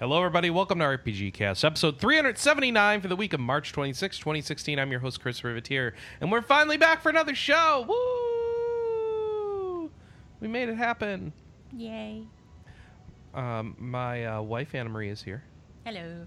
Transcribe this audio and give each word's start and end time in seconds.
Hello, 0.00 0.16
everybody. 0.16 0.48
Welcome 0.48 0.78
to 0.78 0.86
RPG 0.86 1.34
Cast, 1.34 1.62
episode 1.62 1.98
379 1.98 3.02
for 3.02 3.08
the 3.08 3.16
week 3.16 3.34
of 3.34 3.40
March 3.40 3.70
26, 3.72 4.16
2016. 4.16 4.78
I'm 4.78 4.90
your 4.90 5.00
host, 5.00 5.20
Chris 5.20 5.42
Privitere, 5.42 5.92
and 6.22 6.32
we're 6.32 6.40
finally 6.40 6.78
back 6.78 7.02
for 7.02 7.10
another 7.10 7.34
show. 7.34 7.84
Woo! 7.86 9.90
We 10.40 10.48
made 10.48 10.70
it 10.70 10.76
happen. 10.76 11.34
Yay. 11.76 12.22
Um, 13.34 13.76
my 13.78 14.24
uh, 14.24 14.40
wife, 14.40 14.74
Anna 14.74 14.88
Marie, 14.88 15.10
is 15.10 15.22
here. 15.22 15.44
Hello. 15.84 16.26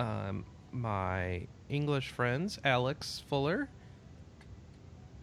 Um, 0.00 0.44
my 0.72 1.46
English 1.68 2.10
friends, 2.10 2.58
Alex 2.64 3.22
Fuller 3.28 3.68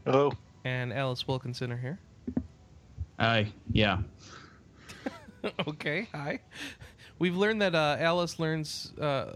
Hello. 0.05 0.31
and 0.63 0.93
Alice 0.93 1.27
Wilkinson, 1.27 1.73
are 1.73 1.77
here. 1.77 1.99
Hi. 3.20 3.51
yeah. 3.70 3.98
okay, 5.67 6.07
hi. 6.13 6.39
We've 7.20 7.35
learned 7.35 7.62
that 7.62 7.76
uh, 7.76 7.98
Alice 7.99 8.40
learns 8.40 8.91
uh, 8.99 9.34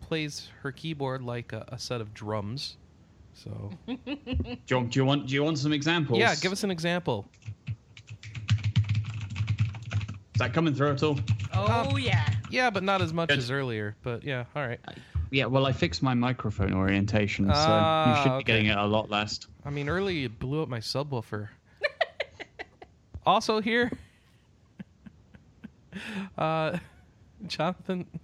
plays 0.00 0.48
her 0.62 0.72
keyboard 0.72 1.22
like 1.22 1.52
a, 1.52 1.64
a 1.68 1.78
set 1.78 2.00
of 2.00 2.12
drums. 2.14 2.76
So 3.34 3.70
Do 3.86 3.96
you, 4.06 4.56
do 4.66 4.88
you 4.98 5.04
want 5.04 5.26
do 5.28 5.34
you 5.34 5.44
want 5.44 5.58
some 5.58 5.72
examples? 5.72 6.18
yeah, 6.18 6.34
give 6.34 6.50
us 6.52 6.64
an 6.64 6.70
example. 6.70 7.26
Is 10.34 10.40
that 10.40 10.52
coming 10.52 10.72
through 10.74 10.92
at 10.92 11.02
all? 11.02 11.18
Oh, 11.54 11.96
yeah. 11.96 12.28
Yeah, 12.50 12.70
but 12.70 12.84
not 12.84 13.02
as 13.02 13.12
much 13.12 13.28
Good. 13.28 13.38
as 13.38 13.50
earlier. 13.50 13.96
But 14.02 14.22
yeah, 14.22 14.44
all 14.54 14.66
right. 14.66 14.78
Yeah. 15.32 15.46
Well, 15.46 15.66
I 15.66 15.72
fixed 15.72 16.00
my 16.02 16.14
microphone 16.14 16.72
orientation, 16.72 17.46
so 17.46 17.52
Ah, 17.54 18.10
you 18.10 18.22
should 18.22 18.28
be 18.28 18.34
okay. 18.36 18.42
getting 18.44 18.66
it 18.66 18.76
a 18.78 18.86
lot 18.86 19.10
less. 19.10 19.40
I 19.64 19.70
mean, 19.70 19.88
earlier 19.88 20.16
you 20.16 20.28
blew 20.28 20.62
up 20.62 20.68
my 20.68 20.78
subwoofer. 20.78 21.48
also 23.26 23.60
here, 23.60 23.90
uh, 26.38 26.78
Jonathan. 27.46 28.06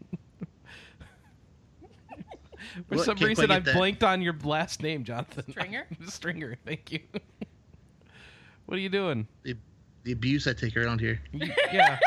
For 2.88 2.96
What? 2.96 3.04
some 3.04 3.16
Can't 3.16 3.28
reason, 3.28 3.50
I 3.50 3.60
that. 3.60 3.74
blanked 3.74 4.02
on 4.02 4.20
your 4.20 4.34
last 4.42 4.82
name, 4.82 5.04
Jonathan. 5.04 5.44
Stringer? 5.50 5.86
Stringer. 6.08 6.56
Thank 6.66 6.90
you. 6.92 7.00
what 8.66 8.76
are 8.76 8.80
you 8.80 8.88
doing? 8.88 9.28
The, 9.44 9.56
the 10.02 10.12
abuse 10.12 10.46
I 10.48 10.54
take 10.54 10.76
around 10.76 11.00
here. 11.00 11.20
You- 11.32 11.52
yeah, 11.72 11.98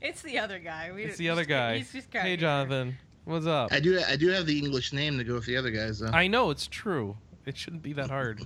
It's 0.00 0.22
the 0.22 0.38
other 0.38 0.58
guy. 0.58 0.92
We, 0.94 1.04
it's 1.04 1.16
the 1.16 1.28
other 1.30 1.40
he's- 1.42 1.48
guy. 1.48 1.78
He's 1.78 1.92
just 1.92 2.10
kinda 2.10 2.22
Hey, 2.22 2.28
here. 2.30 2.36
Jonathan. 2.38 2.96
What's 3.24 3.46
up? 3.46 3.72
I 3.72 3.80
do 3.80 4.00
I 4.08 4.16
do 4.16 4.28
have 4.28 4.46
the 4.46 4.58
English 4.58 4.92
name 4.92 5.18
to 5.18 5.24
go 5.24 5.34
with 5.34 5.44
the 5.46 5.56
other 5.56 5.70
guys 5.70 5.98
though. 6.00 6.08
I 6.08 6.26
know 6.26 6.50
it's 6.50 6.66
true. 6.66 7.16
It 7.46 7.56
shouldn't 7.56 7.82
be 7.82 7.92
that 7.94 8.10
hard. 8.10 8.44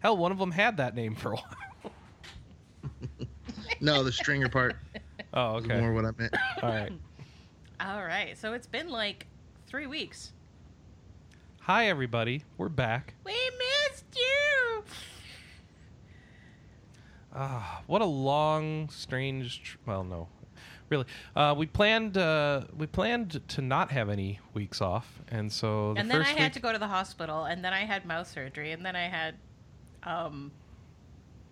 Hell, 0.00 0.16
one 0.16 0.32
of 0.32 0.38
them 0.38 0.50
had 0.50 0.76
that 0.78 0.94
name 0.94 1.14
for 1.14 1.32
a 1.32 1.36
while. 1.36 1.92
no, 3.80 4.02
the 4.04 4.12
stringer 4.12 4.48
part 4.48 4.76
Oh, 5.32 5.56
okay. 5.56 5.80
more 5.80 5.92
what 5.92 6.04
I 6.04 6.10
meant. 6.16 6.34
All 6.62 6.68
right. 6.70 6.92
All 7.80 8.02
right. 8.02 8.36
So 8.36 8.52
it's 8.52 8.66
been 8.66 8.88
like 8.88 9.26
three 9.66 9.86
weeks. 9.86 10.32
Hi, 11.62 11.86
everybody. 11.86 12.44
We're 12.58 12.68
back. 12.68 13.14
We 13.24 13.32
missed 13.32 14.04
you. 14.16 14.82
Ah, 17.34 17.82
what 17.86 18.02
a 18.02 18.06
long, 18.06 18.88
strange. 18.88 19.62
Tr- 19.62 19.76
well, 19.86 20.02
no, 20.02 20.28
really. 20.88 21.04
Uh, 21.36 21.54
we 21.56 21.66
planned. 21.66 22.18
Uh, 22.18 22.62
we 22.76 22.86
planned 22.88 23.40
to 23.48 23.62
not 23.62 23.92
have 23.92 24.08
any 24.08 24.40
weeks 24.52 24.80
off, 24.80 25.20
and 25.28 25.52
so 25.52 25.94
the 25.94 26.00
and 26.00 26.10
then 26.10 26.22
I 26.22 26.30
had 26.30 26.42
week. 26.46 26.52
to 26.54 26.60
go 26.60 26.72
to 26.72 26.78
the 26.78 26.88
hospital, 26.88 27.44
and 27.44 27.64
then 27.64 27.72
I 27.72 27.84
had 27.84 28.04
mouth 28.04 28.28
surgery, 28.28 28.72
and 28.72 28.84
then 28.84 28.96
I 28.96 29.06
had 29.06 29.36
um, 30.02 30.50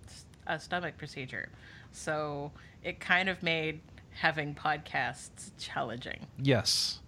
s- 0.09 0.25
a 0.49 0.59
stomach 0.59 0.97
procedure. 0.99 1.49
So 1.93 2.53
it 2.83 3.01
kind 3.01 3.29
of 3.29 3.43
made 3.43 3.81
having 4.13 4.55
podcasts 4.55 5.51
challenging. 5.59 6.27
Yes. 6.41 7.01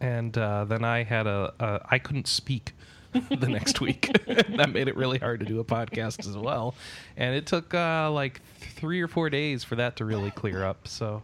And 0.00 0.36
uh, 0.36 0.64
then 0.64 0.84
I 0.84 1.04
had 1.04 1.26
a, 1.26 1.54
a. 1.58 1.80
I 1.90 1.98
couldn't 1.98 2.26
speak 2.26 2.72
the 3.12 3.48
next 3.48 3.80
week. 3.80 4.10
that 4.26 4.70
made 4.72 4.88
it 4.88 4.96
really 4.96 5.18
hard 5.18 5.40
to 5.40 5.46
do 5.46 5.58
a 5.60 5.64
podcast 5.64 6.28
as 6.28 6.36
well, 6.36 6.74
and 7.16 7.34
it 7.34 7.46
took 7.46 7.72
uh, 7.72 8.10
like 8.10 8.42
three 8.60 9.00
or 9.00 9.08
four 9.08 9.30
days 9.30 9.64
for 9.64 9.76
that 9.76 9.96
to 9.96 10.04
really 10.04 10.30
clear 10.30 10.64
up. 10.64 10.86
So 10.86 11.22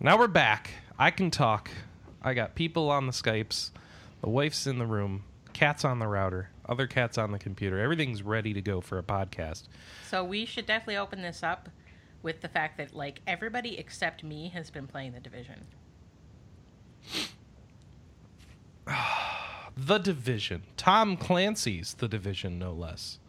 now 0.00 0.18
we're 0.18 0.26
back. 0.26 0.70
I 0.98 1.12
can 1.12 1.30
talk. 1.30 1.70
I 2.20 2.34
got 2.34 2.56
people 2.56 2.90
on 2.90 3.06
the 3.06 3.12
Skypes. 3.12 3.70
The 4.22 4.28
wife's 4.28 4.66
in 4.66 4.78
the 4.78 4.86
room. 4.86 5.22
Cat's 5.52 5.84
on 5.84 6.00
the 6.00 6.08
router. 6.08 6.50
Other 6.68 6.86
cats 6.86 7.16
on 7.18 7.32
the 7.32 7.38
computer. 7.38 7.78
Everything's 7.78 8.22
ready 8.22 8.52
to 8.52 8.60
go 8.60 8.80
for 8.80 8.98
a 8.98 9.02
podcast. 9.02 9.64
So 10.08 10.22
we 10.22 10.44
should 10.44 10.66
definitely 10.66 10.96
open 10.98 11.22
this 11.22 11.42
up 11.42 11.68
with 12.22 12.40
the 12.40 12.48
fact 12.48 12.76
that 12.78 12.94
like 12.94 13.20
everybody 13.26 13.78
except 13.78 14.22
me 14.22 14.50
has 14.50 14.70
been 14.70 14.86
playing 14.86 15.12
the 15.12 15.20
division. 15.20 15.64
The 19.80 19.98
Division. 19.98 20.64
Tom 20.76 21.16
Clancy's 21.16 21.94
The 21.94 22.08
Division, 22.08 22.58
no 22.58 22.72
less. 22.72 23.20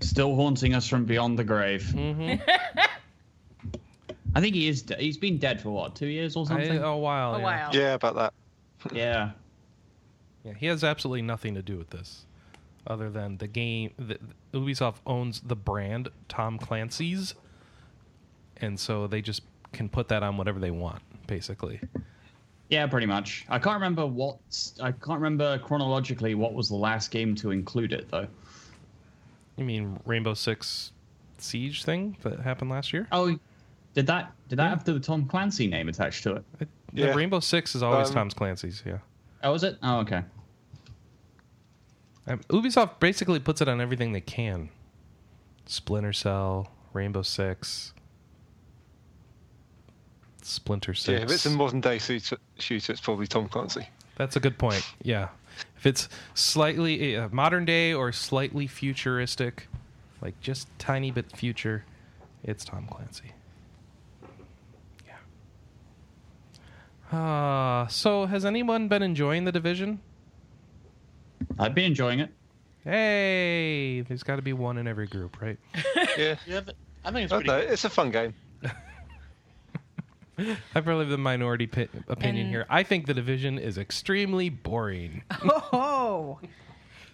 Still 0.00 0.36
haunting 0.36 0.74
us 0.74 0.86
from 0.86 1.06
beyond 1.06 1.36
the 1.38 1.42
grave. 1.42 1.82
Mm-hmm. 1.92 2.40
I 4.36 4.40
think 4.40 4.54
he 4.54 4.68
is. 4.68 4.82
De- 4.82 4.96
he's 4.96 5.16
been 5.16 5.38
dead 5.38 5.60
for 5.60 5.70
what, 5.70 5.96
two 5.96 6.06
years 6.06 6.36
or 6.36 6.46
something? 6.46 6.78
a 6.78 6.96
while. 6.96 7.34
a 7.34 7.38
yeah. 7.38 7.44
while. 7.44 7.70
Yeah, 7.74 7.94
about 7.94 8.14
that. 8.14 8.32
Yeah. 8.92 9.30
Yeah, 10.44 10.52
he 10.54 10.66
has 10.66 10.84
absolutely 10.84 11.22
nothing 11.22 11.54
to 11.54 11.62
do 11.62 11.76
with 11.78 11.90
this, 11.90 12.26
other 12.86 13.08
than 13.10 13.38
the 13.38 13.48
game. 13.48 13.92
The, 13.98 14.18
Ubisoft 14.52 14.96
owns 15.06 15.40
the 15.40 15.56
brand 15.56 16.08
Tom 16.28 16.58
Clancy's, 16.58 17.34
and 18.58 18.78
so 18.78 19.06
they 19.06 19.22
just 19.22 19.42
can 19.72 19.88
put 19.88 20.08
that 20.08 20.22
on 20.22 20.36
whatever 20.36 20.60
they 20.60 20.70
want, 20.70 21.02
basically. 21.26 21.80
Yeah, 22.68 22.86
pretty 22.86 23.06
much. 23.06 23.44
I 23.48 23.58
can't 23.58 23.74
remember 23.74 24.06
what. 24.06 24.36
I 24.82 24.92
can't 24.92 25.20
remember 25.20 25.58
chronologically 25.58 26.34
what 26.34 26.54
was 26.54 26.68
the 26.68 26.76
last 26.76 27.10
game 27.10 27.34
to 27.36 27.50
include 27.50 27.92
it 27.92 28.10
though. 28.10 28.26
You 29.56 29.64
mean 29.64 30.00
Rainbow 30.04 30.34
Six 30.34 30.92
Siege 31.38 31.84
thing 31.84 32.16
that 32.22 32.40
happened 32.40 32.70
last 32.70 32.92
year? 32.92 33.06
Oh, 33.12 33.38
did 33.94 34.06
that 34.08 34.32
did 34.48 34.56
that 34.58 34.64
Yeah. 34.64 34.68
have 34.70 34.84
the 34.84 34.98
Tom 34.98 35.26
Clancy 35.26 35.66
name 35.68 35.88
attached 35.88 36.22
to 36.24 36.36
it? 36.36 36.44
It- 36.60 36.68
Yeah. 36.92 37.14
Rainbow 37.14 37.40
Six 37.40 37.74
is 37.74 37.82
always 37.82 38.08
Um, 38.08 38.14
Tom 38.14 38.30
Clancy's. 38.30 38.82
Yeah. 38.86 38.98
Oh, 39.44 39.52
was 39.52 39.62
it? 39.62 39.78
Oh, 39.82 39.98
okay. 39.98 40.22
Um, 42.26 42.40
Ubisoft 42.48 42.98
basically 42.98 43.38
puts 43.38 43.60
it 43.60 43.68
on 43.68 43.80
everything 43.80 44.12
they 44.12 44.22
can. 44.22 44.70
Splinter 45.66 46.14
Cell, 46.14 46.70
Rainbow 46.94 47.22
Six, 47.22 47.92
Splinter 50.42 50.94
Six. 50.94 51.08
Yeah, 51.08 51.24
if 51.24 51.30
it's 51.30 51.46
a 51.46 51.50
modern 51.50 51.80
day 51.80 51.98
shooter, 51.98 52.38
shooter, 52.58 52.92
it's 52.92 53.00
probably 53.00 53.26
Tom 53.26 53.48
Clancy. 53.48 53.88
That's 54.16 54.36
a 54.36 54.40
good 54.40 54.58
point. 54.58 54.84
Yeah. 55.02 55.28
If 55.76 55.86
it's 55.86 56.08
slightly 56.34 57.16
uh, 57.16 57.28
modern 57.30 57.64
day 57.64 57.92
or 57.92 58.12
slightly 58.12 58.66
futuristic, 58.66 59.68
like 60.22 60.40
just 60.40 60.68
tiny 60.78 61.10
bit 61.10 61.36
future, 61.36 61.84
it's 62.42 62.64
Tom 62.64 62.86
Clancy. 62.86 63.32
Uh, 67.14 67.86
so 67.88 68.26
has 68.26 68.44
anyone 68.44 68.88
been 68.88 69.02
enjoying 69.02 69.44
the 69.44 69.52
division? 69.52 70.00
I've 71.58 71.74
been 71.74 71.84
enjoying 71.84 72.20
it. 72.20 72.30
Hey, 72.82 74.00
there's 74.02 74.22
got 74.22 74.36
to 74.36 74.42
be 74.42 74.52
one 74.52 74.76
in 74.78 74.86
every 74.86 75.06
group, 75.06 75.40
right? 75.40 75.58
Yeah, 76.18 76.36
Yeah, 76.46 76.60
I 77.04 77.10
think 77.12 77.24
it's 77.24 77.32
I 77.32 77.36
pretty 77.36 77.46
don't 77.46 77.46
know, 77.46 77.60
good. 77.60 77.70
it's 77.72 77.84
a 77.84 77.90
fun 77.90 78.10
game. 78.10 78.34
I 80.38 80.80
probably 80.80 81.04
have 81.04 81.08
the 81.10 81.18
minority 81.18 81.66
pi- 81.66 81.88
opinion 82.08 82.46
And- 82.46 82.54
here. 82.54 82.66
I 82.68 82.82
think 82.82 83.06
the 83.06 83.14
division 83.14 83.58
is 83.58 83.78
extremely 83.78 84.48
boring. 84.48 85.22
Oh. 85.72 86.40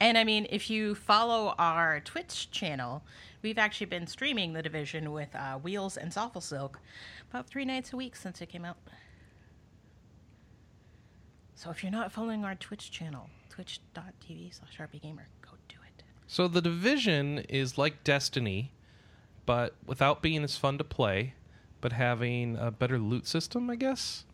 And 0.03 0.17
I 0.17 0.25
mean, 0.25 0.47
if 0.49 0.71
you 0.71 0.95
follow 0.95 1.55
our 1.59 2.01
Twitch 2.01 2.51
channel, 2.51 3.03
we've 3.43 3.59
actually 3.59 3.87
been 3.87 4.07
streaming 4.07 4.55
the 4.55 4.63
division 4.63 5.13
with 5.13 5.29
uh, 5.35 5.59
Wheels 5.59 5.99
and 5.99 6.11
Soffle 6.11 6.43
Silk 6.43 6.81
about 7.31 7.47
three 7.47 7.67
nights 7.67 7.93
a 7.93 7.97
week 7.99 8.17
since 8.17 8.41
it 8.41 8.47
came 8.49 8.65
out. 8.65 8.79
So 11.61 11.69
if 11.69 11.83
you're 11.83 11.93
not 11.93 12.11
following 12.11 12.43
our 12.43 12.55
Twitch 12.55 12.91
channel, 12.91 13.29
twitch.tv 13.51 14.55
slash 14.55 14.79
rpgamer, 14.79 15.27
go 15.43 15.51
do 15.69 15.77
it. 15.87 16.03
So 16.27 16.49
the 16.49 16.63
division 16.63 17.41
is 17.51 17.77
like 17.77 18.03
Destiny, 18.03 18.73
but 19.45 19.75
without 19.85 20.23
being 20.23 20.43
as 20.43 20.57
fun 20.57 20.79
to 20.79 20.85
play, 20.85 21.35
but 21.83 21.93
having 21.93 22.57
a 22.57 22.71
better 22.71 22.99
loot 22.99 23.27
system, 23.27 23.69
I 23.69 23.77
guess. 23.77 24.25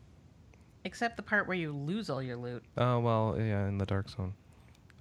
Except 0.85 1.17
the 1.17 1.25
part 1.25 1.49
where 1.49 1.57
you 1.57 1.73
lose 1.73 2.09
all 2.09 2.23
your 2.23 2.37
loot. 2.37 2.63
Oh 2.79 3.01
well, 3.01 3.35
yeah, 3.37 3.67
in 3.67 3.79
the 3.79 3.87
dark 3.87 4.09
zone. 4.09 4.35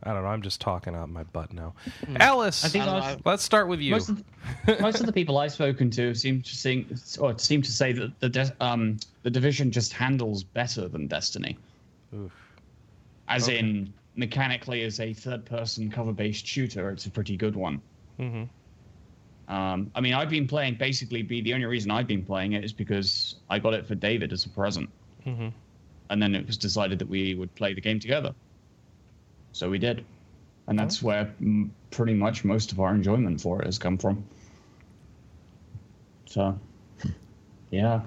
I 0.01 0.11
don't 0.11 0.23
know. 0.23 0.29
I'm 0.29 0.41
just 0.41 0.59
talking 0.59 0.95
out 0.95 1.09
my 1.09 1.25
butt 1.25 1.53
now. 1.53 1.75
Alice, 2.19 2.65
I 2.65 2.69
think 2.69 2.85
I 2.85 2.87
don't 2.87 2.99
most, 3.01 3.17
know, 3.17 3.21
let's 3.29 3.43
start 3.43 3.67
with 3.67 3.81
you. 3.81 3.91
most, 3.91 4.09
of 4.09 4.23
the, 4.65 4.81
most 4.81 4.99
of 4.99 5.05
the 5.05 5.13
people 5.13 5.37
I've 5.37 5.51
spoken 5.51 5.91
to 5.91 6.15
seem 6.15 6.41
to 6.41 6.55
sing, 6.55 6.87
or 7.19 7.37
seem 7.37 7.61
to 7.61 7.71
say 7.71 7.93
that 7.93 8.19
the 8.19 8.29
de- 8.29 8.55
um, 8.59 8.97
the 9.21 9.29
division 9.29 9.69
just 9.69 9.93
handles 9.93 10.43
better 10.43 10.87
than 10.87 11.05
Destiny, 11.05 11.55
Oof. 12.13 12.33
as 13.27 13.49
Okay. 13.49 13.59
in 13.59 13.93
mechanically 14.15 14.83
as 14.83 14.99
a 14.99 15.13
third 15.13 15.45
person 15.45 15.89
cover 15.91 16.13
based 16.13 16.45
shooter. 16.45 16.89
It's 16.91 17.05
a 17.05 17.11
pretty 17.11 17.37
good 17.37 17.55
one. 17.55 17.81
hmm 18.17 18.43
Um, 19.47 19.91
I 19.93 20.01
mean, 20.01 20.13
I've 20.13 20.29
been 20.29 20.47
playing 20.47 20.75
basically. 20.75 21.21
Be 21.21 21.41
the 21.41 21.53
only 21.53 21.65
reason 21.65 21.91
I've 21.91 22.07
been 22.07 22.25
playing 22.25 22.53
it 22.53 22.63
is 22.63 22.73
because 22.73 23.35
I 23.49 23.59
got 23.59 23.73
it 23.73 23.85
for 23.85 23.95
David 23.95 24.33
as 24.33 24.45
a 24.45 24.49
present, 24.49 24.89
hmm 25.23 25.49
and 26.09 26.21
then 26.21 26.35
it 26.35 26.45
was 26.47 26.57
decided 26.57 26.99
that 26.99 27.07
we 27.07 27.35
would 27.35 27.53
play 27.55 27.73
the 27.73 27.81
game 27.81 27.99
together. 27.99 28.33
So 29.53 29.69
we 29.69 29.77
did, 29.77 30.05
and 30.67 30.77
that's 30.79 31.01
where 31.03 31.25
mm, 31.41 31.69
pretty 31.91 32.13
much 32.13 32.43
most 32.43 32.71
of 32.71 32.79
our 32.79 32.93
enjoyment 32.93 33.41
for 33.41 33.61
it 33.61 33.65
has 33.65 33.77
come 33.77 33.97
from. 33.97 34.23
So, 36.27 36.59
yeah. 37.71 38.01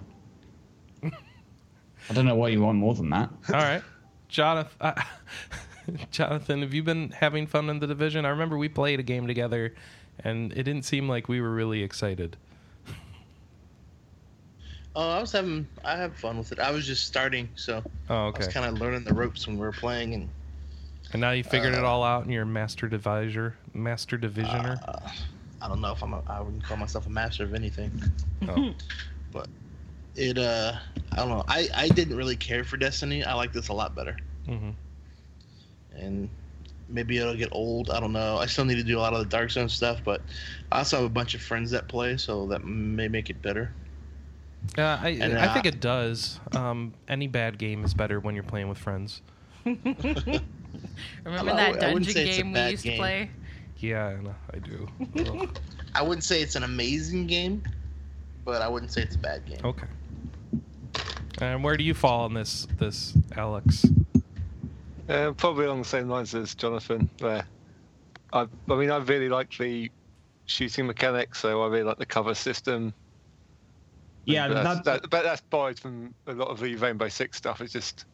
I 2.08 2.14
don't 2.14 2.24
know 2.24 2.36
what 2.36 2.52
you 2.52 2.62
want 2.62 2.78
more 2.78 2.94
than 2.94 3.10
that. 3.10 3.30
All 3.48 3.60
right, 3.60 3.82
Jonathan. 4.28 4.76
Uh, 4.80 5.02
Jonathan, 6.10 6.60
have 6.60 6.74
you 6.74 6.82
been 6.82 7.10
having 7.10 7.46
fun 7.46 7.70
in 7.70 7.78
the 7.78 7.86
division? 7.86 8.24
I 8.24 8.28
remember 8.30 8.58
we 8.58 8.68
played 8.68 9.00
a 9.00 9.02
game 9.02 9.26
together, 9.26 9.74
and 10.22 10.52
it 10.52 10.64
didn't 10.64 10.82
seem 10.82 11.08
like 11.08 11.28
we 11.28 11.40
were 11.40 11.50
really 11.50 11.82
excited. 11.82 12.36
Oh, 14.96 15.10
I 15.10 15.20
was 15.20 15.32
having 15.32 15.66
I 15.84 15.96
have 15.96 16.16
fun 16.16 16.38
with 16.38 16.52
it. 16.52 16.58
I 16.58 16.72
was 16.72 16.86
just 16.86 17.06
starting, 17.06 17.48
so 17.54 17.82
Oh, 18.10 18.32
I 18.34 18.38
was 18.38 18.48
kind 18.48 18.66
of 18.66 18.80
learning 18.80 19.04
the 19.04 19.14
ropes 19.14 19.46
when 19.46 19.56
we 19.56 19.64
were 19.64 19.72
playing, 19.72 20.14
and 20.14 20.28
And 21.12 21.20
now 21.20 21.30
you 21.30 21.44
figured 21.44 21.74
it 21.74 21.84
uh, 21.84 21.88
all 21.88 22.02
out, 22.02 22.24
and 22.24 22.32
you're 22.32 22.42
a 22.42 22.46
master 22.46 22.88
divisor, 22.88 23.56
master 23.74 24.18
divisioner. 24.18 24.78
uh, 24.88 25.08
I 25.62 25.68
don't 25.68 25.80
know 25.80 25.92
if 25.92 26.02
I'm 26.02 26.14
a, 26.14 26.22
I 26.26 26.40
wouldn't 26.40 26.64
call 26.64 26.76
myself 26.76 27.06
a 27.06 27.10
master 27.10 27.44
of 27.44 27.54
anything, 27.54 27.90
oh. 28.48 28.74
but 29.32 29.48
it 30.14 30.38
uh 30.38 30.72
I 31.12 31.16
don't 31.16 31.28
know. 31.28 31.44
I 31.48 31.68
I 31.74 31.88
didn't 31.88 32.16
really 32.16 32.36
care 32.36 32.64
for 32.64 32.76
Destiny. 32.76 33.24
I 33.24 33.34
like 33.34 33.52
this 33.52 33.68
a 33.68 33.72
lot 33.72 33.94
better, 33.94 34.16
hmm 34.46 34.70
and 35.94 36.28
maybe 36.88 37.18
it'll 37.18 37.34
get 37.36 37.48
old. 37.52 37.90
I 37.90 38.00
don't 38.00 38.12
know. 38.12 38.38
I 38.38 38.46
still 38.46 38.64
need 38.64 38.76
to 38.76 38.82
do 38.84 38.98
a 38.98 39.00
lot 39.00 39.12
of 39.12 39.18
the 39.20 39.24
Dark 39.26 39.50
Zone 39.50 39.68
stuff, 39.68 40.00
but 40.04 40.22
I 40.70 40.78
also 40.78 40.96
have 40.98 41.06
a 41.06 41.10
bunch 41.10 41.34
of 41.34 41.42
friends 41.42 41.70
that 41.72 41.88
play, 41.88 42.16
so 42.16 42.46
that 42.46 42.64
may 42.64 43.08
make 43.08 43.30
it 43.30 43.40
better. 43.42 43.72
Yeah, 44.76 44.98
I, 45.02 45.08
And, 45.10 45.38
I 45.38 45.48
think 45.48 45.66
uh, 45.66 45.68
it 45.68 45.80
does. 45.80 46.40
Um, 46.52 46.94
any 47.08 47.26
bad 47.26 47.58
game 47.58 47.84
is 47.84 47.94
better 47.94 48.20
when 48.20 48.34
you're 48.34 48.44
playing 48.44 48.68
with 48.68 48.78
friends. 48.78 49.22
Remember 49.64 51.52
I- 51.52 51.56
that 51.56 51.74
I 51.74 51.90
dungeon 51.92 52.12
say 52.12 52.24
game 52.24 52.52
we 52.52 52.60
used 52.70 52.84
game. 52.84 52.92
to 52.94 52.98
play? 52.98 53.30
Yeah, 53.78 54.16
I 54.52 54.56
I 54.56 54.58
do. 54.60 54.88
I 55.94 56.02
wouldn't 56.02 56.24
say 56.24 56.42
it's 56.42 56.56
an 56.56 56.62
amazing 56.64 57.26
game, 57.26 57.62
but 58.44 58.62
I 58.62 58.68
wouldn't 58.68 58.92
say 58.92 59.02
it's 59.02 59.14
a 59.16 59.18
bad 59.18 59.44
game. 59.46 59.58
okay. 59.64 59.86
And 61.40 61.62
where 61.62 61.76
do 61.76 61.84
you 61.84 61.94
fall 61.94 62.24
on 62.24 62.34
this, 62.34 62.66
this 62.78 63.14
Alex? 63.36 63.84
Uh, 65.08 65.32
probably 65.32 65.66
along 65.66 65.82
the 65.82 65.88
same 65.88 66.08
lines 66.08 66.34
as 66.34 66.54
Jonathan. 66.54 67.08
There, 67.18 67.44
I, 68.32 68.46
I 68.68 68.74
mean, 68.74 68.90
I 68.90 68.98
really 68.98 69.28
like 69.28 69.56
the 69.56 69.90
shooting 70.46 70.86
mechanics, 70.86 71.38
so 71.40 71.62
I 71.62 71.68
really 71.68 71.84
like 71.84 71.98
the 71.98 72.06
cover 72.06 72.34
system. 72.34 72.92
Yeah, 74.24 74.48
but 74.48 74.62
that's, 74.62 74.80
that, 74.80 75.02
that, 75.02 75.10
but 75.10 75.22
that's 75.22 75.40
borrowed 75.42 75.78
from 75.78 76.12
a 76.26 76.32
lot 76.32 76.48
of 76.48 76.60
the 76.60 76.74
Rainbow 76.76 77.08
Six 77.08 77.38
stuff. 77.38 77.60
It's 77.60 77.72
just. 77.72 78.04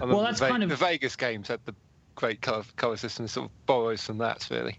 I 0.00 0.04
Well, 0.04 0.22
that's 0.22 0.38
the, 0.40 0.46
Ve- 0.46 0.50
kind 0.50 0.62
of- 0.62 0.68
the 0.68 0.76
Vegas 0.76 1.16
games 1.16 1.48
had 1.48 1.60
the 1.64 1.74
great 2.14 2.40
cover, 2.42 2.64
color 2.76 2.96
system. 2.96 3.26
Sort 3.26 3.46
of 3.46 3.66
borrows 3.66 4.04
from 4.04 4.18
that, 4.18 4.46
really. 4.50 4.78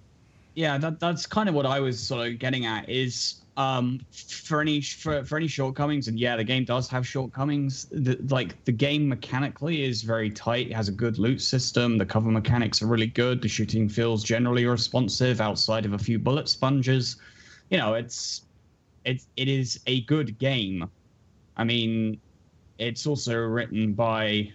yeah 0.56 0.78
that 0.78 1.00
that's 1.00 1.26
kind 1.26 1.48
of 1.48 1.56
what 1.56 1.66
i 1.66 1.80
was 1.80 2.00
sort 2.02 2.28
of 2.28 2.40
getting 2.40 2.66
at 2.66 2.90
is 2.90 3.36
um 3.60 4.00
for 4.14 4.62
any 4.62 4.80
for, 4.80 5.26
for 5.26 5.36
any 5.36 5.48
shortcomings 5.48 6.08
and 6.08 6.18
yeah 6.18 6.38
the 6.38 6.44
game 6.44 6.64
does 6.64 6.88
have 6.88 7.06
shortcomings. 7.06 7.88
The, 7.92 8.18
like 8.30 8.64
the 8.64 8.72
game 8.72 9.10
mechanically 9.10 9.84
is 9.84 10.02
very 10.02 10.30
tight. 10.32 10.68
It 10.68 10.74
has 10.74 10.88
a 10.88 10.94
good 10.94 11.20
loot 11.20 11.42
system. 11.42 11.98
The 11.98 12.06
cover 12.06 12.32
mechanics 12.32 12.82
are 12.82 12.88
really 12.88 13.08
good. 13.08 13.42
The 13.42 13.50
shooting 13.50 13.90
feels 13.90 14.24
generally 14.24 14.66
responsive 14.66 15.42
outside 15.42 15.86
of 15.86 15.92
a 15.92 15.98
few 15.98 16.18
bullet 16.18 16.48
sponges. 16.48 17.18
You 17.70 17.80
know 17.80 17.96
it's 17.96 18.44
it's 19.04 19.28
it 19.36 19.50
is 19.50 19.82
a 19.88 20.02
good 20.04 20.40
game. 20.40 20.90
I 21.58 21.66
mean 21.66 22.22
it's 22.78 23.06
also 23.06 23.36
written 23.36 23.94
by 23.94 24.54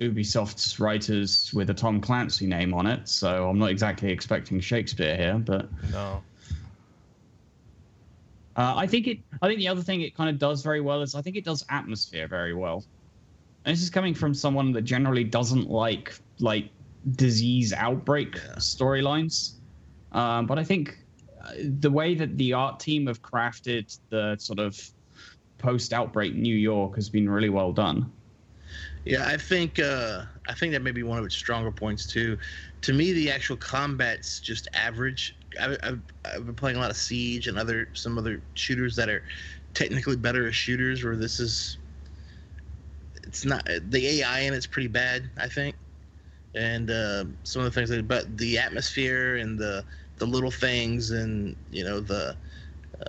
Ubisoft's 0.00 0.80
writers 0.80 1.52
with 1.54 1.70
a 1.70 1.74
Tom 1.74 2.00
Clancy 2.00 2.48
name 2.48 2.74
on 2.74 2.88
it, 2.88 3.08
so 3.08 3.48
I'm 3.48 3.58
not 3.58 3.70
exactly 3.70 4.10
expecting 4.10 4.58
Shakespeare 4.58 5.16
here, 5.16 5.38
but 5.38 5.68
No. 5.92 6.22
Uh, 8.56 8.74
I 8.76 8.86
think 8.86 9.06
it. 9.06 9.18
I 9.42 9.48
think 9.48 9.58
the 9.58 9.68
other 9.68 9.82
thing 9.82 10.00
it 10.00 10.14
kind 10.16 10.30
of 10.30 10.38
does 10.38 10.62
very 10.62 10.80
well 10.80 11.02
is 11.02 11.14
I 11.14 11.22
think 11.22 11.36
it 11.36 11.44
does 11.44 11.64
atmosphere 11.70 12.26
very 12.28 12.54
well. 12.54 12.84
And 13.64 13.74
this 13.74 13.82
is 13.82 13.90
coming 13.90 14.14
from 14.14 14.32
someone 14.34 14.72
that 14.72 14.82
generally 14.82 15.24
doesn't 15.24 15.68
like 15.68 16.14
like 16.40 16.70
disease 17.12 17.72
outbreak 17.72 18.36
Yeah. 18.36 18.54
storylines, 18.56 19.54
um, 20.12 20.46
but 20.46 20.58
I 20.58 20.64
think 20.64 20.96
uh, 21.44 21.52
the 21.80 21.90
way 21.90 22.14
that 22.14 22.36
the 22.38 22.52
art 22.52 22.80
team 22.80 23.06
have 23.06 23.22
crafted 23.22 23.96
the 24.10 24.36
sort 24.38 24.58
of 24.58 24.78
post-outbreak 25.58 26.34
New 26.34 26.54
York 26.54 26.94
has 26.96 27.08
been 27.08 27.28
really 27.28 27.48
well 27.48 27.72
done. 27.72 28.12
Yeah, 29.04 29.26
I 29.26 29.36
think 29.36 29.78
uh, 29.78 30.24
I 30.48 30.54
think 30.54 30.72
that 30.72 30.82
may 30.82 30.90
be 30.90 31.02
one 31.02 31.18
of 31.18 31.24
its 31.24 31.36
stronger 31.36 31.70
points 31.70 32.06
too. 32.06 32.38
To 32.82 32.92
me, 32.92 33.12
the 33.12 33.30
actual 33.30 33.56
combat's 33.56 34.40
just 34.40 34.68
average. 34.74 35.36
I, 35.60 35.76
I've, 35.82 36.02
I've 36.24 36.46
been 36.46 36.54
playing 36.54 36.76
a 36.76 36.80
lot 36.80 36.90
of 36.90 36.96
Siege 36.96 37.48
and 37.48 37.58
other 37.58 37.88
some 37.94 38.18
other 38.18 38.42
shooters 38.54 38.96
that 38.96 39.08
are 39.08 39.22
technically 39.74 40.16
better 40.16 40.46
as 40.46 40.56
shooters. 40.56 41.04
Where 41.04 41.16
this 41.16 41.40
is, 41.40 41.78
it's 43.24 43.44
not 43.44 43.64
the 43.66 44.20
AI 44.20 44.40
in 44.40 44.54
it's 44.54 44.66
pretty 44.66 44.88
bad. 44.88 45.30
I 45.36 45.48
think, 45.48 45.76
and 46.54 46.90
uh, 46.90 47.24
some 47.44 47.62
of 47.62 47.66
the 47.66 47.70
things 47.70 47.90
that, 47.90 48.06
but 48.08 48.36
the 48.38 48.58
atmosphere 48.58 49.36
and 49.36 49.58
the 49.58 49.84
the 50.18 50.26
little 50.26 50.50
things 50.50 51.10
and 51.10 51.56
you 51.70 51.84
know 51.84 52.00
the 52.00 52.36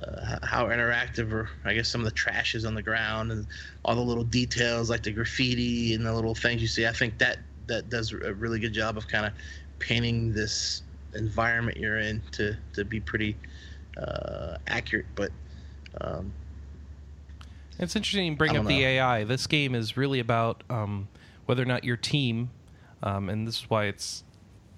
uh, 0.02 0.38
how 0.44 0.66
interactive 0.66 1.32
or 1.32 1.50
I 1.66 1.74
guess 1.74 1.90
some 1.90 2.02
of 2.02 2.06
the 2.06 2.12
trash 2.12 2.56
is 2.56 2.66
on 2.66 2.76
the 2.76 2.82
ground 2.82 3.32
and 3.32 3.48
all 3.86 3.96
the 3.96 4.02
little 4.02 4.24
details 4.24 4.90
like 4.90 5.04
the 5.04 5.12
graffiti 5.12 5.94
and 5.94 6.06
the 6.06 6.14
little 6.14 6.36
things 6.36 6.62
you 6.62 6.68
see. 6.68 6.86
I 6.86 6.92
think 6.92 7.18
that 7.20 7.40
that 7.68 7.90
does 7.90 8.12
a 8.12 8.34
really 8.34 8.60
good 8.60 8.74
job 8.74 8.98
of 8.98 9.08
kind 9.08 9.26
of 9.26 9.34
painting 9.80 10.34
this 10.34 10.84
environment 11.18 11.78
you're 11.78 12.00
in 12.00 12.22
to 12.34 12.56
to 12.74 12.86
be 12.86 13.00
pretty 13.00 13.36
uh, 13.98 14.58
accurate. 14.68 15.06
But 15.16 15.32
um, 16.02 16.32
It's 17.80 17.96
interesting 17.96 18.26
you 18.26 18.36
bring 18.36 18.52
up 18.52 18.58
don't 18.58 18.66
the. 18.68 18.84
AI. 18.84 19.24
This 19.24 19.48
game 19.48 19.76
is 19.76 19.98
really 19.98 20.20
about 20.20 20.64
um, 20.70 21.08
whether 21.46 21.62
or 21.62 21.66
not 21.66 21.84
your 21.84 21.98
team, 21.98 22.50
um, 23.04 23.30
and 23.30 23.48
this 23.48 23.62
is 23.62 23.70
why 23.70 23.86
it's, 23.86 24.24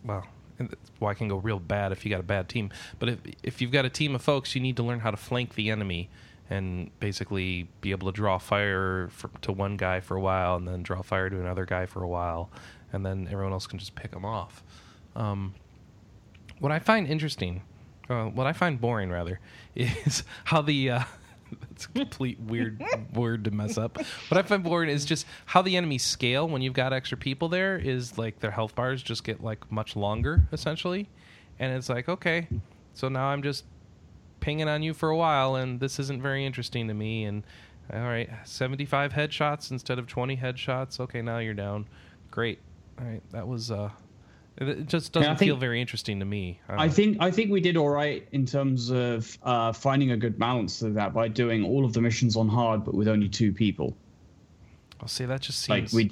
well, 0.04 0.26
it's 0.60 0.92
why 1.00 1.12
it 1.12 1.16
can 1.16 1.28
go 1.28 1.38
real 1.38 1.60
bad 1.60 1.92
if 1.92 2.06
you 2.06 2.12
got 2.12 2.20
a 2.20 2.24
bad 2.24 2.50
team. 2.50 2.70
But 3.00 3.10
if 3.10 3.20
if 3.44 3.62
you've 3.62 3.72
got 3.72 3.86
a 3.86 3.90
team 3.90 4.16
of 4.16 4.22
folks, 4.22 4.56
you 4.56 4.62
need 4.62 4.76
to 4.78 4.84
learn 4.84 5.00
how 5.00 5.12
to 5.12 5.18
flank 5.18 5.56
the 5.56 5.70
enemy 5.70 6.10
and 6.50 6.90
basically 7.00 7.68
be 7.80 7.92
able 7.92 8.12
to 8.12 8.16
draw 8.16 8.40
fire 8.40 9.08
for, 9.12 9.30
to 9.42 9.52
one 9.52 9.78
guy 9.78 10.00
for 10.00 10.18
a 10.18 10.22
while, 10.22 10.56
and 10.56 10.68
then 10.68 10.82
draw 10.82 11.02
fire 11.02 11.30
to 11.30 11.40
another 11.40 11.66
guy 11.66 11.86
for 11.86 12.04
a 12.04 12.08
while, 12.08 12.50
and 12.92 13.06
then 13.06 13.28
everyone 13.32 13.54
else 13.54 13.68
can 13.68 13.78
just 13.78 13.94
pick 13.94 14.12
them 14.12 14.26
off. 14.26 14.64
Um, 15.16 15.54
what 16.60 16.72
I 16.72 16.80
find 16.80 17.08
interesting, 17.08 17.62
uh, 18.10 18.26
what 18.26 18.48
I 18.48 18.54
find 18.54 18.80
boring 18.80 19.10
rather, 19.10 19.40
is 19.76 20.24
how 20.46 20.62
the 20.62 20.92
uh, 20.92 21.04
that's 21.70 21.86
a 21.86 21.90
complete 21.90 22.40
weird 22.40 22.82
word 23.14 23.44
to 23.46 23.52
mess 23.52 23.78
up. 23.78 23.98
What 24.30 24.38
I 24.38 24.42
find 24.44 24.64
boring 24.64 24.90
is 24.90 25.06
just 25.06 25.26
how 25.46 25.62
the 25.62 25.78
enemies 25.78 26.04
scale 26.04 26.48
when 26.48 26.62
you've 26.62 26.74
got 26.74 26.94
extra 26.94 27.18
people 27.18 27.50
there. 27.50 27.78
Is 27.78 28.18
like 28.18 28.40
their 28.40 28.52
health 28.52 28.76
bars 28.76 29.02
just 29.02 29.24
get 29.24 29.44
like 29.44 29.72
much 29.72 29.96
longer 29.96 30.48
essentially, 30.52 31.10
and 31.60 31.74
it's 31.74 31.90
like 31.90 32.10
okay, 32.10 32.48
so 32.94 33.10
now 33.10 33.28
I'm 33.28 33.42
just 33.42 33.66
pinging 34.40 34.68
on 34.68 34.84
you 34.84 34.94
for 34.94 35.10
a 35.10 35.18
while, 35.18 35.56
and 35.56 35.80
this 35.80 36.00
isn't 36.00 36.22
very 36.22 36.46
interesting 36.46 36.88
to 36.88 36.94
me. 36.94 37.26
And 37.26 37.44
all 37.92 38.02
right, 38.02 38.30
75 38.46 39.14
headshots 39.14 39.72
instead 39.72 40.00
of 40.00 40.08
20 40.08 40.38
headshots. 40.38 41.00
Okay, 41.00 41.22
now 41.22 41.40
you're 41.40 41.54
down. 41.54 41.88
Great. 42.30 42.60
All 43.00 43.06
right, 43.06 43.22
that 43.32 43.48
was 43.48 43.72
uh, 43.72 43.90
it- 44.68 44.88
just 44.88 45.14
doesn't 45.14 45.38
think- 45.38 45.50
feel 45.50 45.58
very 45.58 45.80
interesting 45.82 46.20
to 46.20 46.26
me. 46.26 46.60
I 46.68 46.86
know. 46.88 46.92
think 46.92 47.18
I 47.20 47.32
think 47.32 47.52
we 47.52 47.62
did 47.62 47.78
all 47.78 47.90
right 47.90 48.28
in 48.32 48.46
terms 48.46 48.90
of 48.90 49.38
uh, 49.44 49.72
finding 49.72 50.12
a 50.12 50.18
good 50.18 50.38
balance 50.38 50.82
of 50.82 50.94
that 50.96 51.14
by 51.14 51.28
doing 51.28 51.64
all 51.64 51.86
of 51.86 51.94
the 51.94 52.02
missions 52.02 52.36
on 52.36 52.48
hard, 52.48 52.84
but 52.84 52.94
with 52.94 53.08
only 53.08 53.30
two 53.30 53.52
people. 53.54 53.96
I'll 55.02 55.08
say 55.08 55.26
that 55.26 55.42
just 55.42 55.62
seems 55.62 55.94
Like 55.94 56.12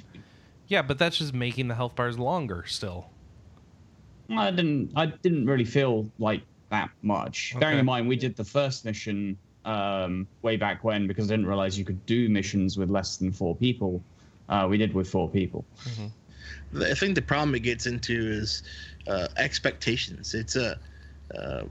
yeah, 0.68 0.82
but 0.82 0.98
that's 0.98 1.18
just 1.18 1.34
making 1.34 1.68
the 1.68 1.74
health 1.74 1.94
bars 1.94 2.18
longer 2.18 2.64
still. 2.66 3.10
I 4.30 4.50
didn't 4.50 4.92
I 4.96 5.06
didn't 5.06 5.46
really 5.46 5.64
feel 5.64 6.10
like 6.18 6.42
that 6.70 6.90
much. 7.02 7.54
Bearing 7.58 7.78
in 7.78 7.86
mind 7.86 8.08
we 8.08 8.16
did 8.16 8.36
the 8.36 8.44
first 8.44 8.84
mission 8.84 9.38
um, 9.64 10.26
way 10.42 10.56
back 10.56 10.84
when 10.84 11.06
because 11.06 11.30
I 11.30 11.34
didn't 11.34 11.46
realize 11.46 11.78
you 11.78 11.84
could 11.84 12.04
do 12.06 12.28
missions 12.28 12.76
with 12.78 12.90
less 12.90 13.16
than 13.16 13.32
four 13.32 13.54
people. 13.56 14.02
Uh, 14.48 14.66
we 14.68 14.78
did 14.78 14.94
with 14.94 15.08
four 15.08 15.28
people. 15.28 15.64
I 16.76 16.94
think 16.94 17.14
the 17.14 17.22
problem 17.22 17.54
it 17.54 17.60
gets 17.60 17.86
into 17.86 18.14
is 18.14 18.62
uh, 19.06 19.28
expectations. 19.36 20.34
It's 20.34 20.56
a 20.56 20.78
uh, 21.34 21.64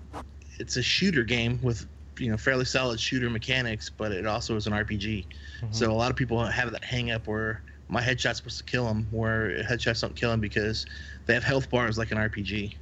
it's 0.60 0.76
a 0.78 0.84
shooter 0.84 1.24
game 1.24 1.60
with 1.62 1.88
you 2.20 2.32
know 2.32 2.38
fairly 2.38 2.66
solid 2.66 3.00
shooter 3.00 3.30
mechanics, 3.30 3.90
but 3.90 4.12
it 4.12 4.26
also 4.26 4.56
is 4.56 4.66
an 4.68 4.74
RPG. 4.74 5.26
So 5.72 5.92
a 5.92 5.94
lot 5.94 6.10
of 6.12 6.18
people 6.18 6.44
have 6.46 6.72
that 6.72 6.84
hang 6.84 7.12
up 7.12 7.28
where 7.28 7.64
my 7.90 8.02
headshot's 8.02 8.38
supposed 8.38 8.58
to 8.58 8.64
kill 8.64 8.86
them, 8.86 9.08
where 9.12 9.64
headshots 9.64 10.02
don't 10.02 10.16
kill 10.16 10.32
them 10.32 10.40
because 10.42 10.86
they 11.26 11.34
have 11.34 11.44
health 11.44 11.70
bars 11.70 11.98
like 11.98 12.12
an 12.12 12.18
RPG. 12.18 12.76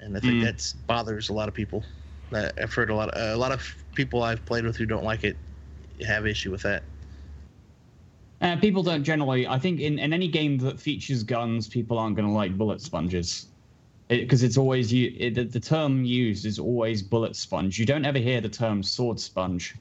and 0.00 0.16
I 0.16 0.20
think 0.20 0.34
Mm. 0.34 0.42
that's 0.42 0.72
bothers 0.72 1.28
a 1.28 1.32
lot 1.34 1.48
of 1.48 1.54
people. 1.54 1.84
I've 2.32 2.72
heard 2.72 2.90
a 2.90 2.94
lot. 2.94 3.10
Of, 3.10 3.34
a 3.34 3.36
lot 3.36 3.52
of 3.52 3.76
people 3.94 4.22
I've 4.22 4.44
played 4.46 4.64
with 4.64 4.76
who 4.76 4.86
don't 4.86 5.04
like 5.04 5.24
it 5.24 5.36
have 6.06 6.26
issue 6.26 6.50
with 6.50 6.62
that. 6.62 6.84
Uh, 8.40 8.56
people 8.56 8.82
don't 8.82 9.04
generally. 9.04 9.46
I 9.46 9.58
think 9.58 9.80
in, 9.80 9.98
in 9.98 10.12
any 10.12 10.26
game 10.28 10.56
that 10.58 10.80
features 10.80 11.22
guns, 11.22 11.68
people 11.68 11.98
aren't 11.98 12.16
going 12.16 12.26
to 12.26 12.32
like 12.34 12.56
bullet 12.56 12.80
sponges, 12.80 13.46
because 14.08 14.42
it's 14.42 14.56
always 14.56 14.92
you. 14.92 15.12
It, 15.18 15.34
the, 15.34 15.44
the 15.44 15.60
term 15.60 16.04
used 16.04 16.46
is 16.46 16.58
always 16.58 17.02
bullet 17.02 17.36
sponge. 17.36 17.78
You 17.78 17.84
don't 17.86 18.04
ever 18.04 18.18
hear 18.18 18.40
the 18.40 18.48
term 18.48 18.82
sword 18.82 19.20
sponge. 19.20 19.74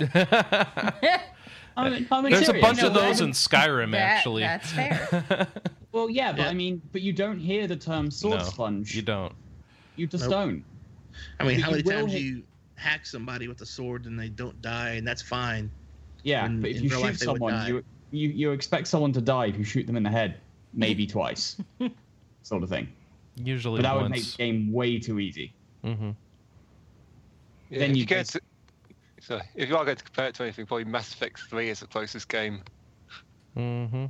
I 0.00 1.90
mean, 1.90 2.06
I 2.10 2.20
mean, 2.22 2.32
There's 2.32 2.48
a 2.48 2.54
bunch 2.60 2.80
You 2.80 2.88
of 2.88 2.94
those 2.94 3.20
in 3.20 3.30
Skyrim, 3.30 3.92
That- 3.92 4.00
actually. 4.00 4.42
that's 4.42 4.70
fair. 4.72 5.46
Well, 5.92 6.10
yeah, 6.10 6.32
but 6.32 6.40
Yeah. 6.42 6.48
I 6.50 6.52
mean, 6.52 6.82
but 6.92 7.00
you 7.00 7.14
don't 7.14 7.38
hear 7.38 7.66
the 7.66 7.76
term 7.76 8.10
sword 8.10 8.40
no, 8.40 8.44
sponge. 8.44 8.94
you 8.94 9.00
don't. 9.00 9.32
You 9.96 10.06
just 10.06 10.24
Nope. 10.24 10.30
don't. 10.32 10.64
I 11.40 11.44
mean, 11.44 11.56
But 11.56 11.64
how 11.64 11.70
many 11.70 11.82
times 11.84 12.12
hit- 12.12 12.20
you 12.20 12.42
hack 12.74 13.06
somebody 13.06 13.48
with 13.48 13.62
a 13.62 13.66
sword 13.66 14.04
and 14.04 14.18
they 14.20 14.28
don't 14.28 14.60
die, 14.60 14.90
and 14.90 15.08
that's 15.08 15.22
fine. 15.22 15.70
Yeah, 16.26 16.46
In- 16.46 16.60
but 16.60 16.70
if 16.70 16.82
you 16.82 16.88
shoot 16.90 17.02
life, 17.02 17.18
someone, 17.18 17.66
you, 17.68 17.82
you 18.10 18.28
you 18.30 18.50
expect 18.50 18.88
someone 18.88 19.12
to 19.12 19.20
die 19.20 19.46
if 19.46 19.56
you 19.56 19.62
shoot 19.62 19.86
them 19.86 19.96
in 19.96 20.02
the 20.02 20.10
head, 20.10 20.40
maybe 20.74 21.06
twice, 21.16 21.60
sort 22.42 22.64
of 22.64 22.68
thing. 22.68 22.88
Usually 23.36 23.78
But 23.78 23.82
that 23.84 23.94
would 23.96 24.10
make 24.10 24.24
the 24.24 24.36
game 24.36 24.72
way 24.72 24.98
too 24.98 25.20
easy. 25.20 25.54
hmm 25.84 26.10
Yeah, 27.70 27.78
Then 27.78 27.90
if 27.90 27.96
you 27.96 28.00
you 28.00 28.06
get 28.06 28.18
bas- 28.26 28.32
to, 28.32 28.40
sorry, 29.20 29.42
if 29.54 29.68
you 29.68 29.76
are 29.76 29.84
going 29.84 29.96
to 29.98 30.02
compare 30.02 30.26
it 30.26 30.34
to 30.34 30.42
anything, 30.42 30.66
probably 30.66 30.84
Mass 30.86 31.12
Effect 31.12 31.38
3 31.48 31.68
is 31.68 31.78
the 31.78 31.86
closest 31.86 32.28
game. 32.28 32.64
hmm 33.54 34.06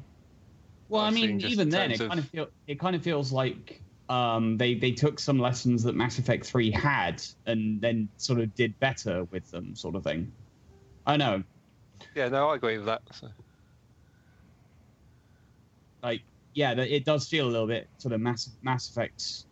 Well, 0.89 1.03
I 1.03 1.09
I've 1.09 1.15
mean, 1.15 1.39
even 1.43 1.69
then, 1.69 1.91
it 1.91 2.01
of- 2.01 2.09
kind 2.09 2.21
of 2.21 2.29
feel 2.29 2.47
it 2.67 2.81
kind 2.81 2.97
of 2.97 3.03
feels 3.03 3.31
like 3.31 3.83
um, 4.09 4.57
they 4.57 4.75
they 4.75 4.93
took 4.93 5.19
some 5.21 5.39
lessons 5.39 5.83
that 5.83 5.95
Mass 5.95 6.19
Effect 6.19 6.47
Three 6.47 6.71
had 6.71 7.23
and 7.45 7.79
then 7.79 8.09
sort 8.17 8.41
of 8.41 8.55
did 8.55 8.79
better 8.81 9.25
with 9.25 9.51
them, 9.51 9.77
sort 9.77 9.97
of 9.97 10.03
thing. 10.05 10.33
I 11.05 11.19
know, 11.19 11.43
Yeah, 12.15 12.29
no, 12.29 12.51
I 12.51 12.57
agree 12.57 12.77
with 12.79 12.87
that. 12.87 13.03
So. 13.13 13.29
like 16.03 16.23
yeah, 16.55 16.73
it 16.73 17.05
does 17.05 17.29
feel 17.29 17.47
a 17.47 17.51
little 17.51 17.67
bit 17.67 17.89
sort 17.99 18.15
of 18.15 18.21
Mass 18.21 18.51
Mass 18.63 18.89
Effect, 18.89 19.45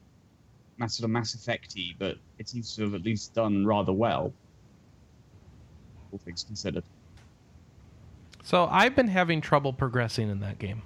mass 0.78 0.96
sort 0.96 1.04
of 1.04 1.10
Mass 1.10 1.36
Effecty, 1.36 1.94
but 1.98 2.16
it 2.38 2.48
seems 2.48 2.74
to 2.76 2.82
have 2.82 2.94
at 2.94 3.02
least 3.02 3.34
done 3.34 3.66
rather 3.66 3.92
well. 3.92 4.32
All 6.12 6.18
things 6.18 6.44
considered. 6.44 6.84
So 8.42 8.68
I've 8.70 8.94
been 8.94 9.08
having 9.08 9.40
trouble 9.40 9.72
progressing 9.72 10.30
in 10.30 10.40
that 10.40 10.58
game, 10.58 10.82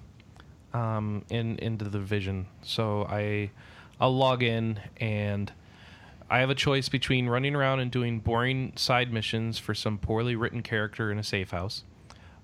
um, 0.72 1.24
in 1.28 1.58
into 1.58 1.84
the 1.84 1.98
vision. 1.98 2.46
So 2.62 3.04
I, 3.04 3.50
I'll 4.00 4.16
log 4.16 4.42
in 4.42 4.80
and 4.98 5.52
I 6.30 6.40
have 6.40 6.50
a 6.50 6.54
choice 6.54 6.88
between 6.88 7.26
running 7.26 7.54
around 7.54 7.80
and 7.80 7.90
doing 7.90 8.20
boring 8.20 8.72
side 8.76 9.12
missions 9.12 9.58
for 9.58 9.74
some 9.74 9.98
poorly 9.98 10.36
written 10.36 10.62
character 10.62 11.10
in 11.10 11.18
a 11.18 11.22
safe 11.22 11.50
house, 11.52 11.84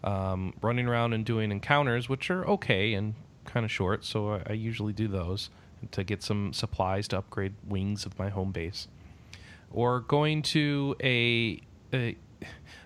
um, 0.02 0.54
running 0.62 0.86
around 0.86 1.12
and 1.12 1.24
doing 1.24 1.52
encounters 1.52 2.08
which 2.08 2.30
are 2.30 2.46
okay 2.46 2.94
and 2.94 3.14
kind 3.44 3.64
of 3.64 3.70
short. 3.70 4.04
So 4.04 4.34
I, 4.34 4.42
I 4.50 4.52
usually 4.52 4.94
do 4.94 5.06
those 5.06 5.50
to 5.90 6.02
get 6.02 6.22
some 6.22 6.54
supplies 6.54 7.08
to 7.08 7.18
upgrade 7.18 7.54
wings 7.68 8.06
of 8.06 8.18
my 8.18 8.30
home 8.30 8.52
base, 8.52 8.88
or 9.70 10.00
going 10.00 10.40
to 10.42 10.96
a, 11.02 11.60
a 11.92 12.16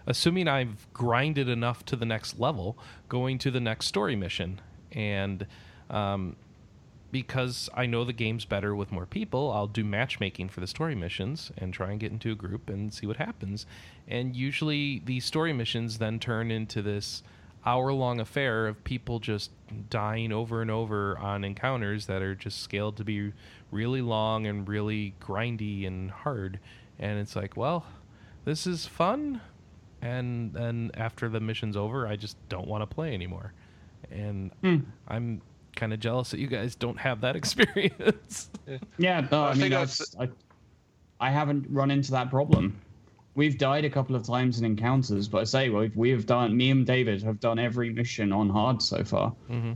assuming 0.06 0.48
I've 0.48 0.92
grinded 0.92 1.48
enough 1.48 1.84
to 1.86 1.96
the 1.96 2.06
next 2.06 2.40
level, 2.40 2.76
going 3.08 3.38
to 3.38 3.52
the 3.52 3.60
next 3.60 3.86
story 3.86 4.16
mission. 4.16 4.60
And 4.90 5.46
um, 5.90 6.34
because 7.10 7.70
I 7.74 7.86
know 7.86 8.04
the 8.04 8.12
game's 8.12 8.44
better 8.44 8.74
with 8.74 8.92
more 8.92 9.06
people, 9.06 9.50
I'll 9.52 9.66
do 9.66 9.84
matchmaking 9.84 10.48
for 10.50 10.60
the 10.60 10.66
story 10.66 10.94
missions 10.94 11.50
and 11.56 11.72
try 11.72 11.90
and 11.90 11.98
get 12.00 12.12
into 12.12 12.32
a 12.32 12.34
group 12.34 12.68
and 12.68 12.92
see 12.92 13.06
what 13.06 13.16
happens. 13.16 13.66
And 14.06 14.36
usually 14.36 15.00
these 15.04 15.24
story 15.24 15.52
missions 15.52 15.98
then 15.98 16.18
turn 16.18 16.50
into 16.50 16.82
this 16.82 17.22
hour 17.66 17.92
long 17.92 18.20
affair 18.20 18.66
of 18.66 18.82
people 18.84 19.18
just 19.18 19.50
dying 19.90 20.32
over 20.32 20.62
and 20.62 20.70
over 20.70 21.18
on 21.18 21.44
encounters 21.44 22.06
that 22.06 22.22
are 22.22 22.34
just 22.34 22.60
scaled 22.62 22.96
to 22.98 23.04
be 23.04 23.32
really 23.70 24.00
long 24.02 24.46
and 24.46 24.68
really 24.68 25.14
grindy 25.20 25.86
and 25.86 26.10
hard. 26.10 26.60
And 26.98 27.18
it's 27.18 27.34
like, 27.36 27.56
well, 27.56 27.86
this 28.44 28.66
is 28.66 28.86
fun 28.86 29.40
and 30.00 30.52
then 30.52 30.92
after 30.94 31.28
the 31.28 31.40
mission's 31.40 31.76
over 31.76 32.06
i 32.06 32.14
just 32.14 32.36
don't 32.48 32.68
want 32.68 32.80
to 32.82 32.86
play 32.86 33.12
anymore 33.12 33.52
and 34.12 34.52
Hmm. 34.62 34.76
i'm 35.08 35.42
kind 35.78 35.92
of 35.94 36.00
jealous 36.00 36.30
that 36.32 36.40
you 36.40 36.46
guys 36.48 36.74
don't 36.74 36.98
have 36.98 37.20
that 37.22 37.36
experience 37.42 38.50
Yeah, 38.98 39.26
no, 39.30 39.44
I 39.44 39.48
I, 39.48 39.52
mean, 39.52 39.60
think 39.60 39.72
that's, 39.74 40.14
I, 40.18 40.28
I 41.20 41.30
haven't 41.30 41.66
run 41.70 41.90
into 41.90 42.10
that 42.12 42.28
problem. 42.30 42.78
We've 43.34 43.56
died 43.56 43.84
a 43.84 43.90
couple 43.90 44.16
of 44.16 44.24
times 44.26 44.58
in 44.58 44.64
encounters, 44.64 45.28
but 45.28 45.38
I 45.38 45.44
say 45.44 45.68
we 45.70 45.90
we 45.94 46.10
have 46.10 46.26
done. 46.26 46.56
Me 46.56 46.70
and 46.70 46.84
David 46.84 47.22
have 47.22 47.38
done 47.38 47.58
every 47.60 47.90
mission 47.90 48.32
on 48.32 48.50
hard 48.50 48.82
so 48.82 49.04
far. 49.04 49.32
mm-hmm. 49.48 49.72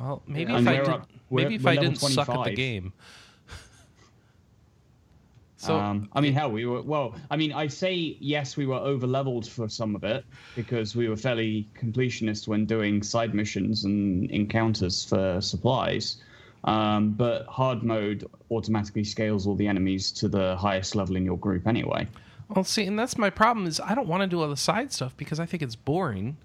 well 0.00 0.22
maybe 0.26 0.52
And 0.52 0.66
if 0.66 0.74
i 0.74 0.76
did, 0.78 0.88
up- 0.88 1.08
maybe 1.30 1.54
if 1.56 1.66
i 1.66 1.76
didn't 1.76 1.96
suck 1.96 2.28
at 2.28 2.44
the 2.44 2.54
game 2.54 2.92
so 5.66 5.78
um, 5.78 6.08
I 6.12 6.20
mean, 6.20 6.32
hell, 6.32 6.50
we 6.50 6.66
were 6.66 6.82
well. 6.82 7.14
I 7.30 7.36
mean, 7.36 7.52
I 7.52 7.66
say 7.66 8.16
yes, 8.20 8.56
we 8.56 8.66
were 8.66 8.76
over 8.76 9.06
leveled 9.06 9.46
for 9.46 9.68
some 9.68 9.94
of 9.94 10.04
it 10.04 10.24
because 10.54 10.96
we 10.96 11.08
were 11.08 11.16
fairly 11.16 11.68
completionist 11.78 12.48
when 12.48 12.66
doing 12.66 13.02
side 13.02 13.34
missions 13.34 13.84
and 13.84 14.30
encounters 14.30 15.04
for 15.04 15.40
supplies. 15.40 16.18
Um, 16.64 17.10
but 17.10 17.46
hard 17.46 17.82
mode 17.82 18.28
automatically 18.50 19.04
scales 19.04 19.46
all 19.46 19.54
the 19.54 19.68
enemies 19.68 20.10
to 20.12 20.28
the 20.28 20.56
highest 20.56 20.96
level 20.96 21.16
in 21.16 21.24
your 21.24 21.38
group 21.38 21.66
anyway. 21.66 22.08
Well, 22.48 22.64
see, 22.64 22.84
and 22.84 22.98
that's 22.98 23.16
my 23.16 23.30
problem 23.30 23.66
is 23.66 23.80
I 23.80 23.94
don't 23.94 24.08
want 24.08 24.22
to 24.22 24.26
do 24.26 24.40
all 24.40 24.48
the 24.48 24.56
side 24.56 24.92
stuff 24.92 25.16
because 25.16 25.40
I 25.40 25.46
think 25.46 25.62
it's 25.62 25.76
boring. 25.76 26.36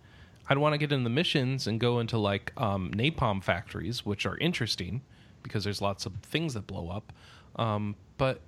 I'd 0.48 0.58
want 0.58 0.74
to 0.74 0.78
get 0.78 0.92
in 0.92 1.04
the 1.04 1.10
missions 1.10 1.68
and 1.68 1.80
go 1.80 2.00
into 2.00 2.18
like 2.18 2.51
um, 2.58 2.92
napalm 2.92 3.44
factories, 3.44 4.06
which 4.06 4.25
are 4.25 4.38
interesting 4.38 5.01
because 5.44 5.63
there's 5.63 5.82
lots 5.82 6.06
of 6.06 6.13
things 6.24 6.54
that 6.54 6.68
blow 6.68 6.90
up. 6.90 7.13
Um, 7.56 7.96
but 8.18 8.42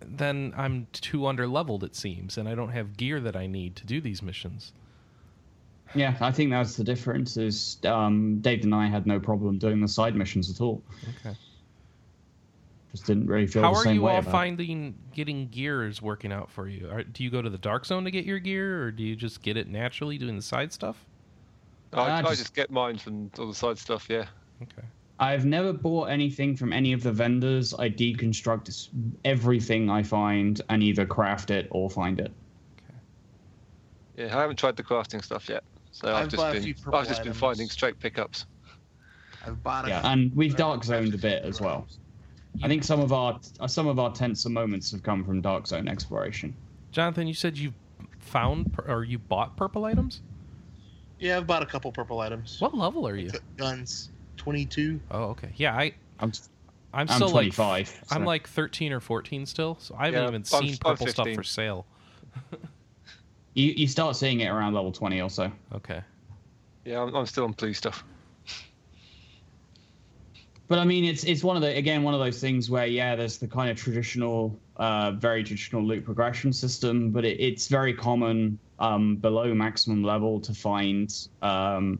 then 0.00 0.52
I'm 0.56 0.86
too 0.92 1.26
under 1.26 1.46
leveled, 1.46 1.84
it 1.84 1.94
seems, 1.96 2.38
and 2.38 2.48
I 2.48 2.54
don't 2.54 2.70
have 2.70 2.96
gear 2.96 3.20
that 3.20 3.36
I 3.36 3.46
need 3.46 3.76
to 3.76 3.86
do 3.86 4.00
these 4.00 4.22
missions. 4.22 4.72
Yeah, 5.94 6.16
I 6.20 6.30
think 6.32 6.50
that's 6.50 6.76
the 6.76 6.84
difference. 6.84 7.36
Is 7.36 7.78
um, 7.84 8.40
Dave 8.40 8.62
and 8.64 8.74
I 8.74 8.86
had 8.88 9.06
no 9.06 9.18
problem 9.18 9.58
doing 9.58 9.80
the 9.80 9.88
side 9.88 10.14
missions 10.14 10.50
at 10.50 10.60
all. 10.60 10.82
Okay. 11.24 11.36
Just 12.92 13.06
didn't 13.06 13.26
really 13.26 13.46
feel 13.46 13.62
How 13.62 13.72
the 13.72 13.78
are 13.80 13.84
same 13.84 13.94
you 13.96 14.02
way 14.02 14.12
all 14.12 14.18
about 14.18 14.28
it. 14.28 14.32
finding 14.32 14.94
getting 15.14 15.48
gears 15.48 16.00
working 16.00 16.32
out 16.32 16.50
for 16.50 16.68
you? 16.68 16.88
Are, 16.90 17.02
do 17.02 17.22
you 17.22 17.30
go 17.30 17.42
to 17.42 17.50
the 17.50 17.58
dark 17.58 17.84
zone 17.86 18.04
to 18.04 18.10
get 18.10 18.24
your 18.24 18.38
gear, 18.38 18.82
or 18.84 18.90
do 18.90 19.02
you 19.02 19.14
just 19.16 19.42
get 19.42 19.56
it 19.56 19.68
naturally 19.68 20.16
doing 20.18 20.36
the 20.36 20.42
side 20.42 20.72
stuff? 20.72 21.04
I, 21.92 21.96
Ah, 21.98 22.16
I 22.18 22.22
just- 22.22 22.38
just 22.38 22.54
get 22.54 22.70
mine 22.70 22.98
from 22.98 23.30
all 23.38 23.46
the 23.46 23.54
side 23.54 23.78
stuff, 23.78 24.06
yeah. 24.10 24.26
Okay. 24.62 24.86
I've 25.20 25.44
never 25.44 25.72
bought 25.72 26.10
anything 26.10 26.56
from 26.56 26.72
any 26.72 26.92
of 26.92 27.02
the 27.02 27.12
vendors. 27.12 27.74
I 27.74 27.90
deconstruct 27.90 28.88
everything 29.24 29.90
I 29.90 30.02
find 30.02 30.60
and 30.68 30.82
either 30.82 31.04
craft 31.04 31.50
it 31.50 31.66
or 31.70 31.90
find 31.90 32.20
it. 32.20 32.32
Yeah, 34.16 34.36
I 34.36 34.40
haven't 34.40 34.56
tried 34.56 34.76
the 34.76 34.82
crafting 34.82 35.24
stuff 35.24 35.48
yet. 35.48 35.64
So 35.92 36.08
I've, 36.08 36.24
I've 36.24 36.28
just 36.28 36.52
been 36.52 36.94
I've 36.94 37.08
just 37.08 37.24
been 37.24 37.32
finding 37.32 37.68
straight 37.68 37.98
pickups. 37.98 38.46
I've 39.44 39.62
bought 39.62 39.86
a 39.86 39.88
Yeah, 39.88 40.12
and 40.12 40.34
we've 40.36 40.56
dark 40.56 40.84
zoned 40.84 41.14
a 41.14 41.18
bit 41.18 41.44
as 41.44 41.60
well. 41.60 41.86
I 42.62 42.68
think 42.68 42.84
some 42.84 43.00
of 43.00 43.12
our 43.12 43.38
uh, 43.60 43.66
some 43.66 43.86
of 43.86 43.98
our 43.98 44.12
tenser 44.12 44.48
moments 44.48 44.90
have 44.92 45.02
come 45.02 45.24
from 45.24 45.40
dark 45.40 45.66
zone 45.66 45.88
exploration. 45.88 46.54
Jonathan, 46.90 47.26
you 47.26 47.34
said 47.34 47.56
you 47.56 47.72
found 48.18 48.76
or 48.86 49.04
you 49.04 49.18
bought 49.18 49.56
purple 49.56 49.84
items. 49.84 50.20
Yeah, 51.18 51.38
I've 51.38 51.46
bought 51.46 51.62
a 51.62 51.66
couple 51.66 51.90
purple 51.90 52.20
items. 52.20 52.60
What 52.60 52.76
level 52.76 53.06
are 53.06 53.16
you? 53.16 53.30
Guns, 53.56 54.10
twenty-two. 54.38 55.00
Oh, 55.10 55.24
okay. 55.24 55.50
Yeah, 55.56 55.74
I 55.76 55.92
I'm 56.20 56.32
I'm 56.94 57.06
I'm 57.06 57.08
still 57.08 57.28
like 57.28 57.52
25. 57.52 58.04
I'm 58.10 58.24
like 58.24 58.48
13 58.48 58.92
or 58.92 59.00
14 59.00 59.44
still, 59.44 59.76
so 59.80 59.94
I 59.98 60.06
haven't 60.06 60.20
Yeah, 60.22 60.28
even 60.28 60.34
I'm- 60.34 60.44
seen 60.44 60.70
I'm 60.84 60.96
purple 60.96 61.06
stuff 61.08 61.28
for 61.34 61.42
sale. 61.42 61.84
you 63.54 63.72
you 63.76 63.86
start 63.86 64.16
seeing 64.16 64.40
it 64.40 64.48
around 64.48 64.72
level 64.74 64.92
twenty 64.92 65.20
or 65.20 65.28
so. 65.30 65.52
Okay. 65.74 66.00
Yeah, 66.84 67.02
I'm, 67.02 67.14
I'm 67.14 67.26
still 67.26 67.44
on 67.44 67.52
blue 67.52 67.74
stuff. 67.74 68.02
But 70.68 70.78
I 70.78 70.84
mean, 70.84 71.04
it's 71.04 71.24
it's 71.24 71.42
one 71.42 71.56
of 71.56 71.62
the 71.62 71.74
again 71.76 72.02
one 72.02 72.14
of 72.14 72.20
those 72.20 72.40
things 72.40 72.68
where 72.70 72.86
yeah, 72.86 73.16
there's 73.16 73.38
the 73.38 73.48
kind 73.48 73.70
of 73.70 73.76
traditional, 73.78 74.58
uh, 74.76 75.12
very 75.12 75.42
traditional 75.42 75.82
loot 75.82 76.04
progression 76.04 76.52
system, 76.52 77.10
but 77.10 77.24
it, 77.24 77.40
it's 77.40 77.68
very 77.68 77.94
common 77.94 78.58
um, 78.78 79.16
below 79.16 79.54
maximum 79.54 80.02
level 80.02 80.38
to 80.40 80.52
find, 80.54 81.28
um, 81.42 81.98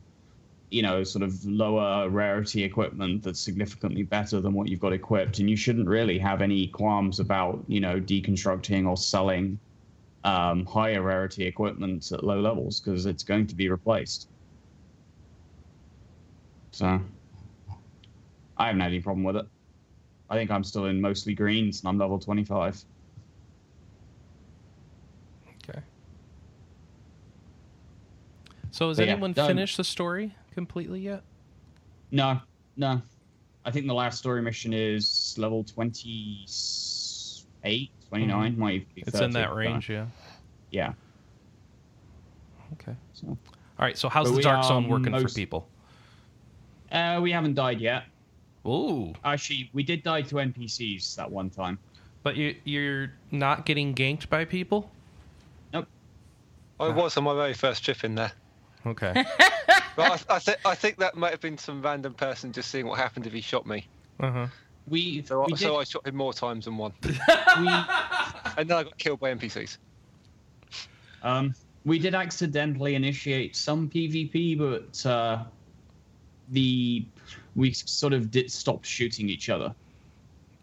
you 0.71 0.81
know, 0.81 1.03
sort 1.03 1.23
of 1.23 1.43
lower 1.45 2.09
rarity 2.09 2.63
equipment 2.63 3.23
that's 3.23 3.39
significantly 3.39 4.03
better 4.03 4.39
than 4.39 4.53
what 4.53 4.67
you've 4.67 4.79
got 4.79 4.93
equipped, 4.93 5.39
and 5.39 5.49
you 5.49 5.55
shouldn't 5.55 5.87
really 5.87 6.19
have 6.19 6.41
any 6.41 6.67
qualms 6.67 7.19
about 7.19 7.63
you 7.67 7.79
know 7.79 7.99
deconstructing 7.99 8.87
or 8.87 8.97
selling 8.97 9.59
um, 10.23 10.65
higher 10.65 11.01
rarity 11.01 11.45
equipment 11.45 12.11
at 12.11 12.23
low 12.23 12.39
levels 12.39 12.79
because 12.79 13.05
it's 13.05 13.23
going 13.23 13.47
to 13.47 13.55
be 13.55 13.69
replaced. 13.69 14.27
So. 16.71 16.99
I 18.59 18.65
haven't 18.67 18.81
had 18.81 18.91
any 18.91 18.99
problem 18.99 19.23
with 19.23 19.37
it. 19.37 19.45
I 20.29 20.35
think 20.35 20.51
I'm 20.51 20.63
still 20.65 20.85
in 20.85 20.99
mostly 20.99 21.33
greens, 21.33 21.79
and 21.79 21.87
I'm 21.87 21.97
level 21.97 22.19
25. 22.19 22.83
Okay. 25.69 25.79
So 28.71 28.89
has 28.89 28.97
But 28.97 29.07
anyone 29.07 29.31
done. 29.31 29.47
finished 29.47 29.77
the 29.77 29.83
story 29.85 30.35
completely 30.51 31.01
yet? 31.01 31.23
No, 32.11 32.39
no. 32.77 33.01
I 33.65 33.71
think 33.71 33.87
the 33.87 33.93
last 33.93 34.17
story 34.17 34.41
mission 34.41 34.73
is 34.73 35.35
level 35.37 35.63
28, 35.63 37.91
29. 38.09 38.57
Might 38.57 38.73
even 38.73 38.87
be 38.95 39.01
Mm-hmm. 39.01 39.07
It's 39.09 39.19
in 39.19 39.31
that 39.31 39.47
don't 39.47 39.57
range, 39.57 39.89
yeah. 39.89 40.05
Yeah. 40.71 40.93
Okay. 42.73 42.95
So, 43.13 43.27
All 43.27 43.37
right. 43.79 43.97
So 43.97 44.09
how's 44.09 44.29
But 44.29 44.35
the 44.37 44.41
Dark 44.41 44.63
Zone 44.65 44.87
working 44.87 45.17
for 45.19 45.27
people? 45.29 45.67
uh, 46.91 47.19
we 47.21 47.31
haven't 47.31 47.55
died 47.55 47.79
yet. 47.81 48.03
Ooh. 48.65 49.13
Actually, 49.23 49.69
we 49.73 49.83
did 49.83 50.03
die 50.03 50.21
to 50.23 50.35
NPCs 50.35 51.15
that 51.15 51.29
one 51.31 51.49
time. 51.49 51.79
But 52.23 52.35
you 52.35 52.55
you're 52.65 53.13
not 53.31 53.65
getting 53.65 53.95
ganked 53.95 54.29
by 54.29 54.45
people? 54.45 54.91
Nope. 55.73 55.87
I 56.79 56.89
was 56.89 57.17
on 57.17 57.23
my 57.23 57.33
very 57.33 57.53
first 57.53 57.83
trip 57.83 58.03
in 58.03 58.15
there. 58.15 58.31
Okay. 58.85 59.23
But 59.99 60.25
I, 60.29 60.35
I, 60.35 60.39
th- 60.39 60.57
I 60.65 60.75
think 60.75 60.97
that 60.97 61.15
might 61.15 61.31
have 61.31 61.41
been 61.41 61.57
some 61.57 61.81
random 61.81 62.13
person 62.13 62.51
just 62.51 62.71
seeing 62.71 62.85
what 62.87 62.97
happened 62.97 63.27
if 63.27 63.33
he 63.33 63.41
shot 63.41 63.65
me. 63.65 63.85
uh-huh. 64.19 64.47
We, 64.87 65.23
So, 65.23 65.39
we, 65.41 65.43
I, 65.43 65.47
did, 65.49 65.59
so 65.59 65.77
I 65.79 65.83
shot 65.83 66.07
him 66.07 66.15
more 66.15 66.33
times 66.33 66.65
than 66.65 66.77
one. 66.77 66.93
we, 67.03 67.11
And 68.57 68.67
then 68.69 68.71
I 68.71 68.83
got 68.83 68.97
killed 68.97 69.19
by 69.19 69.33
NPCs. 69.33 69.77
um, 71.21 71.53
we 71.85 71.99
did 71.99 72.15
accidentally 72.15 72.95
initiate 72.95 73.55
some 73.55 73.89
PvP, 73.89 74.57
but 74.57 75.05
uh, 75.09 75.43
the 76.49 77.05
we 77.55 77.71
sort 77.73 78.13
of 78.13 78.31
did 78.31 78.51
stop 78.51 78.83
shooting 78.85 79.29
each 79.29 79.49
other 79.49 79.73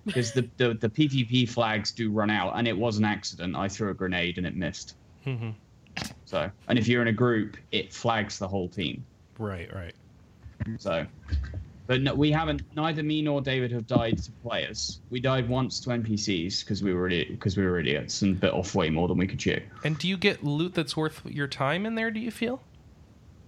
because 0.04 0.32
the, 0.32 0.48
the 0.56 0.74
the 0.74 0.88
PvP 0.88 1.48
flags 1.48 1.90
do 1.92 2.10
run 2.10 2.30
out, 2.30 2.52
and 2.56 2.66
it 2.68 2.76
was 2.76 2.98
an 2.98 3.04
accident. 3.04 3.56
I 3.56 3.68
threw 3.68 3.90
a 3.90 3.94
grenade 3.94 4.38
and 4.38 4.46
it 4.46 4.56
missed. 4.56 4.96
Mhm. 5.26 5.54
So, 6.26 6.50
and 6.68 6.78
if 6.78 6.86
you're 6.86 7.02
in 7.02 7.08
a 7.08 7.12
group, 7.12 7.56
it 7.72 7.92
flags 7.92 8.38
the 8.38 8.46
whole 8.48 8.68
team. 8.68 9.04
Right, 9.38 9.72
right. 9.74 9.94
So, 10.78 11.06
but 11.86 12.00
no, 12.00 12.14
we 12.14 12.30
haven't. 12.32 12.62
Neither 12.74 13.02
me 13.02 13.22
nor 13.22 13.40
David 13.40 13.70
have 13.72 13.86
died 13.86 14.18
to 14.22 14.32
players. 14.42 15.00
We 15.10 15.20
died 15.20 15.48
once 15.48 15.78
to 15.80 15.90
NPCs 15.90 16.64
because 16.64 16.82
we 16.82 16.94
were 16.94 17.08
because 17.08 17.56
we 17.56 17.64
were 17.64 17.78
idiots 17.78 18.22
and 18.22 18.40
bit 18.40 18.52
off 18.52 18.74
way 18.74 18.90
more 18.90 19.06
than 19.08 19.18
we 19.18 19.26
could 19.26 19.38
chew. 19.38 19.60
And 19.84 19.96
do 19.98 20.08
you 20.08 20.16
get 20.16 20.42
loot 20.42 20.74
that's 20.74 20.96
worth 20.96 21.24
your 21.26 21.46
time 21.46 21.86
in 21.86 21.94
there, 21.94 22.10
do 22.10 22.18
you 22.20 22.30
feel? 22.30 22.62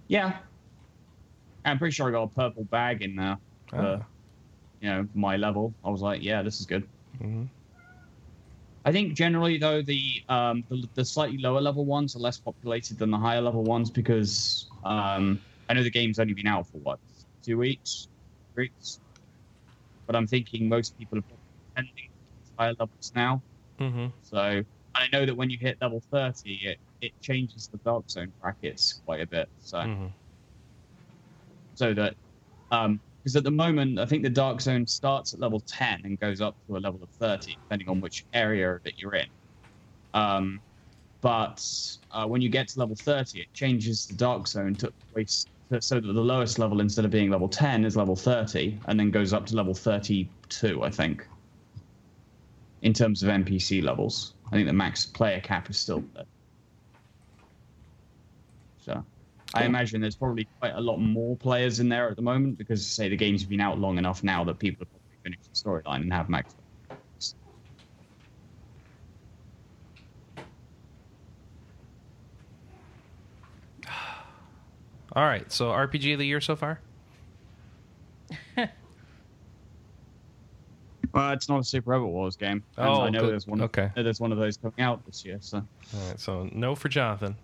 Yeah, 0.07 0.37
I'm 1.65 1.77
pretty 1.77 1.93
sure 1.93 2.07
I 2.07 2.11
got 2.11 2.23
a 2.23 2.27
purple 2.29 2.63
bag 2.65 3.01
in 3.01 3.15
there. 3.15 3.37
Uh, 3.73 3.97
Ah. 4.01 4.05
you 4.81 4.89
know, 4.89 5.07
my 5.13 5.35
level. 5.37 5.73
I 5.83 5.89
was 5.89 6.01
like, 6.01 6.23
yeah, 6.23 6.41
this 6.41 6.59
is 6.59 6.65
good. 6.65 6.87
Mhm. 7.21 7.47
I 8.85 8.91
think 8.93 9.13
generally 9.13 9.57
though 9.57 9.81
the 9.81 10.01
um 10.29 10.63
the, 10.69 10.87
the 10.95 11.03
slightly 11.05 11.37
lower 11.37 11.59
level 11.59 11.85
ones 11.85 12.15
are 12.15 12.19
less 12.19 12.37
populated 12.37 12.97
than 12.97 13.11
the 13.11 13.17
higher 13.17 13.41
level 13.41 13.63
ones 13.63 13.89
because 13.91 14.67
um 14.85 15.39
I 15.69 15.73
know 15.75 15.83
the 15.83 15.91
game's 15.91 16.19
only 16.19 16.33
been 16.33 16.47
out 16.47 16.67
for 16.67 16.79
what 16.79 16.99
two 17.45 17.57
weeks, 17.57 18.07
three 18.55 18.65
weeks, 18.65 18.99
but 20.07 20.15
I'm 20.15 20.27
thinking 20.27 20.67
most 20.67 20.97
people 20.97 21.19
are 21.19 21.21
probably 21.21 21.43
attending 21.75 21.93
higher 22.57 22.73
levels 22.79 23.11
now. 23.15 23.43
Mhm. 23.79 24.11
So 24.23 24.37
and 24.39 24.65
I 24.95 25.07
know 25.13 25.25
that 25.25 25.35
when 25.35 25.49
you 25.51 25.57
hit 25.59 25.77
level 25.81 26.01
thirty, 26.11 26.55
it 26.63 26.79
it 27.01 27.13
changes 27.21 27.69
the 27.71 27.77
dark 27.85 28.09
zone 28.09 28.33
brackets 28.41 29.01
quite 29.05 29.21
a 29.21 29.27
bit. 29.27 29.47
So 29.59 29.77
Mhm. 29.77 30.13
so 31.75 31.93
that 31.93 32.15
um 32.71 33.01
because 33.23 33.35
at 33.35 33.43
the 33.43 33.51
moment 33.51 33.99
I 33.99 34.05
think 34.05 34.23
the 34.23 34.29
dark 34.29 34.61
zone 34.61 34.87
starts 34.87 35.33
at 35.33 35.39
level 35.39 35.61
10 35.67 36.01
and 36.05 36.17
goes 36.19 36.41
up 36.41 36.57
to 36.67 36.77
a 36.77 36.79
level 36.79 37.03
of 37.03 37.09
30 37.11 37.57
depending 37.63 37.89
on 37.89 38.01
which 38.01 38.25
area 38.33 38.79
that 38.83 38.97
you're 38.97 39.15
in 39.15 39.27
um 40.13 40.63
but 41.21 41.61
uh, 42.11 42.25
when 42.25 42.41
you 42.41 42.49
get 42.49 42.67
to 42.69 42.79
level 42.79 42.95
30 42.95 43.41
it 43.41 43.47
changes 43.53 44.05
the 44.07 44.15
dark 44.15 44.47
zone 44.47 44.75
to 44.77 44.91
place 45.13 45.47
so 45.79 45.99
that 45.99 46.13
the 46.13 46.21
lowest 46.21 46.57
level 46.57 46.81
instead 46.81 47.05
of 47.05 47.11
being 47.11 47.29
level 47.29 47.47
10 47.47 47.85
is 47.85 47.95
level 47.95 48.15
30 48.15 48.79
and 48.87 48.99
then 48.99 49.11
goes 49.11 49.33
up 49.33 49.45
to 49.45 49.55
level 49.55 49.73
32 49.73 50.83
I 50.83 50.89
think 50.89 51.27
in 52.81 52.93
terms 52.93 53.21
of 53.21 53.29
NPC 53.29 53.83
levels 53.83 54.33
I 54.47 54.51
think 54.51 54.67
the 54.67 54.73
max 54.73 55.05
player 55.05 55.39
cap 55.39 55.69
is 55.69 55.77
still 55.77 56.03
there 56.15 56.25
so 58.79 59.05
I 59.53 59.63
imagine 59.65 59.99
there's 59.99 60.15
probably 60.15 60.47
quite 60.59 60.73
a 60.75 60.81
lot 60.81 60.97
more 60.97 61.35
players 61.35 61.79
in 61.79 61.89
there 61.89 62.09
at 62.09 62.15
the 62.15 62.21
moment 62.21 62.57
because, 62.57 62.85
say, 62.85 63.09
the 63.09 63.17
game's 63.17 63.43
been 63.43 63.61
out 63.61 63.79
long 63.79 63.97
enough 63.97 64.23
now 64.23 64.43
that 64.43 64.59
people 64.59 64.85
have 64.91 65.23
finished 65.23 65.49
the 65.51 65.59
storyline 65.59 66.01
and 66.01 66.13
have 66.13 66.29
max. 66.29 66.55
All 75.19 75.25
right. 75.25 75.51
So 75.51 75.65
RPG 75.71 76.13
of 76.13 76.19
the 76.19 76.25
year 76.25 76.39
so 76.39 76.55
far? 76.55 76.79
Well, 78.55 78.69
it's 81.33 81.49
not 81.49 81.59
a 81.59 81.63
Super 81.65 81.91
Robot 81.91 82.07
Wars 82.09 82.37
game. 82.37 82.63
and 82.77 82.87
Oh, 82.87 83.01
I 83.01 83.09
know 83.09 83.19
good. 83.19 83.31
there's 83.31 83.45
one. 83.45 83.61
Okay. 83.63 83.91
There's 83.95 84.21
one 84.21 84.31
of 84.31 84.37
those 84.37 84.55
coming 84.55 84.79
out 84.79 85.05
this 85.05 85.25
year. 85.25 85.39
So 85.41 85.57
All 85.57 86.07
right. 86.07 86.17
So 86.17 86.47
no 86.53 86.73
for 86.73 86.87
Jonathan, 86.87 87.35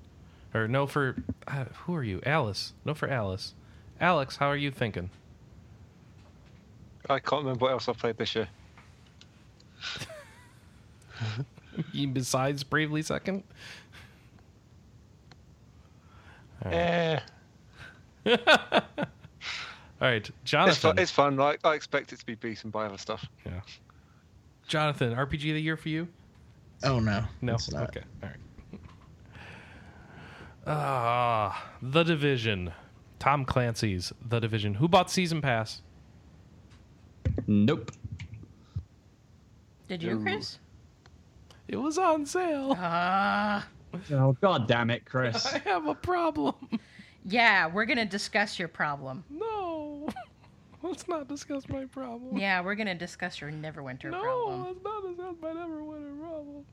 or 0.54 0.70
no 0.70 0.88
for 0.88 1.18
uh, 1.50 1.66
who 1.80 1.96
are 1.96 2.04
you? 2.04 2.22
Alice. 2.26 2.72
No 2.86 2.94
for 2.94 3.10
Alice. 3.10 3.54
Alex, 4.00 4.38
how 4.38 4.48
are 4.48 4.56
you 4.56 4.72
thinking? 4.72 5.10
I 7.10 7.20
can't 7.20 7.42
remember 7.44 7.66
what 7.66 7.72
else 7.74 7.90
I 7.90 7.94
played 7.94 8.16
this 8.18 8.36
year. 8.36 8.48
Besides 12.14 12.64
Bravely 12.64 13.02
Second. 13.02 13.44
All 16.64 16.72
right. 16.72 16.78
Eh, 16.78 17.20
All 20.02 20.10
right, 20.10 20.16
it's, 20.18 20.32
Jonathan. 20.44 20.76
fun, 20.92 21.00
it's 21.00 21.12
fun. 21.12 21.40
I, 21.40 21.56
I 21.64 21.74
expect 21.74 22.12
it 22.14 22.20
to 22.20 22.26
be 22.26 22.36
beaten 22.36 22.70
by 22.70 22.86
other 22.86 22.98
stuff. 22.98 23.26
yeah. 23.46 23.62
Jonathan, 24.68 25.14
RPG 25.14 25.34
of 25.50 25.56
the 25.56 25.62
year 25.62 25.78
for 25.78 25.90
you? 25.90 26.08
Oh 26.84 27.00
no, 27.00 27.24
No. 27.42 27.54
it's 27.54 27.72
not. 27.72 27.90
Okay. 27.90 28.02
All 28.24 28.30
right. 28.30 28.80
Ah, 30.68 31.72
The 31.82 32.04
Division. 32.04 32.72
Tom 33.20 33.46
Clancy's 33.46 34.12
The 34.28 34.40
Division. 34.40 34.74
Who 34.76 34.88
bought 34.88 35.10
season 35.12 35.42
pass? 35.42 35.82
nope. 37.48 37.92
Did 39.88 40.02
you, 40.02 40.20
Chris? 40.20 40.58
It 41.68 41.78
was 41.78 41.98
on 41.98 42.26
sale. 42.26 42.76
Ah. 42.78 43.68
Oh 44.12 44.36
god 44.42 44.68
damn 44.68 44.90
it, 44.90 45.06
Chris! 45.06 45.46
I 45.54 45.60
have 45.60 45.88
a 45.88 45.96
problem. 45.96 46.56
Yeah, 47.26 47.68
we're 47.68 47.86
gonna 47.86 48.06
discuss 48.06 48.60
your 48.60 48.68
problem. 48.68 49.24
No. 49.30 50.08
Let's 50.84 51.08
not 51.08 51.28
discuss 51.28 51.68
my 51.68 51.86
problem. 51.86 52.38
Yeah, 52.38 52.62
we're 52.62 52.76
gonna 52.76 52.96
discuss 52.96 53.42
your 53.42 53.52
Neverwinter 53.52 54.12
no, 54.12 54.22
problem. 54.22 54.62
No, 54.62 54.68
let's 54.68 54.84
not 54.84 55.02
discuss 55.08 55.36
my 55.42 55.50
Neverwinter 55.50 56.20
problem. 56.20 56.66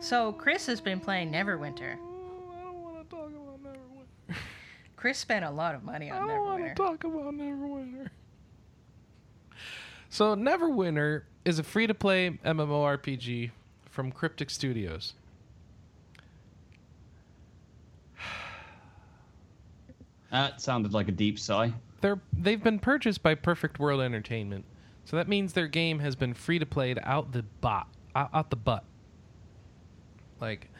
So 0.00 0.32
Chris 0.32 0.66
has 0.66 0.80
been 0.80 1.00
playing 1.00 1.32
Neverwinter. 1.32 1.94
I 1.94 2.60
don't 2.62 2.82
want 2.82 3.10
to 3.10 3.16
talk 3.16 3.28
about 3.28 3.62
Neverwinter. 3.64 4.36
Chris 4.96 5.18
spent 5.18 5.44
a 5.44 5.50
lot 5.50 5.74
of 5.74 5.82
money 5.82 6.10
on 6.10 6.22
Neverwinter. 6.22 6.30
I 6.30 6.34
don't 6.34 6.44
want 6.44 6.64
to 6.64 6.74
talk 6.74 7.04
about 7.04 7.34
Neverwinter. 7.34 8.08
So 10.08 10.36
Neverwinter 10.36 11.22
is 11.44 11.58
a 11.58 11.62
free-to-play 11.64 12.38
MMORPG 12.44 13.50
from 13.90 14.12
Cryptic 14.12 14.50
Studios. 14.50 15.14
That 20.32 20.62
sounded 20.62 20.94
like 20.94 21.08
a 21.08 21.12
deep 21.12 21.38
sigh. 21.38 21.72
They're 22.00 22.20
they've 22.32 22.62
been 22.62 22.78
purchased 22.78 23.22
by 23.22 23.34
Perfect 23.34 23.78
World 23.78 24.00
Entertainment, 24.00 24.64
so 25.04 25.16
that 25.16 25.28
means 25.28 25.52
their 25.52 25.68
game 25.68 25.98
has 26.00 26.16
been 26.16 26.32
free 26.34 26.58
to 26.58 26.66
play 26.66 26.96
out 27.02 27.32
the 27.32 27.42
bot 27.60 27.86
out, 28.16 28.30
out 28.32 28.50
the 28.50 28.56
butt. 28.56 28.82
Like, 30.40 30.70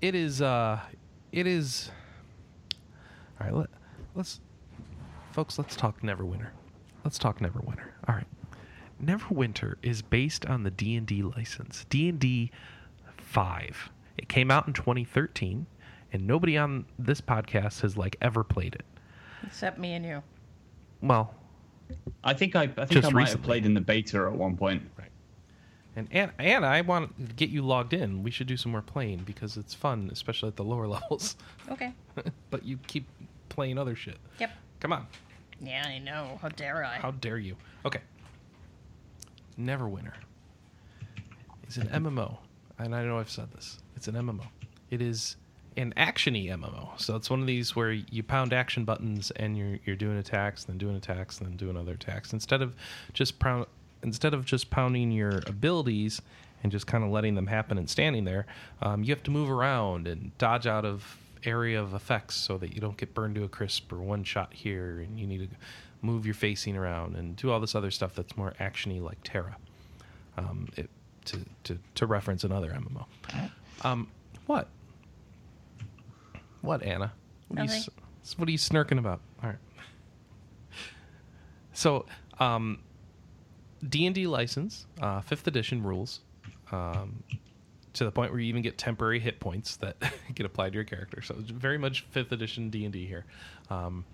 it 0.00 0.14
is 0.14 0.40
uh, 0.40 0.80
it 1.30 1.46
is. 1.46 1.90
All 3.38 3.46
right, 3.46 3.54
let, 3.54 3.68
let's, 4.14 4.40
folks, 5.32 5.58
let's 5.58 5.76
talk 5.76 6.00
Neverwinter. 6.00 6.48
Let's 7.04 7.18
talk 7.18 7.40
Neverwinter. 7.40 7.90
All 8.08 8.14
right, 8.14 8.26
Neverwinter 9.04 9.74
is 9.82 10.00
based 10.00 10.46
on 10.46 10.62
the 10.62 10.70
D 10.70 10.96
and 10.96 11.06
D 11.06 11.22
license, 11.22 11.84
D 11.90 12.08
and 12.08 12.18
D 12.18 12.50
five. 13.18 13.90
It 14.16 14.30
came 14.30 14.50
out 14.50 14.66
in 14.66 14.72
2013, 14.72 15.66
and 16.12 16.26
nobody 16.26 16.56
on 16.56 16.84
this 16.98 17.20
podcast 17.20 17.80
has 17.82 17.96
like 17.96 18.16
ever 18.20 18.42
played 18.44 18.74
it. 18.74 18.84
Except 19.46 19.78
me 19.78 19.92
and 19.94 20.04
you. 20.04 20.22
Well, 21.02 21.34
I 22.24 22.34
think 22.34 22.56
I, 22.56 22.62
I 22.62 22.66
think 22.66 22.90
Just 22.90 23.08
I 23.08 23.10
might 23.10 23.28
have 23.28 23.42
played 23.42 23.64
in 23.66 23.74
the 23.74 23.80
beta 23.80 24.18
at 24.26 24.32
one 24.32 24.56
point. 24.56 24.82
and 25.94 26.08
and 26.10 26.32
and 26.38 26.64
I 26.66 26.80
want 26.80 27.16
to 27.28 27.34
get 27.34 27.50
you 27.50 27.62
logged 27.62 27.92
in. 27.92 28.22
We 28.22 28.30
should 28.30 28.46
do 28.46 28.56
some 28.56 28.72
more 28.72 28.82
playing 28.82 29.18
because 29.24 29.56
it's 29.56 29.74
fun, 29.74 30.08
especially 30.12 30.48
at 30.48 30.56
the 30.56 30.64
lower 30.64 30.86
levels. 30.96 31.36
Okay. 31.70 31.92
but 32.50 32.64
you 32.64 32.78
keep 32.86 33.06
playing 33.48 33.78
other 33.78 33.94
shit. 33.94 34.16
Yep. 34.40 34.50
Come 34.80 34.92
on, 34.92 35.06
Yeah, 35.60 35.84
I 35.86 35.98
know. 35.98 36.38
How 36.42 36.48
dare 36.48 36.84
I? 36.84 36.96
how 36.96 37.12
dare 37.12 37.38
you? 37.38 37.56
Okay. 37.84 38.00
Neverwinter 39.58 40.12
is 41.68 41.78
an 41.78 41.88
MMO, 41.88 42.36
and 42.78 42.94
I 42.94 42.98
don't 42.98 43.08
know 43.08 43.18
I've 43.18 43.30
said 43.30 43.50
this. 43.52 43.78
It's 43.96 44.06
an 44.08 44.14
MMO. 44.16 44.44
It 44.90 45.00
is 45.00 45.36
an 45.76 45.92
actiony 45.96 46.48
MMO. 46.48 46.98
So 46.98 47.16
it's 47.16 47.30
one 47.30 47.40
of 47.40 47.46
these 47.46 47.76
where 47.76 47.92
you 47.92 48.22
pound 48.22 48.52
action 48.52 48.84
buttons 48.84 49.30
and 49.32 49.56
you're 49.56 49.78
you're 49.84 49.96
doing 49.96 50.18
attacks, 50.18 50.64
then 50.64 50.78
doing 50.78 50.96
attacks, 50.96 51.38
then 51.38 51.56
doing 51.56 51.76
other 51.76 51.92
attacks 51.92 52.32
instead 52.32 52.62
of 52.62 52.74
just 53.12 53.38
pound, 53.38 53.66
instead 54.02 54.34
of 54.34 54.44
just 54.44 54.70
pounding 54.70 55.10
your 55.10 55.42
abilities 55.46 56.20
and 56.62 56.72
just 56.72 56.86
kind 56.86 57.04
of 57.04 57.10
letting 57.10 57.34
them 57.34 57.46
happen 57.46 57.78
and 57.78 57.88
standing 57.88 58.24
there. 58.24 58.46
Um, 58.82 59.04
you 59.04 59.10
have 59.10 59.22
to 59.24 59.30
move 59.30 59.50
around 59.50 60.08
and 60.08 60.36
dodge 60.38 60.66
out 60.66 60.84
of 60.84 61.18
area 61.44 61.80
of 61.80 61.94
effects 61.94 62.34
so 62.34 62.58
that 62.58 62.74
you 62.74 62.80
don't 62.80 62.96
get 62.96 63.14
burned 63.14 63.34
to 63.36 63.44
a 63.44 63.48
crisp 63.48 63.92
or 63.92 63.98
one 63.98 64.24
shot 64.24 64.52
here, 64.52 65.00
and 65.00 65.18
you 65.18 65.26
need 65.26 65.50
to 65.50 65.56
move 66.02 66.24
your 66.24 66.34
facing 66.34 66.76
around 66.76 67.16
and 67.16 67.36
do 67.36 67.50
all 67.50 67.60
this 67.60 67.74
other 67.74 67.90
stuff 67.90 68.14
that's 68.14 68.36
more 68.36 68.54
actiony 68.60 69.02
like 69.02 69.22
TERA. 69.22 69.56
Um, 70.38 70.68
it, 70.76 70.90
to, 71.26 71.40
to 71.64 71.78
to 71.96 72.06
reference 72.06 72.44
another 72.44 72.70
MMO. 72.70 73.04
Um, 73.82 74.08
what? 74.46 74.68
What, 76.66 76.82
Anna? 76.82 77.12
What 77.46 77.60
are, 77.60 77.64
you, 77.64 77.82
what 78.36 78.48
are 78.48 78.50
you 78.50 78.58
snirking 78.58 78.98
about? 78.98 79.20
All 79.40 79.50
right. 79.50 79.58
So, 81.72 82.06
um, 82.40 82.80
D 83.88 84.04
and 84.06 84.14
D 84.14 84.26
license, 84.26 84.86
uh, 85.00 85.20
fifth 85.20 85.46
edition 85.46 85.82
rules, 85.82 86.20
um, 86.72 87.22
to 87.92 88.04
the 88.04 88.10
point 88.10 88.32
where 88.32 88.40
you 88.40 88.48
even 88.48 88.62
get 88.62 88.78
temporary 88.78 89.20
hit 89.20 89.38
points 89.38 89.76
that 89.76 89.96
get 90.34 90.44
applied 90.44 90.70
to 90.70 90.74
your 90.74 90.84
character. 90.84 91.22
So 91.22 91.36
it's 91.38 91.50
very 91.50 91.78
much 91.78 92.04
fifth 92.10 92.32
edition 92.32 92.68
D 92.68 92.84
and 92.84 92.92
D 92.92 93.06
here. 93.06 93.26
Um, 93.70 94.04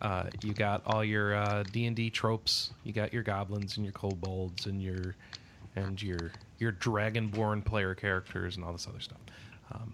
uh, 0.00 0.24
you 0.42 0.52
got 0.52 0.82
all 0.86 1.02
your 1.02 1.34
uh, 1.34 1.64
D 1.72 1.86
and 1.86 1.96
D 1.96 2.08
tropes. 2.10 2.72
You 2.84 2.92
got 2.92 3.12
your 3.12 3.24
goblins 3.24 3.78
and 3.78 3.84
your 3.84 3.92
kobolds 3.92 4.66
and 4.66 4.80
your 4.80 5.16
and 5.74 6.00
your 6.00 6.30
your 6.58 6.70
dragonborn 6.70 7.64
player 7.64 7.94
characters 7.96 8.56
and 8.56 8.64
all 8.64 8.72
this 8.72 8.86
other 8.86 9.00
stuff. 9.00 9.18
Um, 9.72 9.92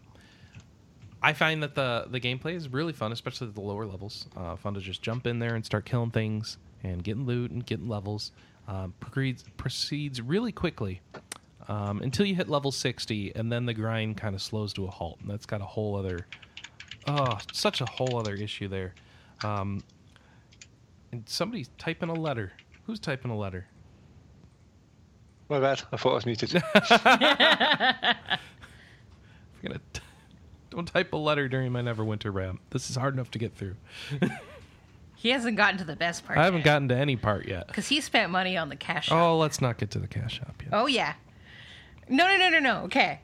I 1.22 1.32
find 1.32 1.62
that 1.62 1.74
the 1.74 2.06
the 2.10 2.20
gameplay 2.20 2.54
is 2.54 2.68
really 2.68 2.92
fun, 2.92 3.12
especially 3.12 3.48
at 3.48 3.54
the 3.54 3.60
lower 3.60 3.86
levels. 3.86 4.26
Uh, 4.36 4.56
fun 4.56 4.74
to 4.74 4.80
just 4.80 5.02
jump 5.02 5.26
in 5.26 5.38
there 5.38 5.54
and 5.54 5.64
start 5.64 5.84
killing 5.84 6.10
things 6.10 6.58
and 6.82 7.02
getting 7.04 7.24
loot 7.24 7.50
and 7.50 7.64
getting 7.64 7.88
levels. 7.88 8.32
Um, 8.68 8.94
proceeds, 9.00 9.44
proceeds 9.56 10.20
really 10.20 10.52
quickly 10.52 11.00
um, 11.68 12.00
until 12.02 12.26
you 12.26 12.34
hit 12.34 12.48
level 12.48 12.70
60, 12.70 13.32
and 13.34 13.50
then 13.50 13.66
the 13.66 13.74
grind 13.74 14.16
kind 14.16 14.34
of 14.34 14.42
slows 14.42 14.72
to 14.74 14.84
a 14.86 14.90
halt. 14.90 15.18
And 15.20 15.30
that's 15.30 15.46
got 15.46 15.60
a 15.60 15.64
whole 15.64 15.96
other, 15.96 16.26
oh, 17.06 17.38
such 17.52 17.80
a 17.80 17.86
whole 17.86 18.16
other 18.18 18.34
issue 18.34 18.68
there. 18.68 18.94
Um, 19.42 19.82
and 21.12 21.28
somebody's 21.28 21.70
typing 21.78 22.08
a 22.08 22.14
letter. 22.14 22.52
Who's 22.86 23.00
typing 23.00 23.30
a 23.30 23.36
letter? 23.36 23.66
My 25.48 25.60
bad. 25.60 25.82
I 25.92 25.96
thought 25.96 26.12
I 26.12 26.14
was 26.14 26.26
muted. 26.26 26.54
We're 26.54 26.60
gonna 29.62 29.80
t- 29.91 29.91
don't 30.72 30.86
type 30.86 31.12
a 31.12 31.16
letter 31.16 31.48
during 31.48 31.70
my 31.72 31.82
Neverwinter 31.82 32.32
rant. 32.32 32.60
This 32.70 32.90
is 32.90 32.96
hard 32.96 33.14
enough 33.14 33.30
to 33.32 33.38
get 33.38 33.54
through. 33.54 33.76
He 35.14 35.28
hasn't 35.28 35.56
gotten 35.56 35.78
to 35.78 35.84
the 35.84 35.94
best 35.94 36.26
part. 36.26 36.36
I 36.36 36.44
haven't 36.46 36.64
gotten 36.64 36.88
to 36.88 36.96
any 36.96 37.14
part 37.14 37.46
yet. 37.46 37.68
because 37.68 37.86
he 37.86 38.00
spent 38.00 38.32
money 38.32 38.56
on 38.56 38.68
the 38.70 38.74
cash 38.74 39.06
oh, 39.06 39.14
shop. 39.14 39.22
Oh, 39.22 39.38
let's 39.38 39.60
not 39.60 39.78
get 39.78 39.92
to 39.92 40.00
the 40.00 40.08
cash 40.08 40.38
shop 40.38 40.60
yet. 40.60 40.70
Oh 40.72 40.86
yeah. 40.86 41.14
No, 42.08 42.26
no, 42.26 42.36
no, 42.36 42.48
no, 42.48 42.58
no. 42.58 42.78
Okay. 42.86 43.20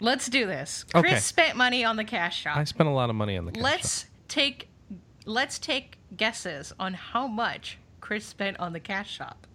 Let's 0.00 0.28
do 0.28 0.44
this. 0.44 0.84
Chris 0.92 1.04
Okay. 1.06 1.18
spent 1.18 1.56
money 1.56 1.82
on 1.82 1.96
the 1.96 2.04
cash 2.04 2.38
shop. 2.38 2.58
I 2.58 2.64
spent 2.64 2.90
a 2.90 2.92
lot 2.92 3.08
of 3.08 3.16
money 3.16 3.38
on 3.38 3.46
the 3.46 3.52
cash 3.52 3.62
let's 3.62 4.00
shop. 4.00 4.10
take 4.28 4.68
let's 5.24 5.58
take 5.58 5.96
guesses 6.14 6.74
on 6.78 6.92
how 6.92 7.26
much 7.26 7.78
Chris 8.02 8.26
spent 8.26 8.60
on 8.60 8.74
the 8.74 8.80
cash 8.80 9.10
shop. 9.10 9.46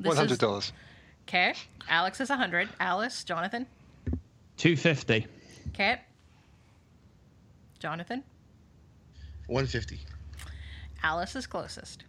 This 0.00 0.08
One 0.08 0.16
hundred 0.16 0.32
is- 0.32 0.38
dollars. 0.38 0.72
Okay. 1.28 1.52
Alex 1.90 2.22
is 2.22 2.30
100. 2.30 2.70
Alice, 2.80 3.22
Jonathan. 3.22 3.66
250. 4.56 5.26
Okay. 5.68 6.00
Jonathan. 7.78 8.24
150. 9.46 10.00
Alice 11.02 11.36
is 11.36 11.46
closest, 11.46 12.04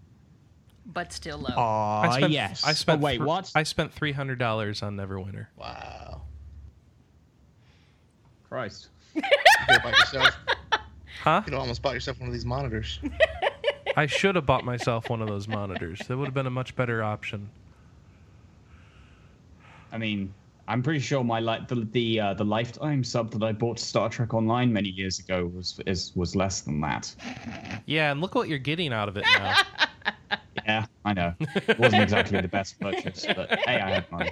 but 0.86 1.12
still 1.12 1.38
low. 1.38 1.54
Aw, 1.56 2.02
I 2.02 2.18
spent, 2.18 2.32
yes. 2.32 2.64
I 2.64 2.74
spent 2.74 3.02
oh, 3.02 3.06
wait, 3.06 3.18
thr- 3.18 3.26
what? 3.26 3.52
I 3.54 3.64
spent 3.64 3.94
three 3.94 4.12
hundred 4.12 4.40
dollars 4.40 4.82
on 4.82 4.96
Neverwinter. 4.98 5.48
Wow. 5.58 6.22
Christ. 8.48 8.90
You 9.14 9.22
could 9.68 9.84
buy 9.84 9.92
yourself. 9.92 10.36
Huh? 11.24 11.42
You 11.46 11.52
could 11.52 11.60
almost 11.60 11.82
bought 11.82 11.96
yourself 11.96 12.18
one 12.22 12.30
of 12.30 12.34
these 12.34 12.46
monitors. 12.46 13.02
I 13.98 14.06
should 14.06 14.36
have 14.36 14.46
bought 14.46 14.64
myself 14.64 15.10
one 15.10 15.22
of 15.22 15.28
those 15.28 15.50
monitors. 15.50 16.00
That 16.08 16.16
would 16.16 16.28
have 16.28 16.34
been 16.34 16.48
a 16.48 16.50
much 16.50 16.78
better 16.78 17.04
option. 17.04 17.50
I 19.92 19.98
mean, 19.98 20.34
I'm 20.68 20.84
pretty 20.84 21.00
sure 21.00 21.24
my 21.24 21.40
like 21.40 21.68
the 21.68 21.88
the 21.92 22.20
uh, 22.20 22.34
the 22.36 22.46
lifetime 22.46 23.04
sub 23.04 23.32
that 23.32 23.44
I 23.44 23.52
bought 23.52 23.78
to 23.78 23.84
Star 23.84 24.10
Trek 24.10 24.34
Online 24.34 24.72
many 24.72 24.90
years 24.90 25.20
ago 25.20 25.52
was 25.54 25.80
is 25.86 26.12
was 26.16 26.36
less 26.36 26.62
than 26.62 26.80
that. 26.82 27.14
Yeah, 27.88 28.12
and 28.12 28.22
look 28.22 28.36
what 28.36 28.48
you're 28.50 28.60
getting 28.60 28.94
out 28.94 29.10
of 29.10 29.18
it 29.18 29.26
now. 29.34 29.56
Yeah, 30.66 30.86
I 31.04 31.14
know. 31.14 31.34
It 31.40 31.80
wasn't 31.80 32.04
exactly 32.04 32.40
the 32.42 32.48
best 32.48 32.80
purchase, 32.80 33.26
but 33.26 33.58
hey, 33.66 33.80
I 33.80 33.90
had 33.90 34.12
money. 34.12 34.32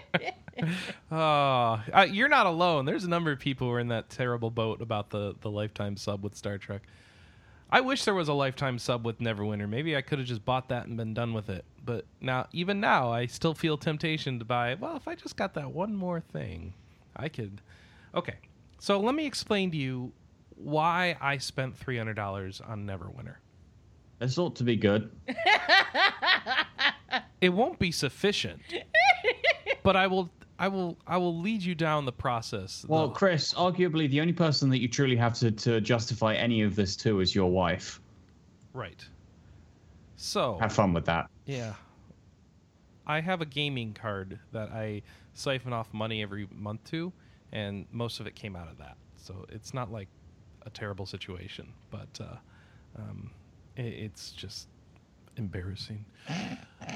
Oh, 1.11 1.81
uh, 1.93 2.05
you're 2.07 2.27
not 2.27 2.45
alone. 2.45 2.85
There's 2.85 3.05
a 3.05 3.09
number 3.09 3.31
of 3.31 3.39
people 3.39 3.67
who 3.67 3.73
are 3.73 3.79
in 3.79 3.87
that 3.87 4.11
terrible 4.11 4.51
boat 4.51 4.81
about 4.81 5.09
the 5.09 5.35
the 5.41 5.49
lifetime 5.49 5.97
sub 5.97 6.23
with 6.23 6.35
Star 6.35 6.59
Trek. 6.59 6.83
I 7.71 7.81
wish 7.81 8.05
there 8.05 8.13
was 8.13 8.27
a 8.27 8.33
lifetime 8.33 8.77
sub 8.77 9.03
with 9.03 9.19
Neverwinter. 9.19 9.67
Maybe 9.67 9.95
I 9.95 10.01
could 10.01 10.19
have 10.19 10.27
just 10.27 10.45
bought 10.45 10.69
that 10.69 10.85
and 10.85 10.95
been 10.95 11.15
done 11.15 11.33
with 11.33 11.49
it. 11.49 11.65
But 11.87 12.03
now, 12.19 12.47
even 12.51 12.81
now, 12.81 13.11
I 13.13 13.27
still 13.27 13.53
feel 13.53 13.77
temptation 13.77 14.39
to 14.39 14.45
buy. 14.45 14.75
Well, 14.75 14.97
if 14.97 15.07
I 15.07 15.15
just 15.15 15.37
got 15.37 15.53
that 15.53 15.71
one 15.71 15.95
more 15.95 16.19
thing, 16.19 16.73
I 17.15 17.29
could. 17.29 17.61
Okay, 18.13 18.35
so 18.77 18.99
let 18.99 19.15
me 19.15 19.25
explain 19.25 19.71
to 19.71 19.77
you 19.77 20.11
why 20.57 21.15
I 21.21 21.37
spent 21.37 21.77
three 21.77 21.97
hundred 21.97 22.15
dollars 22.15 22.59
on 22.61 22.85
Neverwinter. 22.85 23.35
This 24.19 24.37
ought 24.37 24.55
to 24.57 24.63
be 24.63 24.75
good. 24.75 25.09
It 27.39 27.49
won't 27.49 27.77
be 27.77 27.91
sufficient, 27.91 28.59
but 29.83 29.95
I 29.95 30.07
will. 30.07 30.29
I 30.59 30.67
will. 30.67 30.97
I 31.05 31.17
will 31.17 31.39
lead 31.39 31.61
you 31.61 31.75
down 31.75 32.03
the 32.05 32.11
process. 32.11 32.83
Well, 32.87 33.09
The- 33.09 33.13
Chris, 33.13 33.53
arguably 33.53 34.09
the 34.09 34.19
only 34.21 34.33
person 34.33 34.69
that 34.71 34.79
you 34.81 34.87
truly 34.87 35.15
have 35.15 35.35
to, 35.35 35.51
to 35.51 35.79
justify 35.79 36.33
any 36.33 36.63
of 36.63 36.75
this 36.75 36.95
to 36.97 37.19
is 37.21 37.33
your 37.35 37.49
wife. 37.51 38.01
right. 38.73 39.05
So 40.15 40.57
Have 40.59 40.73
fun 40.73 40.93
with 40.93 41.05
that. 41.05 41.29
Yeah. 41.47 41.75
I 43.05 43.21
have 43.21 43.41
a 43.41 43.45
gaming 43.45 43.93
card 43.93 44.39
that 44.51 44.69
I 44.71 45.03
siphon 45.33 45.73
off 45.73 45.93
money 45.93 46.21
every 46.21 46.47
month 46.51 46.83
to, 46.85 47.13
and 47.51 47.87
most 47.91 48.19
of 48.19 48.27
it 48.27 48.35
came 48.35 48.55
out 48.55 48.69
of 48.69 48.77
that. 48.79 48.97
So 49.15 49.45
it's 49.49 49.73
not 49.73 49.91
like 49.91 50.09
a 50.65 50.69
terrible 50.69 51.05
situation, 51.05 51.75
but 51.89 52.19
uh, 52.21 52.37
um, 52.97 53.31
i 53.77 53.81
it's 53.83 54.31
just 54.31 54.69
embarrassing. 55.37 56.05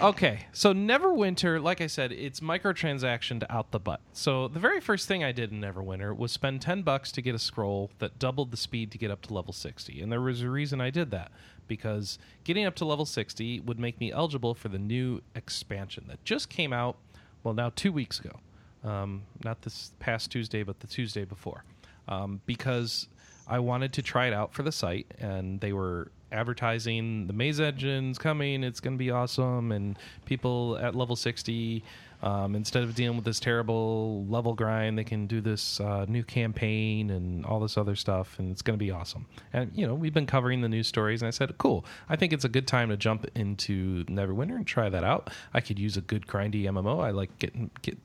Okay, 0.01 0.47
so 0.51 0.73
Neverwinter, 0.73 1.61
like 1.61 1.81
I 1.81 1.87
said, 1.87 2.11
it's 2.11 2.39
microtransactioned 2.39 3.43
out 3.49 3.71
the 3.71 3.79
butt. 3.79 4.01
So 4.13 4.47
the 4.47 4.59
very 4.59 4.79
first 4.79 5.07
thing 5.07 5.23
I 5.23 5.31
did 5.31 5.51
in 5.51 5.61
Neverwinter 5.61 6.15
was 6.15 6.31
spend 6.31 6.61
10 6.61 6.81
bucks 6.81 7.11
to 7.13 7.21
get 7.21 7.35
a 7.35 7.39
scroll 7.39 7.91
that 7.99 8.19
doubled 8.19 8.51
the 8.51 8.57
speed 8.57 8.91
to 8.91 8.97
get 8.97 9.11
up 9.11 9.21
to 9.23 9.33
level 9.33 9.53
60. 9.53 10.01
And 10.01 10.11
there 10.11 10.21
was 10.21 10.41
a 10.41 10.49
reason 10.49 10.81
I 10.81 10.89
did 10.89 11.11
that 11.11 11.31
because 11.67 12.19
getting 12.43 12.65
up 12.65 12.75
to 12.75 12.85
level 12.85 13.05
60 13.05 13.61
would 13.61 13.79
make 13.79 13.99
me 13.99 14.11
eligible 14.11 14.53
for 14.53 14.69
the 14.69 14.79
new 14.79 15.21
expansion 15.35 16.05
that 16.07 16.23
just 16.23 16.49
came 16.49 16.73
out, 16.73 16.97
well, 17.43 17.53
now 17.53 17.71
2 17.75 17.91
weeks 17.91 18.19
ago. 18.19 18.39
Um, 18.83 19.23
not 19.43 19.61
this 19.61 19.91
past 19.99 20.31
Tuesday, 20.31 20.63
but 20.63 20.79
the 20.79 20.87
Tuesday 20.87 21.25
before. 21.25 21.63
Um, 22.07 22.41
because 22.45 23.07
I 23.47 23.59
wanted 23.59 23.93
to 23.93 24.01
try 24.01 24.27
it 24.27 24.33
out 24.33 24.53
for 24.53 24.63
the 24.63 24.71
site, 24.71 25.13
and 25.19 25.59
they 25.59 25.73
were 25.73 26.11
advertising 26.31 27.27
the 27.27 27.33
Maze 27.33 27.59
Engine's 27.59 28.17
coming. 28.17 28.63
It's 28.63 28.79
going 28.79 28.95
to 28.95 28.97
be 28.97 29.11
awesome, 29.11 29.71
and 29.71 29.97
people 30.25 30.77
at 30.77 30.95
level 30.95 31.15
sixty, 31.15 31.83
um, 32.21 32.55
instead 32.55 32.83
of 32.83 32.93
dealing 32.95 33.17
with 33.17 33.25
this 33.25 33.39
terrible 33.39 34.25
level 34.25 34.53
grind, 34.53 34.97
they 34.97 35.03
can 35.03 35.27
do 35.27 35.41
this 35.41 35.79
uh, 35.79 36.05
new 36.07 36.23
campaign 36.23 37.09
and 37.09 37.45
all 37.45 37.59
this 37.59 37.77
other 37.77 37.95
stuff, 37.95 38.37
and 38.39 38.51
it's 38.51 38.61
going 38.61 38.77
to 38.77 38.83
be 38.83 38.91
awesome. 38.91 39.25
And 39.53 39.71
you 39.75 39.87
know, 39.87 39.95
we've 39.95 40.13
been 40.13 40.27
covering 40.27 40.61
the 40.61 40.69
news 40.69 40.87
stories, 40.87 41.21
and 41.21 41.27
I 41.27 41.31
said, 41.31 41.57
cool. 41.57 41.85
I 42.09 42.15
think 42.15 42.33
it's 42.33 42.45
a 42.45 42.49
good 42.49 42.67
time 42.67 42.89
to 42.89 42.97
jump 42.97 43.27
into 43.35 44.05
Neverwinter 44.05 44.55
and 44.55 44.67
try 44.67 44.89
that 44.89 45.03
out. 45.03 45.29
I 45.53 45.61
could 45.61 45.79
use 45.79 45.97
a 45.97 46.01
good 46.01 46.27
grindy 46.27 46.63
MMO. 46.63 47.03
I 47.03 47.11
like 47.11 47.37
getting 47.39 47.71
get 47.81 47.97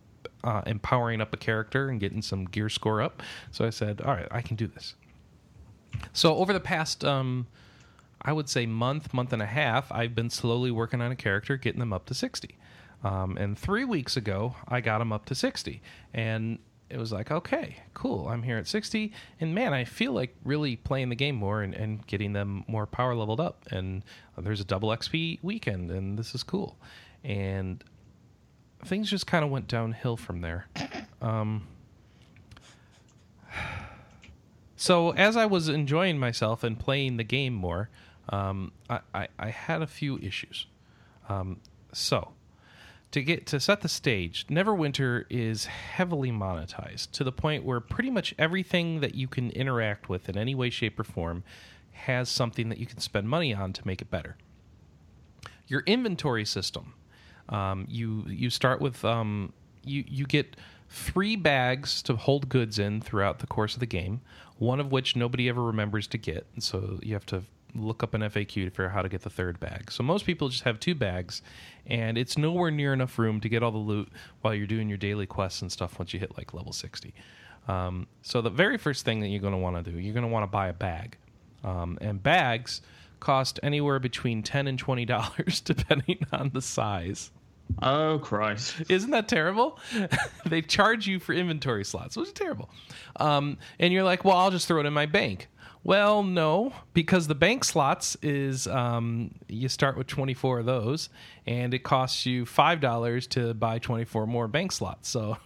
uh, 0.45 0.63
empowering 0.67 1.21
up 1.21 1.35
a 1.35 1.37
character 1.37 1.89
and 1.89 2.01
getting 2.01 2.23
some 2.23 2.45
gear 2.45 2.69
score 2.69 3.03
up. 3.03 3.23
So 3.51 3.67
I 3.67 3.71
said, 3.71 4.01
all 4.01 4.15
right, 4.15 4.29
I 4.31 4.41
can 4.41 4.57
do 4.57 4.67
this. 4.67 4.95
So 6.13 6.37
over 6.37 6.53
the 6.53 6.61
past, 6.61 7.05
um, 7.05 7.47
I 8.27 8.33
would 8.33 8.49
say 8.49 8.67
month, 8.67 9.15
month 9.15 9.33
and 9.33 9.41
a 9.41 9.47
half, 9.47 9.91
I've 9.93 10.15
been 10.15 10.31
slowly 10.31 10.71
working 10.71 11.01
on 11.01 11.13
a 11.13 11.17
character, 11.17 11.57
getting 11.57 11.81
them 11.81 11.93
up 11.93 12.07
to 12.07 12.15
sixty. 12.15 12.59
Um, 13.05 13.37
and 13.37 13.57
three 13.57 13.85
weeks 13.85 14.17
ago, 14.17 14.57
I 14.69 14.81
got 14.81 14.99
them 14.99 15.13
up 15.13 15.27
to 15.27 15.35
sixty. 15.35 15.81
And 16.13 16.59
it 16.89 16.99
was 16.99 17.13
like, 17.13 17.31
okay, 17.31 17.77
cool. 17.95 18.29
I'm 18.29 18.43
here 18.43 18.59
at 18.59 18.69
60, 18.69 19.13
and 19.41 19.55
man, 19.55 19.75
I 19.75 19.85
feel 19.85 20.13
like 20.13 20.37
really 20.45 20.77
playing 20.77 21.09
the 21.09 21.17
game 21.17 21.35
more 21.35 21.63
and, 21.63 21.75
and 21.75 22.07
getting 22.07 22.33
them 22.33 22.65
more 22.69 22.87
power 22.87 23.15
leveled 23.15 23.41
up. 23.41 23.65
And 23.71 24.05
there's 24.39 24.61
a 24.61 24.65
double 24.65 24.91
XP 24.91 25.41
weekend, 25.43 25.91
and 25.91 26.17
this 26.17 26.35
is 26.35 26.45
cool. 26.45 26.77
And 27.25 27.83
things 28.85 29.11
just 29.11 29.27
kind 29.27 29.45
of 29.45 29.51
went 29.51 29.67
downhill 29.67 30.17
from 30.17 30.43
there. 30.43 30.69
Um, 31.21 31.67
so 34.77 35.11
as 35.11 35.37
I 35.37 35.47
was 35.47 35.69
enjoying 35.69 36.19
myself 36.19 36.63
and 36.63 36.79
playing 36.79 37.17
the 37.17 37.25
game 37.25 37.55
more, 37.55 37.91
um, 38.29 38.73
I, 38.91 39.01
I, 39.15 39.29
I 39.39 39.51
had 39.51 39.83
a 39.83 39.87
few 39.87 40.19
issues. 40.19 40.67
Um, 41.29 41.61
so 41.93 42.33
to 43.13 43.23
get 43.23 43.47
to 43.47 43.61
set 43.61 43.81
the 43.81 43.89
stage, 43.89 44.47
Neverwinter 44.49 45.25
is 45.31 45.67
heavily 45.67 46.31
monetized 46.31 47.13
to 47.13 47.25
the 47.25 47.33
point 47.33 47.65
where 47.65 47.81
pretty 47.81 48.11
much 48.11 48.35
everything 48.39 49.01
that 49.01 49.15
you 49.15 49.29
can 49.29 49.51
interact 49.51 50.09
with 50.09 50.29
in 50.29 50.37
any 50.37 50.55
way, 50.55 50.71
shape, 50.71 50.99
or 50.99 51.05
form 51.05 51.45
has 51.93 52.29
something 52.29 52.69
that 52.69 52.79
you 52.79 52.87
can 52.87 52.99
spend 52.99 53.29
money 53.29 53.55
on 53.55 53.73
to 53.73 53.87
make 53.87 54.03
it 54.03 54.11
better. 54.11 54.37
Your 55.67 55.81
inventory 55.87 56.45
system, 56.45 56.95
um, 57.49 57.87
you 57.89 58.25
you 58.29 58.51
start 58.51 58.81
with 58.81 59.05
um, 59.05 59.53
you 59.83 60.05
you 60.07 60.27
get 60.27 60.57
three 60.89 61.37
bags 61.37 62.03
to 62.03 62.17
hold 62.17 62.49
goods 62.49 62.79
in 62.79 63.01
throughout 63.01 63.39
the 63.39 63.47
course 63.47 63.75
of 63.75 63.81
the 63.81 63.87
game. 63.87 64.21
One 64.59 64.81
of 64.81 64.93
which 64.93 65.17
nobody 65.17 65.49
ever 65.49 65.63
remembers 65.63 66.07
to 66.09 66.19
get, 66.19 66.47
and 66.55 66.63
so 66.63 66.99
you 67.03 67.15
have 67.15 67.27
to 67.27 67.45
look 67.81 68.03
up 68.03 68.15
an 68.15 68.23
FAQ 68.23 68.49
to 68.49 68.71
figure 68.71 68.87
out 68.87 68.93
how 68.93 69.03
to 69.03 69.09
get 69.09 69.23
the 69.23 69.31
third 69.31 69.61
bag. 69.61 69.91
So 69.91 70.03
most 70.03 70.27
people 70.27 70.49
just 70.49 70.65
have 70.65 70.81
two 70.81 70.95
bags, 70.95 71.43
and 71.87 72.17
it's 72.19 72.37
nowhere 72.39 72.71
near 72.71 72.93
enough 72.93 73.19
room 73.19 73.41
to 73.41 73.49
get 73.49 73.63
all 73.63 73.73
the 73.73 73.79
loot 73.79 74.09
while 74.41 74.55
you're 74.55 74.67
doing 74.67 74.89
your 74.89 74.99
daily 74.99 75.27
quests 75.27 75.63
and 75.63 75.71
stuff 75.71 75.99
once 75.99 76.13
you 76.13 76.21
hit 76.21 76.37
like 76.37 76.55
level 76.55 76.73
60. 76.73 77.15
Um, 77.69 78.07
so 78.23 78.41
the 78.41 78.51
very 78.51 78.79
first 78.79 79.05
thing 79.05 79.21
that 79.21 79.29
you're 79.29 79.41
going 79.41 79.53
to 79.53 79.59
want 79.59 79.85
to 79.85 79.91
do, 79.91 79.99
you're 79.99 80.15
going 80.15 80.25
to 80.25 80.31
want 80.31 80.45
to 80.45 80.51
buy 80.51 80.69
a 80.69 80.73
bag, 80.73 81.17
um, 81.65 81.99
and 82.01 82.23
bags 82.23 82.81
cost 83.19 83.59
anywhere 83.63 83.99
between 83.99 84.43
ten 84.43 84.67
and 84.67 84.79
twenty 84.79 85.05
dollars 85.05 85.61
depending 85.65 86.25
on 86.33 86.51
the 86.53 86.63
size. 86.63 87.31
Oh 87.83 88.21
Christ! 88.23 88.83
Isn't 88.89 89.11
that 89.11 89.27
terrible? 89.27 89.79
they 90.47 90.63
charge 90.63 91.07
you 91.07 91.19
for 91.19 91.33
inventory 91.33 91.85
slots, 91.85 92.17
which 92.17 92.29
is 92.29 92.33
terrible. 92.33 92.71
Um, 93.17 93.59
and 93.81 93.93
you're 93.93 94.05
like, 94.05 94.25
well, 94.25 94.37
I'll 94.37 94.53
just 94.53 94.69
throw 94.69 94.81
it 94.81 94.87
in 94.87 94.93
my 94.93 95.07
bank. 95.07 95.49
Well, 95.87 96.25
no, 96.25 96.73
because 96.95 97.29
the 97.29 97.37
bank 97.37 97.63
slots 97.63 98.17
is 98.21 98.67
um, 98.67 99.31
you 99.47 99.69
start 99.69 99.97
with 99.97 100.09
24 100.09 100.59
of 100.59 100.67
those, 100.67 101.11
and 101.47 101.73
it 101.73 101.85
costs 101.85 102.27
you 102.27 102.45
five 102.45 102.81
dollars 102.81 103.29
to 103.29 103.55
buy 103.55 103.79
24 103.79 104.27
more 104.27 104.49
bank 104.49 104.73
slots. 104.73 105.09
So, 105.09 105.37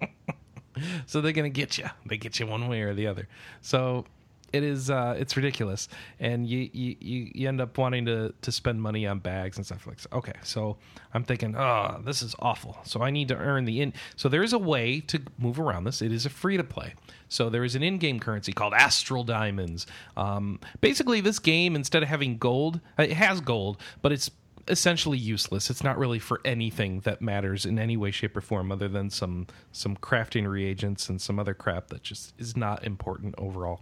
so 1.06 1.20
they're 1.20 1.30
gonna 1.30 1.50
get 1.50 1.78
you. 1.78 1.84
They 2.06 2.16
get 2.16 2.40
you 2.40 2.48
one 2.48 2.66
way 2.66 2.80
or 2.82 2.94
the 2.94 3.06
other. 3.06 3.28
So 3.60 4.06
it 4.54 4.62
is 4.62 4.88
uh, 4.88 5.16
it's 5.18 5.36
ridiculous, 5.36 5.88
and 6.20 6.48
you, 6.48 6.70
you 6.72 6.96
you 7.34 7.48
end 7.48 7.60
up 7.60 7.76
wanting 7.76 8.06
to 8.06 8.32
to 8.40 8.52
spend 8.52 8.80
money 8.80 9.04
on 9.04 9.18
bags 9.18 9.56
and 9.56 9.66
stuff 9.66 9.84
like 9.86 9.98
that. 9.98 10.12
Okay, 10.12 10.34
so 10.44 10.76
I'm 11.12 11.24
thinking, 11.24 11.56
oh, 11.56 12.00
this 12.04 12.22
is 12.22 12.36
awful. 12.38 12.78
So 12.84 13.02
I 13.02 13.10
need 13.10 13.28
to 13.28 13.36
earn 13.36 13.64
the 13.64 13.80
in. 13.80 13.92
So 14.14 14.28
there 14.28 14.44
is 14.44 14.52
a 14.52 14.58
way 14.58 15.00
to 15.00 15.20
move 15.38 15.58
around 15.58 15.84
this. 15.84 16.00
It 16.00 16.12
is 16.12 16.24
a 16.24 16.30
free 16.30 16.56
to 16.56 16.62
play. 16.62 16.94
So 17.28 17.50
there 17.50 17.64
is 17.64 17.74
an 17.74 17.82
in-game 17.82 18.20
currency 18.20 18.52
called 18.52 18.74
Astral 18.74 19.24
Diamonds. 19.24 19.88
Um, 20.16 20.60
basically, 20.80 21.20
this 21.20 21.40
game 21.40 21.74
instead 21.74 22.04
of 22.04 22.08
having 22.08 22.38
gold, 22.38 22.80
it 22.96 23.12
has 23.12 23.40
gold, 23.40 23.80
but 24.02 24.12
it's 24.12 24.30
essentially 24.68 25.18
useless. 25.18 25.68
It's 25.68 25.82
not 25.82 25.98
really 25.98 26.18
for 26.18 26.40
anything 26.44 27.00
that 27.00 27.20
matters 27.20 27.66
in 27.66 27.78
any 27.78 27.96
way, 27.96 28.12
shape, 28.12 28.36
or 28.36 28.40
form, 28.40 28.70
other 28.70 28.88
than 28.88 29.10
some 29.10 29.48
some 29.72 29.96
crafting 29.96 30.48
reagents 30.48 31.08
and 31.08 31.20
some 31.20 31.40
other 31.40 31.54
crap 31.54 31.88
that 31.88 32.04
just 32.04 32.34
is 32.38 32.56
not 32.56 32.84
important 32.84 33.34
overall. 33.36 33.80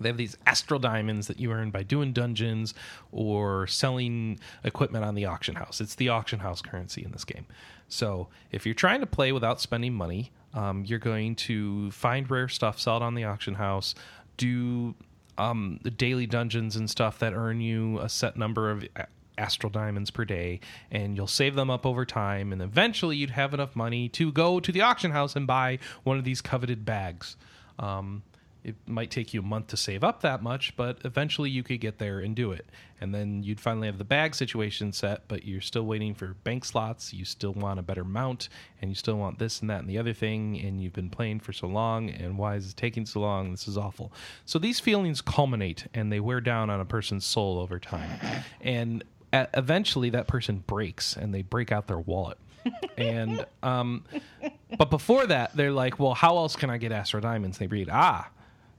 They 0.00 0.08
have 0.08 0.16
these 0.16 0.36
astral 0.46 0.80
diamonds 0.80 1.26
that 1.26 1.40
you 1.40 1.52
earn 1.52 1.70
by 1.70 1.82
doing 1.82 2.12
dungeons 2.12 2.74
or 3.12 3.66
selling 3.66 4.38
equipment 4.64 5.04
on 5.04 5.14
the 5.14 5.24
auction 5.26 5.56
house. 5.56 5.80
It's 5.80 5.94
the 5.94 6.08
auction 6.08 6.40
house 6.40 6.62
currency 6.62 7.04
in 7.04 7.12
this 7.12 7.24
game. 7.24 7.46
So 7.88 8.28
if 8.52 8.66
you're 8.66 8.74
trying 8.74 9.00
to 9.00 9.06
play 9.06 9.32
without 9.32 9.60
spending 9.60 9.94
money, 9.94 10.30
um, 10.54 10.84
you're 10.84 10.98
going 10.98 11.36
to 11.36 11.90
find 11.90 12.30
rare 12.30 12.48
stuff, 12.48 12.78
sell 12.78 12.96
it 12.96 13.02
on 13.02 13.14
the 13.14 13.24
auction 13.24 13.54
house, 13.54 13.94
do 14.36 14.94
um, 15.36 15.78
the 15.82 15.90
daily 15.90 16.26
dungeons 16.26 16.76
and 16.76 16.90
stuff 16.90 17.18
that 17.20 17.32
earn 17.32 17.60
you 17.60 17.98
a 18.00 18.08
set 18.08 18.36
number 18.36 18.70
of 18.70 18.86
astral 19.38 19.70
diamonds 19.70 20.10
per 20.10 20.24
day 20.24 20.58
and 20.90 21.16
you'll 21.16 21.26
save 21.28 21.54
them 21.54 21.70
up 21.70 21.86
over 21.86 22.04
time 22.04 22.52
and 22.52 22.60
eventually 22.60 23.16
you'd 23.16 23.30
have 23.30 23.54
enough 23.54 23.76
money 23.76 24.08
to 24.08 24.32
go 24.32 24.58
to 24.58 24.72
the 24.72 24.80
auction 24.80 25.12
house 25.12 25.36
and 25.36 25.46
buy 25.46 25.78
one 26.02 26.18
of 26.18 26.24
these 26.24 26.40
coveted 26.40 26.84
bags 26.84 27.36
um, 27.78 28.22
it 28.68 28.76
might 28.86 29.10
take 29.10 29.32
you 29.32 29.40
a 29.40 29.44
month 29.44 29.68
to 29.68 29.76
save 29.76 30.04
up 30.04 30.20
that 30.20 30.42
much, 30.42 30.76
but 30.76 30.98
eventually 31.04 31.50
you 31.50 31.62
could 31.62 31.80
get 31.80 31.98
there 31.98 32.20
and 32.20 32.36
do 32.36 32.52
it. 32.52 32.66
And 33.00 33.14
then 33.14 33.42
you'd 33.42 33.60
finally 33.60 33.86
have 33.86 33.98
the 33.98 34.04
bag 34.04 34.34
situation 34.34 34.92
set, 34.92 35.26
but 35.28 35.44
you're 35.44 35.60
still 35.60 35.84
waiting 35.84 36.14
for 36.14 36.34
bank 36.44 36.64
slots. 36.64 37.12
You 37.12 37.24
still 37.24 37.52
want 37.52 37.78
a 37.78 37.82
better 37.82 38.04
mount, 38.04 38.48
and 38.82 38.90
you 38.90 38.94
still 38.94 39.16
want 39.16 39.38
this 39.38 39.60
and 39.60 39.70
that 39.70 39.80
and 39.80 39.88
the 39.88 39.98
other 39.98 40.12
thing. 40.12 40.60
And 40.60 40.82
you've 40.82 40.92
been 40.92 41.10
playing 41.10 41.40
for 41.40 41.52
so 41.52 41.66
long, 41.66 42.10
and 42.10 42.36
why 42.36 42.56
is 42.56 42.70
it 42.70 42.76
taking 42.76 43.06
so 43.06 43.20
long? 43.20 43.50
This 43.52 43.68
is 43.68 43.78
awful. 43.78 44.12
So 44.44 44.58
these 44.58 44.80
feelings 44.80 45.20
culminate 45.20 45.86
and 45.94 46.12
they 46.12 46.20
wear 46.20 46.40
down 46.40 46.70
on 46.70 46.80
a 46.80 46.84
person's 46.84 47.24
soul 47.24 47.58
over 47.58 47.78
time. 47.78 48.20
And 48.60 49.04
eventually 49.32 50.10
that 50.10 50.26
person 50.26 50.64
breaks 50.66 51.16
and 51.16 51.34
they 51.34 51.42
break 51.42 51.72
out 51.72 51.86
their 51.86 51.98
wallet. 51.98 52.38
and 52.98 53.46
um, 53.62 54.04
but 54.76 54.90
before 54.90 55.26
that, 55.26 55.56
they're 55.56 55.72
like, 55.72 55.98
well, 55.98 56.14
how 56.14 56.36
else 56.36 56.56
can 56.56 56.70
I 56.70 56.78
get 56.78 56.92
Astral 56.92 57.20
Diamonds? 57.22 57.58
They 57.58 57.66
read, 57.66 57.88
ah, 57.90 58.28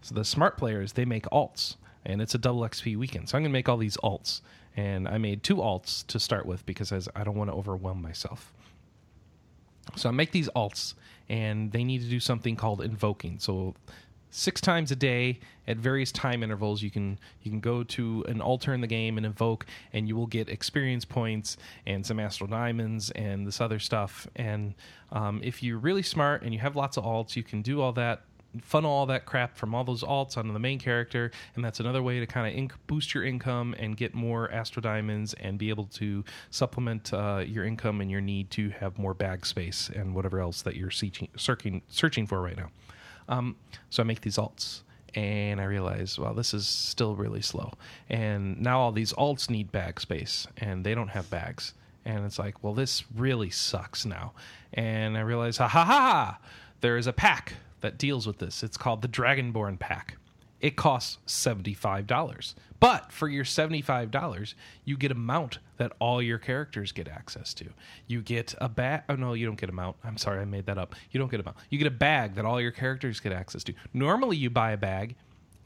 so 0.02 0.16
the 0.16 0.26
smart 0.26 0.58
players 0.58 0.94
they 0.94 1.06
make 1.06 1.26
alts, 1.26 1.76
and 2.06 2.22
it's 2.22 2.36
a 2.36 2.38
double 2.38 2.62
XP 2.62 2.98
weekend. 2.98 3.30
So 3.30 3.38
I'm 3.38 3.44
gonna 3.44 3.52
make 3.52 3.70
all 3.70 3.78
these 3.78 3.98
alts, 3.98 4.42
and 4.76 5.08
I 5.08 5.18
made 5.18 5.44
two 5.44 5.58
alts 5.58 6.06
to 6.08 6.20
start 6.20 6.46
with 6.46 6.66
because 6.66 6.92
I 6.92 7.24
don't 7.24 7.36
want 7.36 7.50
to 7.50 7.56
overwhelm 7.56 8.02
myself. 8.02 8.54
So 9.96 10.10
I 10.10 10.12
make 10.12 10.32
these 10.32 10.50
alts, 10.56 10.94
and 11.30 11.72
they 11.72 11.84
need 11.84 12.02
to 12.02 12.08
do 12.08 12.20
something 12.20 12.56
called 12.56 12.82
invoking. 12.82 13.40
So 13.40 13.76
six 14.32 14.62
times 14.62 14.92
a 14.92 14.96
day 14.96 15.40
at 15.68 15.78
various 15.78 16.12
time 16.12 16.44
intervals 16.44 16.82
you 16.84 16.92
can 16.92 17.20
you 17.42 17.50
can 17.50 17.60
go 17.60 17.84
to 17.84 18.24
an 18.28 18.42
altar 18.42 18.74
in 18.74 18.82
the 18.82 18.88
game 18.88 19.18
and 19.18 19.26
invoke 19.26 19.66
and 19.94 20.08
you 20.08 20.16
will 20.16 20.28
get 20.28 20.50
experience 20.50 21.04
points 21.04 21.58
and 21.88 22.06
some 22.06 22.20
astral 22.20 22.48
diamonds 22.48 23.10
and 23.12 23.48
this 23.48 23.60
other 23.60 23.80
stuff 23.80 24.28
and 24.36 24.76
um, 25.12 25.42
if 25.44 25.64
you're 25.64 25.80
really 25.80 26.04
smart 26.04 26.44
and 26.44 26.54
you 26.54 26.60
have 26.60 26.76
lots 26.76 26.96
of 26.96 27.04
alts 27.04 27.36
you 27.36 27.44
can 27.44 27.62
do 27.62 27.82
all 27.82 27.92
that 27.92 28.22
funnel 28.62 28.92
all 28.92 29.06
that 29.06 29.26
crap 29.26 29.58
from 29.58 29.76
all 29.76 29.84
those 29.84 30.04
alts 30.04 30.38
onto 30.38 30.52
the 30.54 30.60
main 30.60 30.80
character, 30.80 31.32
and 31.56 31.64
that's 31.64 31.80
another 31.80 32.02
way 32.02 32.20
to 32.20 32.26
kind 32.26 32.48
of 32.48 32.60
inc- 32.60 32.78
boost 32.88 33.14
your 33.14 33.24
income 33.24 33.76
and 33.78 33.96
get 33.96 34.14
more 34.14 34.52
Astral 34.52 34.82
Diamonds 34.82 35.34
and 35.36 35.58
be 35.58 35.70
able 35.70 35.86
to 35.86 36.24
supplement 36.50 37.14
uh, 37.14 37.44
your 37.46 37.66
income 37.66 38.02
and 38.02 38.10
your 38.10 38.22
need 38.22 38.50
to 38.52 38.70
have 38.70 38.98
more 38.98 39.14
bag 39.14 39.46
space 39.46 39.90
and 39.94 40.16
whatever 40.16 40.40
else 40.40 40.62
that 40.64 40.76
you're 40.76 40.92
seeking, 40.92 41.28
searching, 41.36 41.82
searching 41.90 42.26
for 42.26 42.42
right 42.42 42.58
now. 42.58 42.70
Um, 43.28 43.56
so 43.90 44.02
I 44.02 44.06
make 44.06 44.22
these 44.22 44.38
alts. 44.38 44.82
And 45.16 45.60
I 45.60 45.64
realize, 45.64 46.20
well, 46.20 46.36
this 46.36 46.54
is 46.54 46.68
still 46.68 47.16
really 47.16 47.42
slow. 47.42 47.74
And 48.10 48.62
now 48.62 48.80
all 48.80 48.92
these 48.92 49.12
alts 49.14 49.50
need 49.50 49.72
bag 49.72 50.00
space, 50.00 50.46
and 50.58 50.86
they 50.86 50.94
don't 50.94 51.08
have 51.08 51.28
bags. 51.32 51.74
And 52.06 52.24
it's 52.26 52.38
like, 52.38 52.64
well, 52.64 52.76
this 52.76 53.04
really 53.16 53.50
sucks 53.50 54.06
now. 54.06 54.34
And 54.74 55.18
I 55.18 55.22
realize, 55.22 55.58
ha 55.58 55.68
ha 55.68 55.84
ha, 55.84 56.40
there 56.82 56.96
is 56.96 57.08
a 57.08 57.14
pack 57.14 57.54
that 57.82 57.98
deals 57.98 58.28
with 58.28 58.38
this. 58.40 58.64
It's 58.64 58.78
called 58.78 59.02
the 59.02 59.08
Dragonborn 59.08 59.80
Pack. 59.80 60.18
It 60.62 60.76
costs 60.76 61.18
$75. 61.28 62.54
But 62.80 63.12
for 63.12 63.28
your 63.28 63.44
$75, 63.44 64.54
you 64.86 64.98
get 64.98 65.12
a 65.12 65.16
mount 65.16 65.60
that 65.78 65.94
all 66.00 66.22
your 66.22 66.38
characters 66.38 66.92
get 66.92 67.08
access 67.08 67.54
to. 67.56 67.66
You 68.08 68.22
get 68.22 68.54
a 68.60 68.70
bag. 68.70 69.04
Oh, 69.10 69.16
no, 69.16 69.34
you 69.34 69.46
don't 69.46 69.60
get 69.60 69.70
a 69.70 69.74
mount. 69.74 69.96
I'm 70.04 70.18
sorry, 70.18 70.40
I 70.42 70.46
made 70.46 70.66
that 70.66 70.78
up. 70.78 70.96
You 71.12 71.20
don't 71.20 71.32
get 71.32 71.40
a 71.40 71.44
mount. 71.44 71.58
You 71.70 71.78
get 71.78 71.88
a 71.88 71.92
bag 71.92 72.36
that 72.36 72.46
all 72.46 72.60
your 72.60 72.72
characters 72.72 73.20
get 73.20 73.32
access 73.32 73.64
to. 73.66 73.74
Normally, 73.94 74.38
you 74.38 74.50
buy 74.50 74.72
a 74.72 74.78
bag 74.78 75.16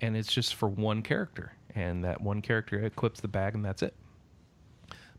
and 0.01 0.15
it's 0.15 0.31
just 0.31 0.55
for 0.55 0.67
one 0.67 1.01
character. 1.01 1.53
And 1.75 2.03
that 2.03 2.21
one 2.21 2.41
character 2.41 2.79
equips 2.79 3.19
the 3.19 3.27
bag 3.27 3.55
and 3.55 3.65
that's 3.65 3.81
it. 3.81 3.95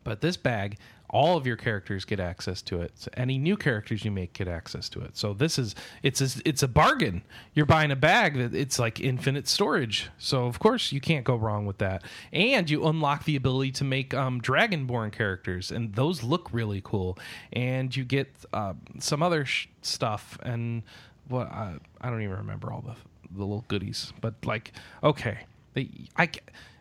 But 0.05 0.21
this 0.21 0.37
bag 0.37 0.79
all 1.11 1.37
of 1.37 1.47
your 1.47 1.57
characters 1.57 2.05
get 2.05 2.19
access 2.19 2.63
to 2.63 2.81
it. 2.81 2.93
So 2.97 3.09
any 3.17 3.39
new 3.39 3.57
characters 3.57 4.05
you 4.05 4.11
make 4.11 4.33
get 4.33 4.49
access 4.49 4.89
to 4.91 5.01
it. 5.01 5.17
So 5.17 5.33
this 5.33 5.59
is 5.59 5.75
it's 6.03 6.21
a, 6.21 6.41
it's 6.45 6.63
a 6.63 6.69
bargain. 6.69 7.23
You're 7.55 7.67
buying 7.67 7.91
a 7.91 7.97
bag 7.97 8.37
that 8.37 8.55
it's 8.55 8.79
like 8.79 9.01
infinite 9.01 9.47
storage. 9.47 10.11
So 10.19 10.47
of 10.47 10.59
course 10.59 10.93
you 10.93 11.01
can't 11.01 11.25
go 11.25 11.37
wrong 11.37 11.67
with 11.67 11.79
that. 11.79 12.03
And 12.33 12.69
you 12.69 12.87
unlock 12.87 13.25
the 13.25 13.37
ability 13.37 13.73
to 13.73 13.85
make 13.85 14.13
um, 14.15 14.41
Dragonborn 14.41 15.13
characters, 15.13 15.71
and 15.71 15.95
those 15.95 16.23
look 16.23 16.49
really 16.53 16.81
cool. 16.85 17.19
And 17.53 17.95
you 17.95 18.05
get 18.05 18.35
uh, 18.53 18.75
some 18.99 19.23
other 19.23 19.45
sh- 19.45 19.69
stuff 19.83 20.39
and 20.43 20.83
what 21.29 21.47
I, 21.49 21.77
I 22.01 22.11
don't 22.11 22.23
even 22.23 22.37
remember 22.37 22.73
all 22.73 22.81
the 22.81 22.95
the 23.31 23.41
little 23.41 23.65
goodies, 23.69 24.13
but 24.21 24.35
like 24.45 24.73
okay, 25.03 25.39
they 25.75 25.91
I 26.17 26.31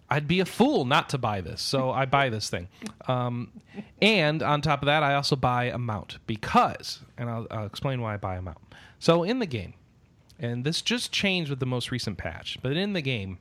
I'd 0.10 0.28
be 0.28 0.40
a 0.40 0.46
fool 0.46 0.86
not 0.86 1.10
to 1.10 1.18
buy 1.18 1.42
this. 1.42 1.62
So 1.62 1.92
I 1.92 2.06
buy 2.06 2.30
this 2.30 2.50
thing. 2.50 2.68
Um, 3.08 3.52
and 4.02 4.44
on 4.44 4.62
top 4.62 4.82
of 4.82 4.86
that, 4.88 5.04
I 5.04 5.16
also 5.16 5.36
buy 5.36 5.66
a 5.66 5.78
mount 5.78 6.18
because, 6.28 7.00
and 7.18 7.30
I'll, 7.30 7.48
I'll 7.50 7.66
explain 7.66 8.02
why 8.02 8.14
I 8.14 8.18
buy 8.18 8.36
a 8.36 8.42
mount. 8.42 8.60
So 9.00 9.24
in 9.24 9.40
the 9.40 9.46
game, 9.46 9.74
and 10.40 10.64
this 10.64 10.82
just 10.82 11.12
changed 11.12 11.50
with 11.50 11.60
the 11.60 11.66
most 11.66 11.92
recent 11.92 12.18
patch, 12.18 12.58
but 12.62 12.78
in 12.78 12.94
the 12.94 13.02
game, 13.02 13.40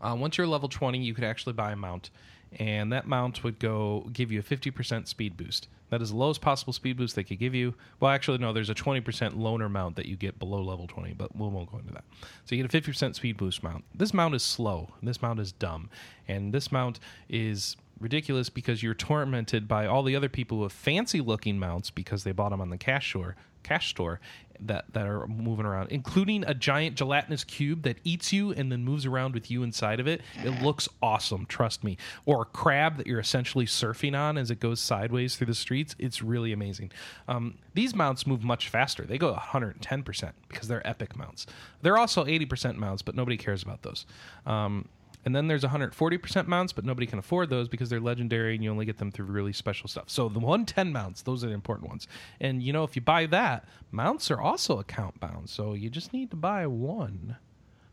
uh, 0.00 0.16
once 0.18 0.36
you're 0.36 0.46
level 0.46 0.68
20, 0.68 0.98
you 0.98 1.14
could 1.14 1.24
actually 1.24 1.52
buy 1.52 1.72
a 1.72 1.76
mount, 1.76 2.10
and 2.58 2.92
that 2.92 3.06
mount 3.06 3.42
would 3.42 3.58
go 3.58 4.08
give 4.12 4.30
you 4.30 4.40
a 4.40 4.42
50% 4.42 5.08
speed 5.08 5.36
boost. 5.36 5.68
That 5.90 6.02
is 6.02 6.10
the 6.10 6.16
lowest 6.16 6.40
possible 6.40 6.72
speed 6.72 6.96
boost 6.96 7.14
they 7.14 7.24
could 7.24 7.38
give 7.38 7.54
you. 7.54 7.74
Well, 8.00 8.10
actually, 8.10 8.38
no, 8.38 8.52
there's 8.52 8.70
a 8.70 8.74
20% 8.74 9.02
loaner 9.34 9.70
mount 9.70 9.96
that 9.96 10.06
you 10.06 10.16
get 10.16 10.38
below 10.38 10.62
level 10.62 10.86
20, 10.86 11.14
but 11.14 11.36
we 11.36 11.48
won't 11.48 11.70
go 11.70 11.78
into 11.78 11.92
that. 11.92 12.04
So 12.44 12.54
you 12.54 12.66
get 12.66 12.74
a 12.74 12.90
50% 12.90 13.14
speed 13.14 13.36
boost 13.36 13.62
mount. 13.62 13.84
This 13.94 14.12
mount 14.12 14.34
is 14.34 14.42
slow. 14.42 14.90
This 15.02 15.22
mount 15.22 15.40
is 15.40 15.52
dumb. 15.52 15.90
And 16.26 16.52
this 16.52 16.72
mount 16.72 16.98
is 17.28 17.76
ridiculous 18.00 18.50
because 18.50 18.82
you're 18.82 18.94
tormented 18.94 19.66
by 19.66 19.86
all 19.86 20.02
the 20.02 20.16
other 20.16 20.28
people 20.28 20.58
with 20.58 20.72
fancy 20.72 21.20
looking 21.20 21.58
mounts 21.58 21.90
because 21.90 22.24
they 22.24 22.32
bought 22.32 22.50
them 22.50 22.60
on 22.60 22.70
the 22.70 22.76
cash 22.76 23.08
store, 23.08 23.36
cash 23.62 23.90
store 23.90 24.20
that 24.60 24.84
that 24.92 25.06
are 25.06 25.26
moving 25.26 25.66
around, 25.66 25.90
including 25.90 26.44
a 26.46 26.54
giant 26.54 26.96
gelatinous 26.96 27.44
cube 27.44 27.82
that 27.82 27.98
eats 28.04 28.32
you 28.32 28.52
and 28.52 28.70
then 28.70 28.84
moves 28.84 29.06
around 29.06 29.34
with 29.34 29.50
you 29.50 29.62
inside 29.62 30.00
of 30.00 30.06
it. 30.06 30.20
It 30.44 30.62
looks 30.62 30.88
awesome, 31.02 31.46
trust 31.46 31.84
me. 31.84 31.96
Or 32.24 32.42
a 32.42 32.44
crab 32.44 32.96
that 32.96 33.06
you're 33.06 33.20
essentially 33.20 33.66
surfing 33.66 34.18
on 34.18 34.38
as 34.38 34.50
it 34.50 34.60
goes 34.60 34.80
sideways 34.80 35.36
through 35.36 35.48
the 35.48 35.54
streets. 35.54 35.94
It's 35.98 36.22
really 36.22 36.52
amazing. 36.52 36.90
Um, 37.28 37.58
these 37.74 37.94
mounts 37.94 38.26
move 38.26 38.42
much 38.42 38.68
faster. 38.68 39.04
They 39.04 39.18
go 39.18 39.32
110 39.32 40.02
percent 40.02 40.34
because 40.48 40.68
they're 40.68 40.86
epic 40.86 41.16
mounts. 41.16 41.46
They're 41.82 41.98
also 41.98 42.26
80 42.26 42.46
percent 42.46 42.78
mounts, 42.78 43.02
but 43.02 43.14
nobody 43.14 43.36
cares 43.36 43.62
about 43.62 43.82
those. 43.82 44.06
Um, 44.46 44.88
and 45.26 45.34
then 45.34 45.48
there's 45.48 45.64
140% 45.64 46.46
mounts, 46.46 46.72
but 46.72 46.84
nobody 46.84 47.04
can 47.04 47.18
afford 47.18 47.50
those 47.50 47.68
because 47.68 47.90
they're 47.90 48.00
legendary 48.00 48.54
and 48.54 48.62
you 48.62 48.70
only 48.70 48.86
get 48.86 48.98
them 48.98 49.10
through 49.10 49.26
really 49.26 49.52
special 49.52 49.88
stuff. 49.88 50.04
So 50.06 50.28
the 50.28 50.38
110 50.38 50.92
mounts, 50.92 51.22
those 51.22 51.42
are 51.42 51.48
the 51.48 51.52
important 51.52 51.88
ones. 51.88 52.06
And 52.40 52.62
you 52.62 52.72
know, 52.72 52.84
if 52.84 52.94
you 52.94 53.02
buy 53.02 53.26
that, 53.26 53.66
mounts 53.90 54.30
are 54.30 54.40
also 54.40 54.78
account 54.78 55.18
bound. 55.18 55.50
So 55.50 55.74
you 55.74 55.90
just 55.90 56.12
need 56.12 56.30
to 56.30 56.36
buy 56.36 56.68
one. 56.68 57.36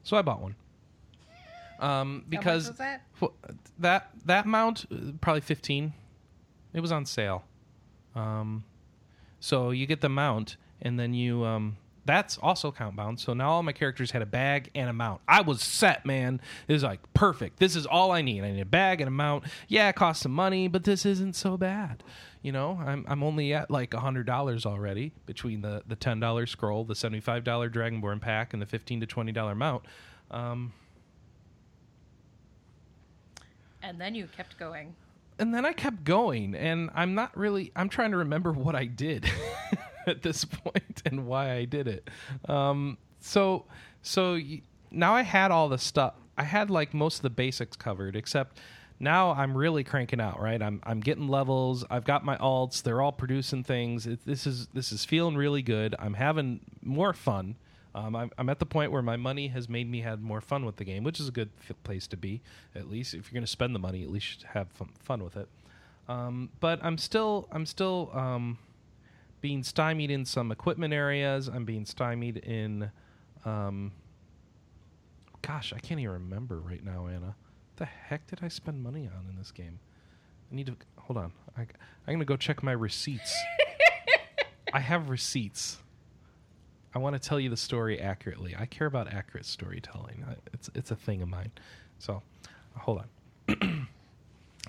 So 0.04 0.16
I 0.16 0.22
bought 0.22 0.42
one. 0.42 0.56
Um, 1.80 2.24
because 2.30 2.68
was 2.68 2.78
that? 2.78 3.02
That 3.80 4.12
that 4.26 4.46
mount 4.46 4.86
uh, 4.92 5.14
probably 5.20 5.42
15. 5.42 5.92
It 6.74 6.82
was 6.82 6.92
on 6.92 7.08
sale. 7.08 7.46
Um, 8.16 8.64
so 9.40 9.72
you 9.72 9.88
get 9.88 10.02
the 10.02 10.10
mount 10.10 10.56
and 10.84 11.00
then 11.00 11.16
you 11.16 11.44
um 11.44 11.78
that's 12.06 12.38
also 12.38 12.72
count 12.72 12.96
bound. 12.96 13.20
So 13.20 13.34
now 13.34 13.52
all 13.52 13.64
my 13.64 13.72
characters 13.72 14.12
had 14.12 14.22
a 14.22 14.26
bag 14.26 14.70
and 14.76 14.90
a 14.90 14.94
mount. 14.94 15.22
I 15.28 15.42
was 15.42 15.62
set, 15.62 16.06
man. 16.06 16.42
It 16.68 16.74
was 16.74 16.84
like 16.84 17.00
perfect. 17.14 17.60
This 17.60 17.76
is 17.76 17.86
all 17.86 18.12
I 18.12 18.22
need. 18.22 18.44
I 18.44 18.52
need 18.52 18.60
a 18.62 18.66
bag 18.66 19.00
and 19.02 19.08
a 19.08 19.12
mount. 19.12 19.46
Yeah, 19.68 19.88
it 19.90 19.96
costs 19.96 20.24
some 20.24 20.34
money, 20.34 20.68
but 20.68 20.84
this 20.84 21.06
isn't 21.06 21.36
so 21.36 21.56
bad. 21.58 22.04
You 22.42 22.52
know, 22.52 22.78
I'm 22.86 23.06
I'm 23.08 23.24
only 23.24 23.54
at 23.54 23.72
like 23.72 23.94
a 23.94 24.02
hundred 24.02 24.26
dollars 24.26 24.66
already 24.66 25.14
between 25.26 25.62
the 25.62 25.82
the 25.88 25.96
ten 25.96 26.20
dollar 26.20 26.46
scroll, 26.46 26.84
the 26.84 26.96
seventy 26.96 27.22
five 27.22 27.46
dollar 27.46 27.70
Dragonborn 27.70 28.20
pack, 28.20 28.52
and 28.52 28.62
the 28.62 28.66
fifteen 28.66 29.00
to 29.00 29.06
twenty 29.06 29.32
dollar 29.32 29.56
mount. 29.56 29.84
Um, 30.30 30.74
And 33.82 34.00
then 34.00 34.16
you 34.16 34.28
kept 34.28 34.58
going. 34.58 34.96
and 35.40 35.54
then 35.54 35.66
I 35.66 35.74
kept 35.74 36.04
going, 36.04 36.56
and 36.56 36.90
I'm 36.94 37.16
not 37.16 37.36
really. 37.38 37.72
I'm 37.76 37.90
trying 37.90 38.12
to 38.12 38.18
remember 38.18 38.52
what 38.52 38.76
I 38.76 38.86
did 38.86 39.26
at 40.08 40.22
this 40.22 40.46
point 40.46 41.02
and 41.06 41.26
why 41.28 41.54
I 41.54 41.66
did 41.66 41.88
it. 41.88 42.10
Um, 42.48 42.98
so, 43.20 43.66
so 44.02 44.34
y- 44.34 44.62
now 44.92 45.14
I 45.16 45.22
had 45.22 45.52
all 45.52 45.70
the 45.70 45.78
stuff. 45.78 46.14
I 46.38 46.44
had 46.44 46.70
like 46.70 46.94
most 46.94 47.18
of 47.18 47.22
the 47.24 47.30
basics 47.30 47.78
covered, 47.78 48.16
except 48.16 48.60
now 49.00 49.32
I'm 49.32 49.56
really 49.56 49.84
cranking 49.84 50.20
out. 50.22 50.42
Right, 50.42 50.62
I'm 50.62 50.82
I'm 50.84 51.00
getting 51.00 51.28
levels. 51.28 51.86
I've 51.90 52.06
got 52.06 52.24
my 52.26 52.38
alts. 52.38 52.82
They're 52.82 53.02
all 53.02 53.12
producing 53.12 53.64
things. 53.64 54.08
It, 54.08 54.20
this 54.26 54.48
is 54.48 54.68
this 54.74 54.92
is 54.92 55.06
feeling 55.06 55.36
really 55.36 55.62
good. 55.62 55.96
I'm 56.00 56.14
having 56.16 56.62
more 56.82 57.14
fun. 57.14 57.56
Um, 57.96 58.16
I'm, 58.16 58.32
I'm 58.40 58.50
at 58.50 58.58
the 58.58 58.66
point 58.66 58.92
where 58.92 59.04
my 59.04 59.18
money 59.18 59.50
has 59.50 59.70
made 59.70 59.88
me 59.90 60.02
have 60.02 60.20
more 60.20 60.42
fun 60.42 60.66
with 60.66 60.78
the 60.78 60.84
game, 60.84 61.04
which 61.04 61.20
is 61.20 61.28
a 61.28 61.32
good 61.32 61.52
f- 61.70 61.76
place 61.84 62.08
to 62.08 62.18
be. 62.18 62.42
At 62.74 62.90
least 62.90 63.14
if 63.14 63.28
you're 63.28 63.36
going 63.36 63.46
to 63.46 63.52
spend 63.52 63.76
the 63.76 63.80
money, 63.80 64.02
at 64.04 64.10
least 64.10 64.44
have 64.54 64.68
fun, 64.70 64.90
fun 65.04 65.24
with 65.24 65.38
it. 65.38 65.48
Um, 66.10 66.50
but 66.60 66.80
I'm 66.84 66.98
still 66.98 67.48
I'm 67.52 67.66
still 67.68 68.10
um, 68.14 68.58
being 69.44 69.62
stymied 69.62 70.10
in 70.10 70.24
some 70.24 70.54
equipment 70.54 70.94
areas. 70.94 71.50
I'm 71.50 71.66
being 71.66 71.86
stymied 71.86 72.38
in. 72.38 72.90
Um, 73.44 73.92
gosh, 75.42 75.74
I 75.76 75.80
can't 75.80 76.00
even 76.00 76.14
remember 76.14 76.62
right 76.62 76.82
now, 76.82 77.08
Anna. 77.08 77.36
What 77.36 77.76
the 77.76 77.86
heck 77.86 78.26
did 78.26 78.40
I 78.42 78.48
spend 78.48 78.82
money 78.82 79.10
on 79.14 79.28
in 79.30 79.36
this 79.36 79.52
game? 79.52 79.82
I 80.50 80.56
need 80.56 80.68
to 80.68 80.78
hold 80.98 81.18
on. 81.18 81.34
I, 81.58 81.64
I'm 82.08 82.14
gonna 82.14 82.24
go 82.24 82.38
check 82.38 82.64
my 82.64 82.72
receipts. 82.72 83.36
I 84.74 84.80
have 84.80 85.10
receipts. 85.10 85.78
I 86.96 87.00
want 87.00 87.22
to 87.22 87.28
tell 87.28 87.40
you 87.40 87.50
the 87.50 87.58
story 87.58 88.00
accurately. 88.00 88.56
I 88.58 88.66
care 88.66 88.88
about 88.88 89.12
accurate 89.12 89.46
storytelling. 89.46 90.24
I, 90.26 90.36
it's 90.54 90.70
it's 90.74 90.92
a 90.92 90.96
thing 90.96 91.22
of 91.22 91.28
mine. 91.28 91.52
So, 92.00 92.24
hold 92.78 93.04
on. 93.50 93.88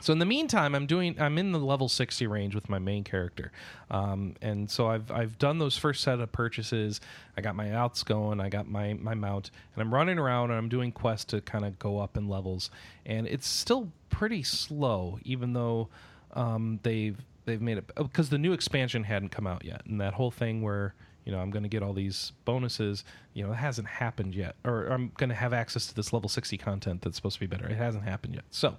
So 0.01 0.13
in 0.13 0.19
the 0.19 0.27
meantime, 0.27 0.75
I'm 0.75 0.87
doing. 0.87 1.15
I'm 1.21 1.39
in 1.39 1.53
the 1.53 1.59
level 1.59 1.89
sixty 1.89 2.27
range 2.27 2.55
with 2.55 2.69
my 2.69 2.81
main 2.81 3.05
character, 3.05 3.53
um, 3.93 4.35
and 4.43 4.69
so 4.69 4.89
I've 4.89 5.09
I've 5.11 5.39
done 5.39 5.59
those 5.59 5.79
first 5.79 6.03
set 6.03 6.19
of 6.19 6.33
purchases. 6.33 7.01
I 7.37 7.41
got 7.43 7.55
my 7.55 7.69
alts 7.69 8.05
going. 8.05 8.41
I 8.41 8.49
got 8.49 8.69
my 8.69 8.95
my 8.95 9.15
mount, 9.15 9.53
and 9.75 9.83
I'm 9.83 9.95
running 9.95 10.19
around 10.19 10.51
and 10.51 10.59
I'm 10.59 10.69
doing 10.69 10.91
quests 10.91 11.27
to 11.27 11.41
kind 11.41 11.65
of 11.65 11.79
go 11.79 12.01
up 12.01 12.17
in 12.17 12.29
levels. 12.29 12.71
And 13.07 13.29
it's 13.29 13.47
still 13.47 13.93
pretty 14.11 14.43
slow, 14.43 15.21
even 15.23 15.53
though 15.53 15.89
um, 16.33 16.81
they've 16.83 17.17
they've 17.45 17.63
made 17.63 17.79
it 17.79 17.89
because 17.97 18.31
the 18.31 18.39
new 18.39 18.53
expansion 18.53 19.05
hadn't 19.05 19.29
come 19.29 19.47
out 19.47 19.65
yet, 19.65 19.83
and 19.87 20.01
that 20.01 20.15
whole 20.15 20.33
thing 20.33 20.61
where 20.61 20.95
you 21.25 21.31
know 21.31 21.39
I'm 21.39 21.51
going 21.51 21.63
to 21.63 21.69
get 21.69 21.85
all 21.85 21.93
these 21.93 22.33
bonuses. 22.45 23.05
You 23.33 23.47
know, 23.47 23.53
it 23.53 23.57
hasn't 23.57 23.87
happened 23.87 24.35
yet, 24.35 24.57
or 24.65 24.89
I'm 24.89 25.13
going 25.17 25.31
to 25.31 25.37
have 25.37 25.53
access 25.53 25.87
to 25.87 25.95
this 25.95 26.13
level 26.13 26.29
sixty 26.29 26.59
content 26.59 27.03
that's 27.03 27.15
supposed 27.15 27.37
to 27.37 27.41
be 27.41 27.47
better. 27.47 27.69
It 27.69 27.77
hasn't 27.77 28.03
happened 28.03 28.35
yet. 28.35 28.45
So. 28.51 28.77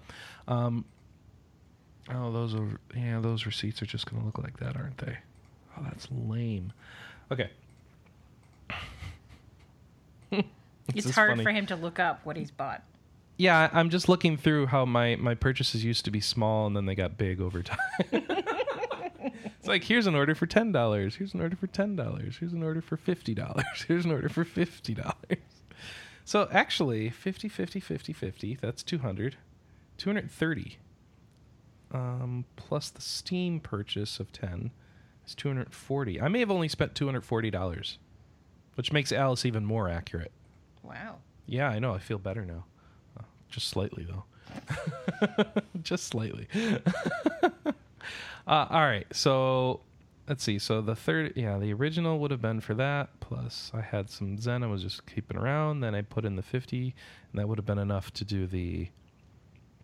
Um, 0.49 0.84
Oh, 2.13 2.31
those 2.31 2.53
are 2.53 2.79
yeah, 2.95 3.19
those 3.19 3.45
receipts 3.45 3.81
are 3.81 3.85
just 3.85 4.09
going 4.09 4.21
to 4.21 4.25
look 4.25 4.37
like 4.37 4.57
that, 4.57 4.77
aren't 4.77 4.97
they? 4.99 5.17
Oh, 5.77 5.81
that's 5.83 6.07
lame. 6.11 6.73
Okay. 7.31 7.49
It's, 10.93 11.09
hard 11.09 11.31
funny. 11.31 11.43
for 11.43 11.51
him 11.51 11.65
to 11.65 11.75
look 11.75 11.97
up 11.97 12.23
what 12.25 12.37
he's 12.37 12.51
bought. 12.51 12.83
Yeah, 13.37 13.71
I'm 13.73 13.89
just 13.89 14.07
looking 14.07 14.37
through 14.37 14.67
how 14.67 14.85
my 14.85 15.15
my 15.15 15.33
purchases 15.33 15.83
used 15.83 16.05
to 16.05 16.11
be 16.11 16.21
small 16.21 16.67
and 16.67 16.75
then 16.75 16.85
they 16.85 16.93
got 16.93 17.17
big 17.17 17.41
over 17.41 17.63
time. 17.63 17.79
it's 18.11 19.67
like 19.67 19.83
here's 19.83 20.05
an 20.05 20.13
order 20.13 20.35
for 20.35 20.45
ten 20.45 20.71
dollars. 20.71 21.15
Here's 21.15 21.33
an 21.33 21.41
order 21.41 21.55
for 21.55 21.65
ten 21.65 21.95
dollars. 21.95 22.37
Here's 22.39 22.53
an 22.53 22.61
order 22.61 22.81
for 22.81 22.97
fifty 22.97 23.33
dollars. 23.33 23.65
Here's 23.87 24.05
an 24.05 24.11
order 24.11 24.29
for 24.29 24.45
fifty 24.45 24.93
dollars. 24.93 25.39
So 26.23 26.47
actually, 26.51 27.11
50, 27.11 27.49
50, 27.49 27.79
50, 27.79 28.13
50, 28.13 28.57
that's 28.59 28.81
200. 28.81 29.37
230. 29.97 30.77
Um, 31.95 32.43
plus 32.58 32.89
the 32.89 33.01
Steam 33.01 33.62
purchase 33.62 34.19
of 34.19 34.31
10 34.34 34.71
is 35.25 35.34
240. 35.34 36.21
I 36.21 36.27
may 36.27 36.39
have 36.39 36.51
only 36.51 36.67
spent 36.67 36.93
$240, 36.93 37.97
which 38.75 38.91
makes 38.91 39.13
Alice 39.13 39.45
even 39.45 39.65
more 39.65 39.88
accurate. 39.88 40.34
Wow. 40.84 41.19
Yeah, 41.45 41.69
I 41.69 41.79
know. 41.79 41.93
I 41.93 41.99
feel 41.99 42.17
better 42.17 42.43
now. 42.43 42.65
Uh, 43.17 43.23
just 43.49 43.69
slightly, 43.69 44.05
though. 44.05 44.25
just 45.84 46.08
slightly. 46.08 46.49
uh, 47.63 47.71
all 48.45 48.82
right. 48.82 49.07
So 49.13 49.80
let's 50.28 50.43
see. 50.43 50.59
So 50.59 50.82
the 50.82 50.95
third, 50.97 51.32
yeah, 51.38 51.57
the 51.59 51.72
original 51.72 52.19
would 52.19 52.32
have 52.32 52.41
been 52.41 52.59
for 52.59 52.74
that. 52.74 53.22
Plus, 53.22 53.72
I 53.74 53.80
had 53.80 54.09
some 54.09 54.38
Zen 54.38 54.63
I 54.63 54.67
was 54.67 54.84
just 54.84 55.05
keeping 55.05 55.38
around. 55.38 55.80
Then 55.80 55.95
I 55.95 56.01
put 56.01 56.26
in 56.26 56.36
the 56.36 56.43
50, 56.43 56.93
and 57.32 57.39
that 57.39 57.47
would 57.47 57.57
have 57.57 57.65
been 57.65 57.80
enough 57.80 58.11
to 58.15 58.26
do 58.26 58.47
the 58.47 58.89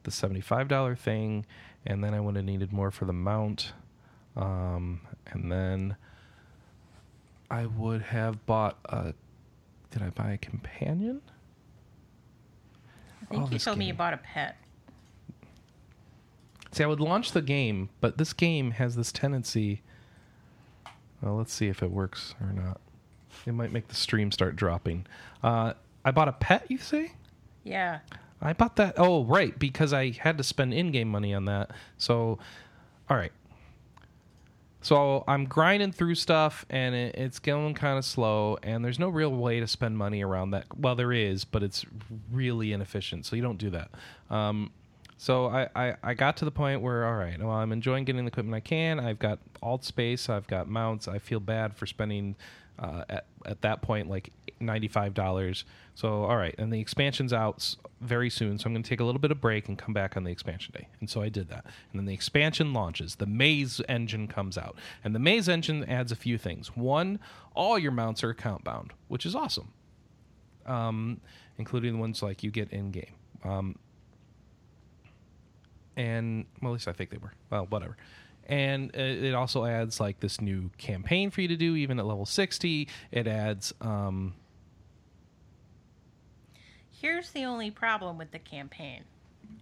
the 0.04 0.12
$75 0.12 0.98
thing. 0.98 1.46
And 1.86 2.04
then 2.04 2.14
I 2.14 2.20
would 2.20 2.36
have 2.36 2.46
needed 2.46 2.72
more 2.72 2.92
for 2.92 3.06
the 3.06 3.14
mount. 3.14 3.74
Um, 4.36 5.02
and 5.28 5.52
then 5.52 5.96
I 7.50 7.66
would 7.66 8.02
have 8.02 8.46
bought 8.46 8.78
a. 8.86 9.14
Did 9.90 10.04
I 10.04 10.10
buy 10.10 10.32
a 10.32 10.38
companion? 10.38 11.22
I 13.22 13.26
think 13.26 13.44
Oh, 13.44 13.50
you 13.52 13.60
told 13.60 13.78
me 13.78 13.86
you 13.88 13.94
bought 13.94 14.14
a 14.14 14.18
pet. 14.18 14.58
See, 16.72 16.84
I 16.84 16.88
would 16.88 17.02
launch 17.02 17.34
the 17.34 17.42
game, 17.42 17.90
but 18.00 18.18
this 18.18 18.32
game 18.32 18.72
has 18.72 18.96
this 18.96 19.12
tendency. 19.12 19.82
Well, 21.22 21.36
let's 21.36 21.54
see 21.54 21.68
if 21.68 21.84
it 21.84 21.92
works 21.92 22.36
or 22.40 22.54
not. 22.54 22.80
It 23.46 23.54
might 23.54 23.72
make 23.74 23.90
the 23.90 23.96
stream 23.96 24.32
start 24.32 24.56
dropping. 24.56 25.06
Uh, 25.44 25.74
I 26.06 26.12
bought 26.12 26.30
a 26.30 26.34
pet, 26.34 26.66
you 26.70 26.78
say? 26.78 27.12
Yeah. 27.64 28.00
I 28.42 28.54
bought 28.54 28.76
that. 28.78 28.96
Oh, 28.98 29.24
right, 29.26 29.58
because 29.58 29.94
I 29.94 30.12
had 30.12 30.38
to 30.38 30.44
spend 30.44 30.74
in-game 30.74 31.08
money 31.10 31.34
on 31.34 31.46
that. 31.46 31.72
So, 31.98 32.40
all 33.10 33.18
right. 33.18 33.32
so 34.82 35.24
I'm 35.28 35.46
grinding 35.46 35.92
through 35.92 36.16
stuff, 36.16 36.66
and 36.70 36.96
it, 36.96 37.16
it's 37.16 37.40
going 37.40 37.76
kind 37.76 37.98
of 38.00 38.06
slow, 38.06 38.58
and 38.64 38.84
there's 38.84 38.98
no 39.00 39.10
real 39.10 39.30
way 39.32 39.60
to 39.60 39.68
spend 39.68 39.98
money 39.98 40.24
around 40.24 40.52
that. 40.52 40.66
Well, 40.76 40.96
there 40.96 41.14
is, 41.14 41.46
but 41.46 41.62
it's 41.62 41.86
really 42.32 42.74
inefficient, 42.74 43.26
so 43.26 43.36
you 43.36 43.44
don't 43.44 43.60
do 43.60 43.70
that. 43.72 43.92
Um, 44.32 44.72
so 45.18 45.46
I, 45.48 45.70
I, 45.76 45.96
I 46.02 46.14
got 46.16 46.38
to 46.38 46.46
the 46.46 46.52
point 46.52 46.82
where 46.82 47.06
all 47.06 47.14
right, 47.16 47.38
well 47.40 47.52
I'm 47.52 47.72
enjoying 47.72 48.06
getting 48.06 48.26
the 48.26 48.30
equipment 48.30 48.56
I 48.56 48.60
can. 48.60 49.00
I've 49.00 49.20
got 49.20 49.38
alt 49.62 49.84
space, 49.86 50.30
I've 50.30 50.48
got 50.48 50.68
mounts. 50.68 51.08
I 51.08 51.20
feel 51.20 51.40
bad 51.40 51.76
for 51.76 51.86
spending 51.86 52.36
uh, 52.82 53.04
at 53.10 53.26
at 53.46 53.62
that 53.62 53.82
point 53.82 54.10
like 54.10 54.32
ninety 54.60 54.88
five 54.88 55.14
dollars. 55.14 55.64
So 55.96 56.24
all 56.24 56.38
right, 56.38 56.56
and 56.58 56.74
the 56.74 56.80
expansion's 56.80 57.32
out 57.32 57.76
very 58.02 58.30
soon, 58.30 58.58
so 58.58 58.66
I'm 58.66 58.74
going 58.74 58.84
to 58.84 58.90
take 58.90 59.00
a 59.00 59.04
little 59.04 59.20
bit 59.20 59.32
of 59.32 59.40
break 59.40 59.68
and 59.68 59.78
come 59.78 59.94
back 59.94 60.18
on 60.18 60.24
the 60.24 60.32
expansion 60.32 60.74
day. 60.76 60.88
And 61.00 61.10
so 61.10 61.22
I 61.22 61.30
did 61.30 61.50
that, 61.50 61.66
and 61.92 62.00
then 62.00 62.06
the 62.06 62.14
expansion 62.14 62.74
launches. 62.74 63.16
The 63.16 63.28
Maze 63.28 63.82
engine 63.88 64.28
comes 64.28 64.58
out, 64.58 64.76
and 65.04 65.14
the 65.14 65.20
Maze 65.20 65.48
engine 65.48 65.84
adds 65.84 66.12
a 66.12 66.16
few 66.16 66.38
things. 66.38 66.76
One, 66.76 67.20
all 67.54 67.78
your 67.78 67.92
mounts 67.92 68.24
are 68.24 68.30
account 68.30 68.64
bound, 68.64 68.94
which 69.08 69.26
is 69.26 69.36
awesome, 69.36 69.72
um, 70.66 71.22
including 71.58 71.94
the 71.94 72.00
ones 72.00 72.24
like 72.24 72.44
you 72.44 72.50
get 72.52 72.72
in 72.72 72.92
game. 72.92 73.14
Um, 73.44 73.76
and 75.96 76.46
well, 76.62 76.72
at 76.72 76.74
least 76.74 76.88
I 76.88 76.94
think 76.94 77.12
they 77.12 77.18
were. 77.18 77.34
Well, 77.50 77.68
whatever. 77.70 77.98
And 78.52 78.92
uh, 78.96 79.00
it 79.00 79.34
also 79.34 79.64
adds 79.66 80.00
like 80.02 80.20
this 80.20 80.42
new 80.42 80.70
campaign 80.78 81.32
for 81.32 81.40
you 81.42 81.48
to 81.48 81.56
do, 81.56 81.76
even 81.78 81.98
at 82.00 82.06
level 82.06 82.26
sixty. 82.26 82.90
It 83.10 83.26
adds, 83.26 83.74
um, 83.80 84.34
Here's 86.92 87.32
the 87.32 87.46
only 87.46 87.72
problem 87.72 88.18
with 88.18 88.32
the 88.32 88.40
campaign. 88.40 89.06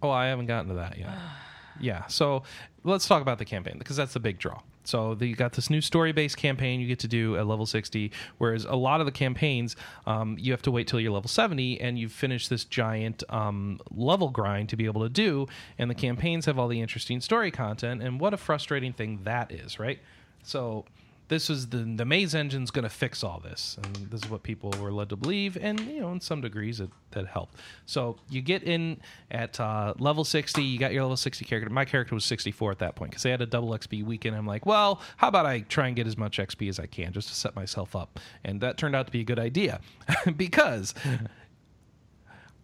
oh, 0.02 0.10
I 0.10 0.26
haven't 0.26 0.46
gotten 0.46 0.68
to 0.68 0.74
that 0.74 0.98
yet. 0.98 1.16
yeah, 1.80 2.06
so 2.08 2.42
let's 2.84 3.06
talk 3.06 3.22
about 3.22 3.38
the 3.38 3.44
campaign 3.44 3.76
because 3.78 3.96
that's 3.96 4.12
the 4.12 4.20
big 4.20 4.38
draw. 4.38 4.60
So 4.90 5.16
you 5.20 5.36
got 5.36 5.52
this 5.52 5.70
new 5.70 5.80
story-based 5.80 6.36
campaign 6.36 6.80
you 6.80 6.88
get 6.88 6.98
to 7.00 7.08
do 7.08 7.36
at 7.36 7.46
level 7.46 7.64
60, 7.64 8.10
whereas 8.38 8.64
a 8.64 8.74
lot 8.74 9.00
of 9.00 9.06
the 9.06 9.12
campaigns 9.12 9.76
um, 10.06 10.36
you 10.38 10.50
have 10.52 10.62
to 10.62 10.70
wait 10.70 10.88
till 10.88 10.98
you're 10.98 11.12
level 11.12 11.28
70 11.28 11.80
and 11.80 11.96
you've 11.96 12.12
finished 12.12 12.50
this 12.50 12.64
giant 12.64 13.22
um, 13.28 13.78
level 13.92 14.30
grind 14.30 14.68
to 14.70 14.76
be 14.76 14.86
able 14.86 15.02
to 15.02 15.08
do. 15.08 15.46
And 15.78 15.88
the 15.88 15.94
campaigns 15.94 16.46
have 16.46 16.58
all 16.58 16.66
the 16.66 16.80
interesting 16.80 17.20
story 17.20 17.52
content, 17.52 18.02
and 18.02 18.18
what 18.18 18.34
a 18.34 18.36
frustrating 18.36 18.92
thing 18.92 19.20
that 19.22 19.52
is, 19.52 19.78
right? 19.78 20.00
So 20.42 20.84
this 21.30 21.48
is 21.48 21.68
the 21.68 21.78
the 21.78 22.04
maze 22.04 22.34
engine's 22.34 22.70
going 22.70 22.82
to 22.82 22.90
fix 22.90 23.24
all 23.24 23.40
this. 23.40 23.78
And 23.82 24.10
this 24.10 24.24
is 24.24 24.28
what 24.28 24.42
people 24.42 24.74
were 24.80 24.92
led 24.92 25.08
to 25.10 25.16
believe. 25.16 25.56
And 25.58 25.80
you 25.80 26.00
know 26.00 26.12
in 26.12 26.20
some 26.20 26.40
degrees 26.40 26.80
it 26.80 26.90
that 27.12 27.26
helped. 27.28 27.56
So 27.86 28.16
you 28.28 28.42
get 28.42 28.64
in 28.64 29.00
at 29.30 29.58
uh, 29.58 29.94
level 29.98 30.24
60 30.24 30.62
you 30.62 30.78
got 30.78 30.92
your 30.92 31.04
level 31.04 31.16
60 31.16 31.44
character. 31.44 31.70
My 31.70 31.84
character 31.84 32.14
was 32.14 32.24
64 32.24 32.72
at 32.72 32.78
that 32.80 32.96
point 32.96 33.12
because 33.12 33.22
they 33.22 33.30
had 33.30 33.40
a 33.40 33.46
double 33.46 33.70
xp 33.70 34.04
weekend. 34.04 34.36
I'm 34.36 34.46
like 34.46 34.66
well 34.66 35.00
how 35.16 35.28
about 35.28 35.46
i 35.46 35.60
try 35.60 35.86
and 35.86 35.96
get 35.96 36.06
as 36.06 36.18
much 36.18 36.38
xp 36.38 36.68
as 36.68 36.78
i 36.78 36.86
can 36.86 37.12
just 37.12 37.28
to 37.28 37.34
set 37.34 37.54
myself 37.54 37.94
up? 37.94 38.18
And 38.44 38.60
that 38.60 38.76
turned 38.76 38.96
out 38.96 39.06
to 39.06 39.12
be 39.12 39.20
a 39.20 39.24
good 39.24 39.38
idea 39.38 39.80
because 40.36 40.94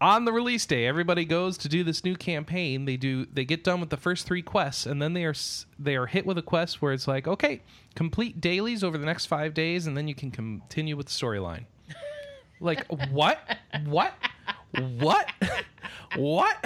on 0.01 0.25
the 0.25 0.33
release 0.33 0.67
day 0.67 0.87
everybody 0.87 1.25
goes 1.25 1.57
to 1.59 1.69
do 1.69 1.83
this 1.83 2.05
new 2.05 2.17
campaign. 2.17 2.85
They 2.85 2.97
do 2.97 3.27
they 3.27 3.45
get 3.45 3.65
done 3.65 3.81
with 3.81 3.91
the 3.91 3.97
first 3.97 4.27
three 4.27 4.43
quests 4.43 4.87
and 4.87 5.01
then 5.01 5.15
they 5.15 5.25
are 5.25 5.35
they 5.79 5.97
are 5.97 6.07
hit 6.07 6.27
with 6.27 6.39
a 6.39 6.43
quest 6.43 6.83
where 6.83 6.93
it's 6.93 7.09
like 7.09 7.27
okay 7.27 7.63
complete 7.95 8.41
dailies 8.41 8.85
over 8.85 8.99
the 8.99 9.07
next 9.07 9.27
five 9.27 9.55
days 9.55 9.87
and 9.87 9.97
then 9.97 10.09
you 10.09 10.15
can 10.15 10.31
continue 10.31 10.97
with 10.97 11.07
the 11.07 11.13
storyline. 11.13 11.65
Like 12.61 12.87
what? 13.11 13.39
What? 13.85 14.15
What? 14.99 15.31
What? 16.17 16.57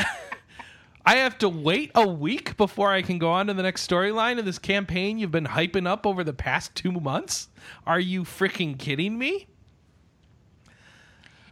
I 1.07 1.16
have 1.16 1.39
to 1.39 1.49
wait 1.49 1.91
a 1.95 2.07
week 2.07 2.57
before 2.57 2.93
i 2.93 3.01
can 3.03 3.18
go 3.18 3.31
on 3.31 3.47
to 3.47 3.55
the 3.55 3.62
next 3.62 3.89
storyline 3.89 4.39
of 4.39 4.45
this 4.45 4.59
campaign 4.59 5.18
you've 5.18 5.31
been 5.31 5.47
hyping 5.47 5.89
up 5.89 6.07
over 6.07 6.22
the 6.22 6.33
past 6.33 6.74
two 6.74 6.93
months? 6.93 7.49
Are 7.87 7.99
you 8.01 8.22
freaking 8.22 8.78
kidding 8.78 9.18
me 9.18 9.47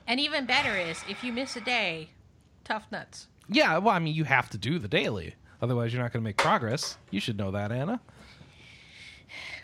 And 0.09 0.18
even 0.18 0.46
better 0.46 0.74
is 0.74 1.04
if 1.06 1.22
you 1.22 1.34
miss 1.34 1.54
a 1.54 1.61
day, 1.61 2.09
tough 2.64 2.86
nuts. 2.90 3.26
Yeah, 3.46 3.76
well, 3.76 3.94
I 3.94 3.98
mean, 3.98 4.14
you 4.14 4.24
have 4.24 4.48
to 4.50 4.59
do 4.59 4.78
the 4.78 4.88
daily. 4.88 5.34
Otherwise, 5.61 5.92
you're 5.92 6.02
not 6.02 6.12
going 6.12 6.22
to 6.22 6.24
make 6.24 6.38
progress. 6.38 6.96
You 7.11 7.20
should 7.20 7.36
know 7.36 7.50
that, 7.50 7.70
Anna. 7.70 8.00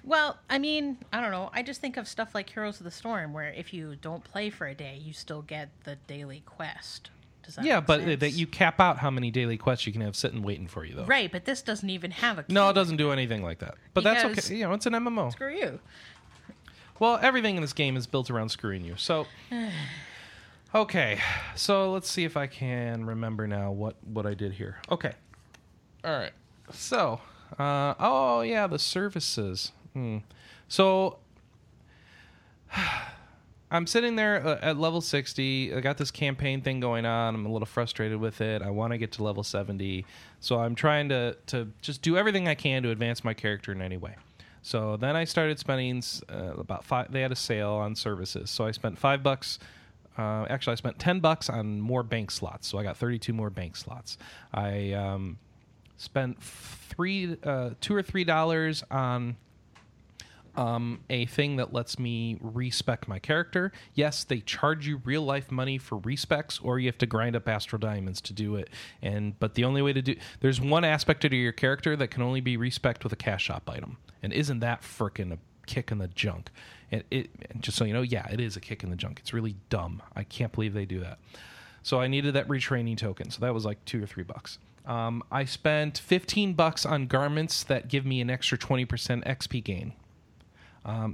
Well, 0.05 0.37
I 0.51 0.59
mean, 0.59 0.99
I 1.15 1.23
don't 1.23 1.31
know. 1.31 1.49
I 1.55 1.63
just 1.63 1.81
think 1.81 1.97
of 1.97 2.07
stuff 2.07 2.35
like 2.35 2.51
Heroes 2.51 2.79
of 2.79 2.85
the 2.85 2.91
Storm, 2.91 3.33
where 3.33 3.51
if 3.53 3.73
you 3.73 3.97
don't 3.97 4.23
play 4.23 4.51
for 4.51 4.67
a 4.67 4.75
day, 4.75 5.01
you 5.03 5.15
still 5.15 5.41
get 5.41 5.71
the 5.85 5.97
daily 6.07 6.43
quest. 6.45 7.09
Does 7.43 7.55
that 7.55 7.65
yeah, 7.65 7.77
make 7.77 7.87
but 7.87 8.01
sense? 8.01 8.21
that 8.21 8.31
you 8.33 8.47
cap 8.47 8.81
out 8.81 8.99
how 8.99 9.11
many 9.11 9.31
daily 9.31 9.57
quests 9.57 9.87
you 9.87 9.93
can 9.93 10.03
have 10.03 10.15
sitting 10.15 10.43
waiting 10.43 10.67
for 10.67 10.85
you, 10.85 10.95
though. 10.95 11.07
right, 11.07 11.33
but 11.33 11.47
this 11.47 11.63
doesn't 11.63 11.89
even 11.89 12.11
have 12.11 12.39
a 12.39 12.45
No, 12.51 12.69
it 12.69 12.75
doesn't 12.75 12.99
do 12.99 13.13
anything 13.13 13.43
like 13.43 13.61
that. 13.61 13.77
But 13.95 14.05
that's 14.05 14.25
okay. 14.25 14.57
You 14.57 14.65
know, 14.65 14.75
it's 14.75 14.85
an 14.85 14.93
MMO. 14.93 15.33
Screw 15.33 15.55
you. 15.55 15.81
Well, 16.99 17.19
everything 17.23 17.57
in 17.57 17.63
this 17.63 17.73
game 17.73 17.97
is 17.97 18.07
built 18.07 18.31
around 18.31 18.51
screwing 18.51 18.85
you. 18.85 18.97
So, 18.97 19.27
okay. 20.75 21.21
So 21.55 21.93
let's 21.93 22.11
see 22.11 22.25
if 22.25 22.37
I 22.37 22.47
can 22.47 23.05
remember 23.05 23.47
now 23.47 23.73
what 23.73 23.97
what 24.05 24.27
I 24.27 24.35
did 24.35 24.53
here. 24.53 24.77
Okay. 24.91 25.13
All 26.05 26.13
right. 26.13 26.33
So, 26.73 27.21
uh, 27.59 27.95
oh 27.99 28.41
yeah, 28.43 28.67
the 28.67 28.79
services. 28.79 29.73
Hmm. 29.93 30.19
So, 30.69 31.19
I'm 33.71 33.87
sitting 33.87 34.15
there 34.17 34.47
uh, 34.47 34.59
at 34.63 34.79
level 34.79 35.01
60. 35.01 35.75
I 35.75 35.81
got 35.81 35.97
this 35.97 36.11
campaign 36.11 36.61
thing 36.61 36.79
going 36.79 37.07
on. 37.07 37.35
I'm 37.35 37.47
a 37.47 37.53
little 37.53 37.67
frustrated 37.67 38.19
with 38.19 38.41
it. 38.41 38.63
I 38.63 38.71
want 38.71 38.93
to 38.93 38.99
get 38.99 39.13
to 39.13 39.25
level 39.25 39.43
70. 39.43 40.05
So 40.41 40.61
I'm 40.61 40.75
trying 40.75 41.09
to 41.09 41.37
to 41.47 41.69
just 41.81 42.03
do 42.03 42.17
everything 42.17 42.49
I 42.49 42.55
can 42.55 42.83
to 42.85 42.91
advance 42.91 43.25
my 43.25 43.35
character 43.35 43.73
in 43.73 43.83
any 43.83 43.97
way. 43.97 44.17
So 44.63 44.97
then 44.97 45.15
I 45.15 45.25
started 45.25 45.59
spending 45.59 46.03
uh, 46.29 46.55
about 46.57 46.85
five. 46.85 47.13
They 47.13 47.21
had 47.21 47.33
a 47.33 47.37
sale 47.37 47.73
on 47.73 47.95
services, 47.95 48.51
so 48.51 48.65
I 48.65 48.71
spent 48.71 48.99
five 48.99 49.23
bucks. 49.23 49.59
Uh, 50.17 50.47
actually, 50.49 50.73
I 50.73 50.77
spent 50.77 50.99
ten 50.99 51.21
bucks 51.21 51.51
on 51.51 51.81
more 51.81 52.03
bank 52.03 52.31
slots, 52.31 52.69
so 52.69 52.79
I 52.79 52.83
got 52.83 52.97
thirty-two 52.97 53.33
more 53.33 53.51
bank 53.51 53.77
slots. 53.77 54.17
I 54.53 54.93
um, 54.93 55.39
spent 55.97 56.41
three, 56.41 57.37
uh, 57.43 57.71
two 57.81 57.95
or 57.95 58.03
three 58.03 58.25
dollars 58.25 58.85
on 58.91 59.37
um, 60.57 61.01
a 61.11 61.27
thing 61.27 61.57
that 61.57 61.73
lets 61.73 61.99
me 61.99 62.39
respec 62.41 63.09
my 63.09 63.19
character. 63.19 63.73
Yes, 63.95 64.23
they 64.23 64.39
charge 64.41 64.87
you 64.87 65.01
real 65.05 65.23
life 65.23 65.51
money 65.51 65.79
for 65.79 65.99
respecs, 65.99 66.61
or 66.63 66.79
you 66.79 66.87
have 66.87 66.99
to 66.99 67.07
grind 67.07 67.35
up 67.35 67.49
astral 67.49 67.81
diamonds 67.81 68.21
to 68.21 68.33
do 68.33 68.55
it. 68.55 68.71
And 69.03 69.39
but 69.41 69.55
the 69.55 69.65
only 69.65 69.83
way 69.83 69.93
to 69.93 70.03
do 70.03 70.15
there's 70.41 70.61
one 70.61 70.85
aspect 70.85 71.25
of 71.25 71.33
your 71.33 71.53
character 71.53 71.97
that 71.97 72.13
can 72.13 72.23
only 72.23 72.41
be 72.41 72.57
respec 72.57 73.03
with 73.03 73.13
a 73.13 73.17
cash 73.17 73.45
shop 73.45 73.69
item, 73.69 73.97
and 74.23 74.33
isn't 74.33 74.61
that 74.61 74.83
frickin' 74.83 75.33
a 75.33 75.39
kick 75.67 75.91
in 75.91 75.99
the 75.99 76.09
junk? 76.09 76.51
And 76.95 77.03
it 77.11 77.31
just 77.61 77.77
so 77.77 77.85
you 77.85 77.93
know, 77.93 78.03
yeah, 78.03 78.29
it 78.31 78.41
is 78.41 78.57
a 78.57 78.61
kick 78.61 78.85
in 78.85 78.91
the 78.91 78.97
junk. 78.97 79.19
It's 79.19 79.33
really 79.33 79.57
dumb. 79.69 80.01
I 80.15 80.23
can't 80.23 80.53
believe 80.53 80.75
they 80.75 80.85
do 80.85 81.01
that. 81.01 81.19
So 81.83 82.01
I 82.01 82.07
needed 82.07 82.35
that 82.35 82.47
retraining 82.47 82.97
token. 82.97 83.31
So 83.31 83.41
that 83.41 83.53
was 83.53 83.65
like 83.65 83.85
two 83.85 84.01
or 84.03 84.07
three 84.07 84.23
bucks. 84.23 84.59
Um, 84.87 85.25
I 85.33 85.45
spent 85.45 85.99
15 85.99 86.53
bucks 86.53 86.87
on 86.87 87.07
garments 87.07 87.65
that 87.65 87.89
give 87.89 88.07
me 88.07 88.21
an 88.21 88.31
extra 88.31 88.57
20% 88.57 88.87
XP 89.27 89.65
gain 89.65 89.95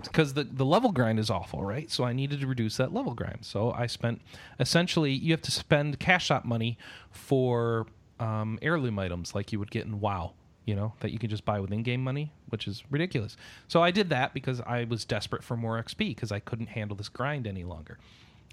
because 0.03 0.35
the, 0.35 0.45
the 0.45 0.65
level 0.67 0.93
grind 0.93 1.19
is 1.19 1.31
awful, 1.31 1.65
right? 1.65 1.91
So 1.91 2.05
I 2.05 2.13
needed 2.13 2.41
to 2.41 2.47
reduce 2.47 2.77
that 2.77 2.93
level 2.93 3.15
grind. 3.15 3.39
So 3.43 3.73
I 3.73 3.87
spent 3.87 4.21
essentially 4.59 5.13
you 5.13 5.33
have 5.33 5.43
to 5.43 5.53
spend 5.53 5.99
cash 5.99 6.27
shop 6.27 6.45
money 6.45 6.77
for 7.11 7.87
um, 8.19 8.59
heirloom 8.61 8.99
items 8.99 9.35
like 9.35 9.51
you 9.51 9.59
would 9.59 9.71
get 9.71 9.87
in 9.87 10.01
WoW, 10.01 10.35
you 10.71 10.77
know, 10.77 10.93
that 11.01 11.11
you 11.11 11.19
can 11.19 11.29
just 11.29 11.45
buy 11.45 11.59
with 11.59 11.73
in-game 11.73 12.01
money, 12.01 12.31
which 12.49 12.69
is 12.69 12.85
ridiculous. 12.91 13.37
So 13.67 13.83
I 13.83 13.91
did 13.91 14.11
that 14.11 14.33
because 14.33 14.61
I 14.61 14.85
was 14.85 15.05
desperate 15.05 15.43
for 15.43 15.57
more 15.57 15.83
XP 15.83 15.99
because 16.15 16.31
I 16.31 16.39
couldn't 16.39 16.69
handle 16.69 16.97
this 16.97 17.09
grind 17.09 17.49
any 17.49 17.65
longer. 17.65 17.99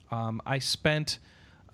Um, 0.09 0.41
I 0.43 0.57
spent 0.57 1.19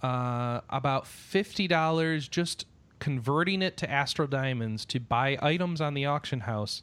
uh, 0.02 0.60
about 0.70 1.08
fifty 1.08 1.66
dollars 1.66 2.28
just 2.28 2.66
converting 3.00 3.62
it 3.62 3.78
to 3.78 3.89
Astral 3.89 4.28
Diamonds 4.28 4.84
to 4.88 5.00
buy 5.00 5.38
items 5.41 5.80
on 5.80 5.94
the 5.94 6.08
auction 6.08 6.41
house 6.41 6.82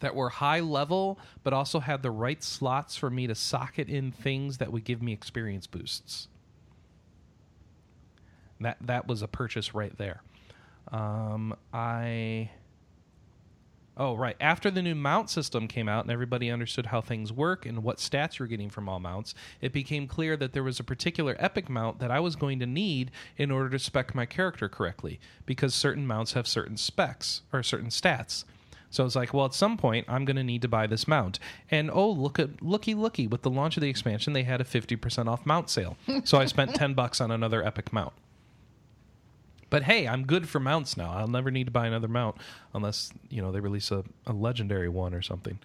that 0.00 0.16
were 0.16 0.28
high 0.28 0.58
level, 0.58 1.16
but 1.44 1.52
also 1.52 1.78
had 1.78 2.02
the 2.02 2.10
right 2.10 2.42
slots 2.42 2.96
for 2.96 3.08
me 3.08 3.28
to 3.28 3.36
socket 3.36 3.88
in 3.88 4.10
things 4.10 4.58
that 4.58 4.72
would 4.72 4.82
give 4.82 5.00
me 5.00 5.12
experience 5.12 5.68
boosts. 5.68 6.26
That 8.60 8.78
that 8.80 9.06
was 9.06 9.22
a 9.22 9.28
purchase 9.28 9.74
right 9.74 9.96
there. 9.96 10.22
Um, 10.92 11.54
I. 11.72 12.50
Oh 13.96 14.14
right! 14.14 14.36
After 14.40 14.70
the 14.70 14.80
new 14.80 14.94
mount 14.94 15.28
system 15.28 15.66
came 15.66 15.88
out 15.88 16.04
and 16.04 16.12
everybody 16.12 16.52
understood 16.52 16.86
how 16.86 17.00
things 17.00 17.32
work 17.32 17.66
and 17.66 17.82
what 17.82 17.96
stats 17.98 18.38
you're 18.38 18.46
getting 18.46 18.70
from 18.70 18.88
all 18.88 19.00
mounts, 19.00 19.34
it 19.60 19.72
became 19.72 20.06
clear 20.06 20.36
that 20.36 20.52
there 20.52 20.62
was 20.62 20.78
a 20.78 20.84
particular 20.84 21.34
epic 21.40 21.68
mount 21.68 21.98
that 21.98 22.10
I 22.10 22.20
was 22.20 22.36
going 22.36 22.60
to 22.60 22.66
need 22.66 23.10
in 23.36 23.50
order 23.50 23.70
to 23.70 23.78
spec 23.78 24.14
my 24.14 24.24
character 24.24 24.68
correctly, 24.68 25.18
because 25.46 25.74
certain 25.74 26.06
mounts 26.06 26.34
have 26.34 26.46
certain 26.46 26.76
specs 26.76 27.42
or 27.52 27.64
certain 27.64 27.88
stats. 27.88 28.44
So 28.90 29.04
it's 29.04 29.16
like, 29.16 29.34
well, 29.34 29.46
at 29.46 29.54
some 29.54 29.76
point, 29.76 30.06
I'm 30.08 30.24
going 30.24 30.36
to 30.36 30.44
need 30.44 30.62
to 30.62 30.68
buy 30.68 30.86
this 30.86 31.06
mount. 31.06 31.38
And 31.70 31.90
oh, 31.90 32.10
look 32.10 32.38
at 32.38 32.62
looky 32.62 32.94
looky! 32.94 33.26
With 33.26 33.42
the 33.42 33.50
launch 33.50 33.76
of 33.76 33.80
the 33.80 33.90
expansion, 33.90 34.32
they 34.32 34.44
had 34.44 34.60
a 34.60 34.64
50% 34.64 35.26
off 35.26 35.44
mount 35.44 35.70
sale. 35.70 35.96
So 36.24 36.38
I 36.38 36.46
spent 36.46 36.74
10 36.74 36.94
bucks 36.94 37.20
on 37.20 37.30
another 37.30 37.64
epic 37.64 37.92
mount. 37.92 38.12
But 39.70 39.84
hey, 39.84 40.08
I'm 40.08 40.24
good 40.24 40.48
for 40.48 40.60
mounts 40.60 40.96
now. 40.96 41.12
I'll 41.12 41.28
never 41.28 41.50
need 41.50 41.64
to 41.64 41.70
buy 41.70 41.86
another 41.86 42.08
mount 42.08 42.36
unless 42.74 43.12
you 43.28 43.42
know 43.42 43.52
they 43.52 43.60
release 43.60 43.90
a, 43.90 44.04
a 44.26 44.32
legendary 44.32 44.88
one 44.88 45.14
or 45.14 45.22
something. 45.22 45.58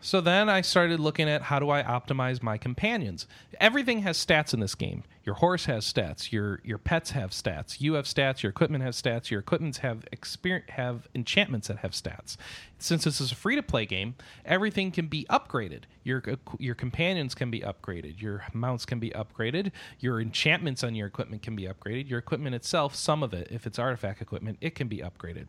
So 0.00 0.20
then 0.20 0.48
I 0.48 0.60
started 0.60 1.00
looking 1.00 1.28
at 1.28 1.42
how 1.42 1.58
do 1.58 1.70
I 1.70 1.82
optimize 1.82 2.42
my 2.42 2.56
companions. 2.56 3.26
Everything 3.60 4.02
has 4.02 4.24
stats 4.24 4.54
in 4.54 4.60
this 4.60 4.74
game. 4.76 5.02
Your 5.24 5.34
horse 5.34 5.66
has 5.66 5.84
stats. 5.92 6.32
Your 6.32 6.60
your 6.64 6.78
pets 6.78 7.10
have 7.10 7.32
stats. 7.32 7.80
You 7.80 7.94
have 7.94 8.06
stats. 8.06 8.42
Your 8.42 8.50
equipment 8.50 8.84
has 8.84 9.00
stats. 9.00 9.30
Your 9.30 9.40
equipments 9.40 9.78
have 9.78 10.06
experience 10.12 10.70
have 10.70 11.08
enchantments 11.14 11.68
that 11.68 11.78
have 11.78 11.90
stats. 11.90 12.36
Since 12.78 13.04
this 13.04 13.20
is 13.20 13.32
a 13.32 13.34
free 13.34 13.56
to 13.56 13.62
play 13.62 13.84
game, 13.84 14.14
everything 14.46 14.90
can 14.90 15.08
be 15.08 15.26
upgraded. 15.28 15.82
Your 16.04 16.22
your 16.58 16.74
companions 16.74 17.34
can 17.34 17.50
be 17.50 17.60
upgraded. 17.60 18.22
Your 18.22 18.44
mounts 18.54 18.86
can 18.86 19.00
be 19.00 19.10
upgraded. 19.10 19.72
Your 19.98 20.20
enchantments 20.20 20.82
on 20.82 20.94
your 20.94 21.08
equipment 21.08 21.42
can 21.42 21.56
be 21.56 21.64
upgraded. 21.64 22.08
Your 22.08 22.20
equipment 22.20 22.54
itself, 22.54 22.94
some 22.94 23.22
of 23.22 23.34
it, 23.34 23.48
if 23.50 23.66
it's 23.66 23.78
artifact 23.78 24.22
equipment, 24.22 24.58
it 24.60 24.74
can 24.74 24.88
be 24.88 24.98
upgraded. 24.98 25.48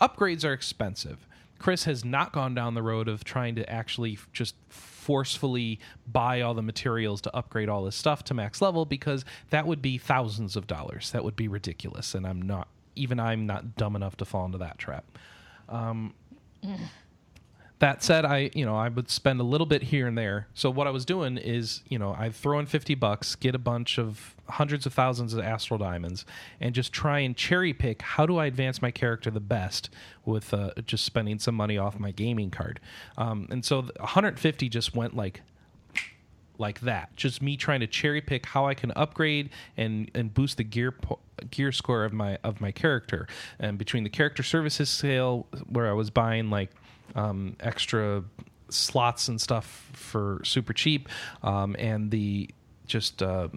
Upgrades 0.00 0.44
are 0.44 0.54
expensive. 0.54 1.28
Chris 1.60 1.84
has 1.84 2.04
not 2.04 2.32
gone 2.32 2.54
down 2.54 2.74
the 2.74 2.82
road 2.82 3.06
of 3.06 3.22
trying 3.22 3.54
to 3.54 3.70
actually 3.70 4.18
just 4.32 4.54
forcefully 4.70 5.78
buy 6.10 6.40
all 6.40 6.54
the 6.54 6.62
materials 6.62 7.20
to 7.20 7.36
upgrade 7.36 7.68
all 7.68 7.84
this 7.84 7.94
stuff 7.94 8.24
to 8.24 8.34
max 8.34 8.62
level 8.62 8.86
because 8.86 9.26
that 9.50 9.66
would 9.66 9.82
be 9.82 9.98
thousands 9.98 10.56
of 10.56 10.66
dollars. 10.66 11.10
That 11.12 11.22
would 11.22 11.36
be 11.36 11.48
ridiculous, 11.48 12.14
and 12.14 12.26
I'm 12.26 12.40
not 12.40 12.68
even 12.96 13.20
I'm 13.20 13.46
not 13.46 13.76
dumb 13.76 13.94
enough 13.94 14.16
to 14.16 14.24
fall 14.24 14.46
into 14.46 14.58
that 14.58 14.78
trap. 14.78 15.04
Um, 15.68 16.14
that 17.80 18.02
said, 18.02 18.24
I 18.24 18.50
you 18.54 18.64
know 18.64 18.76
I 18.76 18.88
would 18.88 19.10
spend 19.10 19.40
a 19.40 19.44
little 19.44 19.66
bit 19.66 19.82
here 19.84 20.06
and 20.06 20.16
there. 20.16 20.46
So 20.54 20.70
what 20.70 20.86
I 20.86 20.90
was 20.90 21.04
doing 21.04 21.36
is 21.36 21.82
you 21.88 21.98
know 21.98 22.14
I'd 22.16 22.34
throw 22.34 22.58
in 22.58 22.66
fifty 22.66 22.94
bucks, 22.94 23.34
get 23.34 23.54
a 23.54 23.58
bunch 23.58 23.98
of 23.98 24.34
hundreds 24.48 24.86
of 24.86 24.92
thousands 24.92 25.34
of 25.34 25.40
astral 25.40 25.78
diamonds, 25.78 26.24
and 26.60 26.74
just 26.74 26.92
try 26.92 27.20
and 27.20 27.36
cherry 27.36 27.72
pick 27.72 28.02
how 28.02 28.26
do 28.26 28.36
I 28.36 28.46
advance 28.46 28.80
my 28.82 28.90
character 28.90 29.30
the 29.30 29.40
best 29.40 29.90
with 30.24 30.52
uh, 30.54 30.70
just 30.86 31.04
spending 31.04 31.38
some 31.38 31.54
money 31.54 31.78
off 31.78 31.98
my 31.98 32.10
gaming 32.10 32.50
card. 32.50 32.80
Um, 33.16 33.48
and 33.50 33.64
so 33.64 33.82
150 33.82 34.68
just 34.68 34.94
went 34.94 35.16
like 35.16 35.42
like 36.58 36.80
that. 36.80 37.16
Just 37.16 37.40
me 37.40 37.56
trying 37.56 37.80
to 37.80 37.86
cherry 37.86 38.20
pick 38.20 38.46
how 38.46 38.66
I 38.66 38.74
can 38.74 38.92
upgrade 38.94 39.50
and 39.76 40.10
and 40.14 40.32
boost 40.32 40.58
the 40.58 40.64
gear 40.64 40.92
po- 40.92 41.18
gear 41.50 41.72
score 41.72 42.04
of 42.04 42.12
my 42.12 42.36
of 42.44 42.60
my 42.60 42.70
character. 42.70 43.26
And 43.58 43.78
between 43.78 44.04
the 44.04 44.10
character 44.10 44.42
services 44.42 44.90
sale 44.90 45.46
where 45.68 45.88
I 45.88 45.92
was 45.94 46.10
buying 46.10 46.50
like 46.50 46.70
um, 47.14 47.56
extra 47.60 48.24
slots 48.68 49.28
and 49.28 49.40
stuff 49.40 49.90
for 49.92 50.40
super 50.44 50.72
cheap, 50.72 51.08
um, 51.42 51.76
and 51.78 52.10
the 52.10 52.50
just 52.86 53.22
uh, 53.22 53.48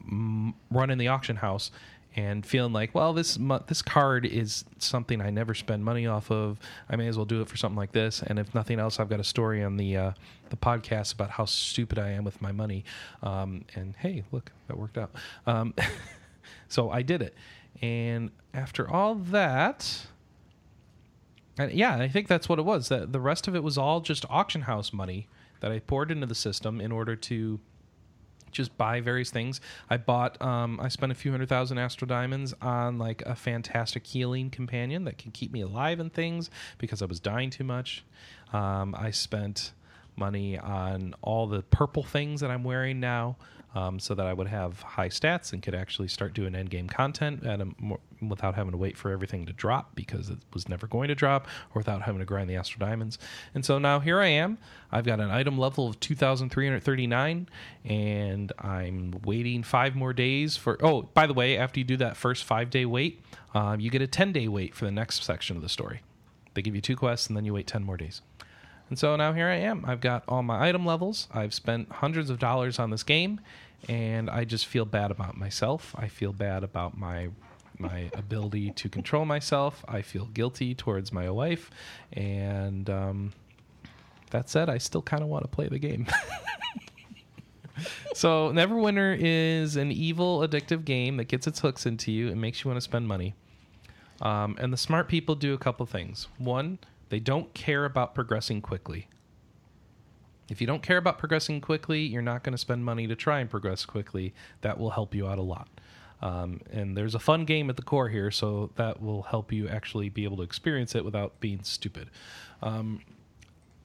m- 0.00 0.54
running 0.70 0.98
the 0.98 1.08
auction 1.08 1.36
house 1.36 1.70
and 2.16 2.44
feeling 2.44 2.72
like, 2.72 2.94
well, 2.94 3.12
this 3.12 3.38
mu- 3.38 3.60
this 3.68 3.82
card 3.82 4.26
is 4.26 4.64
something 4.78 5.20
I 5.20 5.30
never 5.30 5.54
spend 5.54 5.84
money 5.84 6.06
off 6.06 6.30
of. 6.30 6.58
I 6.88 6.96
may 6.96 7.06
as 7.06 7.16
well 7.16 7.26
do 7.26 7.40
it 7.40 7.48
for 7.48 7.56
something 7.56 7.76
like 7.76 7.92
this. 7.92 8.22
And 8.22 8.38
if 8.38 8.54
nothing 8.54 8.80
else, 8.80 8.98
I've 8.98 9.08
got 9.08 9.20
a 9.20 9.24
story 9.24 9.62
on 9.62 9.76
the 9.76 9.96
uh, 9.96 10.12
the 10.50 10.56
podcast 10.56 11.14
about 11.14 11.30
how 11.30 11.44
stupid 11.44 11.98
I 11.98 12.10
am 12.10 12.24
with 12.24 12.40
my 12.42 12.52
money. 12.52 12.84
Um, 13.22 13.64
and 13.74 13.94
hey, 13.96 14.24
look, 14.32 14.50
that 14.66 14.76
worked 14.76 14.98
out. 14.98 15.10
Um, 15.46 15.74
so 16.68 16.90
I 16.90 17.02
did 17.02 17.22
it. 17.22 17.34
And 17.80 18.30
after 18.52 18.90
all 18.90 19.14
that, 19.14 20.06
and 21.58 21.72
yeah, 21.72 21.96
I 21.96 22.08
think 22.08 22.28
that's 22.28 22.48
what 22.48 22.58
it 22.58 22.64
was. 22.64 22.88
That 22.88 23.12
the 23.12 23.20
rest 23.20 23.48
of 23.48 23.54
it 23.54 23.62
was 23.62 23.76
all 23.76 24.00
just 24.00 24.24
auction 24.30 24.62
house 24.62 24.92
money 24.92 25.28
that 25.60 25.70
I 25.70 25.78
poured 25.78 26.10
into 26.10 26.26
the 26.26 26.34
system 26.34 26.80
in 26.80 26.92
order 26.92 27.16
to 27.16 27.60
just 28.50 28.76
buy 28.76 29.00
various 29.00 29.30
things. 29.30 29.60
I 29.88 29.96
bought, 29.96 30.40
um, 30.42 30.80
I 30.80 30.88
spent 30.88 31.12
a 31.12 31.14
few 31.14 31.30
hundred 31.30 31.48
thousand 31.48 31.78
astral 31.78 32.08
diamonds 32.08 32.54
on 32.60 32.98
like 32.98 33.22
a 33.22 33.34
fantastic 33.34 34.06
healing 34.06 34.50
companion 34.50 35.04
that 35.04 35.18
can 35.18 35.30
keep 35.30 35.52
me 35.52 35.60
alive 35.60 36.00
and 36.00 36.12
things 36.12 36.50
because 36.78 37.02
I 37.02 37.06
was 37.06 37.20
dying 37.20 37.50
too 37.50 37.64
much. 37.64 38.04
Um, 38.52 38.94
I 38.98 39.10
spent 39.12 39.72
money 40.16 40.58
on 40.58 41.14
all 41.22 41.46
the 41.46 41.62
purple 41.62 42.02
things 42.02 42.40
that 42.40 42.50
I'm 42.50 42.64
wearing 42.64 43.00
now. 43.00 43.36
Um, 43.72 44.00
so 44.00 44.16
that 44.16 44.26
I 44.26 44.32
would 44.32 44.48
have 44.48 44.82
high 44.82 45.10
stats 45.10 45.52
and 45.52 45.62
could 45.62 45.76
actually 45.76 46.08
start 46.08 46.34
doing 46.34 46.56
end 46.56 46.70
game 46.70 46.88
content 46.88 47.46
at 47.46 47.60
a 47.60 47.68
more, 47.78 48.00
without 48.28 48.54
having 48.54 48.72
to 48.72 48.78
wait 48.78 48.96
for 48.96 49.10
everything 49.10 49.46
to 49.46 49.52
drop 49.52 49.94
because 49.94 50.30
it 50.30 50.38
was 50.52 50.68
never 50.68 50.86
going 50.86 51.08
to 51.08 51.14
drop, 51.14 51.46
or 51.74 51.80
without 51.80 52.02
having 52.02 52.18
to 52.18 52.24
grind 52.24 52.50
the 52.50 52.56
astral 52.56 52.86
diamonds. 52.86 53.18
And 53.54 53.64
so 53.64 53.78
now 53.78 54.00
here 54.00 54.20
I 54.20 54.26
am. 54.26 54.58
I've 54.92 55.04
got 55.04 55.20
an 55.20 55.30
item 55.30 55.58
level 55.58 55.88
of 55.88 56.00
2,339, 56.00 57.48
and 57.84 58.52
I'm 58.58 59.20
waiting 59.24 59.62
five 59.62 59.94
more 59.94 60.12
days 60.12 60.56
for. 60.56 60.76
Oh, 60.84 61.02
by 61.02 61.26
the 61.26 61.34
way, 61.34 61.56
after 61.56 61.80
you 61.80 61.84
do 61.84 61.96
that 61.98 62.16
first 62.16 62.44
five 62.44 62.70
day 62.70 62.84
wait, 62.84 63.22
um, 63.54 63.80
you 63.80 63.90
get 63.90 64.02
a 64.02 64.06
10 64.06 64.32
day 64.32 64.48
wait 64.48 64.74
for 64.74 64.84
the 64.84 64.90
next 64.90 65.22
section 65.22 65.56
of 65.56 65.62
the 65.62 65.68
story. 65.68 66.02
They 66.54 66.62
give 66.62 66.74
you 66.74 66.80
two 66.80 66.96
quests, 66.96 67.28
and 67.28 67.36
then 67.36 67.44
you 67.44 67.54
wait 67.54 67.66
10 67.66 67.84
more 67.84 67.96
days. 67.96 68.22
And 68.88 68.98
so 68.98 69.14
now 69.14 69.32
here 69.32 69.46
I 69.46 69.54
am. 69.54 69.84
I've 69.86 70.00
got 70.00 70.24
all 70.26 70.42
my 70.42 70.68
item 70.68 70.84
levels. 70.84 71.28
I've 71.32 71.54
spent 71.54 71.90
hundreds 71.90 72.28
of 72.28 72.40
dollars 72.40 72.80
on 72.80 72.90
this 72.90 73.04
game, 73.04 73.40
and 73.88 74.28
I 74.28 74.44
just 74.44 74.66
feel 74.66 74.84
bad 74.84 75.12
about 75.12 75.36
myself. 75.36 75.94
I 75.96 76.08
feel 76.08 76.32
bad 76.32 76.64
about 76.64 76.98
my 76.98 77.28
my 77.80 78.10
ability 78.14 78.70
to 78.72 78.88
control 78.88 79.24
myself. 79.24 79.84
I 79.88 80.02
feel 80.02 80.26
guilty 80.26 80.74
towards 80.74 81.12
my 81.12 81.30
wife, 81.30 81.70
and 82.12 82.88
um, 82.88 83.32
that 84.30 84.48
said, 84.48 84.68
I 84.68 84.78
still 84.78 85.02
kind 85.02 85.22
of 85.22 85.28
want 85.28 85.44
to 85.44 85.48
play 85.48 85.68
the 85.68 85.78
game. 85.78 86.06
so 88.14 88.52
Neverwinter 88.52 89.16
is 89.18 89.76
an 89.76 89.90
evil, 89.92 90.40
addictive 90.40 90.84
game 90.84 91.16
that 91.16 91.28
gets 91.28 91.46
its 91.46 91.60
hooks 91.60 91.86
into 91.86 92.12
you 92.12 92.28
and 92.28 92.40
makes 92.40 92.62
you 92.62 92.68
want 92.68 92.76
to 92.76 92.82
spend 92.84 93.08
money. 93.08 93.34
Um, 94.20 94.56
and 94.60 94.72
the 94.72 94.76
smart 94.76 95.08
people 95.08 95.34
do 95.34 95.54
a 95.54 95.58
couple 95.58 95.86
things. 95.86 96.28
One, 96.38 96.78
they 97.08 97.20
don't 97.20 97.52
care 97.54 97.84
about 97.84 98.14
progressing 98.14 98.60
quickly. 98.60 99.08
If 100.48 100.60
you 100.60 100.66
don't 100.66 100.82
care 100.82 100.96
about 100.96 101.18
progressing 101.18 101.60
quickly, 101.60 102.00
you're 102.00 102.22
not 102.22 102.42
going 102.42 102.52
to 102.52 102.58
spend 102.58 102.84
money 102.84 103.06
to 103.06 103.14
try 103.14 103.40
and 103.40 103.48
progress 103.48 103.84
quickly. 103.84 104.34
That 104.62 104.78
will 104.78 104.90
help 104.90 105.14
you 105.14 105.28
out 105.28 105.38
a 105.38 105.42
lot. 105.42 105.68
Um, 106.22 106.60
and 106.70 106.96
there's 106.96 107.14
a 107.14 107.18
fun 107.18 107.44
game 107.44 107.70
at 107.70 107.76
the 107.76 107.82
core 107.82 108.08
here, 108.08 108.30
so 108.30 108.70
that 108.76 109.00
will 109.00 109.22
help 109.22 109.52
you 109.52 109.68
actually 109.68 110.08
be 110.10 110.24
able 110.24 110.36
to 110.38 110.42
experience 110.42 110.94
it 110.94 111.04
without 111.04 111.40
being 111.40 111.62
stupid. 111.62 112.10
Um, 112.62 113.00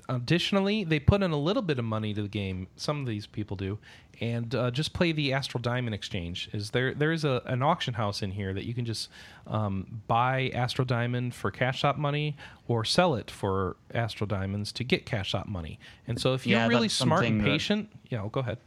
additionally, 0.09 0.83
they 0.83 0.99
put 0.99 1.23
in 1.23 1.31
a 1.31 1.37
little 1.39 1.61
bit 1.61 1.79
of 1.79 1.85
money 1.85 2.13
to 2.13 2.21
the 2.21 2.27
game. 2.27 2.67
Some 2.75 2.99
of 2.99 3.07
these 3.07 3.25
people 3.25 3.55
do, 3.57 3.79
and 4.21 4.53
uh, 4.53 4.71
just 4.71 4.93
play 4.93 5.11
the 5.11 5.33
Astral 5.33 5.61
Diamond 5.61 5.93
Exchange. 5.95 6.49
Is 6.53 6.71
there 6.71 6.93
there 6.93 7.11
is 7.11 7.23
a 7.23 7.41
an 7.45 7.63
auction 7.63 7.93
house 7.95 8.21
in 8.21 8.31
here 8.31 8.53
that 8.53 8.65
you 8.65 8.73
can 8.73 8.85
just 8.85 9.09
um, 9.47 10.01
buy 10.07 10.51
Astral 10.53 10.85
Diamond 10.85 11.33
for 11.33 11.51
cash 11.51 11.79
shop 11.79 11.97
money 11.97 12.35
or 12.67 12.83
sell 12.85 13.15
it 13.15 13.31
for 13.31 13.77
Astral 13.93 14.27
Diamonds 14.27 14.71
to 14.73 14.83
get 14.83 15.05
cash 15.05 15.29
shop 15.29 15.47
money. 15.47 15.79
And 16.07 16.19
so 16.19 16.33
if 16.33 16.45
you're 16.45 16.59
Yeah, 16.59 16.67
really 16.67 16.89
smart 16.89 17.21
and 17.23 17.27
something 17.27 17.37
that- 17.39 17.45
patient, 17.49 17.89
yeah, 18.09 18.19
well, 18.19 18.29
go 18.29 18.41
ahead. 18.41 18.57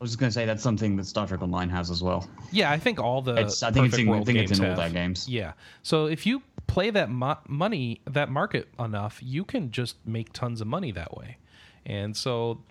I 0.00 0.04
was 0.04 0.12
just 0.12 0.18
gonna 0.18 0.32
say 0.32 0.46
that's 0.46 0.62
something 0.62 0.96
that 0.96 1.04
Star 1.04 1.26
Trek 1.26 1.42
Online 1.42 1.68
has 1.68 1.90
as 1.90 2.02
well. 2.02 2.26
Yeah, 2.52 2.70
I 2.70 2.78
think 2.78 2.98
all 2.98 3.20
the 3.20 3.34
It's 3.34 3.62
I 3.62 3.70
think 3.70 3.86
it's 3.86 3.98
in, 3.98 4.08
I 4.08 4.24
think 4.24 4.38
it's 4.38 4.58
in 4.58 4.64
all 4.64 4.74
their 4.74 4.88
games. 4.88 5.28
Yeah. 5.28 5.52
So 5.82 6.06
if 6.06 6.24
you 6.24 6.42
play 6.66 6.88
that 6.88 7.10
mo- 7.10 7.38
money, 7.46 8.00
that 8.08 8.30
market 8.30 8.68
enough, 8.78 9.20
you 9.22 9.44
can 9.44 9.70
just 9.70 9.96
make 10.06 10.32
tons 10.32 10.62
of 10.62 10.66
money 10.66 10.90
that 10.92 11.16
way. 11.18 11.36
And 11.84 12.16
so 12.16 12.62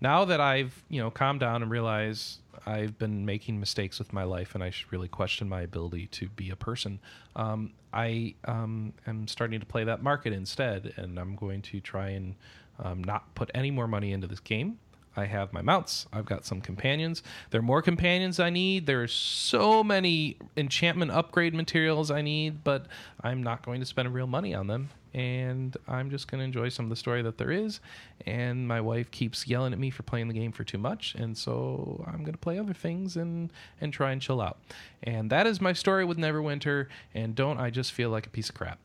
now 0.00 0.24
that 0.26 0.40
I've, 0.40 0.84
you 0.88 1.00
know, 1.00 1.10
calmed 1.10 1.40
down 1.40 1.62
and 1.62 1.70
realized 1.72 2.38
I've 2.66 2.98
been 2.98 3.24
making 3.26 3.58
mistakes 3.58 3.98
with 3.98 4.12
my 4.12 4.22
life 4.22 4.54
and 4.54 4.62
I 4.62 4.70
should 4.70 4.92
really 4.92 5.08
question 5.08 5.48
my 5.48 5.62
ability 5.62 6.06
to 6.08 6.28
be 6.28 6.50
a 6.50 6.56
person, 6.56 7.00
um, 7.34 7.72
I 7.92 8.34
um, 8.44 8.92
am 9.06 9.26
starting 9.26 9.58
to 9.58 9.66
play 9.66 9.84
that 9.84 10.02
market 10.02 10.32
instead. 10.32 10.92
And 10.96 11.18
I'm 11.18 11.34
going 11.34 11.62
to 11.62 11.80
try 11.80 12.10
and 12.10 12.34
um, 12.78 13.02
not 13.02 13.34
put 13.34 13.50
any 13.54 13.70
more 13.70 13.88
money 13.88 14.12
into 14.12 14.26
this 14.26 14.40
game. 14.40 14.78
I 15.16 15.24
have 15.26 15.52
my 15.52 15.62
mounts. 15.62 16.06
I've 16.12 16.26
got 16.26 16.44
some 16.44 16.60
companions. 16.60 17.22
There 17.50 17.58
are 17.58 17.62
more 17.62 17.82
companions 17.82 18.38
I 18.38 18.50
need. 18.50 18.86
There 18.86 19.02
are 19.02 19.08
so 19.08 19.82
many 19.82 20.36
enchantment 20.56 21.10
upgrade 21.10 21.54
materials 21.54 22.10
I 22.10 22.22
need, 22.22 22.62
but 22.62 22.86
I'm 23.22 23.42
not 23.42 23.64
going 23.64 23.80
to 23.80 23.86
spend 23.86 24.12
real 24.12 24.26
money 24.26 24.54
on 24.54 24.66
them. 24.66 24.90
And 25.14 25.74
I'm 25.88 26.10
just 26.10 26.28
going 26.28 26.40
to 26.40 26.44
enjoy 26.44 26.68
some 26.68 26.84
of 26.84 26.90
the 26.90 26.96
story 26.96 27.22
that 27.22 27.38
there 27.38 27.50
is. 27.50 27.80
And 28.26 28.68
my 28.68 28.82
wife 28.82 29.10
keeps 29.10 29.46
yelling 29.46 29.72
at 29.72 29.78
me 29.78 29.88
for 29.88 30.02
playing 30.02 30.28
the 30.28 30.34
game 30.34 30.52
for 30.52 30.62
too 30.62 30.76
much, 30.76 31.14
and 31.14 31.38
so 31.38 32.04
I'm 32.06 32.18
going 32.18 32.32
to 32.32 32.38
play 32.38 32.58
other 32.58 32.74
things 32.74 33.16
and 33.16 33.50
and 33.80 33.94
try 33.94 34.12
and 34.12 34.20
chill 34.20 34.42
out. 34.42 34.58
And 35.02 35.30
that 35.30 35.46
is 35.46 35.58
my 35.58 35.72
story 35.72 36.04
with 36.04 36.18
Neverwinter. 36.18 36.88
And 37.14 37.34
don't 37.34 37.58
I 37.58 37.70
just 37.70 37.92
feel 37.92 38.10
like 38.10 38.26
a 38.26 38.30
piece 38.30 38.50
of 38.50 38.56
crap? 38.56 38.78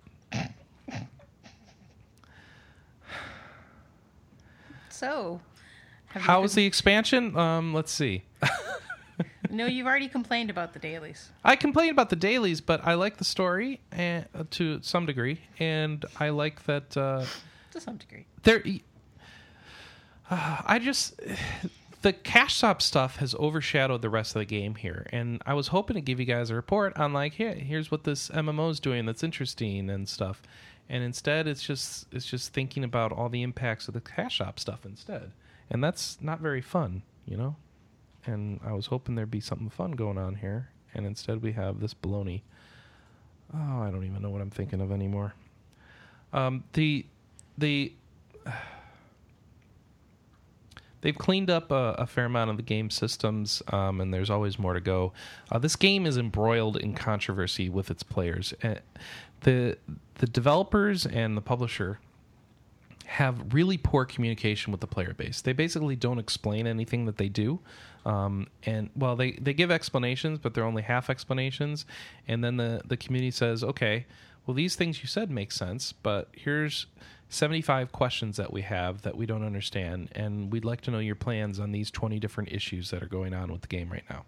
So, 5.01 5.41
have 6.19 6.41
was 6.41 6.53
the 6.55 6.65
expansion? 6.65 7.35
Um, 7.37 7.73
let's 7.73 7.91
see. 7.91 8.23
No, 9.49 9.65
you've 9.65 9.85
already 9.85 10.07
complained 10.07 10.49
about 10.49 10.71
the 10.73 10.79
dailies. 10.79 11.29
I 11.43 11.57
complain 11.57 11.89
about 11.89 12.09
the 12.09 12.15
dailies, 12.15 12.61
but 12.61 12.87
I 12.87 12.93
like 12.93 13.17
the 13.17 13.25
story 13.25 13.81
and, 13.91 14.25
uh, 14.33 14.45
to 14.51 14.79
some 14.81 15.05
degree, 15.05 15.41
and 15.59 16.05
I 16.19 16.29
like 16.29 16.63
that 16.65 16.95
uh, 16.95 17.25
To 17.71 17.81
some 17.81 17.97
degree. 17.97 18.25
there. 18.43 18.63
Uh, 20.29 20.61
I 20.65 20.79
just 20.79 21.19
the 22.01 22.13
cash 22.13 22.55
shop 22.55 22.81
stuff 22.81 23.17
has 23.17 23.35
overshadowed 23.35 24.01
the 24.01 24.09
rest 24.09 24.35
of 24.35 24.39
the 24.39 24.45
game 24.45 24.75
here, 24.75 25.05
and 25.11 25.41
I 25.45 25.53
was 25.53 25.67
hoping 25.67 25.95
to 25.95 26.01
give 26.01 26.19
you 26.19 26.25
guys 26.25 26.49
a 26.49 26.55
report 26.55 26.97
on 26.97 27.11
like, 27.11 27.33
here, 27.33 27.53
here's 27.53 27.91
what 27.91 28.05
this 28.05 28.29
MMO 28.29 28.71
is 28.71 28.79
doing 28.79 29.05
that's 29.05 29.23
interesting 29.23 29.89
and 29.89 30.07
stuff, 30.07 30.41
and 30.87 31.03
instead 31.03 31.45
it's 31.47 31.61
just 31.63 32.07
it's 32.13 32.25
just 32.25 32.53
thinking 32.53 32.83
about 32.85 33.11
all 33.11 33.27
the 33.27 33.41
impacts 33.43 33.87
of 33.89 33.93
the 33.93 34.01
cash 34.01 34.35
shop 34.35 34.59
stuff 34.59 34.85
instead, 34.85 35.31
and 35.71 35.83
that's 35.83 36.19
not 36.21 36.39
very 36.39 36.61
fun, 36.61 37.01
you 37.25 37.37
know. 37.37 37.55
And 38.25 38.59
I 38.63 38.73
was 38.73 38.87
hoping 38.87 39.15
there'd 39.15 39.31
be 39.31 39.39
something 39.39 39.69
fun 39.69 39.93
going 39.93 40.17
on 40.19 40.35
here, 40.35 40.69
and 40.93 41.07
instead 41.07 41.41
we 41.41 41.53
have 41.53 41.79
this 41.79 41.95
baloney. 41.95 42.41
Oh, 43.53 43.81
I 43.81 43.89
don't 43.89 44.03
even 44.03 44.21
know 44.21 44.29
what 44.29 44.41
I'm 44.41 44.51
thinking 44.51 44.81
of 44.81 44.91
anymore. 44.91 45.33
Um, 46.33 46.65
the 46.73 47.05
the 47.57 47.93
they've 51.01 51.17
cleaned 51.17 51.49
up 51.49 51.71
a, 51.71 51.95
a, 51.97 52.05
fair 52.05 52.25
amount 52.25 52.51
of 52.51 52.57
the 52.57 52.63
game 52.63 52.89
systems, 52.89 53.63
um, 53.69 54.01
and 54.01 54.13
there's 54.13 54.29
always 54.29 54.59
more 54.59 54.73
to 54.73 54.81
go. 54.81 55.13
Uh, 55.51 55.57
this 55.57 55.75
game 55.75 56.05
is 56.05 56.17
embroiled 56.17 56.77
in 56.77 56.93
controversy 56.93 57.69
with 57.69 57.89
its 57.89 58.03
players. 58.03 58.53
Uh, 58.61 58.75
the 59.41 59.77
the 60.15 60.27
developers 60.27 61.05
and 61.05 61.35
the 61.35 61.41
publisher 61.41 61.99
have 63.11 63.53
really 63.53 63.77
poor 63.77 64.05
communication 64.05 64.71
with 64.71 64.79
the 64.79 64.87
player 64.87 65.13
base. 65.13 65.41
They 65.41 65.51
basically 65.51 65.97
don't 65.97 66.17
explain 66.17 66.65
anything 66.65 67.05
that 67.07 67.17
they 67.17 67.27
do. 67.27 67.59
Um, 68.05 68.47
and 68.63 68.89
well, 68.95 69.17
they, 69.17 69.33
they 69.33 69.53
give 69.53 69.69
explanations, 69.69 70.39
but 70.39 70.53
they're 70.53 70.63
only 70.63 70.81
half 70.81 71.09
explanations. 71.09 71.85
And 72.25 72.41
then 72.41 72.55
the, 72.55 72.81
the 72.85 72.95
community 72.95 73.31
says, 73.31 73.65
okay, 73.65 74.05
well, 74.45 74.55
these 74.55 74.77
things 74.77 75.01
you 75.01 75.07
said 75.07 75.29
make 75.29 75.51
sense, 75.51 75.91
but 75.91 76.29
here's 76.31 76.87
75 77.27 77.91
questions 77.91 78.37
that 78.37 78.53
we 78.53 78.61
have 78.61 79.01
that 79.01 79.17
we 79.17 79.25
don't 79.25 79.45
understand, 79.45 80.09
and 80.13 80.49
we'd 80.49 80.65
like 80.65 80.79
to 80.81 80.91
know 80.91 80.99
your 80.99 81.15
plans 81.15 81.59
on 81.59 81.73
these 81.73 81.91
20 81.91 82.17
different 82.17 82.53
issues 82.53 82.91
that 82.91 83.03
are 83.03 83.07
going 83.07 83.33
on 83.33 83.51
with 83.51 83.61
the 83.61 83.67
game 83.67 83.91
right 83.91 84.05
now. 84.09 84.23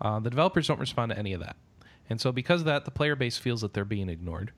Uh, 0.00 0.18
the 0.18 0.30
developers 0.30 0.66
don't 0.66 0.80
respond 0.80 1.12
to 1.12 1.18
any 1.18 1.32
of 1.32 1.40
that. 1.40 1.56
And 2.10 2.20
so, 2.20 2.32
because 2.32 2.60
of 2.60 2.66
that, 2.66 2.84
the 2.84 2.90
player 2.90 3.16
base 3.16 3.38
feels 3.38 3.60
that 3.62 3.72
they're 3.72 3.84
being 3.84 4.08
ignored. 4.08 4.52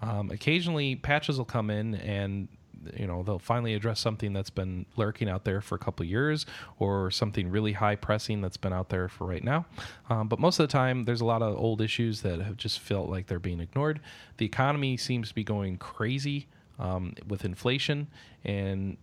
Um, 0.00 0.30
occasionally, 0.30 0.94
patches 0.94 1.38
will 1.38 1.44
come 1.44 1.70
in 1.70 1.94
and 1.96 2.48
you 2.96 3.06
know 3.06 3.22
they'll 3.22 3.38
finally 3.38 3.74
address 3.74 4.00
something 4.00 4.32
that's 4.32 4.50
been 4.50 4.86
lurking 4.96 5.28
out 5.28 5.44
there 5.44 5.60
for 5.60 5.74
a 5.74 5.78
couple 5.78 6.04
years 6.04 6.46
or 6.78 7.10
something 7.10 7.50
really 7.50 7.72
high 7.72 7.96
pressing 7.96 8.40
that's 8.40 8.56
been 8.56 8.72
out 8.72 8.88
there 8.88 9.08
for 9.08 9.26
right 9.26 9.44
now. 9.44 9.66
Um, 10.10 10.28
but 10.28 10.38
most 10.38 10.58
of 10.58 10.68
the 10.68 10.72
time 10.72 11.04
there's 11.04 11.20
a 11.20 11.24
lot 11.24 11.42
of 11.42 11.56
old 11.56 11.80
issues 11.80 12.22
that 12.22 12.40
have 12.40 12.56
just 12.56 12.80
felt 12.80 13.08
like 13.08 13.26
they're 13.26 13.38
being 13.38 13.60
ignored. 13.60 14.00
The 14.36 14.46
economy 14.46 14.96
seems 14.96 15.28
to 15.28 15.34
be 15.34 15.44
going 15.44 15.78
crazy 15.78 16.46
um, 16.78 17.14
with 17.26 17.44
inflation 17.44 18.08
and 18.44 18.96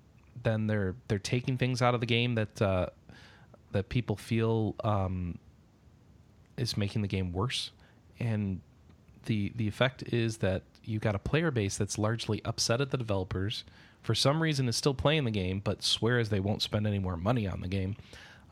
then 0.43 0.67
they're 0.67 0.95
they're 1.07 1.19
taking 1.19 1.57
things 1.57 1.81
out 1.81 1.93
of 1.93 1.99
the 1.99 2.05
game 2.05 2.35
that 2.35 2.61
uh, 2.61 2.87
that 3.71 3.89
people 3.89 4.15
feel 4.15 4.75
um, 4.83 5.37
is 6.57 6.77
making 6.77 7.01
the 7.01 7.07
game 7.07 7.31
worse. 7.31 7.71
And 8.19 8.61
the 9.25 9.51
the 9.55 9.67
effect 9.67 10.03
is 10.13 10.37
that 10.37 10.63
you've 10.83 11.01
got 11.01 11.15
a 11.15 11.19
player 11.19 11.51
base 11.51 11.77
that's 11.77 11.97
largely 11.97 12.41
upset 12.45 12.81
at 12.81 12.91
the 12.91 12.97
developers. 12.97 13.63
For 14.01 14.15
some 14.15 14.41
reason, 14.41 14.67
is 14.67 14.75
still 14.75 14.93
playing 14.93 15.25
the 15.25 15.31
game, 15.31 15.61
but 15.63 15.83
swears 15.83 16.29
they 16.29 16.39
won't 16.39 16.61
spend 16.61 16.87
any 16.87 16.99
more 16.99 17.17
money 17.17 17.47
on 17.47 17.61
the 17.61 17.67
game. 17.67 17.95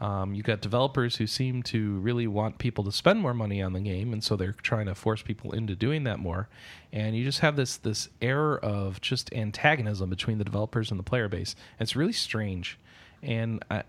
Um, 0.01 0.34
you've 0.34 0.45
got 0.45 0.61
developers 0.61 1.17
who 1.17 1.27
seem 1.27 1.61
to 1.63 1.99
really 1.99 2.25
want 2.25 2.57
people 2.57 2.86
to 2.86 2.91
spend 2.91 3.19
more 3.19 3.34
money 3.34 3.61
on 3.61 3.73
the 3.73 3.82
game, 3.82 4.13
and 4.13 4.23
so 4.23 4.36
they're 4.36 4.53
trying 4.53 4.86
to 4.86 4.95
force 4.95 5.21
people 5.21 5.51
into 5.51 5.75
doing 5.75 6.05
that 6.05 6.19
more. 6.19 6.47
And 6.93 7.17
you 7.17 7.23
just 7.25 7.39
have 7.39 7.57
this 7.57 7.75
this 7.75 8.07
air 8.21 8.57
of 8.59 9.01
just 9.01 9.34
antagonism 9.34 10.09
between 10.09 10.38
the 10.38 10.45
developers 10.45 10.89
and 10.89 10.99
the 10.99 11.03
player 11.03 11.27
base. 11.27 11.53
And 11.77 11.86
it's 11.86 11.97
really 11.97 12.13
strange, 12.13 12.77
and 13.21 13.63
I 13.69 13.84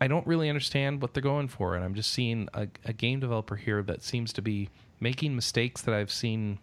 I 0.00 0.06
don't 0.06 0.26
really 0.26 0.48
understand 0.48 1.02
what 1.02 1.14
they're 1.14 1.22
going 1.22 1.48
for. 1.48 1.74
And 1.74 1.84
I'm 1.84 1.94
just 1.94 2.12
seeing 2.12 2.48
a, 2.54 2.68
a 2.84 2.92
game 2.92 3.20
developer 3.20 3.56
here 3.56 3.82
that 3.82 4.04
seems 4.04 4.32
to 4.34 4.42
be 4.42 4.68
making 5.00 5.34
mistakes 5.34 5.82
that 5.82 5.94
I've 5.94 6.12
seen 6.12 6.58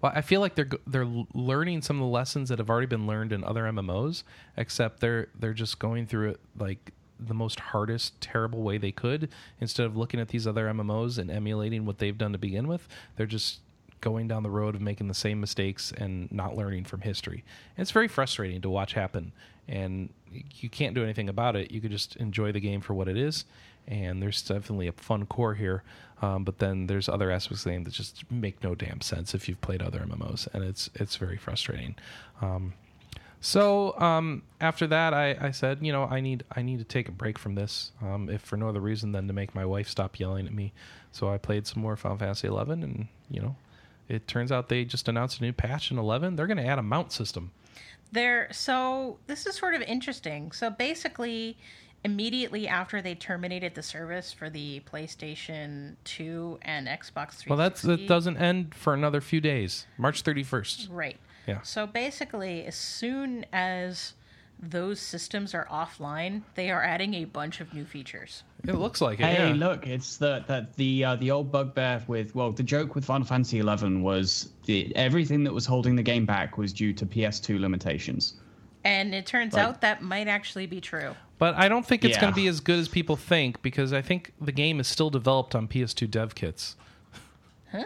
well, 0.00 0.12
I 0.14 0.20
feel 0.20 0.40
like 0.40 0.54
they're 0.54 0.68
they're 0.86 1.08
learning 1.34 1.82
some 1.82 1.96
of 1.96 2.00
the 2.00 2.12
lessons 2.12 2.48
that 2.48 2.58
have 2.58 2.70
already 2.70 2.86
been 2.86 3.06
learned 3.06 3.32
in 3.32 3.44
other 3.44 3.64
MMOs, 3.64 4.22
except 4.56 5.00
they're 5.00 5.28
they're 5.38 5.52
just 5.52 5.78
going 5.78 6.06
through 6.06 6.30
it 6.30 6.40
like 6.58 6.92
the 7.18 7.34
most 7.34 7.60
hardest, 7.60 8.20
terrible 8.20 8.62
way 8.62 8.78
they 8.78 8.92
could. 8.92 9.30
Instead 9.60 9.86
of 9.86 9.96
looking 9.96 10.20
at 10.20 10.28
these 10.28 10.46
other 10.46 10.66
MMOs 10.66 11.18
and 11.18 11.30
emulating 11.30 11.86
what 11.86 11.98
they've 11.98 12.16
done 12.16 12.32
to 12.32 12.38
begin 12.38 12.68
with, 12.68 12.86
they're 13.16 13.26
just 13.26 13.60
going 14.00 14.28
down 14.28 14.42
the 14.42 14.50
road 14.50 14.74
of 14.74 14.80
making 14.80 15.08
the 15.08 15.14
same 15.14 15.40
mistakes 15.40 15.92
and 15.96 16.30
not 16.30 16.54
learning 16.56 16.84
from 16.84 17.00
history. 17.00 17.42
And 17.76 17.82
it's 17.82 17.90
very 17.90 18.08
frustrating 18.08 18.60
to 18.60 18.70
watch 18.70 18.92
happen. 18.92 19.32
And 19.68 20.10
you 20.30 20.68
can't 20.68 20.94
do 20.94 21.02
anything 21.02 21.28
about 21.28 21.56
it. 21.56 21.70
You 21.70 21.80
could 21.80 21.90
just 21.90 22.16
enjoy 22.16 22.52
the 22.52 22.60
game 22.60 22.80
for 22.80 22.94
what 22.94 23.08
it 23.08 23.16
is. 23.16 23.44
And 23.88 24.22
there's 24.22 24.42
definitely 24.42 24.88
a 24.88 24.92
fun 24.92 25.26
core 25.26 25.54
here. 25.54 25.82
Um, 26.22 26.44
but 26.44 26.58
then 26.58 26.86
there's 26.86 27.08
other 27.08 27.30
aspects 27.30 27.60
of 27.60 27.64
the 27.64 27.70
game 27.72 27.84
that 27.84 27.92
just 27.92 28.30
make 28.30 28.62
no 28.64 28.74
damn 28.74 29.00
sense 29.00 29.34
if 29.34 29.48
you've 29.48 29.60
played 29.60 29.82
other 29.82 30.00
MMOs, 30.00 30.48
and 30.54 30.64
it's 30.64 30.88
it's 30.94 31.16
very 31.16 31.36
frustrating. 31.36 31.94
Um, 32.40 32.72
so 33.40 33.98
um, 34.00 34.42
after 34.60 34.86
that, 34.86 35.12
I, 35.12 35.36
I 35.40 35.50
said, 35.50 35.78
you 35.82 35.92
know, 35.92 36.04
I 36.04 36.20
need 36.20 36.44
I 36.50 36.62
need 36.62 36.78
to 36.78 36.84
take 36.84 37.08
a 37.08 37.12
break 37.12 37.38
from 37.38 37.54
this, 37.54 37.92
um, 38.02 38.30
if 38.30 38.40
for 38.40 38.56
no 38.56 38.68
other 38.68 38.80
reason 38.80 39.12
than 39.12 39.26
to 39.26 39.34
make 39.34 39.54
my 39.54 39.64
wife 39.64 39.88
stop 39.88 40.18
yelling 40.18 40.46
at 40.46 40.54
me. 40.54 40.72
So 41.12 41.28
I 41.30 41.38
played 41.38 41.66
some 41.66 41.82
more 41.82 41.96
Final 41.96 42.16
Fantasy 42.16 42.48
11, 42.48 42.82
and 42.82 43.08
you 43.30 43.40
know, 43.40 43.56
it 44.08 44.26
turns 44.26 44.50
out 44.50 44.68
they 44.68 44.84
just 44.84 45.08
announced 45.08 45.40
a 45.40 45.42
new 45.42 45.52
patch 45.52 45.90
in 45.90 45.98
11. 45.98 46.36
They're 46.36 46.46
going 46.46 46.56
to 46.56 46.66
add 46.66 46.78
a 46.78 46.82
mount 46.82 47.12
system. 47.12 47.52
There. 48.10 48.48
So 48.52 49.18
this 49.26 49.46
is 49.46 49.54
sort 49.56 49.74
of 49.74 49.82
interesting. 49.82 50.52
So 50.52 50.70
basically, 50.70 51.58
immediately 52.04 52.68
after 52.68 53.02
they 53.02 53.14
terminated 53.14 53.74
the 53.74 53.82
service 53.82 54.32
for 54.32 54.48
the 54.48 54.80
PlayStation 54.80 55.96
2 56.04 56.58
and 56.62 56.86
Xbox 56.86 57.38
360. 57.38 57.50
Well, 57.50 57.58
that's 57.58 57.82
that 57.82 58.06
doesn't 58.06 58.36
end 58.36 58.74
for 58.74 58.94
another 58.94 59.20
few 59.20 59.40
days. 59.40 59.86
March 59.98 60.22
31st. 60.22 60.88
Right. 60.90 61.18
Yeah. 61.46 61.62
So 61.62 61.86
basically, 61.86 62.66
as 62.66 62.74
soon 62.74 63.46
as 63.52 64.14
those 64.58 65.00
systems 65.00 65.54
are 65.54 65.66
offline, 65.70 66.42
they 66.54 66.70
are 66.70 66.82
adding 66.82 67.14
a 67.14 67.24
bunch 67.24 67.60
of 67.60 67.72
new 67.74 67.84
features. 67.84 68.42
It 68.64 68.74
looks 68.74 69.00
like 69.00 69.20
it. 69.20 69.24
Hey, 69.24 69.48
yeah. 69.48 69.54
look, 69.54 69.86
it's 69.86 70.16
the 70.16 70.44
that 70.48 70.74
the 70.76 71.04
uh, 71.04 71.16
the 71.16 71.30
old 71.30 71.52
bugbear 71.52 72.02
with 72.06 72.34
well, 72.34 72.52
the 72.52 72.62
joke 72.62 72.94
with 72.94 73.04
Final 73.04 73.26
Fantasy 73.26 73.60
XI 73.60 73.96
was 73.96 74.50
the 74.64 74.94
everything 74.96 75.44
that 75.44 75.52
was 75.52 75.66
holding 75.66 75.94
the 75.96 76.02
game 76.02 76.26
back 76.26 76.58
was 76.58 76.72
due 76.72 76.92
to 76.94 77.06
PS2 77.06 77.60
limitations. 77.60 78.34
And 78.84 79.14
it 79.14 79.26
turns 79.26 79.54
like, 79.54 79.62
out 79.62 79.80
that 79.80 80.02
might 80.02 80.28
actually 80.28 80.66
be 80.66 80.80
true. 80.80 81.14
But 81.38 81.54
I 81.56 81.68
don't 81.68 81.84
think 81.86 82.04
it's 82.04 82.16
Yeah. 82.16 82.22
going 82.22 82.32
to 82.32 82.36
be 82.40 82.46
as 82.46 82.60
good 82.60 82.78
as 82.78 82.88
people 82.88 83.16
think 83.16 83.60
because 83.62 83.92
I 83.92 84.00
think 84.02 84.32
the 84.40 84.52
game 84.52 84.80
is 84.80 84.86
still 84.88 85.10
developed 85.10 85.54
on 85.54 85.68
PS2 85.68 86.06
dev 86.10 86.34
kits. 86.34 86.76
Huh? 87.70 87.84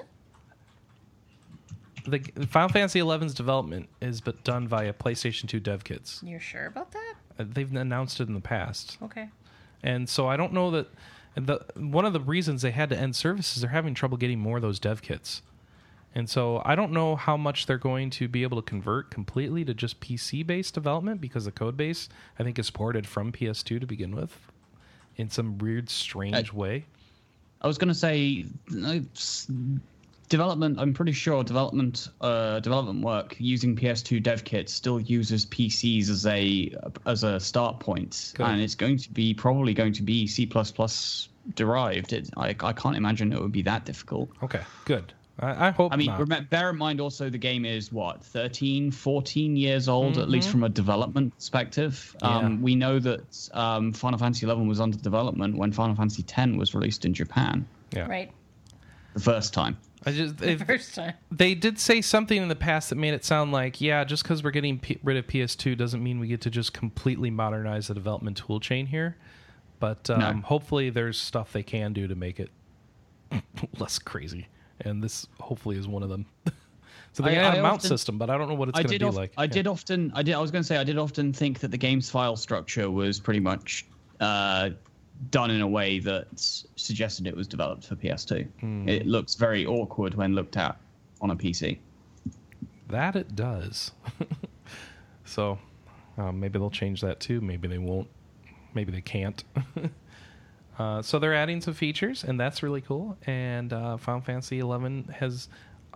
The 2.06 2.20
Final 2.48 2.68
Fantasy 2.70 3.00
XI's 3.00 3.34
development 3.34 3.88
is 4.00 4.20
but 4.20 4.42
done 4.44 4.66
via 4.66 4.92
PlayStation 4.92 5.48
2 5.48 5.60
dev 5.60 5.84
kits. 5.84 6.22
You're 6.24 6.40
sure 6.40 6.66
about 6.66 6.92
that? 6.92 7.14
Uh, 7.38 7.44
They've 7.48 7.72
announced 7.74 8.20
it 8.20 8.28
in 8.28 8.34
the 8.34 8.40
past, 8.40 8.96
Okay. 9.02 9.28
and 9.82 10.08
so 10.08 10.26
I 10.28 10.36
don't 10.36 10.52
know 10.52 10.70
that. 10.70 10.88
The 11.36 11.64
one 11.76 12.04
of 12.04 12.12
the 12.12 12.20
reasons 12.20 12.62
they 12.62 12.72
had 12.72 12.88
to 12.90 12.98
end 12.98 13.14
service 13.14 13.54
is 13.56 13.62
they're 13.62 13.70
having 13.70 13.94
trouble 13.94 14.16
getting 14.16 14.40
more 14.40 14.56
of 14.56 14.62
those 14.62 14.80
dev 14.80 15.00
kits, 15.00 15.42
and 16.14 16.28
so 16.28 16.60
I 16.64 16.74
don't 16.74 16.92
know 16.92 17.16
how 17.16 17.36
much 17.36 17.66
they're 17.66 17.78
going 17.78 18.10
to 18.10 18.28
be 18.28 18.42
able 18.42 18.60
to 18.60 18.68
convert 18.68 19.10
completely 19.10 19.64
to 19.64 19.74
just 19.74 20.00
PC 20.00 20.46
based 20.46 20.74
development 20.74 21.20
because 21.20 21.44
the 21.44 21.52
code 21.52 21.76
base 21.76 22.08
I 22.38 22.42
think 22.42 22.58
is 22.58 22.70
ported 22.70 23.06
from 23.06 23.32
PS2 23.32 23.80
to 23.80 23.86
begin 23.86 24.14
with, 24.14 24.36
in 25.16 25.30
some 25.30 25.58
weird, 25.58 25.88
strange 25.88 26.52
way. 26.52 26.86
I 27.62 27.66
was 27.66 27.78
going 27.78 27.88
to 27.88 27.94
say 27.94 28.46
development. 30.30 30.80
I'm 30.80 30.94
pretty 30.94 31.12
sure 31.12 31.44
development 31.44 32.08
uh, 32.20 32.60
development 32.60 33.04
work 33.04 33.36
using 33.38 33.76
PS2 33.76 34.22
dev 34.22 34.44
kits 34.44 34.72
still 34.72 34.98
uses 34.98 35.44
PCs 35.46 36.08
as 36.08 36.26
a 36.26 36.74
as 37.06 37.22
a 37.22 37.38
start 37.38 37.78
point, 37.78 38.32
Good. 38.34 38.46
and 38.46 38.60
it's 38.60 38.74
going 38.74 38.96
to 38.98 39.10
be 39.10 39.34
probably 39.34 39.74
going 39.74 39.92
to 39.92 40.02
be 40.02 40.26
C 40.26 40.50
derived. 41.54 42.12
It, 42.12 42.30
I 42.36 42.56
I 42.60 42.72
can't 42.72 42.96
imagine 42.96 43.32
it 43.32 43.40
would 43.40 43.52
be 43.52 43.62
that 43.62 43.84
difficult. 43.84 44.30
Okay, 44.42 44.62
good. 44.86 45.12
I, 45.40 45.68
I 45.68 45.70
hope 45.70 45.92
I 45.92 45.96
mean, 45.96 46.08
not. 46.08 46.20
remember, 46.20 46.46
bear 46.48 46.70
in 46.70 46.76
mind 46.76 47.00
also 47.00 47.30
the 47.30 47.38
game 47.38 47.64
is 47.64 47.90
what 47.92 48.22
13, 48.22 48.90
14 48.90 49.56
years 49.56 49.88
old, 49.88 50.18
at 50.18 50.28
least 50.28 50.50
from 50.50 50.64
a 50.64 50.68
development 50.68 51.34
perspective. 51.34 52.14
Mm-hmm. 52.22 52.26
Yeah. 52.26 52.46
Um, 52.46 52.62
we 52.62 52.74
know 52.76 52.98
that 52.98 53.48
um, 53.54 53.92
Final 53.92 54.18
Fantasy 54.18 54.46
XI 54.46 54.52
was 54.54 54.80
under 54.80 54.98
development 54.98 55.56
when 55.56 55.72
Final 55.72 55.94
Fantasy 55.96 56.24
X 56.28 56.52
was 56.56 56.74
released 56.74 57.04
in 57.04 57.14
Japan 57.14 57.66
yeah. 57.92 58.06
Right. 58.06 58.30
the 59.14 59.20
first 59.20 59.54
time. 59.54 59.78
I 60.06 60.12
just 60.12 60.38
The 60.38 60.56
first 60.56 60.94
time. 60.94 61.12
they 61.30 61.54
did 61.54 61.78
say 61.78 62.00
something 62.00 62.40
in 62.40 62.48
the 62.48 62.56
past 62.56 62.88
that 62.88 62.96
made 62.96 63.12
it 63.12 63.22
sound 63.24 63.52
like 63.52 63.80
yeah, 63.82 64.02
just 64.04 64.22
because 64.22 64.42
we're 64.42 64.50
getting 64.50 64.78
P- 64.78 64.98
rid 65.02 65.16
of 65.18 65.26
PS2 65.26 65.76
doesn't 65.76 66.02
mean 66.02 66.18
we 66.20 66.26
get 66.28 66.40
to 66.42 66.50
just 66.50 66.72
completely 66.72 67.30
modernize 67.30 67.88
the 67.88 67.94
development 67.94 68.38
tool 68.38 68.60
chain 68.60 68.86
here. 68.86 69.16
But 69.78 70.08
um, 70.10 70.18
No. 70.20 70.32
hopefully, 70.44 70.88
there's 70.90 71.18
stuff 71.18 71.52
they 71.52 71.62
can 71.62 71.92
do 71.92 72.06
to 72.08 72.14
make 72.14 72.40
it 72.40 72.50
less 73.78 73.98
crazy, 73.98 74.48
and 74.84 75.02
this 75.02 75.26
hopefully 75.38 75.76
is 75.76 75.86
one 75.88 76.02
of 76.02 76.08
them. 76.08 76.26
so 77.12 77.22
they 77.22 77.38
I- 77.38 77.42
have 77.42 77.54
I 77.54 77.56
a 77.58 77.62
mount 77.62 77.74
often- 77.76 77.88
system, 77.88 78.18
but 78.18 78.30
I 78.30 78.38
don't 78.38 78.48
know 78.48 78.54
what 78.54 78.68
it's 78.68 78.78
going 78.78 78.88
to 78.92 78.98
be 78.98 79.04
Of, 79.06 79.14
like. 79.14 79.32
I 79.36 79.44
Yeah. 79.44 79.48
did 79.48 79.66
often. 79.66 80.12
I 80.14 80.22
did. 80.22 80.34
I 80.34 80.40
was 80.40 80.50
going 80.50 80.62
to 80.62 80.66
say 80.66 80.76
I 80.76 80.84
did 80.84 80.98
often 80.98 81.32
think 81.32 81.60
that 81.60 81.70
the 81.70 81.78
game's 81.78 82.08
file 82.10 82.36
structure 82.36 82.90
was 82.90 83.18
pretty 83.20 83.40
much 83.40 83.86
uh, 84.20 84.70
done 85.30 85.50
in 85.50 85.60
a 85.60 85.68
way 85.68 85.98
that 86.00 86.26
suggested 86.76 87.26
it 87.26 87.36
was 87.36 87.46
developed 87.46 87.84
for 87.86 87.94
PS2. 87.96 88.46
Hmm. 88.60 88.88
It 88.88 89.06
looks 89.06 89.34
very 89.34 89.66
awkward 89.66 90.14
when 90.14 90.34
looked 90.34 90.56
at 90.56 90.76
on 91.20 91.30
a 91.30 91.36
PC. 91.36 91.78
That 92.88 93.16
it 93.16 93.36
does. 93.36 93.92
so 95.24 95.58
um, 96.18 96.40
maybe 96.40 96.58
they'll 96.58 96.70
change 96.70 97.00
that 97.02 97.20
too. 97.20 97.40
Maybe 97.40 97.68
they 97.68 97.78
won't. 97.78 98.08
Maybe 98.74 98.92
they 98.92 99.00
can't. 99.00 99.42
uh, 100.80 101.02
so 101.02 101.18
they're 101.18 101.34
adding 101.34 101.60
some 101.60 101.74
features, 101.74 102.24
and 102.24 102.40
that's 102.40 102.62
really 102.62 102.80
cool. 102.80 103.14
And 103.26 103.70
uh, 103.70 103.98
Final 103.98 104.22
Fantasy 104.22 104.60
XI 104.60 105.12
has 105.12 105.50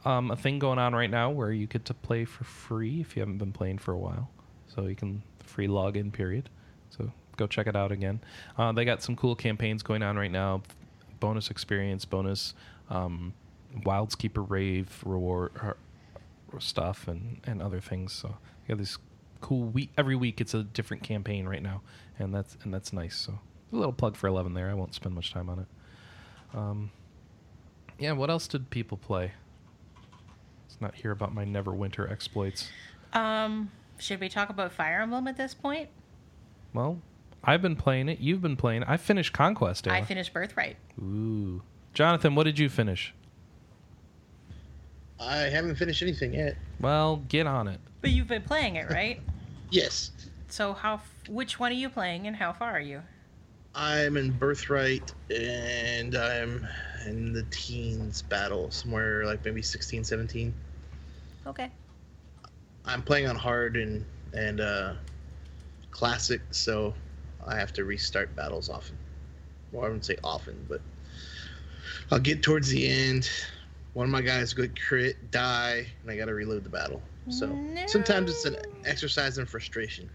um, 0.04 0.30
a 0.30 0.36
thing 0.36 0.58
going 0.58 0.78
on 0.78 0.94
right 0.94 1.08
now 1.08 1.30
where 1.30 1.50
you 1.50 1.66
get 1.66 1.86
to 1.86 1.94
play 1.94 2.26
for 2.26 2.44
free 2.44 3.00
if 3.00 3.16
you 3.16 3.20
haven't 3.20 3.38
been 3.38 3.50
playing 3.50 3.78
for 3.78 3.92
a 3.92 3.98
while. 3.98 4.28
So 4.66 4.82
you 4.82 4.94
can 4.94 5.22
free 5.42 5.68
login 5.68 6.12
period. 6.12 6.50
So 6.90 7.10
go 7.38 7.46
check 7.46 7.66
it 7.66 7.74
out 7.74 7.92
again. 7.92 8.20
Uh, 8.58 8.72
they 8.72 8.84
got 8.84 9.02
some 9.02 9.16
cool 9.16 9.34
campaigns 9.34 9.82
going 9.82 10.02
on 10.02 10.18
right 10.18 10.30
now. 10.30 10.60
Bonus 11.18 11.48
experience, 11.48 12.04
bonus 12.04 12.52
um, 12.90 13.32
Wildskeeper 13.86 14.44
Reive 14.46 15.02
reward 15.06 15.52
uh, 15.62 15.72
stuff, 16.58 17.08
and, 17.08 17.40
and 17.44 17.62
other 17.62 17.80
things. 17.80 18.12
So 18.12 18.36
you 18.68 18.74
got 18.74 18.78
this 18.78 18.98
cool 19.40 19.64
week. 19.64 19.92
Every 19.96 20.14
week 20.14 20.42
it's 20.42 20.52
a 20.52 20.62
different 20.62 21.02
campaign 21.02 21.48
right 21.48 21.62
now, 21.62 21.80
and 22.18 22.34
that's 22.34 22.58
and 22.64 22.74
that's 22.74 22.92
nice. 22.92 23.16
So 23.16 23.38
a 23.72 23.76
little 23.76 23.92
plug 23.92 24.16
for 24.16 24.26
Eleven 24.28 24.54
there. 24.54 24.70
I 24.70 24.74
won't 24.74 24.94
spend 24.94 25.14
much 25.14 25.32
time 25.32 25.48
on 25.48 25.58
it. 25.60 25.66
Um, 26.56 26.90
yeah. 27.98 28.12
What 28.12 28.30
else 28.30 28.46
did 28.46 28.70
people 28.70 28.96
play? 28.96 29.32
Let's 30.68 30.80
not 30.80 30.94
hear 30.94 31.10
about 31.10 31.34
my 31.34 31.44
Neverwinter 31.44 32.10
exploits. 32.10 32.68
Um, 33.12 33.70
should 33.98 34.20
we 34.20 34.28
talk 34.28 34.50
about 34.50 34.72
Fire 34.72 35.00
Emblem 35.00 35.26
at 35.28 35.36
this 35.36 35.54
point? 35.54 35.88
Well, 36.72 37.00
I've 37.44 37.62
been 37.62 37.76
playing 37.76 38.08
it. 38.08 38.18
You've 38.20 38.42
been 38.42 38.56
playing. 38.56 38.82
I 38.84 38.96
finished 38.96 39.32
Conquest. 39.32 39.86
I 39.86 40.02
finished 40.02 40.32
Birthright. 40.32 40.76
Ooh, 41.00 41.62
Jonathan, 41.92 42.34
what 42.34 42.44
did 42.44 42.58
you 42.58 42.68
finish? 42.68 43.14
I 45.20 45.36
haven't 45.42 45.76
finished 45.76 46.02
anything 46.02 46.34
yet. 46.34 46.56
Well, 46.80 47.22
get 47.28 47.46
on 47.46 47.68
it. 47.68 47.80
But 48.00 48.10
you've 48.10 48.26
been 48.28 48.42
playing 48.42 48.76
it, 48.76 48.90
right? 48.90 49.20
Yes, 49.70 50.12
so 50.48 50.72
how? 50.72 50.94
f- 50.94 51.28
Which 51.28 51.58
one 51.58 51.72
are 51.72 51.74
you 51.74 51.88
playing, 51.88 52.28
and 52.28 52.36
how 52.36 52.52
far 52.52 52.70
are 52.70 52.80
you? 52.80 53.02
I'm 53.74 54.16
in 54.16 54.30
Birthright, 54.32 55.12
and 55.30 56.14
I'm 56.14 56.66
in 57.06 57.32
the 57.32 57.44
teens 57.50 58.22
battle 58.22 58.70
somewhere 58.70 59.26
like 59.26 59.44
maybe 59.44 59.62
16, 59.62 60.04
17. 60.04 60.54
Okay. 61.46 61.70
I'm 62.84 63.02
playing 63.02 63.26
on 63.26 63.36
hard 63.36 63.76
and 63.76 64.04
and 64.32 64.60
uh, 64.60 64.94
classic, 65.90 66.40
so 66.50 66.94
I 67.46 67.56
have 67.56 67.72
to 67.74 67.84
restart 67.84 68.34
battles 68.36 68.68
often. 68.68 68.96
Well, 69.72 69.84
I 69.84 69.88
wouldn't 69.88 70.04
say 70.04 70.16
often, 70.22 70.64
but 70.68 70.80
I'll 72.10 72.20
get 72.20 72.42
towards 72.42 72.68
the 72.68 72.86
end. 72.86 73.30
One 73.94 74.06
of 74.06 74.10
my 74.10 74.22
guys 74.22 74.52
good 74.52 74.80
crit, 74.80 75.30
die, 75.30 75.86
and 76.02 76.10
I 76.10 76.16
got 76.16 76.26
to 76.26 76.34
reload 76.34 76.64
the 76.64 76.70
battle. 76.70 77.02
So 77.30 77.46
sometimes 77.86 78.30
it's 78.30 78.44
an 78.44 78.56
exercise 78.84 79.38
in 79.38 79.46
frustration. 79.46 80.10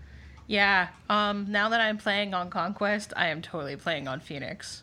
Yeah. 0.50 0.88
Um. 1.12 1.52
Now 1.52 1.70
that 1.70 1.80
I'm 1.80 2.00
playing 2.00 2.34
on 2.34 2.50
Conquest, 2.50 3.14
I 3.16 3.28
am 3.28 3.43
totally 3.43 3.76
playing 3.76 4.08
on 4.08 4.20
Phoenix. 4.20 4.82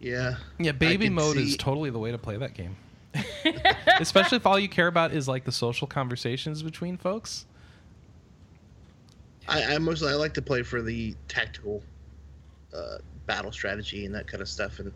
Yeah. 0.00 0.34
Yeah, 0.58 0.72
baby 0.72 1.06
can 1.06 1.14
mode 1.14 1.36
is 1.36 1.56
totally 1.56 1.90
the 1.90 2.00
way 2.00 2.10
to 2.10 2.18
play 2.18 2.36
that 2.36 2.54
game. 2.54 2.76
Especially 4.00 4.36
if 4.36 4.46
all 4.46 4.58
you 4.58 4.68
care 4.68 4.88
about 4.88 5.12
is 5.12 5.28
like 5.28 5.44
the 5.44 5.52
social 5.52 5.86
conversations 5.86 6.64
between 6.64 6.96
folks. 6.96 7.46
I, 9.48 9.74
I 9.74 9.78
mostly 9.78 10.10
I 10.10 10.14
like 10.14 10.34
to 10.34 10.42
play 10.42 10.64
for 10.64 10.82
the 10.82 11.14
tactical 11.28 11.84
uh, 12.74 12.98
battle 13.26 13.52
strategy 13.52 14.06
and 14.06 14.14
that 14.16 14.26
kind 14.26 14.40
of 14.40 14.48
stuff. 14.48 14.80
And 14.80 14.92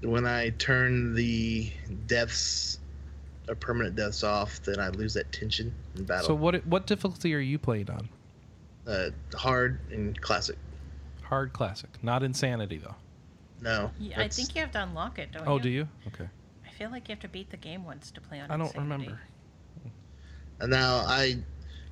when 0.00 0.26
I 0.26 0.50
turn 0.50 1.14
the 1.14 1.70
deaths 2.08 2.80
or 3.48 3.54
permanent 3.54 3.96
deaths 3.96 4.22
off, 4.24 4.60
then 4.62 4.78
I 4.80 4.88
lose 4.88 5.14
that 5.14 5.30
tension 5.32 5.72
in 5.96 6.04
battle. 6.04 6.26
So 6.26 6.34
what 6.34 6.66
what 6.66 6.86
difficulty 6.86 7.34
are 7.34 7.38
you 7.40 7.58
playing 7.58 7.90
on? 7.90 8.08
uh, 8.86 9.10
hard 9.34 9.80
and 9.90 10.20
classic. 10.20 10.56
Hard 11.22 11.52
classic, 11.52 11.90
not 12.02 12.22
insanity 12.22 12.78
though. 12.78 12.94
No, 13.60 13.90
Yeah, 13.98 14.20
I 14.20 14.28
think 14.28 14.54
you 14.54 14.60
have 14.60 14.70
to 14.72 14.82
unlock 14.82 15.18
it, 15.18 15.32
don't 15.32 15.44
you? 15.44 15.50
Oh, 15.50 15.58
do 15.58 15.68
you? 15.70 15.88
Okay. 16.08 16.28
I 16.64 16.70
feel 16.70 16.90
like 16.90 17.08
you 17.08 17.14
have 17.14 17.22
to 17.22 17.28
beat 17.28 17.50
the 17.50 17.56
game 17.56 17.84
once 17.84 18.10
to 18.12 18.20
play 18.20 18.38
on. 18.38 18.50
I 18.50 18.56
don't 18.56 18.66
Insanity. 18.66 18.92
remember. 19.04 19.20
And 20.60 20.70
now 20.70 20.96
I, 21.06 21.36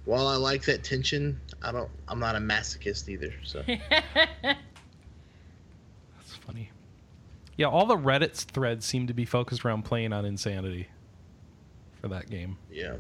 while 0.05 0.29
I 0.29 0.37
like 0.37 0.65
that 0.67 0.85
tension, 0.85 1.41
I 1.63 1.73
don't. 1.73 1.91
I'm 2.07 2.19
not 2.21 2.37
a 2.37 2.39
masochist 2.39 3.09
either. 3.09 3.33
So 3.45 3.63
That's 4.43 4.57
funny. 6.47 6.71
Yeah, 7.57 7.67
all 7.67 7.87
the 7.87 7.97
Reddit 7.97 8.35
threads 8.37 8.85
seem 8.87 9.07
to 9.07 9.15
be 9.15 9.25
focused 9.25 9.65
around 9.65 9.85
playing 9.85 10.13
on 10.13 10.25
insanity 10.25 10.89
for 12.05 12.09
that 12.11 12.29
game. 12.29 12.59
yeah, 12.71 12.97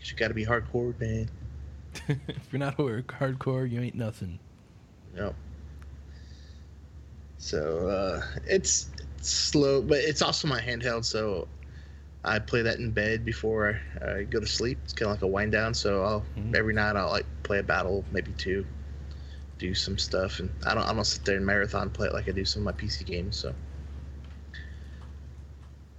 'Cause 0.00 0.10
you 0.10 0.16
got 0.16 0.28
to 0.28 0.34
be 0.34 0.44
hardcore, 0.44 0.98
man. 1.00 1.28
if 2.08 2.52
you're 2.52 2.58
not 2.58 2.76
hardcore, 2.76 3.70
you 3.70 3.80
ain't 3.80 3.94
nothing. 3.94 4.40
Yep. 5.16 5.34
So 7.38 7.88
uh, 7.88 8.22
it's, 8.48 8.90
it's 9.18 9.30
slow, 9.30 9.80
but 9.82 9.98
it's 9.98 10.22
also 10.22 10.48
my 10.48 10.60
handheld. 10.60 11.04
So 11.04 11.46
I 12.24 12.38
play 12.40 12.62
that 12.62 12.78
in 12.78 12.90
bed 12.90 13.24
before 13.24 13.80
I, 14.02 14.10
I 14.12 14.22
go 14.24 14.40
to 14.40 14.46
sleep. 14.46 14.78
It's 14.84 14.92
kind 14.92 15.10
of 15.10 15.16
like 15.16 15.22
a 15.22 15.26
wind 15.28 15.52
down. 15.52 15.74
So 15.74 16.02
I'll 16.02 16.26
Mhm. 16.36 16.56
every 16.56 16.74
night 16.74 16.96
I'll 16.96 17.10
like 17.10 17.26
play 17.44 17.58
a 17.60 17.62
battle, 17.62 18.04
maybe 18.10 18.32
two, 18.32 18.66
do 19.58 19.74
some 19.74 19.98
stuff, 19.98 20.40
and 20.40 20.50
I 20.66 20.74
don't 20.74 20.84
I 20.84 20.92
don't 20.92 21.04
sit 21.04 21.24
there 21.24 21.36
and 21.36 21.46
marathon 21.46 21.90
play 21.90 22.08
it 22.08 22.14
like 22.14 22.28
I 22.28 22.32
do 22.32 22.44
some 22.44 22.62
of 22.62 22.64
my 22.64 22.72
PC 22.72 23.04
games. 23.04 23.36
So 23.36 23.54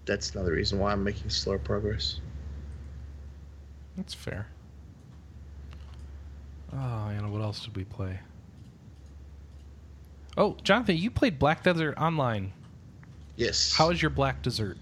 that's 0.05 0.33
another 0.35 0.51
reason 0.51 0.79
why 0.79 0.91
I'm 0.91 1.03
making 1.03 1.29
slower 1.29 1.57
progress. 1.57 2.19
That's 3.97 4.13
fair. 4.13 4.47
Oh, 6.73 7.09
Anna, 7.09 7.29
what 7.29 7.41
else 7.41 7.63
did 7.63 7.75
we 7.75 7.85
play? 7.85 8.19
Oh, 10.37 10.57
Jonathan, 10.63 10.97
you 10.97 11.09
played 11.09 11.39
Black 11.39 11.63
Desert 11.63 11.97
Online. 11.97 12.51
Yes. 13.37 13.73
How 13.73 13.89
is 13.89 14.01
your 14.01 14.09
Black 14.09 14.41
Desert? 14.41 14.77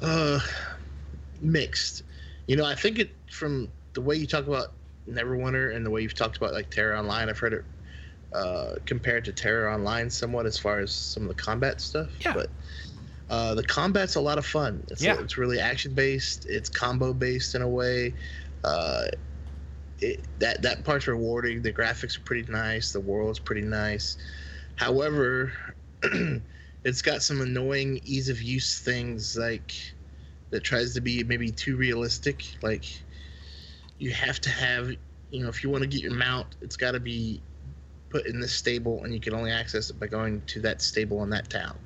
Uh, 0.00 0.40
mixed. 1.40 2.02
You 2.46 2.56
know, 2.56 2.64
I 2.64 2.74
think 2.74 2.98
it 2.98 3.14
from 3.30 3.68
the 3.92 4.00
way 4.00 4.16
you 4.16 4.26
talk 4.26 4.46
about 4.46 4.72
Neverwinter 5.08 5.74
and 5.74 5.86
the 5.86 5.90
way 5.90 6.02
you've 6.02 6.14
talked 6.14 6.36
about 6.36 6.52
like 6.52 6.70
TERA 6.70 6.98
Online. 6.98 7.28
I've 7.28 7.38
heard 7.38 7.52
it 7.52 7.64
uh, 8.32 8.74
compared 8.86 9.24
to 9.26 9.32
TERA 9.32 9.72
Online 9.72 10.10
somewhat 10.10 10.46
as 10.46 10.58
far 10.58 10.80
as 10.80 10.92
some 10.92 11.24
of 11.24 11.28
the 11.28 11.40
combat 11.40 11.80
stuff. 11.80 12.08
Yeah. 12.20 12.34
But 12.34 12.50
uh, 13.30 13.54
the 13.54 13.62
combat's 13.62 14.16
a 14.16 14.20
lot 14.20 14.38
of 14.38 14.44
fun. 14.44 14.84
It's, 14.90 15.00
Yeah. 15.00 15.20
it's 15.20 15.38
really 15.38 15.60
action 15.60 15.94
based. 15.94 16.46
It's 16.48 16.68
combo 16.68 17.14
based 17.14 17.54
in 17.54 17.62
a 17.62 17.68
way. 17.68 18.14
Uh, 18.64 19.04
it, 20.00 20.26
that 20.38 20.62
that 20.62 20.84
part's 20.84 21.06
rewarding. 21.06 21.62
The 21.62 21.72
graphics 21.72 22.18
are 22.18 22.22
pretty 22.22 22.50
nice. 22.50 22.92
The 22.92 23.00
world's 23.00 23.38
pretty 23.38 23.62
nice. 23.62 24.16
However, 24.74 25.52
it's 26.84 27.02
got 27.02 27.22
some 27.22 27.40
annoying 27.40 28.00
ease 28.04 28.28
of 28.28 28.42
use 28.42 28.80
things 28.80 29.36
like 29.36 29.74
that 30.50 30.64
tries 30.64 30.94
to 30.94 31.00
be 31.00 31.22
maybe 31.22 31.50
too 31.50 31.76
realistic. 31.76 32.44
Like 32.62 32.84
you 33.98 34.10
have 34.10 34.40
to 34.40 34.50
have, 34.50 34.90
you 35.30 35.42
know, 35.42 35.48
if 35.48 35.62
you 35.62 35.70
want 35.70 35.82
to 35.82 35.88
get 35.88 36.00
your 36.00 36.14
mount, 36.14 36.56
it's 36.62 36.76
got 36.76 36.92
to 36.92 37.00
be 37.00 37.42
put 38.08 38.26
in 38.26 38.40
this 38.40 38.52
stable, 38.52 39.04
and 39.04 39.14
you 39.14 39.20
can 39.20 39.34
only 39.34 39.52
access 39.52 39.88
it 39.90 40.00
by 40.00 40.08
going 40.08 40.42
to 40.48 40.60
that 40.62 40.82
stable 40.82 41.22
in 41.22 41.30
that 41.30 41.48
town. 41.48 41.78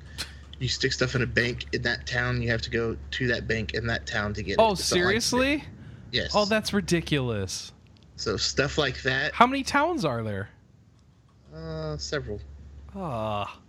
You 0.59 0.67
stick 0.69 0.93
stuff 0.93 1.15
in 1.15 1.21
a 1.21 1.27
bank 1.27 1.65
in 1.73 1.81
that 1.83 2.07
town, 2.07 2.41
you 2.41 2.49
have 2.49 2.61
to 2.63 2.69
go 2.69 2.95
to 3.11 3.27
that 3.27 3.47
bank 3.47 3.73
in 3.73 3.85
that 3.87 4.05
town 4.05 4.33
to 4.35 4.43
get 4.43 4.53
it. 4.53 4.59
Oh, 4.59 4.63
not 4.63 4.69
like- 4.71 4.79
seriously? 4.79 5.63
yes. 6.11 6.31
Oh, 6.33 6.45
that's 6.45 6.73
ridiculous. 6.73 7.71
so 8.15 8.37
stuff 8.37 8.77
like 8.77 9.01
that. 9.03 9.33
How 9.33 9.45
many 9.47 9.63
towns 9.63 10.05
are 10.05 10.23
there? 10.23 10.49
Uh, 11.53 11.97
several. 11.97 12.39
Ah, 12.95 13.59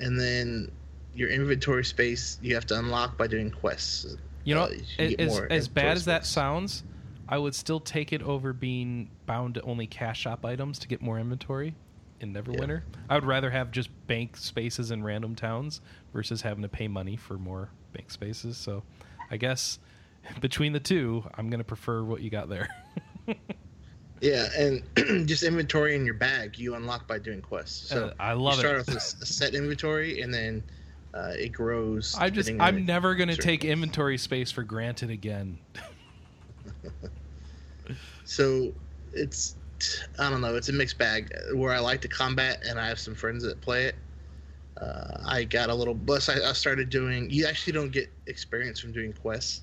and 0.00 0.18
then 0.18 0.70
your 1.14 1.28
inventory 1.28 1.84
space 1.84 2.38
you 2.42 2.54
have 2.54 2.66
to 2.66 2.78
unlock 2.78 3.16
by 3.16 3.26
doing 3.28 3.50
quests. 3.50 4.16
you 4.44 4.54
know, 4.56 4.62
Uh, 4.98 5.02
you 5.02 5.16
as, 5.20 5.38
as 5.50 5.68
bad 5.68 5.96
as 5.96 6.04
that 6.06 6.24
space. 6.24 6.32
sounds, 6.32 6.82
I 7.28 7.38
would 7.38 7.54
still 7.54 7.78
take 7.78 8.12
it 8.12 8.22
over 8.22 8.52
being 8.52 9.08
bound 9.26 9.54
to 9.54 9.62
only 9.62 9.86
cash 9.86 10.20
shop 10.22 10.44
items 10.44 10.80
to 10.80 10.88
get 10.88 11.00
more 11.00 11.18
inventory 11.20 11.74
in 12.22 12.32
Neverwinter. 12.32 12.82
I 13.08 13.14
would 13.14 13.24
rather 13.24 13.50
have 13.50 13.70
just 13.70 13.90
bank 14.06 14.36
spaces 14.36 14.90
in 14.90 15.02
random 15.02 15.34
towns 15.34 15.80
versus 16.12 16.42
having 16.42 16.62
to 16.62 16.68
pay 16.68 16.88
money 16.88 17.16
for 17.16 17.38
more 17.38 17.70
bank 17.92 18.10
spaces. 18.10 18.56
So, 18.56 18.82
I 19.30 19.36
guess 19.36 19.78
between 20.40 20.72
the 20.72 20.80
two, 20.80 21.24
I'm 21.34 21.50
gonna 21.50 21.64
prefer 21.64 22.02
what 22.02 22.22
you 22.22 22.30
got 22.30 22.48
there. 22.48 22.68
Yeah, 24.20 24.46
and 24.56 24.84
just 25.28 25.42
inventory 25.42 25.96
in 25.96 26.04
your 26.06 26.14
bag 26.14 26.56
you 26.56 26.76
unlock 26.76 27.08
by 27.08 27.18
doing 27.18 27.42
quests. 27.42 27.88
So 27.88 28.04
Uh, 28.04 28.14
I 28.20 28.34
love 28.34 28.54
you 28.54 28.60
start 28.60 28.76
it. 28.76 28.80
off 28.82 28.86
with 28.86 28.96
a 29.20 29.26
set 29.26 29.56
inventory, 29.56 30.20
and 30.20 30.32
then 30.32 30.62
uh, 31.12 31.32
it 31.36 31.48
grows. 31.48 32.14
I 32.16 32.30
just 32.30 32.48
I'm 32.60 32.86
never 32.86 33.16
gonna 33.16 33.34
take 33.34 33.62
quests. 33.62 33.72
inventory 33.72 34.16
space 34.18 34.52
for 34.52 34.62
granted 34.62 35.10
again. 35.10 35.58
So 38.24 38.72
it's 39.12 39.56
I 40.18 40.30
don't 40.30 40.40
know. 40.40 40.54
It's 40.56 40.68
a 40.68 40.72
mixed 40.72 40.98
bag. 40.98 41.32
Where 41.54 41.72
I 41.72 41.78
like 41.78 42.00
the 42.00 42.08
combat, 42.08 42.62
and 42.68 42.78
I 42.78 42.86
have 42.88 42.98
some 42.98 43.14
friends 43.14 43.42
that 43.44 43.60
play 43.60 43.84
it. 43.84 43.94
Uh, 44.80 45.18
I 45.26 45.44
got 45.44 45.70
a 45.70 45.74
little. 45.74 45.94
Plus, 45.94 46.28
I, 46.28 46.48
I 46.48 46.52
started 46.52 46.90
doing. 46.90 47.30
You 47.30 47.46
actually 47.46 47.72
don't 47.74 47.92
get 47.92 48.10
experience 48.26 48.80
from 48.80 48.92
doing 48.92 49.12
quests. 49.12 49.62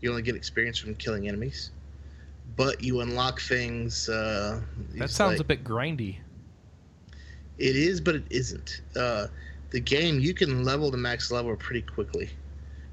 You 0.00 0.10
only 0.10 0.22
get 0.22 0.34
experience 0.36 0.78
from 0.78 0.94
killing 0.96 1.28
enemies. 1.28 1.70
But 2.56 2.82
you 2.82 3.00
unlock 3.00 3.40
things. 3.40 4.08
Uh, 4.08 4.60
That 4.96 5.10
sounds 5.10 5.38
like- 5.38 5.40
a 5.40 5.44
bit 5.44 5.64
grindy. 5.64 6.18
It 7.58 7.76
is, 7.76 8.00
but 8.00 8.16
it 8.16 8.24
isn't. 8.30 8.80
Uh, 8.96 9.28
the 9.70 9.80
game 9.80 10.18
you 10.20 10.34
can 10.34 10.64
level 10.64 10.90
to 10.90 10.96
max 10.96 11.30
level 11.30 11.54
pretty 11.56 11.82
quickly, 11.82 12.30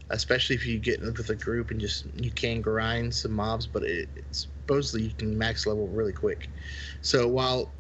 especially 0.10 0.56
if 0.56 0.66
you 0.66 0.80
get 0.80 1.00
in 1.00 1.12
with 1.14 1.30
a 1.30 1.36
group 1.36 1.72
and 1.72 1.80
just 1.80 2.06
you 2.16 2.32
can 2.32 2.62
grind 2.62 3.14
some 3.14 3.32
mobs. 3.32 3.66
But 3.68 3.84
it, 3.84 4.10
it's 4.16 4.48
supposedly 4.70 5.08
you 5.08 5.14
can 5.18 5.36
max 5.36 5.66
level 5.66 5.88
really 5.88 6.14
quick. 6.14 6.48
So 7.02 7.28
while 7.28 7.72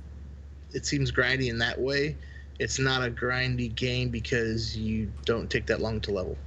it 0.73 0.85
seems 0.87 1.11
grindy 1.11 1.49
in 1.49 1.59
that 1.59 1.79
way, 1.79 2.17
it's 2.59 2.79
not 2.79 3.05
a 3.05 3.11
grindy 3.11 3.73
game 3.73 4.09
because 4.09 4.75
you 4.75 5.11
don't 5.25 5.49
take 5.49 5.67
that 5.67 5.81
long 5.81 6.01
to 6.01 6.11
level. 6.11 6.37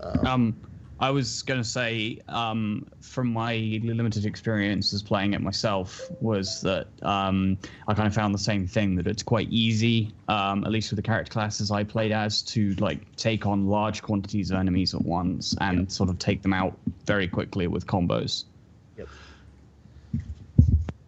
Um, 0.00 0.26
Um, 0.26 0.56
I 1.00 1.10
was 1.10 1.42
going 1.42 1.60
to 1.60 1.68
say, 1.68 2.20
um, 2.28 2.86
from 3.00 3.32
my 3.32 3.80
limited 3.82 4.26
experiences 4.26 5.02
playing 5.02 5.32
it 5.32 5.40
myself, 5.40 6.00
was 6.20 6.60
that 6.60 6.86
um, 7.02 7.58
I 7.88 7.94
kind 7.94 8.06
of 8.06 8.14
found 8.14 8.32
the 8.34 8.38
same 8.38 8.66
thing 8.66 8.94
that 8.96 9.06
it's 9.06 9.22
quite 9.22 9.48
easy, 9.50 10.12
um, 10.28 10.62
at 10.64 10.70
least 10.70 10.90
with 10.90 10.96
the 10.96 11.02
character 11.02 11.32
classes 11.32 11.70
I 11.70 11.84
played 11.84 12.12
as, 12.12 12.42
to 12.42 12.74
like 12.74 13.16
take 13.16 13.44
on 13.46 13.66
large 13.66 14.02
quantities 14.02 14.50
of 14.50 14.58
enemies 14.58 14.94
at 14.94 15.02
once 15.02 15.56
and 15.60 15.90
sort 15.90 16.10
of 16.10 16.18
take 16.18 16.42
them 16.42 16.52
out 16.52 16.78
very 17.06 17.26
quickly 17.26 17.66
with 17.66 17.86
combos. 17.86 18.44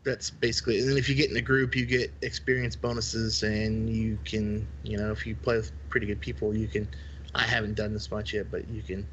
That's 0.07 0.31
basically 0.31 0.79
and 0.79 0.89
then 0.89 0.97
if 0.97 1.09
you 1.09 1.15
get 1.15 1.31
in 1.31 1.37
a 1.37 1.43
group 1.43 1.77
you 1.77 1.85
get 1.85 2.11
experience 2.23 2.75
bonuses 2.77 3.43
and 3.43 3.91
you 3.91 4.19
can 4.25 4.67
you 4.85 4.97
know 4.97 5.11
if 5.11 5.27
you 5.27 5.35
play 5.35 5.57
with 5.57 5.73
pretty 5.91 6.07
good 6.07 6.21
people 6.21 6.57
you 6.57 6.69
can 6.69 6.89
i 7.35 7.43
haven't 7.43 7.75
done 7.75 7.93
this 7.93 8.11
much 8.11 8.33
yet 8.33 8.51
but 8.51 8.67
you 8.69 8.83
can 8.83 9.07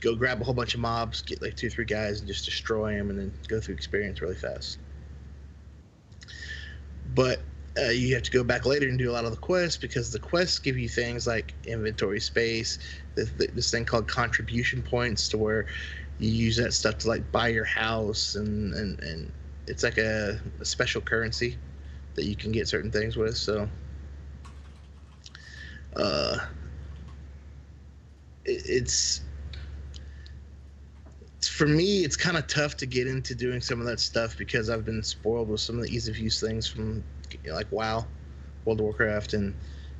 go 0.00 0.14
grab 0.14 0.40
a 0.40 0.44
whole 0.44 0.54
bunch 0.54 0.74
of 0.74 0.80
mobs 0.80 1.22
get 1.22 1.40
like 1.42 1.56
two 1.56 1.70
three 1.70 1.84
guys 1.84 2.20
and 2.20 2.28
just 2.28 2.44
destroy 2.44 2.94
them 2.94 3.10
and 3.10 3.18
then 3.18 3.32
go 3.48 3.60
through 3.60 3.74
experience 3.74 4.20
really 4.20 4.34
fast. 4.34 4.78
But 7.14 7.40
uh, 7.78 7.90
you 7.90 8.14
have 8.14 8.22
to 8.24 8.30
go 8.30 8.42
back 8.42 8.66
later 8.66 8.88
and 8.88 8.98
do 8.98 9.10
a 9.10 9.12
lot 9.12 9.24
of 9.24 9.30
the 9.30 9.36
quests 9.36 9.78
because 9.78 10.10
the 10.10 10.18
quests 10.18 10.58
give 10.58 10.78
you 10.78 10.88
things 10.88 11.26
like 11.26 11.54
inventory 11.64 12.20
space 12.20 12.78
this, 13.14 13.30
this 13.30 13.70
thing 13.70 13.84
called 13.84 14.08
contribution 14.08 14.82
points 14.82 15.28
to 15.28 15.38
where 15.38 15.66
you 16.18 16.30
use 16.30 16.56
that 16.56 16.72
stuff 16.72 16.98
to 16.98 17.08
like 17.08 17.30
buy 17.32 17.48
your 17.48 17.64
house 17.64 18.34
and 18.34 18.74
and, 18.74 18.98
and 19.00 19.32
it's 19.66 19.82
like 19.82 19.98
a, 19.98 20.40
a 20.60 20.64
special 20.64 21.00
currency 21.00 21.56
that 22.14 22.24
you 22.24 22.36
can 22.36 22.52
get 22.52 22.68
certain 22.68 22.90
things 22.90 23.16
with 23.16 23.36
so 23.36 23.68
uh 25.96 26.38
it, 28.44 28.62
it's 28.66 29.22
for 31.42 31.66
me 31.66 32.04
it's 32.04 32.16
kind 32.16 32.36
of 32.36 32.46
tough 32.46 32.76
to 32.76 32.86
get 32.86 33.06
into 33.06 33.34
doing 33.34 33.60
some 33.60 33.80
of 33.80 33.86
that 33.86 34.00
stuff 34.00 34.36
because 34.36 34.68
i've 34.68 34.84
been 34.84 35.02
spoiled 35.02 35.48
with 35.48 35.60
some 35.60 35.76
of 35.76 35.84
the 35.84 35.94
ease 35.94 36.08
of 36.08 36.18
use 36.18 36.40
things 36.40 36.66
from 36.66 37.02
you 37.44 37.50
know, 37.50 37.54
like 37.54 37.70
wow 37.70 38.04
world 38.64 38.80
of 38.80 38.84
warcraft 38.84 39.32
and 39.32 39.54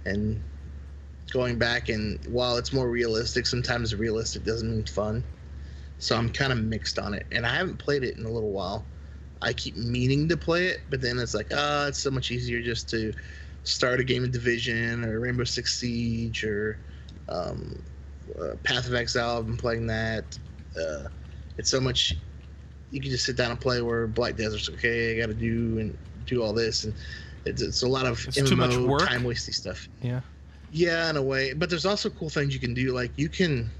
and 0.05 0.43
going 1.31 1.59
back 1.59 1.89
and 1.89 2.25
while 2.27 2.57
it's 2.57 2.73
more 2.73 2.89
realistic 2.89 3.47
sometimes 3.47 3.95
realistic 3.95 4.45
doesn't 4.45 4.71
mean 4.71 4.85
fun. 4.85 5.25
So 5.99 6.17
i'm 6.17 6.31
kind 6.31 6.53
of 6.53 6.62
mixed 6.62 6.99
on 6.99 7.14
it 7.14 7.27
and 7.33 7.47
i 7.47 7.55
haven't 7.57 7.79
played 7.79 8.05
it 8.05 8.17
in 8.17 8.25
a 8.25 8.31
little 8.31 8.51
while 8.51 8.85
i 9.47 9.53
keep 9.53 9.77
meaning 9.77 10.29
to 10.29 10.37
play 10.37 10.67
it 10.67 10.81
but 10.91 11.01
then 11.01 11.19
it's 11.19 11.33
like 11.35 11.47
ah 11.55 11.87
it's 11.87 11.99
so 11.99 12.11
much 12.11 12.31
easier 12.31 12.61
just 12.61 12.89
to 12.91 13.13
start 13.65 14.01
a 14.01 14.05
game 14.05 14.23
of 14.25 14.31
division 14.33 15.05
or 15.05 15.21
rainbow 15.21 15.45
six 15.45 15.79
siege 15.79 16.45
or 16.45 16.79
um, 17.29 17.83
uh, 18.41 18.55
path 18.65 18.87
of 18.87 18.95
exile 18.95 19.39
i've 19.39 19.47
been 19.47 19.57
playing 19.57 19.87
that 19.87 20.25
uh, 20.79 21.05
it's 21.59 21.71
so 21.71 21.81
much 21.81 22.15
you 22.91 23.01
can 23.01 23.11
just 23.11 23.25
sit 23.25 23.37
down 23.37 23.51
and 23.51 23.61
play 23.61 23.81
where 23.81 24.07
black 24.07 24.37
desert's 24.37 24.69
okay 24.69 25.17
i 25.17 25.21
gotta 25.21 25.35
do 25.35 25.79
and 25.79 25.97
do 26.27 26.43
all 26.43 26.53
this 26.53 26.85
and 26.85 26.95
it's, 27.45 27.63
it's 27.63 27.83
a 27.83 27.89
lot 27.89 28.07
of 28.07 28.25
It's 28.27 28.39
MMO 28.39 28.49
too 28.49 28.57
much 28.57 28.77
work. 28.77 29.09
time 29.09 29.23
wasty 29.23 29.55
stuff 29.55 29.89
Yeah. 30.03 30.21
yeah, 30.73 31.09
in 31.11 31.17
a 31.17 31.23
way. 31.23 31.53
But 31.53 31.71
there's 31.71 31.87
also 31.87 32.11
cool 32.11 32.29
things 32.29 32.53
you 32.53 32.59
can 32.59 32.75
do. 32.75 32.93
Like 32.93 33.13
you 33.17 33.29
can 33.29 33.71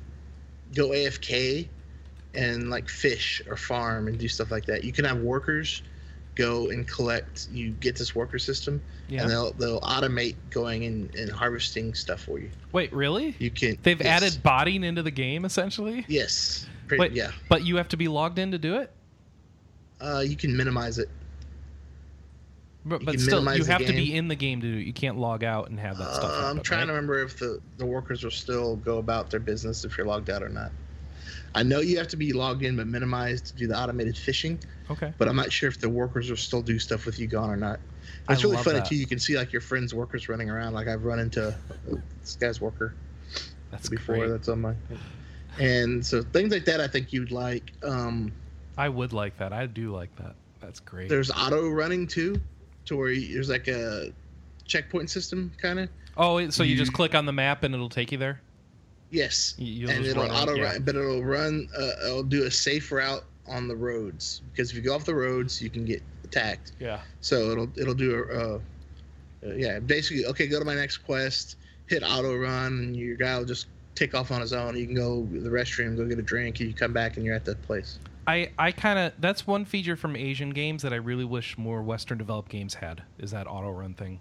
go 0.73 0.91
AFK 0.91 1.67
and 2.37 2.71
like 2.71 2.89
fish 2.89 3.43
or 3.49 3.57
farm 3.57 4.09
and 4.09 4.19
do 4.19 4.29
stuff 4.29 4.51
like 4.51 4.67
that. 4.67 4.85
You 4.85 4.93
can 4.93 5.05
have 5.05 5.19
workers 5.19 5.83
go 6.35 6.69
and 6.69 6.87
collect. 6.87 7.49
You 7.51 7.71
get 7.71 7.97
this 7.97 8.15
worker 8.15 8.39
system, 8.39 8.81
Yeah. 9.09 9.23
and 9.23 9.31
they'll 9.31 9.53
they'll 9.53 9.81
automate 9.81 10.37
going 10.51 10.85
and, 10.85 11.15
and 11.15 11.31
harvesting 11.31 11.95
stuff 11.95 12.21
for 12.21 12.39
you. 12.39 12.51
Wait, 12.73 12.93
really? 12.93 13.35
You 13.39 13.51
can. 13.51 13.79
They've 13.83 14.01
yes. 14.01 14.23
added 14.23 14.43
botting 14.43 14.85
into 14.85 15.03
the 15.03 15.11
game 15.11 15.45
essentially. 15.45 16.05
Yes. 16.09 16.67
Pretty, 16.87 17.01
Wait, 17.01 17.13
yeah. 17.13 17.33
But 17.49 17.65
you 17.65 17.77
have 17.77 17.89
to 17.89 17.97
be 17.97 18.07
logged 18.07 18.39
in 18.39 18.53
to 18.53 18.59
do 18.59 18.77
it. 18.77 18.93
Uh, 20.01 20.23
you 20.25 20.37
can 20.37 20.57
minimize 20.57 20.99
it. 20.99 21.09
But, 22.85 23.05
but 23.05 23.19
still, 23.19 23.43
you 23.57 23.65
have 23.65 23.85
to 23.85 23.93
be 23.93 24.15
in 24.15 24.29
the 24.29 24.37
game 24.37 24.61
to 24.61 24.67
do 24.71 24.79
it. 24.79 24.87
You 24.87 24.93
can't 24.93 25.17
log 25.17 25.43
out 25.43 25.71
and 25.71 25.81
have 25.81 25.99
that 25.99 26.15
stuff. 26.15 26.31
Uh, 26.31 26.35
up, 26.35 26.45
I'm 26.45 26.61
trying 26.61 26.81
right? 26.81 26.87
to 26.87 26.93
remember 26.93 27.21
if 27.21 27.37
the, 27.37 27.61
the 27.79 27.87
workers 27.87 28.23
will 28.23 28.31
still 28.31 28.77
go 28.77 28.99
about 28.99 29.29
their 29.29 29.41
business 29.41 29.85
if 29.85 29.99
you're 29.99 30.07
logged 30.07 30.31
out 30.31 30.41
or 30.41 30.49
not. 30.49 30.71
I 31.55 31.63
know 31.63 31.81
you 31.81 31.97
have 31.99 32.09
to 32.09 32.17
be 32.17 32.33
logged 32.33 32.63
in 32.63 32.77
but 32.77 32.87
minimized 32.87 33.47
to 33.47 33.55
do 33.57 33.67
the 33.67 33.79
automated 33.79 34.17
fishing. 34.17 34.59
Okay. 34.91 35.13
but 35.19 35.27
I'm 35.27 35.35
not 35.35 35.51
sure 35.53 35.69
if 35.69 35.81
the 35.81 35.89
workers 35.89 36.31
will 36.31 36.37
still 36.37 36.63
do 36.63 36.79
stuff 36.79 37.07
with 37.07 37.19
you 37.19 37.27
gone 37.27 37.51
or 37.51 37.57
not. 37.57 37.81
I 38.29 38.35
It's 38.35 38.45
really 38.45 38.55
love 38.57 38.65
funny 38.65 38.79
that. 38.79 38.87
too. 38.89 38.95
You 38.95 39.07
can 39.07 39.19
see 39.19 39.37
like 39.37 39.53
your 39.53 39.61
friends' 39.61 39.93
workers 39.93 40.29
running 40.29 40.49
around. 40.49 40.75
Like 40.75 40.87
I've 40.87 41.05
run 41.05 41.19
into 41.19 41.53
this 42.21 42.37
guy's 42.37 42.61
worker 42.61 42.95
That's 43.73 43.89
before. 43.89 44.17
great. 44.17 44.29
That's 44.29 44.49
on 44.49 44.61
my. 44.61 44.75
And 45.59 46.05
so 46.05 46.23
things 46.23 46.53
like 46.53 46.65
that, 46.67 46.81
I 46.81 46.87
think 46.87 47.13
you'd 47.13 47.33
like. 47.33 47.73
Um, 47.83 48.33
I 48.79 48.89
would 48.89 49.13
like 49.13 49.37
that. 49.39 49.53
I 49.53 49.67
do 49.67 49.91
like 49.93 50.15
that. 50.17 50.35
That's 50.61 50.81
great. 50.81 51.09
there's 51.09 51.31
auto 51.31 51.69
running 51.69 52.07
too, 52.07 52.41
to 52.87 52.97
where 52.97 53.11
you, 53.11 53.35
there's 53.35 53.49
like 53.49 53.69
a 53.69 54.13
checkpoint 54.67 55.11
system 55.11 55.51
kind 55.59 55.79
of. 55.81 55.89
oh, 56.17 56.49
so 56.51 56.63
you 56.63 56.77
just 56.77 56.93
click 56.93 57.15
on 57.15 57.25
the 57.27 57.33
map 57.33 57.63
and 57.63 57.75
it'll 57.75 57.89
take 57.89 58.13
you 58.13 58.19
there. 58.19 58.41
Yes, 59.11 59.55
You- 59.59 59.67
you'll 59.73 59.91
and 59.91 60.05
it'll 60.05 60.31
auto 60.31 60.55
yeah. 60.55 60.65
run, 60.65 60.83
but 60.83 60.97
it'll 60.97 61.25
run. 61.25 61.69
Uh, 61.77 62.07
it'll 62.07 62.23
do 62.23 62.45
a 62.45 62.51
safe 62.51 62.91
route 62.91 63.25
on 63.49 63.69
the 63.69 63.77
roads 63.77 64.43
because 64.53 64.71
if 64.71 64.77
you 64.77 64.83
go 64.83 64.95
off 64.95 65.05
the 65.05 65.15
roads, 65.15 65.63
you 65.63 65.71
can 65.71 65.85
get 65.85 66.03
attacked. 66.25 66.73
Yeah. 66.81 67.01
So 67.21 67.51
it'll 67.53 67.71
it'll 67.79 67.95
do 67.95 68.15
a, 68.25 68.57
uh, 68.57 68.59
yeah, 69.57 69.79
basically 69.79 70.27
okay. 70.27 70.49
Go 70.49 70.59
to 70.59 70.65
my 70.65 70.75
next 70.75 70.99
quest, 70.99 71.57
hit 71.87 72.03
auto 72.03 72.37
run, 72.37 72.73
and 72.81 72.97
your 72.97 73.17
guy 73.17 73.39
will 73.39 73.45
just 73.45 73.69
take 73.95 74.15
off 74.15 74.31
on 74.33 74.41
his 74.41 74.53
own. 74.53 74.77
You 74.77 74.87
can 74.87 74.97
go 74.97 75.25
to 75.25 75.41
the 75.41 75.49
restroom, 75.51 75.97
go 75.97 76.05
get 76.05 76.19
a 76.19 76.23
drink, 76.23 76.59
and 76.61 76.69
you 76.69 76.75
come 76.75 76.93
back 76.93 77.17
and 77.17 77.25
you're 77.25 77.35
at 77.35 77.45
that 77.45 77.63
place. 77.63 77.99
I, 78.27 78.51
I 78.59 78.73
kind 78.73 78.99
of 78.99 79.13
that's 79.21 79.47
one 79.47 79.65
feature 79.65 79.95
from 79.95 80.17
Asian 80.17 80.51
games 80.51 80.83
that 80.83 80.93
I 80.93 80.97
really 80.97 81.25
wish 81.25 81.57
more 81.57 81.81
Western 81.83 82.19
developed 82.19 82.49
games 82.51 82.75
had 82.75 83.05
is 83.21 83.31
that 83.31 83.47
auto 83.47 83.71
run 83.71 83.95
thing, 83.95 84.19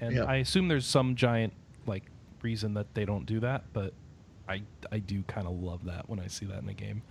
and 0.00 0.14
Yeah. 0.16 0.24
I 0.24 0.36
assume 0.36 0.68
there's 0.68 0.86
some 0.86 1.14
giant 1.14 1.52
like 1.84 2.04
reason 2.42 2.74
that 2.74 2.92
they 2.94 3.04
don't 3.04 3.26
do 3.26 3.40
that, 3.40 3.64
but 3.72 3.92
I 4.48 4.62
I 4.92 4.98
do 4.98 5.22
kind 5.24 5.46
of 5.46 5.60
love 5.62 5.84
that 5.84 6.08
when 6.08 6.20
I 6.20 6.26
see 6.26 6.46
that 6.46 6.62
in 6.62 6.68
a 6.68 6.74
game. 6.74 7.02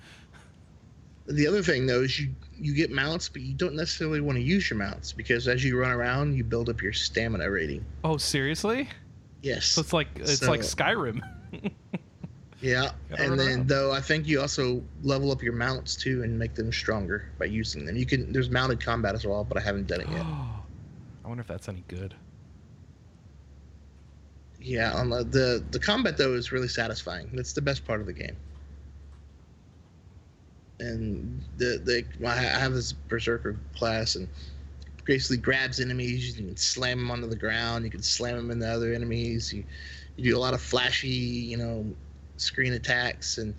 The 1.28 1.45
other 1.45 1.61
thing 1.61 1.86
though 1.86 2.01
is 2.03 2.19
you 2.19 2.30
you 2.57 2.73
get 2.73 2.89
mounts, 2.91 3.28
but 3.30 3.41
you 3.41 3.53
don't 3.53 3.75
necessarily 3.75 4.21
want 4.21 4.38
to 4.38 4.41
use 4.41 4.69
your 4.69 4.80
mounts 4.80 5.11
because 5.11 5.47
as 5.47 5.63
you 5.63 5.78
run 5.78 5.91
around, 5.91 6.36
you 6.36 6.43
build 6.43 6.69
up 6.69 6.82
your 6.82 6.93
stamina 6.93 7.49
rating. 7.51 7.86
Oh 8.03 8.17
seriously? 8.17 8.89
Yes. 9.41 9.65
So 9.65 9.82
it's 9.82 9.93
like 9.93 10.07
it's 10.15 10.39
So- 10.39 10.49
like 10.49 10.61
Skyrim. 10.61 11.21
yeah, 12.61 12.91
and 13.17 13.38
then 13.39 13.47
around. 13.47 13.67
though 13.67 13.91
I 13.91 14.01
think 14.01 14.25
you 14.28 14.41
also 14.41 14.82
level 15.03 15.32
up 15.32 15.43
your 15.43 15.53
mounts 15.53 15.95
too 15.95 16.23
and 16.23 16.38
make 16.39 16.55
them 16.55 16.71
stronger 16.71 17.30
by 17.38 17.45
using 17.45 17.86
them. 17.86 17.95
You 17.97 18.05
can 18.05 18.32
there's 18.32 18.49
mounted 18.49 18.84
combat 18.84 19.13
as 19.13 19.25
well, 19.25 19.43
but 19.43 19.57
I 19.57 19.61
haven't 19.61 19.88
done 19.88 20.01
it 20.01 20.09
yet. 20.09 20.21
I 20.25 21.28
wonder 21.28 21.41
if 21.41 21.47
that's 21.47 21.67
any 21.67 21.84
good. 21.89 22.15
Yeah, 24.60 24.93
on 24.93 25.10
the, 25.10 25.24
the 25.24 25.64
the 25.72 25.80
combat 25.80 26.18
though 26.18 26.34
is 26.34 26.51
really 26.51 26.68
satisfying. 26.68 27.30
That's 27.34 27.53
the 27.53 27.62
best 27.62 27.86
part 27.86 28.01
of 28.01 28.08
the 28.08 28.14
game. 28.14 28.36
And 30.80 31.43
the 31.58 31.80
the 31.84 32.28
I 32.28 32.36
have 32.36 32.74
this 32.74 32.91
berserker 32.91 33.60
class 33.76 34.16
and 34.16 34.28
basically 35.05 35.38
grabs 35.38 35.80
enemies. 35.80 36.38
You 36.38 36.45
can 36.45 36.58
slam 36.58 36.99
them 36.99 37.12
onto 37.12 37.28
the 37.28 37.36
ground. 37.36 37.86
You 37.86 37.91
can 37.91 38.03
slam 38.03 38.36
them 38.38 38.51
into 38.51 38.68
other 38.68 38.93
enemies. 38.93 39.53
You 39.53 39.64
you 40.16 40.32
do 40.32 40.38
a 40.38 40.39
lot 40.39 40.53
of 40.53 40.62
flashy, 40.62 41.08
you 41.08 41.58
know, 41.58 41.86
screen 42.38 42.74
attacks 42.74 43.38
and 43.38 43.53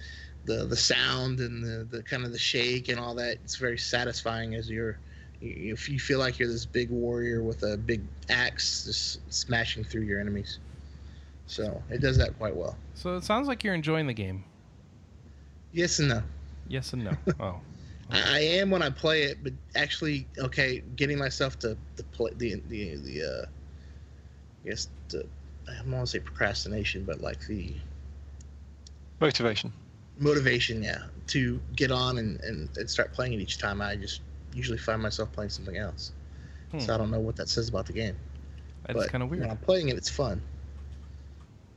the 0.45 0.65
the 0.65 0.77
sound 0.77 1.41
and 1.41 1.63
the, 1.63 1.97
the 1.97 2.03
kind 2.03 2.25
of 2.25 2.33
the 2.33 2.39
shake 2.39 2.89
and 2.89 2.99
all 2.99 3.15
that. 3.15 3.39
It's 3.45 3.57
very 3.57 3.79
satisfying 3.79 4.55
as 4.55 4.69
you're. 4.69 4.99
If 5.41 5.89
you 5.89 6.01
feel 6.01 6.19
like 6.19 6.41
you're 6.41 6.49
this 6.49 6.67
big 6.67 6.91
warrior 6.91 7.45
with 7.45 7.63
a 7.63 7.77
big 7.77 8.03
axe 8.29 8.83
just 8.85 9.33
smashing 9.33 9.85
through 9.85 10.03
your 10.03 10.21
enemies. 10.21 10.59
So 11.49 11.83
it 11.91 12.01
does 12.01 12.17
that 12.19 12.39
quite 12.39 12.55
well. 12.55 12.77
So 12.95 13.17
it 13.17 13.25
sounds 13.25 13.49
like 13.49 13.65
you're 13.65 13.75
enjoying 13.75 14.07
the 14.07 14.13
game. 14.15 14.45
Yes 15.73 15.99
and 15.99 16.09
no. 16.09 16.23
Yes 16.69 16.93
and 16.93 17.05
no. 17.05 17.13
Oh, 17.41 17.61
I, 18.11 18.37
I 18.37 18.39
am 18.41 18.71
when 18.71 18.83
I 18.83 18.91
play 18.91 19.25
it, 19.25 19.43
but 19.43 19.53
actually, 19.75 20.27
okay, 20.39 20.83
getting 20.97 21.19
myself 21.19 21.59
to 21.61 21.77
the 21.97 22.03
play 22.05 22.31
the 22.37 22.63
the 22.69 22.97
the 22.97 23.23
uh, 23.23 23.47
I 24.65 24.69
guess 24.69 24.89
the 25.09 25.27
I 25.69 25.77
don't 25.83 25.91
want 25.93 26.07
to 26.07 26.11
say 26.13 26.21
procrastination, 26.21 27.05
but 27.05 27.21
like 27.21 27.47
the 27.47 27.75
Motivation. 29.21 29.73
motivation, 30.19 30.83
yeah, 30.83 30.99
to 31.29 31.61
get 31.77 31.91
on 31.91 32.19
and, 32.19 32.41
and, 32.41 32.69
and 32.77 32.89
start 32.89 33.13
playing 33.13 33.33
it 33.33 33.41
each 33.41 33.59
time. 33.59 33.83
I 33.83 33.97
just 33.97 34.21
usually 34.55 34.79
find 34.79 35.03
myself 35.03 35.33
playing 35.33 35.51
something 35.51 35.77
else. 35.77 36.13
Hmm. 36.71 36.79
So 36.79 36.95
I 36.95 36.99
don't 36.99 37.11
know 37.11 37.21
what 37.21 37.37
that 37.37 37.49
says 37.49 37.69
about 37.69 37.87
the 37.87 37.93
game. 37.95 38.17
That's 38.87 39.07
kind 39.09 39.23
of 39.23 39.31
When 39.31 39.41
weird. 39.41 39.51
I'm 39.51 39.57
playing 39.59 39.89
it, 39.89 39.97
it's 39.97 40.09
fun. 40.09 40.41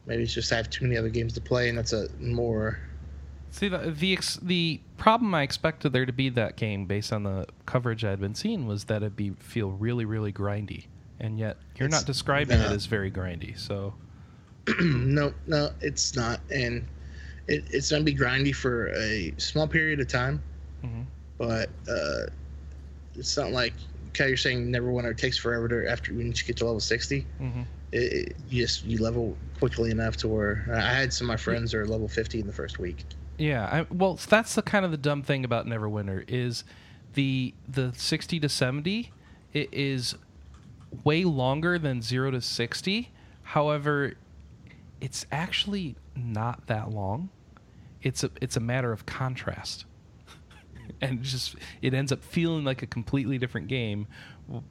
Maybe 0.06 0.24
it's 0.24 0.34
just 0.34 0.52
I 0.52 0.58
have 0.58 0.70
too 0.70 0.86
many 0.86 0.98
other 0.98 1.10
games 1.10 1.34
to 1.34 1.42
play, 1.42 1.70
and 1.70 1.78
that's 1.78 1.94
a 1.94 2.08
more 2.20 2.80
See 3.54 3.68
the 3.68 3.78
the 3.92 4.14
ex- 4.14 4.40
the 4.42 4.80
problem 4.98 5.36
I 5.36 5.42
expected 5.44 5.92
there 5.92 6.06
to 6.06 6.14
be 6.14 6.30
that 6.30 6.56
game 6.56 6.86
based 6.86 7.12
on 7.12 7.24
the 7.24 7.46
coverage 7.66 8.06
I'd 8.06 8.20
been 8.22 8.34
seeing 8.36 8.66
was 8.66 8.86
that 8.86 8.98
it'd 8.98 9.16
be 9.18 9.32
feel 9.40 9.72
really 9.72 10.06
really 10.06 10.32
grindy, 10.32 10.86
and 11.20 11.38
yet 11.38 11.58
you're 11.78 11.88
It's 11.88 11.96
not 11.96 12.06
describing 12.06 12.60
it 12.60 12.72
as 12.72 12.86
very 12.86 13.12
grindy. 13.12 13.60
So 13.60 13.94
no, 14.80 15.34
no, 15.48 15.70
it's 15.82 16.16
not, 16.16 16.40
and 16.50 16.88
it, 17.48 17.66
it's 17.72 17.92
gonna 17.92 18.04
be 18.06 18.16
grindy 18.16 18.56
for 18.56 18.88
a 18.96 19.34
small 19.38 19.68
period 19.68 20.00
of 20.00 20.08
time. 20.08 20.42
Mhm. 20.84 21.06
But 21.38 21.70
uh, 21.90 22.28
it's 23.16 23.36
not 23.36 23.52
like 23.52 23.74
kind 24.14 24.30
you're 24.30 24.38
saying 24.38 24.72
Neverwinter 24.72 25.18
takes 25.18 25.38
forever 25.38 25.68
to 25.68 25.92
after 25.92 26.14
when 26.14 26.28
you 26.28 26.34
get 26.34 26.56
to 26.58 26.66
level 26.66 26.80
sixty. 26.80 27.26
mhm. 27.42 27.66
It, 27.92 28.14
it, 28.14 28.36
you 28.50 28.64
just 28.64 28.86
you 28.86 29.00
level 29.00 29.38
quickly 29.60 29.92
enough 29.92 30.18
to 30.18 30.28
where 30.28 30.66
I 30.74 30.80
had 30.80 31.14
some 31.14 31.26
of 31.26 31.30
my 31.30 31.38
friends 31.38 31.74
are 31.74 31.86
level 31.86 32.08
fifty 32.08 32.40
in 32.40 32.48
the 32.48 32.54
first 32.54 32.80
week. 32.80 33.04
Yeah, 33.38 33.66
I, 33.66 33.94
well, 33.94 34.20
that's 34.30 34.56
the 34.56 34.62
kind 34.62 34.86
of 34.86 34.92
the 34.92 34.98
dumb 34.98 35.24
thing 35.24 35.44
about 35.44 35.66
Neverwinter 35.66 36.24
is 36.28 36.64
the 37.14 37.54
the 37.68 37.92
sixty 37.96 38.40
to 38.40 38.50
seventy. 38.50 39.12
It 39.54 39.70
is 39.74 40.16
way 41.04 41.24
longer 41.24 41.80
than 41.80 42.02
zero 42.02 42.32
to 42.32 42.42
sixty. 42.42 43.12
However, 43.44 44.14
it's 45.02 45.26
actually 45.32 45.96
not 46.16 46.68
that 46.68 46.92
long. 46.92 47.30
It's 48.02 48.24
a 48.24 48.32
it's 48.42 48.56
a 48.56 48.60
matter 48.60 48.92
of 48.92 49.06
contrast, 49.06 49.86
and 51.02 51.24
just 51.24 51.56
it 51.82 51.94
ends 51.94 52.12
up 52.12 52.24
feeling 52.24 52.64
like 52.64 52.82
a 52.82 52.88
completely 52.88 53.38
different 53.38 53.68
game. 53.68 54.08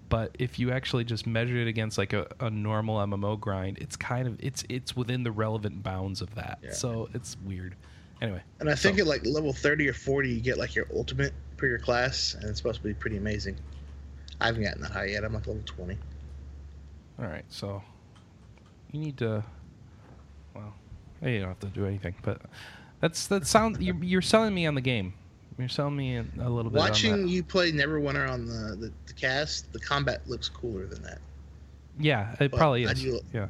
But 0.09 0.37
if 0.39 0.59
you 0.59 0.71
actually 0.73 1.05
just 1.05 1.27
measure 1.27 1.57
it 1.57 1.67
against 1.69 1.97
like 1.99 2.13
a, 2.13 2.27
a 2.41 2.51
normal 2.51 2.99
MMO 2.99 3.39
grind, 3.41 3.79
it's 3.79 3.97
kind 3.97 4.27
of 4.29 4.37
it's 4.41 4.65
it's 4.69 4.95
within 4.95 5.23
the 5.23 5.31
relevant 5.33 5.83
bounds 5.83 6.21
of 6.21 6.35
that. 6.35 6.59
Yeah. 6.63 6.73
So 6.73 7.09
it's 7.15 7.37
weird. 7.45 7.77
Anyway. 8.21 8.43
And 8.61 8.69
I 8.69 8.75
think 8.75 8.99
So- 8.99 9.03
at 9.05 9.09
like 9.09 9.25
level 9.25 9.53
thirty 9.53 9.89
or 9.89 9.95
forty, 9.95 10.31
you 10.31 10.41
get 10.41 10.59
like 10.59 10.75
your 10.75 10.87
ultimate 10.95 11.33
for 11.57 11.67
your 11.67 11.79
class, 11.79 12.35
and 12.35 12.45
it's 12.49 12.59
supposed 12.59 12.83
to 12.83 12.87
be 12.89 12.95
pretty 12.95 13.17
amazing. 13.17 13.57
I 14.41 14.47
haven't 14.47 14.63
gotten 14.63 14.83
that 14.83 14.91
high 14.91 15.07
yet. 15.07 15.25
I'm 15.25 15.33
like 15.35 15.47
level 15.47 15.63
twenty. 15.67 15.97
All 17.19 17.27
right, 17.27 17.45
so 17.49 17.83
you 18.93 19.01
need 19.01 19.17
to. 19.19 19.45
Well, 20.55 20.75
you 21.23 21.39
don't 21.41 21.49
have 21.49 21.61
to 21.61 21.67
do 21.67 21.87
anything, 21.87 22.15
but 22.23 22.41
that's 23.01 23.27
that 23.29 23.47
sound. 23.47 23.83
You're, 23.83 23.97
you're 24.03 24.23
selling 24.23 24.55
me 24.55 24.67
on 24.67 24.75
the 24.75 24.81
game. 24.81 25.15
You're 25.61 25.69
selling 25.69 25.97
me 25.97 26.17
a 26.17 26.25
little 26.49 26.71
bit. 26.71 26.79
Watching 26.79 27.29
you 27.29 27.43
play 27.43 27.71
Neverwinter 27.73 28.29
on 28.29 28.47
the, 28.47 28.77
the 28.77 28.93
the 29.07 29.13
cast, 29.13 29.73
the 29.73 29.79
combat 29.81 30.23
looks 30.27 30.49
cooler 30.49 30.87
than 30.87 31.03
that. 31.03 31.19
yeah, 31.99 32.33
it 32.41 32.51
but 32.51 32.59
probably 32.59 32.85
is. 32.85 33.03
do- 33.03 33.21
Yeah. 33.33 33.47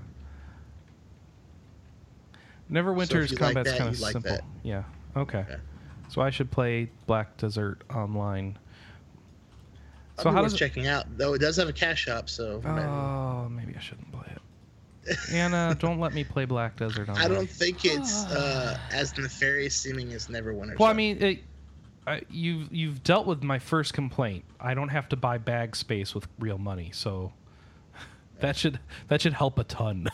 Neverwinter's 2.71 3.31
like 3.33 3.39
combat's 3.39 3.71
that, 3.73 3.79
kind 3.79 3.95
of 3.95 4.01
like 4.01 4.13
simple. 4.13 4.39
Yeah. 4.63 4.85
Okay. 5.17 5.39
Okay. 5.41 5.57
So 6.09 6.21
I 6.23 6.31
should 6.31 6.51
play 6.51 6.91
Black 7.07 7.37
Desert 7.37 7.83
online. 7.95 8.59
So 10.17 10.25
So 10.25 10.31
how 10.31 10.43
does 10.43 10.55
it? 10.55 10.59
checking 10.59 10.87
out? 10.87 11.07
Though 11.17 11.35
it 11.35 11.41
does 11.41 11.57
have 11.57 11.69
a 11.69 11.73
cash 11.73 12.03
shop, 12.05 12.29
so 12.29 12.61
Oh, 12.65 13.49
maybe 13.49 13.75
I 13.77 13.81
shouldn't 13.81 14.11
play 14.13 14.27
it. 15.07 15.19
Anna, 15.33 15.77
don't 15.81 15.99
let 15.99 16.13
me 16.15 16.23
play 16.25 16.45
Black 16.45 16.77
Desert 16.77 17.09
online. 17.09 17.25
I 17.25 17.29
don't 17.35 17.49
think 17.51 17.85
it's 17.85 18.25
uh, 18.27 18.79
as 18.93 19.17
nefarious 19.17 19.75
seeming 19.75 20.13
as 20.13 20.27
Neverwinter. 20.29 20.79
Well, 20.79 20.89
I 20.91 20.93
mean, 20.93 21.21
it, 21.23 21.39
You've 22.29 22.73
you've 22.75 23.03
dealt 23.05 23.27
with 23.27 23.43
my 23.43 23.59
first 23.59 23.93
complaint. 23.95 24.45
I 24.59 24.75
don't 24.75 24.89
have 24.89 25.09
to 25.11 25.17
buy 25.17 25.39
bag 25.39 25.77
space 25.77 26.15
with 26.15 26.27
real 26.39 26.59
money, 26.59 26.91
so 26.93 27.33
that 28.41 28.57
should 28.57 28.81
that 29.09 29.21
should 29.23 29.35
help 29.35 29.59
a 29.59 29.65
ton. 29.65 30.09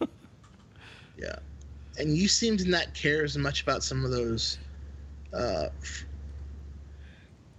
Yeah, 1.22 1.36
and 1.98 2.16
you 2.16 2.26
seem 2.26 2.56
to 2.56 2.68
not 2.68 2.92
care 2.94 3.22
as 3.22 3.38
much 3.38 3.62
about 3.62 3.84
some 3.84 4.04
of 4.04 4.10
those 4.10 4.58
uh, 5.32 5.68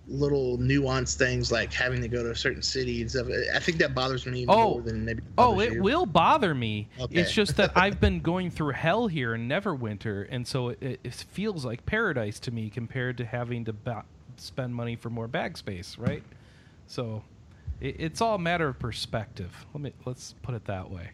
little 0.07 0.57
nuanced 0.57 1.15
things 1.17 1.51
like 1.51 1.71
having 1.71 2.01
to 2.01 2.07
go 2.09 2.21
to 2.23 2.31
a 2.31 2.35
certain 2.35 2.61
city 2.61 3.01
and 3.01 3.09
stuff. 3.09 3.27
I 3.55 3.59
think 3.59 3.77
that 3.77 3.95
bothers 3.95 4.25
me 4.25 4.45
Oh. 4.47 4.71
more 4.73 4.81
than 4.81 5.05
maybe. 5.05 5.21
oh, 5.37 5.59
it 5.61 5.73
you. 5.73 5.81
will 5.83 6.05
bother 6.05 6.53
me. 6.53 6.89
Okay. 6.99 7.21
It's 7.21 7.31
just 7.31 7.55
that 7.57 7.71
I've 7.77 7.99
been 8.01 8.19
going 8.19 8.51
through 8.51 8.73
hell 8.73 9.07
here 9.07 9.33
in 9.33 9.47
Neverwinter, 9.47 10.27
and 10.29 10.45
so 10.45 10.69
it, 10.69 10.99
it 11.03 11.13
feels 11.13 11.63
like 11.63 11.85
paradise 11.85 12.39
to 12.41 12.51
me 12.51 12.69
compared 12.69 13.17
to 13.19 13.25
having 13.25 13.63
to 13.65 13.73
ba- 13.73 14.03
spend 14.35 14.75
money 14.75 14.95
for 14.97 15.09
more 15.09 15.27
bag 15.29 15.57
space, 15.57 15.97
right? 15.97 16.23
So 16.87 17.23
it, 17.79 17.95
it's 17.99 18.19
all 18.19 18.35
a 18.35 18.39
matter 18.39 18.67
of 18.67 18.79
perspective. 18.79 19.65
Let 19.73 19.81
me 19.81 19.93
let's 20.05 20.33
put 20.41 20.53
it 20.53 20.65
that 20.65 20.91
way. 20.91 21.11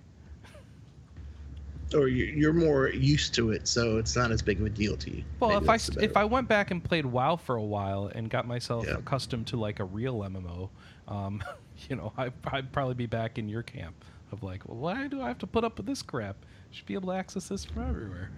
Or 1.96 2.08
you- 2.08 2.26
you're 2.26 2.54
more 2.54 2.90
used 2.90 3.34
to 3.36 3.52
it, 3.52 3.68
so 3.68 3.98
it's 3.98 4.16
not 4.16 4.32
as 4.32 4.42
big 4.42 4.60
of 4.60 4.66
a 4.66 4.70
deal 4.70 4.96
to 4.98 5.10
you. 5.18 5.24
Well, 5.40 5.50
Maybe 5.52 5.64
if 5.64 5.70
I 5.70 5.74
that's 5.74 5.86
the 5.88 5.94
st- 5.94 6.04
if 6.12 6.18
I 6.18 6.24
went 6.26 6.48
back 6.48 6.70
and 6.72 6.84
played 6.84 7.06
WoW 7.06 7.36
for 7.36 7.56
a 7.56 7.64
while 7.64 8.12
and 8.14 8.30
got 8.30 8.48
myself 8.48 8.86
Yeah. 8.88 8.98
accustomed 8.98 9.48
to 9.48 9.58
like 9.58 9.80
a 9.80 9.84
real 9.86 10.20
MMO, 10.24 10.70
um, 11.08 11.42
you 11.90 11.96
know, 11.96 12.14
I, 12.18 12.32
I'd 12.46 12.72
probably 12.72 12.94
be 12.94 13.08
back 13.08 13.38
in 13.40 13.50
your 13.50 13.64
camp 13.64 13.96
of 14.32 14.44
like, 14.44 14.68
well, 14.68 14.78
why 14.78 15.08
do 15.08 15.22
I 15.22 15.28
have 15.28 15.40
to 15.40 15.48
put 15.48 15.64
up 15.64 15.78
with 15.78 15.88
this 15.88 16.04
crap? 16.04 16.36
You 16.72 16.78
should 16.78 16.86
be 16.86 16.94
able 16.94 17.08
to 17.12 17.16
access 17.18 17.48
this 17.48 17.66
from 17.66 17.90
everywhere. 17.90 18.30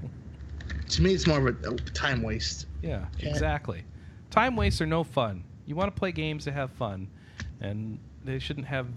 to 0.89 1.02
me, 1.02 1.14
it's 1.14 1.28
more 1.28 1.45
of 1.45 1.64
a, 1.66 1.70
a 1.72 1.76
time 1.76 2.22
waste. 2.24 2.68
yeah, 2.82 3.06
Yeah. 3.20 3.30
exactly. 3.30 3.84
Time 4.30 4.56
wastes 4.56 4.80
are 4.80 4.86
no 4.86 5.04
fun. 5.04 5.43
You 5.66 5.76
want 5.76 5.93
to 5.93 5.99
play 5.99 6.14
games 6.14 6.45
to 6.45 6.52
have 6.54 6.72
fun, 6.72 7.10
and 7.60 7.99
they 8.24 8.39
shouldn't 8.39 8.68
have. 8.68 8.88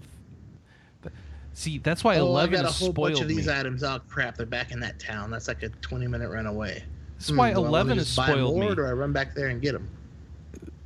See, 1.57 1.77
that's 1.79 2.03
why 2.03 2.17
oh, 2.17 2.25
I 2.25 2.29
Eleven 2.29 2.61
got 2.61 2.69
a 2.69 2.73
whole 2.73 2.91
bunch 2.91 3.21
of 3.21 3.27
these 3.29 3.47
me. 3.47 3.53
items. 3.53 3.81
Oh 3.81 3.99
crap, 4.09 4.35
they're 4.37 4.45
back 4.45 4.71
in 4.71 4.79
that 4.81 4.99
town. 4.99 5.31
That's 5.31 5.47
like 5.47 5.63
a 5.63 5.69
20 5.69 6.05
minute 6.07 6.29
run 6.29 6.45
away. 6.47 6.83
That's 7.17 7.31
why 7.31 7.51
Hmm, 7.51 7.55
I 7.55 7.59
wanna 7.59 7.69
Eleven 7.69 7.97
buy 7.97 8.03
spoiled 8.03 8.55
more, 8.57 8.75
me. 8.75 8.81
Or 8.81 8.87
I 8.87 8.91
run 8.91 9.13
back 9.13 9.33
there 9.33 9.47
and 9.47 9.61
get 9.61 9.71
them? 9.71 9.89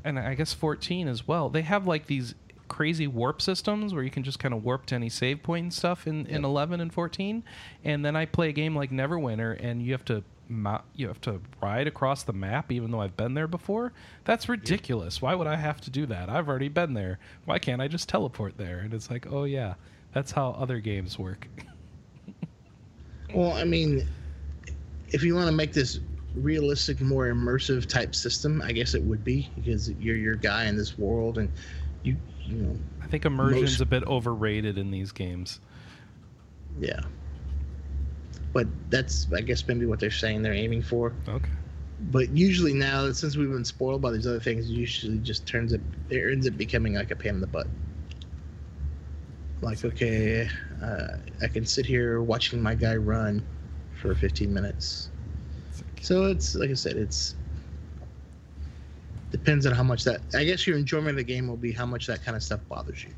and 0.06 0.18
I 0.18 0.34
guess 0.36 0.54
14 0.54 1.08
as 1.08 1.28
well. 1.28 1.50
They 1.50 1.64
have 1.64 1.86
like 1.88 2.06
these 2.06 2.36
crazy 2.68 3.08
warp 3.08 3.42
systems 3.42 3.94
where 3.96 4.04
you 4.04 4.12
can 4.12 4.24
just 4.24 4.38
kind 4.40 4.54
of 4.54 4.64
warp 4.64 4.86
to 4.86 4.96
any 4.96 5.10
save 5.10 5.42
point 5.44 5.64
and 5.64 5.74
stuff 5.74 6.06
in, 6.08 6.26
in 6.28 6.46
11 6.46 6.80
and 6.80 6.94
14. 6.94 7.44
And 7.84 8.06
then 8.06 8.16
I 8.16 8.26
play 8.26 8.50
a 8.50 8.54
game 8.54 8.76
like 8.76 8.92
Neverwinter 8.92 9.58
and 9.60 9.82
you 9.82 9.92
have 9.92 10.06
to 10.06 10.24
you 10.96 11.08
have 11.08 11.22
to 11.22 11.42
ride 11.62 11.86
across 11.88 12.24
the 12.24 12.34
map 12.34 12.72
even 12.72 12.92
though 12.92 13.02
I've 13.02 13.18
been 13.18 13.34
there 13.34 13.48
before. 13.48 13.92
That's 14.24 14.48
ridiculous. 14.48 15.22
Why 15.22 15.34
would 15.36 15.48
I 15.48 15.56
have 15.58 15.82
to 15.82 15.90
do 15.90 16.06
that? 16.08 16.30
I've 16.30 16.48
already 16.48 16.70
been 16.70 16.94
there. 16.94 17.20
Why 17.46 17.60
can't 17.60 17.82
I 17.82 17.88
just 17.88 18.08
teleport 18.08 18.58
there? 18.58 18.80
And 18.80 18.94
it's 18.94 19.10
like, 19.12 19.32
"Oh 19.32 19.44
yeah, 19.44 19.74
that's 20.14 20.32
how 20.32 20.52
other 20.52 20.80
games 20.80 21.18
work." 21.20 21.48
Well, 23.34 23.52
I 23.52 23.64
mean, 23.64 24.08
if 25.10 25.22
you 25.22 25.36
want 25.36 25.48
to 25.48 25.52
make 25.56 25.72
this 25.72 26.00
realistic, 26.36 27.00
more 27.00 27.28
immersive 27.28 27.88
type 27.88 28.16
system, 28.16 28.62
I 28.64 28.72
guess 28.72 28.96
it 28.96 29.04
would 29.04 29.24
be 29.24 29.52
because 29.56 29.92
you're 29.92 30.16
your 30.16 30.34
guy 30.36 30.66
in 30.66 30.76
this 30.76 30.98
world, 30.98 31.38
and 31.38 31.48
you, 32.02 32.18
you 32.46 32.56
know, 32.58 32.76
I 33.04 33.08
think 33.08 33.26
immersion's 33.26 33.62
Most- 33.74 33.82
a 33.82 33.86
bit 33.86 34.04
overrated 34.06 34.78
in 34.80 34.92
these 34.92 35.12
games. 35.12 35.60
yeah. 36.80 37.02
But 38.52 38.66
that's, 38.90 39.28
I 39.32 39.42
guess, 39.42 39.68
maybe 39.68 39.86
what 39.86 40.00
they're 40.00 40.10
saying 40.10 40.42
they're 40.42 40.54
aiming 40.54 40.82
for. 40.82 41.14
Okay. 41.28 41.52
But 42.12 42.32
usually 42.36 42.74
now, 42.74 43.12
since 43.12 43.38
we've 43.38 43.52
been 43.52 43.64
spoiled 43.64 44.02
by 44.02 44.10
these 44.12 44.26
other 44.26 44.40
things, 44.40 44.72
usually 44.72 45.20
just 45.20 45.46
turns 45.46 45.72
it, 45.72 45.82
it 46.10 46.32
ends 46.32 46.48
up 46.48 46.58
becoming 46.58 46.96
like 46.96 47.12
a 47.12 47.16
pain 47.16 47.36
in 47.36 47.42
the 47.42 47.48
butt. 47.48 47.68
Like, 49.62 49.84
okay, 49.84 50.50
uh, 50.82 51.08
I 51.42 51.48
can 51.48 51.66
sit 51.66 51.86
here 51.86 52.22
watching 52.22 52.62
my 52.62 52.76
guy 52.76 52.96
run 52.96 53.46
for 53.92 54.16
15 54.16 54.54
minutes. 54.54 55.10
So 56.02 56.26
it's 56.26 56.56
like 56.56 56.70
I 56.70 56.74
said, 56.74 56.96
it's 56.96 57.36
depends 59.32 59.66
on 59.66 59.74
how 59.74 59.84
much 59.84 60.04
that. 60.06 60.22
I 60.34 60.44
guess 60.44 60.66
your 60.66 60.78
enjoyment 60.78 61.12
of 61.12 61.16
the 61.18 61.24
game 61.24 61.48
will 61.48 61.58
be 61.58 61.72
how 61.72 61.86
much 61.86 62.08
that 62.08 62.24
kind 62.24 62.38
of 62.38 62.44
stuff 62.44 62.62
bothers 62.70 63.04
you. 63.04 63.14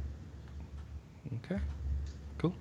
Okay. 1.46 1.62
Cool. 2.38 2.56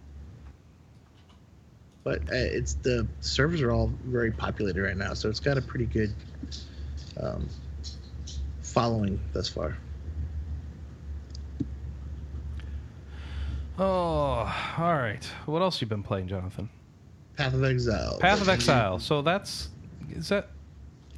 But 2.04 2.20
uh, 2.28 2.32
it's 2.32 2.74
the 2.74 3.06
servers 3.20 3.62
are 3.62 3.72
all 3.72 3.92
very 4.04 4.30
populated 4.30 4.82
right 4.82 4.96
now, 4.96 5.14
so 5.14 5.28
it's 5.28 5.40
got 5.40 5.56
a 5.56 5.62
pretty 5.62 5.86
good 5.86 6.14
um, 7.18 7.48
following 8.62 9.20
thus 9.32 9.48
far. 9.48 9.76
Oh, 13.80 14.74
all 14.76 14.94
right. 14.94 15.24
What 15.46 15.62
else 15.62 15.80
you 15.80 15.86
been 15.86 16.02
playing, 16.02 16.28
Jonathan? 16.28 16.68
Path 17.38 17.54
of 17.54 17.64
Exile. 17.64 18.18
Path 18.20 18.42
of 18.42 18.48
Exile. 18.50 18.98
So 18.98 19.22
that's 19.22 19.70
is 20.10 20.28
that 20.28 20.50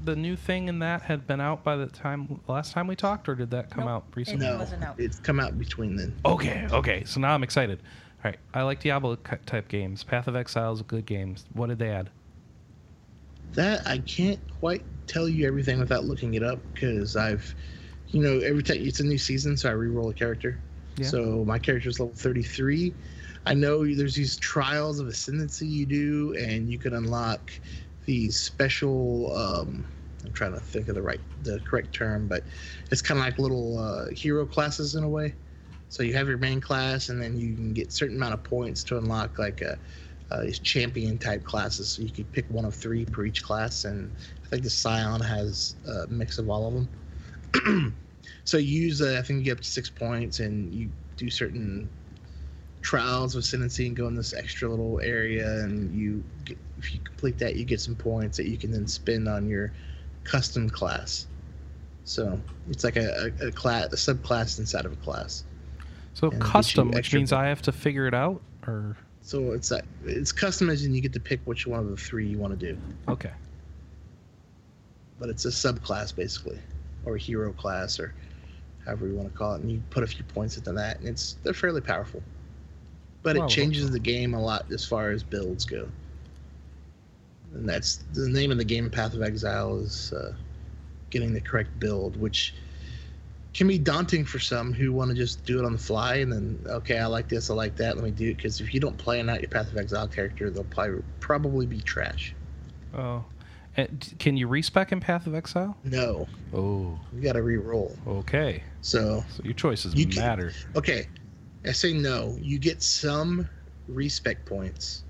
the 0.05 0.15
new 0.15 0.37
thing 0.37 0.69
in 0.69 0.79
that 0.79 1.03
had 1.03 1.27
been 1.27 1.41
out 1.41 1.65
by 1.65 1.75
the 1.75 1.87
time 1.87 2.41
last 2.47 2.73
time 2.73 2.87
we 2.87 2.95
talked, 2.95 3.29
or 3.29 3.35
did 3.35 3.51
that 3.51 3.71
come 3.71 3.81
Nope, 3.85 3.91
out 3.91 4.05
recently? 4.15 4.47
It 4.47 4.51
No, 4.51 4.59
wasn't 4.59 4.85
out. 4.85 5.01
it's 5.01 5.19
come 5.19 5.41
out 5.41 5.59
between 5.59 5.97
then. 5.97 6.15
Okay, 6.25 6.69
okay. 6.71 7.03
So 7.05 7.21
now 7.21 7.35
I'm 7.35 7.43
excited. 7.43 7.81
All 8.25 8.31
right, 8.31 8.39
I 8.55 8.63
like 8.63 8.81
Diablo 8.81 9.17
type 9.17 9.67
games. 9.67 10.05
Path 10.05 10.29
of 10.29 10.37
Exile 10.37 10.73
is 10.73 10.81
a 10.81 10.85
good 10.85 11.05
game. 11.05 11.35
What 11.55 11.69
did 11.69 11.81
they 11.81 11.91
add? 11.91 12.11
That 13.55 13.85
I 13.89 13.99
can't 13.99 14.39
quite 14.61 14.85
tell 15.09 15.29
you 15.29 15.49
everything 15.49 15.81
without 15.81 16.05
looking 16.05 16.35
it 16.35 16.45
up 16.45 16.61
because 16.73 17.17
I've, 17.17 17.53
you 18.09 18.23
know, 18.23 18.39
every 18.39 18.63
time 18.63 18.77
it's 18.81 19.01
a 19.01 19.05
new 19.05 19.19
season, 19.19 19.57
so 19.57 19.69
I 19.69 19.73
re-roll 19.73 20.11
a 20.11 20.15
character. 20.15 20.61
Yeah. 20.97 21.09
So 21.09 21.45
my 21.45 21.59
character's 21.59 21.99
level 22.01 22.15
33. 22.15 22.95
I 23.47 23.55
know 23.55 23.85
there's 23.95 24.15
these 24.15 24.37
trials 24.37 25.01
of 25.01 25.09
ascendancy 25.09 25.67
you 25.67 25.87
do, 25.87 26.35
and 26.39 26.71
you 26.71 26.79
can 26.79 26.95
unlock 26.95 27.51
these 28.07 28.39
special. 28.39 29.35
Um, 29.37 29.87
I'm 30.25 30.33
trying 30.33 30.53
to 30.55 30.61
think 30.61 30.89
of 30.89 30.95
the 30.95 31.03
right, 31.03 31.21
the 31.43 31.61
correct 31.61 31.93
term, 31.95 32.29
but 32.29 32.45
it's 32.91 33.03
kind 33.03 33.19
of 33.19 33.27
like 33.27 33.39
little 33.39 33.79
uh, 33.79 34.11
hero 34.15 34.47
classes 34.47 34.95
in 34.95 35.03
a 35.03 35.09
way. 35.09 35.35
So 35.89 36.03
you 36.03 36.15
have 36.15 36.29
your 36.29 36.39
main 36.39 36.61
class, 36.61 37.09
and 37.09 37.21
then 37.21 37.37
you 37.37 37.55
can 37.55 37.73
get 37.73 37.93
certain 37.93 38.17
amount 38.17 38.35
of 38.35 38.45
points 38.45 38.85
to 38.85 38.99
unlock 38.99 39.39
like 39.39 39.61
a, 39.61 39.79
uh, 40.31 40.43
these 40.43 40.59
champion 40.61 41.19
type 41.19 41.45
classes. 41.45 41.91
So 41.91 42.03
you 42.03 42.13
could 42.13 42.31
pick 42.33 42.49
one 42.51 42.65
of 42.65 42.75
three 42.75 43.05
per 43.05 43.25
each 43.27 43.43
class, 43.43 43.85
and 43.85 44.15
I 44.45 44.49
think 44.49 44.63
the 44.63 44.71
Scion 44.71 45.21
has 45.21 45.75
a 45.87 46.07
mix 46.09 46.39
of 46.39 46.49
all 46.49 46.69
of 46.69 46.75
them. 47.65 47.97
so 48.45 48.57
you 48.57 48.83
use, 48.83 49.01
uh, 49.01 49.17
I 49.19 49.23
think 49.23 49.39
you 49.39 49.45
get 49.45 49.53
up 49.53 49.59
to 49.59 49.65
six 49.65 49.89
points, 49.89 50.41
and 50.41 50.73
you 50.73 50.91
do 51.17 51.31
certain 51.31 51.89
trials 52.81 53.35
of 53.35 53.41
ascendancy 53.41 53.87
and 53.87 53.97
go 53.97 54.09
in 54.09 54.15
this 54.15 54.35
extra 54.35 54.69
little 54.69 55.01
area, 55.01 55.61
and 55.61 55.95
you 55.95 56.23
get, 56.45 56.59
if 56.79 56.93
you 56.93 57.01
complete 57.01 57.39
that, 57.39 57.57
you 57.57 57.65
get 57.65 57.81
some 57.81 57.95
points 57.95 58.37
that 58.37 58.47
you 58.47 58.57
can 58.57 58.71
then 58.71 58.87
spend 58.87 59.29
on 59.29 59.49
your 59.49 59.73
custom 60.25 60.69
class. 60.69 61.27
So 62.05 62.41
it's 62.69 62.83
like 62.83 62.97
a, 62.97 63.33
a, 63.41 63.49
a 63.49 63.53
class, 63.53 63.93
a 63.93 64.15
subclass 64.15 64.59
inside 64.59 64.85
of 64.85 64.93
a 64.93 64.97
class. 64.97 65.45
So 66.15 66.31
And 66.31 66.35
it 66.35 66.39
gives 66.41 66.47
you 66.47 66.53
custom, 66.53 66.91
which 66.91 67.15
means 67.15 67.33
I 67.33 67.47
have 67.47 67.63
to 67.63 67.73
figure 67.73 68.07
it 68.07 68.15
out, 68.15 68.43
or 68.67 68.97
So 69.23 69.53
it's 69.53 69.71
like 69.71 69.85
it's 70.05 70.33
customized, 70.33 70.85
and 70.85 70.95
you 70.95 71.01
get 71.01 71.13
to 71.13 71.21
pick 71.21 71.41
which 71.45 71.67
one 71.67 71.79
of 71.79 71.89
the 71.89 71.97
three 71.97 72.27
you 72.27 72.39
want 72.39 72.59
to 72.59 72.67
do. 72.73 72.79
okay. 73.09 73.31
But 75.21 75.29
it's 75.29 75.45
a 75.45 75.51
subclass 75.51 76.15
basically, 76.15 76.59
or 77.05 77.15
a 77.15 77.19
hero 77.19 77.53
class, 77.53 78.01
or 78.01 78.13
however 78.85 79.07
you 79.07 79.15
want 79.15 79.31
to 79.33 79.37
call 79.37 79.55
it. 79.55 79.63
And 79.63 79.71
you 79.71 79.83
put 79.91 80.03
a 80.03 80.07
few 80.07 80.25
points 80.25 80.57
into 80.57 80.73
that, 80.73 80.99
and 81.01 81.09
it's 81.09 81.37
they're 81.43 81.55
fairly 81.55 81.81
powerful. 81.81 82.23
But 83.23 83.37
it 83.37 83.47
changes 83.49 83.91
the 83.91 84.01
game 84.01 84.35
a 84.35 84.43
lot 84.43 84.71
as 84.73 84.85
far 84.85 85.11
as 85.11 85.23
builds 85.23 85.65
go. 85.65 85.89
And 87.55 87.69
that's 87.69 87.97
the 88.15 88.29
name 88.29 88.51
of 88.51 88.59
the 88.59 88.65
game. 88.65 88.91
Path 88.91 89.15
of 89.15 89.23
Exile 89.23 89.79
is 89.79 90.13
uh, 90.13 90.35
getting 91.11 91.33
the 91.33 91.41
correct 91.41 91.79
build, 91.79 92.17
which 92.21 92.55
can 93.55 93.69
be 93.69 93.79
daunting 93.79 94.25
for 94.25 94.39
some 94.39 94.73
who 94.73 94.93
want 94.93 95.11
to 95.11 95.15
just 95.17 95.45
do 95.45 95.59
it 95.59 95.65
on 95.65 95.73
the 95.73 95.79
fly 95.79 96.17
and 96.17 96.33
then 96.33 96.59
okay, 96.67 96.99
I 96.99 97.07
like 97.07 97.29
this, 97.29 97.51
I 97.51 97.55
like 97.55 97.77
that, 97.77 97.97
let 97.97 98.05
me 98.05 98.11
do 98.11 98.31
it. 98.31 98.37
Because 98.37 98.61
if 98.61 98.73
you 98.73 98.81
don't 98.81 98.97
plan 98.97 99.29
out 99.29 99.41
your 99.41 99.51
Path 99.51 99.71
of 99.71 99.77
Exile 99.77 100.09
character, 100.09 100.51
they'll 100.51 100.65
probably 100.65 101.03
probably 101.21 101.67
be 101.67 101.81
trash. 101.81 102.35
Oh, 102.95 103.25
can 104.19 104.37
you 104.37 104.47
respec 104.49 104.93
in 104.93 105.01
Path 105.01 105.27
of 105.27 105.35
Exile? 105.35 105.77
No, 105.85 106.29
Oh, 106.53 106.99
you 107.15 107.21
got 107.23 107.33
to 107.33 107.43
re-roll. 107.43 107.97
okay. 108.07 108.63
So 108.83 109.25
So 109.35 109.43
your 109.45 109.55
choices 109.55 109.95
You 109.95 110.07
can- 110.07 110.23
matter. 110.23 110.53
Okay, 110.77 111.09
I 111.67 111.73
say 111.73 111.93
no. 111.93 112.37
You 112.41 112.59
get 112.59 112.83
some 112.83 113.49
respec 113.89 114.45
points, 114.45 115.05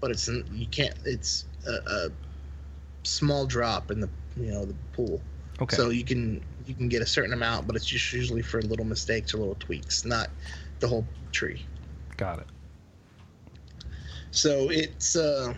but 0.00 0.10
it's 0.10 0.26
you 0.28 0.66
can't. 0.66 0.94
It's 1.04 1.44
a, 1.66 1.72
a 1.72 2.08
small 3.04 3.46
drop 3.46 3.90
in 3.90 4.00
the 4.00 4.08
you 4.36 4.50
know 4.52 4.64
the 4.64 4.74
pool. 4.92 5.20
Okay. 5.60 5.76
So 5.76 5.90
you 5.90 6.04
can 6.04 6.42
you 6.66 6.74
can 6.74 6.88
get 6.88 7.02
a 7.02 7.06
certain 7.06 7.32
amount, 7.34 7.66
but 7.66 7.76
it's 7.76 7.84
just 7.86 8.12
usually 8.12 8.42
for 8.42 8.60
little 8.62 8.84
mistakes 8.86 9.32
or 9.34 9.38
little 9.38 9.56
tweaks, 9.60 10.04
not 10.04 10.28
the 10.80 10.88
whole 10.88 11.06
tree. 11.32 11.64
Got 12.16 12.40
it. 12.40 12.46
So 14.30 14.70
it's 14.70 15.16
uh, 15.16 15.54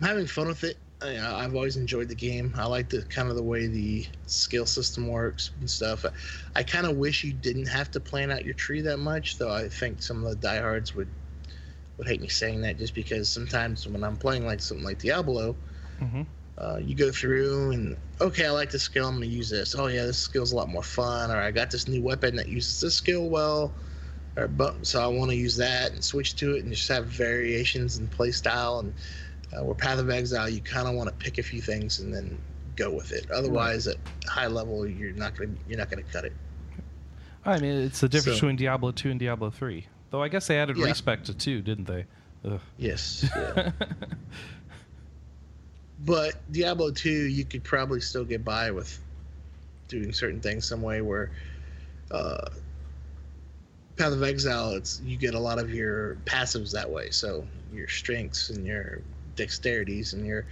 I'm 0.00 0.06
having 0.06 0.26
fun 0.26 0.48
with 0.48 0.64
it. 0.64 0.78
I, 1.00 1.18
I've 1.44 1.54
always 1.54 1.76
enjoyed 1.76 2.08
the 2.08 2.14
game. 2.14 2.52
I 2.56 2.66
like 2.66 2.88
the 2.88 3.02
kind 3.02 3.28
of 3.28 3.36
the 3.36 3.42
way 3.42 3.66
the 3.68 4.06
skill 4.26 4.66
system 4.66 5.08
works 5.08 5.50
and 5.60 5.70
stuff. 5.70 6.04
I, 6.56 6.62
kind 6.62 6.86
of 6.86 6.96
wish 6.96 7.22
you 7.22 7.32
didn't 7.32 7.66
have 7.66 7.90
to 7.92 8.00
plan 8.00 8.30
out 8.30 8.44
your 8.44 8.54
tree 8.54 8.80
that 8.82 8.98
much, 8.98 9.38
though. 9.38 9.52
I 9.52 9.68
think 9.68 10.02
some 10.02 10.24
of 10.24 10.30
the 10.30 10.36
diehards 10.36 10.94
would 10.94 11.08
would 11.96 12.06
hate 12.06 12.20
me 12.20 12.28
saying 12.28 12.60
that, 12.62 12.78
just 12.78 12.94
because 12.94 13.28
sometimes 13.28 13.86
when 13.86 14.04
I'm 14.04 14.16
playing 14.16 14.46
like 14.46 14.60
something 14.60 14.84
like 14.84 14.98
Diablo, 14.98 15.56
hmm 15.98 16.22
uh, 16.58 16.80
you 16.82 16.94
go 16.94 17.12
through 17.12 17.70
and 17.70 17.96
okay, 18.20 18.46
I 18.46 18.50
like 18.50 18.70
this 18.70 18.82
skill. 18.82 19.06
I'm 19.06 19.16
going 19.16 19.28
to 19.28 19.34
use 19.34 19.48
this. 19.48 19.76
Oh 19.76 19.86
yeah, 19.86 20.04
this 20.04 20.18
skill's 20.18 20.52
a 20.52 20.56
lot 20.56 20.68
more 20.68 20.82
fun. 20.82 21.30
Or 21.30 21.36
I 21.36 21.52
got 21.52 21.70
this 21.70 21.86
new 21.86 22.02
weapon 22.02 22.34
that 22.36 22.48
uses 22.48 22.80
this 22.80 22.96
skill 22.96 23.28
well. 23.28 23.72
Or 24.36 24.48
but 24.48 24.84
so 24.86 25.00
I 25.00 25.06
want 25.06 25.30
to 25.30 25.36
use 25.36 25.56
that 25.56 25.92
and 25.92 26.04
switch 26.04 26.34
to 26.36 26.56
it 26.56 26.64
and 26.64 26.72
just 26.72 26.88
have 26.88 27.06
variations 27.06 27.98
in 27.98 28.08
play 28.08 28.32
style. 28.32 28.80
And 28.80 28.92
uh, 29.56 29.64
where 29.64 29.74
Path 29.74 29.98
of 29.98 30.10
Exile, 30.10 30.48
you 30.48 30.60
kind 30.60 30.88
of 30.88 30.94
want 30.94 31.08
to 31.08 31.14
pick 31.16 31.38
a 31.38 31.42
few 31.42 31.60
things 31.60 32.00
and 32.00 32.12
then 32.12 32.38
go 32.76 32.90
with 32.90 33.12
it. 33.12 33.30
Otherwise, 33.30 33.86
at 33.86 33.96
high 34.26 34.46
level, 34.46 34.86
you're 34.86 35.12
not 35.12 35.36
going 35.36 35.54
to 35.54 35.60
you're 35.68 35.78
not 35.78 35.90
going 35.90 36.04
to 36.04 36.12
cut 36.12 36.24
it. 36.24 36.32
I 37.44 37.58
mean, 37.58 37.72
it's 37.82 38.00
the 38.00 38.08
difference 38.08 38.38
So- 38.38 38.46
between 38.46 38.56
Diablo 38.56 38.90
2 38.90 39.10
and 39.10 39.20
Diablo 39.20 39.50
3. 39.50 39.86
Though 40.10 40.22
I 40.22 40.28
guess 40.28 40.46
they 40.46 40.58
added 40.58 40.76
Yeah. 40.76 40.86
respec 40.86 41.24
to 41.24 41.34
2, 41.34 41.62
didn't 41.62 41.86
they? 41.86 42.04
Ugh. 42.44 42.60
Yes. 42.78 43.28
Yeah. 43.34 43.72
but 46.04 46.34
Diablo 46.52 46.90
2, 46.90 47.10
you 47.10 47.44
could 47.44 47.64
probably 47.64 48.00
still 48.00 48.24
get 48.24 48.44
by 48.44 48.70
with 48.70 48.98
doing 49.88 50.12
certain 50.12 50.40
things 50.40 50.66
some 50.66 50.82
way 50.82 51.00
where 51.00 51.30
uh, 52.10 52.46
Path 53.96 54.12
of 54.12 54.22
Exile, 54.22 54.72
it's 54.72 55.00
you 55.04 55.16
get 55.16 55.34
a 55.34 55.38
lot 55.40 55.58
of 55.58 55.74
your 55.74 56.16
passives 56.24 56.70
that 56.72 56.88
way. 56.88 57.10
So 57.10 57.46
your 57.72 57.88
strengths 57.88 58.50
and 58.50 58.66
your 58.66 59.02
dexterities 59.38 60.12
and 60.12 60.26
your 60.26 60.44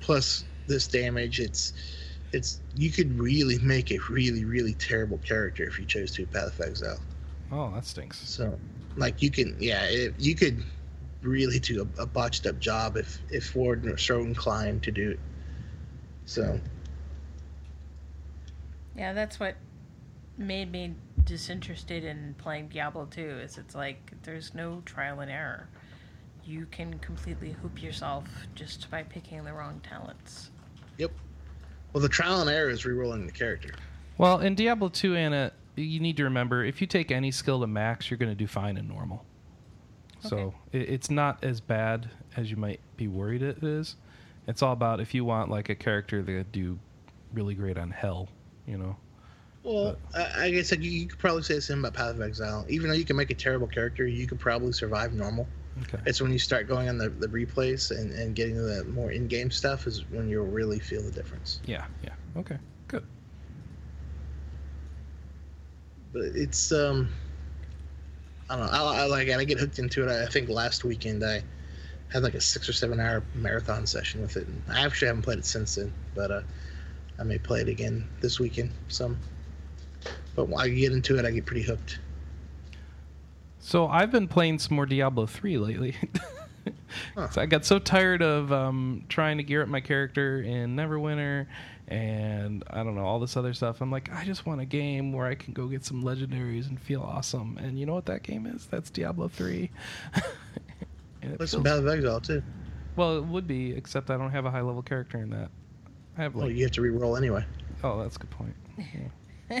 plus 0.00 0.44
this 0.66 0.86
damage, 0.86 1.40
it's 1.40 1.72
it's 2.32 2.60
you 2.76 2.90
could 2.90 3.18
really 3.18 3.58
make 3.58 3.90
a 3.90 3.98
really 4.10 4.44
really 4.44 4.74
terrible 4.74 5.18
character 5.18 5.64
if 5.64 5.78
you 5.78 5.84
chose 5.84 6.12
to 6.12 6.26
Path 6.26 6.58
of 6.58 6.66
Exile. 6.66 7.00
oh, 7.52 7.72
that 7.74 7.84
stinks. 7.84 8.18
So, 8.28 8.58
like 8.96 9.22
you 9.22 9.30
can, 9.30 9.56
yeah, 9.60 9.84
it, 9.84 10.14
you 10.18 10.34
could 10.34 10.62
really 11.22 11.58
do 11.58 11.88
a, 11.98 12.02
a 12.02 12.06
botched 12.06 12.46
up 12.46 12.58
job 12.58 12.96
if 12.96 13.18
if 13.30 13.54
Warden 13.54 13.90
are 13.90 13.98
so 13.98 14.20
inclined 14.20 14.82
to 14.84 14.90
do 14.90 15.10
it. 15.12 15.20
So, 16.26 16.58
Yeah, 18.96 19.12
that's 19.12 19.38
what 19.38 19.56
made 20.36 20.72
me 20.72 20.94
disinterested 21.24 22.04
in 22.04 22.34
playing 22.38 22.68
Diablo 22.68 23.06
2 23.06 23.20
is 23.20 23.58
it's 23.58 23.74
like 23.74 24.12
there's 24.22 24.54
no 24.54 24.82
trial 24.84 25.20
and 25.20 25.30
error. 25.30 25.68
You 26.46 26.66
can 26.70 26.98
completely 26.98 27.52
hoop 27.52 27.82
yourself 27.82 28.24
just 28.54 28.90
by 28.90 29.02
picking 29.02 29.44
the 29.44 29.52
wrong 29.52 29.80
talents. 29.88 30.50
yep. 30.98 31.10
Well, 31.92 32.02
the 32.02 32.08
trial 32.08 32.40
and 32.40 32.50
error 32.50 32.70
is 32.70 32.82
rerolling 32.82 33.24
the 33.24 33.32
character. 33.32 33.74
Well, 34.18 34.40
in 34.40 34.54
Diablo 34.54 34.88
2, 34.88 35.16
Anna, 35.16 35.52
you 35.76 36.00
need 36.00 36.16
to 36.18 36.24
remember 36.24 36.64
if 36.64 36.80
you 36.80 36.86
take 36.86 37.10
any 37.10 37.30
skill 37.30 37.60
to 37.60 37.66
max, 37.66 38.10
you're 38.10 38.18
going 38.18 38.30
to 38.30 38.36
do 38.36 38.46
fine 38.46 38.76
in 38.76 38.88
normal. 38.88 39.24
So 40.20 40.54
it, 40.72 40.88
it's 40.88 41.10
not 41.10 41.42
as 41.44 41.60
bad 41.60 42.10
as 42.36 42.50
you 42.50 42.56
might 42.56 42.80
be 42.96 43.08
worried 43.08 43.42
it 43.42 43.62
is. 43.62 43.96
It's 44.46 44.62
all 44.62 44.72
about 44.72 45.00
if 45.00 45.14
you 45.14 45.24
want 45.24 45.50
like 45.50 45.68
a 45.68 45.74
character 45.74 46.22
that 46.22 46.52
do 46.52 46.78
really 47.32 47.54
great 47.54 47.78
on 47.78 47.90
hell, 47.90 48.28
you 48.66 48.76
know. 48.76 48.96
Well, 49.62 49.96
I, 50.14 50.44
I 50.44 50.50
guess 50.50 50.70
like, 50.70 50.82
you, 50.82 50.90
you 50.90 51.06
could 51.06 51.18
probably 51.18 51.42
say 51.42 51.54
the 51.54 51.62
same 51.62 51.78
about 51.78 51.94
Path 51.94 52.16
of 52.16 52.22
Exile. 52.22 52.66
Even 52.68 52.88
though 52.88 52.94
you 52.94 53.04
can 53.04 53.16
make 53.16 53.30
a 53.30 53.34
terrible 53.34 53.66
character, 53.66 54.06
you 54.06 54.26
could 54.26 54.38
probably 54.38 54.72
survive 54.72 55.14
normal. 55.14 55.48
Okay. 55.82 55.98
It's 56.06 56.20
when 56.20 56.32
you 56.32 56.38
start 56.38 56.68
going 56.68 56.88
on 56.88 56.98
the, 56.98 57.08
the 57.08 57.26
replays 57.26 57.90
and, 57.90 58.12
and 58.12 58.36
getting 58.36 58.56
the 58.56 58.84
more 58.84 59.10
in 59.10 59.26
game 59.26 59.50
stuff 59.50 59.86
is 59.86 60.04
when 60.10 60.28
you'll 60.28 60.46
really 60.46 60.78
feel 60.78 61.02
the 61.02 61.10
difference. 61.10 61.60
Yeah, 61.64 61.84
yeah. 62.02 62.12
Okay. 62.36 62.58
Good. 62.88 63.04
but 66.14 66.22
it's 66.34 66.72
um 66.72 67.10
I 68.48 68.56
don't 68.56 68.66
know. 68.66 68.72
I, 68.72 69.02
I 69.02 69.06
like 69.06 69.28
it. 69.28 69.36
I 69.36 69.44
get 69.44 69.58
hooked 69.58 69.78
into 69.78 70.06
it. 70.06 70.10
I 70.10 70.26
think 70.26 70.48
last 70.48 70.84
weekend 70.84 71.24
I 71.24 71.42
had 72.12 72.22
like 72.22 72.34
a 72.34 72.40
six 72.40 72.68
or 72.68 72.72
seven 72.72 73.00
hour 73.00 73.22
marathon 73.34 73.86
session 73.86 74.22
with 74.22 74.36
it. 74.36 74.46
And 74.46 74.62
I 74.70 74.84
actually 74.84 75.08
haven't 75.08 75.22
played 75.22 75.38
it 75.38 75.46
since 75.46 75.74
then, 75.74 75.92
but 76.14 76.30
uh, 76.30 76.42
I 77.18 77.24
may 77.24 77.38
play 77.38 77.62
it 77.62 77.68
again 77.68 78.06
this 78.20 78.38
weekend. 78.38 78.70
Some, 78.88 79.18
but 80.36 80.48
when 80.48 80.60
I 80.60 80.68
get 80.68 80.92
into 80.92 81.18
it, 81.18 81.24
I 81.24 81.30
get 81.30 81.46
pretty 81.46 81.62
hooked. 81.62 81.98
So 83.66 83.86
I've 83.88 84.10
been 84.10 84.28
playing 84.28 84.58
some 84.58 84.76
more 84.76 84.84
Diablo 84.84 85.26
3 85.26 85.58
lately. 85.58 85.96
Huh. 87.16 87.26
I 87.36 87.46
got 87.46 87.64
so 87.66 87.78
tired 87.80 88.22
of 88.22 88.52
um, 88.52 89.04
trying 89.08 89.36
to 89.38 89.42
gear 89.42 89.62
up 89.62 89.68
my 89.68 89.80
character 89.80 90.40
in 90.40 90.76
Neverwinter 90.76 91.46
and 91.88 92.62
I 92.70 92.84
don't 92.84 92.94
know 92.94 93.04
all 93.04 93.18
this 93.20 93.36
other 93.36 93.52
stuff. 93.52 93.80
I'm 93.80 93.90
like, 93.90 94.10
I 94.14 94.24
just 94.24 94.46
want 94.46 94.60
a 94.60 94.64
game 94.64 95.12
where 95.12 95.26
I 95.26 95.34
can 95.34 95.52
go 95.52 95.66
get 95.66 95.84
some 95.84 96.02
legendaries 96.04 96.68
and 96.68 96.80
feel 96.80 97.02
awesome. 97.02 97.58
And 97.60 97.78
you 97.78 97.84
know 97.84 97.92
what 97.94 98.06
that 98.06 98.22
game 98.22 98.46
is? 98.46 98.66
That's 98.66 98.90
Diablo 98.90 99.28
3. 99.28 99.70
And 101.22 101.32
it 101.32 101.36
Play 101.38 101.46
some 101.46 101.64
feels- 101.64 101.80
Path 101.80 101.84
of 101.84 101.88
Exile 101.88 102.20
too. 102.20 102.42
well, 102.96 103.18
it 103.18 103.24
would 103.24 103.46
be, 103.48 103.72
except 103.72 104.08
I 104.10 104.16
don't 104.16 104.30
have 104.30 104.44
a 104.46 104.50
high 104.50 104.60
level 104.62 104.82
character 104.82 105.18
in 105.18 105.30
that. 105.30 105.50
I 106.16 106.22
have 106.22 106.34
Well, 106.36 106.48
you 106.50 106.62
have 106.62 106.72
to 106.72 106.80
re-roll 106.82 107.16
anyway. 107.16 107.44
Oh, 107.82 108.00
that's 108.02 108.16
a 108.16 108.20
good 108.20 108.30
point. 108.30 108.54
Yeah. 108.78 109.60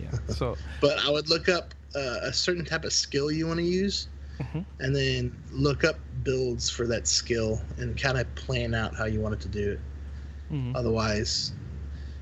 yeah. 0.00 0.10
So 0.28 0.56
But 0.80 0.98
I 1.06 1.10
would 1.10 1.28
look 1.28 1.48
up 1.48 1.74
uh, 1.94 2.18
a 2.22 2.32
certain 2.32 2.64
type 2.64 2.84
of 2.84 2.92
skill 2.92 3.30
you 3.30 3.46
want 3.46 3.58
to 3.58 3.64
use, 3.64 4.08
Mhm. 4.40 4.64
and 4.80 4.94
then 4.94 5.32
look 5.50 5.84
up 5.84 5.98
builds 6.22 6.68
for 6.70 6.86
that 6.86 7.06
skill 7.08 7.60
and 7.78 7.96
kind 8.00 8.18
of 8.18 8.32
plan 8.34 8.74
out 8.74 8.94
how 8.94 9.06
you 9.06 9.20
want 9.20 9.34
it 9.34 9.40
to 9.40 9.48
do 9.48 9.72
it. 9.72 9.80
mhm. 10.52 10.76
Otherwise, 10.76 11.52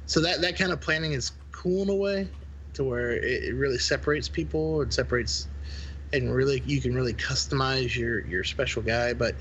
so 0.06 0.20
that 0.20 0.40
that 0.40 0.56
kind 0.56 0.72
of 0.72 0.80
planning 0.80 1.12
is 1.12 1.32
cool 1.52 1.82
in 1.82 1.88
a 1.88 1.94
way, 1.94 2.28
to 2.74 2.84
where 2.84 3.12
it, 3.12 3.24
it 3.44 3.55
really 3.55 3.78
separates 3.78 4.28
people. 4.28 4.82
It 4.82 4.93
separates, 4.93 5.48
and 6.12 6.32
really 6.34 6.62
you 6.66 6.80
can 6.80 6.94
really 6.94 7.14
customize 7.14 7.97
your 7.97 8.24
your 8.26 8.44
special 8.44 8.82
guy, 8.82 9.12
but. 9.14 9.36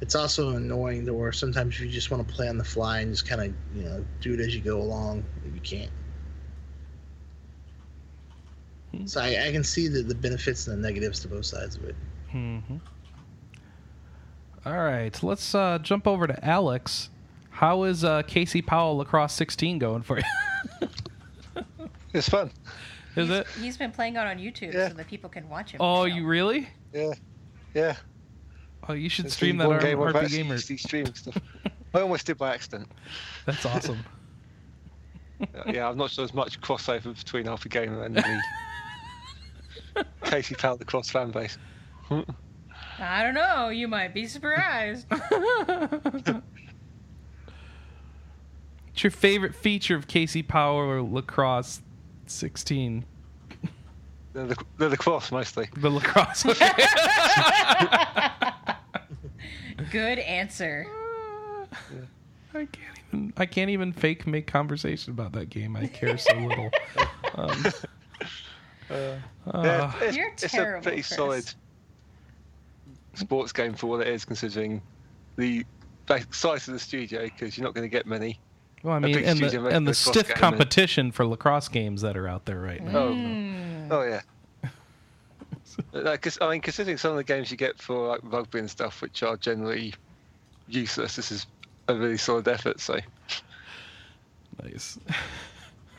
It's 0.00 0.16
also 0.16 0.50
annoying 0.50 1.06
to 1.06 1.14
where 1.14 1.32
sometimes 1.32 1.80
you 1.80 1.88
just 1.88 2.10
want 2.10 2.26
to 2.28 2.34
play 2.34 2.48
on 2.48 2.58
the 2.58 2.64
fly 2.64 3.00
and 3.00 3.12
just 3.12 3.26
kind 3.26 3.40
of, 3.40 3.54
you 3.74 3.84
know, 3.84 4.04
do 4.20 4.34
it 4.34 4.40
as 4.40 4.54
you 4.54 4.60
go 4.60 4.78
along. 4.78 5.24
You 5.46 5.60
can't. 5.60 5.88
Hmm. 8.98 9.06
So 9.06 9.20
I, 9.20 9.46
I 9.48 9.52
can 9.52 9.64
see 9.64 9.88
the, 9.88 10.02
the 10.02 10.14
benefits 10.14 10.66
and 10.66 10.76
the 10.82 10.86
negatives 10.86 11.20
to 11.20 11.28
both 11.28 11.46
sides 11.46 11.76
of 11.76 11.84
it. 11.84 11.96
Mhm. 12.32 12.80
All 14.66 14.72
right, 14.78 15.22
let's 15.22 15.54
uh, 15.54 15.78
jump 15.80 16.06
over 16.06 16.26
to 16.26 16.44
Alex. 16.44 17.10
How 17.50 17.84
is 17.84 18.02
uh, 18.02 18.22
Casey 18.22 18.62
Powell 18.62 18.96
Lacrosse 18.96 19.32
16 19.34 19.78
going 19.78 20.02
for 20.02 20.18
you? 20.18 20.24
It's 22.14 22.28
fun. 22.28 22.52
is 23.16 23.28
he's, 23.28 23.38
it? 23.38 23.46
He's 23.60 23.76
been 23.76 23.90
playing 23.90 24.16
out 24.16 24.28
on 24.28 24.38
YouTube 24.38 24.72
Yeah. 24.72 24.88
so 24.88 24.94
that 24.94 25.08
people 25.08 25.28
can 25.28 25.48
watch 25.48 25.72
him. 25.72 25.78
Oh, 25.80 26.02
so. 26.02 26.04
you 26.04 26.24
really? 26.24 26.68
Yeah, 26.92 27.12
yeah. 27.74 27.96
Oh, 28.88 28.92
you 28.92 29.08
should 29.08 29.24
It's 29.26 29.34
stream 29.34 29.56
that 29.56 29.66
on 29.66 29.80
game 29.80 30.00
I've 30.00 30.14
RP 30.14 30.28
Gamer. 30.30 30.58
streaming 30.58 31.14
stuff. 31.14 31.36
I 31.92 32.00
almost 32.00 32.24
did 32.26 32.38
by 32.38 32.54
accident. 32.54 32.88
That's 33.46 33.66
awesome. 33.66 33.98
Yeah, 35.66 35.88
I'm 35.90 35.98
not 35.98 36.10
sure 36.10 36.24
there's 36.24 36.32
much 36.32 36.60
crossover 36.60 37.14
between 37.14 37.48
Alpha 37.48 37.68
Gamer 37.68 38.04
and 38.04 38.14
the 38.16 38.22
Casey 40.24 40.54
Powell 40.54 40.76
Lacrosse 40.78 41.10
fan 41.10 41.30
base. 41.30 41.58
I 42.98 43.22
don't 43.22 43.34
know. 43.34 43.68
You 43.68 43.88
might 43.88 44.14
be 44.14 44.26
surprised. 44.26 45.06
What's 45.10 46.42
your 49.02 49.10
favorite 49.10 49.54
feature 49.54 49.96
of 49.96 50.06
Casey 50.06 50.42
Powell 50.42 51.10
Lacrosse 51.10 51.82
16? 52.26 53.04
They're 54.32 54.46
the, 54.46 54.56
they're 54.78 54.88
the 54.88 54.96
cross 54.96 55.30
mostly. 55.30 55.68
The 55.76 55.90
lacrosse. 55.90 56.44
Okay. 56.44 56.68
Good 59.92 60.18
answer. 60.18 60.88
I 62.52 62.66
can't 62.66 62.98
even. 63.08 63.32
I 63.36 63.46
can't 63.46 63.70
even 63.70 63.92
fake 63.92 64.26
make 64.26 64.48
conversation 64.48 65.12
about 65.12 65.32
that 65.32 65.50
game. 65.50 65.76
I 65.76 65.86
care 65.86 66.18
so 66.18 66.34
little. 66.34 66.70
Um, 67.36 67.64
Yeah, 68.90 69.18
uh, 69.50 69.92
it's, 70.00 70.16
You're 70.16 70.28
it's 70.28 70.44
a 70.54 70.80
pretty 70.82 71.02
Chris. 71.02 71.06
solid 71.08 71.54
sports 73.14 73.52
game 73.52 73.74
for 73.74 73.86
what 73.86 74.00
it 74.00 74.08
is, 74.08 74.24
considering 74.24 74.82
the 75.36 75.64
size 76.30 76.68
of 76.68 76.74
the 76.74 76.80
studio. 76.80 77.24
Because 77.24 77.56
you're 77.56 77.64
not 77.64 77.74
going 77.74 77.84
to 77.84 77.88
get 77.88 78.06
many. 78.06 78.38
well, 78.82 78.94
I 78.94 78.98
a 78.98 79.00
mean, 79.00 79.18
and 79.24 79.38
the 79.38 79.68
and 79.68 79.86
the 79.86 79.94
stiff 79.94 80.24
game, 80.28 80.32
and- 80.32 80.40
competition 80.40 81.12
for 81.12 81.26
lacrosse 81.26 81.68
games 81.68 82.02
that 82.02 82.16
are 82.16 82.28
out 82.28 82.44
there 82.46 82.60
right 82.60 82.82
now. 82.82 82.98
Oh, 82.98 83.12
Mm. 83.14 83.88
oh 83.90 84.02
yeah. 84.02 84.20
Like, 85.92 86.22
'cause- 86.22 86.38
I 86.40 86.50
mean, 86.50 86.60
considering 86.60 86.98
some 86.98 87.12
of 87.12 87.16
the 87.16 87.24
games 87.24 87.50
you 87.50 87.56
get 87.56 87.80
for 87.80 88.06
like 88.08 88.20
rugby 88.22 88.60
and 88.60 88.70
stuff, 88.70 89.02
which 89.02 89.22
are 89.24 89.36
generally 89.36 89.92
useless, 90.68 91.16
this 91.16 91.32
is 91.32 91.46
a 91.88 91.94
really 91.94 92.16
solid 92.16 92.46
effort. 92.46 92.78
So 92.80 92.98
Nice. 94.62 94.98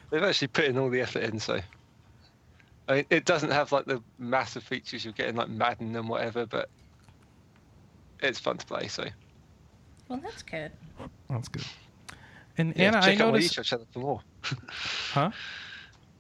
they've 0.10 0.24
actually 0.24 0.48
put 0.48 0.66
in 0.66 0.78
all 0.78 0.90
the 0.90 1.02
effort 1.02 1.24
in. 1.24 1.40
So 1.40 1.60
I 2.88 2.96
mean, 2.96 3.06
it 3.10 3.26
doesn't 3.26 3.52
have 3.52 3.72
like 3.72 3.86
the 3.86 4.02
massive 4.20 4.64
features 4.64 5.04
you're 5.04 5.14
getting 5.14 5.36
like 5.36 5.50
Madden 5.50 5.96
and 5.96 6.08
whatever, 6.08 6.46
but 6.46 6.70
it's 8.22 8.40
fun 8.40 8.58
to 8.58 8.66
play. 8.66 8.88
So 8.88 9.06
Well, 10.08 10.20
that's 10.24 10.44
good. 10.44 10.72
That's 11.30 11.48
good. 11.48 11.66
And 12.58 12.74
yeah, 12.76 12.88
Anna, 12.88 12.98
I 12.98 13.02
check 13.02 13.20
out 13.20 13.28
my 13.28 13.34
noticed, 13.34 13.56
YouTube 13.56 13.66
channel 13.66 13.88
for 13.92 14.00
more. 14.00 14.22
huh? 14.70 15.32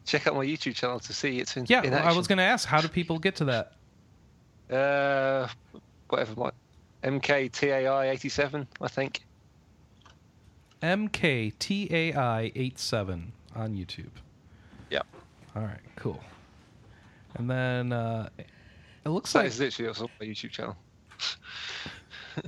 check 0.05 0.27
out 0.27 0.35
my 0.35 0.45
YouTube 0.45 0.75
channel 0.75 0.99
to 0.99 1.13
see 1.13 1.39
it's 1.39 1.57
in. 1.57 1.65
Yeah, 1.67 1.81
in 1.83 1.93
I 1.93 2.13
was 2.13 2.27
going 2.27 2.37
to 2.37 2.43
ask, 2.43 2.67
how 2.67 2.81
do 2.81 2.87
people 2.87 3.19
get 3.19 3.35
to 3.37 3.45
that? 3.45 3.73
Uh, 4.69 5.47
whatever 6.09 6.35
my 6.35 6.51
MKTAI 7.03 8.11
eighty 8.11 8.29
seven, 8.29 8.67
I 8.81 8.87
think. 8.87 9.23
MKTAI87 10.81 13.23
on 13.55 13.75
YouTube. 13.75 14.09
Yep. 14.91 15.07
All 15.55 15.63
right, 15.63 15.79
cool. 15.95 16.19
And 17.35 17.49
then 17.49 17.91
uh, 17.93 18.29
it 18.37 19.09
looks 19.09 19.33
That 19.33 19.39
like 19.39 19.47
is 19.47 19.59
literally 19.59 19.87
also 19.89 20.09
my 20.19 20.25
YouTube 20.25 20.51
channel. 20.51 20.75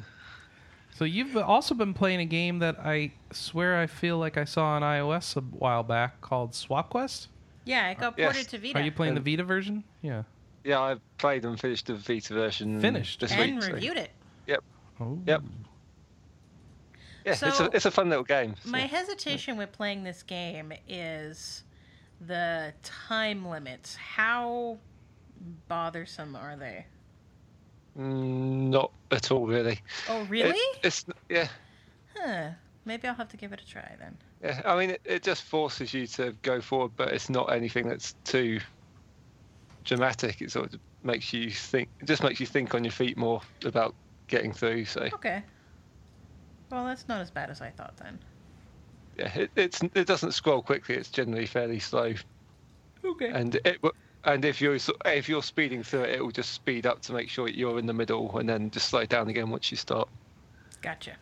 so. 0.95 1.05
You've 1.05 1.37
also 1.37 1.75
been 1.75 1.93
playing 1.93 2.21
a 2.21 2.25
game 2.25 2.59
that 2.59 2.79
I 2.79 3.11
swear 3.31 3.77
I 3.77 3.87
feel 3.87 4.17
like 4.17 4.37
I 4.37 4.43
saw 4.45 4.65
on 4.65 4.81
iOS 4.81 5.35
a 5.37 5.41
while 5.41 5.83
back 5.83 6.21
called 6.21 6.55
Swap 6.55 6.89
Quest. 6.89 7.27
Yeah, 7.65 7.89
it 7.89 7.99
got 7.99 8.15
Yes. 8.17 8.33
ported 8.33 8.49
to 8.51 8.57
Vita 8.59 8.79
Are 8.79 8.81
you 8.81 8.91
playing 8.91 9.15
the 9.15 9.21
Vita 9.21 9.43
version? 9.43 9.83
Yeah. 10.01 10.23
Yeah, 10.63 10.79
I 10.79 10.95
played 11.17 11.45
and 11.45 11.59
finished 11.59 11.87
the 11.87 11.95
Vita 11.95 12.33
version. 12.33 12.79
Finished? 12.79 13.19
this 13.19 13.31
and 13.31 13.55
week. 13.55 13.63
so- 13.63 13.73
reviewed 13.73 13.97
it. 13.97 14.11
Oh. 14.99 15.19
Yep. 15.27 15.43
Yeah, 17.23 17.31
it's 17.33 17.59
a 17.59 17.69
it's 17.71 17.85
a 17.85 17.91
fun 17.91 18.09
little 18.09 18.23
game. 18.23 18.55
so- 18.63 18.69
My 18.71 18.79
hesitation 18.79 19.57
with 19.57 19.71
playing 19.71 20.03
this 20.03 20.23
game 20.23 20.73
is 20.87 21.63
the 22.19 22.73
time 22.83 23.45
limits. 23.47 23.95
How 23.95 24.77
bothersome 25.67 26.35
are 26.35 26.55
they? 26.55 26.85
Mm, 27.97 28.69
not 28.69 28.91
at 29.11 29.31
all, 29.31 29.47
really. 29.47 29.79
Oh, 30.09 30.21
It- 30.21 30.29
really? 30.29 30.79
it's 30.83 31.05
yeah, 31.29 31.47
Huh. 32.15 32.51
Maybe 32.85 33.07
I'll 33.07 33.15
have 33.15 33.29
to 33.29 33.37
give 33.37 33.51
it 33.51 33.61
a 33.61 33.65
try 33.67 33.95
then. 33.99 34.17
yeah. 34.41 34.61
I 34.65 34.77
mean, 34.77 34.91
it, 34.91 35.01
it 35.03 35.23
just 35.23 35.43
forces 35.43 35.93
you 35.93 36.07
to 36.07 36.31
go 36.41 36.61
forward, 36.61 36.91
but 36.95 37.09
it's 37.13 37.29
not 37.29 37.51
anything 37.51 37.87
that's 37.89 38.13
too 38.23 38.59
dramatic. 39.83 40.41
It 40.41 40.51
sort 40.51 40.73
of 40.73 40.79
makes 41.03 41.33
you 41.33 41.51
think. 41.51 41.89
It 41.99 42.05
just 42.05 42.23
makes 42.23 42.39
you 42.39 42.45
think 42.45 42.73
on 42.73 42.83
your 42.83 42.91
feet 42.91 43.17
more 43.17 43.41
about 43.65 43.95
getting 44.27 44.53
through. 44.53 44.85
So 44.85 45.01
Okay. 45.13 45.43
Well, 46.71 46.85
that's 46.85 47.07
not 47.07 47.21
as 47.21 47.31
bad 47.31 47.49
as 47.49 47.61
I 47.61 47.71
thought 47.71 47.97
then. 47.97 48.19
Yeah, 49.19 49.33
it, 49.37 49.51
it's 49.55 49.81
it 49.95 50.07
doesn't 50.07 50.33
scroll 50.33 50.63
quickly. 50.63 50.95
It's 50.95 51.11
generally 51.11 51.45
fairly 51.47 51.79
slow, 51.79 52.13
Okay. 53.05 53.35
and 53.35 53.55
it 53.65 53.79
and 54.25 54.45
if 54.45 54.61
you're 54.61 54.77
if 55.05 55.29
you're 55.29 55.43
speeding 55.43 55.83
through 55.83 56.03
it, 56.05 56.15
it 56.15 56.23
will 56.23 56.31
just 56.31 56.53
speed 56.53 56.85
up 56.87 57.01
to 57.03 57.13
make 57.13 57.29
sure 57.29 57.47
you're 57.49 57.79
in 57.79 57.87
the 57.87 57.93
middle, 57.93 58.37
and 58.39 58.49
then 58.49 58.71
just 58.71 58.89
slow 58.89 59.05
down 59.05 59.29
again 59.29 59.49
once 59.51 59.71
you 59.71 59.77
start. 59.77 60.09
Gotcha. 60.81 61.19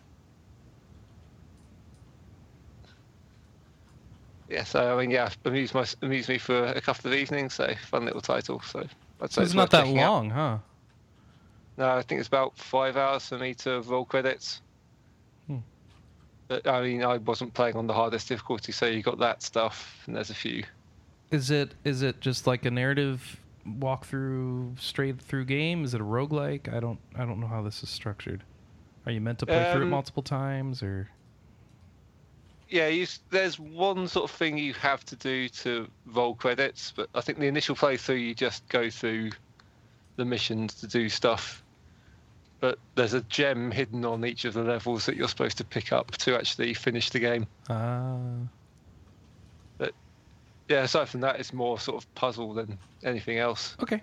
Yeah, 4.47 4.63
so 4.65 4.95
I 4.97 5.01
mean, 5.01 5.11
yeah, 5.11 5.31
amused 5.45 5.73
my 5.75 5.85
amused 6.03 6.29
me 6.29 6.37
for 6.39 6.65
a 6.65 6.81
couple 6.81 7.11
of 7.11 7.17
evenings. 7.17 7.55
So 7.55 7.73
fun 7.75 8.05
little 8.05 8.21
title. 8.21 8.61
So 8.61 8.85
I'd 9.21 9.31
say 9.31 9.43
So 9.43 9.45
it's 9.45 9.55
not 9.55 9.71
that 9.71 9.87
checking 9.87 9.99
out. 9.99 10.13
long, 10.13 10.31
huh? 10.31 10.59
No, 11.77 11.89
I 11.97 12.03
think 12.03 12.19
it's 12.19 12.27
about 12.27 12.57
five 12.57 12.97
hours 12.97 13.27
for 13.27 13.37
me 13.39 13.55
to 13.55 13.81
roll 13.81 14.05
credits. 14.05 14.61
But 16.47 16.67
I 16.67 16.81
mean, 16.81 17.03
I 17.03 17.17
wasn't 17.17 17.53
playing 17.53 17.75
on 17.75 17.87
the 17.87 17.93
hardest 17.93 18.27
difficulty, 18.27 18.71
so 18.71 18.85
you 18.85 19.01
got 19.01 19.19
that 19.19 19.41
stuff, 19.41 20.03
and 20.05 20.15
there's 20.15 20.29
a 20.29 20.35
few. 20.35 20.63
Is 21.31 21.49
it 21.49 21.73
is 21.83 22.01
it 22.01 22.21
just 22.21 22.45
like 22.45 22.65
a 22.65 22.71
narrative 22.71 23.39
walkthrough 23.67 24.79
straight 24.79 25.19
through 25.19 25.45
game? 25.45 25.83
Is 25.83 25.93
it 25.93 26.01
a 26.01 26.03
roguelike? 26.03 26.71
I 26.71 26.79
don't 26.79 26.99
I 27.15 27.25
don't 27.25 27.39
know 27.39 27.47
how 27.47 27.61
this 27.61 27.81
is 27.81 27.89
structured. 27.89 28.43
Are 29.05 29.11
you 29.11 29.21
meant 29.21 29.39
to 29.39 29.45
play 29.45 29.71
through 29.71 29.81
it 29.81 29.85
Um, 29.85 29.89
multiple 29.91 30.23
times 30.23 30.81
or 30.81 31.09
Yeah, 32.69 32.87
you, 32.87 33.07
there's 33.29 33.59
one 33.59 34.07
sort 34.07 34.29
of 34.29 34.35
thing 34.35 34.57
you 34.57 34.73
have 34.73 35.05
to 35.05 35.15
do 35.15 35.49
to 35.49 35.87
roll 36.07 36.35
credits, 36.35 36.93
but 36.95 37.09
I 37.13 37.21
think 37.21 37.39
the 37.39 37.47
initial 37.47 37.75
playthrough 37.75 38.21
you 38.21 38.33
just 38.33 38.67
go 38.69 38.89
through 38.89 39.31
the 40.15 40.25
missions 40.25 40.75
to 40.75 40.87
do 40.87 41.09
stuff. 41.09 41.63
But 42.65 42.79
there's 42.95 43.13
a 43.13 43.21
gem 43.21 43.69
hidden 43.69 44.03
on 44.05 44.25
each 44.25 44.43
of 44.43 44.55
the 44.55 44.63
levels 44.63 45.05
that 45.05 45.15
you're 45.15 45.27
supposed 45.27 45.55
to 45.59 45.63
pick 45.63 45.93
up 45.93 46.09
to 46.13 46.33
actually 46.35 46.73
finish 46.73 47.11
the 47.11 47.19
game. 47.19 47.45
ah 47.69 48.17
But 49.77 49.93
Yeah, 50.67 50.81
aside 50.81 51.07
from 51.07 51.19
that, 51.21 51.39
it's 51.39 51.53
more 51.53 51.79
sort 51.79 52.03
of 52.03 52.15
puzzle 52.15 52.55
than 52.55 52.79
anything 53.03 53.37
else. 53.37 53.75
okay. 53.83 54.01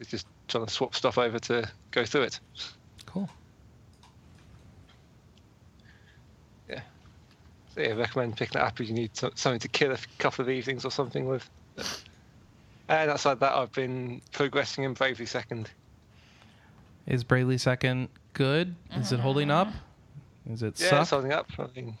It's 0.00 0.10
just 0.10 0.26
trying 0.48 0.66
to 0.66 0.72
swap 0.72 0.96
stuff 0.96 1.18
over 1.18 1.38
to 1.38 1.70
go 1.92 2.04
through 2.04 2.22
it. 2.22 2.40
Cool. 3.06 3.30
Yeah. 6.68 6.80
So 7.76 7.82
yeah, 7.82 7.92
recommend 7.92 8.36
picking 8.36 8.60
it 8.60 8.64
up 8.64 8.80
if 8.80 8.88
you 8.88 8.94
need 8.94 9.16
something 9.16 9.60
to 9.60 9.68
kill 9.68 9.92
a 9.92 9.98
couple 10.18 10.42
of 10.44 10.50
evenings 10.50 10.84
or 10.84 10.90
something 10.90 11.28
with. 11.28 11.48
And 12.88 13.08
outside 13.08 13.38
that, 13.38 13.52
I've 13.54 13.70
been 13.72 14.20
progressing 14.32 14.82
in 14.82 14.94
Bravely 14.94 15.26
Second. 15.26 15.70
Is 17.08 17.24
Bravely 17.24 17.58
Second 17.58 18.08
good? 18.34 18.74
Is 18.94 19.12
it 19.12 19.18
holding 19.20 19.50
up? 19.50 19.68
Mm-hmm. 19.68 20.52
Is 20.52 20.62
it 20.62 20.78
Yeah, 20.78 20.90
suck? 20.90 21.00
it's 21.02 21.10
holding 21.10 21.32
up. 21.32 21.50
I 21.58 21.66
mean, 21.74 21.96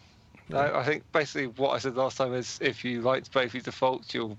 no, 0.50 0.58
I 0.74 0.84
think 0.84 1.02
basically 1.12 1.46
what 1.48 1.70
I 1.70 1.78
said 1.78 1.96
last 1.96 2.16
time 2.18 2.34
is 2.34 2.58
if 2.62 2.84
you 2.84 3.00
liked 3.00 3.32
Bravely 3.32 3.60
Default, 3.60 4.12
you'll 4.14 4.38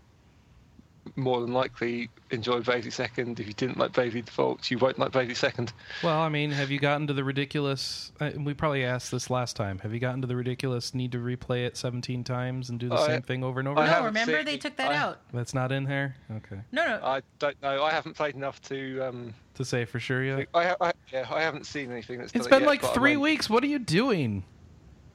more 1.15 1.41
than 1.41 1.53
likely 1.53 2.09
enjoy 2.31 2.59
Bravely 2.61 2.91
Second. 2.91 3.39
If 3.39 3.47
you 3.47 3.53
didn't 3.53 3.77
like 3.77 3.91
Bravely 3.93 4.21
Default, 4.21 4.69
you 4.71 4.77
won't 4.77 4.99
like 4.99 5.11
Bravely 5.11 5.33
Second. 5.35 5.73
Well, 6.03 6.19
I 6.19 6.29
mean, 6.29 6.51
have 6.51 6.69
you 6.71 6.79
gotten 6.79 7.07
to 7.07 7.13
the 7.13 7.23
ridiculous? 7.23 8.11
Uh, 8.19 8.31
we 8.37 8.53
probably 8.53 8.85
asked 8.85 9.11
this 9.11 9.29
last 9.29 9.55
time. 9.55 9.79
Have 9.79 9.93
you 9.93 9.99
gotten 9.99 10.21
to 10.21 10.27
the 10.27 10.35
ridiculous 10.35 10.93
need 10.93 11.11
to 11.13 11.17
replay 11.17 11.65
it 11.65 11.75
17 11.77 12.23
times 12.23 12.69
and 12.69 12.79
do 12.79 12.89
the 12.89 12.95
I- 12.95 13.07
same 13.07 13.21
thing 13.21 13.43
over 13.43 13.59
and 13.59 13.67
over? 13.67 13.79
I 13.79 13.99
no, 13.99 14.05
remember 14.05 14.43
they 14.43 14.53
it. 14.55 14.61
took 14.61 14.75
that 14.77 14.91
I- 14.91 14.95
out. 14.95 15.19
That's 15.33 15.53
not 15.53 15.71
in 15.71 15.83
there. 15.85 16.15
Okay, 16.37 16.61
No, 16.71 16.85
no. 16.85 16.99
I 17.03 17.21
don't 17.39 17.61
know. 17.61 17.83
I 17.83 17.91
haven't 17.91 18.15
played 18.15 18.35
enough 18.35 18.61
to. 18.63 19.01
Um, 19.01 19.33
to 19.55 19.65
say 19.65 19.85
for 19.85 19.99
sure 19.99 20.23
yet. 20.23 20.47
I, 20.53 20.75
I, 20.79 20.91
yeah, 21.11 21.27
I 21.31 21.41
haven't 21.41 21.65
seen 21.65 21.91
anything 21.91 22.19
that's. 22.19 22.33
It's 22.33 22.45
done 22.47 22.47
it 22.47 22.49
been 22.57 22.59
yet, 22.61 22.67
like 22.67 22.81
but 22.81 22.87
I'm 22.89 22.93
three 22.93 23.15
on- 23.15 23.21
weeks. 23.21 23.49
What 23.49 23.63
are 23.63 23.67
you 23.67 23.79
doing? 23.79 24.43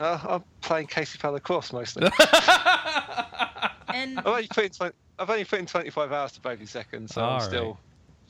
Uh, 0.00 0.18
I'm 0.28 0.44
playing 0.60 0.88
Casey 0.88 1.18
Powell 1.18 1.34
Lacrosse 1.34 1.72
mostly. 1.72 2.08
And 3.88 4.18
I've 4.18 4.26
only 4.26 4.46
put 4.48 4.64
in 4.64 4.70
20, 4.70 4.92
I've 5.18 5.30
only 5.30 5.44
put 5.44 5.58
in 5.60 5.66
25 5.66 6.12
hours 6.12 6.32
to 6.32 6.40
Bravely 6.40 6.66
Second, 6.66 7.08
so 7.10 7.22
All 7.22 7.30
I'm 7.34 7.38
right. 7.38 7.42
still. 7.46 7.78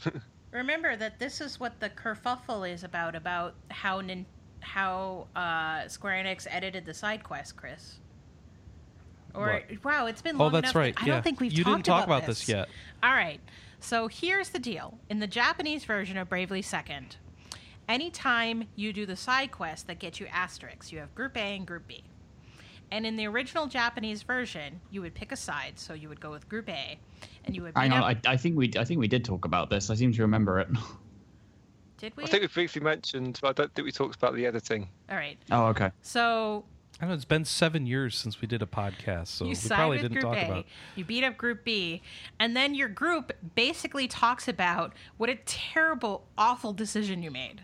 remember 0.50 0.96
that 0.96 1.18
this 1.18 1.40
is 1.40 1.58
what 1.58 1.80
the 1.80 1.88
kerfuffle 1.90 2.70
is 2.70 2.84
about 2.84 3.14
about 3.14 3.54
how 3.70 4.00
nin- 4.00 4.26
how 4.60 5.26
uh, 5.36 5.86
Square 5.88 6.24
Enix 6.24 6.46
edited 6.50 6.84
the 6.84 6.94
side 6.94 7.22
quest, 7.22 7.56
Chris. 7.56 7.96
Or 9.34 9.62
What? 9.68 9.84
wow, 9.84 10.06
it's 10.06 10.22
been 10.22 10.36
Oh, 10.36 10.44
long 10.44 10.52
that's 10.52 10.66
enough. 10.66 10.74
right. 10.76 10.94
I 10.96 11.06
yeah. 11.06 11.14
don't 11.14 11.22
think 11.22 11.40
we've 11.40 11.52
you 11.52 11.64
talked 11.64 11.76
didn't 11.76 11.86
talk 11.86 12.04
about, 12.04 12.26
this. 12.26 12.40
this 12.40 12.48
yet. 12.48 12.68
All 13.02 13.12
right. 13.12 13.40
So 13.80 14.08
here's 14.08 14.50
the 14.50 14.58
deal. 14.58 14.98
In 15.10 15.18
the 15.18 15.26
Japanese 15.26 15.84
version 15.84 16.16
of 16.16 16.28
Bravely 16.28 16.62
Second, 16.62 17.16
anytime 17.88 18.68
you 18.76 18.92
do 18.92 19.04
the 19.06 19.16
side 19.16 19.50
quest 19.50 19.86
that 19.88 19.98
gets 19.98 20.20
you 20.20 20.26
asterisks, 20.28 20.92
you 20.92 21.00
have 21.00 21.14
Group 21.14 21.36
A 21.36 21.40
and 21.56 21.66
Group 21.66 21.86
B. 21.88 22.04
And 22.90 23.04
in 23.06 23.16
the 23.16 23.26
original 23.26 23.66
Japanese 23.66 24.22
version, 24.22 24.80
you 24.90 25.00
would 25.00 25.14
pick 25.14 25.32
a 25.32 25.36
side, 25.36 25.78
so 25.78 25.94
you 25.94 26.08
would 26.08 26.20
go 26.20 26.30
with 26.30 26.48
Group 26.48 26.68
A, 26.68 26.98
and 27.44 27.54
you 27.54 27.62
would. 27.62 27.72
Hang 27.76 27.90
beat 27.90 27.96
on, 27.96 28.02
up- 28.02 28.18
I, 28.26 28.32
I 28.32 28.36
think 28.36 28.56
we 28.56 28.70
I 28.78 28.84
think 28.84 29.00
we 29.00 29.08
did 29.08 29.24
talk 29.24 29.44
about 29.44 29.70
this. 29.70 29.90
I 29.90 29.94
seem 29.94 30.12
to 30.12 30.22
remember 30.22 30.60
it. 30.60 30.68
Did 31.98 32.16
we? 32.16 32.24
I 32.24 32.26
think 32.26 32.42
we 32.42 32.48
briefly 32.48 32.82
mentioned, 32.82 33.38
but 33.40 33.48
I 33.48 33.52
don't 33.52 33.74
think 33.74 33.86
we 33.86 33.92
talked 33.92 34.16
about 34.16 34.34
the 34.34 34.44
editing. 34.46 34.88
All 35.08 35.16
right. 35.16 35.38
oh, 35.52 35.66
okay. 35.66 35.90
So 36.02 36.64
I 37.00 37.06
know 37.06 37.14
it's 37.14 37.24
been 37.24 37.44
seven 37.44 37.86
years 37.86 38.16
since 38.16 38.40
we 38.40 38.48
did 38.48 38.62
a 38.62 38.66
podcast, 38.66 39.28
so 39.28 39.44
you 39.44 39.50
we 39.50 39.54
side 39.54 39.76
probably 39.76 39.96
with 39.98 40.02
didn't 40.12 40.20
Group 40.20 40.34
talk 40.34 40.42
A, 40.42 40.46
about. 40.46 40.66
you 40.96 41.04
beat 41.04 41.24
up 41.24 41.36
Group 41.36 41.64
B, 41.64 42.02
and 42.38 42.56
then 42.56 42.74
your 42.74 42.88
group 42.88 43.32
basically 43.54 44.06
talks 44.06 44.48
about 44.48 44.92
what 45.16 45.30
a 45.30 45.36
terrible, 45.46 46.26
awful 46.36 46.72
decision 46.72 47.22
you 47.22 47.30
made. 47.30 47.62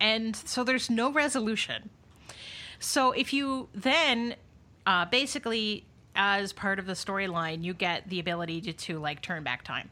And 0.00 0.34
so 0.36 0.64
there's 0.64 0.90
no 0.90 1.10
resolution. 1.12 1.90
So 2.78 3.12
if 3.12 3.32
you 3.32 3.68
then 3.74 4.36
uh, 4.86 5.06
basically, 5.06 5.84
as 6.14 6.52
part 6.52 6.78
of 6.78 6.86
the 6.86 6.92
storyline, 6.92 7.64
you 7.64 7.74
get 7.74 8.08
the 8.08 8.20
ability 8.20 8.60
to, 8.62 8.72
to 8.72 8.98
like 8.98 9.20
turn 9.22 9.42
back 9.42 9.64
time. 9.64 9.90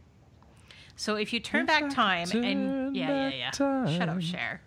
So 0.96 1.16
if 1.16 1.32
you 1.32 1.40
turn 1.40 1.62
If 1.62 1.66
back 1.66 1.84
I 1.84 1.88
time 1.88 2.26
turn 2.28 2.44
and 2.44 2.96
yeah, 2.96 3.28
yeah, 3.28 3.34
yeah, 3.36 3.50
shut 3.50 4.08
up, 4.08 4.08
time. 4.08 4.20
Cher. 4.20 4.60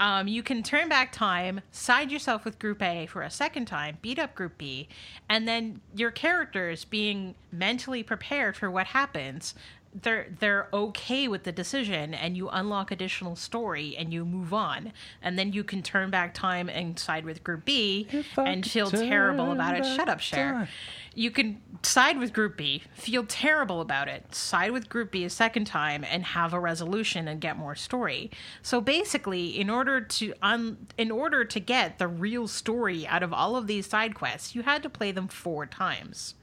Um, 0.00 0.26
you 0.26 0.42
can 0.42 0.62
turn 0.64 0.88
back 0.88 1.12
time, 1.12 1.60
side 1.70 2.10
yourself 2.10 2.44
with 2.44 2.58
Group 2.58 2.82
A 2.82 3.06
for 3.06 3.22
a 3.22 3.30
second 3.30 3.66
time, 3.66 3.98
beat 4.02 4.18
up 4.18 4.34
Group 4.34 4.58
B, 4.58 4.88
and 5.28 5.46
then 5.46 5.80
your 5.94 6.10
characters 6.10 6.84
being 6.84 7.36
mentally 7.52 8.02
prepared 8.02 8.56
for 8.56 8.68
what 8.68 8.88
happens. 8.88 9.54
They're 9.94 10.26
they're 10.40 10.68
okay 10.72 11.28
with 11.28 11.44
the 11.44 11.52
decision, 11.52 12.14
and 12.14 12.36
you 12.36 12.48
unlock 12.48 12.90
additional 12.90 13.36
story, 13.36 13.94
and 13.96 14.12
you 14.12 14.24
move 14.24 14.54
on, 14.54 14.92
and 15.20 15.38
then 15.38 15.52
you 15.52 15.64
can 15.64 15.82
turn 15.82 16.10
back 16.10 16.32
time 16.32 16.68
and 16.70 16.98
side 16.98 17.24
with 17.26 17.44
Group 17.44 17.66
B 17.66 18.08
and 18.38 18.64
feel 18.64 18.90
terrible 18.90 19.52
about 19.52 19.76
it. 19.76 19.84
Shut 19.84 20.08
up, 20.08 20.20
Cher. 20.20 20.52
time. 20.52 20.68
You 21.14 21.30
can 21.30 21.60
side 21.82 22.18
with 22.18 22.32
Group 22.32 22.56
B, 22.56 22.82
feel 22.94 23.24
terrible 23.26 23.82
about 23.82 24.08
it, 24.08 24.34
side 24.34 24.70
with 24.72 24.88
Group 24.88 25.10
B 25.10 25.24
a 25.24 25.30
second 25.30 25.66
time, 25.66 26.04
and 26.08 26.24
have 26.24 26.54
a 26.54 26.60
resolution 26.60 27.28
and 27.28 27.38
get 27.38 27.58
more 27.58 27.74
story. 27.74 28.30
So 28.62 28.80
basically, 28.80 29.60
in 29.60 29.68
order 29.68 30.00
to 30.00 30.32
un- 30.40 30.86
in 30.96 31.10
order 31.10 31.44
to 31.44 31.60
get 31.60 31.98
the 31.98 32.08
real 32.08 32.48
story 32.48 33.06
out 33.06 33.22
of 33.22 33.32
all 33.34 33.56
of 33.56 33.66
these 33.66 33.86
side 33.86 34.14
quests, 34.14 34.54
you 34.54 34.62
had 34.62 34.82
to 34.84 34.88
play 34.88 35.12
them 35.12 35.28
four 35.28 35.66
times. 35.66 36.34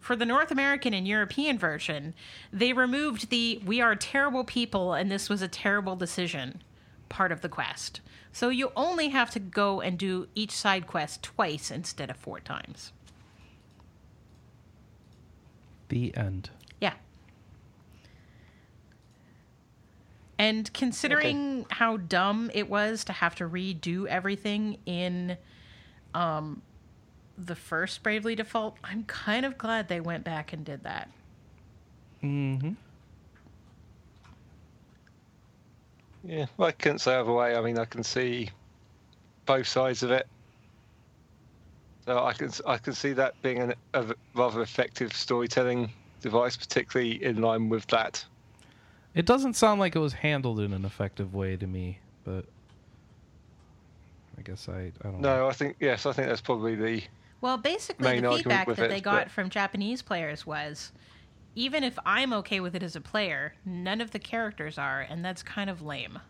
For 0.00 0.16
the 0.16 0.26
North 0.26 0.50
American 0.50 0.94
and 0.94 1.06
European 1.06 1.58
version, 1.58 2.14
they 2.52 2.72
removed 2.72 3.28
the 3.28 3.60
"we 3.64 3.80
are 3.80 3.94
terrible 3.94 4.44
people 4.44 4.94
and 4.94 5.10
this 5.10 5.28
was 5.28 5.42
a 5.42 5.48
terrible 5.48 5.94
decision" 5.94 6.62
part 7.08 7.32
of 7.32 7.42
the 7.42 7.48
quest. 7.48 8.00
So 8.32 8.48
you 8.48 8.72
only 8.76 9.08
have 9.08 9.30
to 9.32 9.38
go 9.40 9.80
and 9.80 9.98
do 9.98 10.28
each 10.34 10.52
side 10.52 10.86
quest 10.86 11.22
twice 11.22 11.70
instead 11.70 12.08
of 12.10 12.16
four 12.16 12.40
times. 12.40 12.92
The 15.88 16.16
end. 16.16 16.50
Yeah. 16.80 16.94
And 20.38 20.72
considering 20.72 21.66
how 21.70 21.98
dumb 21.98 22.50
it 22.54 22.70
was 22.70 23.04
to 23.04 23.12
have 23.12 23.34
to 23.34 23.48
redo 23.48 24.06
everything 24.06 24.78
in 24.86 25.36
um, 26.14 26.62
the 27.46 27.56
first 27.56 28.02
Bravely 28.02 28.34
Default, 28.34 28.76
I'm 28.84 29.04
kind 29.04 29.44
of 29.44 29.56
glad 29.58 29.88
they 29.88 30.00
went 30.00 30.24
back 30.24 30.52
and 30.52 30.64
did 30.64 30.82
that. 30.84 31.10
Mm-hmm. 32.22 32.72
Yeah, 36.24 36.46
well, 36.56 36.68
I 36.68 36.72
couldn't 36.72 36.98
say 36.98 37.14
other 37.14 37.32
way. 37.32 37.56
I 37.56 37.60
mean, 37.62 37.78
I 37.78 37.86
can 37.86 38.02
see 38.02 38.50
both 39.46 39.66
sides 39.66 40.02
of 40.02 40.10
it. 40.10 40.26
So 42.04 42.24
I 42.24 42.32
can 42.32 42.50
I 42.66 42.76
can 42.76 42.92
see 42.92 43.12
that 43.12 43.40
being 43.42 43.58
an, 43.58 43.74
a 43.94 44.04
rather 44.34 44.62
effective 44.62 45.12
storytelling 45.12 45.90
device, 46.20 46.56
particularly 46.56 47.22
in 47.22 47.40
line 47.40 47.68
with 47.68 47.86
that. 47.88 48.24
It 49.14 49.26
doesn't 49.26 49.54
sound 49.54 49.80
like 49.80 49.96
it 49.96 49.98
was 49.98 50.12
handled 50.12 50.60
in 50.60 50.72
an 50.72 50.84
effective 50.84 51.34
way 51.34 51.56
to 51.56 51.66
me, 51.66 51.98
but 52.24 52.44
I 54.38 54.42
guess 54.42 54.68
I 54.68 54.92
I 55.00 55.04
don't 55.04 55.20
know. 55.20 55.36
No, 55.36 55.48
I 55.48 55.52
think 55.52 55.76
yes, 55.80 56.06
I 56.06 56.12
think 56.12 56.28
that's 56.28 56.40
probably 56.40 56.74
the 56.74 57.02
Well, 57.40 57.56
basically, 57.56 58.20
the 58.20 58.28
feedback 58.28 58.66
that 58.68 58.78
it, 58.86 58.88
they 58.88 59.00
got 59.00 59.24
but- 59.26 59.30
from 59.32 59.50
Japanese 59.50 60.02
players 60.02 60.46
was 60.46 60.92
even 61.54 61.82
if 61.84 61.98
I'm 62.06 62.32
okay 62.34 62.60
with 62.60 62.74
it 62.76 62.82
as 62.82 62.94
a 62.96 63.00
player, 63.00 63.54
none 63.64 64.00
of 64.00 64.12
the 64.12 64.18
characters 64.18 64.78
are, 64.78 65.00
and 65.00 65.24
that's 65.24 65.42
kind 65.42 65.68
of 65.68 65.82
lame. 65.82 66.20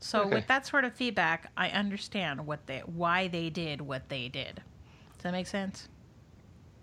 So 0.00 0.24
Okay. 0.24 0.34
with 0.34 0.46
that 0.46 0.66
sort 0.66 0.84
of 0.84 0.94
feedback, 0.94 1.50
I 1.56 1.70
understand 1.70 2.46
what 2.46 2.66
they 2.66 2.80
why 2.80 3.28
they 3.28 3.50
did 3.50 3.80
what 3.82 4.08
they 4.08 4.28
did. 4.28 4.62
Does 5.16 5.22
that 5.22 5.32
make 5.32 5.46
sense? 5.46 5.88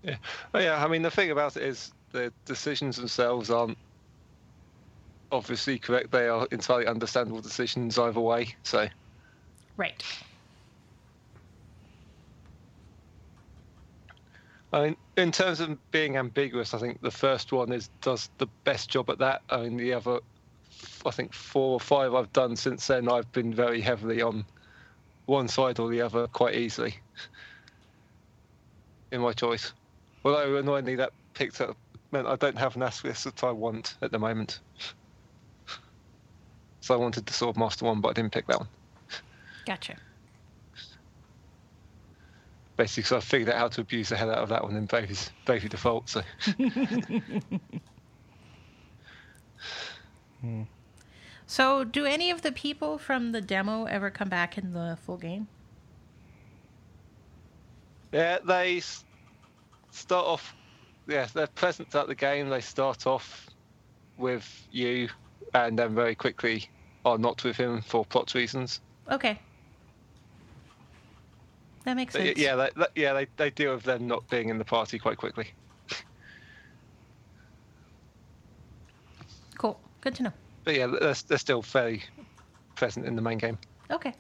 yeah. 0.04 0.18
Oh, 0.54 0.60
yeah, 0.60 0.84
I 0.84 0.88
mean 0.88 1.02
the 1.02 1.12
thing 1.12 1.32
about 1.32 1.56
it 1.58 1.64
is 1.64 1.94
the 2.12 2.34
decisions 2.46 2.98
themselves 2.98 3.50
aren't 3.50 3.78
obviously 5.32 5.80
correct. 5.80 6.12
They 6.12 6.28
are 6.28 6.48
entirely 6.52 6.88
understandable 6.88 7.42
decisions 7.42 7.98
either 7.98 8.20
way. 8.20 8.56
So 8.64 8.88
Right. 9.78 10.04
I 14.72 14.86
mean, 14.86 14.96
in 15.18 15.32
terms 15.32 15.60
of 15.60 15.78
being 15.92 16.18
ambiguous, 16.18 16.74
I 16.74 16.80
think 16.80 17.00
the 17.02 17.12
first 17.12 17.52
one 17.52 17.72
is 17.72 17.90
does 18.02 18.30
the 18.40 18.48
best 18.66 18.90
job 18.90 19.10
at 19.12 19.20
that. 19.20 19.42
I 19.50 19.58
mean, 19.58 19.78
the 19.78 19.94
other, 19.94 20.20
I 21.06 21.12
think 21.12 21.34
four 21.34 21.74
or 21.74 21.80
five 21.80 22.16
I've 22.16 22.34
done 22.34 22.56
since 22.56 22.88
then, 22.88 23.08
I've 23.08 23.32
been 23.32 23.54
very 23.54 23.82
heavily 23.82 24.22
on 24.24 24.46
one 25.28 25.48
side 25.48 25.80
or 25.80 25.90
the 25.90 26.02
other 26.02 26.28
quite 26.28 26.56
easily 26.56 26.96
in 29.12 29.22
my 29.22 29.34
choice. 29.34 29.74
Although 30.26 30.58
annoyingly, 30.58 30.96
that 30.96 31.14
picked 31.36 31.62
up 31.62 31.78
meant 32.12 32.28
I 32.28 32.36
don't 32.36 32.58
have 32.58 32.76
an 32.76 32.84
asterisk 32.84 33.26
that 33.26 33.44
I 33.44 33.52
want 33.52 33.96
at 34.02 34.12
the 34.12 34.20
moment. 34.20 34.60
So 36.82 36.94
I 36.94 36.98
wanted 36.98 37.26
the 37.26 37.32
Sword 37.32 37.56
Master 37.56 37.86
one, 37.86 38.02
but 38.02 38.10
I 38.10 38.12
didn't 38.12 38.34
pick 38.34 38.46
that 38.48 38.60
one. 38.60 38.68
Gotcha. 39.66 39.96
Basically, 42.76 43.04
because 43.04 43.12
I 43.12 43.20
figured 43.20 43.50
out 43.50 43.58
how 43.58 43.68
to 43.68 43.82
abuse 43.82 44.10
the 44.10 44.18
hell 44.18 44.32
out 44.32 44.40
of 44.40 44.50
that 44.50 44.64
one 44.64 44.76
in 44.76 44.86
Baby's 44.86 45.32
Bravely 45.46 45.70
Default. 45.70 46.10
So. 46.10 46.22
Hmm. 50.42 50.64
So, 51.46 51.86
do 51.86 52.06
any 52.06 52.32
of 52.32 52.42
the 52.42 52.52
people 52.52 52.98
from 52.98 53.32
the 53.32 53.40
demo 53.40 53.86
ever 53.86 54.10
come 54.10 54.28
back 54.28 54.58
in 54.58 54.74
the 54.74 54.98
full 55.06 55.16
game? 55.16 55.48
Yeah, 58.12 58.40
they 58.46 58.82
start 59.92 60.26
off. 60.26 60.54
Yeah, 61.08 61.28
they're 61.34 61.48
present 61.48 61.96
at 61.96 62.08
the 62.08 62.16
game. 62.16 62.50
They 62.50 62.60
start 62.60 63.08
off 63.08 63.50
with 64.18 64.68
you, 64.72 65.10
and 65.54 65.80
then 65.80 65.96
very 65.96 66.16
quickly 66.16 66.70
are 67.06 67.18
not 67.18 67.44
with 67.44 67.56
him 67.56 67.82
for 67.82 68.06
plot 68.06 68.34
reasons. 68.34 68.82
Okay. 69.10 69.40
That 71.86 71.96
makes 71.96 72.14
sense. 72.14 72.38
yeah, 72.38 72.56
they, 72.56 72.70
they- 72.76 73.02
yeah, 73.02 73.14
they 73.14 73.28
they 73.38 73.50
deal 73.50 73.74
with 73.74 73.84
them 73.84 74.08
not 74.08 74.30
being 74.30 74.50
in 74.50 74.58
the 74.58 74.66
party 74.66 74.98
quite 75.00 75.18
quickly. 75.18 75.48
Cool. 79.58 79.80
Good 80.02 80.16
to 80.16 80.24
know. 80.24 80.34
but 80.64 80.76
yeah, 80.76 80.88
they're, 80.88 81.14
they're 81.28 81.38
still 81.38 81.62
fairly 81.62 82.04
present 82.76 83.06
in 83.06 83.16
the 83.16 83.22
main 83.22 83.38
game. 83.38 83.58
Okay. 83.92 84.14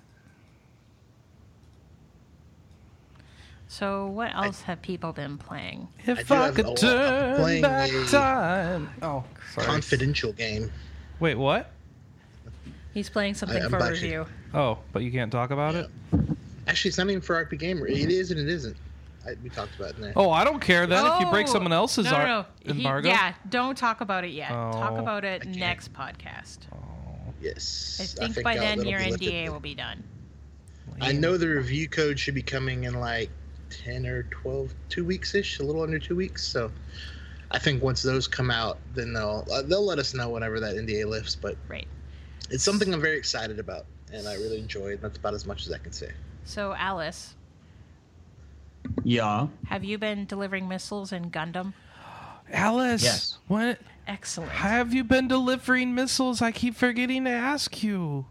So, 3.67 4.05
what 4.07 4.35
else 4.35 4.61
have 4.63 4.81
people 4.83 5.13
been 5.13 5.37
playing? 5.37 5.87
If 6.05 6.27
do 6.27 6.35
I, 6.35 6.51
could 6.51 6.77
turn 6.77 7.37
playing 7.37 7.61
back 7.63 7.89
time. 8.09 8.89
Oh, 9.01 9.23
sorry. 9.53 9.65
Confidential 9.67 10.31
game. 10.33 10.71
Wait, 11.19 11.35
what? 11.35 11.71
He's 12.93 13.09
playing 13.09 13.33
something 13.33 13.63
I'm 13.63 13.69
for 13.71 13.81
actually- 13.81 14.01
review. 14.09 14.25
Oh, 14.53 14.77
but 14.91 15.01
you 15.01 15.11
can't 15.11 15.31
talk 15.31 15.49
about 15.49 15.73
it. 15.73 15.89
Actually, 16.67 16.89
it's 16.89 16.97
not 16.97 17.09
even 17.09 17.21
for 17.21 17.43
RP 17.45 17.57
Gamer. 17.59 17.87
It 17.87 18.09
is 18.09 18.31
and 18.31 18.39
it 18.39 18.47
isn't. 18.47 18.77
I, 19.25 19.35
we 19.41 19.49
talked 19.49 19.75
about 19.77 19.91
it 19.91 19.95
in 19.97 20.01
there. 20.01 20.13
Oh, 20.15 20.29
I 20.31 20.43
don't 20.43 20.59
care 20.61 20.85
then 20.85 21.05
if 21.05 21.19
you 21.21 21.29
break 21.31 21.47
Oh, 21.47 21.51
someone 21.53 21.71
else's 21.71 22.05
no, 22.05 22.11
no, 22.11 22.17
ar- 22.17 22.27
no. 22.27 22.45
He- 22.61 22.71
embargo. 22.71 23.07
yeah, 23.09 23.33
don't 23.49 23.77
talk 23.77 24.01
about 24.01 24.23
it 24.25 24.31
yet. 24.31 24.49
Talk 24.49 24.93
Oh. 24.93 24.97
about 24.97 25.23
it 25.23 25.43
can't. 25.43 25.55
next 25.55 25.93
podcast. 25.93 26.59
Yes. 27.41 28.17
I 28.21 28.27
think, 28.27 28.43
by 28.43 28.57
uh, 28.57 28.61
then 28.61 28.77
that'll 28.79 28.91
your 28.91 28.99
be 29.01 29.11
lifted. 29.11 29.29
NDA 29.33 29.49
will 29.49 29.59
be 29.59 29.75
done. 29.75 30.03
I 31.01 31.11
know 31.11 31.37
the 31.37 31.47
review 31.47 31.87
code 31.89 32.19
should 32.19 32.35
be 32.35 32.41
coming 32.41 32.83
in 32.83 32.99
like 32.99 33.29
10 33.69 34.05
or 34.05 34.23
12, 34.23 34.73
two 34.89 35.03
weeks 35.03 35.33
ish, 35.35 35.59
a 35.59 35.63
little 35.63 35.81
under 35.83 35.99
two 35.99 36.15
weeks. 36.15 36.45
So 36.45 36.71
I 37.51 37.59
think 37.59 37.81
once 37.81 38.01
those 38.01 38.27
come 38.27 38.51
out, 38.51 38.77
then 38.93 39.13
they'll 39.13 39.45
uh, 39.51 39.61
they'll 39.63 39.85
let 39.85 39.99
us 39.99 40.13
know 40.13 40.29
whenever 40.29 40.59
that 40.59 40.75
NDA 40.75 41.05
lifts. 41.07 41.35
But 41.35 41.57
Right. 41.67 41.87
it's 42.49 42.63
something 42.63 42.93
I'm 42.93 43.01
very 43.01 43.17
excited 43.17 43.59
about 43.59 43.85
and 44.11 44.27
I 44.27 44.35
really 44.35 44.59
enjoy 44.59 44.93
it. 44.93 45.01
That's 45.01 45.17
about 45.17 45.33
as 45.33 45.45
much 45.45 45.65
as 45.65 45.71
I 45.73 45.77
can 45.79 45.91
say. 45.91 46.11
So, 46.45 46.73
Alice, 46.73 47.35
Yeah. 49.03 49.47
have 49.67 49.83
you 49.83 49.97
been 49.97 50.25
delivering 50.25 50.67
missiles 50.67 51.11
in 51.11 51.31
Gundam? 51.31 51.73
Alice. 52.51 53.03
Yes. 53.03 53.37
What? 53.47 53.79
Excellent. 54.07 54.51
Have 54.51 54.93
you 54.93 55.03
been 55.03 55.27
delivering 55.27 55.95
missiles? 55.95 56.41
I 56.41 56.51
keep 56.51 56.75
forgetting 56.75 57.23
to 57.23 57.29
ask 57.31 57.81
you. 57.81 58.25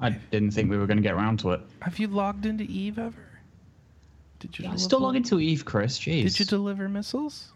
I 0.00 0.10
didn't 0.10 0.52
think 0.52 0.70
we 0.70 0.78
were 0.78 0.86
going 0.86 0.98
to 0.98 1.02
get 1.02 1.14
around 1.14 1.40
to 1.40 1.50
it. 1.52 1.60
Have 1.82 1.98
you 1.98 2.06
logged 2.06 2.46
into 2.46 2.62
Eve 2.64 2.98
ever? 3.00 3.24
Did 4.38 4.56
you? 4.56 4.64
I 4.64 4.68
deliver- 4.68 4.78
still 4.78 5.00
log 5.00 5.16
into 5.16 5.40
Eve, 5.40 5.64
Chris. 5.64 5.98
Jeez. 5.98 6.22
Did 6.22 6.38
you 6.40 6.44
deliver 6.46 6.88
missiles 6.88 7.52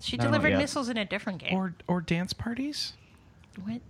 She 0.00 0.16
No, 0.16 0.24
delivered 0.26 0.56
missiles 0.56 0.88
in 0.88 0.96
a 0.96 1.04
different 1.04 1.38
game. 1.40 1.54
or 1.54 1.74
or 1.88 2.00
dance 2.00 2.32
parties, 2.32 2.92
what? 3.64 3.80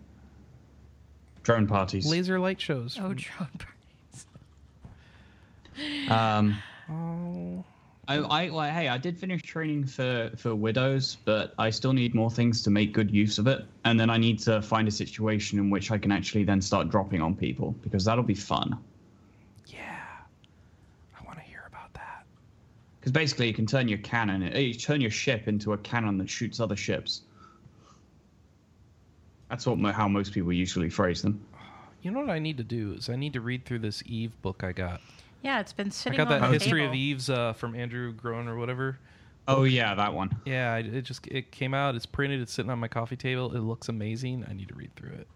Drone 1.43 1.67
parties. 1.67 2.07
laser 2.07 2.41
light 2.41 2.59
shows? 2.61 2.97
Oh, 2.99 3.13
drone 3.13 3.49
parties. 3.59 3.74
Um, 6.11 6.57
Oh. 6.91 7.65
I, 8.07 8.17
I 8.19 8.51
well, 8.51 8.71
hey, 8.71 8.89
I 8.89 8.99
did 8.99 9.19
finish 9.19 9.43
training 9.43 9.87
for 9.87 10.31
for 10.37 10.55
widows, 10.55 11.17
but 11.25 11.55
I 11.59 11.71
still 11.71 11.93
need 11.93 12.15
more 12.15 12.31
things 12.31 12.63
to 12.65 12.71
make 12.71 12.93
good 12.93 13.11
use 13.11 13.39
of 13.39 13.47
it, 13.47 13.65
and 13.85 13.99
then 13.99 14.11
I 14.11 14.19
need 14.19 14.39
to 14.41 14.61
find 14.61 14.87
a 14.87 14.91
situation 14.91 15.59
in 15.59 15.71
which 15.71 15.91
I 15.91 15.97
can 15.97 16.13
actually 16.13 16.45
then 16.45 16.61
start 16.61 16.91
dropping 16.91 17.23
on 17.23 17.35
people 17.35 17.75
because 17.83 18.05
that'll 18.05 18.25
be 18.25 18.35
fun. 18.35 18.77
Yeah. 19.69 20.01
I 21.19 21.25
want 21.25 21.39
to 21.39 21.45
hear 21.45 21.65
about 21.67 21.95
that. 21.95 22.25
Because 23.01 23.13
basically, 23.13 23.47
you 23.47 23.55
can 23.55 23.67
turn 23.67 23.89
your 23.89 23.99
cannon, 23.99 24.53
uh, 24.55 24.59
you 24.59 24.75
turn 24.75 25.01
your 25.01 25.11
ship 25.11 25.49
into 25.49 25.73
a 25.73 25.79
cannon 25.79 26.19
that 26.19 26.29
shoots 26.29 26.61
other 26.61 26.77
ships. 26.77 27.23
That's 29.49 29.67
what 29.67 29.79
how 29.95 30.09
most 30.09 30.33
people 30.33 30.53
usually 30.53 30.91
phrase 30.91 31.23
them. 31.23 31.41
You 32.03 32.11
know 32.11 32.21
what 32.21 32.31
I 32.31 32.39
need 32.39 32.59
to 32.59 32.65
do 32.65 32.93
is 32.99 33.09
I 33.09 33.17
need 33.17 33.33
to 33.33 33.41
read 33.41 33.65
through 33.65 33.79
this 33.79 34.03
Eve 34.05 34.33
book 34.43 34.63
I 34.63 34.73
got. 34.73 35.01
Yeah, 35.45 35.61
it's 35.61 35.73
been 35.75 35.91
sitting. 35.91 36.19
I 36.19 36.25
sitting 36.25 36.29
got 36.29 36.35
on 36.37 36.41
that 36.41 36.47
the 36.59 36.65
history 36.65 36.81
table. 36.81 36.93
of 36.93 36.97
Eve's 36.97 37.31
uh, 37.31 37.53
from 37.53 37.75
Andrew 37.77 38.13
Groen 38.13 38.49
or 38.49 38.57
whatever. 38.57 38.99
Oh 39.47 39.65
yeah, 39.65 39.95
that 39.95 40.13
one. 40.15 40.35
Yeah, 40.47 40.77
it 40.77 41.03
just 41.03 41.27
it 41.27 41.53
came 41.53 41.75
out. 41.75 41.95
It's 41.95 42.07
printed. 42.07 42.41
It's 42.41 42.53
sitting 42.53 42.71
on 42.71 42.79
my 42.79 42.89
coffee 42.89 43.17
table. 43.17 43.55
It 43.55 43.61
looks 43.61 43.89
amazing. 43.91 44.45
I 44.49 44.55
need 44.55 44.69
to 44.69 44.75
read 44.75 44.95
through 44.97 45.11
it. 45.13 45.29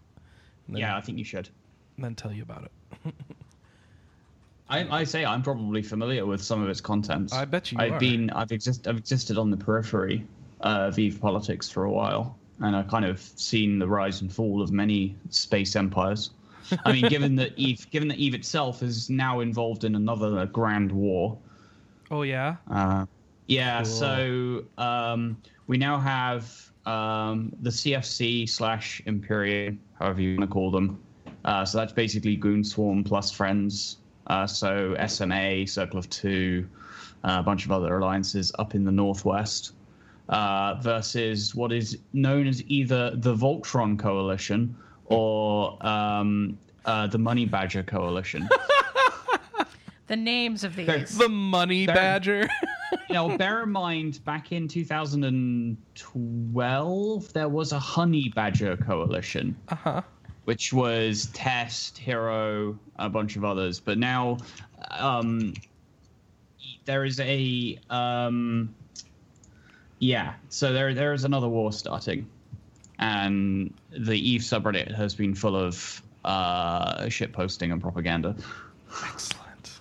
Then, 0.67 0.77
Yeah, 0.77 0.97
I 0.97 1.01
think 1.01 1.17
you 1.19 1.23
should. 1.23 1.47
and 1.95 2.03
then 2.05 2.15
tell 2.15 2.33
you 2.33 2.41
about 2.41 2.63
it. 3.05 3.13
I, 4.69 4.99
I 4.99 5.03
say 5.03 5.25
I'm 5.25 5.41
probably 5.41 5.81
familiar 5.81 6.25
with 6.25 6.43
some 6.43 6.61
of 6.61 6.69
its 6.69 6.81
contents. 6.81 7.33
I 7.33 7.45
bet 7.45 7.71
you 7.71 7.77
I've 7.79 7.93
are. 7.93 7.99
been 7.99 8.29
I've 8.31 8.51
exist 8.51 8.87
I've 8.87 8.97
existed 8.97 9.37
on 9.37 9.49
the 9.51 9.57
periphery 9.57 10.25
of 10.61 10.97
Eve 10.99 11.19
politics 11.21 11.69
for 11.69 11.85
a 11.85 11.91
while, 11.91 12.37
and 12.61 12.75
I've 12.75 12.87
kind 12.87 13.05
of 13.05 13.19
seen 13.19 13.79
the 13.79 13.87
rise 13.87 14.21
and 14.21 14.31
fall 14.33 14.61
of 14.61 14.71
many 14.71 15.15
space 15.29 15.75
empires. 15.75 16.31
I 16.85 16.91
mean, 16.93 17.07
given 17.07 17.35
that 17.37 17.57
Eve 17.57 17.89
given 17.91 18.07
that 18.09 18.17
Eve 18.17 18.33
itself 18.35 18.83
is 18.83 19.09
now 19.09 19.39
involved 19.39 19.83
in 19.83 19.95
another 19.95 20.45
grand 20.45 20.91
war. 20.91 21.37
Oh 22.11 22.23
yeah. 22.23 22.55
Uh, 22.69 23.05
yeah, 23.47 23.77
Cool. 23.83 23.85
so 23.85 24.63
um, 24.77 25.37
we 25.67 25.77
now 25.77 25.97
have 25.99 26.71
um, 26.85 27.51
the 27.61 27.69
CFC 27.69 28.47
slash 28.47 29.01
Imperium, 29.05 29.79
however 29.97 30.21
you 30.21 30.37
want 30.37 30.49
to 30.49 30.53
call 30.53 30.71
them. 30.71 30.99
Uh, 31.45 31.65
so 31.65 31.77
that's 31.77 31.93
basically 31.93 32.35
Goon 32.35 32.63
Swarm 32.63 33.03
plus 33.03 33.31
friends. 33.31 33.97
Uh, 34.27 34.45
so 34.45 34.95
SMA, 35.07 35.65
Circle 35.65 35.97
of 35.99 36.09
Two, 36.09 36.67
uh, 37.23 37.37
a 37.39 37.43
bunch 37.43 37.65
of 37.65 37.71
other 37.71 37.97
alliances 37.97 38.51
up 38.59 38.75
in 38.75 38.83
the 38.85 38.91
northwest. 38.91 39.73
Uh, 40.27 40.75
versus 40.81 41.55
what 41.55 41.71
is 41.71 41.97
known 42.13 42.45
as 42.45 42.63
either 42.67 43.15
the 43.15 43.33
Voltron 43.33 43.97
Coalition 43.97 44.75
or 45.09 45.85
um, 45.85 46.57
uh, 46.85 47.07
the 47.07 47.17
Money 47.17 47.45
Badger 47.45 47.83
Coalition. 47.83 48.47
The 50.09 50.15
names 50.15 50.63
of 50.63 50.75
these. 50.75 51.17
The 51.19 51.29
money 51.29 51.85
Very- 51.85 51.95
badger. 51.95 52.49
now, 53.11 53.37
bear 53.37 53.61
in 53.61 53.69
mind, 53.69 54.25
back 54.25 54.51
in 54.51 54.67
2012, 54.67 57.33
there 57.33 57.47
was 57.47 57.71
a 57.73 57.79
Honey 57.79 58.33
Badger 58.35 58.75
Coalition, 58.75 59.55
uh 59.69 59.75
huh. 59.75 60.01
which 60.45 60.73
was 60.73 61.27
Test, 61.27 61.99
Hero, 61.99 62.75
a 62.95 63.07
bunch 63.07 63.35
of 63.35 63.45
others. 63.45 63.79
But 63.79 63.99
now, 63.99 64.37
um, 64.89 65.53
there 66.85 67.05
is 67.05 67.19
a 67.19 67.79
um, 67.91 68.73
yeah. 69.99 70.33
So 70.49 70.73
there 70.73 70.95
there 70.95 71.13
is 71.13 71.23
another 71.23 71.47
war 71.47 71.71
starting, 71.71 72.27
and 72.99 73.73
the 73.91 74.13
Eve 74.13 74.41
subreddit 74.41 74.93
has 74.93 75.15
been 75.15 75.33
full 75.33 75.55
of 75.55 76.03
uh, 76.25 77.07
shit 77.09 77.31
posting 77.31 77.71
and 77.71 77.81
propaganda. 77.81 78.35
Excellent. 79.05 79.79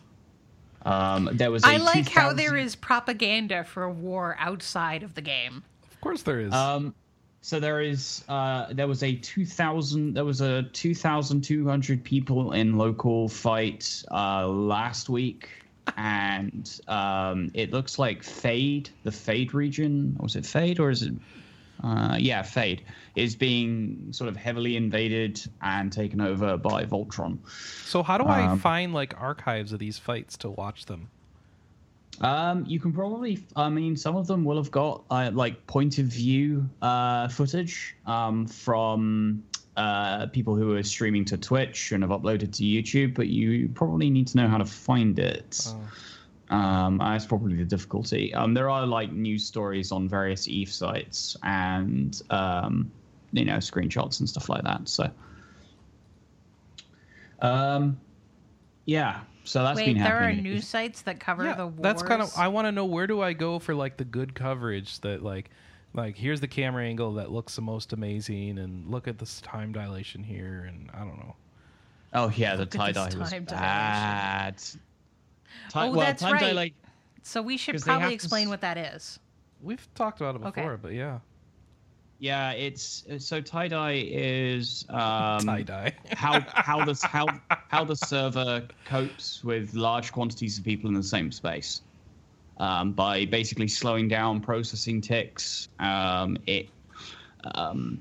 Um, 0.82 1.28
there 1.32 1.50
was. 1.50 1.64
I 1.64 1.74
I 1.74 1.76
like 1.78 2.08
how 2.08 2.32
there 2.32 2.56
is 2.56 2.76
propaganda 2.76 3.64
for 3.64 3.82
a 3.82 3.90
war 3.90 4.36
outside 4.38 5.02
of 5.02 5.14
the 5.14 5.20
game. 5.20 5.62
Of 5.90 6.00
course 6.00 6.22
there 6.22 6.40
is. 6.40 6.52
Um, 6.52 6.94
so 7.40 7.58
there 7.58 7.80
is 7.80 8.24
uh, 8.28 8.72
there 8.72 8.86
was 8.86 9.02
a 9.02 9.16
two 9.16 9.44
thousand 9.44 10.14
there 10.14 10.24
was 10.24 10.40
a 10.40 10.62
two 10.62 10.94
thousand 10.94 11.42
two 11.42 11.66
hundred 11.68 12.04
people 12.04 12.52
in 12.52 12.78
local 12.78 13.28
fight 13.28 14.02
uh, 14.12 14.46
last 14.46 15.08
week, 15.08 15.48
and 15.96 16.80
um, 16.86 17.50
it 17.54 17.72
looks 17.72 17.98
like 17.98 18.22
Fade, 18.22 18.90
the 19.02 19.12
Fade 19.12 19.54
region, 19.54 20.16
was 20.20 20.36
it 20.36 20.46
Fade 20.46 20.78
or 20.78 20.90
is 20.90 21.02
it? 21.02 21.14
Uh, 21.82 22.16
yeah, 22.18 22.42
Fade 22.42 22.82
is 23.14 23.36
being 23.36 24.08
sort 24.12 24.28
of 24.28 24.36
heavily 24.36 24.76
invaded 24.76 25.40
and 25.62 25.92
taken 25.92 26.20
over 26.20 26.56
by 26.56 26.84
Voltron. 26.84 27.38
so 27.84 28.02
how 28.02 28.18
do 28.18 28.24
I 28.24 28.46
um, 28.46 28.58
find 28.58 28.92
like 28.92 29.14
archives 29.20 29.72
of 29.72 29.78
these 29.78 29.98
fights 29.98 30.36
to 30.38 30.50
watch 30.50 30.86
them? 30.86 31.08
Um, 32.20 32.64
you 32.66 32.80
can 32.80 32.92
probably, 32.92 33.44
I 33.54 33.68
mean, 33.68 33.96
some 33.96 34.16
of 34.16 34.26
them 34.26 34.44
will 34.44 34.56
have 34.56 34.70
got 34.70 35.04
uh, 35.10 35.30
like 35.32 35.66
point 35.66 35.98
of 35.98 36.06
view 36.06 36.68
uh, 36.82 37.28
footage 37.28 37.94
um, 38.06 38.46
from 38.46 39.44
uh, 39.76 40.26
people 40.26 40.56
who 40.56 40.74
are 40.74 40.82
streaming 40.82 41.24
to 41.26 41.36
Twitch 41.36 41.92
and 41.92 42.02
have 42.02 42.10
uploaded 42.10 42.52
to 42.54 42.64
YouTube, 42.64 43.14
but 43.14 43.28
you 43.28 43.68
probably 43.68 44.10
need 44.10 44.26
to 44.28 44.36
know 44.36 44.48
how 44.48 44.58
to 44.58 44.64
find 44.64 45.18
it. 45.18 45.68
Oh. 45.68 45.80
Um, 46.50 46.98
that's 46.98 47.26
probably 47.26 47.56
the 47.56 47.64
difficulty. 47.64 48.32
Um, 48.34 48.54
there 48.54 48.70
are 48.70 48.86
like 48.86 49.12
news 49.12 49.44
stories 49.44 49.92
on 49.92 50.08
various 50.08 50.48
Eve 50.48 50.72
sites 50.72 51.36
and 51.42 52.20
um, 52.30 52.90
you 53.32 53.44
know 53.44 53.56
screenshots 53.56 54.20
and 54.20 54.28
stuff 54.28 54.48
like 54.48 54.64
that. 54.64 54.88
So, 54.88 55.10
um, 57.42 58.00
yeah. 58.86 59.20
So 59.44 59.62
that's 59.62 59.76
Wait, 59.76 59.94
been 59.94 60.02
there 60.02 60.22
are 60.22 60.32
news 60.32 60.66
sites 60.66 61.02
that 61.02 61.20
cover 61.20 61.44
yeah, 61.44 61.54
the 61.54 61.66
wars. 61.66 61.80
that's 61.80 62.02
kind 62.02 62.22
of. 62.22 62.32
I 62.36 62.48
want 62.48 62.66
to 62.66 62.72
know 62.72 62.84
where 62.84 63.06
do 63.06 63.22
I 63.22 63.32
go 63.32 63.58
for 63.58 63.74
like 63.74 63.96
the 63.96 64.04
good 64.04 64.34
coverage 64.34 65.00
that 65.00 65.22
like, 65.22 65.50
like 65.94 66.16
here's 66.16 66.40
the 66.40 66.48
camera 66.48 66.84
angle 66.84 67.14
that 67.14 67.30
looks 67.30 67.56
the 67.56 67.62
most 67.62 67.92
amazing, 67.92 68.58
and 68.58 68.90
look 68.90 69.08
at 69.08 69.18
this 69.18 69.40
time 69.40 69.72
dilation 69.72 70.22
here, 70.22 70.66
and 70.68 70.90
I 70.92 70.98
don't 70.98 71.18
know. 71.18 71.36
Oh 72.12 72.32
yeah, 72.34 72.56
the 72.56 72.66
TiDi 72.66 73.18
was 73.18 73.30
time 73.30 73.44
bad. 73.44 74.62
Ti- 75.70 75.78
Oh, 75.80 75.90
well, 75.90 76.00
that's 76.00 76.22
time 76.22 76.32
right. 76.34 76.40
dilate- 76.40 76.74
so 77.22 77.42
we 77.42 77.56
should 77.56 77.80
probably 77.82 78.14
explain 78.14 78.44
s- 78.46 78.50
what 78.50 78.60
that 78.62 78.78
is. 78.78 79.18
We've 79.60 79.86
talked 79.94 80.20
about 80.20 80.36
it 80.36 80.42
Okay. 80.42 80.60
before, 80.62 80.76
but 80.76 80.92
yeah, 80.92 81.18
yeah, 82.20 82.52
it's 82.52 83.04
so 83.18 83.40
TiDi 83.42 84.08
is 84.12 84.84
um, 84.88 84.98
TiDi. 85.46 85.92
how 86.16 86.40
how 86.48 86.84
the 86.84 86.94
how 87.06 87.26
how 87.68 87.84
the 87.84 87.96
server 87.96 88.66
copes 88.84 89.42
with 89.44 89.74
large 89.74 90.12
quantities 90.12 90.58
of 90.58 90.64
people 90.64 90.88
in 90.88 90.94
the 90.94 91.02
same 91.02 91.30
space 91.32 91.82
um, 92.58 92.92
by 92.92 93.24
basically 93.26 93.68
slowing 93.68 94.08
down 94.08 94.40
processing 94.40 95.00
ticks. 95.00 95.68
Um, 95.80 96.38
it 96.46 96.68
um, 97.54 98.00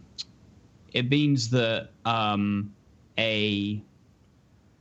it 0.94 1.10
means 1.10 1.50
that 1.52 1.90
um, 2.06 2.74
a 3.20 3.82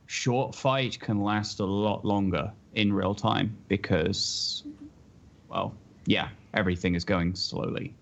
short 0.07 0.55
fight 0.55 0.99
can 0.99 1.21
last 1.21 1.59
a 1.59 1.65
lot 1.65 2.03
longer 2.03 2.51
in 2.73 2.91
real 2.91 3.13
time 3.13 3.55
because, 3.67 4.63
well, 5.49 5.73
yeah, 6.05 6.29
everything 6.53 6.95
is 6.95 7.03
going 7.03 7.35
slowly. 7.35 7.93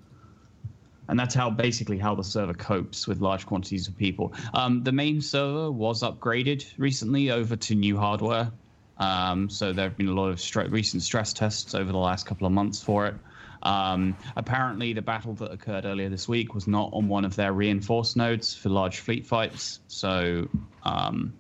And 1.08 1.20
that's 1.20 1.36
how 1.36 1.50
basically 1.50 2.00
how 2.00 2.16
the 2.16 2.24
server 2.24 2.54
copes 2.54 3.08
with 3.08 3.22
large 3.22 3.46
quantities 3.46 3.88
of 3.88 3.98
people. 3.98 4.34
Um, 4.54 4.84
the 4.84 4.92
main 4.92 5.22
server 5.22 5.72
was 5.72 6.02
upgraded 6.02 6.66
recently 6.78 7.30
over 7.32 7.56
to 7.56 7.76
new 7.76 7.98
hardware. 7.98 8.52
Um, 8.98 9.50
so 9.50 9.74
there 9.74 9.90
have 9.90 9.98
been 9.98 10.08
a 10.08 10.14
lot 10.14 10.30
of 10.30 10.72
recent 10.72 11.04
stress 11.04 11.34
tests 11.34 11.76
over 11.76 11.92
the 11.92 11.98
last 11.98 12.26
couple 12.26 12.48
of 12.48 12.54
months 12.54 12.82
for 12.82 13.08
it. 13.08 13.16
Um, 13.62 14.16
apparently, 14.36 14.94
the 14.94 15.02
battle 15.02 15.34
that 15.36 15.52
occurred 15.52 15.86
earlier 15.86 16.08
this 16.08 16.28
week 16.28 16.54
was 16.54 16.68
not 16.68 16.92
on 16.94 17.08
one 17.08 17.26
of 17.26 17.36
their 17.36 17.52
reinforced 17.52 18.16
nodes 18.16 18.54
for 18.54 18.70
large 18.70 19.00
fleet 19.00 19.26
fights, 19.26 19.80
so 19.88 20.48
um, 20.84 21.34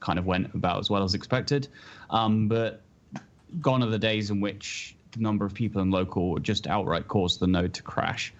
kind 0.00 0.18
of 0.18 0.26
went 0.26 0.52
about 0.54 0.78
as 0.78 0.90
well 0.90 1.02
as 1.02 1.14
expected. 1.14 1.68
Um, 2.10 2.48
but 2.48 2.82
gone 3.60 3.82
are 3.82 3.90
the 3.90 3.98
days 3.98 4.30
in 4.30 4.40
which 4.40 4.96
the 5.12 5.20
number 5.20 5.44
of 5.44 5.54
people 5.54 5.82
in 5.82 5.90
local 5.90 6.38
just 6.38 6.66
outright 6.66 7.08
caused 7.08 7.40
the 7.40 7.46
node 7.46 7.74
to 7.74 7.82
crash. 7.82 8.32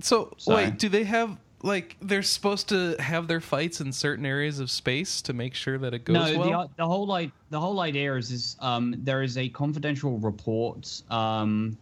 So, 0.00 0.34
So- 0.36 0.54
wait, 0.56 0.78
do 0.78 0.88
they 0.88 1.04
have 1.04 1.38
like 1.64 1.96
they're 2.02 2.22
supposed 2.22 2.68
to 2.70 2.96
have 2.98 3.28
their 3.28 3.40
fights 3.40 3.80
in 3.80 3.92
certain 3.92 4.26
areas 4.26 4.58
of 4.58 4.68
space 4.70 5.22
to 5.22 5.32
make 5.32 5.54
sure 5.54 5.78
that 5.78 5.94
it 5.94 6.04
goes 6.04 6.14
no, 6.14 6.38
well? 6.38 6.62
the, 6.62 6.70
the 6.78 6.86
whole 6.86 7.06
like 7.06 7.30
the 7.50 7.60
whole 7.60 7.80
idea 7.80 8.14
is 8.16 8.30
is 8.32 8.56
um, 8.60 8.94
there 8.98 9.22
is 9.22 9.38
a 9.38 9.48
confidential 9.48 10.18
report. 10.18 11.02
Um, 11.10 11.78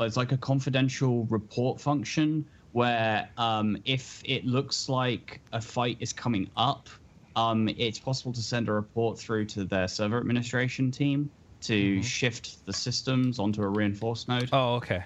it's 0.00 0.16
like 0.16 0.32
a 0.32 0.36
confidential 0.36 1.26
report 1.26 1.80
function 1.80 2.44
where 2.72 3.28
um, 3.36 3.76
if 3.84 4.22
it 4.24 4.44
looks 4.44 4.88
like 4.88 5.40
a 5.52 5.60
fight 5.60 5.96
is 6.00 6.12
coming 6.12 6.48
up, 6.56 6.88
um, 7.36 7.68
it's 7.68 7.98
possible 7.98 8.32
to 8.32 8.42
send 8.42 8.68
a 8.68 8.72
report 8.72 9.18
through 9.18 9.46
to 9.46 9.64
their 9.64 9.88
server 9.88 10.18
administration 10.18 10.90
team 10.90 11.30
to 11.62 12.02
shift 12.02 12.64
the 12.66 12.72
systems 12.72 13.38
onto 13.38 13.62
a 13.62 13.68
reinforced 13.68 14.28
node. 14.28 14.50
oh, 14.52 14.76
okay. 14.76 15.04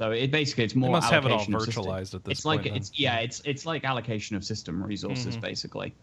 So 0.00 0.10
it 0.10 0.30
basically 0.30 0.64
it's 0.64 0.74
more 0.74 0.90
must 0.90 1.10
have 1.10 1.24
it 1.24 1.32
all 1.32 1.46
virtualized 1.46 2.14
at 2.14 2.24
this 2.24 2.40
it's 2.40 2.44
point, 2.44 2.62
like 2.62 2.66
then. 2.66 2.76
it's 2.76 2.98
yeah, 2.98 3.18
it's 3.18 3.40
it's 3.44 3.64
like 3.64 3.84
allocation 3.84 4.36
of 4.36 4.44
system 4.44 4.82
resources 4.82 5.36
Mhm. 5.36 5.40
basically. 5.40 5.96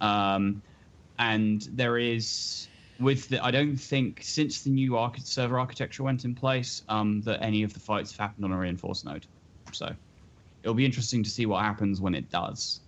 Um, 0.00 0.62
and 1.18 1.62
there 1.72 1.96
is 1.98 2.68
with 2.98 3.28
the 3.28 3.44
I 3.44 3.50
don't 3.52 3.76
think 3.76 4.22
since 4.22 4.62
the 4.64 4.70
new 4.70 4.96
archi- 4.96 5.22
server 5.22 5.58
architecture 5.58 6.02
went 6.02 6.24
in 6.24 6.34
place 6.34 6.82
um, 6.88 7.20
that 7.22 7.42
any 7.42 7.62
of 7.62 7.72
the 7.72 7.80
fights 7.80 8.10
have 8.16 8.28
happened 8.28 8.44
on 8.44 8.52
a 8.52 8.58
reinforced 8.58 9.04
node. 9.04 9.26
So 9.72 9.94
it'll 10.62 10.74
be 10.74 10.86
interesting 10.86 11.24
to 11.24 11.30
see 11.30 11.46
what 11.46 11.62
happens 11.64 12.00
when 12.00 12.14
it 12.14 12.30
does. 12.30 12.85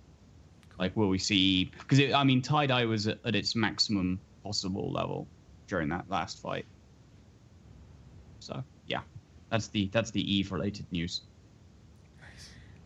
Like, 0.79 0.97
will 0.97 1.09
we 1.09 1.19
see? 1.19 1.71
Because 1.79 2.13
I 2.13 2.25
mean, 2.25 2.43
TiDi 2.43 2.89
was 2.89 3.09
at, 3.09 3.19
at 3.25 3.35
its 3.35 3.55
maximum 3.57 4.21
possible 4.43 4.91
level 4.93 5.27
during 5.67 5.89
that 5.89 6.05
last 6.09 6.41
fight. 6.41 6.67
So 8.41 8.63
yeah, 8.87 9.01
that's 9.51 9.69
the 9.69 9.89
that's 9.93 10.11
the 10.11 10.23
Eve 10.33 10.53
related 10.53 10.87
news. 10.91 11.23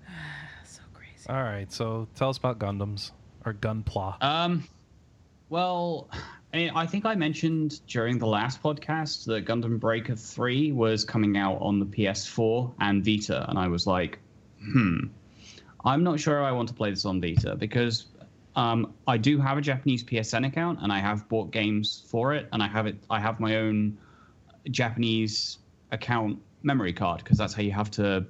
so 0.64 0.82
crazy. 0.94 1.28
All 1.28 1.42
right. 1.42 1.70
So 1.72 2.08
tell 2.14 2.30
us 2.30 2.38
about 2.38 2.58
Gundams 2.58 3.12
or 3.44 3.54
Gunpla. 3.54 4.22
Um, 4.22 4.64
well, 5.48 6.08
I, 6.52 6.56
mean, 6.56 6.70
I 6.74 6.86
think 6.86 7.04
I 7.04 7.14
mentioned 7.14 7.86
during 7.86 8.18
the 8.18 8.26
last 8.26 8.62
podcast 8.62 9.26
that 9.26 9.44
Gundam 9.44 9.78
Breaker 9.78 10.16
3 10.16 10.72
was 10.72 11.04
coming 11.04 11.36
out 11.36 11.58
on 11.60 11.78
the 11.78 11.86
PS4 11.86 12.72
and 12.80 13.04
Vita, 13.04 13.48
and 13.48 13.58
I 13.58 13.68
was 13.68 13.86
like, 13.86 14.18
hmm, 14.60 15.08
I'm 15.84 16.02
not 16.04 16.20
sure 16.20 16.42
I 16.42 16.52
want 16.52 16.68
to 16.68 16.74
play 16.74 16.90
this 16.90 17.04
on 17.04 17.20
Vita 17.20 17.56
because 17.56 18.06
um, 18.54 18.94
I 19.06 19.16
do 19.16 19.40
have 19.40 19.58
a 19.58 19.60
Japanese 19.60 20.04
PSN 20.04 20.46
account 20.46 20.78
and 20.82 20.92
I 20.92 20.98
have 20.98 21.28
bought 21.28 21.50
games 21.50 22.04
for 22.08 22.34
it, 22.34 22.48
and 22.52 22.62
I 22.62 22.68
have 22.68 22.86
it. 22.86 22.96
I 23.10 23.18
have 23.18 23.40
my 23.40 23.56
own 23.56 23.98
Japanese 24.70 25.58
account 25.90 26.38
memory 26.62 26.92
card 26.92 27.18
because 27.24 27.38
that's 27.38 27.54
how 27.54 27.62
you 27.62 27.72
have 27.72 27.90
to 27.92 28.24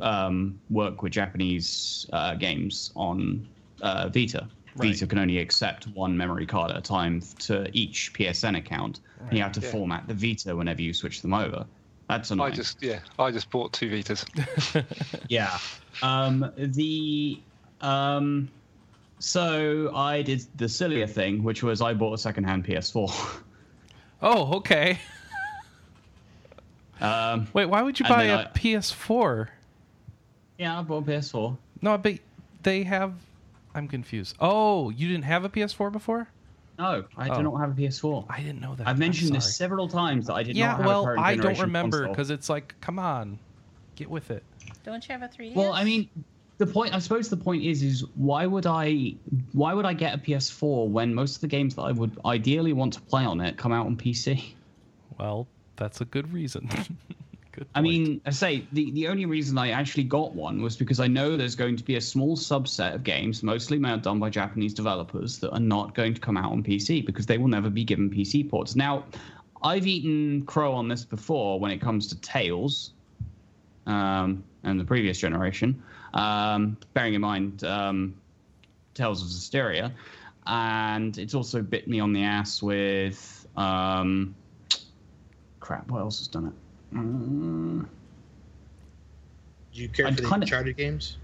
um, 0.00 0.60
work 0.70 1.02
with 1.02 1.12
Japanese 1.12 2.06
uh, 2.12 2.34
games 2.34 2.92
on 2.96 3.48
uh, 3.80 4.08
Vita. 4.08 4.48
Right. 4.76 4.92
Vita 4.92 5.06
can 5.06 5.18
only 5.18 5.38
accept 5.38 5.88
one 5.88 6.16
memory 6.16 6.46
card 6.46 6.70
at 6.70 6.76
a 6.76 6.82
time 6.82 7.20
to 7.40 7.68
each 7.72 8.12
PSN 8.14 8.56
account, 8.58 9.00
and 9.28 9.36
you 9.36 9.42
have 9.42 9.52
to 9.52 9.60
Yeah. 9.60 9.70
format 9.70 10.06
the 10.06 10.14
Vita 10.14 10.54
whenever 10.54 10.82
you 10.82 10.92
switch 10.92 11.22
them 11.22 11.34
over. 11.34 11.66
That's 12.10 12.32
I 12.32 12.50
just 12.50 12.82
yeah, 12.82 12.98
I 13.20 13.30
just 13.30 13.50
bought 13.50 13.72
two 13.72 13.88
Vitas. 13.88 14.26
Yeah. 15.28 15.56
Um, 16.02 16.50
the 16.56 17.40
um, 17.80 18.48
so 19.20 19.94
I 19.94 20.22
did 20.22 20.44
the 20.56 20.68
sillier 20.68 21.06
thing, 21.06 21.44
which 21.44 21.62
was 21.62 21.80
I 21.80 21.94
bought 21.94 22.14
a 22.14 22.18
secondhand 22.18 22.64
PS4. 22.66 23.40
oh, 24.22 24.56
okay. 24.56 24.98
um, 27.00 27.46
Wait, 27.52 27.66
why 27.66 27.80
would 27.80 28.00
you 28.00 28.06
buy 28.06 28.26
then 28.26 28.38
a 28.40 28.50
I- 28.52 28.58
PS4? 28.58 29.46
yeah, 30.58 30.80
I 30.80 30.82
bought 30.82 31.06
a 31.06 31.10
PS4. 31.12 31.56
No, 31.80 31.96
but 31.96 32.18
they 32.64 32.82
have. 32.82 33.14
I'm 33.72 33.86
confused. 33.86 34.34
Oh, 34.40 34.90
you 34.90 35.06
didn't 35.06 35.26
have 35.26 35.44
a 35.44 35.48
PS4 35.48 35.92
before? 35.92 36.26
No, 36.80 37.04
I 37.14 37.28
Oh. 37.28 37.36
do 37.36 37.42
not 37.42 37.58
have 37.58 37.70
a 37.72 37.74
PS4. 37.74 38.24
I 38.30 38.38
didn't 38.40 38.62
know 38.62 38.74
that. 38.74 38.88
I've 38.88 38.98
mentioned 38.98 39.34
this 39.34 39.54
several 39.54 39.86
times 39.86 40.26
that 40.28 40.34
I 40.34 40.42
did 40.42 40.56
Yeah, 40.56 40.68
not 40.68 40.76
have 40.78 40.86
well, 40.86 41.02
a 41.02 41.04
current 41.04 41.20
I 41.20 41.36
don't 41.36 41.58
remember 41.58 42.08
because 42.08 42.30
it's 42.30 42.48
like, 42.48 42.74
come 42.80 42.98
on, 42.98 43.38
get 43.96 44.08
with 44.08 44.30
it. 44.30 44.44
Don't 44.82 45.06
you 45.06 45.12
have 45.12 45.22
a 45.22 45.28
3DS? 45.28 45.54
Well, 45.54 45.74
I 45.74 45.84
mean, 45.84 46.08
the 46.56 46.66
point. 46.66 46.94
I 46.94 46.98
suppose 46.98 47.28
the 47.28 47.36
point 47.36 47.64
is, 47.64 47.82
is 47.82 48.02
why 48.14 48.46
would 48.46 48.64
I, 48.66 49.16
why 49.52 49.74
would 49.74 49.84
I 49.84 49.92
get 49.92 50.14
a 50.14 50.18
PS4 50.18 50.88
when 50.88 51.14
most 51.14 51.34
of 51.34 51.40
the 51.42 51.48
games 51.48 51.74
that 51.74 51.82
I 51.82 51.92
would 51.92 52.18
ideally 52.24 52.72
want 52.72 52.94
to 52.94 53.02
play 53.02 53.24
on 53.24 53.42
it 53.42 53.58
come 53.58 53.72
out 53.72 53.84
on 53.86 53.96
PC? 53.98 54.54
Well, 55.18 55.48
that's 55.76 56.00
a 56.00 56.06
good 56.06 56.32
reason. 56.32 56.70
I 57.74 57.80
mean, 57.80 58.20
I 58.26 58.30
say 58.30 58.66
the, 58.72 58.90
the 58.92 59.08
only 59.08 59.26
reason 59.26 59.58
I 59.58 59.70
actually 59.70 60.04
got 60.04 60.34
one 60.34 60.62
was 60.62 60.76
because 60.76 61.00
I 61.00 61.06
know 61.06 61.36
there's 61.36 61.56
going 61.56 61.76
to 61.76 61.84
be 61.84 61.96
a 61.96 62.00
small 62.00 62.36
subset 62.36 62.94
of 62.94 63.04
games, 63.04 63.42
mostly 63.42 63.78
done 63.78 64.18
by 64.18 64.30
Japanese 64.30 64.74
developers, 64.74 65.38
that 65.38 65.50
are 65.52 65.60
not 65.60 65.94
going 65.94 66.14
to 66.14 66.20
come 66.20 66.36
out 66.36 66.52
on 66.52 66.62
PC 66.62 67.04
because 67.04 67.26
they 67.26 67.38
will 67.38 67.48
never 67.48 67.70
be 67.70 67.84
given 67.84 68.10
PC 68.10 68.48
ports. 68.48 68.76
Now, 68.76 69.04
I've 69.62 69.86
eaten 69.86 70.44
crow 70.46 70.72
on 70.72 70.88
this 70.88 71.04
before 71.04 71.60
when 71.60 71.70
it 71.70 71.80
comes 71.80 72.06
to 72.08 72.20
Tales, 72.20 72.92
um, 73.86 74.44
and 74.62 74.78
the 74.78 74.84
previous 74.84 75.18
generation. 75.18 75.82
Um, 76.14 76.76
bearing 76.94 77.14
in 77.14 77.20
mind 77.20 77.64
um, 77.64 78.14
Tales 78.94 79.22
of 79.22 79.28
Zestiria, 79.28 79.92
and 80.46 81.16
it's 81.18 81.34
also 81.34 81.62
bit 81.62 81.88
me 81.88 82.00
on 82.00 82.12
the 82.12 82.22
ass 82.22 82.62
with 82.62 83.46
um, 83.56 84.34
crap. 85.60 85.88
What 85.88 86.00
else 86.00 86.18
has 86.18 86.28
done 86.28 86.46
it? 86.46 86.52
Mm, 86.94 87.86
Do 89.72 89.80
you 89.82 89.88
care 89.88 90.06
I'd 90.06 90.16
for 90.16 90.22
the 90.22 90.28
kinda- 90.28 90.44
Uncharted 90.46 90.76
games? 90.76 91.18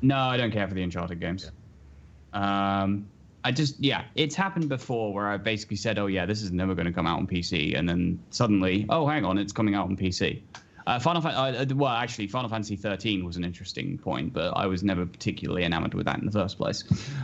no, 0.00 0.16
I 0.16 0.36
don't 0.36 0.50
care 0.50 0.66
for 0.66 0.74
the 0.74 0.82
Uncharted 0.82 1.20
games. 1.20 1.50
Um, 2.32 3.06
I 3.44 3.52
just 3.52 3.78
yeah, 3.80 4.04
it's 4.14 4.34
happened 4.34 4.68
before 4.68 5.12
where 5.12 5.28
I 5.28 5.36
basically 5.36 5.76
said, 5.76 5.98
"Oh 5.98 6.06
yeah, 6.06 6.26
this 6.26 6.42
is 6.42 6.50
never 6.52 6.74
going 6.74 6.86
to 6.86 6.92
come 6.92 7.06
out 7.06 7.18
on 7.18 7.26
PC," 7.26 7.76
and 7.78 7.88
then 7.88 8.18
suddenly, 8.30 8.86
oh 8.88 9.06
hang 9.06 9.24
on, 9.24 9.36
it's 9.38 9.52
coming 9.52 9.74
out 9.74 9.88
on 9.88 9.96
PC. 9.96 10.40
Uh, 10.86 10.98
Final 10.98 11.22
Fan- 11.22 11.34
uh, 11.34 11.64
uh, 11.70 11.74
well, 11.76 11.92
actually, 11.92 12.26
Final 12.26 12.48
Fantasy 12.50 12.74
13 12.74 13.24
was 13.24 13.36
an 13.36 13.44
interesting 13.44 13.98
point, 13.98 14.32
but 14.32 14.50
I 14.56 14.66
was 14.66 14.82
never 14.82 15.06
particularly 15.06 15.62
enamored 15.64 15.94
with 15.94 16.06
that 16.06 16.18
in 16.18 16.26
the 16.26 16.32
first 16.32 16.56
place. 16.58 16.82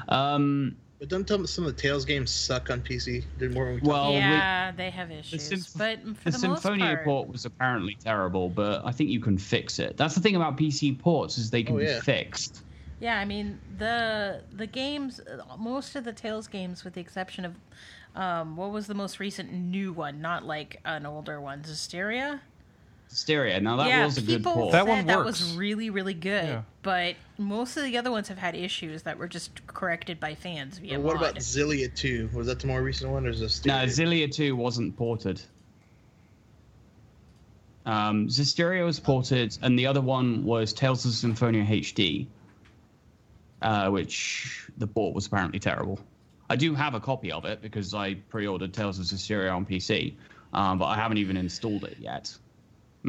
Um, 0.08 0.76
But 0.98 1.08
don't 1.08 1.26
tell 1.28 1.38
me 1.38 1.46
some 1.46 1.64
of 1.64 1.74
the 1.76 1.80
Tales 1.80 2.04
games 2.04 2.30
suck 2.30 2.70
on 2.70 2.80
PC. 2.80 3.24
They're 3.38 3.50
more. 3.50 3.66
when 3.66 3.74
we 3.74 3.80
talk- 3.80 3.88
well, 3.88 4.12
with- 4.14 4.20
yeah, 4.22 4.72
they 4.72 4.90
have 4.90 5.10
issues, 5.12 5.44
Symph- 5.44 5.72
but 5.76 6.00
for 6.16 6.24
the, 6.24 6.30
the, 6.32 6.38
Symphonia 6.38 6.86
part, 6.86 7.04
port 7.04 7.28
was 7.28 7.44
apparently 7.44 7.94
terrible, 8.02 8.48
but 8.48 8.84
I 8.84 8.90
think 8.90 9.10
you 9.10 9.20
can 9.20 9.38
fix 9.38 9.78
it. 9.78 9.96
That's 9.96 10.14
the 10.16 10.20
thing 10.20 10.34
about 10.34 10.56
PC 10.56 10.98
ports 10.98 11.38
is 11.38 11.50
they 11.50 11.62
can 11.62 11.76
Oh, 11.76 11.78
be 11.78 11.86
fixed. 12.00 12.62
yeah, 12.98 13.18
I 13.20 13.24
mean 13.24 13.60
the 13.78 14.42
the 14.52 14.66
games, 14.66 15.20
uh, 15.20 15.56
most 15.56 15.94
of 15.94 16.02
the 16.04 16.12
Tales 16.12 16.48
games, 16.48 16.82
with 16.84 16.94
the 16.94 17.00
exception 17.00 17.44
of 17.44 17.54
um, 18.16 18.56
what 18.56 18.72
was 18.72 18.88
the 18.88 18.94
most 18.94 19.20
recent 19.20 19.52
new 19.52 19.92
one, 19.92 20.20
not 20.20 20.44
like 20.44 20.80
an 20.84 21.06
older 21.06 21.40
one, 21.40 21.62
Zestiria. 21.62 22.40
Stereo. 23.08 23.58
Now 23.60 23.76
that 23.76 23.88
yeah, 23.88 24.04
was 24.04 24.18
a 24.18 24.22
good 24.22 24.38
people 24.38 24.52
port. 24.52 24.72
That 24.72 24.84
said 24.84 24.88
one 24.88 25.06
that 25.06 25.24
was 25.24 25.54
really 25.56 25.90
really 25.90 26.14
good, 26.14 26.44
Yeah. 26.44 26.62
but 26.82 27.16
most 27.38 27.76
of 27.76 27.84
the 27.84 27.96
other 27.96 28.10
ones 28.10 28.28
have 28.28 28.38
had 28.38 28.54
issues 28.54 29.02
that 29.02 29.18
were 29.18 29.28
just 29.28 29.66
corrected 29.66 30.20
by 30.20 30.34
fans 30.34 30.78
via 30.78 30.98
Or 30.98 31.00
what 31.00 31.16
about 31.16 31.34
mod. 31.34 31.42
Xillia 31.42 31.94
2? 31.94 32.30
Was 32.34 32.46
that 32.48 32.60
the 32.60 32.66
more 32.66 32.82
recent 32.82 33.10
one, 33.10 33.26
or 33.26 33.30
is 33.30 33.40
this? 33.40 33.64
No, 33.64 33.74
Xillia 33.86 34.30
2 34.30 34.54
wasn't 34.56 34.96
ported. 34.96 35.40
Um, 37.86 38.28
Zestiria 38.28 38.84
was 38.84 39.00
ported, 39.00 39.56
and 39.62 39.78
the 39.78 39.86
other 39.86 40.02
one 40.02 40.44
was 40.44 40.74
Tales 40.74 41.06
of 41.06 41.12
Symphonia 41.12 41.64
HD, 41.64 42.26
uh, 43.62 43.88
which 43.88 44.68
the 44.76 44.86
port 44.86 45.14
was 45.14 45.26
apparently 45.26 45.58
terrible. 45.58 45.98
I 46.50 46.56
do 46.56 46.74
have 46.74 46.92
a 46.94 47.00
copy 47.00 47.32
of 47.32 47.46
it 47.46 47.62
because 47.62 47.94
I 47.94 48.14
pre-ordered 48.14 48.74
Tales 48.74 48.98
of 48.98 49.06
Zestiria 49.06 49.54
on 49.54 49.64
PC, 49.64 50.14
um, 50.52 50.78
but 50.78 50.86
I 50.86 50.96
haven't 50.96 51.16
even 51.18 51.38
installed 51.38 51.84
it 51.84 51.96
yet, 51.98 52.36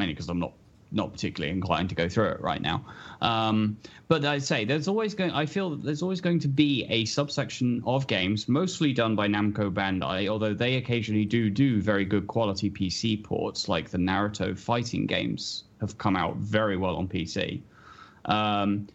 mainly 0.00 0.14
because 0.14 0.28
I'm 0.28 0.40
not 0.40 0.52
not 0.92 1.12
particularly 1.12 1.52
inclined 1.52 1.88
to 1.88 1.94
go 1.94 2.08
through 2.08 2.30
it 2.30 2.40
right 2.40 2.60
now. 2.60 2.84
Um, 3.20 3.76
but 4.08 4.24
I'd 4.24 4.42
say 4.42 4.64
there's 4.64 4.88
always 4.88 5.14
going. 5.14 5.30
I 5.30 5.46
feel 5.46 5.70
that 5.70 5.84
there's 5.84 6.02
always 6.02 6.20
going 6.20 6.40
to 6.40 6.48
be 6.48 6.84
a 6.88 7.04
subsection 7.04 7.82
of 7.86 8.08
games, 8.08 8.48
mostly 8.48 8.92
done 8.92 9.14
by 9.14 9.28
Namco 9.28 9.72
Bandai, 9.72 10.28
although 10.28 10.54
they 10.54 10.76
occasionally 10.76 11.24
do 11.24 11.48
do 11.48 11.80
very 11.80 12.04
good 12.04 12.26
quality 12.26 12.70
PC 12.70 13.22
ports, 13.22 13.68
like 13.68 13.90
the 13.90 13.98
Naruto 13.98 14.58
fighting 14.58 15.06
games 15.06 15.64
have 15.80 15.96
come 15.96 16.16
out 16.16 16.36
very 16.36 16.76
well 16.76 16.96
on 16.96 17.06
PC. 17.06 17.60
Um, 18.24 18.88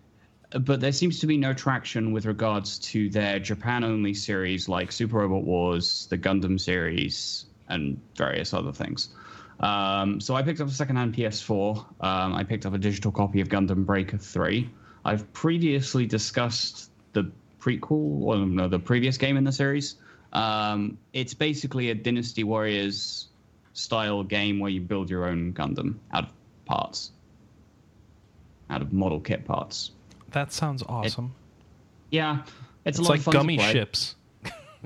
but 0.52 0.80
there 0.80 0.92
seems 0.92 1.20
to 1.20 1.28
be 1.28 1.38
no 1.38 1.54
traction 1.54 2.12
with 2.12 2.26
regards 2.26 2.78
to 2.80 3.10
their 3.10 3.40
Japan 3.40 3.84
only 3.84 4.14
series 4.14 4.70
like 4.70 4.92
Super 4.92 5.18
Robot 5.18 5.44
Wars, 5.44 6.08
the 6.10 6.18
Gundam 6.18 6.60
series, 6.60 7.46
and 7.68 8.00
various 8.16 8.54
other 8.54 8.72
things. 8.72 9.10
Um, 9.60 10.20
so 10.20 10.36
I 10.36 10.42
picked 10.42 10.62
up 10.62 10.68
a 10.68 10.72
secondhand 10.72 11.14
PS4. 11.14 11.78
Um, 12.02 12.34
I 12.34 12.44
picked 12.44 12.66
up 12.66 12.74
a 12.74 12.78
digital 12.78 13.12
copy 13.12 13.42
of 13.42 13.48
Gundam 13.48 13.86
Breaker 13.86 14.18
3. 14.18 14.70
I've 15.06 15.32
previously 15.34 16.06
discussed 16.06 16.92
the 17.14 17.32
prequel, 17.60 18.22
or 18.22 18.38
no, 18.38 18.68
the 18.68 18.80
previous 18.80 19.18
game 19.18 19.38
in 19.38 19.44
the 19.44 19.52
series. 19.52 19.96
Um, 20.34 20.98
it's 21.14 21.34
basically 21.34 21.92
a 21.92 21.96
Dynasty 21.96 22.44
Warriors 22.44 23.28
style 23.74 24.24
game 24.24 24.60
where 24.60 24.72
you 24.72 24.82
build 24.82 25.10
your 25.10 25.26
own 25.26 25.54
Gundam 25.54 25.96
out 26.12 26.26
of 26.26 26.34
parts, 26.66 27.12
out 28.70 28.82
of 28.82 28.92
model 28.92 29.20
kit 29.20 29.46
parts. 29.46 29.92
That 30.32 30.52
sounds 30.52 30.84
awesome. 30.88 31.34
Yeah, 32.12 32.42
it's, 32.44 32.52
it's 32.86 33.00
a 33.00 33.02
lot 33.04 33.10
like 33.10 33.20
of 33.20 33.26
fun 33.26 33.32
to 33.34 33.38
gummy 33.40 33.58
ships. 33.60 34.16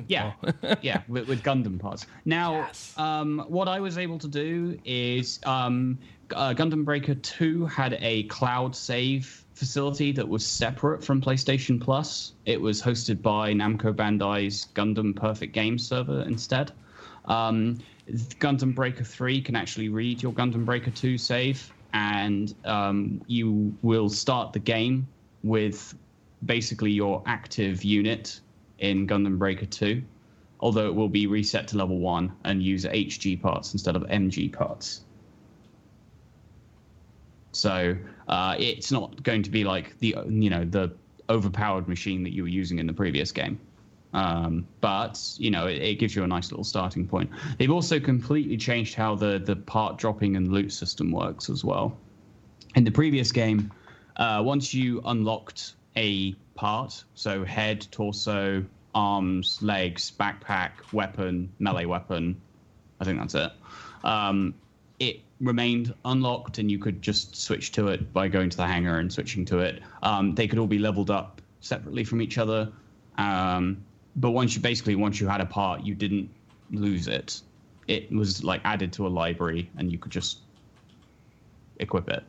Yeah, 0.08 0.34
yeah, 0.82 1.02
with, 1.08 1.28
with 1.28 1.44
Gundam 1.44 1.80
parts. 1.80 2.06
Now, 2.26 2.54
Yes. 2.68 2.94
um, 2.98 3.46
what 3.48 3.68
I 3.68 3.80
was 3.80 3.98
able 3.98 4.20
to 4.20 4.28
do 4.28 4.80
is 4.86 5.40
um, 5.46 6.00
uh, 6.36 6.54
Gundam 6.54 6.86
Breaker 6.86 7.16
2 7.16 7.66
had 7.66 7.98
a 8.02 8.24
cloud 8.24 8.76
save 8.76 9.46
facility 9.54 10.12
that 10.14 10.28
was 10.28 10.46
separate 10.46 11.04
from 11.04 11.22
PlayStation 11.22 11.82
Plus. 11.82 12.34
It 12.46 12.60
was 12.60 12.82
hosted 12.82 13.22
by 13.22 13.54
Namco 13.54 13.94
Bandai's 13.94 14.68
Gundam 14.74 15.16
Perfect 15.16 15.54
Games 15.54 15.86
server 15.88 16.22
instead. 16.22 16.72
Um, 17.26 17.80
Gundam 18.40 18.74
Breaker 18.74 19.04
3 19.04 19.42
can 19.42 19.56
actually 19.56 19.90
read 19.90 20.24
your 20.24 20.32
Gundam 20.34 20.66
Breaker 20.66 20.92
2 20.92 21.18
save, 21.18 21.72
and 21.94 22.54
um, 22.66 23.22
you 23.28 23.76
will 23.82 24.10
start 24.10 24.54
the 24.54 24.60
game 24.60 25.08
with 25.44 25.94
basically 26.46 26.92
your 26.92 27.22
active 27.26 27.84
unit 27.84 28.40
in 28.80 29.08
Gundam 29.08 29.38
Breaker 29.38 29.66
2, 29.66 30.02
although 30.60 30.88
it 30.88 30.96
will 30.96 31.10
be 31.10 31.28
reset 31.28 31.68
to 31.70 31.78
level 31.78 32.00
1 32.00 32.32
and 32.46 32.64
use 32.64 32.86
HG 32.86 33.42
parts 33.42 33.74
instead 33.74 33.96
of 33.96 34.04
MG 34.04 34.52
parts. 34.52 35.02
So 37.52 37.98
uh, 38.28 38.56
it's 38.60 38.92
not 38.92 39.22
going 39.24 39.44
to 39.44 39.50
be 39.50 39.64
like 39.64 39.98
the 40.00 40.16
you 40.28 40.50
know 40.50 40.66
the 40.66 40.92
overpowered 41.30 41.88
machine 41.88 42.24
that 42.24 42.34
you 42.34 42.44
were 42.44 42.50
using 42.50 42.80
in 42.80 42.88
the 42.88 42.94
previous 42.94 43.32
game. 43.32 43.60
Um, 44.14 44.68
but 44.82 45.20
you 45.38 45.52
know 45.52 45.68
it, 45.68 45.82
it 45.82 46.00
gives 46.00 46.16
you 46.16 46.24
a 46.24 46.28
nice 46.28 46.52
little 46.52 46.64
starting 46.64 47.08
point. 47.08 47.30
They've 47.58 47.72
also 47.72 48.00
completely 48.00 48.58
changed 48.58 48.96
how 48.96 49.16
the 49.16 49.40
the 49.40 49.56
part 49.56 49.98
dropping 49.98 50.36
and 50.36 50.52
loot 50.52 50.72
system 50.72 51.12
works 51.12 51.50
as 51.50 51.64
well. 51.64 51.98
In 52.76 52.84
the 52.84 52.92
previous 52.92 53.32
game, 53.32 53.72
uh, 54.18 54.42
once 54.46 54.74
you 54.74 55.02
unlocked 55.06 55.74
a 55.96 56.34
part, 56.56 57.04
so 57.16 57.44
head, 57.44 57.88
torso, 57.92 58.66
arms, 58.96 59.60
legs, 59.62 60.12
backpack, 60.20 60.72
weapon, 60.92 61.52
melee 61.60 61.86
weapon, 61.86 62.40
I 63.00 63.06
think 63.06 63.20
that's 63.20 63.36
it. 63.36 63.52
Um, 64.04 64.54
it 65.00 65.22
remained 65.40 65.94
unlocked, 66.06 66.58
and 66.58 66.70
you 66.70 66.80
could 66.80 67.02
just 67.02 67.36
switch 67.36 67.72
to 67.74 67.88
it 67.88 68.12
by 68.12 68.28
going 68.28 68.50
to 68.50 68.58
the 68.58 68.68
hangar 68.68 69.00
and 69.00 69.12
switching 69.12 69.46
to 69.46 69.60
it. 69.60 69.82
Um, 70.04 70.36
they 70.36 70.48
could 70.48 70.60
all 70.60 70.68
be 70.68 70.80
leveled 70.80 71.10
up 71.10 71.42
separately 71.62 72.04
from 72.04 72.22
each 72.22 72.38
other. 72.38 72.72
Um, 73.18 73.84
but 74.16 74.32
once 74.32 74.56
you 74.56 74.62
basically 74.62 74.96
once 74.96 75.20
you 75.20 75.28
had 75.28 75.42
a 75.42 75.46
part, 75.46 75.84
you 75.84 75.96
didn't 75.96 76.30
lose 76.72 77.08
it. 77.08 77.42
It 77.88 78.12
was 78.12 78.44
like 78.44 78.62
added 78.66 78.92
to 78.94 79.08
a 79.08 79.10
library, 79.10 79.70
and 79.78 79.92
you 79.92 79.98
could 79.98 80.12
just 80.12 80.40
equip 81.80 82.10
it. 82.10 82.24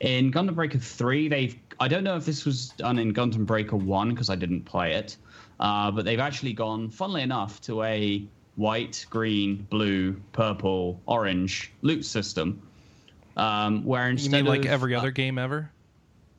In 0.00 0.32
Gundam 0.32 0.54
Breaker 0.54 0.78
3, 0.78 1.28
they've 1.28 1.63
I 1.80 1.88
don't 1.88 2.04
know 2.04 2.16
if 2.16 2.24
this 2.24 2.44
was 2.44 2.68
done 2.70 2.98
in 2.98 3.12
Gundam 3.12 3.46
Breaker 3.46 3.76
1 3.76 4.10
because 4.10 4.30
I 4.30 4.36
didn't 4.36 4.62
play 4.64 4.94
it, 4.94 5.16
uh, 5.60 5.90
but 5.90 6.04
they've 6.04 6.20
actually 6.20 6.52
gone, 6.52 6.90
funnily 6.90 7.22
enough, 7.22 7.60
to 7.62 7.82
a 7.82 8.24
white, 8.56 9.04
green, 9.10 9.66
blue, 9.70 10.12
purple, 10.32 11.00
orange 11.06 11.72
loot 11.82 12.04
system. 12.04 12.62
Um, 13.36 13.84
where 13.84 14.04
You 14.04 14.10
instead 14.12 14.32
mean 14.32 14.44
like 14.44 14.64
of, 14.64 14.70
every 14.70 14.94
uh, 14.94 15.00
other 15.00 15.10
game 15.10 15.38
ever? 15.38 15.70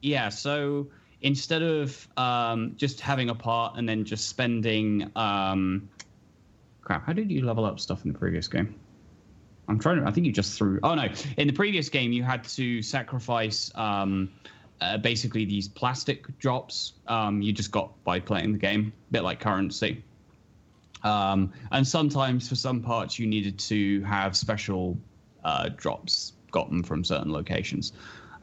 yeah, 0.02 0.30
so 0.30 0.88
instead 1.22 1.62
of 1.62 2.08
um, 2.18 2.74
just 2.78 3.02
having 3.02 3.30
a 3.30 3.36
part 3.36 3.78
and 3.78 3.90
then 3.90 4.06
just 4.06 4.30
spending 4.30 5.12
um, 5.16 5.90
crap, 6.82 7.06
how 7.06 7.12
did 7.14 7.32
you 7.32 7.44
level 7.44 7.66
up 7.66 7.80
stuff 7.80 8.06
in 8.06 8.14
the 8.14 8.18
previous 8.18 8.48
game? 8.48 8.76
I'm 9.68 9.80
trying 9.80 10.00
to. 10.00 10.08
I 10.08 10.12
think 10.12 10.28
you 10.28 10.32
just 10.32 10.58
threw. 10.58 10.80
Oh 10.84 10.94
no! 10.94 11.08
In 11.38 11.48
the 11.48 11.54
previous 11.54 11.90
game, 11.90 12.12
you 12.14 12.22
had 12.22 12.44
to 12.44 12.84
sacrifice 12.84 13.72
um, 13.74 14.32
uh, 14.82 14.98
basically 14.98 15.46
these 15.46 15.68
plastic 15.68 16.38
drops. 16.40 16.94
Um, 17.08 17.42
you 17.42 17.54
just 17.54 17.72
got 17.72 17.92
by 18.04 18.20
playing 18.20 18.54
the 18.54 18.58
game, 18.58 18.94
a 19.10 19.12
bit 19.12 19.24
like 19.24 19.40
currency. 19.40 20.04
Um, 21.04 21.54
and 21.72 21.88
sometimes 21.88 22.50
for 22.50 22.56
some 22.56 22.82
parts, 22.82 23.20
you 23.20 23.28
needed 23.28 23.60
to 23.60 24.02
have 24.04 24.36
special 24.36 24.98
uh, 25.44 25.70
drops 25.76 26.34
gotten 26.52 26.84
from 26.84 27.04
certain 27.04 27.32
locations. 27.32 27.94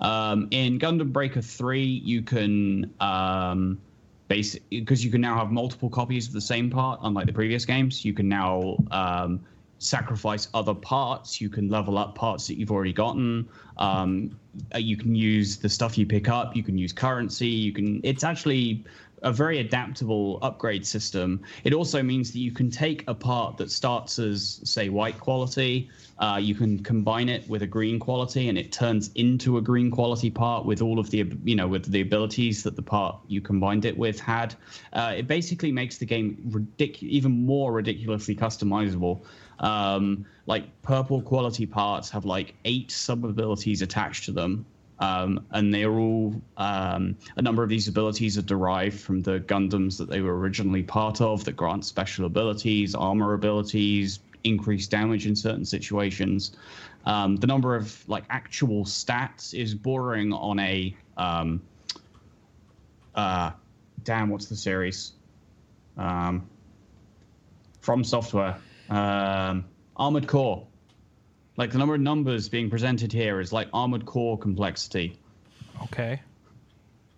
Um, 0.00 0.48
in 0.50 0.78
Gundam 0.78 1.12
Breaker 1.12 1.42
3, 1.42 1.82
you 1.82 2.22
can 2.22 2.92
um, 3.00 3.80
because 4.28 5.04
you 5.04 5.10
can 5.10 5.20
now 5.20 5.36
have 5.36 5.50
multiple 5.50 5.90
copies 5.90 6.26
of 6.26 6.32
the 6.32 6.40
same 6.40 6.70
part, 6.70 7.00
unlike 7.02 7.26
the 7.26 7.32
previous 7.32 7.66
games. 7.66 8.04
You 8.04 8.14
can 8.14 8.28
now 8.28 8.76
um, 8.90 9.40
sacrifice 9.82 10.48
other 10.54 10.74
parts. 10.74 11.40
You 11.40 11.48
can 11.48 11.68
level 11.68 11.98
up 11.98 12.14
parts 12.14 12.46
that 12.46 12.58
you've 12.58 12.70
already 12.70 12.92
gotten. 12.92 13.48
Um, 13.78 14.38
uh, 14.74 14.78
you 14.78 14.96
can 14.96 15.14
use 15.14 15.56
the 15.56 15.68
stuff 15.68 15.96
you 15.98 16.06
pick 16.06 16.28
up. 16.28 16.54
You 16.54 16.62
can 16.62 16.78
use 16.78 16.92
currency. 16.92 17.48
You 17.48 17.72
can. 17.72 18.00
It's 18.04 18.24
actually 18.24 18.84
a 19.22 19.32
very 19.32 19.58
adaptable 19.58 20.38
upgrade 20.42 20.86
system. 20.86 21.40
It 21.64 21.72
also 21.72 22.02
means 22.02 22.32
that 22.32 22.38
you 22.40 22.50
can 22.50 22.70
take 22.70 23.04
a 23.06 23.14
part 23.14 23.56
that 23.58 23.70
starts 23.70 24.18
as, 24.18 24.60
say, 24.64 24.88
white 24.88 25.18
quality. 25.20 25.90
Uh, 26.18 26.38
you 26.40 26.54
can 26.54 26.82
combine 26.82 27.28
it 27.28 27.48
with 27.48 27.62
a 27.62 27.66
green 27.66 27.98
quality, 27.98 28.48
and 28.48 28.58
it 28.58 28.72
turns 28.72 29.10
into 29.14 29.58
a 29.58 29.60
green 29.60 29.90
quality 29.90 30.30
part 30.30 30.64
with 30.64 30.82
all 30.82 30.98
of 30.98 31.10
the, 31.10 31.24
you 31.44 31.54
know, 31.54 31.68
with 31.68 31.90
the 31.90 32.00
abilities 32.00 32.62
that 32.64 32.76
the 32.76 32.82
part 32.82 33.16
you 33.28 33.40
combined 33.40 33.84
it 33.84 33.96
with 33.96 34.18
had. 34.20 34.54
Uh, 34.92 35.14
it 35.16 35.26
basically 35.26 35.72
makes 35.72 35.98
the 35.98 36.06
game 36.06 36.36
ridic- 36.48 37.02
even 37.02 37.46
more 37.46 37.72
ridiculously 37.72 38.34
customizable. 38.34 39.22
Um, 39.58 40.26
like 40.46 40.82
purple 40.82 41.22
quality 41.22 41.66
parts 41.66 42.10
have 42.10 42.24
like 42.24 42.54
eight 42.64 42.90
sub 42.90 43.24
abilities 43.24 43.82
attached 43.82 44.24
to 44.24 44.32
them. 44.32 44.66
Um, 44.98 45.46
and 45.50 45.74
they 45.74 45.82
are 45.82 45.98
all 45.98 46.40
um, 46.56 47.16
a 47.36 47.42
number 47.42 47.64
of 47.64 47.68
these 47.68 47.88
abilities 47.88 48.38
are 48.38 48.42
derived 48.42 49.00
from 49.00 49.22
the 49.22 49.40
Gundams 49.40 49.98
that 49.98 50.08
they 50.08 50.20
were 50.20 50.38
originally 50.38 50.84
part 50.84 51.20
of 51.20 51.44
that 51.44 51.56
grant 51.56 51.84
special 51.84 52.24
abilities, 52.24 52.94
armor 52.94 53.34
abilities, 53.34 54.20
increased 54.44 54.90
damage 54.90 55.26
in 55.26 55.34
certain 55.34 55.64
situations. 55.64 56.56
Um, 57.04 57.36
the 57.36 57.48
number 57.48 57.74
of 57.74 58.08
like 58.08 58.24
actual 58.30 58.84
stats 58.84 59.54
is 59.54 59.74
bordering 59.74 60.32
on 60.32 60.60
a 60.60 60.94
um, 61.16 61.62
uh, 63.14 63.50
damn, 64.04 64.30
what's 64.30 64.46
the 64.46 64.56
series? 64.56 65.12
Um, 65.96 66.48
from 67.80 68.04
software, 68.04 68.56
um, 68.92 69.64
Armored 69.96 70.28
Core. 70.28 70.66
Like 71.56 71.70
the 71.70 71.78
number 71.78 71.94
of 71.94 72.00
numbers 72.00 72.48
being 72.48 72.70
presented 72.70 73.12
here 73.12 73.40
is 73.40 73.52
like 73.52 73.68
Armored 73.72 74.06
Core 74.06 74.38
complexity. 74.38 75.18
Okay. 75.84 76.20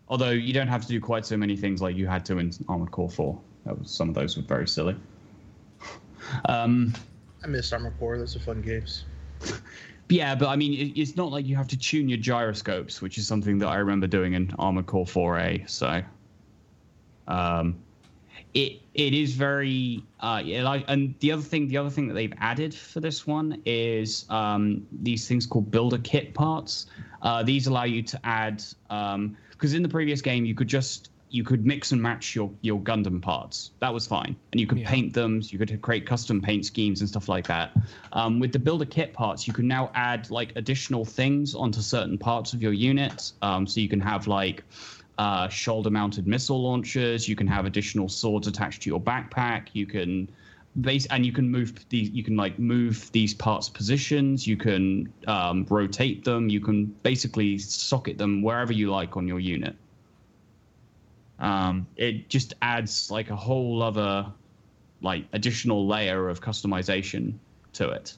Although 0.09 0.31
you 0.31 0.53
don't 0.53 0.69
have 0.69 0.83
to 0.83 0.89
do 0.89 1.01
quite 1.01 1.25
so 1.25 1.37
many 1.37 1.57
things 1.57 1.81
like 1.81 1.97
you 1.97 2.07
had 2.07 2.25
to 2.27 2.39
in 2.39 2.53
Armored 2.69 2.91
Core 2.91 3.11
4. 3.11 3.41
That 3.65 3.79
was, 3.79 3.91
some 3.91 4.09
of 4.09 4.15
those 4.15 4.37
were 4.37 4.43
very 4.43 4.69
silly. 4.69 4.97
Um, 6.47 6.95
I 7.45 7.47
missed 7.49 7.71
Armored 7.75 7.99
Core. 7.99 8.17
Those 8.17 8.35
are 8.35 8.39
fun 8.41 8.63
games. 8.63 9.05
yeah, 10.09 10.35
but 10.35 10.49
I 10.49 10.57
mean, 10.57 10.73
it, 10.73 10.99
it's 10.99 11.17
not 11.17 11.31
like 11.31 11.47
you 11.47 11.55
have 11.55 11.69
to 11.69 11.77
tune 11.77 12.09
your 12.09 12.17
gyroscopes, 12.17 13.03
which 13.03 13.19
is 13.19 13.27
something 13.29 13.59
that 13.59 13.69
I 13.69 13.77
remember 13.77 14.07
doing 14.07 14.33
in 14.33 14.51
Armored 14.59 14.87
Core 14.87 15.05
4A. 15.05 15.69
So, 15.69 16.03
um, 17.29 17.77
it 18.55 18.81
it 18.95 19.13
is 19.13 19.35
very 19.35 20.03
uh, 20.21 20.41
yeah, 20.45 20.63
like, 20.63 20.85
and 20.89 21.15
the 21.19 21.33
other 21.33 21.43
thing, 21.43 21.69
the 21.69 21.77
other 21.77 21.91
thing 21.91 22.07
that 22.09 22.15
they've 22.15 22.33
added 22.39 22.73
for 22.75 23.01
this 23.01 23.27
one 23.27 23.61
is 23.67 24.25
um, 24.31 24.87
these 25.03 25.29
things 25.29 25.45
called 25.47 25.71
builder 25.71 25.99
kit 25.99 26.33
parts. 26.33 26.87
Uh, 27.23 27.43
these 27.43 27.67
allow 27.67 27.85
you 27.85 28.03
to 28.03 28.21
add 28.25 28.63
because 28.89 29.75
in 29.75 29.83
the 29.83 29.89
previous 29.89 30.23
game 30.23 30.45
you 30.45 30.55
could 30.55 30.69
just 30.69 31.11
you 31.31 31.43
could 31.43 31.67
mix 31.67 31.91
and 31.91 32.01
match 32.01 32.37
your 32.37 32.49
your 32.61 32.81
Gundam 32.81 33.21
parts. 33.21 33.73
That 33.81 33.93
was 33.93 34.07
fine, 34.07 34.37
and 34.53 34.61
you 34.61 34.69
could 34.69 34.79
Yeah. 34.79 34.89
paint 34.89 35.13
them. 35.15 35.43
So 35.43 35.51
you 35.51 35.59
could 35.59 35.83
create 35.83 36.07
custom 36.07 36.41
paint 36.41 36.65
schemes 36.65 37.01
and 37.01 37.09
stuff 37.09 37.29
like 37.29 37.49
that. 37.49 37.77
Um, 38.13 38.39
with 38.39 38.53
the 38.53 38.61
builder 38.61 38.85
kit 38.85 39.13
parts, 39.13 39.49
you 39.49 39.53
can 39.53 39.67
now 39.67 39.91
add 39.95 40.31
like 40.31 40.53
additional 40.55 41.05
things 41.05 41.55
onto 41.57 41.81
certain 41.81 42.19
parts 42.19 42.53
of 42.53 42.63
your 42.63 42.73
unit. 42.73 43.33
Um, 43.43 43.67
so 43.67 43.81
you 43.81 43.89
can 43.89 44.01
have 44.01 44.29
like 44.29 44.63
uh, 45.19 45.49
shoulder-mounted 45.49 46.27
missile 46.27 46.63
launchers. 46.63 47.29
You 47.29 47.37
can 47.37 47.47
have 47.47 47.67
additional 47.67 48.09
swords 48.09 48.47
attached 48.47 48.83
to 48.83 48.91
your 48.91 49.01
backpack. 49.01 49.69
You 49.73 49.87
can 49.87 50.29
base 50.81 51.07
and 51.07 51.25
you 51.25 51.33
can 51.33 51.49
move 51.51 51.73
these. 51.89 52.11
You 52.11 52.25
can 52.25 52.37
like 52.37 52.59
move 52.59 53.11
these 53.13 53.33
parts 53.35 53.69
positions. 53.69 54.47
You 54.47 54.57
can 54.57 55.13
um, 55.27 55.67
rotate 55.71 56.25
them. 56.25 56.49
You 56.49 56.61
can 56.61 56.87
basically 57.03 57.59
socket 57.59 58.19
them 58.19 58.43
wherever 58.43 58.73
you 58.73 58.91
like 58.91 59.17
on 59.17 59.29
your 59.29 59.41
unit. 59.41 59.77
Um, 61.39 61.87
it 61.97 62.29
just 62.29 62.55
adds 62.63 63.11
like 63.11 63.31
a 63.31 63.37
whole 63.37 63.83
other 63.83 64.27
like 65.03 65.25
additional 65.33 65.87
layer 65.87 66.29
of 66.29 66.41
customization 66.41 67.35
to 67.75 67.91
it. 67.91 68.17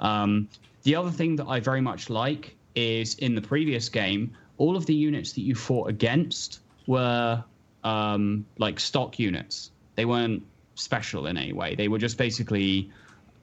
Um, 0.00 0.48
the 0.82 0.96
other 0.96 1.10
thing 1.10 1.36
that 1.36 1.46
I 1.46 1.60
very 1.60 1.80
much 1.80 2.10
like 2.10 2.54
is 2.74 3.14
in 3.16 3.34
the 3.34 3.40
previous 3.40 3.88
game, 3.88 4.36
all 4.58 4.76
of 4.76 4.86
the 4.86 4.94
units 4.94 5.32
that 5.32 5.42
you 5.42 5.54
fought 5.54 5.88
against 5.88 6.60
were 6.86 7.42
um, 7.82 8.46
like 8.58 8.80
stock 8.80 9.18
units. 9.18 9.70
They 9.96 10.04
weren't 10.04 10.42
special 10.74 11.26
in 11.26 11.36
any 11.36 11.52
way. 11.52 11.74
They 11.74 11.88
were 11.88 11.98
just 11.98 12.18
basically 12.18 12.90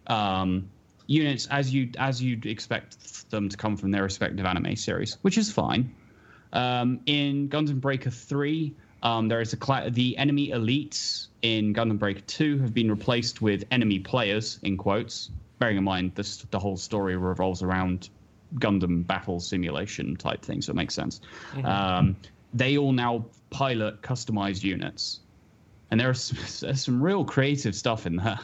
um, 0.07 0.69
units 1.07 1.47
as 1.47 1.73
you 1.73 1.89
as 1.97 2.21
you'd 2.21 2.45
expect 2.45 3.29
them 3.29 3.49
to 3.49 3.57
come 3.57 3.77
from 3.77 3.91
their 3.91 4.03
respective 4.03 4.45
anime 4.45 4.75
series, 4.75 5.17
which 5.21 5.37
is 5.37 5.51
fine. 5.51 5.93
Um, 6.53 6.99
in 7.05 7.47
Gundam 7.47 7.79
Breaker 7.79 8.09
3, 8.09 8.73
um, 9.03 9.29
there 9.29 9.39
is 9.39 9.53
a 9.53 9.57
cla- 9.57 9.89
the 9.89 10.17
enemy 10.17 10.49
elites 10.49 11.27
in 11.41 11.73
Gundam 11.73 11.97
Breaker 11.97 12.21
2 12.21 12.59
have 12.59 12.73
been 12.73 12.89
replaced 12.89 13.41
with 13.41 13.63
enemy 13.71 13.99
players 13.99 14.59
in 14.63 14.77
quotes. 14.77 15.31
Bearing 15.59 15.77
in 15.77 15.83
mind 15.83 16.13
this 16.15 16.37
the 16.51 16.59
whole 16.59 16.77
story 16.77 17.15
revolves 17.15 17.61
around 17.61 18.09
Gundam 18.55 19.05
battle 19.05 19.39
simulation 19.39 20.15
type 20.15 20.43
thing, 20.43 20.61
so 20.61 20.71
it 20.71 20.75
makes 20.75 20.93
sense. 20.93 21.21
Um, 21.63 22.15
they 22.53 22.77
all 22.77 22.91
now 22.91 23.25
pilot 23.49 24.01
customized 24.01 24.63
units, 24.63 25.21
and 25.89 25.99
there's 25.99 26.29
there's 26.61 26.83
some 26.83 27.01
real 27.01 27.23
creative 27.23 27.75
stuff 27.75 28.05
in 28.05 28.17
there. 28.17 28.39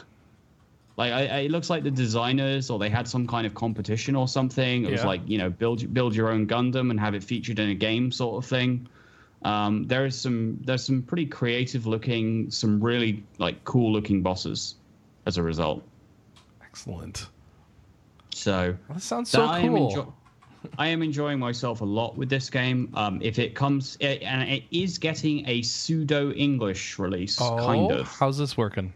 Like 0.96 1.12
I, 1.12 1.26
I, 1.26 1.38
it 1.40 1.52
looks 1.52 1.70
like 1.70 1.84
the 1.84 1.92
designers, 1.92 2.70
or 2.70 2.78
they 2.78 2.90
had 2.90 3.06
some 3.06 3.26
kind 3.26 3.46
of 3.46 3.54
competition 3.54 4.16
or 4.16 4.26
something. 4.26 4.84
It 4.84 4.90
was 4.90 5.04
like 5.04 5.20
you 5.26 5.38
know 5.38 5.48
build 5.48 5.92
build 5.94 6.14
your 6.14 6.30
own 6.30 6.46
Gundam 6.46 6.90
and 6.90 6.98
have 6.98 7.14
it 7.14 7.22
featured 7.22 7.58
in 7.58 7.70
a 7.70 7.74
game 7.74 8.10
sort 8.10 8.42
of 8.42 8.48
thing. 8.48 8.88
Um, 9.42 9.84
there 9.84 10.04
is 10.04 10.20
some 10.20 10.58
there's 10.64 10.84
some 10.84 11.02
pretty 11.02 11.26
creative 11.26 11.86
looking, 11.86 12.50
some 12.50 12.80
really 12.80 13.22
like 13.38 13.62
cool 13.64 13.92
looking 13.92 14.22
bosses 14.22 14.74
as 15.26 15.38
a 15.38 15.42
result. 15.42 15.84
Excellent. 16.64 17.28
So 18.38 18.76
That 18.88 19.02
sounds 19.02 19.32
that 19.32 19.38
so 19.38 19.44
I 19.44 19.60
am 19.60 19.74
cool. 19.74 19.90
enjo- 19.90 20.12
I 20.78 20.88
am 20.88 21.02
enjoying 21.02 21.38
myself 21.38 21.80
a 21.80 21.84
lot 21.84 22.16
with 22.16 22.28
this 22.28 22.50
game. 22.50 22.90
Um, 22.94 23.20
if 23.22 23.38
it 23.38 23.54
comes, 23.54 23.96
it, 24.00 24.22
and 24.22 24.48
it 24.48 24.64
is 24.70 24.98
getting 24.98 25.48
a 25.48 25.62
pseudo 25.62 26.32
English 26.32 26.98
release, 26.98 27.40
oh, 27.40 27.56
kind 27.58 27.92
of. 27.92 28.08
how's 28.08 28.38
this 28.38 28.56
working? 28.56 28.92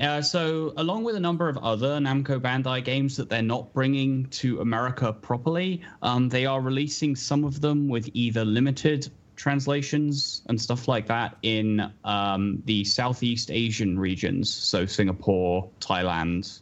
Uh, 0.00 0.22
so, 0.22 0.72
along 0.78 1.04
with 1.04 1.16
a 1.16 1.20
number 1.20 1.48
of 1.48 1.58
other 1.58 1.98
Namco 1.98 2.40
Bandai 2.40 2.82
games 2.82 3.16
that 3.16 3.28
they're 3.28 3.42
not 3.42 3.72
bringing 3.74 4.26
to 4.26 4.60
America 4.60 5.12
properly, 5.12 5.82
um, 6.00 6.28
they 6.28 6.46
are 6.46 6.60
releasing 6.60 7.14
some 7.14 7.44
of 7.44 7.60
them 7.60 7.88
with 7.88 8.08
either 8.14 8.44
limited 8.44 9.10
translations 9.36 10.42
and 10.48 10.60
stuff 10.60 10.88
like 10.88 11.06
that 11.06 11.36
in 11.42 11.92
um, 12.04 12.62
the 12.64 12.84
Southeast 12.84 13.50
Asian 13.50 13.98
regions, 13.98 14.52
so 14.52 14.86
Singapore, 14.86 15.68
Thailand, 15.80 16.60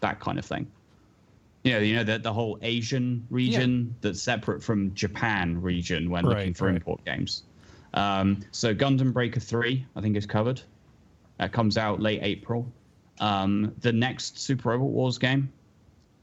that 0.00 0.18
kind 0.20 0.38
of 0.38 0.44
thing. 0.44 0.66
You 1.64 1.72
know, 1.72 1.78
you 1.78 1.96
know 1.96 2.04
the 2.04 2.18
the 2.18 2.32
whole 2.32 2.58
Asian 2.62 3.26
region 3.30 3.94
that's 4.00 4.20
separate 4.20 4.62
from 4.62 4.94
Japan 4.94 5.60
region 5.62 6.10
when 6.10 6.24
looking 6.24 6.54
for 6.54 6.66
right. 6.66 6.76
import 6.76 7.04
games. 7.04 7.44
Um, 7.94 8.40
so 8.50 8.74
Gundam 8.74 9.12
Breaker 9.12 9.40
Three, 9.40 9.86
I 9.94 10.00
think, 10.00 10.16
is 10.16 10.26
covered. 10.26 10.60
That 11.38 11.52
comes 11.52 11.78
out 11.78 12.00
late 12.00 12.20
April. 12.22 12.66
Um, 13.20 13.74
the 13.80 13.92
next 13.92 14.38
Super 14.38 14.70
Robot 14.70 14.90
Wars 14.90 15.18
game 15.18 15.52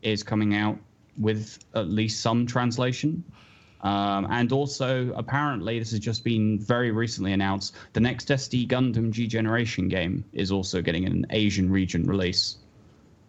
is 0.02 0.24
coming 0.24 0.56
out 0.56 0.78
with 1.18 1.60
at 1.76 1.88
least 1.88 2.22
some 2.22 2.46
translation. 2.46 3.24
Um, 3.82 4.28
and 4.30 4.52
also, 4.52 5.14
apparently, 5.14 5.80
this 5.80 5.92
has 5.92 6.00
just 6.00 6.24
been 6.24 6.60
very 6.60 6.92
recently 6.92 7.32
announced. 7.32 7.76
The 7.94 8.02
next 8.02 8.28
SD 8.28 8.68
Gundam 8.68 9.12
G 9.12 9.26
Generation 9.26 9.88
game 9.88 10.26
is 10.34 10.52
also 10.52 10.82
getting 10.82 11.06
an 11.06 11.26
Asian 11.30 11.70
region 11.72 12.04
release 12.04 12.58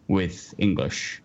with 0.08 0.52
English. 0.58 1.22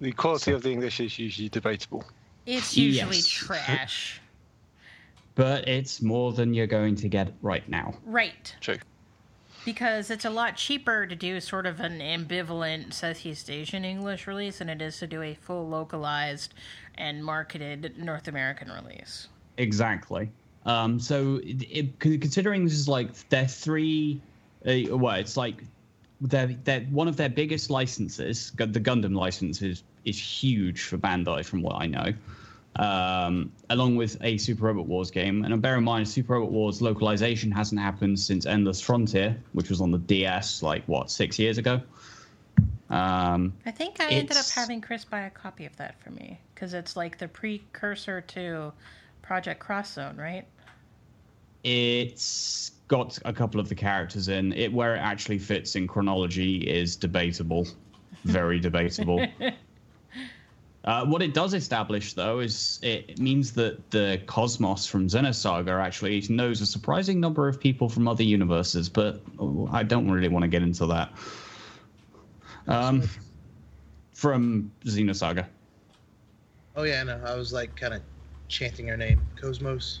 The 0.00 0.12
quality 0.12 0.52
of 0.52 0.62
the 0.62 0.70
English 0.70 1.00
is 1.00 1.18
usually 1.18 1.48
debatable. 1.48 2.04
It's 2.46 2.76
usually 2.76 3.16
Yes. 3.16 3.26
trash. 3.26 4.20
But 5.34 5.68
it's 5.68 6.02
more 6.02 6.32
than 6.32 6.52
you're 6.52 6.66
going 6.66 6.96
to 6.96 7.08
get 7.08 7.32
right 7.42 7.68
now. 7.68 7.94
Right. 8.04 8.52
True. 8.60 8.78
Because 9.64 10.10
it's 10.10 10.24
a 10.24 10.30
lot 10.30 10.56
cheaper 10.56 11.06
to 11.06 11.14
do 11.14 11.38
sort 11.38 11.64
of 11.64 11.78
an 11.78 12.00
ambivalent 12.00 12.92
Southeast 12.92 13.48
Asian 13.48 13.84
English 13.84 14.26
release 14.26 14.58
than 14.58 14.68
it 14.68 14.82
is 14.82 14.98
to 14.98 15.06
do 15.06 15.22
a 15.22 15.34
full 15.34 15.68
localized 15.68 16.54
and 16.96 17.24
marketed 17.24 17.96
North 17.96 18.26
American 18.26 18.68
release. 18.68 19.28
Exactly. 19.58 20.28
Um, 20.66 20.98
so, 20.98 21.36
it, 21.44 21.62
it, 21.70 22.00
considering 22.00 22.64
this 22.64 22.72
is 22.74 22.88
like 22.88 23.28
their 23.28 23.46
three, 23.46 24.20
uh, 24.66 24.96
well, 24.96 25.14
it's 25.14 25.36
like 25.36 25.62
their, 26.20 26.48
their 26.48 26.80
one 26.90 27.06
of 27.06 27.16
their 27.16 27.28
biggest 27.28 27.70
licenses. 27.70 28.50
The 28.56 28.66
Gundam 28.66 29.14
license 29.14 29.62
is 29.62 29.84
is 30.08 30.18
huge 30.18 30.82
for 30.82 30.98
Bandai, 30.98 31.44
from 31.44 31.62
what 31.62 31.76
I 31.80 31.86
know. 31.86 32.12
Um, 32.76 33.50
along 33.70 33.96
with 33.96 34.16
a 34.22 34.38
Super 34.38 34.66
Robot 34.66 34.86
Wars 34.86 35.10
game, 35.10 35.44
and 35.44 35.60
bear 35.60 35.76
in 35.76 35.84
mind, 35.84 36.08
Super 36.08 36.34
Robot 36.34 36.52
Wars 36.52 36.80
localization 36.80 37.50
hasn't 37.50 37.80
happened 37.80 38.20
since 38.20 38.46
Endless 38.46 38.80
Frontier, 38.80 39.36
which 39.52 39.68
was 39.68 39.80
on 39.80 39.90
the 39.90 39.98
DS, 39.98 40.62
like 40.62 40.84
what 40.86 41.10
six 41.10 41.38
years 41.38 41.58
ago. 41.58 41.80
Um, 42.90 43.52
I 43.66 43.70
think 43.70 44.00
I 44.00 44.08
ended 44.08 44.36
up 44.36 44.48
having 44.48 44.80
Chris 44.80 45.04
buy 45.04 45.20
a 45.20 45.30
copy 45.30 45.66
of 45.66 45.76
that 45.76 46.00
for 46.00 46.10
me 46.10 46.38
because 46.54 46.72
it's 46.72 46.96
like 46.96 47.18
the 47.18 47.28
precursor 47.28 48.22
to 48.22 48.72
Project 49.22 49.60
Cross 49.60 49.94
Zone, 49.94 50.16
right? 50.16 50.46
It's 51.64 52.72
got 52.86 53.18
a 53.24 53.32
couple 53.32 53.60
of 53.60 53.68
the 53.68 53.74
characters 53.74 54.28
in 54.28 54.52
it. 54.52 54.72
Where 54.72 54.94
it 54.94 55.00
actually 55.00 55.38
fits 55.38 55.76
in 55.76 55.86
chronology 55.86 56.58
is 56.58 56.96
debatable, 56.96 57.66
very 58.24 58.58
debatable. 58.58 59.26
Uh, 60.84 61.04
what 61.04 61.22
it 61.22 61.34
does 61.34 61.54
establish, 61.54 62.14
though, 62.14 62.38
is 62.38 62.78
it 62.82 63.18
means 63.18 63.52
that 63.52 63.90
the 63.90 64.20
Cosmos 64.26 64.86
from 64.86 65.08
Xenosaga 65.08 65.84
actually 65.84 66.24
knows 66.28 66.60
a 66.60 66.66
surprising 66.66 67.20
number 67.20 67.48
of 67.48 67.60
people 67.60 67.88
from 67.88 68.06
other 68.06 68.22
universes, 68.22 68.88
but 68.88 69.20
I 69.70 69.82
don't 69.82 70.10
really 70.10 70.28
want 70.28 70.44
to 70.44 70.48
get 70.48 70.62
into 70.62 70.86
that. 70.86 71.12
Um, 72.68 73.08
from 74.12 74.70
Xenosaga. 74.84 75.46
Oh 76.76 76.84
yeah, 76.84 77.02
no, 77.02 77.20
I 77.24 77.34
was 77.34 77.52
like 77.52 77.74
kind 77.76 77.94
of 77.94 78.02
chanting 78.46 78.86
her 78.88 78.96
name, 78.96 79.20
Cosmos. 79.36 80.00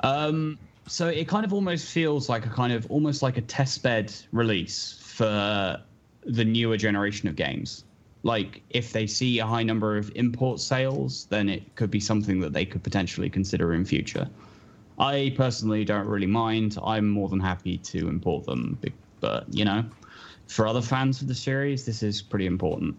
Um, 0.00 0.58
so 0.86 1.08
it 1.08 1.26
kind 1.26 1.44
of 1.44 1.52
almost 1.52 1.90
feels 1.90 2.28
like 2.28 2.44
a 2.44 2.50
kind 2.50 2.72
of 2.72 2.90
almost 2.90 3.22
like 3.22 3.38
a 3.38 3.42
testbed 3.42 4.24
release 4.30 5.00
for 5.02 5.80
the 6.24 6.44
newer 6.44 6.76
generation 6.76 7.28
of 7.28 7.36
games. 7.36 7.84
Like 8.26 8.62
if 8.70 8.92
they 8.92 9.06
see 9.06 9.38
a 9.38 9.46
high 9.46 9.62
number 9.62 9.96
of 9.96 10.10
import 10.16 10.58
sales, 10.58 11.26
then 11.30 11.48
it 11.48 11.62
could 11.76 11.92
be 11.92 12.00
something 12.00 12.40
that 12.40 12.52
they 12.52 12.66
could 12.66 12.82
potentially 12.82 13.30
consider 13.30 13.72
in 13.72 13.84
future. 13.84 14.28
I 14.98 15.32
personally 15.36 15.84
don't 15.84 16.08
really 16.08 16.26
mind. 16.26 16.76
I'm 16.82 17.08
more 17.08 17.28
than 17.28 17.38
happy 17.38 17.78
to 17.78 18.08
import 18.08 18.44
them, 18.44 18.78
but 19.20 19.44
you 19.54 19.64
know, 19.64 19.84
for 20.48 20.66
other 20.66 20.82
fans 20.82 21.22
of 21.22 21.28
the 21.28 21.36
series, 21.36 21.86
this 21.86 22.02
is 22.02 22.20
pretty 22.20 22.46
important. 22.46 22.96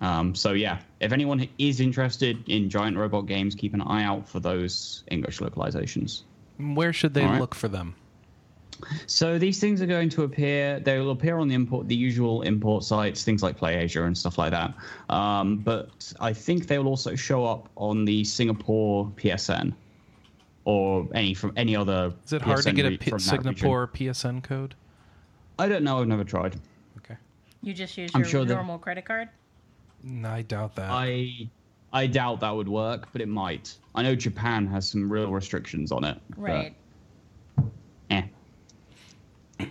Um, 0.00 0.34
so 0.34 0.54
yeah, 0.54 0.80
if 0.98 1.12
anyone 1.12 1.48
is 1.58 1.78
interested 1.78 2.36
in 2.48 2.68
giant 2.68 2.96
robot 2.96 3.26
games, 3.26 3.54
keep 3.54 3.74
an 3.74 3.82
eye 3.82 4.02
out 4.02 4.28
for 4.28 4.40
those 4.40 5.04
English 5.08 5.38
localizations. 5.38 6.22
Where 6.58 6.92
should 6.92 7.14
they 7.14 7.24
right. 7.24 7.40
look 7.40 7.54
for 7.54 7.68
them? 7.68 7.94
So 9.06 9.38
these 9.38 9.60
things 9.60 9.80
are 9.82 9.86
going 9.86 10.08
to 10.10 10.22
appear. 10.24 10.80
They 10.80 10.98
will 10.98 11.10
appear 11.10 11.38
on 11.38 11.48
the 11.48 11.54
import, 11.54 11.88
the 11.88 11.94
usual 11.96 12.42
import 12.42 12.84
sites, 12.84 13.24
things 13.24 13.42
like 13.42 13.58
PlayAsia 13.58 14.04
and 14.06 14.16
stuff 14.16 14.38
like 14.38 14.50
that. 14.52 14.74
Um, 15.08 15.58
but 15.58 16.12
I 16.20 16.32
think 16.32 16.66
they 16.66 16.78
will 16.78 16.88
also 16.88 17.14
show 17.14 17.44
up 17.44 17.68
on 17.76 18.04
the 18.04 18.24
Singapore 18.24 19.10
PSN 19.16 19.72
or 20.64 21.08
any 21.14 21.34
from 21.34 21.52
any 21.56 21.76
other. 21.76 22.12
Is 22.24 22.32
it 22.32 22.42
hard 22.42 22.62
to 22.64 22.72
get 22.72 22.86
a 22.86 22.90
re- 22.90 22.98
P- 22.98 23.10
from 23.10 23.18
that 23.20 23.38
region. 23.38 23.56
Singapore 23.56 23.88
PSN 23.88 24.42
code? 24.42 24.74
I 25.58 25.68
don't 25.68 25.84
know. 25.84 26.00
I've 26.00 26.08
never 26.08 26.24
tried. 26.24 26.56
Okay. 26.98 27.16
You 27.62 27.72
just 27.72 27.96
use 27.96 28.10
I'm 28.14 28.20
your 28.22 28.28
sure 28.28 28.44
that- 28.44 28.54
normal 28.54 28.78
credit 28.78 29.04
card? 29.04 29.28
No, 30.02 30.28
I 30.28 30.42
doubt 30.42 30.74
that. 30.76 30.90
I 30.90 31.48
I 31.92 32.06
doubt 32.06 32.40
that 32.40 32.50
would 32.54 32.68
work, 32.68 33.08
but 33.12 33.22
it 33.22 33.28
might. 33.28 33.74
I 33.94 34.02
know 34.02 34.14
Japan 34.14 34.66
has 34.66 34.88
some 34.88 35.10
real 35.10 35.30
restrictions 35.30 35.90
on 35.90 36.04
it. 36.04 36.20
Right. 36.36 36.66
eh. 36.66 36.70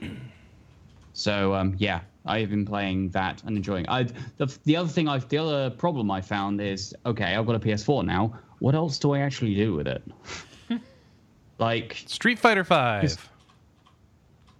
So 1.17 1.53
um, 1.53 1.75
yeah, 1.77 2.01
I 2.25 2.39
have 2.41 2.49
been 2.49 2.65
playing 2.65 3.07
that 3.11 3.41
and 3.45 3.55
enjoying. 3.55 3.87
I 3.87 4.03
the 4.35 4.53
the 4.65 4.75
other 4.75 4.89
thing 4.89 5.07
I 5.07 5.17
the 5.19 5.37
other 5.37 5.69
problem 5.69 6.11
I 6.11 6.19
found 6.19 6.59
is 6.59 6.93
okay, 7.05 7.35
I've 7.35 7.45
got 7.45 7.55
a 7.55 7.59
PS4 7.59 8.05
now. 8.05 8.37
What 8.59 8.75
else 8.75 8.99
do 8.99 9.13
I 9.13 9.19
actually 9.19 9.55
do 9.55 9.73
with 9.75 9.87
it? 9.87 10.03
like 11.57 12.03
Street 12.05 12.37
Fighter 12.37 12.65
Five. 12.65 13.29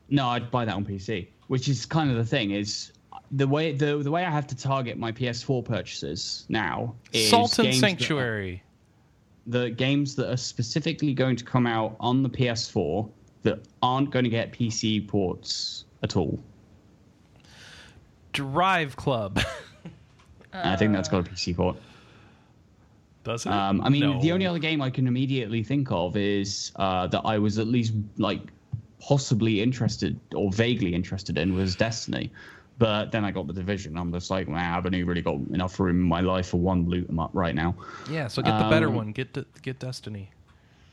no, 0.10 0.28
I'd 0.30 0.50
buy 0.50 0.64
that 0.64 0.76
on 0.76 0.86
PC. 0.86 1.28
Which 1.48 1.68
is 1.68 1.86
kind 1.86 2.10
of 2.10 2.16
the 2.16 2.26
thing 2.26 2.52
is 2.52 2.94
the 3.32 3.48
way 3.48 3.74
the 3.74 3.98
the 3.98 4.10
way 4.12 4.24
I 4.24 4.30
have 4.32 4.48
to 4.48 4.56
target 4.56 4.98
my 4.98 5.12
PS4 5.12 5.66
purchases 5.66 6.46
now 6.48 6.96
is 7.12 7.30
Salt 7.30 7.60
and 7.60 7.68
that- 7.68 7.74
Sanctuary. 7.76 8.64
the 9.46 9.72
games 9.72 10.16
that 10.16 10.32
are 10.32 10.38
specifically 10.38 11.14
going 11.14 11.36
to 11.36 11.44
come 11.44 11.68
out 11.68 11.98
on 12.00 12.24
the 12.24 12.30
PS4 12.30 13.10
that 13.46 13.60
aren't 13.82 14.10
going 14.10 14.26
to 14.26 14.30
get 14.30 14.52
PC 14.52 15.08
ports 15.08 15.86
at 16.04 16.18
all. 16.18 16.38
Drive 18.34 18.96
Club. 18.96 19.40
I 20.54 20.76
think 20.76 20.94
that's 20.94 21.08
got 21.10 21.28
a 21.28 21.30
PC 21.30 21.56
port. 21.56 21.78
Does 23.24 23.46
it? 23.46 23.52
Um, 23.52 23.82
I 23.82 23.90
mean, 23.90 24.20
the 24.20 24.32
only 24.32 24.46
other 24.46 24.60
game 24.60 24.82
I 24.82 24.90
can 24.90 25.08
immediately 25.08 25.64
think 25.64 25.92
of 25.92 26.16
is 26.18 26.72
uh, 26.76 27.08
that 27.08 27.22
I 27.26 27.38
was 27.40 27.58
at 27.60 27.68
least 27.68 27.94
like 28.18 28.42
possibly 29.00 29.62
interested 29.62 30.20
or 30.34 30.52
vaguely 30.52 30.94
interested 30.94 31.38
in 31.38 31.56
was 31.56 31.76
Destiny. 31.76 32.32
But 32.78 33.12
then 33.12 33.24
I 33.24 33.32
got 33.32 33.48
the 33.48 33.54
division. 33.54 33.98
I'm 33.98 34.12
just 34.12 34.30
like, 34.30 34.48
man, 34.50 34.74
I've 34.74 34.86
only 34.86 35.04
really 35.04 35.22
got 35.22 35.36
enough 35.54 35.80
room 35.80 35.98
in 35.98 36.02
my 36.08 36.20
life 36.22 36.48
for 36.50 36.58
one 36.60 36.90
loot 36.90 37.08
'em 37.10 37.20
up 37.20 37.30
right 37.34 37.56
now. 37.56 37.74
Yeah, 38.10 38.28
so 38.28 38.42
get 38.42 38.58
the 38.60 38.70
better 38.70 38.88
Um, 38.90 38.96
one. 38.96 39.12
Get 39.14 39.32
De- 39.34 39.46
get 39.62 39.80
Destiny. 39.80 40.30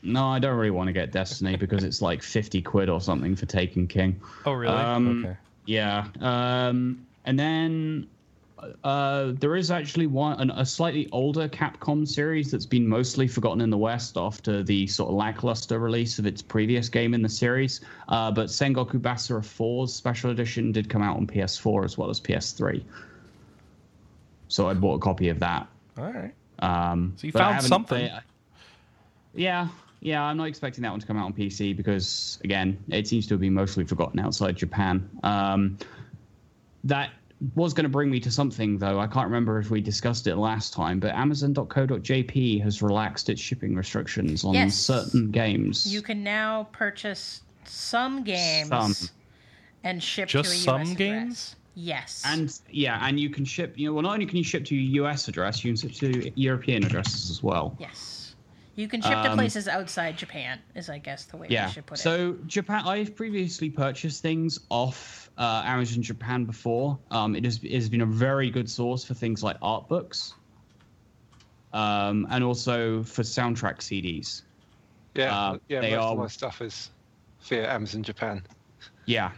No, 0.03 0.27
I 0.27 0.37
don't 0.39 0.57
really 0.57 0.69
want 0.71 0.87
to 0.87 0.93
get 0.93 1.11
Destiny 1.11 1.55
because 1.55 1.83
it's 1.83 2.01
like 2.01 2.21
50 2.21 2.61
quid 2.61 2.89
or 2.89 2.99
something 2.99 3.35
for 3.35 3.45
Taken 3.45 3.87
King. 3.87 4.19
Oh, 4.45 4.51
really? 4.51 4.75
Um, 4.75 5.23
okay. 5.25 5.37
Yeah. 5.65 6.07
Um, 6.19 7.05
and 7.25 7.39
then 7.39 8.07
uh, 8.83 9.31
there 9.39 9.55
is 9.55 9.71
actually 9.71 10.07
one 10.07 10.39
an, 10.41 10.51
a 10.51 10.65
slightly 10.65 11.07
older 11.13 11.47
Capcom 11.47 12.05
series 12.05 12.51
that's 12.51 12.65
been 12.65 12.85
mostly 12.85 13.29
forgotten 13.29 13.61
in 13.61 13.69
the 13.69 13.77
West 13.77 14.17
after 14.17 14.61
the 14.61 14.85
sort 14.87 15.09
of 15.09 15.15
lackluster 15.15 15.79
release 15.79 16.19
of 16.19 16.25
its 16.25 16.41
previous 16.41 16.89
game 16.89 17.13
in 17.13 17.21
the 17.21 17.29
series. 17.29 17.79
Uh, 18.09 18.29
but 18.29 18.47
Sengoku 18.47 18.99
Basara 18.99 19.39
4's 19.41 19.93
special 19.93 20.31
edition 20.31 20.73
did 20.73 20.89
come 20.89 21.01
out 21.01 21.15
on 21.15 21.25
PS4 21.25 21.85
as 21.85 21.97
well 21.97 22.09
as 22.09 22.19
PS3. 22.19 22.83
So 24.49 24.67
I 24.67 24.73
bought 24.73 24.95
a 24.95 24.99
copy 24.99 25.29
of 25.29 25.39
that. 25.39 25.65
All 25.97 26.11
right. 26.11 26.33
Um, 26.59 27.13
So 27.15 27.27
you 27.27 27.31
found 27.33 27.63
something. 27.63 28.09
I- 28.11 28.19
yeah, 29.35 29.69
yeah. 30.03 30.21
I'm 30.23 30.37
not 30.37 30.47
expecting 30.47 30.81
that 30.83 30.91
one 30.91 30.99
to 30.99 31.07
come 31.07 31.17
out 31.17 31.25
on 31.25 31.33
PC 31.33 31.75
because, 31.75 32.39
again, 32.43 32.77
it 32.89 33.07
seems 33.07 33.25
to 33.27 33.33
have 33.33 33.41
been 33.41 33.53
mostly 33.53 33.83
forgotten 33.85 34.19
outside 34.19 34.55
Japan. 34.55 35.09
Um, 35.23 35.77
that 36.83 37.11
was 37.55 37.73
going 37.73 37.83
to 37.83 37.89
bring 37.89 38.09
me 38.09 38.19
to 38.21 38.31
something, 38.31 38.77
though. 38.77 38.99
I 38.99 39.07
can't 39.07 39.25
remember 39.25 39.59
if 39.59 39.69
we 39.69 39.81
discussed 39.81 40.27
it 40.27 40.35
last 40.35 40.73
time, 40.73 40.99
but 40.99 41.11
Amazon.co.jp 41.15 42.61
has 42.61 42.81
relaxed 42.81 43.29
its 43.29 43.41
shipping 43.41 43.75
restrictions 43.75 44.43
on 44.45 44.53
Yes. 44.53 44.75
certain 44.75 45.31
games. 45.31 45.91
You 45.91 46.01
can 46.01 46.23
now 46.23 46.67
purchase 46.71 47.41
some 47.65 48.23
games 48.23 48.67
Some. 48.69 48.93
and 49.83 50.01
ship 50.01 50.29
Just 50.29 50.51
to 50.51 50.55
a 50.55 50.59
some 50.59 50.81
US 50.81 50.91
address. 50.91 50.97
games? 50.97 51.55
Yes. 51.75 52.21
and 52.25 52.59
yeah, 52.69 52.99
and 53.01 53.19
you 53.19 53.29
can 53.31 53.43
ship. 53.45 53.73
You 53.75 53.87
know, 53.87 53.93
well, 53.95 54.03
not 54.03 54.13
only 54.13 54.27
can 54.27 54.37
you 54.37 54.43
ship 54.43 54.63
to 54.65 54.75
your 54.75 55.05
US 55.07 55.27
address, 55.27 55.65
you 55.65 55.71
can 55.73 55.77
ship 55.89 55.91
to 55.99 56.31
European 56.39 56.83
addresses 56.85 57.31
as 57.31 57.41
well. 57.41 57.75
yes. 57.79 58.22
You 58.75 58.87
can 58.87 59.01
ship 59.01 59.11
to 59.11 59.31
Um, 59.31 59.37
places 59.37 59.67
outside 59.67 60.17
Japan, 60.17 60.59
is 60.73 60.89
I 60.89 60.97
guess 60.97 61.25
the 61.25 61.37
way 61.37 61.47
Yeah. 61.49 61.67
we 61.67 61.73
should 61.73 61.85
put 61.85 61.99
it. 61.99 62.01
So 62.01 62.33
Japan, 62.47 62.87
I've 62.87 63.15
previously 63.15 63.69
purchased 63.69 64.21
things 64.23 64.59
off 64.69 65.29
uh, 65.37 65.61
Amazon 65.65 66.01
Japan 66.01 66.45
before. 66.45 66.97
Um, 67.11 67.35
it 67.35 67.43
has 67.45 67.59
it 67.63 67.71
has 67.73 67.89
been 67.89 68.01
a 68.01 68.05
very 68.05 68.49
good 68.49 68.69
source 68.69 69.03
for 69.03 69.13
things 69.13 69.43
like 69.43 69.57
art 69.61 69.87
books, 69.87 70.33
um, 71.73 72.27
and 72.29 72.43
also 72.43 73.03
for 73.03 73.21
soundtrack 73.23 73.77
CDs. 73.79 74.43
Yeah, 75.15 75.35
Uh, 75.37 75.57
yeah. 75.69 75.81
they 75.81 75.91
most 75.95 76.03
are- 76.03 76.11
of 76.13 76.17
my 76.19 76.27
stuff 76.27 76.61
is 76.61 76.89
via 77.41 77.71
Amazon 77.71 78.03
Japan. 78.03 78.41
Yeah, 79.05 79.31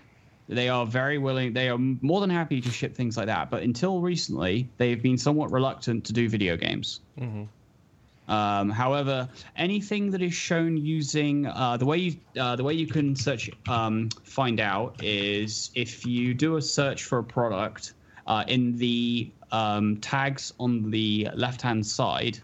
they 0.47 0.69
are 0.69 0.85
very 0.85 1.17
willing. 1.17 1.53
They 1.53 1.69
are 1.69 1.77
more 1.77 2.21
than 2.21 2.29
happy 2.29 2.61
to 2.61 2.69
ship 2.69 2.95
things 2.95 3.17
like 3.17 3.25
that. 3.27 3.49
But 3.49 3.63
until 3.63 3.99
recently, 4.01 4.69
they've 4.77 5.01
been 5.01 5.17
somewhat 5.17 5.51
reluctant 5.51 6.05
to 6.05 6.13
do 6.13 6.29
video 6.29 6.55
games. 6.55 7.01
Um, 8.27 8.69
however, 8.69 9.29
anything 9.55 10.11
that 10.11 10.21
is 10.21 10.33
shown 10.33 10.77
using 10.77 11.45
uh, 11.45 11.77
the 11.77 11.85
way 11.85 11.97
you 11.97 12.15
uh, 12.39 12.55
the 12.55 12.63
way 12.63 12.73
you 12.73 12.87
can 12.87 13.15
search 13.15 13.51
um, 13.67 14.09
find 14.23 14.59
out 14.59 15.03
is 15.03 15.69
if 15.75 16.05
you 16.05 16.33
do 16.33 16.57
a 16.57 16.61
search 16.61 17.03
for 17.03 17.19
a 17.19 17.23
product 17.23 17.93
uh, 18.25 18.43
in 18.47 18.77
the 18.77 19.29
um, 19.51 19.97
tags 19.97 20.53
on 20.59 20.89
the 20.91 21.29
left 21.35 21.61
hand 21.61 21.85
side. 21.85 22.39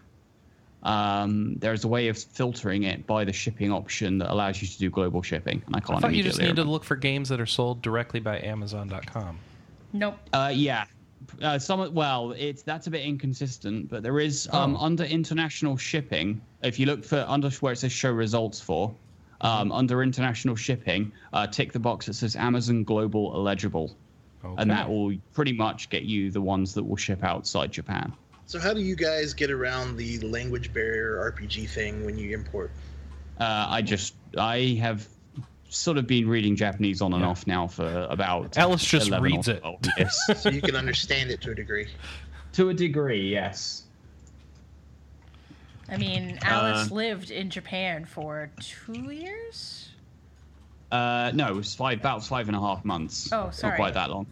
Um, 0.84 1.54
there's 1.60 1.84
a 1.84 1.88
way 1.88 2.08
of 2.08 2.18
filtering 2.18 2.82
it 2.82 3.06
by 3.06 3.24
the 3.24 3.32
shipping 3.32 3.70
option 3.70 4.18
that 4.18 4.32
allows 4.32 4.60
you 4.60 4.66
to 4.66 4.78
do 4.78 4.90
global 4.90 5.22
shipping, 5.22 5.62
and 5.66 5.76
I 5.76 5.80
can't. 5.80 5.98
I 5.98 6.00
thought 6.00 6.14
you 6.14 6.24
just 6.24 6.40
need 6.40 6.56
to 6.56 6.64
look 6.64 6.82
for 6.82 6.96
games 6.96 7.28
that 7.28 7.40
are 7.40 7.46
sold 7.46 7.82
directly 7.82 8.18
by 8.18 8.40
Amazon.com. 8.40 9.38
nope. 9.92 10.18
Uh, 10.32 10.50
yeah. 10.52 10.86
Uh, 11.40 11.58
some 11.58 11.92
well, 11.94 12.32
it's 12.32 12.62
that's 12.62 12.86
a 12.86 12.90
bit 12.90 13.04
inconsistent, 13.04 13.88
but 13.88 14.02
there 14.02 14.20
is 14.20 14.48
um, 14.52 14.76
Oh. 14.76 14.80
under 14.80 15.04
international 15.04 15.76
shipping. 15.76 16.40
If 16.62 16.78
you 16.78 16.86
look 16.86 17.04
for 17.04 17.24
under 17.28 17.50
where 17.50 17.72
it 17.72 17.76
says 17.76 17.92
show 17.92 18.10
results 18.12 18.60
for, 18.60 18.94
um, 19.40 19.72
under 19.72 20.02
international 20.02 20.56
shipping, 20.56 21.12
uh, 21.32 21.46
tick 21.46 21.72
the 21.72 21.80
box 21.80 22.06
that 22.06 22.14
says 22.14 22.36
Amazon 22.36 22.84
Global 22.84 23.32
eligible, 23.34 23.96
and 24.58 24.70
that 24.70 24.88
will 24.88 25.14
pretty 25.32 25.52
much 25.52 25.88
get 25.90 26.02
you 26.02 26.30
the 26.30 26.40
ones 26.40 26.74
that 26.74 26.84
will 26.84 26.96
ship 26.96 27.24
outside 27.24 27.72
Japan. 27.72 28.12
So 28.46 28.58
how 28.60 28.74
do 28.74 28.80
you 28.80 28.94
guys 28.96 29.32
get 29.32 29.50
around 29.50 29.96
the 29.96 30.18
language 30.20 30.72
barrier 30.74 31.32
RPG 31.32 31.68
thing 31.70 32.04
when 32.04 32.18
you 32.18 32.34
import? 32.34 32.70
Uh, 33.40 33.66
I 33.68 33.82
just 33.82 34.14
I 34.38 34.78
have 34.80 35.08
sort 35.74 35.98
of 35.98 36.06
been 36.06 36.28
reading 36.28 36.54
Japanese 36.56 37.00
on 37.00 37.12
and 37.14 37.22
Yeah. 37.22 37.28
off 37.28 37.46
now 37.46 37.66
for 37.66 38.06
about 38.10 38.56
Alice 38.58 38.84
just 38.84 39.10
reads 39.10 39.48
it. 39.48 39.60
12 39.60 39.80
years. 39.98 40.20
So 40.36 40.50
you 40.50 40.60
can 40.60 40.76
understand 40.76 41.30
it 41.30 41.40
to 41.42 41.50
a 41.52 41.54
degree. 41.54 41.88
to 42.52 42.68
a 42.68 42.74
degree, 42.74 43.30
yes. 43.30 43.84
I 45.88 45.96
mean, 45.96 46.38
Alice 46.42 46.90
Uh, 46.90 46.94
lived 46.94 47.30
in 47.30 47.50
Japan 47.50 48.04
for 48.04 48.50
two 48.60 49.10
years? 49.10 49.90
Uh, 50.90 51.30
no, 51.34 51.48
it 51.48 51.54
was 51.56 51.74
five 51.74 51.98
about 52.00 52.24
five 52.24 52.48
and 52.48 52.56
a 52.56 52.60
half 52.60 52.84
months. 52.84 53.30
Oh, 53.32 53.50
sorry. 53.50 53.72
Not 53.72 53.76
quite 53.76 53.94
that 53.94 54.10
long. 54.10 54.26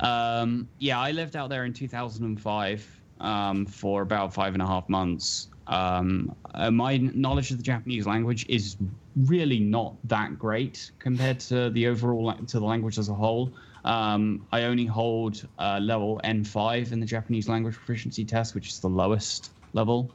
Um, 0.00 0.68
yeah, 0.78 0.98
I 0.98 1.10
lived 1.12 1.36
out 1.36 1.48
there 1.50 1.64
in 1.64 1.72
2005 1.74 2.86
um, 3.20 3.66
for 3.66 4.00
about 4.02 4.32
five 4.32 4.54
and 4.54 4.62
a 4.62 4.66
half 4.66 4.88
months. 4.88 5.48
Um, 5.70 6.34
uh, 6.52 6.70
my 6.70 6.96
knowledge 6.96 7.52
of 7.52 7.56
the 7.56 7.62
Japanese 7.62 8.06
language 8.06 8.44
is 8.48 8.76
really 9.16 9.60
not 9.60 9.96
that 10.04 10.38
great 10.38 10.90
compared 10.98 11.38
to 11.40 11.70
the 11.70 11.86
overall 11.86 12.34
to 12.34 12.58
the 12.58 12.64
language 12.66 12.98
as 12.98 13.08
a 13.08 13.14
whole. 13.14 13.54
Um, 13.84 14.46
I 14.52 14.64
only 14.64 14.84
hold 14.84 15.46
uh, 15.58 15.78
level 15.80 16.20
N5 16.24 16.92
in 16.92 17.00
the 17.00 17.06
Japanese 17.06 17.48
language 17.48 17.76
proficiency 17.76 18.24
test, 18.24 18.54
which 18.54 18.68
is 18.68 18.80
the 18.80 18.88
lowest 18.88 19.52
level 19.72 20.12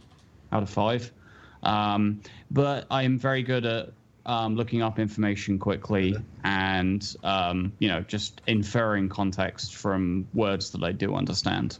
out 0.51 0.61
of 0.61 0.69
five. 0.69 1.11
Um, 1.63 2.21
but 2.51 2.85
I 2.91 3.03
am 3.03 3.17
very 3.17 3.41
good 3.41 3.65
at 3.65 3.89
um, 4.25 4.55
looking 4.55 4.81
up 4.81 4.99
information 4.99 5.57
quickly 5.57 6.15
and 6.43 7.15
um, 7.23 7.73
you 7.79 7.87
know 7.87 8.01
just 8.01 8.41
inferring 8.47 9.07
context 9.07 9.75
from 9.75 10.27
words 10.33 10.71
that 10.71 10.83
I 10.83 10.91
do 10.91 11.15
understand. 11.15 11.79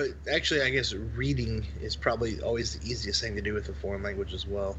But 0.00 0.32
actually, 0.32 0.62
I 0.62 0.70
guess 0.70 0.94
reading 0.94 1.66
is 1.78 1.94
probably 1.94 2.40
always 2.40 2.72
the 2.72 2.90
easiest 2.90 3.20
thing 3.20 3.36
to 3.36 3.42
do 3.42 3.52
with 3.52 3.68
a 3.68 3.74
foreign 3.74 4.02
language 4.02 4.32
as 4.32 4.46
well. 4.46 4.78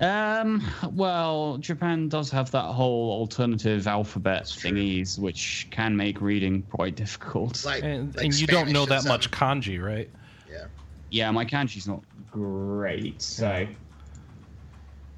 Um, 0.00 0.62
well, 0.92 1.58
Japan 1.58 2.08
does 2.08 2.30
have 2.30 2.50
that 2.52 2.72
whole 2.72 3.10
alternative 3.10 3.86
alphabet 3.86 4.40
That's 4.40 4.56
true. 4.56 4.70
thingies, 4.70 5.18
which 5.18 5.68
can 5.72 5.94
make 5.94 6.22
reading 6.22 6.62
quite 6.70 6.96
difficult. 6.96 7.62
Like, 7.66 7.82
And, 7.82 8.14
like 8.16 8.24
and 8.24 8.34
you 8.34 8.46
don't 8.46 8.72
know 8.72 8.84
and 8.84 8.92
that 8.92 9.04
much 9.04 9.30
kanji, 9.30 9.78
right? 9.82 10.10
Yeah. 10.48 10.68
yeah, 11.10 11.30
my 11.32 11.44
kanji's 11.44 11.86
not 11.86 12.02
great, 12.30 13.20
so. 13.20 13.46
Like 13.46 13.68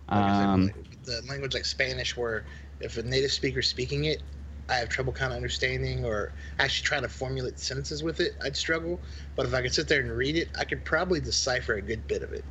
Um, 0.08 0.66
like, 0.66 1.04
the 1.04 1.22
language 1.28 1.54
like 1.54 1.64
Spanish, 1.64 2.16
where 2.16 2.44
if 2.80 2.96
a 2.96 3.04
native 3.04 3.30
speaker's 3.30 3.68
speaking 3.68 4.06
it, 4.06 4.22
I 4.68 4.74
have 4.76 4.88
trouble 4.88 5.12
kind 5.12 5.32
of 5.32 5.36
understanding 5.36 6.04
or 6.04 6.32
actually 6.58 6.84
trying 6.86 7.02
to 7.02 7.08
formulate 7.08 7.58
sentences 7.58 8.02
with 8.02 8.20
it. 8.20 8.36
I'd 8.42 8.56
struggle. 8.56 9.00
But 9.36 9.46
if 9.46 9.54
I 9.54 9.62
could 9.62 9.74
sit 9.74 9.88
there 9.88 10.00
and 10.00 10.10
read 10.10 10.36
it, 10.36 10.48
I 10.58 10.64
could 10.64 10.84
probably 10.84 11.20
decipher 11.20 11.74
a 11.74 11.82
good 11.82 12.06
bit 12.06 12.22
of 12.22 12.32
it. 12.32 12.44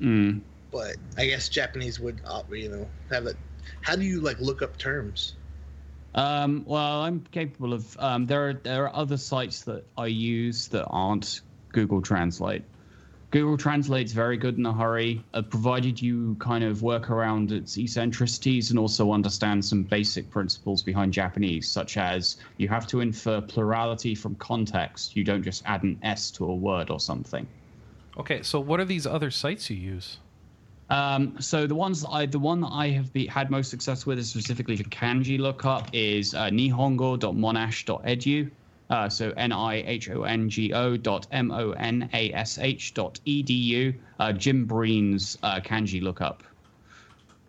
mm. 0.00 0.42
But 0.72 0.96
I 1.18 1.26
guess 1.26 1.48
Japanese 1.48 2.00
would, 2.00 2.20
uh, 2.24 2.42
you 2.50 2.68
know, 2.68 2.88
have 3.10 3.24
that. 3.24 3.36
How 3.82 3.96
do 3.96 4.02
you 4.04 4.20
like 4.20 4.40
look 4.40 4.62
up 4.62 4.78
terms? 4.78 5.34
Um, 6.14 6.64
well, 6.66 7.02
I'm 7.02 7.20
capable 7.30 7.72
of. 7.72 7.96
Um, 7.98 8.26
there 8.26 8.48
are 8.48 8.54
there 8.54 8.84
are 8.84 8.94
other 8.94 9.16
sites 9.16 9.62
that 9.64 9.84
I 9.96 10.06
use 10.06 10.68
that 10.68 10.86
aren't 10.86 11.40
Google 11.72 12.02
Translate. 12.02 12.64
Google 13.32 13.56
Translate's 13.56 14.12
very 14.12 14.36
good 14.36 14.58
in 14.58 14.66
a 14.66 14.72
hurry, 14.74 15.24
uh, 15.32 15.40
provided 15.40 16.02
you 16.02 16.36
kind 16.38 16.62
of 16.62 16.82
work 16.82 17.08
around 17.08 17.50
its 17.50 17.78
eccentricities 17.78 18.68
and 18.68 18.78
also 18.78 19.10
understand 19.10 19.64
some 19.64 19.84
basic 19.84 20.28
principles 20.28 20.82
behind 20.82 21.14
Japanese, 21.14 21.66
such 21.66 21.96
as 21.96 22.36
you 22.58 22.68
have 22.68 22.86
to 22.88 23.00
infer 23.00 23.40
plurality 23.40 24.14
from 24.14 24.34
context. 24.34 25.16
You 25.16 25.24
don't 25.24 25.42
just 25.42 25.62
add 25.64 25.82
an 25.82 25.98
S 26.02 26.30
to 26.32 26.44
a 26.44 26.54
word 26.54 26.90
or 26.90 27.00
something. 27.00 27.46
Okay, 28.18 28.42
so 28.42 28.60
what 28.60 28.80
are 28.80 28.84
these 28.84 29.06
other 29.06 29.30
sites 29.30 29.70
you 29.70 29.78
use? 29.78 30.18
Um, 30.90 31.40
so 31.40 31.66
the 31.66 31.74
ones 31.74 32.02
that 32.02 32.10
I, 32.10 32.26
the 32.26 32.38
one 32.38 32.60
that 32.60 32.70
I 32.70 32.90
have 32.90 33.14
be, 33.14 33.26
had 33.26 33.50
most 33.50 33.70
success 33.70 34.04
with, 34.04 34.18
is 34.18 34.28
specifically 34.28 34.76
for 34.76 34.84
kanji 34.84 35.38
lookup, 35.38 35.88
is 35.94 36.34
uh, 36.34 36.50
nihongo.monash.edu. 36.50 38.50
Uh, 38.90 39.08
so 39.08 39.32
n-i-h-o-n-g-o 39.36 40.96
dot 40.98 41.26
m-o-n-a-s-h 41.32 42.94
dot 42.94 43.20
e-d-u. 43.24 43.94
Uh, 44.18 44.32
Jim 44.32 44.66
Breen's 44.66 45.38
uh, 45.42 45.60
kanji 45.60 46.02
lookup. 46.02 46.42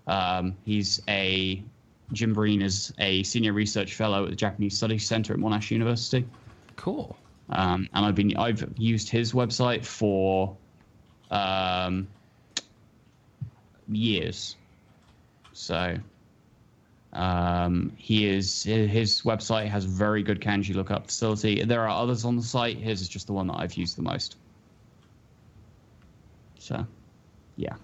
Um, 0.07 0.55
he's 0.65 1.01
a 1.07 1.63
Jim 2.11 2.33
Breen 2.33 2.61
is 2.61 2.93
a 2.99 3.23
senior 3.23 3.53
research 3.53 3.95
fellow 3.95 4.23
at 4.25 4.29
the 4.29 4.35
Japanese 4.35 4.77
Studies 4.77 5.05
Center 5.05 5.33
at 5.33 5.39
Monash 5.39 5.71
University. 5.71 6.25
Cool. 6.75 7.17
Um, 7.49 7.89
and 7.93 8.05
I've 8.05 8.15
been 8.15 8.37
I've 8.37 8.65
used 8.77 9.09
his 9.09 9.33
website 9.33 9.85
for 9.85 10.55
um, 11.31 12.07
years. 13.87 14.55
So 15.53 15.97
um, 17.13 17.91
he 17.95 18.27
is 18.27 18.63
his 18.63 19.21
website 19.21 19.67
has 19.67 19.85
very 19.85 20.23
good 20.23 20.41
kanji 20.41 20.73
lookup 20.75 21.05
facility. 21.07 21.63
There 21.63 21.81
are 21.81 21.89
others 21.89 22.25
on 22.25 22.35
the 22.35 22.43
site. 22.43 22.77
His 22.77 23.01
is 23.01 23.09
just 23.09 23.27
the 23.27 23.33
one 23.33 23.47
that 23.47 23.55
I've 23.55 23.73
used 23.75 23.97
the 23.97 24.01
most. 24.01 24.37
So, 26.59 26.85
yeah, 27.57 27.75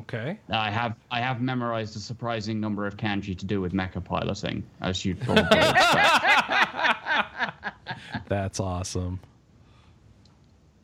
Okay. 0.00 0.38
I 0.50 0.70
have 0.70 0.94
I 1.10 1.20
have 1.20 1.40
memorized 1.40 1.96
a 1.96 1.98
surprising 1.98 2.60
number 2.60 2.86
of 2.86 2.96
kanji 2.96 3.36
to 3.38 3.46
do 3.46 3.60
with 3.60 3.72
mecha 3.72 4.04
piloting, 4.04 4.62
as 4.82 5.04
you'd 5.04 5.20
probably 5.20 5.44
expect. 5.58 6.24
That's 8.28 8.60
awesome. 8.60 9.18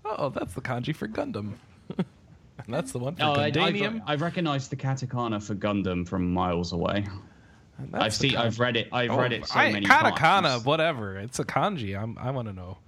Oh, 0.06 0.30
that's 0.30 0.54
the 0.54 0.60
kanji 0.62 0.94
for 0.96 1.06
Gundam. 1.06 1.52
and 1.98 2.06
that's 2.68 2.92
the 2.92 2.98
one 2.98 3.14
for 3.16 3.24
Oh, 3.24 3.32
I, 3.34 3.50
Gundanium. 3.50 3.96
I've, 4.02 4.08
I've 4.14 4.20
recognized 4.22 4.70
the 4.70 4.76
katakana 4.76 5.42
for 5.42 5.54
Gundam 5.54 6.06
from 6.08 6.32
miles 6.32 6.72
away. 6.72 7.06
That's 7.78 8.04
I've 8.04 8.14
seen, 8.14 8.30
kan- 8.32 8.46
I've 8.46 8.58
read 8.60 8.76
it, 8.76 8.88
I've 8.92 9.10
Oh, 9.10 9.18
read 9.18 9.32
it 9.32 9.46
so 9.46 9.58
I, 9.58 9.72
many 9.72 9.86
katakana, 9.86 10.16
times. 10.42 10.64
whatever. 10.64 11.18
It's 11.18 11.38
a 11.38 11.44
kanji. 11.44 12.00
I'm, 12.00 12.16
I 12.18 12.30
want 12.30 12.48
to 12.48 12.54
know. 12.54 12.78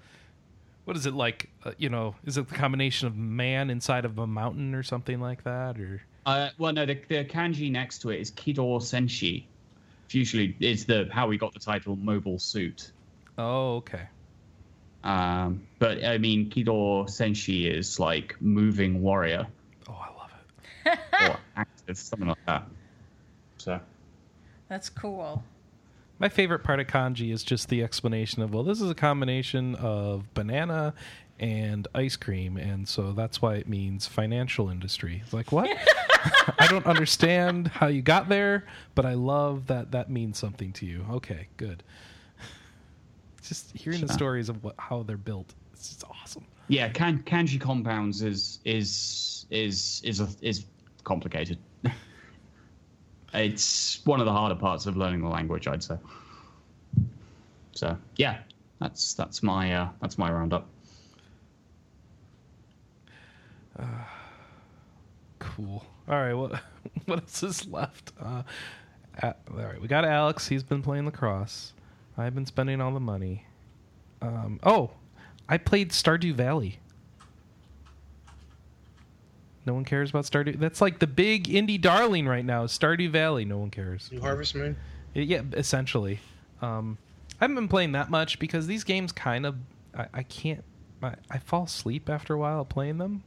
What 0.84 0.96
is 0.96 1.06
it 1.06 1.14
like? 1.14 1.50
Uh, 1.64 1.72
you 1.78 1.88
know, 1.88 2.14
is 2.24 2.38
it 2.38 2.48
the 2.48 2.54
combination 2.54 3.08
of 3.08 3.16
man 3.16 3.70
inside 3.70 4.04
of 4.04 4.18
a 4.18 4.26
mountain 4.26 4.74
or 4.74 4.82
something 4.84 5.20
like 5.20 5.42
that? 5.42 5.78
Or 5.80 6.00
Uh, 6.24 6.50
well, 6.58 6.72
no, 6.72 6.86
the, 6.86 6.94
the 7.08 7.24
kanji 7.24 7.70
next 7.72 7.98
to 8.02 8.10
it 8.10 8.20
is 8.20 8.30
Kido 8.30 8.78
Senshi. 8.80 9.44
Usually, 10.12 10.56
is 10.60 10.86
the 10.86 11.08
how 11.10 11.26
we 11.26 11.36
got 11.36 11.52
the 11.52 11.58
title 11.58 11.96
Mobile 11.96 12.38
Suit. 12.38 12.92
oh, 13.38 13.76
okay. 13.78 14.02
Um, 15.02 15.62
but 15.80 16.04
I 16.04 16.18
mean, 16.18 16.48
Kido 16.50 17.06
Senshi 17.08 17.68
is 17.72 17.98
like 18.00 18.36
moving 18.40 19.02
warrior 19.02 19.46
Oh, 19.88 19.92
I 19.94 20.08
love 20.16 20.30
it. 20.86 21.30
or 21.30 21.36
active, 21.56 21.98
something 21.98 22.28
like 22.28 22.46
that. 22.46 22.64
So. 23.58 23.80
That's 24.68 24.88
cool. 24.88 25.44
My 26.18 26.28
favorite 26.28 26.60
part 26.64 26.80
of 26.80 26.86
kanji 26.86 27.32
is 27.32 27.42
just 27.44 27.68
the 27.68 27.82
explanation 27.82 28.42
of 28.42 28.52
well, 28.54 28.62
this 28.62 28.80
is 28.80 28.90
a 28.90 28.94
combination 28.94 29.74
of 29.76 30.32
banana 30.34 30.94
and 31.38 31.86
ice 31.94 32.16
cream, 32.16 32.56
and 32.56 32.88
so 32.88 33.12
that's 33.12 33.42
why 33.42 33.56
it 33.56 33.68
means 33.68 34.06
financial 34.06 34.70
industry. 34.70 35.20
It's 35.24 35.32
like 35.34 35.52
what? 35.52 35.68
I 36.58 36.66
don't 36.68 36.86
understand 36.86 37.68
how 37.68 37.86
you 37.88 38.02
got 38.02 38.28
there, 38.28 38.64
but 38.94 39.04
I 39.06 39.14
love 39.14 39.66
that 39.68 39.92
that 39.92 40.10
means 40.10 40.38
something 40.38 40.72
to 40.74 40.86
you. 40.86 41.04
Okay, 41.10 41.46
good. 41.56 41.82
Just 43.42 43.76
hearing 43.76 44.00
the 44.00 44.06
Sure. 44.08 44.14
stories 44.14 44.48
of 44.48 44.64
what 44.64 44.74
how 44.78 45.02
they're 45.02 45.16
built, 45.16 45.54
it's 45.72 45.88
just 45.90 46.04
awesome. 46.04 46.44
Yeah, 46.68 46.88
kan- 46.88 47.22
kanji 47.24 47.60
compounds 47.60 48.22
is 48.22 48.58
is 48.64 49.46
is 49.50 50.00
is 50.04 50.20
a, 50.20 50.28
is 50.40 50.64
complicated. 51.04 51.58
It's 53.36 54.04
one 54.04 54.20
of 54.20 54.26
the 54.26 54.32
harder 54.32 54.54
parts 54.54 54.86
of 54.86 54.96
learning 54.96 55.20
the 55.20 55.28
language, 55.28 55.68
I'd 55.68 55.82
say. 55.82 55.96
So 57.72 57.96
yeah, 58.16 58.38
that's 58.80 59.14
that's 59.14 59.42
my 59.42 59.72
uh, 59.72 59.88
that's 60.00 60.18
my 60.18 60.30
roundup. 60.30 60.66
Cool. 65.38 65.84
All 66.08 66.14
right. 66.14 66.32
What 66.32 66.60
what 67.04 67.20
else 67.20 67.42
is 67.42 67.66
left? 67.68 68.12
Uh, 68.20 68.42
at, 69.18 69.38
all 69.50 69.62
right. 69.62 69.80
We 69.80 69.86
got 69.86 70.04
Alex. 70.04 70.48
He's 70.48 70.62
been 70.62 70.82
playing 70.82 71.04
lacrosse. 71.04 71.72
I've 72.16 72.34
been 72.34 72.46
spending 72.46 72.80
all 72.80 72.92
the 72.92 73.00
money. 73.00 73.44
Um, 74.22 74.58
oh, 74.62 74.90
I 75.48 75.58
played 75.58 75.90
Stardew 75.90 76.34
Valley. 76.34 76.78
No 79.66 79.74
one 79.74 79.84
cares 79.84 80.10
about 80.10 80.24
Stardew. 80.24 80.58
That's 80.58 80.80
like 80.80 81.00
the 81.00 81.06
big 81.06 81.48
indie 81.48 81.80
darling 81.80 82.26
right 82.26 82.44
now. 82.44 82.66
Stardew 82.66 83.10
Valley. 83.10 83.44
No 83.44 83.58
one 83.58 83.70
cares. 83.70 84.08
New 84.12 84.20
Harvest 84.20 84.54
Moon. 84.54 84.76
Yeah, 85.12 85.42
essentially. 85.52 86.20
Um, 86.62 86.98
I 87.40 87.44
haven't 87.44 87.56
been 87.56 87.68
playing 87.68 87.92
that 87.92 88.10
much 88.10 88.38
because 88.38 88.66
these 88.66 88.84
games 88.84 89.12
kind 89.12 89.44
of 89.44 89.56
I, 89.96 90.06
I 90.14 90.22
can't 90.22 90.64
I, 91.02 91.14
I 91.30 91.38
fall 91.38 91.64
asleep 91.64 92.08
after 92.08 92.34
a 92.34 92.38
while 92.38 92.64
playing 92.64 92.98
them, 92.98 93.24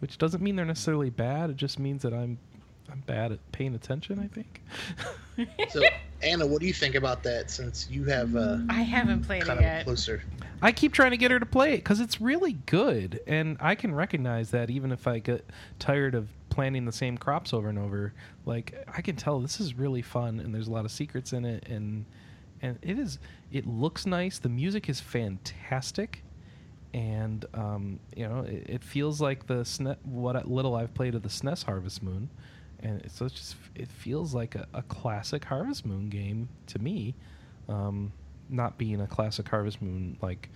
which 0.00 0.18
doesn't 0.18 0.42
mean 0.42 0.56
they're 0.56 0.64
necessarily 0.64 1.10
bad. 1.10 1.50
It 1.50 1.56
just 1.56 1.78
means 1.78 2.02
that 2.02 2.12
I'm 2.12 2.38
I'm 2.90 3.00
bad 3.00 3.32
at 3.32 3.52
paying 3.52 3.74
attention. 3.74 4.18
I 4.18 4.26
think. 4.28 4.62
So, 5.70 5.82
Anna, 6.20 6.44
what 6.44 6.60
do 6.60 6.66
you 6.66 6.72
think 6.72 6.96
about 6.96 7.22
that? 7.22 7.48
Since 7.48 7.88
you 7.88 8.02
have 8.06 8.34
uh, 8.34 8.58
I 8.68 8.82
haven't 8.82 9.22
played 9.22 9.44
kind 9.44 9.60
it 9.60 9.62
of 9.64 9.70
yet. 9.70 9.84
closer. 9.84 10.20
I 10.60 10.72
keep 10.72 10.92
trying 10.92 11.12
to 11.12 11.16
get 11.16 11.30
her 11.30 11.38
to 11.38 11.46
play 11.46 11.74
it 11.74 11.76
because 11.76 12.00
it's 12.00 12.20
really 12.20 12.54
good, 12.66 13.20
and 13.28 13.56
I 13.60 13.76
can 13.76 13.94
recognize 13.94 14.50
that 14.50 14.68
even 14.68 14.90
if 14.90 15.06
I 15.06 15.20
get 15.20 15.48
tired 15.78 16.16
of 16.16 16.28
planting 16.50 16.86
the 16.86 16.92
same 16.92 17.16
crops 17.16 17.54
over 17.54 17.68
and 17.68 17.78
over, 17.78 18.12
like 18.46 18.84
I 18.92 19.00
can 19.00 19.14
tell 19.14 19.38
this 19.38 19.60
is 19.60 19.74
really 19.74 20.02
fun, 20.02 20.40
and 20.40 20.52
there's 20.52 20.66
a 20.66 20.72
lot 20.72 20.84
of 20.84 20.90
secrets 20.90 21.32
in 21.32 21.44
it, 21.44 21.68
and 21.68 22.04
and 22.62 22.80
it 22.82 22.98
is. 22.98 23.20
It 23.52 23.64
looks 23.64 24.04
nice. 24.04 24.40
The 24.40 24.48
music 24.48 24.88
is 24.88 24.98
fantastic, 24.98 26.24
and 26.92 27.44
um, 27.54 28.00
you 28.16 28.26
know 28.26 28.40
it, 28.40 28.64
it 28.68 28.82
feels 28.82 29.20
like 29.20 29.46
the 29.46 29.60
SNE- 29.60 29.98
what 30.04 30.50
little 30.50 30.74
I've 30.74 30.94
played 30.94 31.14
of 31.14 31.22
the 31.22 31.28
SNES 31.28 31.62
Harvest 31.66 32.02
Moon, 32.02 32.28
and 32.80 33.02
so 33.10 33.26
it's 33.26 33.34
just 33.34 33.56
it 33.74 33.88
feels 33.88 34.34
like 34.34 34.54
a, 34.54 34.66
a 34.74 34.82
classic 34.82 35.44
Harvest 35.44 35.84
Moon 35.84 36.08
game 36.08 36.48
to 36.66 36.78
me. 36.78 37.14
Um, 37.68 38.12
not 38.48 38.78
being 38.78 39.00
a 39.00 39.06
classic 39.06 39.48
Harvest 39.48 39.82
Moon 39.82 40.16
like 40.22 40.48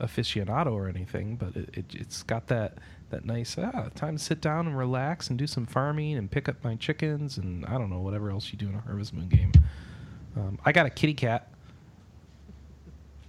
aficionado 0.00 0.72
or 0.72 0.88
anything, 0.88 1.36
but 1.36 1.56
it, 1.56 1.70
it 1.72 1.84
it's 1.94 2.22
got 2.22 2.48
that 2.48 2.78
that 3.10 3.24
nice 3.24 3.56
ah, 3.58 3.88
time 3.94 4.16
to 4.16 4.22
sit 4.22 4.40
down 4.40 4.66
and 4.66 4.76
relax 4.76 5.28
and 5.30 5.38
do 5.38 5.46
some 5.46 5.64
farming 5.64 6.16
and 6.16 6.30
pick 6.30 6.48
up 6.48 6.56
my 6.64 6.74
chickens 6.74 7.38
and 7.38 7.64
I 7.66 7.72
don't 7.72 7.88
know 7.88 8.00
whatever 8.00 8.30
else 8.30 8.50
you 8.52 8.58
do 8.58 8.68
in 8.68 8.74
a 8.74 8.80
Harvest 8.80 9.14
Moon 9.14 9.28
game. 9.28 9.52
Um, 10.36 10.58
I 10.64 10.72
got 10.72 10.86
a 10.86 10.90
kitty 10.90 11.14
cat, 11.14 11.50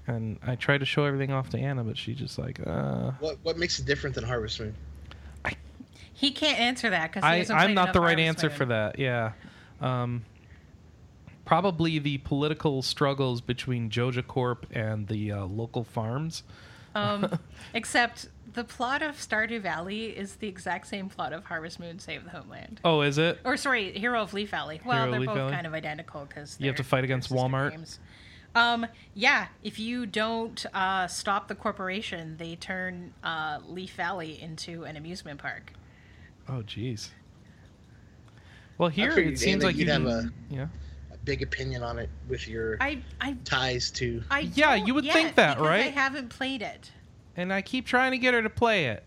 and 0.08 0.40
I 0.46 0.56
tried 0.56 0.80
to 0.80 0.86
show 0.86 1.06
everything 1.06 1.32
off 1.32 1.50
to 1.50 1.60
Anna, 1.60 1.84
but 1.84 1.98
she 1.98 2.14
just 2.14 2.38
like 2.38 2.60
uh, 2.66 3.12
What 3.20 3.38
what 3.44 3.58
makes 3.58 3.80
it 3.80 3.86
different 3.86 4.16
than 4.16 4.24
Harvest 4.24 4.60
Moon? 4.60 4.76
He 6.18 6.32
can't 6.32 6.60
answer 6.60 6.90
that 6.90 7.14
because 7.14 7.52
I'm 7.52 7.76
not 7.76 7.94
the 7.94 8.02
right 8.02 8.18
answer 8.18 8.50
for 8.50 8.66
that. 8.66 8.98
Yeah. 8.98 9.34
Um, 9.80 10.26
probably 11.46 12.00
the 12.00 12.18
political 12.18 12.82
struggles 12.82 13.40
between 13.40 13.92
Joja 13.92 14.26
Corp 14.26 14.66
and 14.72 15.08
the 15.08 15.32
uh, 15.32 15.46
local 15.46 15.84
farms. 15.84 16.42
Um, 16.96 17.38
except 17.76 18.30
the 18.52 18.64
plot 18.64 19.04
of 19.04 19.16
Stardew 19.16 19.62
Valley 19.62 20.06
is 20.06 20.38
the 20.38 20.48
exact 20.48 20.88
same 20.88 21.08
plot 21.08 21.34
of 21.34 21.44
Harvest 21.46 21.80
Moon: 21.80 22.00
Save 22.00 22.24
the 22.24 22.32
Homeland. 22.32 22.82
Oh, 22.84 23.02
is 23.02 23.20
it? 23.20 23.40
Or 23.46 23.56
sorry, 23.56 23.92
Hero 23.92 24.24
of 24.24 24.34
Leaf 24.34 24.50
Valley. 24.50 24.82
Well, 24.84 24.98
Hero 24.98 25.12
they're 25.12 25.20
Leaf 25.20 25.28
both 25.28 25.38
Valley? 25.38 25.54
kind 25.54 25.68
of 25.68 25.76
identical 25.76 26.26
because 26.26 26.58
You 26.60 26.66
have 26.66 26.78
to 26.78 26.84
fight 26.84 27.04
against 27.04 27.30
Walmart? 27.32 27.72
Games. 27.72 28.00
Um, 28.56 28.88
yeah, 29.14 29.50
if 29.62 29.78
you 29.78 30.08
don't 30.08 30.66
uh, 30.74 31.06
stop 31.06 31.48
the 31.48 31.54
corporation, 31.54 32.38
they 32.38 32.56
turn 32.56 33.14
uh, 33.24 33.60
Leaf 33.68 33.94
Valley 33.94 34.42
into 34.42 34.84
an 34.84 34.98
amusement 34.98 35.40
park. 35.40 35.74
Oh, 36.50 36.64
jeez. 36.64 37.10
Well, 38.78 38.90
here 38.90 39.12
figured, 39.12 39.34
it 39.34 39.40
seems 39.40 39.64
Anna, 39.64 39.66
like 39.66 39.76
you'd 39.76 39.88
have 39.90 40.04
can, 40.04 40.34
yeah. 40.50 40.68
A 41.12 41.18
big 41.26 41.42
opinion 41.42 41.84
on 41.84 41.98
it 41.98 42.10
with 42.30 42.48
your 42.48 42.78
I, 42.80 43.02
I, 43.20 43.36
ties 43.44 43.92
to. 43.92 44.24
I 44.30 44.42
Yeah, 44.54 44.76
you 44.76 44.94
would 44.94 45.06
think 45.06 45.36
that, 45.36 45.60
right? 45.60 45.86
I 45.86 45.90
haven't 45.90 46.30
played 46.30 46.62
it. 46.62 46.92
And 47.36 47.52
I 47.52 47.62
keep 47.62 47.86
trying 47.86 48.12
to 48.12 48.18
get 48.18 48.34
her 48.34 48.42
to 48.42 48.50
play 48.50 48.86
it. 48.86 49.04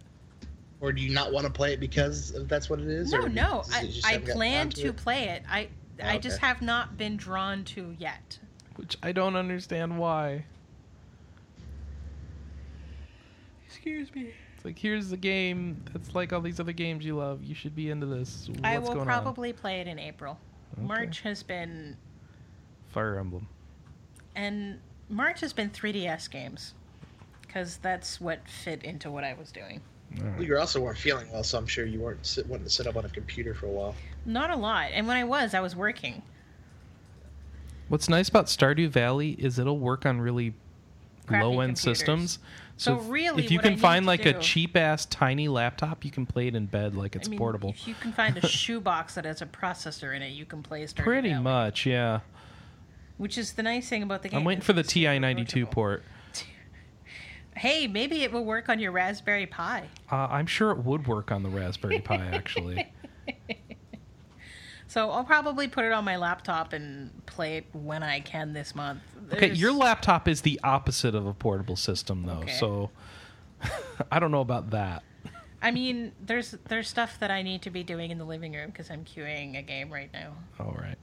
Or 0.80 0.92
do 0.92 1.02
you 1.02 1.12
not 1.12 1.32
want 1.32 1.46
to 1.46 1.52
play 1.52 1.72
it 1.74 1.80
because 1.80 2.32
that's 2.46 2.70
what 2.70 2.80
it 2.80 2.88
is? 2.88 3.12
No, 3.12 3.22
or 3.22 3.28
no, 3.28 3.62
I, 3.72 3.92
I 4.04 4.18
plan 4.18 4.66
around 4.66 4.76
to 4.76 4.88
it? 4.88 4.96
play 4.96 5.24
it. 5.24 5.42
I, 5.48 5.68
oh, 6.02 6.06
I 6.06 6.18
just 6.18 6.38
okay. 6.38 6.46
have 6.46 6.62
not 6.62 6.96
been 6.96 7.16
drawn 7.16 7.64
to 7.64 7.94
yet. 7.98 8.38
Which 8.76 8.96
I 9.02 9.12
don't 9.12 9.36
understand 9.36 9.98
why. 9.98 10.44
Excuse 13.66 14.14
me. 14.14 14.32
It's 14.60 14.66
like 14.66 14.78
here's 14.78 15.08
the 15.08 15.16
game 15.16 15.82
that's 15.90 16.14
like 16.14 16.34
all 16.34 16.42
these 16.42 16.60
other 16.60 16.72
games 16.72 17.02
you 17.02 17.16
love. 17.16 17.42
You 17.42 17.54
should 17.54 17.74
be 17.74 17.88
into 17.88 18.04
this. 18.04 18.46
What's 18.46 18.60
I 18.62 18.76
will 18.76 18.92
going 18.92 19.06
probably 19.06 19.54
play 19.54 19.80
it 19.80 19.86
in 19.86 19.98
April. 19.98 20.38
Okay. 20.74 20.86
March 20.86 21.22
has 21.22 21.42
been? 21.42 21.96
Fire 22.90 23.18
Emblem. 23.18 23.48
and 24.36 24.78
March 25.08 25.40
has 25.40 25.54
been 25.54 25.70
3DS 25.70 26.30
games 26.30 26.74
because 27.40 27.78
that's 27.78 28.20
what 28.20 28.46
fit 28.46 28.82
into 28.82 29.10
what 29.10 29.24
I 29.24 29.32
was 29.32 29.50
doing. 29.50 29.80
All 30.18 30.24
right. 30.24 30.34
Well, 30.34 30.46
you 30.46 30.58
also 30.58 30.78
weren't 30.78 30.98
feeling 30.98 31.32
well, 31.32 31.42
so 31.42 31.56
I'm 31.56 31.66
sure 31.66 31.86
you 31.86 32.00
weren't 32.00 32.26
sit, 32.26 32.46
wanting 32.46 32.64
to 32.64 32.70
sit 32.70 32.86
up 32.86 32.96
on 32.96 33.06
a 33.06 33.08
computer 33.08 33.54
for 33.54 33.64
a 33.64 33.70
while. 33.70 33.94
Not 34.26 34.50
a 34.50 34.56
lot, 34.56 34.90
and 34.92 35.06
when 35.06 35.16
I 35.16 35.24
was, 35.24 35.54
I 35.54 35.60
was 35.60 35.74
working. 35.74 36.20
What's 37.88 38.10
nice 38.10 38.28
about 38.28 38.46
Stardew 38.46 38.90
Valley 38.90 39.30
is 39.38 39.58
it'll 39.58 39.78
work 39.78 40.04
on 40.04 40.20
really 40.20 40.52
low 41.30 41.60
end 41.60 41.78
systems. 41.78 42.40
So 42.80 42.96
if- 42.96 43.10
really 43.10 43.44
if 43.44 43.50
you 43.50 43.58
I 43.58 43.62
can 43.62 43.72
need 43.72 43.80
find 43.80 44.06
like 44.06 44.24
a 44.24 44.38
cheap 44.38 44.74
ass 44.74 45.04
tiny 45.04 45.48
laptop, 45.48 46.02
you 46.02 46.10
can 46.10 46.24
play 46.24 46.46
it 46.48 46.54
in 46.54 46.64
bed 46.64 46.94
like 46.94 47.14
it's 47.14 47.28
I 47.28 47.30
mean, 47.30 47.38
portable. 47.38 47.70
If 47.70 47.86
you 47.86 47.94
can 47.94 48.10
find 48.10 48.38
a 48.38 48.46
shoebox 48.46 49.16
that 49.16 49.26
has 49.26 49.42
a 49.42 49.46
processor 49.46 50.16
in 50.16 50.22
it, 50.22 50.30
you 50.30 50.46
can 50.46 50.62
play 50.62 50.82
Stardew 50.84 51.02
Pretty 51.02 51.34
much, 51.34 51.84
yeah. 51.84 52.20
Which 53.18 53.36
is 53.36 53.52
the 53.52 53.62
nice 53.62 53.86
thing 53.90 54.02
about 54.02 54.22
the 54.22 54.30
game. 54.30 54.38
I'm 54.38 54.44
waiting 54.44 54.62
for 54.62 54.72
the 54.72 54.82
TI-92 54.82 55.70
port. 55.70 56.02
Hey, 57.56 57.86
maybe 57.88 58.22
it 58.22 58.32
will 58.32 58.44
work 58.44 58.70
on 58.70 58.78
your 58.78 58.92
Raspberry 58.92 59.44
Pi. 59.44 59.88
Uh, 60.10 60.28
I'm 60.30 60.46
sure 60.46 60.70
it 60.70 60.78
would 60.78 61.06
work 61.06 61.30
on 61.30 61.42
the 61.42 61.50
Raspberry 61.50 62.00
Pi 62.00 62.16
actually. 62.16 62.90
So 64.90 65.12
I'll 65.12 65.22
probably 65.22 65.68
put 65.68 65.84
it 65.84 65.92
on 65.92 66.04
my 66.04 66.16
laptop 66.16 66.72
and 66.72 67.24
play 67.24 67.58
it 67.58 67.66
when 67.72 68.02
I 68.02 68.18
can 68.18 68.52
this 68.54 68.74
month. 68.74 69.00
Okay, 69.32 69.52
your 69.52 69.70
laptop 69.70 70.26
is 70.26 70.40
the 70.40 70.58
opposite 70.64 71.14
of 71.14 71.26
a 71.26 71.32
portable 71.32 71.76
system 71.76 72.24
though, 72.24 72.40
Okay. 72.40 72.52
so 72.54 72.90
I 74.10 74.18
don't 74.18 74.32
know 74.32 74.40
about 74.40 74.70
that. 74.70 75.04
I 75.62 75.70
mean, 75.70 76.10
there's 76.20 76.56
there's 76.66 76.88
stuff 76.88 77.20
that 77.20 77.30
I 77.30 77.42
need 77.42 77.62
to 77.62 77.70
be 77.70 77.84
doing 77.84 78.10
in 78.10 78.18
the 78.18 78.24
living 78.24 78.52
room 78.52 78.66
because 78.66 78.90
I'm 78.90 79.04
queuing 79.04 79.56
a 79.56 79.62
game 79.62 79.92
right 79.92 80.12
now. 80.12 80.32
All 80.58 80.76
right. 80.76 80.98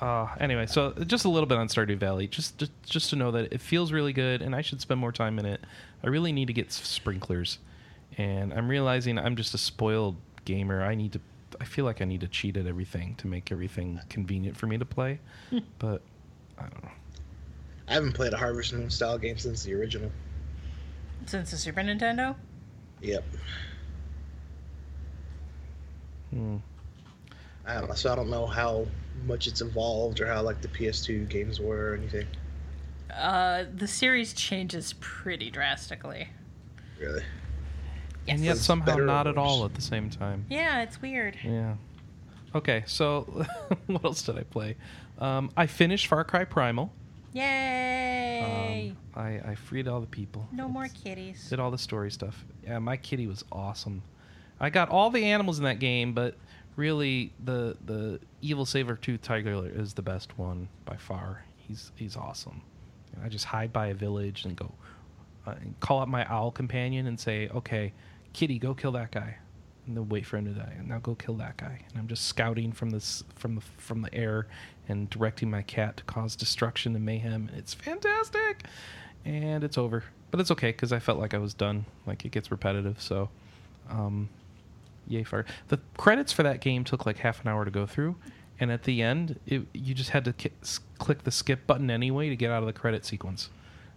Yeah. 0.00 0.06
Uh, 0.08 0.28
anyway, 0.40 0.66
so 0.66 0.90
just 1.06 1.24
a 1.24 1.28
little 1.28 1.46
bit 1.46 1.56
on 1.56 1.68
Stardew 1.68 1.98
Valley, 1.98 2.26
just, 2.26 2.58
just 2.58 2.72
just 2.82 3.10
to 3.10 3.16
know 3.16 3.30
that 3.30 3.52
it 3.52 3.60
feels 3.60 3.92
really 3.92 4.12
good, 4.12 4.42
and 4.42 4.56
I 4.56 4.60
should 4.62 4.80
spend 4.80 4.98
more 4.98 5.12
time 5.12 5.38
in 5.38 5.46
it. 5.46 5.60
I 6.02 6.08
really 6.08 6.32
need 6.32 6.46
to 6.46 6.52
get 6.52 6.72
sprinklers, 6.72 7.58
and 8.16 8.52
I'm 8.52 8.68
realizing 8.68 9.18
I'm 9.18 9.36
just 9.36 9.54
a 9.54 9.58
spoiled 9.58 10.16
gamer. 10.44 10.82
I 10.82 10.94
need 10.94 11.12
to. 11.12 11.20
I 11.60 11.64
feel 11.64 11.84
like 11.84 12.02
I 12.02 12.04
need 12.04 12.20
to 12.20 12.28
cheat 12.28 12.56
at 12.56 12.66
everything 12.66 13.14
to 13.16 13.26
make 13.26 13.50
everything 13.52 14.00
convenient 14.08 14.56
for 14.56 14.66
me 14.66 14.76
to 14.78 14.84
play, 14.84 15.20
but 15.78 16.02
I 16.58 16.62
don't 16.62 16.84
know. 16.84 16.90
I 17.88 17.94
haven't 17.94 18.12
played 18.12 18.32
a 18.32 18.36
Harvest 18.36 18.72
Moon 18.72 18.90
style 18.90 19.16
game 19.16 19.38
since 19.38 19.62
the 19.62 19.72
original. 19.74 20.10
Since 21.26 21.50
the 21.52 21.56
Super 21.56 21.80
Nintendo, 21.80 22.34
Yep. 23.00 23.24
Hmm. 26.30 26.56
I 27.64 27.74
don't 27.74 27.88
know, 27.88 27.94
so 27.94 28.12
I 28.12 28.16
don't 28.16 28.30
know 28.30 28.46
how 28.46 28.86
much 29.24 29.46
it's 29.46 29.60
evolved 29.60 30.20
or 30.20 30.26
how 30.26 30.42
like 30.42 30.60
the 30.62 30.68
PS2 30.68 31.28
games 31.28 31.60
were 31.60 31.92
or 31.92 31.94
anything. 31.94 32.26
uh, 33.14 33.64
the 33.74 33.88
series 33.88 34.32
changes 34.34 34.94
pretty 35.00 35.50
drastically. 35.50 36.28
Really. 37.00 37.22
And 38.28 38.40
yet 38.44 38.56
It's 38.56 38.64
somehow 38.64 38.86
better 38.86 39.02
or 39.04 39.06
not 39.06 39.26
at 39.26 39.36
all 39.38 39.60
worse? 39.62 39.70
at 39.70 39.74
the 39.76 39.82
same 39.82 40.10
time. 40.10 40.46
Yeah, 40.48 40.82
it's 40.82 41.00
weird. 41.00 41.36
Yeah. 41.44 41.74
Okay, 42.54 42.84
so 42.86 43.46
what 43.86 44.04
else 44.04 44.22
did 44.22 44.38
I 44.38 44.42
play? 44.44 44.76
Um, 45.18 45.50
I 45.56 45.66
finished 45.66 46.06
Far 46.06 46.24
Cry 46.24 46.44
Primal. 46.44 46.92
Yay! 47.32 48.90
Um, 48.90 49.22
I, 49.22 49.40
I 49.50 49.54
freed 49.54 49.88
all 49.88 50.00
the 50.00 50.06
people. 50.06 50.46
no 50.52 50.68
more 50.68 50.84
It's- 50.86 51.00
kitties. 51.02 51.48
Did 51.50 51.60
all 51.60 51.70
the 51.70 51.78
story 51.78 52.10
stuff. 52.10 52.44
Yeah, 52.64 52.78
my 52.78 52.96
kitty 52.96 53.26
was 53.26 53.44
awesome. 53.52 54.02
I 54.58 54.70
got 54.70 54.88
all 54.88 55.10
the 55.10 55.24
animals 55.24 55.58
in 55.58 55.64
that 55.64 55.78
game, 55.78 56.12
but 56.14 56.34
really 56.76 57.32
the 57.44 57.76
the 57.84 58.20
evil 58.42 58.64
saber 58.66 58.96
tooth 58.96 59.22
tiger 59.22 59.66
is 59.68 59.92
the 59.94 60.02
best 60.02 60.38
one 60.38 60.68
by 60.86 60.96
far. 60.96 61.44
He's 61.56 61.92
he's 61.94 62.16
awesome. 62.16 62.62
And 63.14 63.22
I 63.24 63.28
just 63.28 63.44
hide 63.44 63.72
by 63.72 63.88
a 63.88 63.94
village 63.94 64.44
and 64.46 64.56
go 64.56 64.72
uh, 65.46 65.54
and 65.60 65.78
call 65.80 66.00
up 66.00 66.08
my 66.08 66.24
owl 66.32 66.50
companion 66.50 67.06
and 67.06 67.20
say, 67.20 67.48
"Okay, 67.50 67.92
kitty, 68.36 68.58
go 68.58 68.74
kill 68.74 68.92
that 68.92 69.10
guy." 69.10 69.38
And 69.86 69.96
then 69.96 70.08
wait 70.08 70.26
for 70.26 70.36
him 70.36 70.46
to 70.46 70.50
die. 70.50 70.74
And 70.78 70.88
now 70.88 70.98
go 70.98 71.14
kill 71.14 71.34
that 71.34 71.56
guy. 71.56 71.80
And 71.88 71.98
I'm 71.98 72.08
just 72.08 72.26
scouting 72.26 72.72
from 72.72 72.90
this 72.90 73.22
from 73.36 73.54
the 73.54 73.60
from 73.78 74.02
the 74.02 74.12
air 74.12 74.46
and 74.88 75.08
directing 75.10 75.48
my 75.48 75.62
cat 75.62 75.96
to 75.98 76.04
cause 76.04 76.34
destruction 76.34 76.96
and 76.96 77.04
mayhem. 77.04 77.48
And 77.48 77.56
It's 77.58 77.72
fantastic. 77.72 78.64
And 79.24 79.62
it's 79.62 79.78
over. 79.78 80.02
But 80.32 80.40
it's 80.40 80.50
okay 80.50 80.70
because 80.72 80.92
I 80.92 80.98
felt 80.98 81.18
like 81.20 81.34
I 81.34 81.38
was 81.38 81.54
done. 81.54 81.84
Like 82.04 82.24
it 82.24 82.32
gets 82.32 82.50
repetitive, 82.50 83.00
so 83.00 83.28
um, 83.88 84.28
yay 85.06 85.22
for 85.22 85.44
the 85.68 85.78
credits 85.96 86.32
for 86.32 86.42
that 86.42 86.60
game 86.60 86.82
took 86.82 87.06
like 87.06 87.18
half 87.18 87.40
an 87.42 87.48
hour 87.48 87.64
to 87.64 87.70
go 87.70 87.86
through, 87.86 88.16
and 88.58 88.72
at 88.72 88.82
the 88.82 89.02
end, 89.02 89.38
it, 89.46 89.62
you 89.72 89.94
just 89.94 90.10
had 90.10 90.24
to 90.24 90.34
s- 90.62 90.80
click 90.98 91.22
the 91.22 91.30
skip 91.30 91.64
button 91.66 91.90
anyway 91.92 92.28
to 92.28 92.34
get 92.36 92.50
out 92.50 92.62
of 92.62 92.66
the 92.66 92.72
credit 92.72 93.04
sequence. 93.04 93.50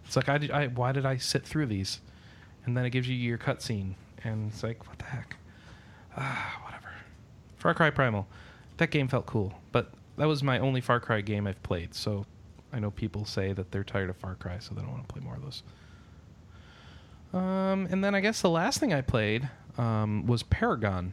It's 0.04 0.14
like 0.14 0.28
I, 0.28 0.48
I 0.52 0.66
why 0.68 0.92
did 0.92 1.04
I 1.04 1.16
sit 1.16 1.44
through 1.44 1.66
these? 1.66 2.00
And 2.64 2.76
then 2.76 2.84
it 2.84 2.90
gives 2.90 3.08
you 3.08 3.16
your 3.16 3.38
cutscene, 3.38 3.94
and 4.24 4.50
it's 4.50 4.62
like 4.62 4.86
what 4.86 4.98
the 4.98 5.04
heck? 5.04 5.36
Ah, 6.16 6.60
whatever. 6.64 6.88
Far 7.56 7.74
Cry 7.74 7.90
Primal, 7.90 8.26
that 8.78 8.90
game 8.90 9.08
felt 9.08 9.26
cool, 9.26 9.54
but 9.72 9.92
that 10.16 10.26
was 10.26 10.42
my 10.42 10.58
only 10.58 10.80
Far 10.80 11.00
Cry 11.00 11.20
game 11.20 11.46
I've 11.46 11.62
played. 11.62 11.94
So 11.94 12.26
I 12.72 12.78
know 12.78 12.90
people 12.90 13.24
say 13.24 13.52
that 13.52 13.70
they're 13.70 13.84
tired 13.84 14.10
of 14.10 14.16
Far 14.16 14.34
Cry, 14.34 14.58
so 14.58 14.74
they 14.74 14.82
don't 14.82 14.90
want 14.90 15.06
to 15.08 15.12
play 15.12 15.22
more 15.22 15.36
of 15.36 15.42
those. 15.42 15.62
Um, 17.32 17.86
and 17.90 18.02
then 18.02 18.14
I 18.14 18.20
guess 18.20 18.40
the 18.40 18.50
last 18.50 18.80
thing 18.80 18.92
I 18.92 19.02
played 19.02 19.48
um, 19.78 20.26
was 20.26 20.42
Paragon, 20.42 21.12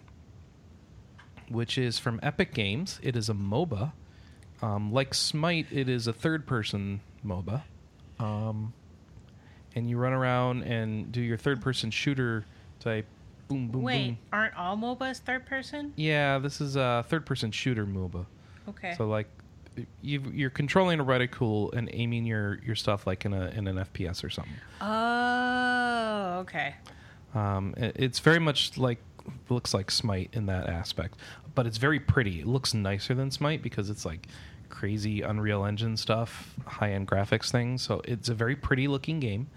which 1.50 1.78
is 1.78 2.00
from 2.00 2.20
Epic 2.24 2.54
Games. 2.54 3.00
It 3.04 3.16
is 3.16 3.30
a 3.30 3.34
MOBA. 3.34 3.94
Um, 4.62 4.92
like 4.92 5.14
Smite, 5.14 5.68
it 5.72 5.88
is 5.88 6.08
a 6.08 6.14
third 6.14 6.48
person 6.48 7.02
MOBA. 7.24 7.62
Um, 8.20 8.74
and 9.76 9.90
you 9.90 9.98
run 9.98 10.14
around 10.14 10.64
and 10.64 11.12
do 11.12 11.22
your 11.22 11.38
third 11.38 11.62
person 11.62 11.92
shooter 11.92 12.46
type 12.80 13.06
boom, 13.48 13.68
boom, 13.70 13.82
Wait, 13.84 14.08
boom. 14.08 14.18
aren't 14.34 14.56
all 14.56 14.76
MOBAs 14.78 15.20
third 15.20 15.46
person? 15.46 15.94
Yeah, 15.96 16.38
this 16.40 16.60
is 16.62 16.76
a 16.76 17.06
third 17.08 17.26
person 17.26 17.52
shooter 17.52 17.86
MOBA. 17.86 18.26
Okay. 18.70 18.94
So 18.98 19.08
like, 19.08 19.28
you 20.02 20.24
you're 20.34 20.50
controlling 20.50 21.00
a 21.00 21.06
reticle 21.06 21.72
and 21.74 21.88
aiming 21.94 22.26
your, 22.26 22.60
your 22.66 22.76
stuff 22.76 23.06
like 23.08 23.26
in 23.26 23.34
a 23.34 23.48
in 23.50 23.68
an 23.68 23.76
FPS 23.78 24.24
or 24.24 24.30
something. 24.30 24.56
oh, 24.82 26.40
okay. 26.40 26.76
Um, 27.36 27.74
it- 27.78 27.96
it's 27.98 28.20
very 28.20 28.40
much 28.40 28.78
like 28.78 29.00
looks 29.50 29.74
like 29.74 29.92
Smite 29.92 30.30
in 30.34 30.46
that 30.48 30.68
aspect, 30.68 31.16
but 31.56 31.66
it's 31.68 31.78
very 31.78 32.00
pretty. 32.00 32.40
It 32.42 32.48
looks 32.48 32.74
nicer 32.74 33.14
than 33.14 33.30
Smite 33.32 33.62
because 33.62 33.90
it's 33.90 34.06
like 34.06 34.28
crazy 34.70 35.22
Unreal 35.22 35.66
Engine 35.66 35.98
stuff, 35.98 36.56
high 36.66 36.92
end 36.94 37.08
graphics 37.08 37.52
things. 37.52 37.82
So 37.82 38.02
it's 38.06 38.30
a 38.30 38.34
very 38.34 38.56
pretty 38.56 38.88
looking 38.88 39.20
game. 39.20 39.48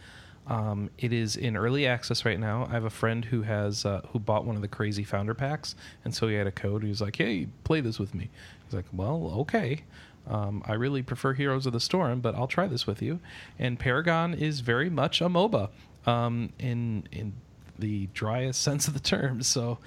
Um, 0.46 0.90
it 0.98 1.12
is 1.12 1.36
in 1.36 1.56
early 1.56 1.86
access 1.86 2.24
right 2.24 2.40
now. 2.40 2.66
I 2.68 2.72
have 2.72 2.84
a 2.84 2.90
friend 2.90 3.24
who 3.24 3.42
has 3.42 3.84
uh, 3.84 4.00
who 4.12 4.18
bought 4.18 4.44
one 4.44 4.56
of 4.56 4.62
the 4.62 4.68
crazy 4.68 5.04
founder 5.04 5.34
packs, 5.34 5.76
and 6.04 6.14
so 6.14 6.28
he 6.28 6.34
had 6.34 6.46
a 6.46 6.52
code. 6.52 6.82
He 6.82 6.88
was 6.88 7.00
like, 7.00 7.16
"Hey, 7.16 7.46
play 7.64 7.80
this 7.80 7.98
with 7.98 8.14
me." 8.14 8.30
He's 8.64 8.74
like, 8.74 8.86
"Well, 8.92 9.32
okay." 9.40 9.82
Um, 10.26 10.62
I 10.66 10.74
really 10.74 11.02
prefer 11.02 11.32
Heroes 11.32 11.66
of 11.66 11.72
the 11.72 11.80
Storm, 11.80 12.20
but 12.20 12.34
I'll 12.34 12.46
try 12.46 12.66
this 12.66 12.86
with 12.86 13.02
you. 13.02 13.20
And 13.58 13.78
Paragon 13.78 14.34
is 14.34 14.60
very 14.60 14.90
much 14.90 15.20
a 15.20 15.28
MOBA 15.28 15.70
um, 16.06 16.52
in 16.58 17.04
in 17.12 17.34
the 17.78 18.08
driest 18.14 18.60
sense 18.62 18.88
of 18.88 18.94
the 18.94 19.00
term. 19.00 19.42
So 19.42 19.78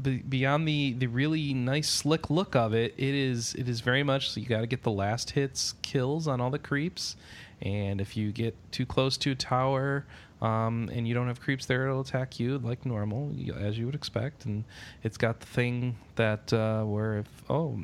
be, 0.00 0.18
beyond 0.18 0.68
the 0.68 0.94
the 0.94 1.06
really 1.06 1.54
nice 1.54 1.88
slick 1.88 2.30
look 2.30 2.54
of 2.54 2.74
it, 2.74 2.94
it 2.96 3.14
is 3.14 3.54
it 3.54 3.68
is 3.68 3.80
very 3.80 4.02
much 4.02 4.30
so 4.30 4.40
you 4.40 4.46
got 4.46 4.60
to 4.60 4.66
get 4.66 4.82
the 4.82 4.90
last 4.90 5.30
hits 5.30 5.74
kills 5.82 6.28
on 6.28 6.40
all 6.40 6.50
the 6.50 6.58
creeps, 6.58 7.16
and 7.62 8.00
if 8.00 8.16
you 8.16 8.32
get 8.32 8.56
too 8.72 8.86
close 8.86 9.16
to 9.18 9.32
a 9.32 9.34
tower. 9.34 10.06
Um, 10.40 10.88
and 10.92 11.08
you 11.08 11.14
don't 11.14 11.26
have 11.26 11.40
creeps 11.40 11.66
there, 11.66 11.88
it'll 11.88 12.02
attack 12.02 12.38
you 12.38 12.58
like 12.58 12.86
normal, 12.86 13.34
as 13.58 13.76
you 13.76 13.86
would 13.86 13.96
expect. 13.96 14.44
And 14.44 14.62
it's 15.02 15.16
got 15.16 15.40
the 15.40 15.46
thing 15.46 15.96
that 16.14 16.52
uh, 16.52 16.84
where 16.84 17.18
if 17.18 17.26
oh 17.50 17.80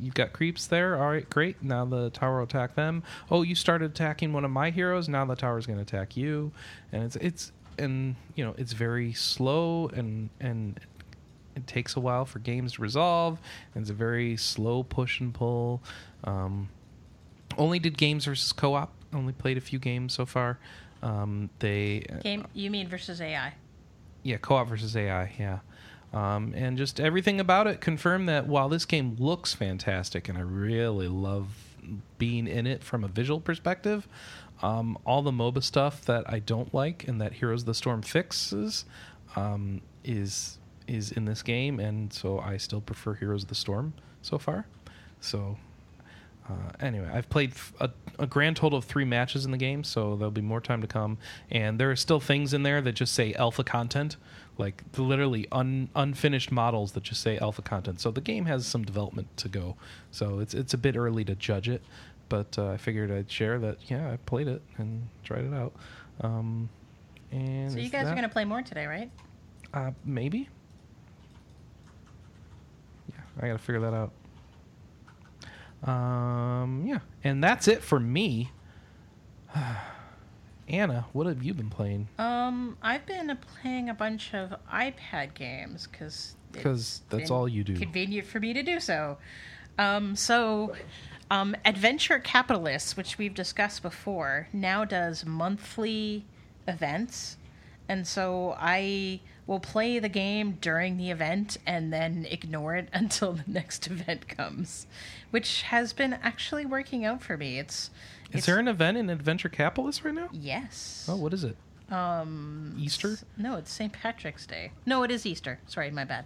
you've 0.00 0.14
got 0.14 0.32
creeps 0.32 0.66
there. 0.66 0.96
All 1.02 1.10
right, 1.10 1.28
great. 1.28 1.62
Now 1.62 1.84
the 1.84 2.10
tower 2.10 2.38
will 2.38 2.44
attack 2.44 2.74
them. 2.74 3.02
Oh, 3.30 3.42
you 3.42 3.54
started 3.54 3.90
attacking 3.90 4.32
one 4.32 4.44
of 4.44 4.50
my 4.50 4.70
heroes. 4.70 5.08
Now 5.08 5.24
the 5.24 5.36
tower's 5.36 5.66
going 5.66 5.78
to 5.78 5.82
attack 5.82 6.16
you, 6.16 6.52
and 6.92 7.02
it's 7.02 7.16
it's 7.16 7.52
and 7.78 8.16
you 8.34 8.44
know 8.44 8.54
it's 8.56 8.72
very 8.72 9.12
slow 9.12 9.88
and 9.88 10.30
and 10.40 10.80
it 11.54 11.66
takes 11.66 11.96
a 11.96 12.00
while 12.00 12.24
for 12.24 12.38
games 12.38 12.74
to 12.74 12.82
resolve. 12.82 13.38
And 13.74 13.82
it's 13.82 13.90
a 13.90 13.94
very 13.94 14.36
slow 14.36 14.82
push 14.82 15.20
and 15.20 15.32
pull. 15.32 15.82
Um, 16.24 16.68
only 17.56 17.78
did 17.78 17.96
games 17.96 18.26
versus 18.26 18.52
co-op. 18.52 18.92
Only 19.16 19.32
played 19.32 19.56
a 19.56 19.60
few 19.60 19.78
games 19.78 20.12
so 20.14 20.26
far. 20.26 20.58
Um, 21.02 21.50
they 21.58 22.04
Game, 22.22 22.46
you 22.54 22.70
mean 22.70 22.88
versus 22.88 23.20
AI? 23.20 23.54
yeah, 24.22 24.36
co-op 24.38 24.68
versus 24.68 24.96
AI. 24.96 25.32
Yeah, 25.38 25.58
um, 26.12 26.52
and 26.56 26.76
just 26.76 27.00
everything 27.00 27.40
about 27.40 27.66
it 27.66 27.80
confirmed 27.80 28.28
that 28.28 28.46
while 28.46 28.68
this 28.68 28.84
game 28.84 29.16
looks 29.18 29.54
fantastic 29.54 30.28
and 30.28 30.36
I 30.36 30.42
really 30.42 31.08
love 31.08 31.48
being 32.18 32.46
in 32.48 32.66
it 32.66 32.82
from 32.82 33.04
a 33.04 33.08
visual 33.08 33.40
perspective, 33.40 34.08
Um, 34.62 34.96
all 35.04 35.22
the 35.22 35.30
MOBA 35.32 35.62
stuff 35.62 36.04
that 36.06 36.24
I 36.32 36.38
don't 36.40 36.72
like 36.72 37.06
and 37.06 37.20
that 37.20 37.34
Heroes 37.34 37.62
of 37.62 37.66
the 37.66 37.74
Storm 37.74 38.02
fixes 38.02 38.84
um, 39.36 39.82
is 40.02 40.58
is 40.88 41.12
in 41.12 41.24
this 41.26 41.42
game, 41.42 41.78
and 41.80 42.12
so 42.12 42.38
I 42.38 42.56
still 42.58 42.80
prefer 42.80 43.14
Heroes 43.14 43.42
of 43.42 43.48
the 43.48 43.54
Storm 43.54 43.92
so 44.22 44.38
far. 44.38 44.66
So 45.20 45.58
uh, 46.48 46.54
anyway, 46.80 47.10
I've 47.12 47.28
played 47.28 47.50
f- 47.52 47.72
a, 47.80 47.90
a 48.18 48.26
grand 48.26 48.56
total 48.56 48.78
of 48.78 48.84
three 48.84 49.04
matches 49.04 49.44
in 49.44 49.50
the 49.50 49.56
game, 49.58 49.82
so 49.84 50.14
there'll 50.16 50.30
be 50.30 50.40
more 50.40 50.60
time 50.60 50.80
to 50.80 50.86
come. 50.86 51.18
And 51.50 51.78
there 51.78 51.90
are 51.90 51.96
still 51.96 52.20
things 52.20 52.54
in 52.54 52.62
there 52.62 52.80
that 52.82 52.92
just 52.92 53.14
say 53.14 53.34
alpha 53.34 53.64
content, 53.64 54.16
like 54.58 54.82
literally 54.96 55.48
un, 55.50 55.88
unfinished 55.96 56.52
models 56.52 56.92
that 56.92 57.02
just 57.02 57.20
say 57.22 57.36
alpha 57.38 57.62
content. 57.62 58.00
So 58.00 58.10
the 58.10 58.20
game 58.20 58.46
has 58.46 58.66
some 58.66 58.84
development 58.84 59.36
to 59.38 59.48
go. 59.48 59.76
So 60.10 60.38
it's 60.38 60.54
it's 60.54 60.72
a 60.72 60.78
bit 60.78 60.96
early 60.96 61.24
to 61.24 61.34
judge 61.34 61.68
it, 61.68 61.82
but 62.28 62.56
uh, 62.58 62.70
I 62.70 62.76
figured 62.76 63.10
I'd 63.10 63.30
share 63.30 63.58
that. 63.58 63.78
Yeah, 63.90 64.10
I 64.12 64.16
played 64.18 64.46
it 64.48 64.62
and 64.78 65.08
tried 65.24 65.44
it 65.44 65.52
out. 65.52 65.72
Um, 66.20 66.68
and 67.32 67.72
So 67.72 67.78
you 67.78 67.90
guys 67.90 68.06
are 68.06 68.10
going 68.12 68.22
to 68.22 68.28
play 68.28 68.44
more 68.44 68.62
today, 68.62 68.86
right? 68.86 69.10
uh, 69.74 69.90
maybe. 70.04 70.48
Yeah, 73.12 73.20
I 73.40 73.46
gotta 73.48 73.58
figure 73.58 73.80
that 73.80 73.92
out. 73.94 74.12
Um, 75.86 76.84
yeah, 76.86 76.98
and 77.22 77.42
that's 77.42 77.68
it 77.68 77.82
for 77.82 78.00
me. 78.00 78.50
Anna, 80.68 81.06
what 81.12 81.26
have 81.26 81.42
you 81.44 81.54
been 81.54 81.70
playing? 81.70 82.08
Um, 82.18 82.76
I've 82.82 83.06
been 83.06 83.36
playing 83.60 83.88
a 83.88 83.94
bunch 83.94 84.34
of 84.34 84.54
iPad 84.72 85.34
games 85.34 85.86
because 85.86 86.34
'Cause 86.52 87.02
that's 87.08 87.30
all 87.30 87.48
you 87.48 87.62
do. 87.62 87.76
Convenient 87.76 88.26
for 88.26 88.40
me 88.40 88.52
to 88.52 88.62
do 88.62 88.80
so. 88.80 89.18
Um, 89.78 90.16
so, 90.16 90.74
um, 91.30 91.54
Adventure 91.64 92.18
Capitalists, 92.18 92.96
which 92.96 93.18
we've 93.18 93.34
discussed 93.34 93.82
before, 93.82 94.48
now 94.52 94.84
does 94.84 95.24
monthly 95.26 96.24
events, 96.66 97.36
and 97.88 98.06
so 98.06 98.56
I 98.58 99.20
will 99.46 99.60
play 99.60 99.98
the 99.98 100.08
game 100.08 100.58
during 100.60 100.96
the 100.96 101.10
event 101.10 101.56
and 101.66 101.92
then 101.92 102.26
ignore 102.30 102.74
it 102.74 102.88
until 102.92 103.32
the 103.34 103.44
next 103.46 103.86
event 103.86 104.28
comes, 104.28 104.86
which 105.30 105.62
has 105.62 105.92
been 105.92 106.14
actually 106.14 106.66
working 106.66 107.04
out 107.04 107.22
for 107.22 107.36
me. 107.36 107.58
It's 107.58 107.90
Is 108.30 108.38
it's, 108.38 108.46
there 108.46 108.58
an 108.58 108.68
event 108.68 108.96
in 108.96 109.08
Adventure 109.10 109.48
Capitalist 109.48 110.04
right 110.04 110.14
now? 110.14 110.28
yes? 110.32 111.06
Oh, 111.08 111.16
what 111.16 111.32
is 111.32 111.44
it? 111.44 111.56
Um, 111.90 112.74
Easter? 112.78 113.18
No, 113.36 113.56
it's 113.56 113.70
St. 113.70 113.92
Patrick's 113.92 114.44
Day. 114.46 114.72
No, 114.84 115.04
it 115.04 115.10
is 115.12 115.24
Easter. 115.24 115.60
Sorry, 115.68 115.90
my 115.92 116.04
bad. 116.04 116.24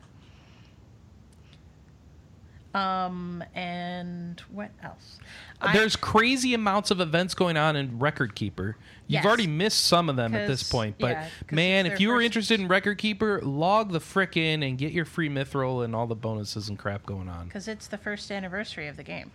Um, 2.72 3.42
and 3.54 4.38
what 4.52 4.70
else? 4.82 5.18
I- 5.60 5.72
There's 5.72 5.96
crazy 5.96 6.54
amounts 6.54 6.90
of 6.92 7.00
events 7.00 7.34
going 7.34 7.56
on 7.56 7.74
in 7.74 7.98
Record 7.98 8.34
Keeper. 8.36 8.76
You've 9.08 9.14
Yes. 9.14 9.26
already 9.26 9.48
missed 9.48 9.84
some 9.86 10.08
of 10.08 10.14
them 10.14 10.34
at 10.34 10.46
this 10.46 10.62
point, 10.70 10.96
but 11.00 11.10
yeah, 11.10 11.28
man, 11.50 11.86
if 11.86 11.98
you 12.00 12.10
were 12.10 12.22
interested 12.22 12.60
in 12.60 12.68
Record 12.68 12.98
Keeper, 12.98 13.40
log 13.42 13.90
the 13.90 13.98
frick 13.98 14.36
in 14.36 14.62
and 14.62 14.78
get 14.78 14.92
your 14.92 15.04
free 15.04 15.28
mithril 15.28 15.84
and 15.84 15.96
all 15.96 16.06
the 16.06 16.14
bonuses 16.14 16.68
and 16.68 16.78
crap 16.78 17.04
going 17.06 17.28
on. 17.28 17.46
because 17.46 17.66
it's 17.66 17.88
the 17.88 17.98
first 17.98 18.30
anniversary 18.30 18.86
of 18.86 18.96
the 18.96 19.02
game. 19.02 19.32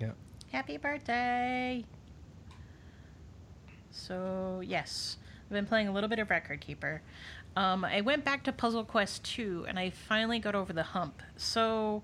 Yeah. 0.00 0.10
Happy 0.50 0.78
birthday! 0.78 1.84
So 3.92 4.62
yes, 4.64 5.16
I've 5.46 5.52
been 5.52 5.66
playing 5.66 5.88
a 5.88 5.92
little 5.92 6.08
bit 6.08 6.18
of 6.18 6.28
Record 6.30 6.60
Keeper. 6.60 7.02
Um, 7.56 7.84
I 7.84 8.02
went 8.02 8.24
back 8.24 8.44
to 8.44 8.52
Puzzle 8.52 8.84
Quest 8.84 9.24
2, 9.24 9.64
and 9.66 9.78
I 9.78 9.90
finally 9.90 10.38
got 10.38 10.54
over 10.54 10.72
the 10.72 10.82
hump. 10.82 11.22
So 11.36 12.02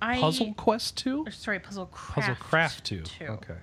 I 0.00 0.20
Puzzle 0.20 0.54
Quest 0.54 0.96
2? 0.98 1.26
sorry, 1.30 1.58
Puzzle 1.58 1.86
Craft. 1.86 2.14
Puzzle 2.14 2.34
Craft 2.36 2.84
2. 2.84 3.02
2. 3.02 3.24
Okay. 3.24 3.56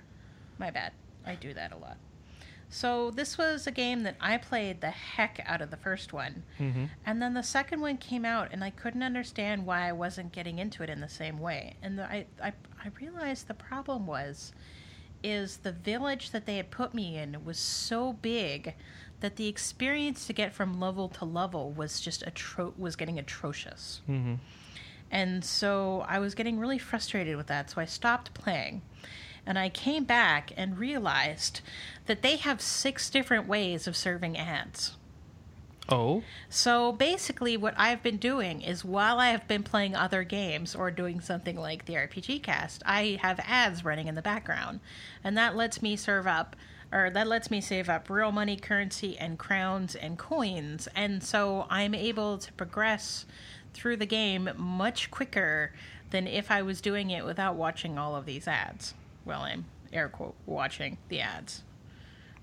My 0.58 0.70
bad. 0.70 0.92
I 1.24 1.34
do 1.34 1.54
that 1.54 1.72
a 1.72 1.76
lot. 1.76 1.96
So 2.68 3.10
this 3.10 3.36
was 3.36 3.66
a 3.66 3.72
game 3.72 4.04
that 4.04 4.16
I 4.20 4.36
played 4.36 4.80
the 4.80 4.90
heck 4.90 5.42
out 5.44 5.60
of 5.60 5.70
the 5.70 5.76
first 5.76 6.12
one. 6.12 6.44
Mm-hmm. 6.60 6.84
And 7.04 7.20
then 7.20 7.34
the 7.34 7.42
second 7.42 7.80
one 7.80 7.96
came 7.96 8.24
out, 8.24 8.48
and 8.52 8.62
I 8.62 8.70
couldn't 8.70 9.02
understand 9.02 9.66
why 9.66 9.88
I 9.88 9.92
wasn't 9.92 10.32
getting 10.32 10.58
into 10.58 10.82
it 10.82 10.90
in 10.90 11.00
the 11.00 11.08
same 11.08 11.38
way. 11.38 11.74
And 11.82 11.98
the, 11.98 12.04
I, 12.04 12.26
I, 12.42 12.52
I 12.84 12.88
realized 13.00 13.48
the 13.48 13.54
problem 13.54 14.06
was, 14.06 14.52
is 15.22 15.58
the 15.58 15.72
village 15.72 16.30
that 16.30 16.46
they 16.46 16.56
had 16.56 16.70
put 16.70 16.94
me 16.94 17.16
in 17.18 17.44
was 17.44 17.58
so 17.58 18.12
big 18.12 18.74
that 19.20 19.36
the 19.36 19.48
experience 19.48 20.26
to 20.26 20.32
get 20.32 20.52
from 20.52 20.80
level 20.80 21.08
to 21.08 21.24
level 21.24 21.72
was 21.72 22.00
just 22.00 22.24
atro- 22.24 22.76
was 22.78 22.96
getting 22.96 23.18
atrocious. 23.18 24.00
Mm-hmm. 24.08 24.34
And 25.10 25.44
so 25.44 26.04
I 26.08 26.18
was 26.18 26.34
getting 26.34 26.58
really 26.58 26.78
frustrated 26.78 27.36
with 27.36 27.48
that, 27.48 27.70
so 27.70 27.80
I 27.80 27.84
stopped 27.84 28.32
playing. 28.34 28.82
And 29.44 29.58
I 29.58 29.68
came 29.68 30.04
back 30.04 30.52
and 30.56 30.78
realized 30.78 31.60
that 32.06 32.22
they 32.22 32.36
have 32.36 32.60
six 32.60 33.10
different 33.10 33.48
ways 33.48 33.86
of 33.86 33.96
serving 33.96 34.36
ads. 34.36 34.96
Oh, 35.88 36.22
So 36.48 36.92
basically, 36.92 37.56
what 37.56 37.74
I've 37.76 38.02
been 38.02 38.18
doing 38.18 38.60
is 38.60 38.84
while 38.84 39.18
I 39.18 39.30
have 39.30 39.48
been 39.48 39.64
playing 39.64 39.96
other 39.96 40.22
games 40.22 40.76
or 40.76 40.92
doing 40.92 41.20
something 41.20 41.56
like 41.56 41.86
the 41.86 41.94
RPGCast, 41.94 42.80
I 42.86 43.18
have 43.22 43.40
ads 43.44 43.84
running 43.84 44.06
in 44.06 44.14
the 44.14 44.22
background. 44.22 44.78
And 45.24 45.36
that 45.36 45.56
lets 45.56 45.82
me 45.82 45.96
serve 45.96 46.28
up, 46.28 46.54
or 46.92 47.10
that 47.10 47.26
lets 47.26 47.50
me 47.50 47.60
save 47.60 47.88
up 47.88 48.10
real 48.10 48.32
money, 48.32 48.56
currency, 48.56 49.16
and 49.18 49.38
crowns 49.38 49.94
and 49.94 50.18
coins. 50.18 50.88
And 50.94 51.22
so 51.22 51.66
I'm 51.70 51.94
able 51.94 52.38
to 52.38 52.52
progress 52.54 53.26
through 53.74 53.96
the 53.96 54.06
game 54.06 54.50
much 54.56 55.10
quicker 55.10 55.72
than 56.10 56.26
if 56.26 56.50
I 56.50 56.62
was 56.62 56.80
doing 56.80 57.10
it 57.10 57.24
without 57.24 57.54
watching 57.54 57.98
all 57.98 58.16
of 58.16 58.26
these 58.26 58.48
ads. 58.48 58.94
Well, 59.24 59.42
I'm 59.42 59.66
air 59.92 60.08
quote 60.08 60.34
watching 60.46 60.98
the 61.08 61.20
ads 61.20 61.62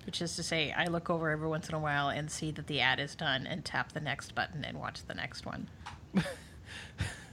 which 0.08 0.22
is 0.22 0.38
to 0.38 0.42
say 0.42 0.72
I 0.72 0.86
look 0.86 1.10
over 1.10 1.30
every 1.30 1.50
once 1.50 1.68
in 1.68 1.76
a 1.76 1.80
while 1.80 2.08
and 2.08 2.32
see 2.32 2.50
that 2.52 2.68
the 2.68 2.80
ad 2.80 3.02
is 3.02 3.14
done 3.14 3.46
and 3.46 3.64
tap 3.64 3.92
the 3.92 4.00
next 4.00 4.34
button 4.34 4.64
and 4.64 4.80
watch 4.80 5.06
the 5.06 5.14
next 5.14 5.46
one. 5.46 5.68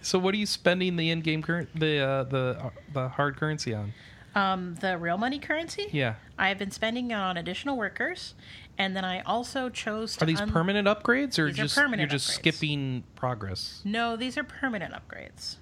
so 0.02 0.18
what 0.18 0.34
are 0.34 0.36
you 0.36 0.44
spending 0.44 0.96
the 0.96 1.08
in-game 1.10 1.40
current 1.40 1.68
the 1.78 2.00
uh, 2.00 2.24
the 2.24 2.58
uh, 2.60 2.70
the 2.92 3.08
hard 3.10 3.36
currency 3.36 3.72
on? 3.72 3.92
Um, 4.34 4.74
the 4.76 4.98
real 4.98 5.16
money 5.16 5.38
currency, 5.38 5.88
Yeah. 5.92 6.14
I've 6.38 6.58
been 6.58 6.72
spending 6.72 7.10
it 7.12 7.14
on 7.14 7.36
additional 7.36 7.76
workers, 7.76 8.34
and 8.76 8.96
then 8.96 9.04
I 9.04 9.20
also 9.20 9.68
chose 9.68 10.16
to 10.16 10.24
Are 10.24 10.26
these 10.26 10.40
un- 10.40 10.50
permanent 10.50 10.88
upgrades 10.88 11.38
or 11.38 11.46
These 11.46 11.56
just 11.56 11.74
permanent 11.76 12.00
you're 12.00 12.18
just 12.18 12.28
upgrades. 12.30 12.34
skipping 12.34 13.04
progress? 13.14 13.80
No, 13.84 14.16
these 14.16 14.36
are 14.36 14.42
permanent 14.42 14.92
upgrades. 14.92 15.56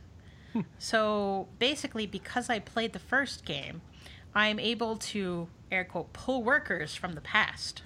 Hmm. 0.55 0.61
So 0.79 1.49
basically, 1.59 2.07
because 2.07 2.49
I 2.49 2.59
played 2.61 2.93
the 2.95 2.99
first 2.99 3.45
game, 3.45 3.83
I'm 4.35 4.59
able 4.59 4.97
to 4.97 5.49
air 5.71 5.85
quote 5.85 6.13
pull 6.15 6.43
workers 6.43 6.95
from 6.95 7.13
the 7.13 7.21
past. 7.21 7.83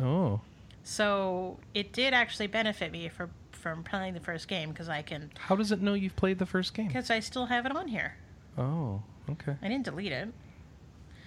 Oh. 0.00 0.40
So 0.84 1.58
it 1.74 1.92
did 1.92 2.14
actually 2.14 2.46
benefit 2.46 2.92
me 2.92 3.08
for 3.08 3.30
from 3.52 3.82
playing 3.82 4.14
the 4.14 4.20
first 4.20 4.46
game 4.46 4.70
because 4.70 4.88
I 4.88 5.02
can 5.02 5.32
How 5.38 5.56
does 5.56 5.72
it 5.72 5.82
know 5.82 5.94
you've 5.94 6.14
played 6.14 6.38
the 6.38 6.46
first 6.46 6.74
game? 6.74 6.86
because 6.86 7.10
I 7.10 7.18
still 7.20 7.46
have 7.46 7.66
it 7.66 7.74
on 7.76 7.88
here. 7.88 8.14
Oh, 8.56 9.02
okay. 9.30 9.56
I 9.62 9.68
didn't 9.68 9.84
delete 9.84 10.12
it. 10.12 10.28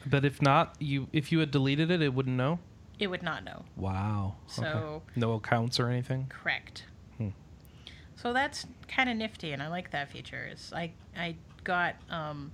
But 0.06 0.26
if 0.26 0.42
not, 0.42 0.76
you 0.80 1.08
if 1.14 1.32
you 1.32 1.40
had 1.40 1.52
deleted 1.52 1.92
it, 1.92 2.02
it 2.02 2.14
wouldn't 2.14 2.36
know. 2.36 2.60
It 3.00 3.08
would 3.08 3.24
not 3.24 3.44
know. 3.44 3.66
Wow. 3.76 4.36
So- 4.48 4.64
okay. 5.08 5.20
no 5.20 5.34
accounts 5.34 5.80
or 5.80 5.90
anything. 5.90 6.28
Correct. 6.30 6.86
Hmm. 7.18 7.30
So 8.16 8.34
that's 8.34 8.66
kind 8.88 9.10
of 9.10 9.18
nifty, 9.18 9.52
and 9.52 9.62
I 9.62 9.68
like 9.68 9.92
that 9.92 10.12
feature. 10.12 10.50
Is 10.52 10.72
I 10.76 10.92
I 11.18 11.36
got 11.64 11.96
um 12.10 12.52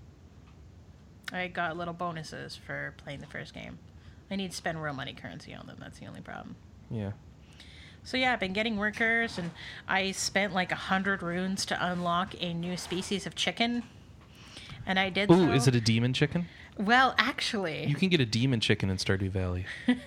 I 1.32 1.48
got 1.48 1.78
little 1.78 1.94
bonuses 1.94 2.56
for 2.56 2.94
playing 2.98 3.20
the 3.20 3.28
first 3.28 3.54
game. 3.54 3.80
I 4.32 4.36
need 4.36 4.52
to 4.52 4.58
spend 4.58 4.82
real 4.82 4.94
money 4.94 5.14
currency 5.14 5.54
on 5.54 5.68
them. 5.68 5.78
That's 5.80 6.00
the 6.00 6.06
only 6.08 6.22
problem. 6.22 6.56
Yeah. 6.90 7.12
So 8.04 8.16
yeah, 8.16 8.32
I've 8.32 8.40
been 8.40 8.54
getting 8.54 8.78
workers, 8.78 9.38
and 9.38 9.52
I 9.88 10.12
spent 10.12 10.54
like 10.54 10.72
a 10.72 10.76
hundred 10.76 11.22
runes 11.22 11.66
to 11.68 11.86
unlock 11.86 12.34
a 12.42 12.54
new 12.54 12.78
species 12.78 13.26
of 13.26 13.36
chicken. 13.36 13.84
And 14.88 14.98
I 14.98 15.10
did. 15.10 15.30
Ooh, 15.30 15.48
so. 15.48 15.52
is 15.52 15.68
it 15.68 15.76
a 15.76 15.82
demon 15.82 16.14
chicken? 16.14 16.48
Well, 16.80 17.14
actually, 17.18 17.86
You 17.86 17.96
can 17.96 18.10
get 18.10 18.20
a 18.20 18.26
demon 18.26 18.60
chicken 18.60 18.90
in 18.90 18.98
Stardew 18.98 19.30
Valley. 19.30 19.66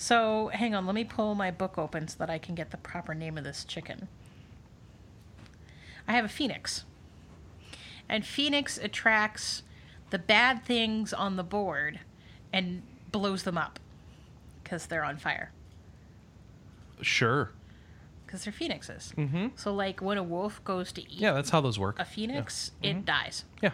So, 0.00 0.48
hang 0.54 0.74
on, 0.74 0.86
let 0.86 0.94
me 0.94 1.04
pull 1.04 1.34
my 1.34 1.50
book 1.50 1.76
open 1.76 2.08
so 2.08 2.16
that 2.20 2.30
I 2.30 2.38
can 2.38 2.54
get 2.54 2.70
the 2.70 2.78
proper 2.78 3.14
name 3.14 3.36
of 3.36 3.44
this 3.44 3.64
chicken. 3.66 4.08
I 6.08 6.14
have 6.14 6.24
a 6.24 6.28
phoenix. 6.28 6.86
And 8.08 8.24
phoenix 8.24 8.78
attracts 8.78 9.62
the 10.08 10.18
bad 10.18 10.64
things 10.64 11.12
on 11.12 11.36
the 11.36 11.42
board 11.44 12.00
and 12.50 12.80
blows 13.12 13.42
them 13.42 13.58
up 13.58 13.78
because 14.64 14.86
they're 14.86 15.04
on 15.04 15.18
fire. 15.18 15.52
Sure. 17.02 17.50
Because 18.30 18.44
they're 18.44 18.52
phoenixes. 18.52 19.12
Mm-hmm. 19.16 19.48
So, 19.56 19.74
like 19.74 20.00
when 20.00 20.16
a 20.16 20.22
wolf 20.22 20.62
goes 20.62 20.92
to 20.92 21.00
eat 21.02 21.18
Yeah, 21.18 21.32
that's 21.32 21.50
how 21.50 21.60
those 21.60 21.80
work. 21.80 21.98
a 21.98 22.04
phoenix, 22.04 22.70
Yeah. 22.80 22.90
it 22.90 22.96
Mhm. 22.98 23.04
dies. 23.04 23.44
Yeah. 23.60 23.70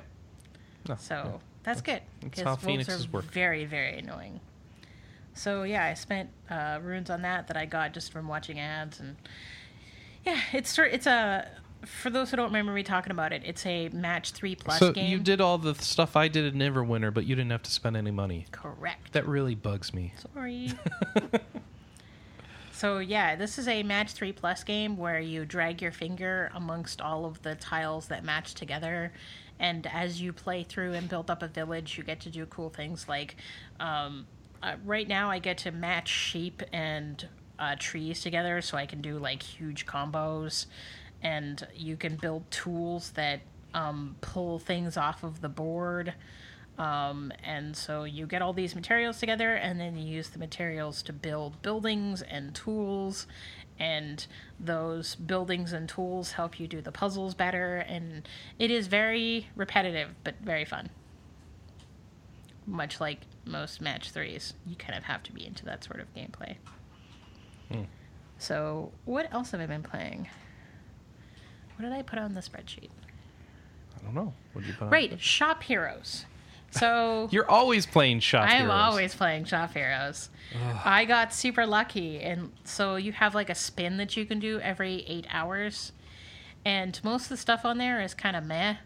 No, 0.88 0.96
So 0.96 1.42
that's 1.62 1.82
good. 1.82 2.00
that's 2.22 2.40
how 2.40 2.56
phoenixes 2.56 3.04
are 3.06 3.10
work. 3.10 3.24
very, 3.26 3.66
very 3.66 3.98
annoying. 3.98 4.40
So 5.34 5.64
yeah, 5.64 5.84
I 5.84 5.92
spent 5.92 6.30
uh, 6.48 6.78
runes 6.82 7.10
on 7.10 7.20
that 7.20 7.48
that 7.48 7.56
I 7.58 7.66
got 7.66 7.92
just 7.92 8.10
from 8.12 8.28
watching 8.28 8.58
ads, 8.58 8.98
and 8.98 9.16
yeah, 10.24 10.40
it's. 10.54 10.78
It's 10.78 11.06
a 11.06 11.46
for 11.84 12.08
those 12.08 12.30
who 12.30 12.38
don't 12.38 12.46
remember 12.46 12.72
me 12.72 12.82
talking 12.82 13.10
about 13.10 13.34
it, 13.34 13.42
it's 13.44 13.66
a 13.66 13.90
match 13.90 14.30
three 14.32 14.56
plus 14.56 14.78
so 14.78 14.90
game. 14.92 15.10
you 15.10 15.18
did 15.18 15.42
all 15.42 15.58
the 15.58 15.74
stuff 15.74 16.16
I 16.16 16.28
did 16.28 16.54
in 16.54 16.58
Neverwinter, 16.58 17.12
but 17.12 17.26
you 17.26 17.34
didn't 17.36 17.50
have 17.50 17.62
to 17.64 17.70
spend 17.70 17.94
any 17.98 18.10
money. 18.10 18.46
correct. 18.52 19.12
That 19.12 19.28
really 19.28 19.54
bugs 19.54 19.92
me. 19.92 20.14
Sorry. 20.32 20.72
so 22.76 22.98
yeah, 22.98 23.36
this 23.36 23.58
is 23.58 23.68
a 23.68 23.82
match 23.82 24.12
three 24.12 24.32
plus 24.32 24.62
game 24.62 24.98
where 24.98 25.18
you 25.18 25.46
drag 25.46 25.80
your 25.80 25.92
finger 25.92 26.50
amongst 26.54 27.00
all 27.00 27.24
of 27.24 27.40
the 27.40 27.54
tiles 27.54 28.08
that 28.08 28.22
match 28.22 28.52
together, 28.52 29.12
and 29.58 29.86
as 29.86 30.20
you 30.20 30.34
play 30.34 30.62
through 30.62 30.92
and 30.92 31.08
build 31.08 31.30
up 31.30 31.42
a 31.42 31.48
village, 31.48 31.96
you 31.96 32.04
get 32.04 32.20
to 32.20 32.28
do 32.28 32.44
cool 32.44 32.68
things 32.68 33.08
like, 33.08 33.36
um, 33.80 34.26
uh, 34.62 34.74
right 34.84 35.08
now 35.08 35.30
I 35.30 35.38
get 35.38 35.56
to 35.58 35.70
match 35.70 36.08
sheep 36.08 36.62
and 36.70 37.26
uh, 37.58 37.76
trees 37.78 38.20
together, 38.20 38.60
so 38.60 38.76
I 38.76 38.84
can 38.84 39.00
do 39.00 39.18
like 39.18 39.42
huge 39.42 39.86
combos, 39.86 40.66
and 41.22 41.66
you 41.74 41.96
can 41.96 42.16
build 42.16 42.50
tools 42.50 43.12
that 43.12 43.40
um, 43.72 44.16
pull 44.20 44.58
things 44.58 44.98
off 44.98 45.24
of 45.24 45.40
the 45.40 45.48
board. 45.48 46.12
Um, 46.78 47.32
and 47.42 47.76
so 47.76 48.04
you 48.04 48.26
get 48.26 48.42
all 48.42 48.52
these 48.52 48.74
materials 48.74 49.18
together, 49.18 49.54
and 49.54 49.80
then 49.80 49.96
you 49.96 50.04
use 50.04 50.28
the 50.28 50.38
materials 50.38 51.02
to 51.02 51.12
build 51.12 51.62
buildings 51.62 52.22
and 52.22 52.54
tools. 52.54 53.26
And 53.78 54.26
those 54.58 55.14
buildings 55.14 55.72
and 55.72 55.88
tools 55.88 56.32
help 56.32 56.58
you 56.58 56.66
do 56.66 56.80
the 56.80 56.92
puzzles 56.92 57.34
better. 57.34 57.76
And 57.76 58.28
it 58.58 58.70
is 58.70 58.86
very 58.86 59.48
repetitive, 59.54 60.10
but 60.24 60.34
very 60.42 60.64
fun. 60.64 60.90
Much 62.66 63.00
like 63.00 63.20
most 63.44 63.80
match 63.80 64.10
threes, 64.10 64.54
you 64.66 64.76
kind 64.76 64.98
of 64.98 65.04
have 65.04 65.22
to 65.24 65.32
be 65.32 65.46
into 65.46 65.64
that 65.66 65.84
sort 65.84 66.00
of 66.00 66.12
gameplay. 66.14 66.56
So, 68.38 68.92
what 69.04 69.32
else 69.32 69.52
have 69.52 69.60
I 69.60 69.66
been 69.66 69.82
playing? 69.82 70.28
What 71.76 71.84
did 71.84 71.92
I 71.92 72.02
put 72.02 72.18
on 72.18 72.34
the 72.34 72.40
spreadsheet? 72.40 72.90
I 73.98 74.04
don't 74.04 74.14
know. 74.14 74.32
What 74.52 74.62
did 74.62 74.68
you 74.68 74.74
put 74.74 74.84
on? 74.84 74.90
Right, 74.90 75.20
Shop 75.20 75.62
Heroes. 75.62 76.26
So 76.78 77.28
You're 77.30 77.50
always 77.50 77.86
playing 77.86 78.20
Shop 78.20 78.46
I 78.48 78.54
am 78.54 78.66
Heroes. 78.66 78.72
always 78.74 79.14
playing 79.14 79.44
Shop 79.44 79.72
Heroes. 79.72 80.30
I 80.84 81.04
got 81.04 81.34
super 81.34 81.66
lucky, 81.66 82.20
and 82.20 82.52
so 82.64 82.96
you 82.96 83.12
have 83.12 83.34
like 83.34 83.50
a 83.50 83.54
spin 83.54 83.96
that 83.98 84.16
you 84.16 84.24
can 84.24 84.38
do 84.38 84.60
every 84.60 85.04
eight 85.08 85.26
hours, 85.30 85.92
and 86.64 86.98
most 87.04 87.24
of 87.24 87.28
the 87.30 87.36
stuff 87.36 87.64
on 87.64 87.78
there 87.78 88.00
is 88.00 88.14
kind 88.14 88.36
of 88.36 88.44
meh. 88.44 88.76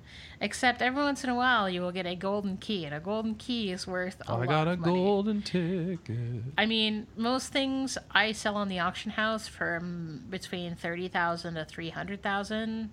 Except 0.43 0.81
every 0.81 1.03
once 1.03 1.23
in 1.23 1.29
a 1.29 1.35
while, 1.35 1.69
you 1.69 1.83
will 1.83 1.93
get 1.93 2.07
a 2.07 2.17
golden 2.17 2.57
key, 2.57 2.87
and 2.87 2.95
a 2.95 3.01
golden 3.01 3.35
key 3.35 3.71
is 3.71 3.87
worth 3.87 4.21
a 4.27 4.33
I 4.33 4.37
lot 4.37 4.49
got 4.49 4.69
a 4.69 4.77
golden 4.77 5.43
ticket. 5.43 6.09
I 6.57 6.65
mean, 6.65 7.07
most 7.17 7.53
things 7.53 7.99
I 8.11 8.33
sell 8.33 8.57
on 8.57 8.69
the 8.69 8.79
auction 8.79 9.11
house 9.13 9.47
for 9.47 9.81
mm, 9.83 10.31
between 10.31 10.77
thirty 10.77 11.09
thousand 11.09 11.55
to 11.55 11.65
three 11.67 11.91
hundred 11.91 12.23
thousand. 12.23 12.91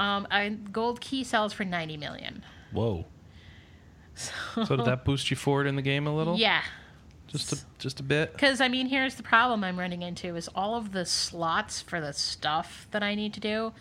Um, 0.00 0.26
a 0.32 0.50
gold 0.50 1.00
key 1.00 1.22
sells 1.22 1.52
for 1.52 1.64
ninety 1.64 1.96
million. 1.96 2.44
Whoa. 2.72 3.06
So, 4.14 4.64
So 4.64 4.76
did 4.76 4.86
that 4.86 5.04
boost 5.04 5.30
you 5.30 5.36
forward 5.36 5.66
in 5.66 5.76
the 5.76 5.82
game 5.82 6.06
a 6.06 6.14
little? 6.14 6.36
Yeah, 6.36 6.62
Just 7.28 7.52
a 7.52 7.58
just 7.78 8.00
a 8.00 8.02
bit. 8.02 8.32
Because 8.32 8.60
I 8.60 8.68
mean, 8.68 8.88
here's 8.88 9.14
the 9.14 9.22
problem 9.22 9.64
I'm 9.64 9.78
running 9.78 10.02
into: 10.02 10.36
is 10.36 10.48
all 10.54 10.76
of 10.76 10.92
the 10.92 11.04
slots 11.06 11.80
for 11.80 12.00
the 12.00 12.12
stuff 12.12 12.86
that 12.90 13.02
I 13.02 13.14
need 13.14 13.32
to 13.34 13.40
do 13.40 13.72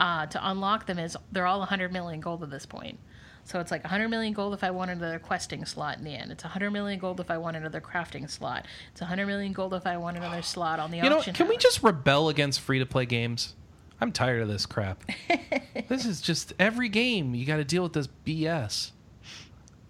uh, 0.00 0.26
to 0.26 0.50
unlock 0.50 0.86
them 0.86 0.98
is 0.98 1.16
they're 1.32 1.46
all 1.46 1.58
100 1.60 1.92
million 1.92 2.20
gold 2.20 2.42
at 2.42 2.50
this 2.50 2.66
point. 2.66 2.98
So 3.44 3.60
it's 3.60 3.70
like 3.70 3.84
100 3.84 4.08
million 4.08 4.32
gold 4.32 4.54
if 4.54 4.64
I 4.64 4.72
want 4.72 4.90
another 4.90 5.20
questing 5.20 5.64
slot 5.64 5.98
in 5.98 6.04
the 6.04 6.14
end. 6.14 6.32
It's 6.32 6.42
100 6.42 6.70
million 6.72 6.98
gold 6.98 7.20
if 7.20 7.30
I 7.30 7.38
want 7.38 7.56
another 7.56 7.80
crafting 7.80 8.28
slot. 8.28 8.66
It's 8.90 9.00
100 9.00 9.24
million 9.26 9.52
gold 9.52 9.72
if 9.72 9.86
I 9.86 9.96
want 9.96 10.16
another 10.16 10.42
slot 10.42 10.80
on 10.80 10.90
the 10.90 10.98
You 10.98 11.08
know, 11.08 11.22
can 11.22 11.46
we 11.46 11.56
just 11.56 11.82
rebel 11.82 12.28
against 12.28 12.60
free 12.60 12.80
to 12.80 12.86
play 12.86 13.06
games? 13.06 13.54
I'm 14.00 14.10
tired 14.10 14.42
of 14.42 14.48
this 14.48 14.66
crap. 14.66 15.04
this 15.88 16.04
is 16.04 16.20
just 16.20 16.54
every 16.58 16.88
game 16.88 17.34
you 17.36 17.46
got 17.46 17.56
to 17.58 17.64
deal 17.64 17.84
with 17.84 17.92
this 17.92 18.08
BS. 18.26 18.90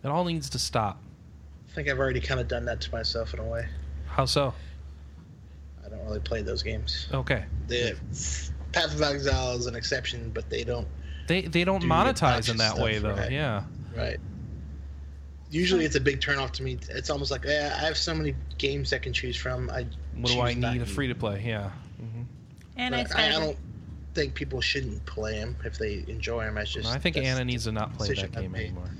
It 0.07 0.11
all 0.11 0.25
needs 0.25 0.49
to 0.51 0.59
stop. 0.61 1.03
I 1.69 1.75
think 1.75 1.89
I've 1.89 1.99
already 1.99 2.21
kind 2.21 2.39
of 2.39 2.47
done 2.47 2.65
that 2.67 2.81
to 2.83 2.93
myself 2.93 3.35
in 3.35 3.41
a 3.41 3.45
way. 3.45 3.67
How 4.07 4.25
so? 4.25 4.55
I 5.85 5.89
don't 5.89 6.05
really 6.05 6.21
play 6.21 6.43
those 6.43 6.63
games. 6.63 7.09
Okay. 7.13 7.45
The 7.67 7.97
Path 8.71 8.95
of 8.95 9.03
Exile 9.03 9.57
is 9.57 9.67
an 9.67 9.75
exception, 9.75 10.31
but 10.33 10.49
they 10.49 10.63
don't. 10.63 10.87
They 11.27 11.43
they 11.43 11.65
don't 11.65 11.81
Do 11.81 11.89
monetize 11.89 12.49
in 12.49 12.53
obnoxious 12.53 12.59
that 12.59 12.79
way 12.79 12.99
though. 12.99 13.15
right. 13.15 13.33
Yeah. 13.33 13.65
Right. 13.97 14.19
Usually, 15.51 15.85
it's 15.85 15.97
a 15.97 16.01
big 16.01 16.21
turnoff 16.21 16.53
to 16.53 16.63
me. 16.63 16.79
It's 16.89 17.11
almost 17.11 17.33
like 17.33 17.45
eh, 17.45 17.67
I 17.75 17.85
have 17.85 17.97
so 17.97 18.15
many 18.15 18.37
games 18.59 18.93
I 18.93 18.99
can 18.99 19.13
choose 19.13 19.37
from. 19.37 19.69
I 19.71 19.87
What 20.15 20.31
do 20.31 20.41
I 20.41 20.55
need 20.55 20.83
a 20.83 20.87
free 20.87 21.09
to 21.09 21.17
play? 21.17 21.43
Yeah. 21.45 21.71
hmm 21.99 22.23
And 22.77 22.95
I 22.95 23.07
I, 23.17 23.27
I 23.27 23.29
don't 23.31 23.59
think 24.15 24.35
people 24.35 24.61
shouldn't 24.61 25.05
play 25.05 25.41
them 25.41 25.57
if 25.65 25.79
they 25.79 26.05
enjoy 26.07 26.45
them. 26.45 26.59
It's 26.59 26.73
just 26.73 26.89
I 26.95 26.99
think 26.99 27.17
Anna 27.17 27.45
needs 27.45 27.65
to 27.65 27.73
not 27.73 27.93
play 27.95 28.15
that 28.15 28.19
I've 28.21 28.33
game 28.33 28.53
made. 28.53 28.67
anymore. 28.67 28.91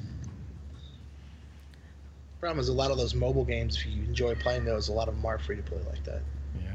Problem 2.41 2.59
is, 2.61 2.69
a 2.69 2.73
lot 2.73 2.91
of 2.91 2.99
those 2.99 3.15
mobile 3.15 3.45
games, 3.45 3.77
if 3.77 3.87
you 3.87 4.03
enjoy 4.05 4.35
playing 4.35 4.65
those, 4.65 4.89
a 4.89 4.93
lot 4.93 5.09
of 5.09 5.15
them 5.15 5.25
are 5.25 5.39
free 5.39 5.57
to 5.57 5.63
play 5.63 5.81
like 5.89 6.05
that. 6.05 6.21
Yeah. 6.61 6.71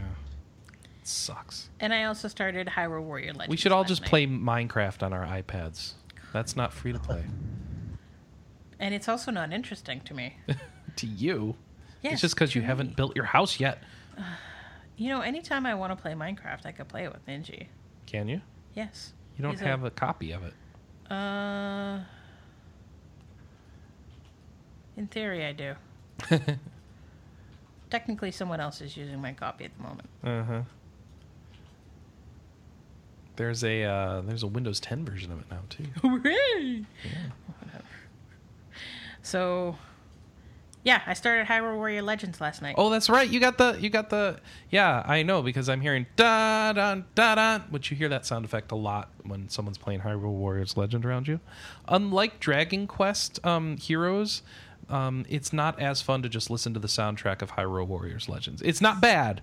It 1.00 1.08
sucks. 1.08 1.70
and 1.80 1.94
I 1.94 2.06
also 2.06 2.28
started 2.28 2.68
Hyrule 2.68 3.04
Warrior 3.04 3.34
Legends. 3.34 3.50
We 3.50 3.58
should 3.58 3.72
all 3.72 3.84
just 3.84 4.02
night. 4.02 4.10
play 4.10 4.28
Minecraft 4.28 5.04
on 5.04 5.14
our 5.14 5.26
iPads. 5.26 5.94
That's 6.34 6.56
not 6.56 6.74
free 6.74 6.94
to 6.94 7.00
play. 7.00 7.24
And 8.80 8.96
it's 8.96 9.08
also 9.08 9.30
not 9.30 9.54
interesting 9.54 10.02
to 10.06 10.16
me. 10.16 10.38
to 10.96 11.06
you. 11.06 11.56
Yes, 12.02 12.14
it's 12.14 12.22
just 12.22 12.34
because 12.34 12.56
you 12.56 12.62
to 12.62 12.68
haven't 12.68 12.96
built 12.96 13.16
your 13.16 13.26
house 13.26 13.60
yet. 13.60 13.84
You 14.98 15.10
know, 15.10 15.22
anytime 15.22 15.66
I 15.66 15.74
want 15.74 15.96
to 15.96 16.00
play 16.00 16.12
Minecraft, 16.14 16.66
I 16.66 16.72
could 16.74 16.88
play 16.88 17.06
it 17.06 17.14
with 17.14 17.26
Ninja. 17.26 17.66
Can 18.06 18.28
you? 18.28 18.42
Yes. 18.76 19.14
You 19.36 19.42
don't 19.42 19.52
He's 19.52 19.62
have 19.62 19.84
a 19.84 19.90
copy 19.90 20.32
of 20.32 20.44
it. 20.44 20.54
Uh, 21.12 22.02
in 25.02 25.08
theory, 25.08 25.46
I 25.46 25.52
do. 25.52 25.74
Technically, 27.90 28.32
someone 28.32 28.60
else 28.60 28.82
is 28.82 28.96
using 28.96 29.20
my 29.20 29.34
copy 29.34 29.66
at 29.66 29.72
the 29.76 29.84
moment. 29.84 30.10
Uh 30.24 30.44
huh. 30.44 30.62
There's 33.36 33.64
a 33.64 33.84
uh, 33.84 34.22
there's 34.22 34.44
a 34.44 34.48
Windows 34.48 34.80
10 34.80 35.04
version 35.04 35.32
of 35.32 35.40
it 35.40 35.46
now 35.50 35.62
too. 35.70 35.86
Hooray! 36.02 36.86
So, 39.24 39.76
yeah, 40.84 41.02
I 41.06 41.14
started 41.14 41.46
Hyrule 41.46 41.76
Warrior 41.76 42.02
Legends 42.02 42.42
last 42.42 42.62
night. 42.62 42.76
Oh, 42.78 42.90
that's 42.90 43.08
right. 43.08 43.30
You 43.30 43.40
got 43.40 43.58
the 43.58 43.78
you 43.80 43.90
got 43.90 44.10
the 44.10 44.40
yeah. 44.70 45.04
I 45.06 45.24
know 45.24 45.42
because 45.42 45.70
I'm 45.70 45.82
hearing 45.82 46.06
da 46.16 46.74
da 46.74 47.02
da 47.16 47.36
da, 47.36 47.60
which 47.70 47.92
you 47.92 47.98
hear 47.98 48.10
that 48.10 48.26
sound 48.26 48.46
effect 48.46 48.72
a 48.72 48.76
lot 48.76 49.10
when 49.24 49.50
someone's 49.50 49.78
playing 49.78 50.02
Hyrule 50.02 50.34
Warriors 50.34 50.78
Legend 50.78 51.06
around 51.06 51.28
you. 51.28 51.40
Unlike 51.88 52.40
Dragon 52.40 52.88
Quest 52.88 53.44
um, 53.46 53.78
Heroes, 53.78 54.42
um, 54.92 55.26
it's 55.30 55.54
not 55.54 55.80
as 55.80 56.02
fun 56.02 56.22
to 56.24 56.30
just 56.30 56.50
listen 56.50 56.74
to 56.74 56.80
the 56.80 56.88
soundtrack 56.88 57.42
of 57.42 57.52
Hyrule 57.52 57.88
Warriors 57.88 58.28
Legends. 58.30 58.62
It's 58.62 58.82
not 58.82 59.02
bad. 59.02 59.42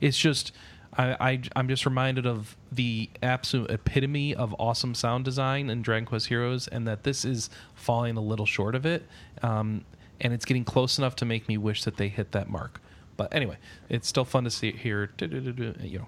It's 0.00 0.18
just 0.18 0.52
I, 0.96 1.16
I 1.20 1.40
I'm 1.56 1.68
just 1.68 1.86
reminded 1.86 2.26
of 2.26 2.56
the 2.72 3.08
absolute 3.22 3.70
epitome 3.70 4.34
of 4.34 4.54
awesome 4.58 4.94
sound 4.94 5.24
design 5.24 5.70
in 5.70 5.82
Dragon 5.82 6.06
Quest 6.06 6.26
Heroes, 6.26 6.68
and 6.68 6.86
that 6.86 7.04
this 7.04 7.24
is 7.24 7.50
falling 7.74 8.16
a 8.16 8.20
little 8.20 8.46
short 8.46 8.74
of 8.74 8.84
it. 8.86 9.06
Um, 9.42 9.84
and 10.20 10.32
it's 10.34 10.44
getting 10.44 10.64
close 10.64 10.98
enough 10.98 11.16
to 11.16 11.24
make 11.24 11.48
me 11.48 11.56
wish 11.56 11.84
that 11.84 11.96
they 11.96 12.08
hit 12.08 12.32
that 12.32 12.50
mark. 12.50 12.80
But 13.16 13.34
anyway, 13.34 13.56
it's 13.88 14.06
still 14.06 14.24
fun 14.24 14.44
to 14.44 14.50
see 14.50 14.68
it 14.68 14.76
here. 14.76 15.10
You 15.20 15.98
know, 16.00 16.06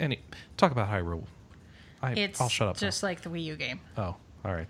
any 0.00 0.20
talk 0.56 0.72
about 0.72 0.90
Hyrule. 0.90 1.24
I, 2.02 2.12
it's 2.12 2.40
I'll 2.40 2.48
shut 2.48 2.68
up. 2.68 2.76
just 2.76 3.02
like 3.02 3.22
the 3.22 3.30
Wii 3.30 3.44
U 3.44 3.56
game. 3.56 3.80
Oh, 3.96 4.16
all 4.44 4.54
right. 4.54 4.68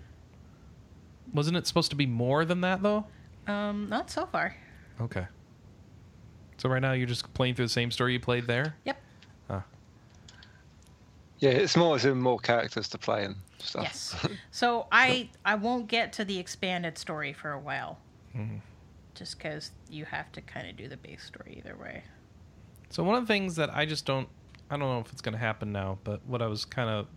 Wasn't 1.33 1.55
it 1.55 1.67
supposed 1.67 1.91
to 1.91 1.95
be 1.95 2.07
more 2.07 2.43
than 2.43 2.61
that 2.61 2.81
though? 2.81 3.05
Um, 3.49 3.89
not 3.89 4.11
so 4.11 4.25
far. 4.27 4.55
Okay. 5.01 5.25
So 6.57 6.69
right 6.69 6.81
now 6.81 6.91
you're 6.91 7.07
just 7.07 7.33
playing 7.33 7.55
through 7.55 7.65
the 7.65 7.69
same 7.69 7.89
story 7.89 8.13
you 8.13 8.19
played 8.19 8.45
there. 8.45 8.75
Yep. 8.85 9.01
Huh. 9.49 9.61
Yeah, 11.39 11.51
it's 11.51 11.75
more 11.75 11.95
as 11.95 12.05
in 12.05 12.19
more 12.19 12.37
characters 12.37 12.89
to 12.89 12.97
play 12.97 13.25
and 13.25 13.35
stuff. 13.59 13.83
Yes. 13.83 14.15
So 14.51 14.87
I 14.91 15.29
I 15.45 15.55
won't 15.55 15.87
get 15.87 16.13
to 16.13 16.25
the 16.25 16.37
expanded 16.37 16.97
story 16.97 17.33
for 17.33 17.51
a 17.51 17.59
while. 17.59 17.97
Mm-hmm. 18.35 18.57
Just 19.15 19.37
because 19.37 19.71
you 19.89 20.05
have 20.05 20.31
to 20.33 20.41
kind 20.41 20.69
of 20.69 20.77
do 20.77 20.87
the 20.87 20.97
base 20.97 21.23
story 21.23 21.55
either 21.57 21.75
way. 21.75 22.03
So 22.89 23.03
one 23.03 23.15
of 23.15 23.27
the 23.27 23.33
things 23.33 23.55
that 23.55 23.73
I 23.75 23.85
just 23.85 24.05
don't, 24.05 24.27
I 24.69 24.77
don't 24.77 24.87
know 24.87 24.99
if 24.99 25.11
it's 25.11 25.21
going 25.21 25.33
to 25.33 25.39
happen 25.39 25.71
now, 25.71 25.99
but 26.03 26.25
what 26.25 26.41
I 26.41 26.47
was 26.47 26.65
kind 26.65 26.89
of, 26.89 27.07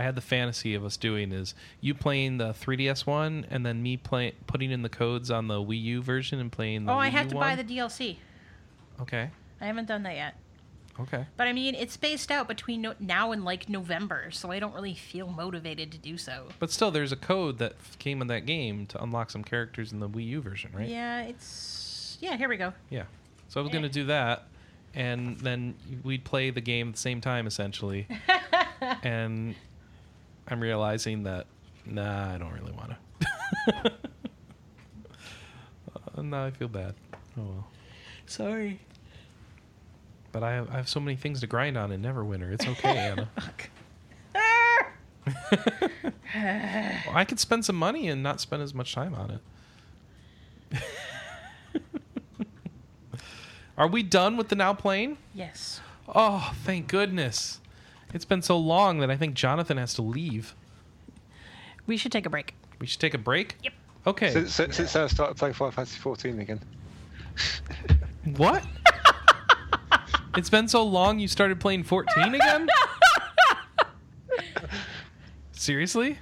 I 0.00 0.02
had 0.02 0.14
the 0.14 0.22
fantasy 0.22 0.74
of 0.74 0.82
us 0.82 0.96
doing 0.96 1.30
is 1.30 1.54
you 1.82 1.94
playing 1.94 2.38
the 2.38 2.54
3DS 2.54 3.04
one, 3.06 3.46
and 3.50 3.66
then 3.66 3.82
me 3.82 3.98
play 3.98 4.32
putting 4.46 4.70
in 4.70 4.80
the 4.80 4.88
codes 4.88 5.30
on 5.30 5.46
the 5.46 5.56
Wii 5.56 5.82
U 5.82 6.02
version 6.02 6.40
and 6.40 6.50
playing 6.50 6.86
the. 6.86 6.92
oh, 6.92 6.96
I 6.96 7.08
Wii 7.08 7.12
have 7.12 7.24
U 7.26 7.30
to 7.30 7.36
one. 7.36 7.48
buy 7.48 7.62
the 7.62 7.64
DLC. 7.64 8.16
Okay. 9.02 9.28
I 9.60 9.66
haven't 9.66 9.88
done 9.88 10.02
that 10.04 10.14
yet. 10.14 10.36
Okay. 10.98 11.26
But 11.36 11.48
I 11.48 11.52
mean, 11.52 11.74
it's 11.74 11.92
spaced 11.92 12.30
out 12.30 12.48
between 12.48 12.80
no- 12.80 12.94
now 12.98 13.32
and 13.32 13.44
like 13.44 13.68
November, 13.68 14.30
so 14.30 14.50
I 14.50 14.58
don't 14.58 14.74
really 14.74 14.94
feel 14.94 15.28
motivated 15.28 15.92
to 15.92 15.98
do 15.98 16.16
so. 16.16 16.46
But 16.58 16.70
still, 16.70 16.90
there's 16.90 17.12
a 17.12 17.16
code 17.16 17.58
that 17.58 17.72
f- 17.72 17.98
came 17.98 18.22
in 18.22 18.28
that 18.28 18.46
game 18.46 18.86
to 18.86 19.02
unlock 19.02 19.30
some 19.30 19.44
characters 19.44 19.92
in 19.92 20.00
the 20.00 20.08
Wii 20.08 20.26
U 20.28 20.40
version, 20.40 20.70
right? 20.74 20.88
Yeah, 20.88 21.22
it's 21.22 22.16
yeah. 22.20 22.38
Here 22.38 22.48
we 22.48 22.56
go. 22.56 22.72
Yeah. 22.88 23.04
So 23.48 23.60
I 23.60 23.62
was 23.62 23.68
eh. 23.70 23.72
going 23.72 23.82
to 23.82 23.90
do 23.90 24.04
that, 24.06 24.44
and 24.94 25.38
then 25.40 25.74
we'd 26.02 26.24
play 26.24 26.48
the 26.48 26.62
game 26.62 26.88
at 26.88 26.94
the 26.94 27.00
same 27.00 27.20
time, 27.20 27.46
essentially. 27.46 28.06
and 29.02 29.54
I'm 30.50 30.60
realizing 30.60 31.22
that 31.24 31.46
nah, 31.86 32.34
I 32.34 32.38
don't 32.38 32.52
really 32.52 32.72
want 32.72 32.90
to. 32.90 33.92
uh, 36.18 36.22
no, 36.22 36.44
I 36.46 36.50
feel 36.50 36.68
bad. 36.68 36.94
Oh 37.38 37.42
well. 37.42 37.66
Sorry. 38.26 38.80
But 40.32 40.42
I 40.42 40.52
have 40.52 40.70
I 40.70 40.76
have 40.76 40.88
so 40.88 41.00
many 41.00 41.16
things 41.16 41.40
to 41.40 41.46
grind 41.46 41.76
on 41.76 41.92
in 41.92 42.02
Neverwinter. 42.02 42.52
It's 42.52 42.66
okay, 42.66 42.88
Anna. 42.98 43.30
Well, 46.32 47.16
I 47.16 47.24
could 47.24 47.40
spend 47.40 47.64
some 47.64 47.76
money 47.76 48.08
and 48.08 48.22
not 48.22 48.40
spend 48.40 48.62
as 48.62 48.72
much 48.72 48.94
time 48.94 49.14
on 49.14 49.40
it. 50.72 50.82
Are 53.76 53.86
we 53.88 54.02
done 54.02 54.36
with 54.36 54.48
the 54.48 54.54
now 54.56 54.72
plane? 54.74 55.18
yes. 55.34 55.80
Oh, 56.12 56.52
thank 56.64 56.88
goodness. 56.88 57.59
It's 58.12 58.24
been 58.24 58.42
so 58.42 58.58
long 58.58 58.98
that 59.00 59.10
I 59.10 59.16
think 59.16 59.34
Jonathan 59.34 59.76
has 59.76 59.94
to 59.94 60.02
leave. 60.02 60.54
We 61.86 61.96
should 61.96 62.12
take 62.12 62.26
a 62.26 62.30
break. 62.30 62.54
We 62.80 62.86
should 62.86 63.00
take 63.00 63.14
a 63.14 63.18
break? 63.18 63.56
Yep. 63.62 63.72
Okay. 64.06 64.30
Since, 64.32 64.54
since, 64.54 64.76
since 64.76 64.96
I 64.96 65.06
started 65.06 65.36
playing 65.36 65.54
Final 65.54 65.72
Fantasy 65.72 65.98
14 65.98 66.38
again. 66.40 66.60
what? 68.36 68.64
it's 70.36 70.50
been 70.50 70.68
so 70.68 70.82
long 70.84 71.18
you 71.18 71.28
started 71.28 71.60
playing 71.60 71.84
14 71.84 72.34
again? 72.34 72.68
Seriously? 75.52 76.18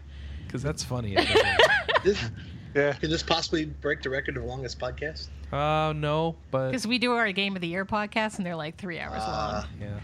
Because 0.47 0.63
that's 0.63 0.83
funny. 0.83 1.13
Yeah. 1.13 2.93
could 2.95 3.11
this 3.11 3.23
possibly 3.23 3.67
break 3.67 4.03
the 4.03 4.11
record 4.11 4.37
of 4.37 4.45
longest 4.45 4.79
podcast? 4.79 5.29
Oh, 5.53 5.93
no, 5.93 6.37
but 6.51 6.69
Because 6.71 6.87
we 6.87 6.99
do 6.99 7.13
our 7.13 7.31
Game 7.33 7.55
of 7.55 7.63
the 7.63 7.69
Year 7.69 7.85
podcast 7.87 8.37
and 8.39 8.47
they're 8.47 8.57
like 8.57 8.77
three 8.77 8.99
hours 8.99 9.23
Uh, 9.23 9.65
long. 9.65 9.67
yeah. 9.81 10.01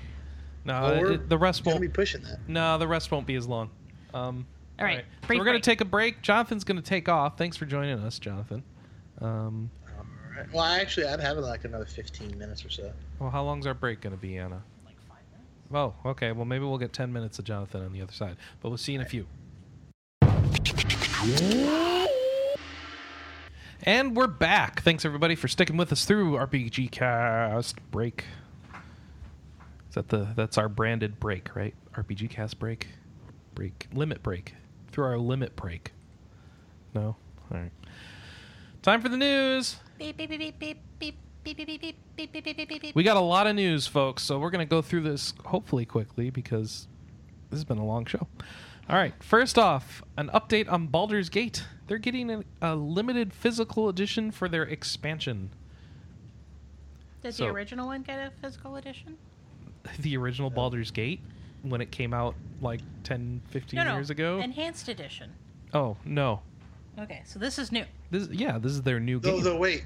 No, 0.64 0.82
well, 0.82 1.10
it- 1.12 1.28
the 1.28 1.38
rest 1.38 1.64
won't 1.66 1.80
be 1.80 1.88
pushing 1.88 2.22
that. 2.22 2.38
No, 2.48 2.78
the 2.78 2.88
rest 2.88 3.10
won't 3.10 3.26
be 3.26 3.34
as 3.34 3.46
long. 3.46 3.70
Um, 4.14 4.46
All 4.78 4.84
right, 4.86 5.04
So 5.28 5.36
we're 5.36 5.44
going 5.44 5.60
to 5.60 5.70
take 5.70 5.80
a 5.80 5.84
break. 5.84 6.22
Jonathan's 6.22 6.64
going 6.64 6.76
to 6.76 6.82
take 6.82 7.08
off. 7.08 7.36
Thanks 7.36 7.56
for 7.56 7.66
joining 7.66 7.98
us, 8.00 8.18
Jonathan. 8.18 8.62
Um, 9.20 9.70
All 9.96 10.04
right. 10.36 10.52
Well, 10.52 10.64
I 10.64 10.78
actually, 10.80 11.06
I'd 11.06 11.20
have 11.20 11.36
like 11.38 11.64
another 11.64 11.84
15 11.86 12.38
minutes 12.38 12.64
or 12.64 12.70
so. 12.70 12.92
well, 13.18 13.30
how 13.30 13.42
long's 13.44 13.66
our 13.66 13.74
break 13.74 14.00
going 14.00 14.14
to 14.14 14.20
be, 14.20 14.36
Anna? 14.38 14.62
Like 14.84 14.96
five 15.08 15.18
minutes. 15.32 15.94
Oh, 16.04 16.10
okay. 16.10 16.32
Well, 16.32 16.44
maybe 16.44 16.64
we'll 16.64 16.78
get 16.78 16.92
10 16.92 17.12
minutes 17.12 17.38
of 17.38 17.44
Jonathan 17.44 17.84
on 17.84 17.92
the 17.92 18.02
other 18.02 18.12
side. 18.12 18.36
But 18.60 18.70
we'll 18.70 18.78
see 18.78 18.92
you 18.92 19.00
in 19.00 19.04
a 19.06 19.08
few. 19.08 19.26
And 23.82 24.16
we're 24.16 24.26
back. 24.26 24.82
Thanks, 24.82 25.04
everybody, 25.04 25.34
for 25.34 25.48
sticking 25.48 25.76
with 25.76 25.92
us 25.92 26.04
through 26.04 26.32
RPG 26.36 26.90
Cast 26.90 27.76
break. 27.90 28.24
Is 29.94 29.96
that 29.96 30.08
the 30.08 30.26
that's 30.34 30.58
our 30.58 30.68
branded 30.68 31.20
break, 31.20 31.54
right? 31.54 31.72
RPG 31.92 32.28
cast 32.28 32.58
break, 32.58 32.88
break 33.54 33.86
limit 33.92 34.24
break 34.24 34.56
through 34.90 35.04
our 35.04 35.18
limit 35.18 35.54
break. 35.54 35.92
No, 36.94 37.14
all 37.52 37.58
right. 37.60 37.70
Time 38.82 39.00
for 39.00 39.08
the 39.08 39.16
news. 39.16 39.76
Beep 39.96 40.16
beep 40.16 40.30
beep 40.30 40.40
beep 40.40 40.58
beep 40.58 40.78
beep. 40.98 41.16
Beep, 41.44 41.56
beep, 41.58 41.66
beep, 41.68 41.80
beep, 42.16 42.32
beep, 42.32 42.44
beep, 42.44 42.56
beep, 42.56 42.82
beep. 42.82 42.96
We 42.96 43.04
got 43.04 43.16
a 43.16 43.20
lot 43.20 43.46
of 43.46 43.54
news, 43.54 43.86
folks, 43.86 44.24
so 44.24 44.40
we're 44.40 44.50
going 44.50 44.66
to 44.66 44.68
go 44.68 44.82
through 44.82 45.02
this 45.02 45.32
hopefully 45.44 45.84
quickly 45.84 46.30
because 46.30 46.88
this 47.50 47.58
has 47.58 47.64
been 47.64 47.78
a 47.78 47.84
long 47.84 48.04
show. 48.06 48.26
All 48.88 48.96
right, 48.96 49.14
first 49.22 49.58
off, 49.58 50.02
an 50.16 50.28
update 50.34 50.72
on 50.72 50.88
Baldur's 50.88 51.28
Gate. 51.28 51.62
They're 51.86 51.98
getting 51.98 52.30
a, 52.30 52.44
a 52.60 52.74
limited 52.74 53.32
physical 53.32 53.88
edition 53.88 54.32
for 54.32 54.48
their 54.48 54.64
expansion. 54.64 55.50
Does 57.22 57.36
so, 57.36 57.44
the 57.44 57.50
original 57.50 57.86
one 57.86 58.02
get 58.02 58.18
a 58.18 58.32
physical 58.40 58.74
edition? 58.74 59.18
The 59.98 60.16
original 60.16 60.50
Baldur's 60.50 60.90
Gate, 60.90 61.20
when 61.62 61.80
it 61.80 61.90
came 61.90 62.14
out 62.14 62.34
like 62.60 62.80
10, 63.04 63.42
15 63.50 63.76
no, 63.78 63.84
no. 63.84 63.94
years 63.94 64.10
ago. 64.10 64.38
Enhanced 64.38 64.88
edition. 64.88 65.32
oh, 65.72 65.96
no. 66.04 66.40
Okay, 66.98 67.22
so 67.24 67.38
this 67.38 67.58
is 67.58 67.72
new. 67.72 67.84
This 68.10 68.28
yeah, 68.28 68.56
this 68.58 68.70
is 68.72 68.82
their 68.82 69.00
new 69.00 69.18
Though, 69.18 69.34
game. 69.34 69.42
though, 69.42 69.56
wait. 69.56 69.84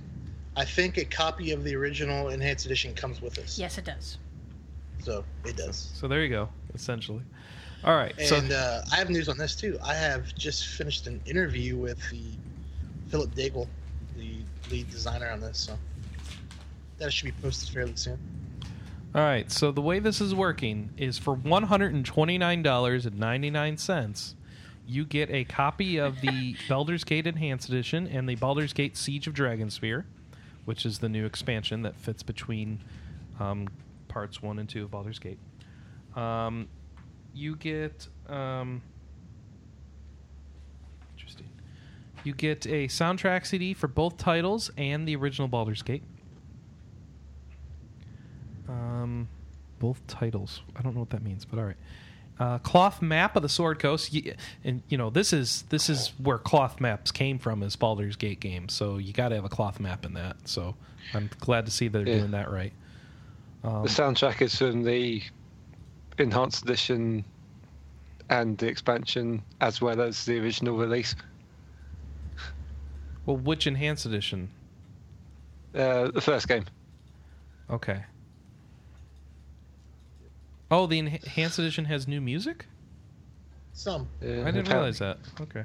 I 0.57 0.65
think 0.65 0.99
a 0.99 1.05
copy 1.05 1.53
of 1.53 1.65
the 1.65 1.75
original 1.75 2.29
enhanced 2.29 2.66
edition 2.66 2.93
comes 2.95 3.23
with 3.23 3.35
this. 3.35 3.59
Yes, 3.59 3.79
it 3.79 3.85
does. 3.85 4.19
So 5.01 5.25
it 5.45 5.57
does. 5.57 5.91
So 5.95 6.07
there 6.07 6.23
you 6.23 6.29
go, 6.29 6.49
essentially. 6.75 7.23
All 7.85 7.95
right. 7.97 8.15
so 8.20 8.37
And 8.37 8.53
uh, 8.53 8.83
I 8.93 8.97
have 8.97 9.09
news 9.09 9.29
on 9.29 9.39
this 9.39 9.55
too. 9.55 9.79
I 9.83 9.95
have 9.95 10.35
just 10.35 10.66
finished 10.66 11.07
an 11.07 11.20
interview 11.27 11.77
with 11.77 11.99
the 12.11 12.25
Philip 13.09 13.35
Daigle, 13.35 13.69
the 14.16 14.37
lead 14.70 14.91
designer 14.91 15.31
on 15.31 15.41
this. 15.41 15.59
So 15.59 15.79
that 16.99 17.12
should 17.12 17.27
be 17.27 17.33
posted 17.41 17.73
fairly 17.73 17.97
soon. 17.97 18.19
All 19.19 19.24
right, 19.24 19.51
so 19.51 19.73
the 19.73 19.81
way 19.81 19.99
this 19.99 20.20
is 20.20 20.32
working 20.32 20.90
is 20.97 21.19
for 21.19 21.35
one 21.35 21.65
hundred 21.65 21.93
and 21.93 22.07
twenty 22.07 22.39
nine 22.39 22.62
dollars 22.62 23.05
and 23.05 23.19
ninety 23.19 23.51
nine 23.51 23.77
cents, 23.77 24.36
you 24.86 25.05
get 25.05 25.28
a 25.28 25.43
copy 25.43 25.99
of 25.99 26.20
the 26.20 26.55
Baldur's 26.69 27.03
Gate 27.03 27.27
Enhanced 27.27 27.69
Edition 27.69 28.07
and 28.07 28.28
the 28.28 28.36
Baldur's 28.36 28.73
Gate 28.73 28.97
Siege 28.97 29.27
of 29.27 29.35
Dragonspear, 29.35 30.05
which 30.66 30.86
is 30.86 31.01
the 31.01 31.09
new 31.09 31.27
expansion 31.27 31.82
that 31.82 31.97
fits 31.97 32.23
between 32.23 32.78
um, 33.40 33.66
parts 34.07 34.40
one 34.40 34.61
and 34.61 34.69
two 34.69 34.85
of 34.85 34.93
Baldur's 34.93 35.19
Gate. 35.19 35.40
Um, 36.15 36.69
you 37.35 37.57
get 37.57 38.07
um, 38.28 38.82
interesting. 41.16 41.49
You 42.23 42.35
get 42.35 42.66
a 42.69 42.86
soundtrack 42.86 43.47
CD 43.47 43.74
for 43.74 43.89
both 43.89 44.16
titles 44.16 44.70
and 44.78 45.09
the 45.09 45.16
original 45.16 45.49
Baldur's 45.49 45.82
Gate. 45.82 46.05
Um, 49.09 49.28
both 49.78 50.05
titles. 50.06 50.62
I 50.76 50.82
don't 50.82 50.94
know 50.94 51.01
what 51.01 51.10
that 51.10 51.22
means, 51.22 51.44
but 51.44 51.59
all 51.59 51.64
right. 51.64 51.76
Uh, 52.40 52.59
cloth 52.59 53.02
map 53.02 53.35
of 53.36 53.43
the 53.43 53.48
Sword 53.48 53.78
Coast, 53.80 54.16
and 54.64 54.82
you 54.89 54.97
know 54.97 55.10
this 55.10 55.32
is 55.32 55.62
this 55.70 55.89
is 55.90 56.12
where 56.18 56.39
cloth 56.39 56.80
maps 56.80 57.10
came 57.10 57.39
from 57.39 57.62
as 57.64 57.74
Baldur's 57.74 58.14
Gate 58.16 58.39
games. 58.39 58.72
So 58.74 58.98
you 58.98 59.12
got 59.12 59.30
to 59.30 59.35
have 59.35 59.44
a 59.44 59.48
cloth 59.48 59.80
map 59.80 60.05
in 60.05 60.14
that. 60.14 60.36
So 60.44 60.74
I'm 61.14 61.30
glad 61.40 61.66
to 61.66 61.72
see 61.72 61.89
they're 61.89 62.06
Yeah. 62.06 62.18
doing 62.18 62.30
that 62.32 62.51
right. 62.51 62.72
Um, 63.64 63.82
The 63.82 63.89
soundtrack 63.89 64.40
is 64.40 64.56
from 64.56 64.85
the 64.85 65.20
enhanced 66.18 66.62
edition 66.64 67.24
and 68.30 68.56
the 68.59 68.68
expansion, 68.68 69.43
as 69.60 69.80
well 69.80 70.01
as 70.01 70.24
the 70.24 70.39
original 70.39 70.76
release. 70.76 71.16
well, 73.26 73.36
which 73.36 73.66
enhanced 73.66 74.06
edition? 74.06 74.48
Uh, 75.74 76.09
the 76.12 76.20
first 76.20 76.47
game. 76.47 76.64
Okay. 77.68 78.05
Oh, 80.70 80.86
the 80.86 80.99
enhanced 80.99 81.59
edition 81.59 81.86
has 81.86 82.07
new 82.07 82.20
music. 82.20 82.66
Some. 83.73 84.09
Uh, 84.23 84.27
I 84.27 84.28
didn't 84.28 84.47
apparently. 84.47 84.74
realize 84.74 84.99
that. 84.99 85.19
Okay. 85.40 85.65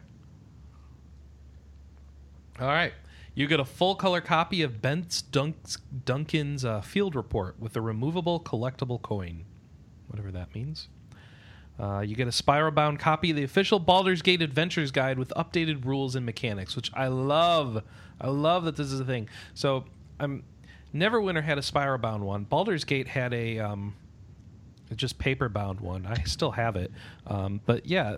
All 2.59 2.67
right. 2.67 2.93
You 3.35 3.47
get 3.47 3.59
a 3.59 3.65
full 3.65 3.95
color 3.95 4.21
copy 4.21 4.61
of 4.61 4.81
Bence 4.81 5.23
Dunk's, 5.23 5.77
Duncan's 6.05 6.63
uh, 6.63 6.81
field 6.81 7.15
report 7.15 7.59
with 7.59 7.75
a 7.75 7.81
removable 7.81 8.39
collectible 8.39 9.01
coin, 9.01 9.43
whatever 10.07 10.31
that 10.31 10.53
means. 10.53 10.87
Uh, 11.79 12.01
you 12.01 12.15
get 12.15 12.27
a 12.27 12.31
spiral 12.31 12.71
bound 12.71 12.99
copy 12.99 13.31
of 13.31 13.35
the 13.35 13.43
official 13.43 13.79
Baldur's 13.79 14.21
Gate 14.21 14.43
Adventures 14.43 14.91
Guide 14.91 15.17
with 15.17 15.29
updated 15.35 15.83
rules 15.85 16.15
and 16.15 16.23
mechanics, 16.23 16.75
which 16.75 16.91
I 16.93 17.07
love. 17.07 17.81
I 18.21 18.27
love 18.27 18.65
that 18.65 18.75
this 18.75 18.91
is 18.91 18.99
a 18.99 19.05
thing. 19.05 19.27
So, 19.55 19.85
I'm 20.19 20.43
Neverwinter 20.93 21.43
had 21.43 21.57
a 21.57 21.63
spiral 21.63 21.97
bound 21.97 22.23
one. 22.23 22.43
Baldur's 22.43 22.83
Gate 22.83 23.07
had 23.07 23.33
a 23.33 23.57
um, 23.57 23.95
just 24.95 25.17
paper 25.19 25.49
bound 25.49 25.79
one. 25.79 26.05
I 26.05 26.23
still 26.23 26.51
have 26.51 26.75
it, 26.75 26.91
um, 27.27 27.61
but 27.65 27.85
yeah, 27.85 28.17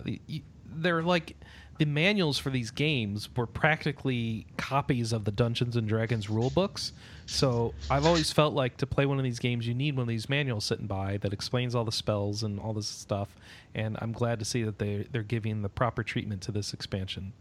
they're 0.76 1.02
like 1.02 1.36
the 1.78 1.84
manuals 1.84 2.38
for 2.38 2.50
these 2.50 2.70
games 2.70 3.28
were 3.36 3.46
practically 3.46 4.46
copies 4.56 5.12
of 5.12 5.24
the 5.24 5.30
Dungeons 5.30 5.76
and 5.76 5.88
Dragons 5.88 6.30
rule 6.30 6.50
books. 6.50 6.92
So 7.26 7.74
I've 7.90 8.06
always 8.06 8.32
felt 8.32 8.54
like 8.54 8.78
to 8.78 8.86
play 8.86 9.04
one 9.04 9.18
of 9.18 9.24
these 9.24 9.38
games, 9.38 9.66
you 9.66 9.74
need 9.74 9.96
one 9.96 10.02
of 10.02 10.08
these 10.08 10.28
manuals 10.28 10.64
sitting 10.64 10.86
by 10.86 11.18
that 11.18 11.32
explains 11.32 11.74
all 11.74 11.84
the 11.84 11.92
spells 11.92 12.42
and 12.42 12.58
all 12.58 12.72
this 12.72 12.86
stuff. 12.86 13.36
And 13.74 13.98
I'm 14.00 14.12
glad 14.12 14.38
to 14.38 14.44
see 14.44 14.62
that 14.62 14.78
they 14.78 15.06
they're 15.12 15.22
giving 15.22 15.62
the 15.62 15.68
proper 15.68 16.02
treatment 16.02 16.42
to 16.42 16.52
this 16.52 16.72
expansion. 16.72 17.32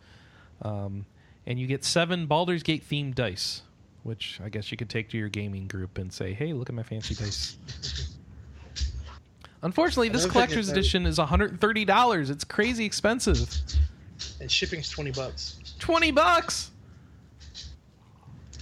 Um, 0.61 1.05
and 1.45 1.59
you 1.59 1.67
get 1.67 1.85
seven 1.85 2.25
Baldur's 2.25 2.63
Gate 2.63 2.87
themed 2.89 3.15
dice, 3.15 3.61
which 4.03 4.39
I 4.43 4.49
guess 4.49 4.71
you 4.71 4.77
could 4.77 4.89
take 4.89 5.09
to 5.09 5.17
your 5.17 5.29
gaming 5.29 5.67
group 5.67 5.97
and 5.97 6.11
say, 6.11 6.33
"Hey, 6.33 6.53
look 6.53 6.69
at 6.69 6.75
my 6.75 6.83
fancy 6.83 7.15
dice." 7.15 7.57
Unfortunately, 9.63 10.09
this 10.09 10.25
collector's 10.25 10.69
edition 10.69 11.05
is 11.05 11.17
$130. 11.17 12.29
It's 12.29 12.43
crazy 12.43 12.85
expensive. 12.85 13.49
And 14.39 14.49
shipping's 14.51 14.89
20 14.89 15.11
bucks. 15.11 15.57
20 15.79 16.11
bucks. 16.11 16.71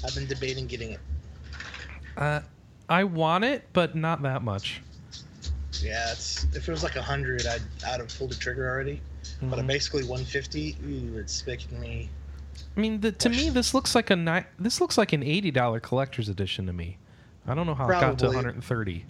I've 0.06 0.16
been 0.16 0.28
debating 0.28 0.68
getting 0.68 0.92
it. 0.92 1.00
Uh, 2.18 2.42
I 2.90 3.04
want 3.04 3.44
it, 3.44 3.68
but 3.74 3.96
not 3.96 4.22
that 4.24 4.44
much. 4.44 4.82
Yeah, 5.82 6.12
it's 6.12 6.46
if 6.54 6.68
it 6.68 6.72
was 6.72 6.84
like 6.84 6.96
100, 6.96 7.46
I'd, 7.46 7.62
I'd 7.88 8.00
have 8.00 8.18
pulled 8.18 8.32
the 8.32 8.36
trigger 8.36 8.70
already. 8.70 9.02
But 9.42 9.60
at 9.60 9.66
Mhm. 9.66 9.68
basically 9.68 10.04
150, 10.04 10.78
ooh, 10.86 11.18
it's 11.18 11.46
making 11.46 11.80
me. 11.80 12.10
I 12.76 12.80
mean, 12.80 13.02
the, 13.02 13.12
to 13.14 13.30
me, 13.30 13.50
this 13.50 13.74
looks 13.74 13.96
like 13.96 14.10
a 14.10 14.16
ni- 14.16 14.46
this 14.60 14.80
looks 14.80 14.98
like 14.98 15.12
an 15.14 15.24
eighty 15.24 15.52
dollar 15.52 15.80
collector's 15.80 16.30
edition 16.30 16.66
to 16.68 16.74
me. 16.74 16.98
I 17.48 17.56
don't 17.56 17.66
know 17.66 17.74
how 17.76 17.86
it 17.86 17.92
got 17.92 18.00
to 18.20 18.26
Probably. 18.26 18.36
130. 18.38 19.06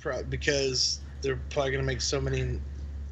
Pro- 0.00 0.22
Because 0.24 1.00
they're 1.22 1.40
probably 1.50 1.72
going 1.72 1.82
to 1.82 1.86
make 1.86 2.00
so 2.00 2.20
many 2.20 2.60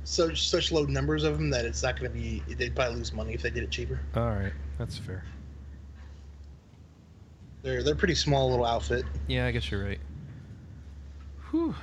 such 0.04 0.48
such 0.48 0.70
low 0.70 0.84
numbers 0.84 1.24
of 1.24 1.36
them 1.36 1.50
that 1.50 1.64
it's 1.64 1.82
not 1.82 1.98
going 1.98 2.10
to 2.12 2.16
be. 2.18 2.42
They'd 2.54 2.74
probably 2.76 2.96
lose 2.96 3.12
money 3.12 3.34
if 3.34 3.42
they 3.42 3.50
did 3.50 3.64
it 3.64 3.70
cheaper. 3.70 3.98
All 4.14 4.26
right, 4.30 4.52
that's 4.78 4.96
fair. 4.96 5.24
They're 7.62 7.82
they're 7.82 7.96
pretty 7.96 8.14
small 8.14 8.48
little 8.50 8.64
outfit. 8.66 9.04
Yeah, 9.26 9.46
I 9.46 9.50
guess 9.50 9.70
you're 9.70 9.84
right. 9.84 9.98
Whew. 11.50 11.74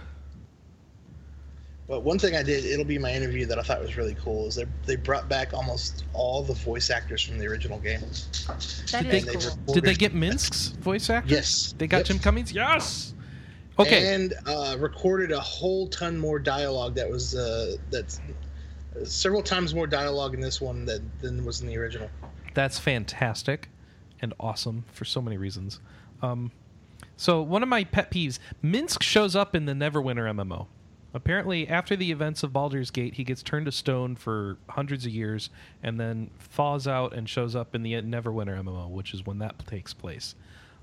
But 1.86 2.04
one 2.04 2.18
thing 2.18 2.34
I 2.38 2.44
did, 2.44 2.64
it'll 2.64 2.86
be 2.86 2.98
my 2.98 3.12
interview 3.12 3.46
that 3.48 3.60
I 3.60 3.62
thought 3.62 3.82
was 3.82 3.98
really 3.98 4.16
cool, 4.16 4.48
is 4.48 4.56
they 4.56 4.66
they 4.86 4.96
brought 4.96 5.28
back 5.28 5.54
almost 5.54 6.06
all 6.14 6.42
the 6.42 6.54
voice 6.54 6.90
actors 6.90 7.22
from 7.22 7.38
the 7.38 7.46
original 7.46 7.78
game. 7.80 8.00
That 8.00 9.04
Did 9.04 9.14
is 9.14 9.26
they- 9.26 9.50
cool. 9.66 9.74
Did 9.74 9.84
they 9.84 9.94
get 9.96 10.14
Minsc's 10.14 10.70
voice 10.70 11.10
actor? 11.10 11.34
Yes. 11.34 11.76
They 11.78 11.88
got 11.88 11.98
Yep. 11.98 12.06
Jim 12.06 12.20
Cummings? 12.20 12.54
Yes. 12.54 13.13
Okay. 13.80 14.14
And 14.14 14.34
uh, 14.46 14.76
recorded 14.80 15.32
a 15.32 15.40
whole 15.40 15.88
ton 15.88 16.18
more 16.18 16.40
dialogue 16.40 16.96
that 16.96 17.10
was 17.10 17.36
uh, 17.36 17.76
that's 17.90 18.22
several 19.04 19.42
times 19.42 19.74
more 19.74 19.88
dialogue 19.88 20.36
in 20.36 20.42
this 20.42 20.62
one 20.62 20.86
than, 20.86 21.12
than 21.22 21.44
was 21.44 21.62
in 21.62 21.68
the 21.68 21.78
original. 21.78 22.10
That's 22.54 22.78
fantastic 22.78 23.70
and 24.22 24.34
awesome 24.40 24.86
for 24.92 25.06
so 25.06 25.22
many 25.22 25.38
reasons. 25.38 25.80
Um, 26.22 26.52
so 27.18 27.42
one 27.42 27.64
of 27.64 27.70
my 27.70 27.84
pet 27.84 28.12
peeves, 28.12 28.40
Minsc 28.64 29.02
shows 29.02 29.36
up 29.36 29.56
in 29.56 29.66
the 29.66 29.74
Neverwinter 29.74 30.32
MMO. 30.34 30.68
Apparently, 31.16 31.68
after 31.68 31.96
the 31.96 32.12
events 32.12 32.42
of 32.42 32.52
Baldur's 32.52 32.90
Gate, 32.90 33.16
he 33.16 33.24
gets 33.24 33.44
turned 33.44 33.68
to 33.68 33.72
stone 33.72 34.16
for 34.16 34.58
hundreds 34.70 35.06
of 35.06 35.12
years, 35.12 35.52
and 35.84 36.00
then 36.00 36.32
thaws 36.40 36.88
out 36.88 37.14
and 37.14 37.30
shows 37.30 37.56
up 37.56 37.76
in 37.76 37.84
the 37.84 37.94
Neverwinter 37.94 38.60
MMO, 38.64 38.90
which 38.90 39.14
is 39.14 39.24
when 39.24 39.38
that 39.38 39.68
takes 39.68 39.94
place. 39.94 40.34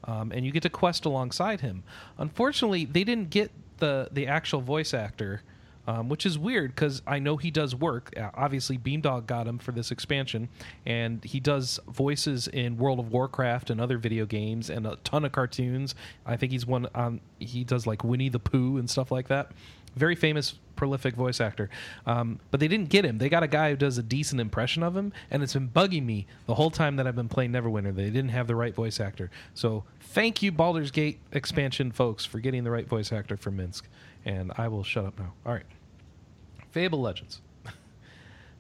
Um, 0.05 0.33
and 0.33 0.45
you 0.45 0.53
get 0.53 0.63
to 0.63 0.71
quest 0.71 1.05
alongside 1.05 1.61
him. 1.61 1.83
Unfortunately, 2.19 2.85
they 2.85 3.05
didn't 3.05 3.31
get 3.31 3.51
the 3.79 4.09
the 4.13 4.27
actual 4.27 4.61
voice 4.61 4.95
actor 4.95 5.43
um, 5.91 6.09
which 6.09 6.27
is 6.27 6.39
weird 6.39 6.75
because 6.75 7.03
I 7.07 7.19
know 7.19 7.37
he 7.37 7.51
does 7.51 7.75
work. 7.75 8.13
Uh, 8.17 8.31
obviously, 8.35 8.79
Beamdog 8.79 9.27
got 9.27 9.47
him 9.47 9.59
for 9.59 9.73
this 9.73 9.91
expansion, 9.91 10.49
and 10.87 11.25
he 11.25 11.41
does 11.41 11.81
voices 11.89 12.47
in 12.47 12.77
World 12.77 13.01
of 13.01 13.11
Warcraft 13.11 13.71
and 13.71 13.81
other 13.81 13.99
video 13.99 14.27
games 14.27 14.71
and 14.71 14.87
a 14.87 14.97
ton 15.03 15.25
of 15.25 15.33
cartoons. 15.33 15.95
I 16.27 16.37
think 16.37 16.53
he's 16.53 16.67
one. 16.67 16.87
Um, 16.95 17.21
he 17.39 17.65
does 17.65 17.87
like 17.87 18.05
Winnie 18.05 18.29
the 18.29 18.39
Pooh 18.39 18.77
and 18.77 18.89
stuff 18.89 19.11
like 19.11 19.29
that. 19.29 19.51
Very 19.97 20.15
famous, 20.15 20.55
prolific 20.81 21.15
voice 21.15 21.43
actor. 21.43 21.69
Um, 22.07 22.40
but 22.51 22.59
they 22.59 22.66
didn't 22.66 22.89
get 22.89 23.05
him. 23.05 23.19
They 23.19 23.28
got 23.28 23.43
a 23.43 23.47
guy 23.47 23.69
who 23.69 23.77
does 23.77 23.98
a 23.98 24.02
decent 24.02 24.40
impression 24.40 24.82
of 24.82 24.97
him, 24.97 25.12
and 25.31 25.43
it's 25.43 25.52
been 25.52 25.69
bugging 25.69 26.07
me 26.07 26.27
the 26.47 26.55
whole 26.55 26.70
time 26.70 26.97
that 26.97 27.07
I've 27.07 27.15
been 27.15 27.28
playing 27.28 27.52
Neverwinter. 27.52 27.94
They 27.94 28.05
didn't 28.05 28.31
have 28.31 28.47
the 28.47 28.57
right 28.57 28.74
voice 28.74 28.98
actor. 28.98 29.31
So 29.52 29.85
thank 30.01 30.43
you, 30.43 30.51
Baldur's 30.51 30.90
Gate 30.90 31.20
expansion 31.32 31.93
folks, 31.93 32.24
for 32.24 32.40
getting 32.40 32.65
the 32.65 32.70
right 32.70 32.89
voice 32.89 33.12
actor 33.12 33.36
for 33.36 33.51
Minsc. 33.51 33.82
And 34.24 34.52
I 34.57 34.69
will 34.69 34.82
shut 34.82 35.05
up 35.05 35.19
now. 35.19 35.35
All 35.44 35.52
right. 35.52 35.66
Fable 36.70 37.02
Legends. 37.02 37.43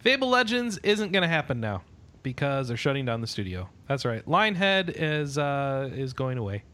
Fable 0.00 0.28
Legends 0.28 0.76
isn't 0.82 1.12
going 1.12 1.22
to 1.22 1.28
happen 1.28 1.58
now 1.58 1.84
because 2.22 2.68
they're 2.68 2.76
shutting 2.76 3.06
down 3.06 3.22
the 3.22 3.26
studio. 3.26 3.70
That's 3.88 4.04
right. 4.04 4.22
Lionhead 4.26 4.92
is 4.94 5.38
uh, 5.38 5.88
is 5.90 6.12
going 6.12 6.36
away, 6.36 6.64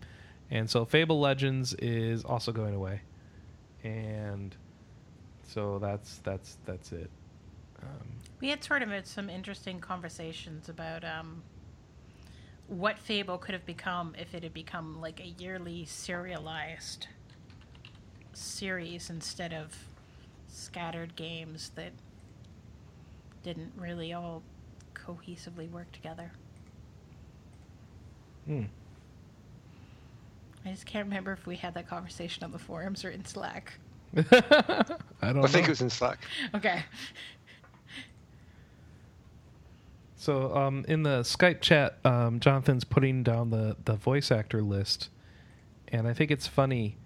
and 0.50 0.68
so 0.68 0.84
Fable 0.84 1.20
Legends 1.20 1.72
is 1.74 2.24
also 2.24 2.50
going 2.50 2.74
away, 2.74 3.02
and 3.84 4.56
so 5.56 5.78
that's 5.78 6.18
that's 6.18 6.58
that's 6.66 6.92
it. 6.92 7.10
Um, 7.82 8.06
We 8.42 8.50
had 8.50 8.62
sort 8.62 8.82
of 8.82 8.90
had 8.90 9.06
some 9.06 9.30
interesting 9.30 9.80
conversations 9.80 10.68
about 10.68 11.02
um, 11.02 11.42
what 12.66 12.98
Fable 12.98 13.38
could 13.38 13.54
have 13.54 13.64
become 13.64 14.14
if 14.18 14.34
it 14.34 14.42
had 14.42 14.52
become 14.52 15.00
like 15.00 15.18
a 15.18 15.28
yearly 15.42 15.86
serialized 15.86 17.06
series 18.34 19.08
instead 19.08 19.54
of 19.54 19.74
scattered 20.46 21.16
games 21.16 21.70
that 21.74 21.92
didn't 23.42 23.72
really 23.78 24.12
all 24.12 24.42
cohesively 24.92 25.70
work 25.70 25.90
together. 25.92 26.32
hmm. 28.44 28.64
I 30.66 30.70
just 30.70 30.84
can't 30.84 31.06
remember 31.06 31.32
if 31.32 31.46
we 31.46 31.56
had 31.56 31.72
that 31.74 31.88
conversation 31.88 32.44
on 32.44 32.52
the 32.52 32.58
forums 32.58 33.06
or 33.06 33.10
in 33.10 33.24
Slack. 33.24 33.78
I 34.16 35.32
don't. 35.32 35.44
I 35.44 35.46
think 35.46 35.54
know. 35.54 35.60
it 35.64 35.68
was 35.68 35.80
in 35.82 35.90
Slack. 35.90 36.18
Okay. 36.54 36.82
So 40.16 40.56
um, 40.56 40.84
in 40.88 41.02
the 41.02 41.20
Skype 41.20 41.60
chat, 41.60 41.98
um, 42.04 42.40
Jonathan's 42.40 42.84
putting 42.84 43.22
down 43.22 43.50
the, 43.50 43.76
the 43.84 43.94
voice 43.94 44.30
actor 44.32 44.62
list, 44.62 45.08
and 45.88 46.08
I 46.08 46.14
think 46.14 46.30
it's 46.30 46.46
funny 46.46 46.96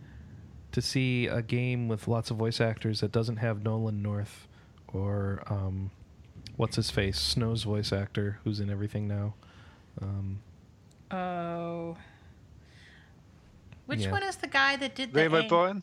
to 0.73 0.81
see 0.81 1.27
a 1.27 1.43
game 1.43 1.89
with 1.89 2.07
lots 2.09 2.31
of 2.31 2.37
voice 2.37 2.61
actors 2.61 3.01
that 3.01 3.11
doesn't 3.13 3.37
have 3.39 3.63
Nolan 3.65 4.01
North 4.03 4.47
or 4.93 5.43
um, 5.49 5.91
what's 6.57 6.77
his 6.77 6.91
face 6.91 7.19
Snow's 7.19 7.65
voice 7.65 7.93
actor 7.93 8.39
who's 8.45 8.61
in 8.61 8.71
everything 8.71 9.09
now. 9.09 9.35
Um, 10.01 10.41
Oh. 11.13 11.97
Which 13.87 14.03
Yeah. 14.03 14.13
one 14.13 14.23
is 14.23 14.37
the 14.37 14.47
guy 14.47 14.77
that 14.77 14.95
did 14.95 15.13
the 15.13 15.19
Liam 15.23 15.37
ang- 15.37 15.47
O'Brien? 15.47 15.83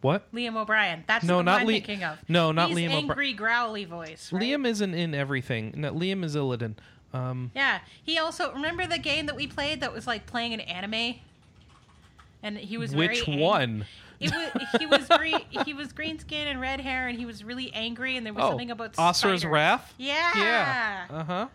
What? 0.00 0.30
Liam 0.32 0.56
O'Brien. 0.56 1.04
That's 1.06 1.24
No, 1.24 1.38
the 1.38 1.42
not 1.44 1.52
one 1.52 1.60
I'm 1.62 1.66
Li- 1.66 1.74
thinking 1.74 2.04
of. 2.04 2.18
no, 2.28 2.52
not 2.52 2.68
He's 2.68 2.78
Liam 2.78 2.86
O'Bri- 2.88 2.96
angry, 2.98 3.32
growly 3.32 3.84
voice. 3.84 4.32
Right? 4.32 4.42
Liam 4.42 4.66
isn't 4.66 4.94
in 4.94 5.14
everything. 5.14 5.74
No, 5.76 5.92
Liam 5.92 6.24
is 6.24 6.36
Illidan. 6.36 6.74
Um, 7.12 7.50
Yeah, 7.54 7.80
he 8.02 8.18
also 8.18 8.52
remember 8.52 8.86
the 8.86 8.98
game 8.98 9.26
that 9.26 9.36
we 9.36 9.46
played 9.46 9.80
that 9.80 9.92
was 9.92 10.06
like 10.06 10.26
playing 10.26 10.52
an 10.54 10.60
anime, 10.60 11.16
and 12.42 12.58
he 12.58 12.76
was 12.78 12.94
which 12.94 13.24
very 13.24 13.34
ang- 13.34 13.40
one? 13.40 13.86
It 14.20 14.32
was 14.32 14.80
he 14.80 14.86
was 14.86 15.06
green. 15.08 15.40
He 15.64 15.72
was 15.74 15.92
green 15.92 16.18
skin 16.18 16.48
and 16.48 16.60
red 16.60 16.80
hair, 16.80 17.06
and 17.06 17.16
he 17.16 17.24
was 17.24 17.44
really 17.44 17.72
angry. 17.72 18.16
And 18.16 18.26
there 18.26 18.34
was 18.34 18.42
Oh, 18.44 18.48
something 18.50 18.70
about 18.72 18.94
Asura's. 18.94 19.46
Wrath? 19.46 19.94
Yeah. 19.96 20.32
Yeah. 20.36 21.06
Uh 21.08 21.22
huh. 21.24 21.46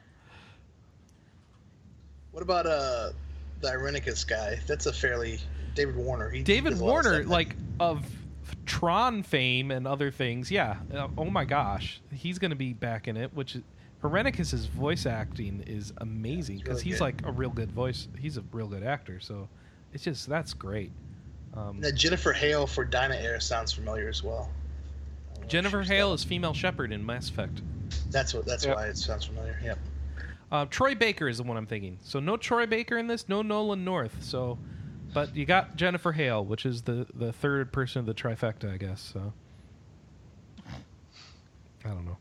What 2.31 2.41
about 2.41 2.65
uh 2.65 3.09
the 3.61 3.67
Irenicus 3.69 4.25
guy? 4.27 4.59
That's 4.67 4.85
a 4.85 4.93
fairly 4.93 5.39
David 5.75 5.95
Warner. 5.95 6.29
He 6.29 6.41
David 6.41 6.71
does 6.71 6.79
a 6.81 6.85
lot 6.85 6.99
of 6.99 7.11
Warner, 7.11 7.23
like 7.25 7.55
of 7.79 8.05
Tron 8.65 9.23
fame 9.23 9.71
and 9.71 9.87
other 9.87 10.11
things, 10.11 10.49
yeah. 10.51 10.77
Uh, 10.93 11.07
oh 11.17 11.25
my 11.25 11.45
gosh, 11.45 12.01
he's 12.13 12.39
going 12.39 12.51
to 12.51 12.57
be 12.57 12.73
back 12.73 13.07
in 13.07 13.17
it. 13.17 13.33
Which 13.33 13.55
is, 13.55 13.61
Irenicus's 14.03 14.65
voice 14.65 15.05
acting 15.05 15.63
is 15.67 15.93
amazing 15.97 16.55
it's 16.55 16.63
because 16.63 16.77
really 16.79 16.89
he's 16.91 16.99
good. 16.99 17.03
like 17.03 17.21
a 17.25 17.31
real 17.31 17.49
good 17.49 17.71
voice. 17.71 18.07
He's 18.19 18.37
a 18.37 18.43
real 18.51 18.67
good 18.67 18.83
actor, 18.83 19.19
so 19.19 19.47
it's 19.93 20.03
just 20.03 20.27
that's 20.27 20.53
great. 20.53 20.91
Um, 21.55 21.79
that 21.81 21.93
Jennifer 21.93 22.33
Hale 22.33 22.65
for 22.67 22.85
Dynaheir 22.85 23.41
sounds 23.41 23.71
familiar 23.71 24.09
as 24.09 24.23
well. 24.23 24.49
I 24.49 25.35
don't 25.35 25.39
know 25.39 25.43
if 25.45 25.49
Jennifer 25.49 25.81
Hale 25.83 26.09
got- 26.09 26.13
is 26.15 26.23
female 26.23 26.53
Shepard 26.53 26.91
in 26.91 27.05
Mass 27.05 27.29
Effect. 27.29 27.61
That's 28.09 28.33
what. 28.33 28.45
That's 28.45 28.65
Yep. 28.65 28.75
why 28.75 28.87
it 28.87 28.97
sounds 28.97 29.25
familiar. 29.25 29.57
Yep. 29.63 29.79
Uh, 30.51 30.65
Troy 30.69 30.93
Baker 30.95 31.27
is 31.27 31.37
the 31.37 31.43
one 31.43 31.57
I'm 31.57 31.65
thinking. 31.65 31.97
So 32.03 32.19
no 32.19 32.37
Troy 32.37 32.65
Baker 32.65 32.97
in 32.97 33.07
this, 33.07 33.27
no 33.29 33.41
Nolan 33.41 33.83
North. 33.83 34.21
So, 34.23 34.57
but 35.13 35.35
you 35.35 35.45
got 35.45 35.75
Jennifer 35.75 36.11
Hale, 36.11 36.43
which 36.43 36.65
is 36.65 36.81
the 36.83 37.05
the 37.13 37.31
third 37.33 37.71
person 37.71 37.99
of 37.99 38.05
the 38.05 38.13
trifecta, 38.13 38.73
I 38.73 38.77
guess. 38.77 39.01
So, 39.13 39.33
I 41.85 41.89
don't 41.89 42.05
know. 42.05 42.17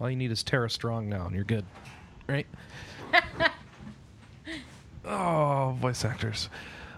All 0.00 0.10
you 0.10 0.16
need 0.16 0.30
is 0.32 0.42
Tara 0.42 0.68
Strong 0.68 1.08
now, 1.08 1.26
and 1.26 1.34
you're 1.34 1.44
good, 1.44 1.64
right? 2.28 2.46
oh, 5.04 5.76
voice 5.80 6.04
actors. 6.04 6.48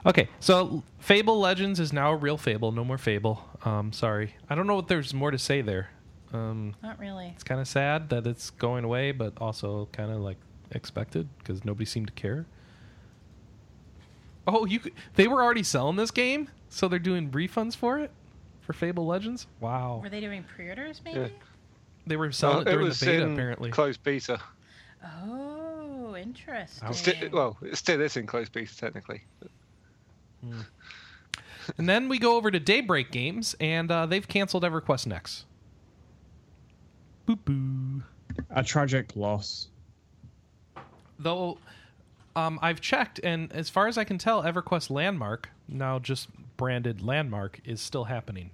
Okay, 0.04 0.28
so 0.40 0.82
Fable 0.98 1.40
Legends 1.40 1.80
is 1.80 1.92
now 1.92 2.12
a 2.12 2.16
real 2.16 2.38
Fable. 2.38 2.72
No 2.72 2.84
more 2.84 2.98
Fable. 2.98 3.44
Um, 3.64 3.92
sorry, 3.92 4.34
I 4.48 4.54
don't 4.54 4.66
know 4.66 4.76
what 4.76 4.88
there's 4.88 5.12
more 5.12 5.30
to 5.30 5.38
say 5.38 5.60
there. 5.62 5.90
Um, 6.32 6.74
Not 6.82 6.98
really. 6.98 7.32
it's 7.34 7.44
kind 7.44 7.60
of 7.60 7.68
sad 7.68 8.08
that 8.10 8.26
it's 8.26 8.50
going 8.50 8.84
away, 8.84 9.12
but 9.12 9.34
also 9.40 9.88
kind 9.92 10.10
of 10.10 10.18
like 10.18 10.38
expected 10.70 11.28
because 11.38 11.64
nobody 11.64 11.84
seemed 11.84 12.08
to 12.08 12.12
care. 12.12 12.46
Oh, 14.46 14.64
you! 14.64 14.78
could- 14.80 14.92
They 15.14 15.26
were 15.28 15.42
already 15.42 15.62
selling 15.62 15.96
this 15.96 16.10
game, 16.10 16.48
so 16.68 16.88
they're 16.88 16.98
doing 16.98 17.30
refunds 17.30 17.74
for 17.76 17.98
it 17.98 18.10
for 18.60 18.72
Fable 18.72 19.06
Legends. 19.06 19.46
Wow, 19.60 20.00
Were 20.02 20.08
they 20.08 20.20
doing 20.20 20.44
pre-orders? 20.44 21.00
Maybe. 21.04 21.20
Yeah. 21.20 21.28
they 22.06 22.16
were 22.16 22.30
selling 22.32 22.58
Well, 22.58 22.66
it 22.66 22.68
it 22.68 22.72
during 22.72 22.86
was 22.86 23.00
the 23.00 23.06
beta. 23.06 23.22
in 23.24 23.32
Apparently, 23.32 23.70
closed 23.70 24.02
beta. 24.02 24.40
Oh, 25.24 26.16
interesting. 26.16 26.88
Ouch. 26.88 26.96
Sti- 26.96 27.30
well, 27.32 27.56
it 27.62 27.76
still 27.76 28.00
is 28.00 28.16
in 28.16 28.26
closed 28.26 28.52
beta 28.52 28.76
technically. 28.76 29.22
and 31.78 31.88
then 31.88 32.08
we 32.08 32.18
go 32.18 32.36
over 32.36 32.50
to 32.50 32.60
Daybreak 32.60 33.10
Games, 33.10 33.54
and 33.60 33.90
uh, 33.90 34.06
they've 34.06 34.26
canceled 34.26 34.62
EverQuest 34.62 35.06
Next. 35.06 35.44
Boo 37.26 37.36
boo. 37.36 38.02
A 38.50 38.62
tragic 38.62 39.16
loss. 39.16 39.68
Though 41.18 41.58
um, 42.36 42.58
I've 42.62 42.80
checked, 42.80 43.18
and 43.24 43.50
as 43.52 43.68
far 43.70 43.88
as 43.88 43.96
I 43.98 44.04
can 44.04 44.18
tell, 44.18 44.42
EverQuest 44.42 44.90
Landmark, 44.90 45.48
now 45.68 45.98
just 45.98 46.28
branded 46.56 47.02
Landmark, 47.02 47.60
is 47.64 47.80
still 47.80 48.04
happening. 48.04 48.50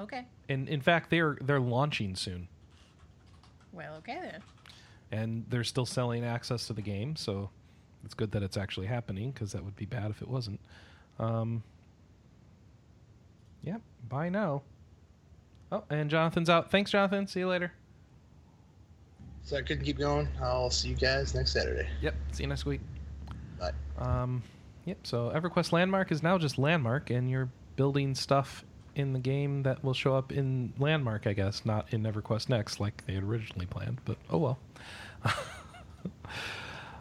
Okay. 0.00 0.24
And 0.48 0.68
in 0.68 0.80
fact, 0.80 1.10
they're 1.10 1.36
they're 1.40 1.60
launching 1.60 2.14
soon, 2.14 2.48
Well, 3.72 3.96
okay 3.96 4.18
then. 4.22 4.42
and 5.10 5.44
they're 5.48 5.64
still 5.64 5.86
selling 5.86 6.24
access 6.24 6.66
to 6.68 6.72
the 6.72 6.82
game. 6.82 7.16
So 7.16 7.50
it's 8.04 8.14
good 8.14 8.30
that 8.32 8.42
it's 8.42 8.56
actually 8.56 8.86
happening 8.86 9.32
because 9.32 9.52
that 9.52 9.64
would 9.64 9.76
be 9.76 9.84
bad 9.86 10.10
if 10.10 10.22
it 10.22 10.28
wasn't. 10.28 10.60
Um, 11.18 11.62
yeah, 13.62 13.78
buy 14.08 14.28
now. 14.28 14.62
Oh, 15.72 15.82
and 15.90 16.08
Jonathan's 16.08 16.48
out. 16.48 16.70
Thanks, 16.70 16.92
Jonathan. 16.92 17.26
See 17.26 17.40
you 17.40 17.48
later. 17.48 17.72
So 19.48 19.56
I 19.56 19.62
couldn't 19.62 19.86
keep 19.86 19.96
going. 19.96 20.28
I'll 20.42 20.68
see 20.68 20.90
you 20.90 20.94
guys 20.94 21.34
next 21.34 21.52
Saturday. 21.52 21.88
Yep. 22.02 22.14
See 22.32 22.42
you 22.42 22.50
next 22.50 22.66
week. 22.66 22.82
Bye. 23.58 23.72
Um, 23.96 24.42
yep. 24.84 24.98
So 25.04 25.32
EverQuest 25.34 25.72
Landmark 25.72 26.12
is 26.12 26.22
now 26.22 26.36
just 26.36 26.58
Landmark, 26.58 27.08
and 27.08 27.30
you're 27.30 27.48
building 27.76 28.14
stuff 28.14 28.66
in 28.94 29.14
the 29.14 29.18
game 29.18 29.62
that 29.62 29.82
will 29.82 29.94
show 29.94 30.14
up 30.14 30.32
in 30.32 30.74
Landmark, 30.78 31.26
I 31.26 31.32
guess, 31.32 31.64
not 31.64 31.86
in 31.94 32.02
EverQuest 32.02 32.50
Next 32.50 32.78
like 32.78 33.06
they 33.06 33.14
had 33.14 33.22
originally 33.22 33.64
planned. 33.64 34.02
But 34.04 34.18
oh 34.28 34.36
well. 34.36 34.58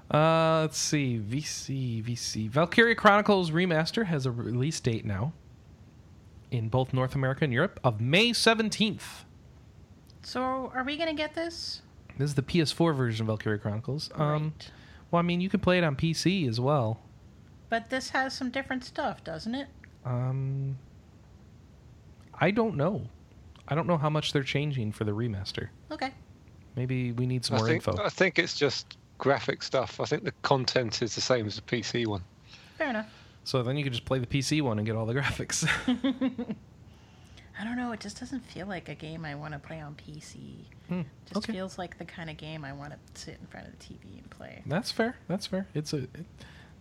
uh, 0.09 0.61
let's 0.61 0.77
see. 0.77 1.19
VC 1.19 2.01
VC 2.01 2.49
Valkyria 2.49 2.95
Chronicles 2.95 3.51
Remaster 3.51 4.05
has 4.05 4.25
a 4.25 4.31
release 4.31 4.79
date 4.79 5.03
now 5.03 5.33
in 6.49 6.69
both 6.69 6.93
North 6.93 7.13
America 7.13 7.43
and 7.43 7.51
Europe 7.51 7.77
of 7.83 7.99
May 7.99 8.29
17th. 8.29 9.25
So, 10.21 10.71
are 10.73 10.85
we 10.85 10.95
going 10.95 11.09
to 11.09 11.15
get 11.15 11.35
this? 11.35 11.81
This 12.17 12.29
is 12.29 12.35
the 12.35 12.41
PS4 12.41 12.95
version 12.95 13.23
of 13.23 13.27
Valkyria 13.27 13.59
Chronicles. 13.59 14.09
Um, 14.15 14.43
Right. 14.43 14.71
well, 15.11 15.19
I 15.19 15.23
mean, 15.23 15.41
you 15.41 15.49
can 15.49 15.59
play 15.59 15.77
it 15.77 15.83
on 15.83 15.95
PC 15.95 16.47
as 16.47 16.59
well. 16.59 16.99
But 17.69 17.89
this 17.89 18.09
has 18.11 18.33
some 18.33 18.49
different 18.49 18.83
stuff, 18.83 19.23
doesn't 19.23 19.53
it? 19.53 19.67
Um, 20.05 20.77
I 22.33 22.51
don't 22.51 22.75
know. 22.75 23.07
I 23.67 23.75
don't 23.75 23.87
know 23.87 23.97
how 23.97 24.09
much 24.09 24.31
they're 24.31 24.43
changing 24.43 24.93
for 24.93 25.03
the 25.03 25.11
remaster. 25.11 25.69
Okay. 25.91 26.13
Maybe 26.75 27.11
we 27.11 27.25
need 27.25 27.43
some 27.43 27.55
I 27.55 27.59
more 27.59 27.67
think, 27.67 27.87
info. 27.87 28.01
I 28.03 28.09
think 28.09 28.39
it's 28.39 28.55
just 28.55 28.97
graphic 29.17 29.61
stuff. 29.63 29.99
I 29.99 30.05
think 30.05 30.23
the 30.23 30.31
content 30.43 31.01
is 31.01 31.13
the 31.15 31.21
same 31.21 31.45
as 31.45 31.55
the 31.57 31.61
PC 31.63 32.07
one. 32.07 32.23
Fair 32.77 32.89
enough. 32.89 33.07
So 33.43 33.63
then 33.63 33.75
you 33.77 33.83
can 33.83 33.91
just 33.93 34.05
play 34.05 34.19
the 34.19 34.27
PC 34.27 34.61
one 34.61 34.77
and 34.77 34.85
get 34.85 34.95
all 34.95 35.05
the 35.05 35.13
graphics. 35.15 35.67
I 37.59 37.63
don't 37.63 37.75
know. 37.75 37.91
It 37.91 37.99
just 37.99 38.19
doesn't 38.19 38.41
feel 38.41 38.67
like 38.67 38.87
a 38.89 38.95
game 38.95 39.25
I 39.25 39.33
want 39.35 39.53
to 39.53 39.59
play 39.59 39.81
on 39.81 39.95
PC. 39.95 40.65
Hmm, 40.89 41.01
just 41.25 41.37
okay. 41.37 41.53
feels 41.53 41.77
like 41.77 41.97
the 41.97 42.05
kind 42.05 42.29
of 42.29 42.37
game 42.37 42.63
I 42.63 42.71
want 42.73 42.93
to 42.93 42.99
sit 43.19 43.37
in 43.41 43.47
front 43.47 43.67
of 43.67 43.77
the 43.77 43.85
TV 43.85 44.19
and 44.19 44.29
play. 44.29 44.61
That's 44.65 44.91
fair. 44.91 45.15
That's 45.27 45.47
fair. 45.47 45.67
It's 45.73 45.91
a, 45.93 45.97
it, 45.97 46.09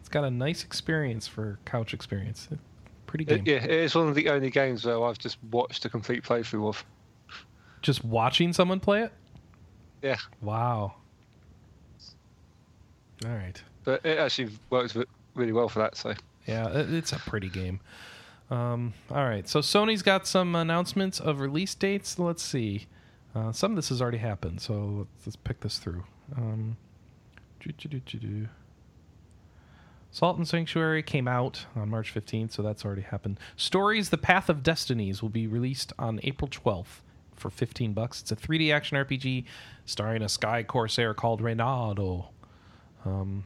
it's 0.01 0.09
got 0.09 0.25
a 0.25 0.31
nice 0.31 0.63
experience 0.63 1.27
for 1.27 1.59
couch 1.65 1.95
experience. 1.95 2.49
Pretty 3.07 3.25
game. 3.25 3.39
It, 3.39 3.47
yeah, 3.47 3.65
it 3.65 3.71
is 3.71 3.95
one 3.95 4.09
of 4.09 4.15
the 4.15 4.29
only 4.29 4.51
games 4.51 4.83
though 4.83 5.05
I've 5.05 5.19
just 5.19 5.39
watched 5.51 5.85
a 5.85 5.89
complete 5.89 6.23
playthrough 6.23 6.69
of. 6.69 6.85
Just 7.83 8.05
watching 8.05 8.53
someone 8.53 8.81
play 8.81 9.03
it. 9.03 9.13
Yeah, 10.03 10.17
Wow. 10.41 10.95
All 13.25 13.31
right. 13.35 13.61
but 13.85 14.05
it 14.05 14.19
actually 14.19 14.51
works 14.71 14.97
really 15.35 15.53
well 15.53 15.69
for 15.69 15.79
that. 15.81 15.97
So 15.97 16.15
Yeah, 16.47 16.69
it's 16.69 17.13
a 17.13 17.19
pretty 17.19 17.49
game. 17.49 17.81
Um, 18.51 18.95
all 19.11 19.25
right, 19.25 19.49
so 19.49 19.61
Sony's 19.61 20.03
got 20.03 20.27
some 20.27 20.55
announcements 20.55 21.19
of 21.19 21.41
release 21.41 21.75
dates. 21.75 22.19
Let's 22.19 22.43
see. 22.43 22.87
Uh, 23.35 23.53
some 23.53 23.73
of 23.73 23.77
this 23.77 23.89
has 23.91 24.01
already 24.01 24.19
happened, 24.19 24.61
so 24.61 24.75
let's, 24.75 25.27
let's 25.27 25.37
pick 25.37 25.61
this 25.61 25.79
through. 25.79 26.05
Um. 26.37 26.77
Salt 30.11 30.39
and 30.39 30.47
Sanctuary 30.47 31.03
came 31.03 31.29
out 31.29 31.67
on 31.75 31.91
March 31.91 32.15
15th, 32.15 32.53
so 32.53 32.63
that's 32.63 32.85
already 32.85 33.03
happened. 33.03 33.39
Stories: 33.57 34.11
The 34.11 34.19
Path 34.19 34.49
of 34.49 34.63
Destinies 34.63 35.21
will 35.21 35.29
be 35.29 35.47
released 35.47 35.93
on 35.99 36.21
April 36.23 36.49
12th 36.49 37.01
for 37.35 37.51
15 37.51 37.93
bucks. 37.93 38.23
It's 38.23 38.33
a 38.33 38.37
3D 38.37 38.73
action 38.73 38.97
RPG 38.97 39.45
starring 39.85 40.23
a 40.23 40.29
sky 40.29 40.63
corsair 40.63 41.13
called 41.13 41.43
Reynardo. 41.43 42.29
Um, 43.05 43.45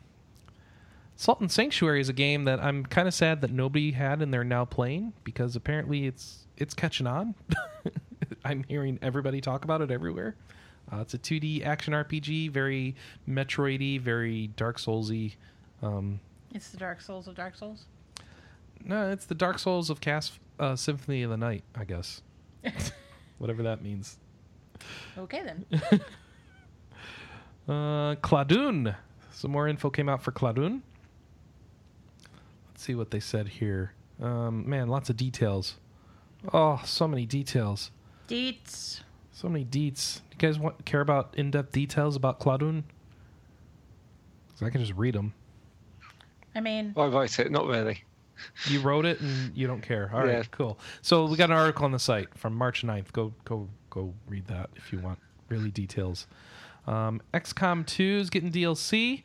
Salt 1.20 1.40
and 1.40 1.52
Sanctuary 1.52 2.00
is 2.00 2.08
a 2.08 2.14
game 2.14 2.44
that 2.44 2.64
I'm 2.64 2.82
kind 2.86 3.06
of 3.06 3.12
sad 3.12 3.42
that 3.42 3.50
nobody 3.50 3.90
had 3.90 4.22
and 4.22 4.32
they're 4.32 4.42
now 4.42 4.64
playing 4.64 5.12
because 5.22 5.54
apparently 5.54 6.06
it's 6.06 6.46
it's 6.56 6.72
catching 6.72 7.06
on. 7.06 7.34
I'm 8.46 8.64
hearing 8.64 8.98
everybody 9.02 9.42
talk 9.42 9.62
about 9.64 9.82
it 9.82 9.90
everywhere. 9.90 10.34
Uh, 10.90 11.00
it's 11.02 11.12
a 11.12 11.18
2D 11.18 11.66
action 11.66 11.92
RPG, 11.92 12.50
very 12.50 12.96
Metroidy, 13.28 14.00
very 14.00 14.46
Dark 14.56 14.78
Soulsy. 14.78 15.34
Um, 15.82 16.20
It's 16.54 16.70
the 16.70 16.78
Dark 16.78 17.02
Souls 17.02 17.28
of 17.28 17.34
Dark 17.34 17.54
Souls. 17.54 17.84
no, 18.82 19.10
it's 19.10 19.26
the 19.26 19.34
Dark 19.34 19.58
Souls 19.58 19.90
of 19.90 20.00
Cast 20.00 20.38
uh, 20.58 20.74
Symphony 20.74 21.22
of 21.22 21.28
the 21.28 21.36
Night, 21.36 21.64
I 21.74 21.84
guess. 21.84 22.22
Whatever 23.36 23.62
that 23.64 23.82
means. 23.82 24.16
Okay 25.18 25.42
then. 25.42 25.66
Uh, 27.68 28.16
Cladun. 28.16 28.96
Some 29.32 29.52
more 29.52 29.68
info 29.68 29.90
came 29.90 30.08
out 30.08 30.22
for 30.22 30.32
Cladun. 30.32 30.80
Let's 32.80 32.86
see 32.86 32.94
what 32.94 33.10
they 33.10 33.20
said 33.20 33.46
here. 33.46 33.92
Um, 34.22 34.66
man, 34.66 34.88
lots 34.88 35.10
of 35.10 35.16
details. 35.18 35.74
Oh, 36.50 36.80
so 36.82 37.06
many 37.06 37.26
details. 37.26 37.90
Deets. 38.26 39.00
So 39.32 39.50
many 39.50 39.66
deets. 39.66 40.22
You 40.32 40.38
guys 40.38 40.58
want 40.58 40.86
care 40.86 41.02
about 41.02 41.34
in-depth 41.36 41.72
details 41.72 42.16
about 42.16 42.40
Cladun? 42.40 42.84
'Cause 44.48 44.62
I 44.62 44.70
can 44.70 44.80
just 44.80 44.94
read 44.96 45.14
them. 45.14 45.34
I 46.54 46.60
mean, 46.62 46.94
I 46.96 47.04
wrote 47.08 47.38
it, 47.38 47.50
not 47.52 47.66
really. 47.66 48.02
You 48.66 48.80
wrote 48.80 49.04
it 49.04 49.20
and 49.20 49.54
you 49.54 49.66
don't 49.66 49.82
care. 49.82 50.10
All 50.14 50.20
right, 50.20 50.36
Yeah. 50.38 50.42
cool. 50.50 50.78
So 51.02 51.26
we 51.26 51.36
got 51.36 51.50
an 51.50 51.56
article 51.58 51.84
on 51.84 51.92
the 51.92 51.98
site 51.98 52.34
from 52.38 52.54
March 52.54 52.82
9th. 52.82 53.12
Go 53.12 53.34
go 53.44 53.68
go 53.90 54.14
read 54.26 54.46
that 54.46 54.70
if 54.76 54.90
you 54.90 55.00
want 55.00 55.18
really 55.50 55.70
details. 55.70 56.26
Um, 56.86 57.20
XCOM 57.34 57.84
2 57.84 58.20
is 58.22 58.30
getting 58.30 58.50
DLC 58.50 59.22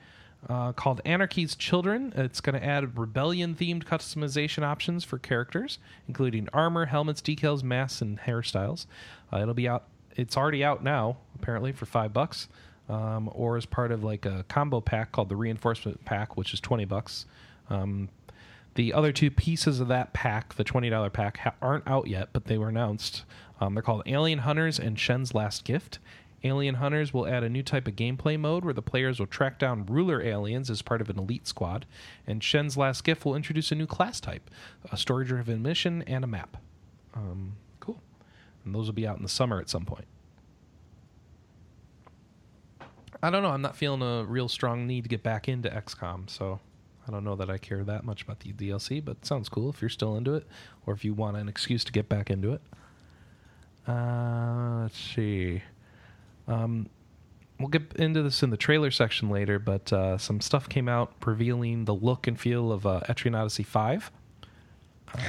uh, 0.49 0.71
called 0.73 1.01
Anarchy's 1.05 1.55
Children. 1.55 2.13
It's 2.15 2.41
going 2.41 2.59
to 2.59 2.65
add 2.65 2.97
rebellion 2.97 3.55
themed 3.55 3.83
customization 3.85 4.63
options 4.63 5.03
for 5.03 5.17
characters, 5.17 5.79
including 6.07 6.47
armor, 6.53 6.85
helmets, 6.85 7.21
decals, 7.21 7.63
masks, 7.63 8.01
and 8.01 8.19
hairstyles. 8.19 8.85
Uh, 9.33 9.39
it'll 9.39 9.53
be 9.53 9.67
out. 9.67 9.85
It's 10.15 10.37
already 10.37 10.63
out 10.63 10.83
now, 10.83 11.17
apparently, 11.35 11.71
for 11.71 11.85
five 11.85 12.13
bucks, 12.13 12.47
um, 12.87 13.29
or 13.33 13.57
as 13.57 13.65
part 13.65 13.91
of 13.91 14.03
like 14.03 14.25
a 14.25 14.45
combo 14.47 14.81
pack 14.81 15.11
called 15.11 15.29
the 15.29 15.35
Reinforcement 15.35 16.05
Pack, 16.05 16.37
which 16.37 16.53
is 16.53 16.59
twenty 16.59 16.85
bucks. 16.85 17.25
Um, 17.69 18.09
the 18.75 18.93
other 18.93 19.11
two 19.11 19.31
pieces 19.31 19.79
of 19.79 19.87
that 19.87 20.13
pack, 20.13 20.55
the 20.55 20.63
twenty 20.63 20.89
dollar 20.89 21.09
pack, 21.09 21.37
ha- 21.39 21.53
aren't 21.61 21.87
out 21.87 22.07
yet, 22.07 22.29
but 22.33 22.45
they 22.45 22.57
were 22.57 22.69
announced. 22.69 23.23
Um, 23.59 23.73
they're 23.73 23.83
called 23.83 24.03
Alien 24.05 24.39
Hunters 24.39 24.79
and 24.79 24.99
Shen's 24.99 25.33
Last 25.33 25.63
Gift. 25.63 25.99
Alien 26.45 26.75
Hunters 26.75 27.11
will 27.11 27.27
add 27.27 27.43
a 27.43 27.49
new 27.49 27.63
type 27.63 27.87
of 27.87 27.95
gameplay 27.95 28.39
mode 28.39 28.63
where 28.63 28.73
the 28.73 28.81
players 28.81 29.19
will 29.19 29.25
track 29.25 29.57
down 29.57 29.85
ruler 29.87 30.21
aliens 30.21 30.69
as 30.69 30.83
part 30.83 31.01
of 31.01 31.09
an 31.09 31.17
elite 31.17 31.47
squad, 31.47 31.87
and 32.27 32.43
Shen's 32.43 32.77
Last 32.77 33.03
Gift 33.03 33.25
will 33.25 33.35
introduce 33.35 33.71
a 33.71 33.75
new 33.75 33.87
class 33.87 34.19
type, 34.19 34.51
a 34.91 34.95
story-driven 34.95 35.63
mission, 35.63 36.03
and 36.03 36.23
a 36.23 36.27
map. 36.27 36.57
Um, 37.15 37.53
cool, 37.79 37.99
and 38.63 38.75
those 38.75 38.85
will 38.85 38.93
be 38.93 39.07
out 39.07 39.17
in 39.17 39.23
the 39.23 39.29
summer 39.29 39.59
at 39.59 39.69
some 39.69 39.85
point. 39.85 40.05
I 43.23 43.31
don't 43.31 43.41
know. 43.41 43.49
I'm 43.49 43.63
not 43.63 43.75
feeling 43.75 44.03
a 44.03 44.23
real 44.23 44.47
strong 44.47 44.85
need 44.85 45.03
to 45.03 45.09
get 45.09 45.23
back 45.23 45.49
into 45.49 45.67
XCOM, 45.67 46.29
so 46.29 46.59
I 47.07 47.11
don't 47.11 47.23
know 47.23 47.35
that 47.37 47.49
I 47.49 47.57
care 47.57 47.83
that 47.83 48.03
much 48.03 48.21
about 48.21 48.41
the 48.41 48.53
DLC, 48.53 49.03
but 49.03 49.25
sounds 49.25 49.49
cool 49.49 49.71
if 49.71 49.81
you're 49.81 49.89
still 49.89 50.15
into 50.15 50.35
it, 50.35 50.45
or 50.85 50.93
if 50.93 51.03
you 51.03 51.15
want 51.15 51.37
an 51.37 51.49
excuse 51.49 51.83
to 51.85 51.91
get 51.91 52.07
back 52.07 52.29
into 52.29 52.53
it. 52.53 52.61
Uh, 53.87 54.81
let's 54.83 54.99
see. 54.99 55.63
Um, 56.47 56.89
we'll 57.59 57.69
get 57.69 57.93
into 57.95 58.21
this 58.21 58.43
in 58.43 58.49
the 58.49 58.57
trailer 58.57 58.91
section 58.91 59.29
later, 59.29 59.59
but 59.59 59.91
uh, 59.91 60.17
some 60.17 60.41
stuff 60.41 60.67
came 60.69 60.87
out 60.87 61.13
revealing 61.25 61.85
the 61.85 61.93
look 61.93 62.27
and 62.27 62.39
feel 62.39 62.71
of 62.71 62.85
uh, 62.85 63.01
Etrian 63.07 63.37
Odyssey 63.37 63.63
5, 63.63 64.11
um, 65.13 65.21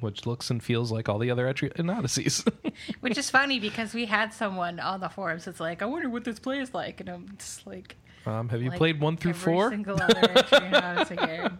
which 0.00 0.26
looks 0.26 0.50
and 0.50 0.62
feels 0.62 0.92
like 0.92 1.08
all 1.08 1.18
the 1.18 1.30
other 1.30 1.52
Etrian 1.52 1.90
Odysseys. 1.90 2.46
which 3.00 3.18
is 3.18 3.30
funny 3.30 3.58
because 3.58 3.94
we 3.94 4.06
had 4.06 4.32
someone 4.32 4.80
on 4.80 5.00
the 5.00 5.08
forums 5.08 5.44
that's 5.44 5.60
like, 5.60 5.82
I 5.82 5.86
wonder 5.86 6.08
what 6.08 6.24
this 6.24 6.38
play 6.38 6.58
is 6.58 6.74
like, 6.74 7.00
and 7.00 7.08
I'm 7.08 7.34
just 7.38 7.66
like, 7.66 7.96
um, 8.26 8.48
have 8.50 8.62
you 8.62 8.68
like 8.70 8.78
played 8.78 9.00
one 9.00 9.16
through 9.16 9.34
four? 9.34 9.70
Single 9.70 10.00
other 10.00 10.14
Etrian 10.14 10.82
Odyssey 10.82 11.16
game. 11.16 11.58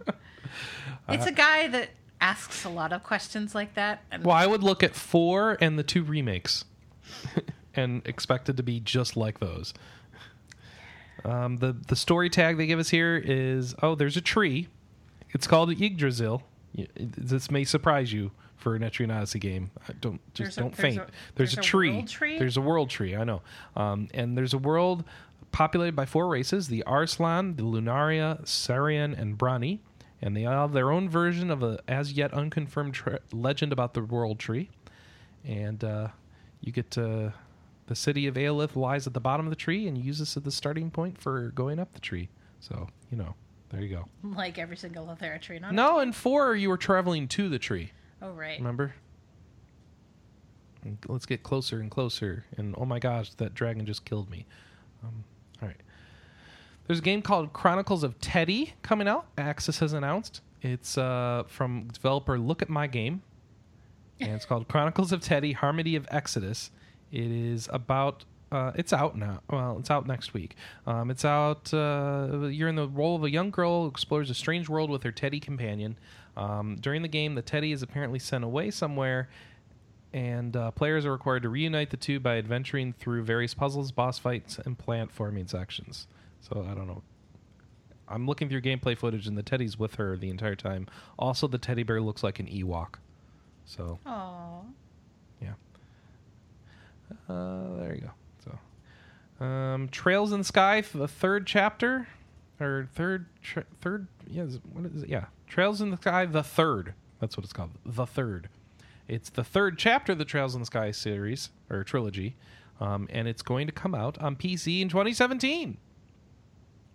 It's 1.09 1.25
a 1.25 1.31
guy 1.31 1.67
that 1.67 1.89
asks 2.21 2.63
a 2.63 2.69
lot 2.69 2.93
of 2.93 3.03
questions 3.03 3.53
like 3.53 3.73
that, 3.73 4.03
and 4.09 4.23
Well, 4.23 4.35
I 4.35 4.47
would 4.47 4.63
look 4.63 4.81
at 4.81 4.95
four 4.95 5.57
and 5.59 5.77
the 5.77 5.83
two 5.83 6.03
remakes 6.03 6.63
and 7.75 8.01
expected 8.07 8.57
to 8.57 8.63
be 8.63 8.79
just 8.79 9.15
like 9.17 9.39
those. 9.39 9.73
Um, 11.25 11.57
the 11.57 11.73
the 11.87 11.95
story 11.95 12.29
tag 12.29 12.57
they 12.57 12.65
give 12.67 12.79
us 12.79 12.89
here 12.89 13.15
is 13.23 13.75
oh, 13.81 13.95
there's 13.95 14.17
a 14.17 14.21
tree. 14.21 14.67
It's 15.31 15.47
called 15.47 15.69
Yggdrasil. 15.71 16.43
This 16.97 17.49
may 17.51 17.63
surprise 17.63 18.11
you 18.11 18.31
for 18.57 18.75
an 18.75 18.81
Etrian 18.81 19.15
Odyssey 19.15 19.39
game. 19.39 19.71
I 19.87 19.93
Don't 19.93 20.19
just 20.33 20.55
There's 20.55 20.57
a- 20.57 20.61
don't 20.61 20.75
there's 20.75 20.95
faint. 20.95 21.01
a- 21.07 21.11
there's, 21.35 21.53
a 21.57 21.61
tree. 21.61 21.91
world 21.91 22.07
tree? 22.07 22.39
There's 22.39 22.57
a 22.57 22.61
world 22.61 22.89
tree. 22.89 23.15
I 23.15 23.23
know. 23.23 23.41
Um, 23.75 24.07
and 24.13 24.37
there's 24.37 24.53
a 24.53 24.57
world 24.57 25.03
populated 25.51 25.95
by 25.95 26.05
four 26.05 26.27
races: 26.27 26.67
the 26.67 26.83
Arslan, 26.83 27.55
the 27.55 27.63
Lunaria, 27.63 28.41
Sarian, 28.43 29.17
and 29.19 29.37
Brani. 29.37 29.79
And 30.21 30.35
they 30.37 30.45
all 30.45 30.61
have 30.67 30.71
their 30.73 30.91
own 30.91 31.09
version 31.09 31.51
of 31.51 31.61
a 31.63 31.79
as 31.87 32.13
yet 32.13 32.33
unconfirmed 32.33 32.93
tra- 32.93 33.19
legend 33.31 33.71
about 33.73 33.93
the 33.93 34.01
world 34.01 34.39
tree. 34.39 34.69
And 35.45 35.83
uh, 35.83 36.07
you 36.61 36.71
get 36.71 36.89
to 36.91 37.33
the 37.93 37.99
city 37.99 38.25
of 38.25 38.33
Aelith 38.33 38.75
lies 38.75 39.05
at 39.05 39.13
the 39.13 39.19
bottom 39.19 39.45
of 39.45 39.51
the 39.51 39.55
tree, 39.55 39.87
and 39.87 39.95
use 39.95 40.17
this 40.17 40.35
as 40.35 40.41
the 40.41 40.51
starting 40.51 40.89
point 40.89 41.21
for 41.21 41.49
going 41.49 41.77
up 41.77 41.93
the 41.93 41.99
tree. 41.99 42.27
So 42.59 42.87
you 43.11 43.17
know, 43.19 43.35
there 43.69 43.81
you 43.81 43.89
go. 43.95 44.05
like 44.35 44.57
every 44.57 44.77
single 44.77 45.07
other 45.11 45.37
tree. 45.39 45.57
Odyssey. 45.57 45.75
No, 45.75 45.99
in 45.99 46.11
four 46.11 46.55
you 46.55 46.69
were 46.69 46.77
traveling 46.77 47.27
to 47.27 47.49
the 47.49 47.59
tree. 47.59 47.91
Oh 48.19 48.31
right. 48.31 48.57
Remember? 48.57 48.95
And 50.83 50.97
let's 51.07 51.27
get 51.27 51.43
closer 51.43 51.79
and 51.81 51.91
closer. 51.91 52.45
And 52.57 52.73
oh 52.79 52.85
my 52.85 52.97
gosh, 52.97 53.29
that 53.35 53.53
dragon 53.53 53.85
just 53.85 54.05
killed 54.05 54.27
me. 54.27 54.47
Um, 55.03 55.23
all 55.61 55.67
right. 55.67 55.77
There's 56.87 56.97
a 56.97 57.03
game 57.03 57.21
called 57.21 57.53
Chronicles 57.53 58.03
of 58.03 58.19
Teddy 58.19 58.73
coming 58.81 59.07
out. 59.07 59.27
Aksys 59.35 59.81
has 59.81 59.93
announced. 59.93 60.41
It's 60.63 60.97
uh, 60.97 61.43
from 61.45 61.89
developer 61.93 62.39
Look 62.39 62.63
at 62.63 62.69
My 62.69 62.87
Game, 62.87 63.21
and 64.19 64.31
it's 64.31 64.45
called 64.45 64.67
Chronicles 64.67 65.11
of 65.11 65.21
Teddy: 65.21 65.51
Harmony 65.51 65.95
of 65.95 66.07
Exodus. 66.09 66.71
It 67.13 67.31
is 67.31 67.69
about. 67.71 68.25
Uh, 68.51 68.71
it's 68.75 68.93
out 68.93 69.17
now. 69.17 69.41
Well, 69.49 69.77
it's 69.79 69.89
out 69.89 70.05
next 70.05 70.33
week. 70.33 70.55
Um, 70.85 71.09
it's 71.09 71.25
out. 71.25 71.73
Uh, 71.73 72.47
you're 72.51 72.69
in 72.69 72.75
the 72.75 72.87
role 72.87 73.15
of 73.15 73.23
a 73.23 73.31
young 73.31 73.49
girl 73.49 73.83
who 73.83 73.87
explores 73.87 74.29
a 74.29 74.35
strange 74.35 74.69
world 74.69 74.89
with 74.91 75.01
her 75.03 75.11
Teddy 75.11 75.39
companion. 75.39 75.97
Um, 76.37 76.77
during 76.79 77.01
the 77.01 77.07
game, 77.07 77.33
the 77.35 77.41
Teddy 77.41 77.71
is 77.71 77.81
apparently 77.81 78.19
sent 78.19 78.43
away 78.43 78.69
somewhere, 78.69 79.27
and 80.11 80.55
uh, 80.55 80.69
players 80.71 81.03
are 81.03 81.11
required 81.11 81.43
to 81.43 81.49
reunite 81.49 81.89
the 81.89 81.97
two 81.97 82.19
by 82.19 82.37
adventuring 82.37 82.93
through 82.93 83.23
various 83.23 83.55
puzzles, 83.55 83.91
boss 83.91 84.19
fights, 84.19 84.59
and 84.63 84.77
plant 84.77 85.11
farming 85.11 85.47
sections. 85.47 86.07
So 86.41 86.67
I 86.69 86.75
don't 86.75 86.87
know. 86.87 87.01
I'm 88.07 88.27
looking 88.27 88.49
through 88.49 88.61
gameplay 88.61 88.95
footage, 88.97 89.25
and 89.27 89.35
the 89.37 89.43
Teddy's 89.43 89.79
with 89.79 89.95
her 89.95 90.15
the 90.17 90.29
entire 90.29 90.55
time. 90.55 90.87
Also, 91.17 91.47
the 91.47 91.57
teddy 91.57 91.81
bear 91.83 92.01
looks 92.01 92.21
like 92.21 92.39
an 92.39 92.45
Ewok. 92.47 92.95
So 93.65 93.97
Aww. 94.05 94.65
yeah. 95.41 95.53
Uh, 97.29 97.77
there 97.77 97.95
you 97.95 98.01
go. 98.01 98.11
So, 99.39 99.45
um, 99.45 99.89
Trails 99.89 100.31
in 100.31 100.39
the 100.39 100.43
Sky, 100.45 100.81
the 100.81 101.07
third 101.07 101.45
chapter, 101.47 102.07
or 102.59 102.87
third, 102.93 103.25
tra- 103.41 103.65
third, 103.81 104.07
yeah, 104.27 104.43
what 104.71 104.85
is 104.85 105.03
it? 105.03 105.09
Yeah, 105.09 105.25
Trails 105.47 105.81
in 105.81 105.91
the 105.91 105.97
Sky, 105.97 106.25
the 106.25 106.43
third. 106.43 106.93
That's 107.19 107.37
what 107.37 107.43
it's 107.43 107.53
called, 107.53 107.71
the 107.85 108.05
third. 108.05 108.49
It's 109.07 109.29
the 109.29 109.43
third 109.43 109.77
chapter 109.77 110.13
of 110.13 110.17
the 110.17 110.25
Trails 110.25 110.55
in 110.55 110.61
the 110.61 110.65
Sky 110.65 110.91
series 110.91 111.49
or 111.69 111.83
trilogy, 111.83 112.35
um, 112.79 113.07
and 113.11 113.27
it's 113.27 113.41
going 113.41 113.67
to 113.67 113.73
come 113.73 113.93
out 113.93 114.17
on 114.19 114.35
PC 114.35 114.81
in 114.81 114.89
2017. 114.89 115.77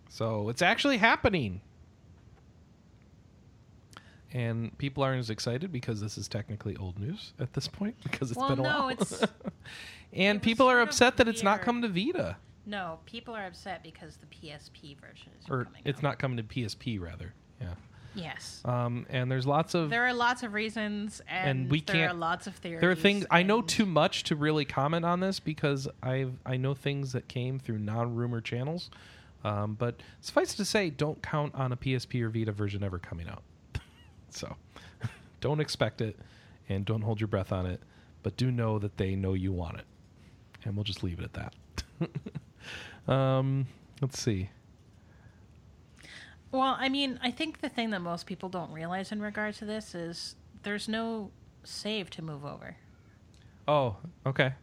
So 0.09 0.49
it's 0.49 0.61
actually 0.61 0.97
happening. 0.97 1.61
And 4.33 4.77
people 4.77 5.01
aren't 5.03 5.19
as 5.19 5.29
excited 5.29 5.71
because 5.71 5.99
this 6.01 6.17
is 6.17 6.27
technically 6.27 6.75
old 6.77 6.99
news 6.99 7.33
at 7.39 7.53
this 7.53 7.67
point 7.67 7.95
because 8.03 8.29
it's 8.31 8.37
Well, 8.39 8.49
been 8.49 8.59
a 8.59 8.63
no, 8.63 8.69
while. 8.69 8.89
it's- 8.89 9.23
and 10.13 10.37
it 10.37 10.41
people 10.43 10.67
are 10.67 10.81
upset 10.81 11.17
that 11.17 11.27
it's 11.27 11.43
not 11.43 11.61
coming 11.61 11.81
to 11.81 11.87
Vita 11.87 12.37
No, 12.65 12.99
people 13.05 13.33
are 13.35 13.45
upset 13.47 13.81
because 13.83 14.17
the 14.17 14.27
PSP 14.27 14.95
version 14.99 15.31
is 15.39 15.49
or 15.49 15.65
coming 15.65 15.81
it's 15.85 15.97
out. 15.99 16.03
not 16.03 16.19
coming 16.19 16.37
to 16.37 16.43
PSP 16.43 16.99
rather. 17.01 17.33
Yeah. 17.59 17.73
Yes. 18.15 18.61
Um, 18.65 19.05
and 19.09 19.31
there's 19.31 19.45
lots 19.47 19.73
of 19.75 19.89
There 19.91 20.05
are 20.05 20.13
lots 20.13 20.41
of 20.43 20.53
reasons, 20.53 21.21
and, 21.27 21.69
we 21.69 21.81
there 21.81 21.95
can't- 21.95 22.11
are 22.11 22.15
lots 22.15 22.47
of 22.47 22.55
theories. 22.55 22.81
there 22.81 22.89
are 22.91 22.95
things 22.95 23.25
I 23.31 23.43
know 23.43 23.61
too 23.61 23.85
much 23.85 24.23
to 24.25 24.35
really 24.35 24.65
comment 24.65 25.05
on 25.05 25.19
this 25.19 25.39
because 25.39 25.87
I've 26.03 26.33
I 26.45 26.57
know 26.57 26.73
things 26.73 27.11
that 27.13 27.27
came 27.27 27.59
through 27.59 27.79
non-rumor 27.79 28.41
channels. 28.41 28.89
Um, 29.43 29.75
but 29.75 30.01
suffice 30.21 30.53
to 30.55 30.65
say, 30.65 30.89
don't 30.89 31.21
count 31.23 31.55
on 31.55 31.71
a 31.71 31.77
PSP 31.77 32.21
or 32.21 32.29
Vita 32.29 32.51
version 32.51 32.83
ever 32.83 32.99
coming 32.99 33.29
out. 33.29 33.41
So 34.33 34.55
don't 35.41 35.59
expect 35.59 36.01
it, 36.01 36.17
and 36.67 36.85
don't 36.85 37.01
hold 37.01 37.19
your 37.19 37.27
breath 37.27 37.51
on 37.51 37.65
it. 37.65 37.81
But 38.23 38.35
do 38.37 38.51
know 38.51 38.79
that 38.79 38.97
they 38.97 39.15
know 39.15 39.33
you 39.33 39.51
want 39.53 39.77
it, 39.77 39.85
and 40.65 40.75
we'll 40.75 40.83
just 40.83 41.03
leave 41.03 41.19
it 41.19 41.25
at 41.25 41.33
that. 43.07 43.11
um, 43.13 43.67
let's 44.01 44.21
see. 44.21 44.49
Well, 46.51 46.75
I 46.79 46.89
mean, 46.89 47.19
I 47.21 47.31
think 47.31 47.61
the 47.61 47.69
thing 47.69 47.91
that 47.91 48.01
most 48.01 48.25
people 48.25 48.49
don't 48.49 48.71
realize 48.71 49.11
in 49.11 49.21
regard 49.21 49.55
to 49.55 49.65
this 49.65 49.93
is 49.93 50.35
there's 50.63 50.87
no 50.87 51.31
save 51.63 52.09
to 52.11 52.21
move 52.23 52.43
over 52.43 52.75
Oh, 53.67 53.97
okay. 54.25 54.53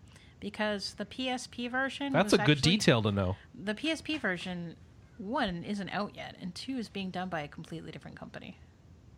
because 0.41 0.95
the 0.95 1.05
PSP 1.05 1.71
version. 1.71 2.13
That's 2.13 2.33
a 2.33 2.39
good 2.39 2.59
actually- 2.59 2.73
detail 2.73 3.03
to 3.03 3.13
know. 3.13 3.37
The 3.55 3.75
PSP 3.75 4.21
version 4.21 4.75
one 5.19 5.63
isn't 5.65 5.89
out 5.91 6.17
yet, 6.17 6.37
and 6.41 6.55
two 6.55 6.77
is 6.77 6.89
being 6.89 7.11
done 7.11 7.29
by 7.29 7.41
a 7.43 7.49
completely 7.49 7.91
different 7.93 8.19
company. 8.19 8.59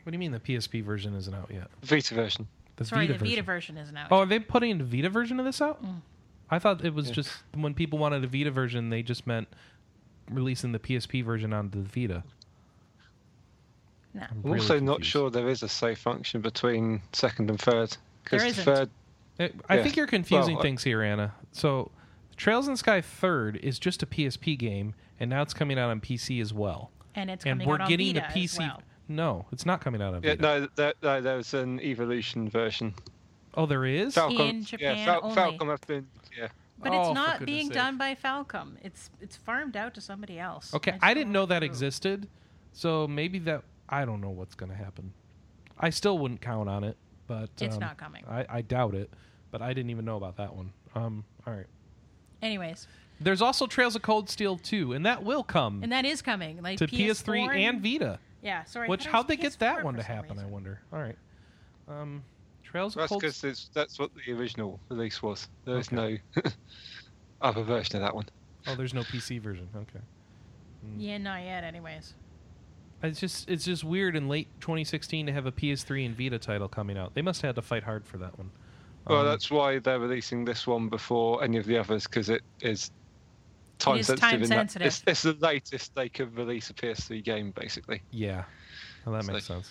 What 0.08 0.12
do 0.12 0.14
you 0.14 0.20
mean 0.20 0.32
the 0.32 0.40
PSP 0.40 0.82
version 0.82 1.14
isn't 1.16 1.34
out 1.34 1.50
yet? 1.52 1.66
Vita 1.82 2.14
version. 2.14 2.48
The 2.76 2.86
Sorry, 2.86 3.02
Vita 3.02 3.12
the 3.12 3.18
version. 3.18 3.34
Vita 3.34 3.42
version 3.42 3.76
isn't 3.76 3.94
out. 3.94 4.08
Oh, 4.10 4.20
are 4.20 4.24
they 4.24 4.38
putting 4.38 4.78
the 4.78 4.84
Vita 4.84 5.10
version 5.10 5.38
of 5.38 5.44
this 5.44 5.60
out? 5.60 5.84
Mm. 5.84 6.00
I 6.50 6.58
thought 6.58 6.82
it 6.82 6.94
was 6.94 7.08
Yeah. 7.08 7.12
just 7.16 7.30
when 7.54 7.74
people 7.74 7.98
wanted 7.98 8.24
a 8.24 8.26
Vita 8.26 8.50
version, 8.50 8.88
they 8.88 9.02
just 9.02 9.26
meant 9.26 9.48
releasing 10.30 10.72
the 10.72 10.78
PSP 10.78 11.22
version 11.22 11.52
onto 11.52 11.82
the 11.82 11.86
Vita. 12.06 12.24
No. 14.14 14.22
I'm 14.22 14.28
I'm 14.30 14.42
really 14.44 14.60
also 14.60 14.80
not 14.80 15.04
sure 15.04 15.28
there 15.28 15.46
is 15.50 15.62
a 15.62 15.68
save 15.68 15.98
function 15.98 16.40
between 16.40 17.02
second 17.12 17.50
and 17.50 17.60
third. 17.60 17.90
There 17.90 17.98
Because 18.24 18.42
the 18.44 18.48
isn't. 18.48 18.64
third, 18.64 18.90
Uh, 19.38 19.48
I 19.68 19.76
Yeah. 19.76 19.82
think 19.82 19.96
you're 19.96 20.06
confusing 20.06 20.54
Well, 20.54 20.62
things 20.62 20.84
here, 20.84 21.02
Anna. 21.02 21.34
So, 21.52 21.90
Trails 22.38 22.66
in 22.66 22.72
the 22.72 22.78
Sky 22.78 23.02
Third 23.02 23.56
is 23.58 23.78
just 23.78 24.02
a 24.02 24.06
PSP 24.06 24.56
game, 24.56 24.94
and 25.20 25.28
now 25.28 25.42
it's 25.42 25.52
coming 25.52 25.78
out 25.78 25.90
on 25.90 26.00
PC 26.00 26.40
as 26.40 26.54
well. 26.54 26.92
and 27.14 27.30
it's 27.30 27.44
and 27.44 27.58
coming 27.58 27.68
we're 27.68 27.74
out 27.74 27.80
on 27.82 27.88
getting 27.90 28.14
Vita 28.14 28.26
the 28.32 28.40
PC. 28.40 28.44
as 28.54 28.58
well. 28.70 28.82
No, 29.08 29.46
it's 29.52 29.64
not 29.64 29.80
coming 29.80 30.02
out 30.02 30.14
on 30.14 30.22
yeah, 30.22 30.34
no, 30.34 30.68
there, 30.76 30.92
no, 31.02 31.20
there's 31.20 31.54
an 31.54 31.80
evolution 31.80 32.48
version. 32.48 32.94
Oh, 33.54 33.64
there 33.66 33.84
is. 33.86 34.14
Falcom, 34.14 34.50
In 34.50 34.56
yeah, 34.58 34.62
Japan 34.62 35.06
Fal- 35.06 35.20
only. 35.22 35.36
Falcom 35.36 35.70
have 35.70 35.80
been, 35.86 36.06
yeah. 36.38 36.48
But 36.80 36.92
Oh, 36.92 37.00
it's 37.00 37.08
for 37.08 37.14
not 37.14 37.44
being 37.44 37.66
sake. 37.68 37.74
done 37.74 37.96
by 37.98 38.14
Falcom. 38.14 38.76
It's 38.82 39.10
it's 39.20 39.34
farmed 39.36 39.76
out 39.76 39.94
to 39.94 40.00
somebody 40.00 40.38
else. 40.38 40.72
Okay, 40.74 40.92
It's 40.92 41.00
I 41.02 41.14
didn't 41.14 41.32
know 41.32 41.46
that 41.46 41.62
existed, 41.62 42.28
so 42.72 43.08
maybe 43.08 43.38
that 43.40 43.64
I 43.88 44.04
don't 44.04 44.20
know 44.20 44.30
what's 44.30 44.54
going 44.54 44.70
to 44.70 44.76
happen. 44.76 45.12
I 45.80 45.90
still 45.90 46.18
wouldn't 46.18 46.40
count 46.40 46.68
on 46.68 46.84
it, 46.84 46.96
but 47.26 47.48
It's 47.60 47.74
um, 47.74 47.80
not 47.80 47.96
coming. 47.96 48.24
I, 48.28 48.44
I 48.48 48.62
doubt 48.62 48.94
it, 48.94 49.10
but 49.50 49.62
I 49.62 49.72
didn't 49.72 49.90
even 49.90 50.04
know 50.04 50.16
about 50.16 50.36
that 50.36 50.54
one. 50.54 50.72
Um, 50.94 51.24
all 51.46 51.54
right. 51.54 51.66
Anyways, 52.42 52.86
There's 53.20 53.42
also 53.42 53.66
Trails 53.66 53.96
of 53.96 54.02
Cold 54.02 54.28
Steel 54.30 54.56
2, 54.58 54.92
and 54.92 55.04
that 55.06 55.24
will 55.24 55.42
come 55.42 55.82
and 55.82 55.90
that 55.92 56.04
is 56.04 56.22
coming. 56.22 56.62
Like 56.62 56.78
to 56.78 56.86
PS4 56.86 57.48
PS3 57.48 57.56
and 57.58 57.82
Vita. 57.82 58.18
Yeah, 58.42 58.64
sorry. 58.64 58.88
Which 58.88 59.06
how'd 59.06 59.28
they 59.28 59.36
get 59.36 59.58
that 59.58 59.84
one 59.84 59.94
to 59.94 60.02
some 60.02 60.14
happen? 60.14 60.38
I 60.38 60.46
wonder. 60.46 60.80
All 60.92 61.00
right. 61.00 61.16
Um, 61.88 62.22
Trails 62.62 62.94
of 62.94 63.00
That's 63.00 63.08
Cold. 63.08 63.22
because 63.22 63.70
that's 63.72 63.98
what 63.98 64.10
the 64.14 64.32
original 64.32 64.78
release 64.90 65.22
was. 65.22 65.48
There 65.64 65.78
is 65.78 65.88
Okay. 65.92 66.20
no 66.36 66.42
other 67.42 67.62
version 67.62 67.96
of 67.96 68.02
that 68.02 68.14
one. 68.14 68.26
Oh, 68.66 68.74
there's 68.74 68.94
no 68.94 69.02
PC 69.02 69.40
version. 69.40 69.68
Okay. 69.74 70.00
Yeah, 70.98 71.18
not 71.18 71.42
yet. 71.42 71.64
Anyways, 71.64 72.14
It's 73.02 73.18
just 73.20 73.48
it's 73.48 73.64
just 73.64 73.84
weird 73.84 74.14
in 74.16 74.28
late 74.28 74.48
2016 74.60 75.26
to 75.26 75.32
have 75.32 75.46
a 75.46 75.52
PS3 75.52 76.06
and 76.06 76.16
Vita 76.16 76.38
title 76.38 76.68
coming 76.68 76.98
out. 76.98 77.14
They 77.14 77.22
must 77.22 77.40
have 77.42 77.50
had 77.50 77.56
to 77.56 77.62
fight 77.62 77.82
hard 77.84 78.04
for 78.06 78.18
that 78.18 78.36
one. 78.38 78.50
Well, 79.06 79.20
Um, 79.20 79.26
that's 79.26 79.50
why 79.50 79.78
they're 79.78 79.98
releasing 79.98 80.44
this 80.44 80.66
one 80.66 80.88
before 80.88 81.42
any 81.42 81.56
of 81.56 81.64
the 81.66 81.78
others 81.78 82.04
because 82.04 82.28
it 82.28 82.42
is 82.60 82.90
time 83.78 83.98
is 83.98 84.06
sensitive. 84.06 84.20
time 84.30 84.42
in 84.42 84.48
that- 84.50 84.70
sensitive. 84.70 84.86
it's, 84.86 85.02
it's 85.06 85.22
the 85.22 85.32
latest 85.34 85.94
they 85.94 86.08
could 86.08 86.36
release 86.36 86.70
a 86.70 86.74
PS3 86.74 87.22
game. 87.24 87.50
Basically, 87.52 88.02
yeah. 88.10 88.44
Well, 89.04 89.14
that 89.14 89.24
So- 89.24 89.32
makes 89.32 89.46
sense. 89.46 89.70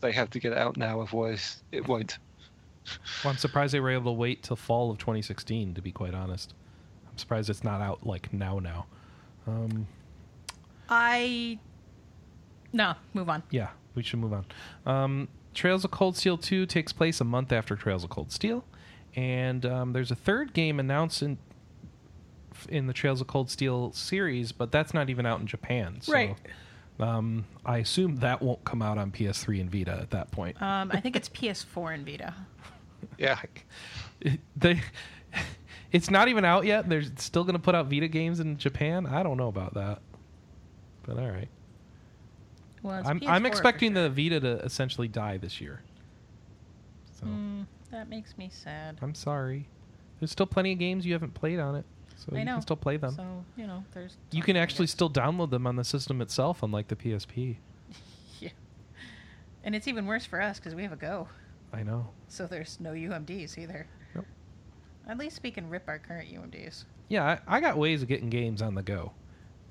they 0.00 0.12
have 0.12 0.30
to 0.30 0.38
get 0.40 0.52
it 0.52 0.58
out 0.58 0.76
now, 0.76 1.00
otherwise 1.00 1.62
it 1.72 1.86
won't. 1.86 2.18
Well, 3.24 3.32
I'm 3.32 3.36
surprised 3.38 3.74
they 3.74 3.80
were 3.80 3.90
able 3.90 4.12
to 4.12 4.16
wait 4.16 4.44
till 4.44 4.54
fall 4.54 4.92
of 4.92 4.98
2016. 4.98 5.74
To 5.74 5.82
be 5.82 5.90
quite 5.90 6.14
honest, 6.14 6.54
I'm 7.10 7.18
surprised 7.18 7.50
it's 7.50 7.64
not 7.64 7.80
out 7.80 8.06
like 8.06 8.32
now. 8.32 8.60
Now, 8.60 8.86
um, 9.48 9.88
I 10.88 11.58
no 12.72 12.94
move 13.14 13.28
on. 13.28 13.42
yeah, 13.50 13.70
we 13.96 14.02
should 14.02 14.20
move 14.20 14.32
on. 14.32 14.44
Um, 14.84 15.28
Trails 15.54 15.84
of 15.84 15.90
Cold 15.90 16.16
Steel 16.16 16.36
2 16.38 16.66
takes 16.66 16.92
place 16.92 17.20
a 17.20 17.24
month 17.24 17.50
after 17.50 17.74
Trails 17.76 18.04
of 18.04 18.10
Cold 18.10 18.30
Steel, 18.30 18.64
and 19.16 19.64
um, 19.66 19.92
there's 19.92 20.10
a 20.10 20.14
third 20.16 20.52
game 20.52 20.78
announced 20.78 21.22
in 21.22 21.38
in 22.68 22.86
the 22.86 22.92
Trails 22.92 23.20
of 23.20 23.26
Cold 23.26 23.50
Steel 23.50 23.92
series, 23.92 24.52
but 24.52 24.70
that's 24.72 24.94
not 24.94 25.10
even 25.10 25.26
out 25.26 25.40
in 25.40 25.46
Japan. 25.46 25.98
So, 26.00 26.12
Right. 26.12 26.36
Um, 26.98 27.44
I 27.66 27.78
assume 27.78 28.16
that 28.16 28.40
won't 28.40 28.64
come 28.64 28.80
out 28.80 28.96
on 28.96 29.10
PS3 29.12 29.60
and 29.60 29.70
Vita 29.70 29.92
at 30.00 30.10
that 30.12 30.30
point. 30.30 30.60
Um, 30.62 30.90
I 30.94 31.00
think 31.00 31.14
it's 31.14 31.28
PS4 31.28 31.94
and 31.94 32.06
Vita. 32.06 32.34
Yeah, 33.18 33.38
they 34.56 34.80
it's 35.92 36.10
not 36.10 36.28
even 36.28 36.44
out 36.44 36.64
yet. 36.64 36.88
They're 36.88 37.02
still 37.16 37.44
going 37.44 37.54
to 37.54 37.60
put 37.60 37.74
out 37.74 37.86
Vita 37.86 38.08
games 38.08 38.40
in 38.40 38.56
Japan. 38.56 39.06
I 39.06 39.22
don't 39.22 39.36
know 39.36 39.48
about 39.48 39.74
that, 39.74 40.00
but 41.02 41.18
all 41.18 41.28
right. 41.28 41.48
Well, 42.82 42.98
it's 42.98 43.08
I'm 43.08 43.20
PS4 43.20 43.28
I'm 43.28 43.42
for 43.42 43.48
expecting 43.48 43.94
sure. 43.94 44.08
the 44.08 44.10
Vita 44.10 44.40
to 44.40 44.64
essentially 44.64 45.08
die 45.08 45.36
this 45.36 45.60
year. 45.60 45.82
So 47.20 47.26
Mm, 47.26 47.66
that 47.90 48.08
makes 48.08 48.36
me 48.38 48.50
sad. 48.52 48.98
I'm 49.02 49.14
sorry. 49.14 49.68
There's 50.18 50.30
still 50.32 50.46
plenty 50.46 50.72
of 50.72 50.78
games 50.78 51.04
you 51.06 51.12
haven't 51.12 51.34
played 51.34 51.58
on 51.58 51.74
it, 51.76 51.84
so 52.28 52.36
I 52.36 52.38
you 52.40 52.44
know. 52.44 52.52
can 52.54 52.62
still 52.62 52.76
play 52.76 52.96
them. 52.96 53.14
So 53.14 53.44
you 53.56 53.66
know, 53.66 53.84
there's. 53.92 54.16
you 54.32 54.42
can 54.42 54.56
actually 54.56 54.86
still 54.88 55.10
download 55.10 55.50
them 55.50 55.66
on 55.66 55.76
the 55.76 55.84
system 55.84 56.20
itself, 56.20 56.62
unlike 56.62 56.88
the 56.88 56.96
PSP. 56.96 57.56
Yeah. 58.40 58.50
And 59.64 59.74
it's 59.74 59.88
even 59.88 60.06
worse 60.06 60.26
for 60.26 60.40
us 60.42 60.58
because 60.58 60.74
we 60.74 60.82
have 60.82 60.92
a 60.92 60.96
Go, 60.96 61.28
I 61.72 61.82
know. 61.82 62.08
so 62.28 62.46
there's 62.46 62.78
no 62.80 62.90
UMDs 62.92 63.56
either. 63.58 63.86
Yep. 64.14 64.24
At 65.08 65.18
least 65.18 65.40
we 65.42 65.50
can 65.50 65.70
rip 65.70 65.84
our 65.88 65.98
current 65.98 66.28
UMDs. 66.28 66.84
Yeah, 67.08 67.38
I, 67.46 67.56
I 67.56 67.60
got 67.60 67.78
ways 67.78 68.02
of 68.02 68.08
getting 68.08 68.28
games 68.28 68.60
on 68.60 68.74
the 68.74 68.82
go. 68.82 69.12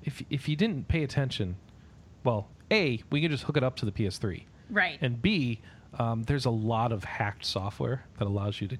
If 0.02 0.22
if 0.30 0.48
you 0.48 0.56
didn't 0.56 0.88
pay 0.88 1.02
attention, 1.02 1.56
well, 2.24 2.48
a 2.70 3.02
we 3.10 3.20
can 3.20 3.30
just 3.30 3.44
hook 3.44 3.56
it 3.56 3.62
up 3.62 3.76
to 3.76 3.84
the 3.86 3.92
PS3. 3.92 4.44
Right. 4.70 4.98
And 5.00 5.20
B, 5.22 5.60
um, 5.98 6.24
there's 6.24 6.44
a 6.46 6.50
lot 6.50 6.90
of 6.92 7.04
hacked 7.04 7.44
software 7.44 8.04
that 8.18 8.26
allows 8.26 8.60
you 8.60 8.68
to 8.68 8.78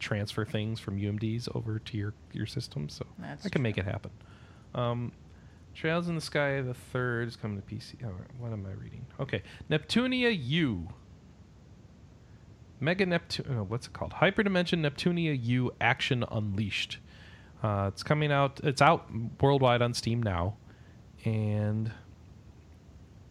transfer 0.00 0.44
things 0.44 0.80
from 0.80 0.98
UMDs 0.98 1.54
over 1.54 1.78
to 1.78 1.96
your 1.96 2.14
your 2.32 2.46
system. 2.46 2.88
So 2.88 3.06
That's 3.18 3.46
I 3.46 3.48
can 3.48 3.62
make 3.62 3.78
it 3.78 3.84
happen. 3.84 4.10
Um, 4.74 5.12
Trails 5.74 6.08
in 6.08 6.16
the 6.16 6.20
Sky 6.20 6.60
the 6.62 6.74
third 6.74 7.28
is 7.28 7.36
coming 7.36 7.60
to 7.60 7.66
PC. 7.66 7.94
Oh, 8.04 8.12
what 8.38 8.52
am 8.52 8.66
I 8.66 8.72
reading? 8.72 9.06
Okay, 9.20 9.42
Neptunia 9.70 10.36
U. 10.48 10.88
Mega 12.80 13.04
Neptune. 13.04 13.46
Oh, 13.50 13.62
what's 13.62 13.86
it 13.86 13.92
called? 13.92 14.12
Hyperdimension 14.14 14.80
Neptunia 14.80 15.38
U 15.44 15.70
Action 15.80 16.24
Unleashed. 16.30 16.98
Uh, 17.62 17.90
it's 17.92 18.02
coming 18.02 18.32
out. 18.32 18.60
It's 18.64 18.80
out 18.80 19.06
worldwide 19.40 19.82
on 19.82 19.92
Steam 19.92 20.22
now, 20.22 20.56
and 21.24 21.92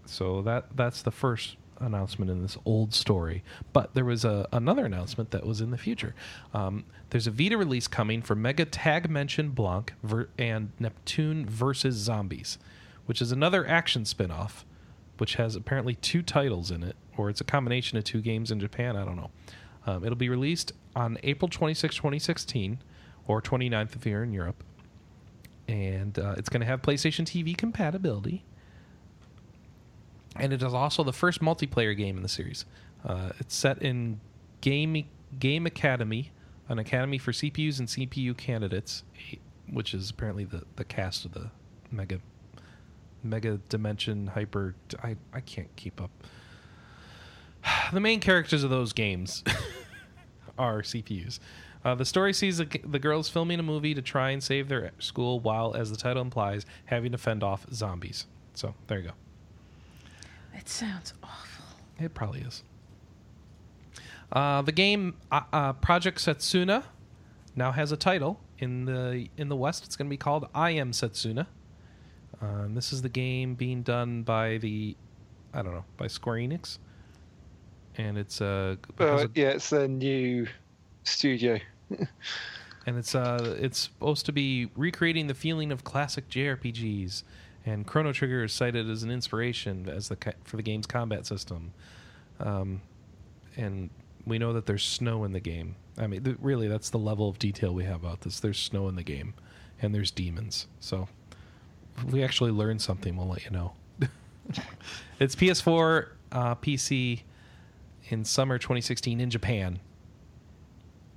so 0.05 0.43
that 0.43 0.75
that's 0.75 1.01
the 1.01 1.11
first 1.11 1.57
announcement 1.79 2.29
in 2.31 2.41
this 2.41 2.57
old 2.65 2.93
story. 2.93 3.43
But 3.73 3.93
there 3.93 4.05
was 4.05 4.25
a, 4.25 4.47
another 4.51 4.85
announcement 4.85 5.31
that 5.31 5.45
was 5.45 5.61
in 5.61 5.71
the 5.71 5.77
future. 5.77 6.15
Um, 6.53 6.85
there's 7.09 7.27
a 7.27 7.31
Vita 7.31 7.57
release 7.57 7.87
coming 7.87 8.21
for 8.21 8.35
MegaTagmension 8.35 9.55
Blanc 9.55 9.93
ver- 10.03 10.29
and 10.37 10.71
Neptune 10.79 11.45
versus 11.45 11.95
Zombies, 11.95 12.57
which 13.05 13.21
is 13.21 13.31
another 13.31 13.67
action 13.67 14.05
spin-off, 14.05 14.65
which 15.17 15.35
has 15.35 15.55
apparently 15.55 15.95
two 15.95 16.21
titles 16.21 16.71
in 16.71 16.83
it, 16.83 16.95
or 17.17 17.29
it's 17.29 17.41
a 17.41 17.45
combination 17.45 17.97
of 17.97 18.03
two 18.03 18.21
games 18.21 18.51
in 18.51 18.59
Japan. 18.59 18.95
I 18.95 19.05
don't 19.05 19.15
know. 19.15 19.31
Um, 19.85 20.03
it'll 20.03 20.15
be 20.15 20.29
released 20.29 20.73
on 20.95 21.17
April 21.23 21.49
26, 21.49 21.95
2016, 21.95 22.79
or 23.27 23.41
29th 23.41 23.95
if 23.95 24.05
you're 24.05 24.23
in 24.23 24.33
Europe. 24.33 24.63
And 25.67 26.17
uh, 26.17 26.35
it's 26.37 26.49
going 26.49 26.61
to 26.61 26.65
have 26.67 26.81
PlayStation 26.81 27.25
TV 27.25 27.55
compatibility 27.55 28.43
and 30.35 30.53
it 30.53 30.61
is 30.61 30.73
also 30.73 31.03
the 31.03 31.13
first 31.13 31.41
multiplayer 31.41 31.95
game 31.95 32.17
in 32.17 32.23
the 32.23 32.29
series. 32.29 32.65
Uh, 33.05 33.31
it's 33.39 33.55
set 33.55 33.81
in 33.81 34.19
Game 34.61 35.05
Game 35.37 35.65
Academy, 35.65 36.31
an 36.67 36.79
academy 36.79 37.17
for 37.17 37.31
CPUs 37.31 37.79
and 37.79 37.87
CPU 37.87 38.35
candidates, 38.35 39.03
which 39.71 39.93
is 39.93 40.09
apparently 40.09 40.43
the, 40.43 40.63
the 40.75 40.83
cast 40.83 41.25
of 41.25 41.33
the 41.33 41.49
Mega 41.91 42.19
Mega 43.23 43.59
Dimension 43.69 44.27
Hyper. 44.27 44.75
I 45.03 45.15
I 45.33 45.41
can't 45.41 45.73
keep 45.75 46.01
up. 46.01 46.11
The 47.91 47.99
main 47.99 48.19
characters 48.19 48.63
of 48.63 48.69
those 48.69 48.93
games 48.93 49.43
are 50.57 50.81
CPUs. 50.81 51.39
Uh, 51.83 51.95
the 51.95 52.05
story 52.05 52.33
sees 52.33 52.57
the, 52.57 52.67
the 52.85 52.99
girls 52.99 53.29
filming 53.29 53.59
a 53.59 53.63
movie 53.63 53.93
to 53.93 54.01
try 54.01 54.31
and 54.31 54.43
save 54.43 54.67
their 54.67 54.91
school 54.99 55.39
while, 55.39 55.73
as 55.75 55.89
the 55.89 55.97
title 55.97 56.21
implies, 56.21 56.65
having 56.85 57.11
to 57.11 57.17
fend 57.17 57.41
off 57.41 57.65
zombies. 57.73 58.27
So 58.53 58.75
there 58.87 58.99
you 58.99 59.07
go. 59.07 59.13
It 60.55 60.67
sounds 60.69 61.13
awful. 61.23 61.65
It 61.99 62.13
probably 62.13 62.41
is. 62.41 62.63
Uh, 64.31 64.61
the 64.61 64.71
game 64.71 65.15
uh, 65.31 65.41
uh, 65.51 65.73
Project 65.73 66.19
Setsuna 66.19 66.83
now 67.55 67.71
has 67.71 67.91
a 67.91 67.97
title 67.97 68.39
in 68.59 68.85
the 68.85 69.27
in 69.37 69.49
the 69.49 69.55
West. 69.55 69.85
It's 69.85 69.95
going 69.95 70.07
to 70.07 70.09
be 70.09 70.17
called 70.17 70.47
I 70.53 70.71
Am 70.71 70.91
Setsuna. 70.91 71.47
Um, 72.41 72.75
this 72.75 72.93
is 72.93 73.01
the 73.01 73.09
game 73.09 73.55
being 73.55 73.81
done 73.81 74.23
by 74.23 74.57
the 74.59 74.95
I 75.53 75.61
don't 75.61 75.73
know 75.73 75.85
by 75.97 76.07
Square 76.07 76.37
Enix, 76.37 76.77
and 77.97 78.17
it's 78.17 78.39
uh, 78.39 78.75
Uh, 78.99 79.05
a- 79.05 79.29
yeah, 79.33 79.49
it's 79.49 79.69
their 79.71 79.87
new 79.87 80.47
studio. 81.03 81.59
and 82.85 82.97
it's 82.97 83.15
uh 83.15 83.57
it's 83.59 83.79
supposed 83.79 84.27
to 84.27 84.31
be 84.31 84.69
recreating 84.75 85.25
the 85.25 85.33
feeling 85.33 85.71
of 85.71 85.83
classic 85.83 86.29
JRPGs. 86.29 87.23
And 87.65 87.85
Chrono 87.85 88.13
Trigger 88.13 88.43
is 88.45 88.53
cited 88.53 88.89
as 88.89 89.03
an 89.03 89.11
inspiration 89.11 89.87
as 89.89 90.07
the 90.09 90.17
for 90.43 90.57
the 90.57 90.63
game's 90.63 90.87
combat 90.87 91.25
system. 91.25 91.73
Um, 92.39 92.81
and 93.57 93.89
we 94.25 94.39
know 94.39 94.53
that 94.53 94.65
there's 94.65 94.83
snow 94.83 95.23
in 95.25 95.33
the 95.33 95.39
game. 95.39 95.75
I 95.97 96.07
mean, 96.07 96.23
th- 96.23 96.37
really, 96.39 96.67
that's 96.67 96.89
the 96.89 96.97
level 96.99 97.27
of 97.27 97.37
detail 97.39 97.73
we 97.73 97.83
have 97.83 98.03
about 98.03 98.21
this. 98.21 98.39
There's 98.39 98.57
snow 98.59 98.87
in 98.87 98.95
the 98.95 99.03
game, 99.03 99.33
and 99.81 99.93
there's 99.93 100.09
demons. 100.11 100.67
So, 100.79 101.09
if 101.97 102.05
we 102.05 102.23
actually 102.23 102.51
learn 102.51 102.79
something, 102.79 103.17
we'll 103.17 103.27
let 103.27 103.43
you 103.43 103.51
know. 103.51 103.73
it's 105.19 105.35
PS4, 105.35 106.07
uh, 106.31 106.55
PC 106.55 107.21
in 108.07 108.23
summer 108.23 108.57
2016 108.57 109.19
in 109.19 109.29
Japan. 109.29 109.79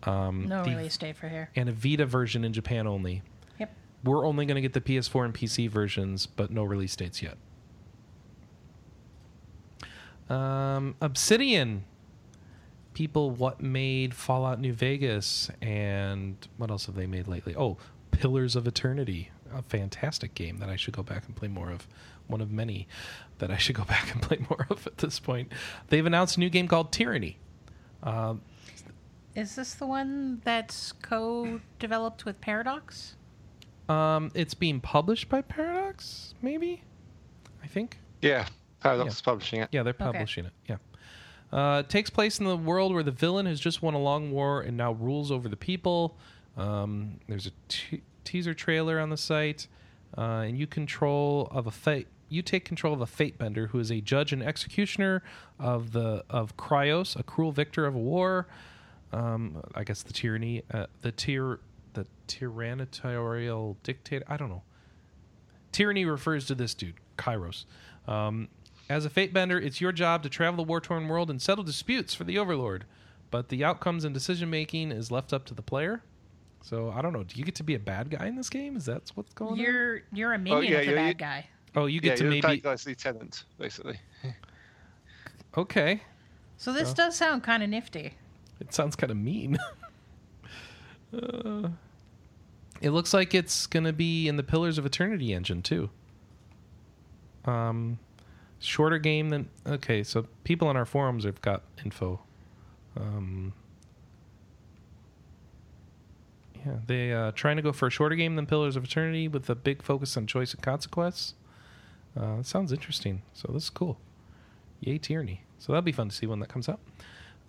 Um, 0.03 0.49
No 0.49 0.65
the- 0.65 0.71
release 0.71 0.97
date 0.97 1.17
for 1.17 1.29
here. 1.29 1.51
and 1.55 1.69
a 1.69 1.73
Vita 1.73 2.05
version 2.07 2.45
in 2.45 2.53
Japan 2.53 2.87
only. 2.89 3.23
We're 4.05 4.27
only 4.27 4.47
going 4.47 4.57
to 4.57 4.61
get 4.63 4.73
the 4.73 4.81
PS4 4.81 5.25
and 5.27 5.35
PC 5.35 5.69
versions, 5.69 6.27
but 6.27 6.51
no 6.51 6.65
release 6.65 6.97
dates 6.97 7.23
yet. 7.23 7.37
Um, 10.29 10.97
Obsidian. 11.01 11.85
People, 12.95 13.31
what 13.31 13.63
made 13.63 14.13
Fallout 14.13 14.61
New 14.61 14.75
Vegas 14.75 15.51
and 15.63 16.37
what 16.59 16.71
else 16.71 16.87
have 16.87 16.95
they 16.95 17.07
made 17.07 17.27
lately? 17.27 17.55
Oh, 17.57 17.79
Pillars 18.11 18.55
of 18.55 18.67
Eternity, 18.67 19.31
a 19.53 19.63
fantastic 19.63 20.35
game 20.35 20.59
that 20.59 20.69
I 20.69 20.77
should 20.77 20.95
go 20.95 21.03
back 21.03 21.25
and 21.27 21.35
play 21.35 21.49
more 21.49 21.71
of. 21.71 21.89
One 22.27 22.43
of 22.43 22.51
many 22.51 22.87
that 23.39 23.51
I 23.51 23.57
should 23.57 23.77
go 23.77 23.85
back 23.89 24.13
and 24.13 24.21
play 24.21 24.45
more 24.49 24.67
of 24.69 24.87
at 24.87 24.99
this 24.99 25.19
point. 25.19 25.51
They've 25.89 26.05
announced 26.05 26.37
a 26.37 26.41
new 26.41 26.51
game 26.51 26.69
called 26.69 26.93
Tyranny. 26.93 27.39
Um, 28.03 28.43
Is 29.35 29.57
this 29.57 29.73
the 29.75 29.87
one 29.87 30.43
that's 30.45 30.93
co-developed 30.93 32.27
with 32.27 32.41
Paradox? 32.43 33.17
Um, 33.93 34.31
it's 34.35 34.55
being 34.55 34.81
published 34.81 35.29
by 35.29 35.43
Paradox, 35.43 36.35
maybe. 36.43 36.83
I 37.63 37.67
think. 37.67 37.99
Yeah, 38.21 38.47
Paradox 38.81 39.07
Yeah. 39.07 39.11
is 39.13 39.21
publishing 39.21 39.61
it. 39.61 39.69
Yeah, 39.73 39.83
they're 39.83 39.93
Okay. 39.95 40.05
publishing 40.05 40.47
it. 40.47 40.53
Yeah. 40.69 40.77
Uh, 41.53 41.83
takes 41.83 42.09
place 42.11 42.39
in 42.39 42.47
the 42.47 42.57
world 42.57 42.95
where 42.95 43.03
the 43.03 43.11
villain 43.11 43.47
has 43.47 43.61
just 43.61 43.83
won 43.83 43.95
a 43.95 43.99
long 43.99 44.31
war 44.33 44.63
and 44.63 44.77
now 44.77 44.93
rules 44.93 45.31
over 45.31 45.49
the 45.49 45.57
people. 45.57 46.17
Um, 46.57 47.21
there's 47.29 47.47
a 47.47 47.53
teaser 48.25 48.55
trailer 48.55 48.99
on 48.99 49.11
the 49.11 49.17
site, 49.17 49.69
uh, 50.17 50.45
and 50.47 50.59
you 50.59 50.67
control 50.67 51.49
of 51.51 51.67
a 51.67 51.71
fate. 51.71 52.09
You 52.31 52.41
take 52.41 52.65
control 52.65 52.95
of 52.95 53.03
a 53.03 53.07
fate 53.07 53.37
bender 53.37 53.67
who 53.69 53.79
is 53.79 53.91
a 53.93 54.01
judge 54.01 54.33
and 54.33 54.43
executioner 54.43 55.23
of 55.59 55.93
the 55.93 56.25
of 56.31 56.57
Cryos, 56.57 57.15
a 57.19 57.23
cruel 57.23 57.53
victor 57.53 57.85
of 57.87 57.95
a 57.95 57.99
war. 57.99 58.47
Um, 59.13 59.63
I 59.75 59.85
guess 59.85 60.03
the 60.03 60.15
tyranny, 60.15 60.63
uh, 60.73 60.87
the 61.03 61.13
tyr, 61.13 61.61
the 61.95 62.07
tyrannitorial 62.29 63.77
dictator. 63.83 64.25
I 64.29 64.37
don't 64.37 64.49
know. 64.49 64.63
Tyranny 65.73 66.05
refers 66.05 66.47
to 66.47 66.55
this 66.55 66.75
dude, 66.75 66.95
Kyros. 67.19 67.65
Um, 68.07 68.49
as 68.89 69.05
a 69.05 69.11
fate 69.11 69.33
bender, 69.33 69.59
it's 69.59 69.81
your 69.81 69.93
job 69.93 70.23
to 70.25 70.29
travel 70.29 70.63
the 70.63 70.69
war 70.69 70.81
torn 70.81 71.09
world 71.09 71.31
and 71.31 71.41
settle 71.41 71.65
disputes 71.65 72.15
for 72.15 72.25
the 72.25 72.39
Overlord. 72.39 72.85
But 73.31 73.49
the 73.49 73.65
outcomes 73.65 74.05
and 74.05 74.13
decision 74.13 74.51
making 74.51 74.93
is 74.93 75.11
left 75.11 75.33
up 75.33 75.47
to 75.47 75.55
the 75.55 75.63
player. 75.63 76.03
So 76.61 76.91
I 76.91 77.01
don't 77.01 77.13
know. 77.13 77.25
Do 77.25 77.39
you 77.39 77.45
get 77.45 77.55
to 77.57 77.63
be 77.63 77.75
a 77.75 77.79
bad 77.79 78.11
guy 78.11 78.27
in 78.27 78.37
this 78.37 78.51
game? 78.51 78.77
Is 78.77 78.85
that 78.85 79.11
what's 79.15 79.33
going 79.33 79.53
on? 79.53 79.59
You're 79.59 80.03
you're 80.13 80.33
a 80.35 80.39
minion 80.39 80.65
yeah, 80.65 80.79
of 80.79 80.81
the 80.81 80.85
you're- 80.93 80.97
bad 80.97 81.09
you- 81.09 81.15
guy. 81.15 81.47
Oh, 81.75 81.87
you 81.87 82.01
get 82.03 82.09
yeah, 82.11 82.15
to 82.17 82.23
you're 82.25 82.31
the 82.33 82.37
maybe. 82.43 82.57
bad 82.57 82.63
guy's 82.63 82.87
lieutenant, 82.87 83.45
basically. 83.59 83.99
Okay, 85.57 86.03
So 86.57 86.73
this 86.73 86.85
Well. 86.89 86.95
does 86.95 87.17
sound 87.17 87.43
kind 87.43 87.63
of 87.63 87.69
nifty. 87.71 88.15
it 88.61 88.73
sounds 88.75 88.95
kind 88.97 89.11
of 89.11 89.17
mean. 89.17 89.59
uh, 91.15 91.69
it 92.81 92.91
looks 92.91 93.15
like 93.15 93.35
it's 93.35 93.67
gonna 93.67 93.93
be 93.93 94.29
in 94.29 94.37
the 94.37 94.43
Pillars 94.43 94.79
of 94.79 94.87
Eternity 94.87 95.33
engine 95.33 95.63
too. 95.63 95.91
Um, 97.45 97.99
shorter 98.59 98.99
game 98.99 99.31
than 99.31 99.49
okay. 99.67 100.03
So 100.03 100.27
people 100.45 100.69
on 100.69 100.77
our 100.77 100.85
forums 100.85 101.25
have 101.25 101.41
got 101.43 101.63
info. 101.85 102.21
Um, 102.97 103.53
yeah, 106.65 106.77
they 106.87 107.13
uh, 107.13 107.33
trying 107.33 107.57
to 107.57 107.63
go 107.63 107.73
for 107.73 107.89
a 107.89 107.91
shorter 107.91 108.15
game 108.15 108.37
than 108.37 108.47
Pillars 108.47 108.77
of 108.77 108.85
Eternity 108.85 109.29
with 109.29 109.49
a 109.51 109.55
big 109.55 109.83
focus 109.83 110.17
on 110.17 110.27
choice 110.27 110.55
and 110.55 110.63
consequence. 110.63 111.35
Uh, 112.19 112.43
sounds 112.43 112.73
interesting. 112.73 113.23
So 113.33 113.51
this 113.53 113.65
is 113.65 113.71
cool. 113.71 113.99
Yay, 114.81 114.99
Tyranny. 114.99 115.43
So 115.59 115.73
that'll 115.73 115.83
be 115.83 115.93
fun 115.93 116.09
to 116.09 116.15
see 116.15 116.27
when 116.27 116.41
that 116.41 116.49
comes 116.49 116.69
out. 116.69 116.81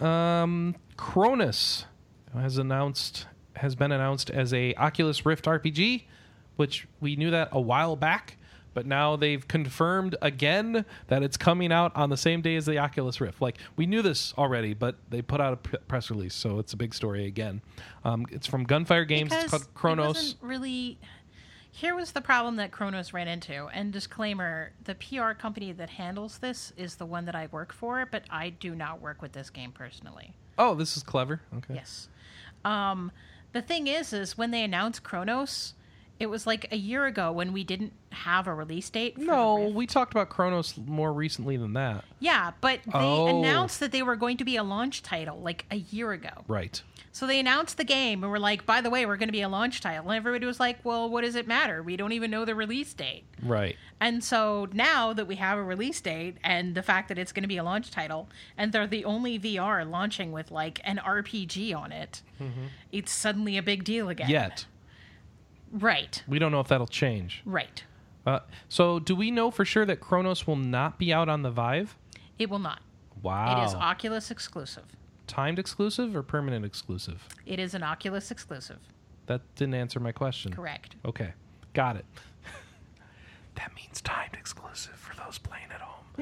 Um, 0.06 0.76
Chronos 0.98 1.86
has 2.34 2.58
announced 2.58 3.28
has 3.56 3.76
been 3.76 3.92
announced 3.92 4.30
as 4.30 4.54
a 4.54 4.74
Oculus 4.76 5.26
Rift 5.26 5.46
RPG, 5.46 6.04
which 6.56 6.88
we 7.02 7.16
knew 7.16 7.32
that 7.32 7.50
a 7.52 7.62
while 7.62 7.96
back, 7.96 8.38
but 8.74 8.86
now 8.86 9.16
they've 9.16 9.48
confirmed 9.48 10.16
again 10.22 10.86
that 11.08 11.22
it's 11.24 11.38
coming 11.38 11.72
out 11.72 11.96
on 11.96 12.10
the 12.10 12.18
same 12.18 12.42
day 12.42 12.56
as 12.56 12.66
the 12.66 12.78
Oculus 12.80 13.22
Rift. 13.22 13.42
Like 13.42 13.58
we 13.76 13.86
knew 13.86 14.02
this 14.02 14.34
already, 14.38 14.74
but 14.74 14.96
they 15.10 15.22
put 15.22 15.40
out 15.42 15.54
a 15.54 15.58
p- 15.58 15.78
press 15.88 16.10
release, 16.10 16.34
so 16.34 16.60
it's 16.60 16.74
a 16.74 16.78
big 16.78 16.94
story 16.94 17.26
again. 17.26 17.62
Um, 18.04 18.26
it's 18.32 18.48
from 18.48 18.64
Gunfire 18.64 19.06
Games. 19.06 19.30
Because 19.30 19.44
it's 19.44 19.52
called 19.52 19.74
Chronos. 19.76 20.36
really. 20.42 20.98
Here 21.76 21.96
was 21.96 22.12
the 22.12 22.22
problem 22.22 22.58
that 22.58 22.72
Chronos 22.72 23.14
ran 23.14 23.28
into. 23.28 23.66
And 23.68 23.92
disclaimer: 23.92 24.74
the 24.84 24.94
PR 24.96 25.32
company 25.32 25.72
that 25.72 25.90
handles 25.90 26.38
this 26.38 26.72
is 26.78 26.96
the 26.98 27.06
one 27.06 27.26
that 27.26 27.34
I 27.36 27.48
work 27.52 27.74
for, 27.74 28.08
but 28.12 28.24
I 28.30 28.50
do 28.52 28.76
not 28.76 29.02
work 29.02 29.22
with 29.24 29.32
this 29.34 29.50
game 29.50 29.72
personally. 29.72 30.34
Oh, 30.58 30.76
this 30.76 30.96
is 30.98 31.02
clever. 31.02 31.42
Okay. 31.58 31.74
Yes. 31.76 32.10
Um, 32.64 33.12
the 33.54 33.62
thing 33.62 33.88
is, 33.88 34.12
is 34.12 34.38
when 34.38 34.52
they 34.52 34.64
announced 34.64 35.04
Chronos, 35.04 35.74
It 36.24 36.30
was 36.30 36.48
like 36.48 36.72
a 36.72 36.78
year 36.78 37.06
ago 37.06 37.34
when 37.34 37.52
we 37.52 37.66
didn't 37.66 37.92
have 38.12 38.48
a 38.48 38.54
release 38.54 38.90
date. 38.90 39.16
For 39.16 39.26
No, 39.26 39.68
we 39.68 39.86
talked 39.86 40.14
about 40.14 40.30
Chronos 40.30 40.78
more 40.78 41.12
recently 41.12 41.58
than 41.58 41.74
that. 41.74 42.06
Yeah, 42.22 42.52
but 42.62 42.80
they 42.86 42.92
Oh. 42.94 43.28
announced 43.28 43.82
that 43.82 43.92
they 43.92 44.02
were 44.02 44.16
going 44.16 44.38
to 44.38 44.46
be 44.46 44.56
a 44.56 44.64
launch 44.64 45.04
title 45.04 45.42
like 45.42 45.66
a 45.70 45.76
year 45.76 46.14
ago. 46.14 46.46
Right. 46.48 46.82
So 47.12 47.28
they 47.28 47.42
announced 47.42 47.76
the 47.76 47.84
game 47.84 48.24
and 48.24 48.32
were 48.32 48.40
like, 48.40 48.66
by 48.66 48.80
the 48.80 48.90
way, 48.90 49.06
we're 49.06 49.18
going 49.18 49.28
to 49.28 49.34
be 49.34 49.42
a 49.42 49.50
launch 49.50 49.82
title. 49.82 50.10
And 50.10 50.18
everybody 50.18 50.46
was 50.46 50.62
like, 50.62 50.80
well, 50.86 51.10
what 51.10 51.22
does 51.22 51.36
it 51.36 51.46
matter? 51.46 51.84
We 51.84 51.98
don't 51.98 52.14
even 52.14 52.32
know 52.32 52.46
the 52.46 52.56
release 52.56 52.94
date. 52.94 53.26
Right. 53.44 53.76
And 54.00 54.24
so 54.24 54.70
now 54.72 55.12
that 55.12 55.28
we 55.28 55.36
have 55.36 55.58
a 55.58 55.64
release 55.64 56.00
date 56.00 56.38
and 56.42 56.74
the 56.74 56.82
fact 56.82 57.10
that 57.10 57.18
it's 57.18 57.34
going 57.34 57.44
to 57.44 57.48
be 57.50 57.58
a 57.58 57.64
launch 57.64 57.92
title 57.92 58.30
and 58.58 58.72
they're 58.72 58.88
the 58.88 59.04
only 59.04 59.38
VR 59.38 59.88
launching 59.88 60.32
with 60.32 60.52
like 60.52 60.80
an 60.86 61.02
RPG 61.06 61.76
on 61.76 61.92
it, 61.92 62.22
mm-hmm. 62.42 62.68
it's 62.94 63.12
suddenly 63.12 63.58
a 63.58 63.62
big 63.62 63.84
deal 63.84 64.08
again. 64.08 64.30
Yet. 64.30 64.66
Right. 65.74 66.24
We 66.28 66.40
don't 66.40 66.52
know 66.52 66.60
if 66.60 66.68
that'll 66.68 66.88
change. 66.88 67.42
Right. 67.46 67.84
Uh, 68.26 68.40
so, 68.70 69.00
do 69.00 69.16
we 69.16 69.32
know 69.32 69.52
for 69.52 69.66
sure 69.66 69.86
that 69.86 70.00
Chronos 70.00 70.48
will 70.48 70.56
not 70.56 70.98
be 70.98 71.12
out 71.12 71.28
on 71.28 71.42
the 71.42 71.52
Vive? 71.52 71.98
It 72.40 72.50
will 72.50 72.60
not. 72.60 72.82
Wow. 73.22 73.62
It 73.62 73.66
is 73.66 73.74
Oculus 73.74 74.32
exclusive. 74.32 74.86
Timed 75.28 75.60
exclusive 75.60 76.16
or 76.16 76.24
permanent 76.24 76.64
exclusive? 76.64 77.28
It 77.46 77.60
is 77.60 77.74
an 77.74 77.84
Oculus 77.84 78.32
exclusive. 78.32 78.80
That 79.26 79.42
didn't 79.56 79.76
answer 79.76 80.00
my 80.00 80.12
question. 80.12 80.54
Correct. 80.54 80.96
Okay. 81.06 81.34
Got 81.74 81.98
it. 81.98 82.06
that 83.56 83.74
means 83.76 84.02
timed 84.02 84.36
exclusive 84.36 84.94
for 84.94 85.16
those 85.16 85.40
playing 85.40 85.68
at 85.74 85.82
home. 85.82 86.04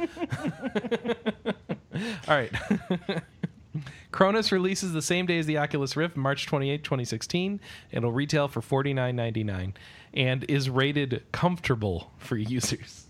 All 2.28 2.36
right. 2.36 3.24
Chronos 4.12 4.52
releases 4.52 4.94
the 4.94 5.02
same 5.02 5.26
day 5.26 5.40
as 5.40 5.46
the 5.46 5.58
Oculus 5.58 5.96
Rift, 5.96 6.18
March 6.18 6.46
28, 6.46 6.84
2016. 6.84 7.60
It'll 7.92 8.12
retail 8.12 8.48
for 8.48 8.62
$49.99 8.62 9.74
and 10.14 10.44
is 10.46 10.70
rated 10.70 11.24
comfortable 11.32 12.12
for 12.18 12.36
users. 12.36 13.08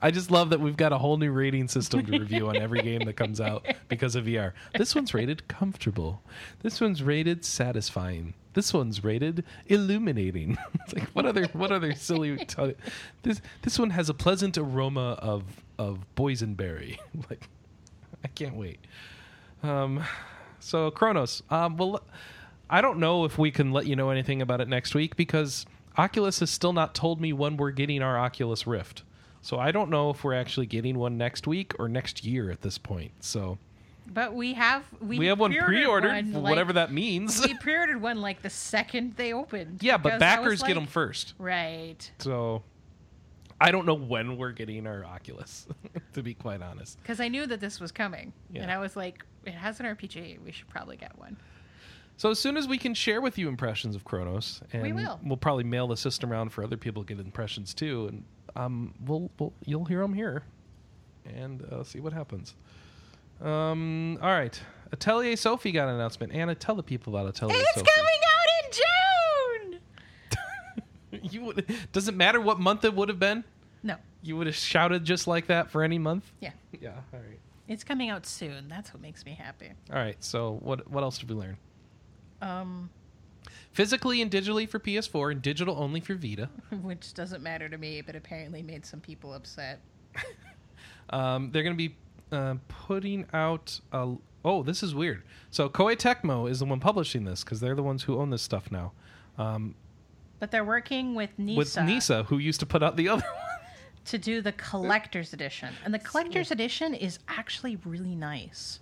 I 0.00 0.10
just 0.10 0.30
love 0.30 0.50
that 0.50 0.60
we've 0.60 0.76
got 0.76 0.92
a 0.92 0.98
whole 0.98 1.16
new 1.16 1.30
rating 1.30 1.68
system 1.68 2.04
to 2.06 2.18
review 2.18 2.48
on 2.48 2.56
every 2.56 2.82
game 2.82 3.04
that 3.06 3.14
comes 3.14 3.40
out 3.40 3.66
because 3.88 4.14
of 4.14 4.26
VR. 4.26 4.52
This 4.76 4.94
one's 4.94 5.14
rated 5.14 5.48
comfortable. 5.48 6.22
This 6.62 6.80
one's 6.80 7.02
rated 7.02 7.44
satisfying. 7.44 8.34
This 8.52 8.72
one's 8.74 9.02
rated 9.02 9.44
illuminating. 9.66 10.58
it's 10.74 10.94
like 10.94 11.08
what 11.10 11.24
other 11.26 11.46
what 11.52 11.72
other 11.72 11.94
silly 11.94 12.36
t- 12.36 12.74
this 13.22 13.40
this 13.62 13.78
one 13.78 13.90
has 13.90 14.08
a 14.08 14.14
pleasant 14.14 14.58
aroma 14.58 15.18
of 15.18 15.44
of 15.78 16.06
boysenberry. 16.14 16.98
like 17.30 17.48
I 18.22 18.28
can't 18.28 18.54
wait. 18.54 18.78
Um, 19.66 20.04
so 20.60 20.90
Chronos. 20.90 21.42
Um, 21.50 21.76
well, 21.76 22.02
I 22.70 22.80
don't 22.80 22.98
know 22.98 23.24
if 23.24 23.38
we 23.38 23.50
can 23.50 23.72
let 23.72 23.86
you 23.86 23.96
know 23.96 24.10
anything 24.10 24.42
about 24.42 24.60
it 24.60 24.68
next 24.68 24.94
week 24.94 25.16
because 25.16 25.66
Oculus 25.96 26.40
has 26.40 26.50
still 26.50 26.72
not 26.72 26.94
told 26.94 27.20
me 27.20 27.32
when 27.32 27.56
we're 27.56 27.70
getting 27.70 28.02
our 28.02 28.18
Oculus 28.18 28.66
Rift. 28.66 29.02
So 29.42 29.58
I 29.58 29.70
don't 29.70 29.90
know 29.90 30.10
if 30.10 30.24
we're 30.24 30.34
actually 30.34 30.66
getting 30.66 30.98
one 30.98 31.16
next 31.16 31.46
week 31.46 31.72
or 31.78 31.88
next 31.88 32.24
year 32.24 32.50
at 32.50 32.62
this 32.62 32.78
point. 32.78 33.12
So 33.20 33.58
But 34.06 34.34
we 34.34 34.54
have 34.54 34.84
we, 35.00 35.20
we, 35.20 35.26
have 35.26 35.38
one 35.38 35.54
pre-ordered, 35.54 36.08
one, 36.08 36.32
like- 36.32 36.50
whatever 36.50 36.72
that 36.72 36.92
means. 36.92 37.40
we 37.40 37.54
pre-ordered 37.54 38.00
one 38.00 38.20
like 38.20 38.42
the 38.42 38.50
second 38.50 39.14
they 39.16 39.32
opened. 39.32 39.82
yeah, 39.82 39.96
but 39.96 40.18
because 40.18 40.22
I 40.22 40.40
was 40.40 40.44
backers 40.60 40.62
get 40.64 40.74
them 40.74 40.86
first. 40.86 41.34
Right. 41.38 42.10
So 42.18 42.64
I 43.60 43.70
don't 43.70 43.86
know 43.86 43.94
when 43.94 44.36
we're 44.36 44.52
getting 44.52 44.86
our 44.86 45.04
Oculus, 45.04 45.68
to 46.14 46.22
be 46.22 46.34
quite 46.34 46.60
honest. 46.60 47.00
Because 47.00 47.20
I 47.20 47.28
knew 47.28 47.46
that 47.46 47.60
this 47.60 47.78
was 47.80 47.92
coming, 47.92 48.32
and 48.54 48.70
I 48.70 48.78
was 48.78 48.96
like, 48.96 49.24
"It 49.46 49.54
has 49.54 49.80
an 49.80 49.86
RPG. 49.86 50.38
We 50.44 50.52
should 50.52 50.68
probably 50.68 50.96
get 50.96 51.16
one." 51.18 51.36
So 52.18 52.30
as 52.30 52.38
soon 52.38 52.56
as 52.56 52.66
we 52.66 52.78
can 52.78 52.94
share 52.94 53.20
with 53.20 53.36
you 53.36 53.46
impressions 53.48 53.94
of 53.94 54.04
Chronos, 54.04 54.62
and 54.72 54.82
We 54.82 54.92
will. 54.92 55.20
we'll 55.22 55.36
probably 55.36 55.64
mail 55.64 55.86
the 55.86 55.96
system 55.98 56.32
around 56.32 56.48
for 56.50 56.64
other 56.64 56.76
people 56.78 57.04
to 57.04 57.14
get 57.14 57.22
impressions 57.24 57.74
too, 57.74 58.06
and 58.08 58.24
um, 58.56 58.94
we'll, 59.04 59.30
we'll 59.38 59.52
you'll 59.66 59.84
hear 59.84 60.00
them 60.00 60.14
here, 60.14 60.42
and 61.26 61.62
uh, 61.70 61.84
see 61.84 62.00
what 62.00 62.12
happens. 62.14 62.54
Um, 63.42 64.18
all 64.22 64.30
right, 64.30 64.58
Atelier 64.92 65.36
Sophie 65.36 65.72
got 65.72 65.88
an 65.88 65.96
announcement. 65.96 66.32
Anna, 66.32 66.54
tell 66.54 66.74
the 66.74 66.82
people 66.82 67.14
about 67.14 67.28
Atelier 67.28 67.54
Sophie. 67.54 67.66
It's 67.68 67.74
Sophie. 67.80 67.90
coming 67.96 68.20
out 68.32 69.74
in 71.20 71.20
June. 71.20 71.30
you 71.32 71.44
would, 71.44 71.66
does 71.92 72.08
it 72.08 72.14
matter 72.16 72.40
what 72.40 72.58
month 72.58 72.84
it 72.86 72.94
would 72.94 73.10
have 73.10 73.18
been? 73.18 73.44
No. 73.82 73.96
You 74.22 74.38
would 74.38 74.46
have 74.46 74.56
shouted 74.56 75.04
just 75.04 75.26
like 75.26 75.48
that 75.48 75.70
for 75.70 75.82
any 75.82 75.98
month. 75.98 76.32
Yeah. 76.40 76.52
Yeah. 76.80 76.92
All 77.12 77.20
right. 77.20 77.38
It's 77.68 77.84
coming 77.84 78.10
out 78.10 78.26
soon. 78.26 78.68
That's 78.68 78.92
what 78.94 79.02
makes 79.02 79.24
me 79.24 79.32
happy. 79.32 79.70
All 79.90 79.96
right. 79.98 80.22
So 80.22 80.58
what 80.62 80.90
what 80.90 81.02
else 81.02 81.18
did 81.18 81.28
we 81.28 81.34
learn? 81.34 81.56
Um, 82.40 82.90
Physically 83.72 84.22
and 84.22 84.30
digitally 84.30 84.68
for 84.68 84.78
PS4, 84.78 85.32
and 85.32 85.42
digital 85.42 85.76
only 85.78 86.00
for 86.00 86.14
Vita. 86.14 86.48
which 86.82 87.12
doesn't 87.14 87.42
matter 87.42 87.68
to 87.68 87.76
me, 87.78 88.00
but 88.00 88.16
apparently 88.16 88.62
made 88.62 88.86
some 88.86 89.00
people 89.00 89.34
upset. 89.34 89.80
Um, 91.10 91.50
they're 91.52 91.62
going 91.62 91.76
to 91.76 91.88
be 91.88 91.94
uh, 92.32 92.56
putting 92.66 93.26
out. 93.32 93.78
A, 93.92 94.14
oh, 94.44 94.62
this 94.64 94.82
is 94.82 94.92
weird. 94.94 95.22
So 95.50 95.68
Koei 95.68 95.96
Tecmo 95.96 96.50
is 96.50 96.58
the 96.58 96.64
one 96.64 96.80
publishing 96.80 97.24
this 97.24 97.44
because 97.44 97.60
they're 97.60 97.76
the 97.76 97.82
ones 97.84 98.02
who 98.02 98.18
own 98.18 98.30
this 98.30 98.42
stuff 98.42 98.72
now. 98.72 98.90
Um, 99.38 99.76
But 100.40 100.50
they're 100.50 100.64
working 100.64 101.14
with 101.14 101.30
Nisa, 101.38 101.56
with 101.56 101.86
Nisa, 101.86 102.22
who 102.24 102.38
used 102.38 102.58
to 102.58 102.66
put 102.66 102.82
out 102.82 102.96
the 102.96 103.08
other 103.10 103.22
one. 103.22 103.45
To 104.06 104.18
do 104.18 104.40
the 104.40 104.52
collector's 104.52 105.32
edition, 105.32 105.74
and 105.84 105.92
the 105.92 105.98
collector's 105.98 106.50
edition 106.50 106.94
is 106.94 107.18
actually 107.28 107.76
really 107.84 108.14
nice. 108.14 108.80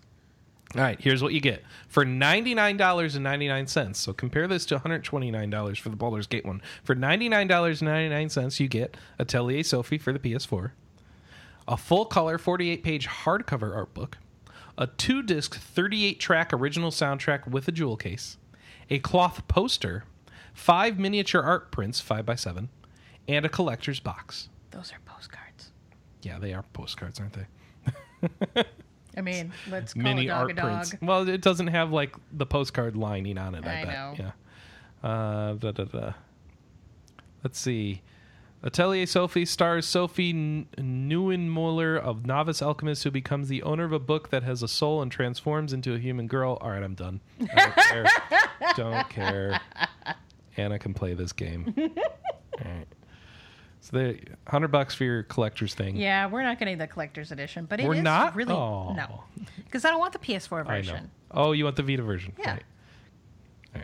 All 0.76 0.82
right, 0.82 1.00
here's 1.00 1.22
what 1.22 1.32
you 1.32 1.40
get 1.40 1.62
for 1.88 2.04
ninety 2.04 2.54
nine 2.54 2.76
dollars 2.76 3.14
and 3.14 3.22
ninety 3.22 3.46
nine 3.46 3.66
cents. 3.66 4.00
So 4.00 4.12
compare 4.12 4.48
this 4.48 4.66
to 4.66 4.74
one 4.74 4.82
hundred 4.82 5.04
twenty 5.04 5.30
nine 5.30 5.48
dollars 5.48 5.78
for 5.78 5.88
the 5.88 5.96
Baldur's 5.96 6.26
Gate 6.26 6.44
one. 6.44 6.62
For 6.82 6.94
ninety 6.94 7.28
nine 7.28 7.46
dollars 7.46 7.80
and 7.80 7.90
ninety 7.90 8.08
nine 8.08 8.28
cents, 8.28 8.58
you 8.58 8.66
get 8.66 8.96
Atelier 9.18 9.62
Sophie 9.62 9.98
for 9.98 10.12
the 10.12 10.18
PS4, 10.18 10.72
a 11.68 11.76
full 11.76 12.06
color 12.06 12.38
forty 12.38 12.70
eight 12.70 12.82
page 12.82 13.06
hardcover 13.06 13.76
art 13.76 13.94
book, 13.94 14.18
a 14.76 14.88
two 14.88 15.22
disc 15.22 15.56
thirty 15.56 16.04
eight 16.06 16.18
track 16.18 16.52
original 16.52 16.90
soundtrack 16.90 17.46
with 17.46 17.68
a 17.68 17.72
jewel 17.72 17.96
case, 17.96 18.36
a 18.90 18.98
cloth 18.98 19.46
poster, 19.46 20.04
five 20.54 20.98
miniature 20.98 21.42
art 21.42 21.70
prints 21.70 22.00
five 22.00 22.26
by 22.26 22.34
seven, 22.34 22.68
and 23.28 23.46
a 23.46 23.48
collector's 23.48 24.00
box. 24.00 24.48
Those 24.72 24.92
are. 24.92 25.03
Yeah, 26.24 26.38
they 26.38 26.52
are 26.54 26.64
postcards, 26.72 27.20
aren't 27.20 27.34
they? 27.34 28.64
I 29.16 29.20
mean, 29.20 29.52
let's 29.70 29.94
call 29.94 30.02
mini 30.02 30.26
a 30.26 30.30
dog 30.30 30.40
art 30.40 30.50
a 30.50 30.54
dog. 30.54 30.64
prints. 30.88 30.94
Well, 31.02 31.28
it 31.28 31.40
doesn't 31.42 31.68
have 31.68 31.92
like 31.92 32.16
the 32.32 32.46
postcard 32.46 32.96
lining 32.96 33.38
on 33.38 33.54
it. 33.54 33.64
I, 33.66 33.82
I 33.82 33.84
bet. 33.84 33.94
know. 33.94 34.14
Yeah. 35.04 35.08
Uh, 35.08 35.52
da, 35.54 35.70
da, 35.72 35.84
da. 35.84 36.12
Let's 37.44 37.58
see. 37.60 38.02
Atelier 38.62 39.04
Sophie 39.06 39.44
stars 39.44 39.86
Sophie 39.86 40.32
Neuenmuller 40.32 42.00
of 42.00 42.24
Novice 42.24 42.62
Alchemist, 42.62 43.04
who 43.04 43.10
becomes 43.10 43.48
the 43.48 43.62
owner 43.62 43.84
of 43.84 43.92
a 43.92 43.98
book 43.98 44.30
that 44.30 44.42
has 44.42 44.62
a 44.62 44.68
soul 44.68 45.02
and 45.02 45.12
transforms 45.12 45.74
into 45.74 45.94
a 45.94 45.98
human 45.98 46.26
girl. 46.26 46.56
All 46.62 46.70
right, 46.70 46.82
I'm 46.82 46.94
done. 46.94 47.20
I 47.54 47.54
don't 47.54 47.76
care. 47.76 48.06
don't 48.76 49.08
care. 49.10 49.60
Anna 50.56 50.78
can 50.78 50.94
play 50.94 51.12
this 51.12 51.32
game. 51.32 51.74
All 51.76 51.84
right. 52.64 52.86
So 53.84 53.98
the 53.98 54.18
hundred 54.48 54.68
bucks 54.68 54.94
for 54.94 55.04
your 55.04 55.24
collector's 55.24 55.74
thing. 55.74 55.94
Yeah, 55.96 56.26
we're 56.26 56.42
not 56.42 56.58
getting 56.58 56.78
the 56.78 56.86
collector's 56.86 57.30
edition, 57.32 57.66
but 57.66 57.80
it 57.80 57.82
is 57.82 57.88
We're 57.90 58.00
not? 58.00 58.34
really 58.34 58.54
Oh. 58.54 58.94
no, 58.94 59.24
because 59.58 59.84
I 59.84 59.90
don't 59.90 59.98
want 60.00 60.14
the 60.14 60.18
PS4 60.20 60.66
version. 60.66 61.10
Oh, 61.30 61.52
you 61.52 61.64
want 61.64 61.76
the 61.76 61.82
Vita 61.82 62.02
version? 62.02 62.32
Yeah. 62.38 62.52
Right. 62.52 62.62
All 63.74 63.82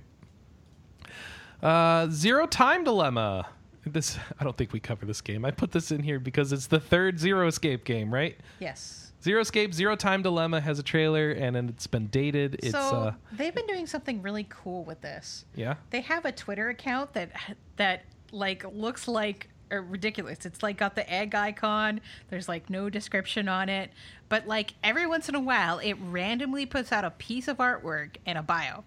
right. 1.62 2.04
Uh, 2.06 2.08
Zero 2.10 2.46
Time 2.46 2.82
Dilemma. 2.82 3.46
This 3.84 4.16
I 4.38 4.44
don't 4.44 4.56
think 4.56 4.72
we 4.72 4.80
cover 4.80 5.04
this 5.04 5.20
game. 5.20 5.44
I 5.44 5.50
put 5.50 5.70
this 5.72 5.90
in 5.90 6.02
here 6.02 6.18
because 6.18 6.50
it's 6.54 6.66
the 6.66 6.80
third 6.80 7.18
Zero 7.18 7.46
Escape 7.46 7.84
game, 7.84 8.12
right? 8.12 8.38
Yes. 8.58 9.12
Zero 9.22 9.42
Escape, 9.42 9.74
Zero 9.74 9.96
Time 9.96 10.22
Dilemma 10.22 10.62
has 10.62 10.78
a 10.78 10.82
trailer 10.82 11.32
and 11.32 11.54
it's 11.68 11.86
been 11.86 12.06
dated. 12.06 12.54
It's 12.62 12.70
so 12.70 12.78
uh, 12.78 13.12
they've 13.32 13.54
been 13.54 13.66
doing 13.66 13.86
something 13.86 14.22
really 14.22 14.46
cool 14.48 14.82
with 14.84 15.02
this. 15.02 15.44
yeah. 15.54 15.74
They 15.90 16.00
have 16.00 16.24
a 16.24 16.32
Twitter 16.32 16.70
account 16.70 17.12
that 17.12 17.32
that 17.76 18.04
like 18.32 18.64
looks 18.72 19.06
like 19.06 19.49
ridiculous. 19.70 20.44
It's 20.44 20.62
like 20.62 20.78
got 20.78 20.94
the 20.94 21.10
egg 21.12 21.34
icon. 21.34 22.00
There's 22.28 22.48
like 22.48 22.68
no 22.70 22.90
description 22.90 23.48
on 23.48 23.68
it, 23.68 23.90
but 24.28 24.46
like 24.46 24.74
every 24.82 25.06
once 25.06 25.28
in 25.28 25.34
a 25.34 25.40
while, 25.40 25.78
it 25.78 25.94
randomly 25.94 26.66
puts 26.66 26.92
out 26.92 27.04
a 27.04 27.10
piece 27.10 27.48
of 27.48 27.58
artwork 27.58 28.16
and 28.26 28.36
a 28.36 28.42
bio. 28.42 28.84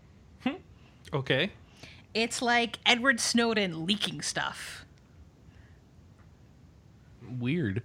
Okay. 1.13 1.51
It's 2.13 2.41
like 2.41 2.79
Edward 2.85 3.19
Snowden 3.19 3.85
leaking 3.85 4.21
stuff. 4.21 4.85
Weird. 7.39 7.83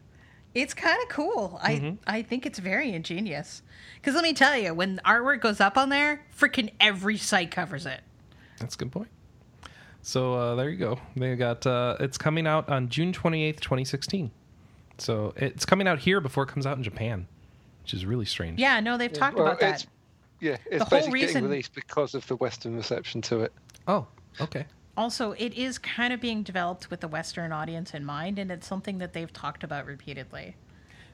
It's 0.55 0.75
kind 0.75 1.01
of 1.02 1.09
cool. 1.09 1.60
Mm-hmm. 1.62 1.97
I 2.07 2.18
I 2.18 2.23
think 2.23 2.47
it's 2.47 2.59
very 2.59 2.93
ingenious. 2.93 3.62
Because 3.97 4.15
let 4.15 4.25
me 4.25 4.33
tell 4.33 4.57
you, 4.57 4.75
when 4.75 5.01
artwork 5.05 5.41
goes 5.41 5.60
up 5.60 5.77
on 5.77 5.89
there, 5.89 6.27
freaking 6.36 6.73
every 6.81 7.17
site 7.17 7.51
covers 7.51 7.86
it. 7.86 8.01
That's 8.59 8.75
a 8.75 8.78
good 8.78 8.93
point. 8.93 9.09
So 10.02 10.35
uh, 10.35 10.55
there 10.55 10.70
you 10.70 10.77
go. 10.78 10.99
They 11.17 11.35
got 11.36 11.67
uh, 11.67 11.97
it's 12.01 12.17
coming 12.18 12.47
out 12.47 12.68
on 12.68 12.89
June 12.89 13.12
twenty 13.12 13.44
eighth, 13.44 13.60
twenty 13.60 13.85
sixteen. 13.85 14.31
So 14.99 15.33
it's 15.36 15.65
coming 15.65 15.86
out 15.86 15.99
here 15.99 16.20
before 16.20 16.44
it 16.44 16.49
comes 16.49 16.67
out 16.67 16.77
in 16.77 16.83
Japan, 16.83 17.27
which 17.83 17.94
is 17.94 18.05
really 18.07 18.25
strange. 18.25 18.59
Yeah, 18.59 18.81
no, 18.81 18.97
they've 18.97 19.12
talked 19.12 19.36
Well, 19.36 19.47
about 19.47 19.60
that. 19.60 19.67
it's- 19.83 19.86
Yeah, 20.41 20.57
it's 20.67 20.78
The 20.78 20.85
whole 20.85 20.99
basically 20.99 21.15
reason- 21.20 21.35
getting 21.35 21.49
released 21.51 21.75
because 21.75 22.15
of 22.15 22.27
the 22.27 22.36
Western 22.36 22.77
reception 22.77 23.20
to 23.23 23.41
it. 23.43 23.52
Oh, 23.86 24.07
okay. 24.41 24.67
also 24.97 25.33
it 25.33 25.55
is 25.55 25.78
kind 25.78 26.12
of 26.12 26.20
being 26.20 26.43
developed 26.43 26.91
with 26.91 27.01
the 27.01 27.07
Western 27.09 27.52
audience 27.52 27.94
in 27.94 28.05
mind, 28.05 28.39
and 28.39 28.51
it's 28.51 28.67
something 28.67 28.99
that 28.99 29.12
they've 29.12 29.33
talked 29.33 29.62
about 29.62 29.86
repeatedly. 29.86 30.57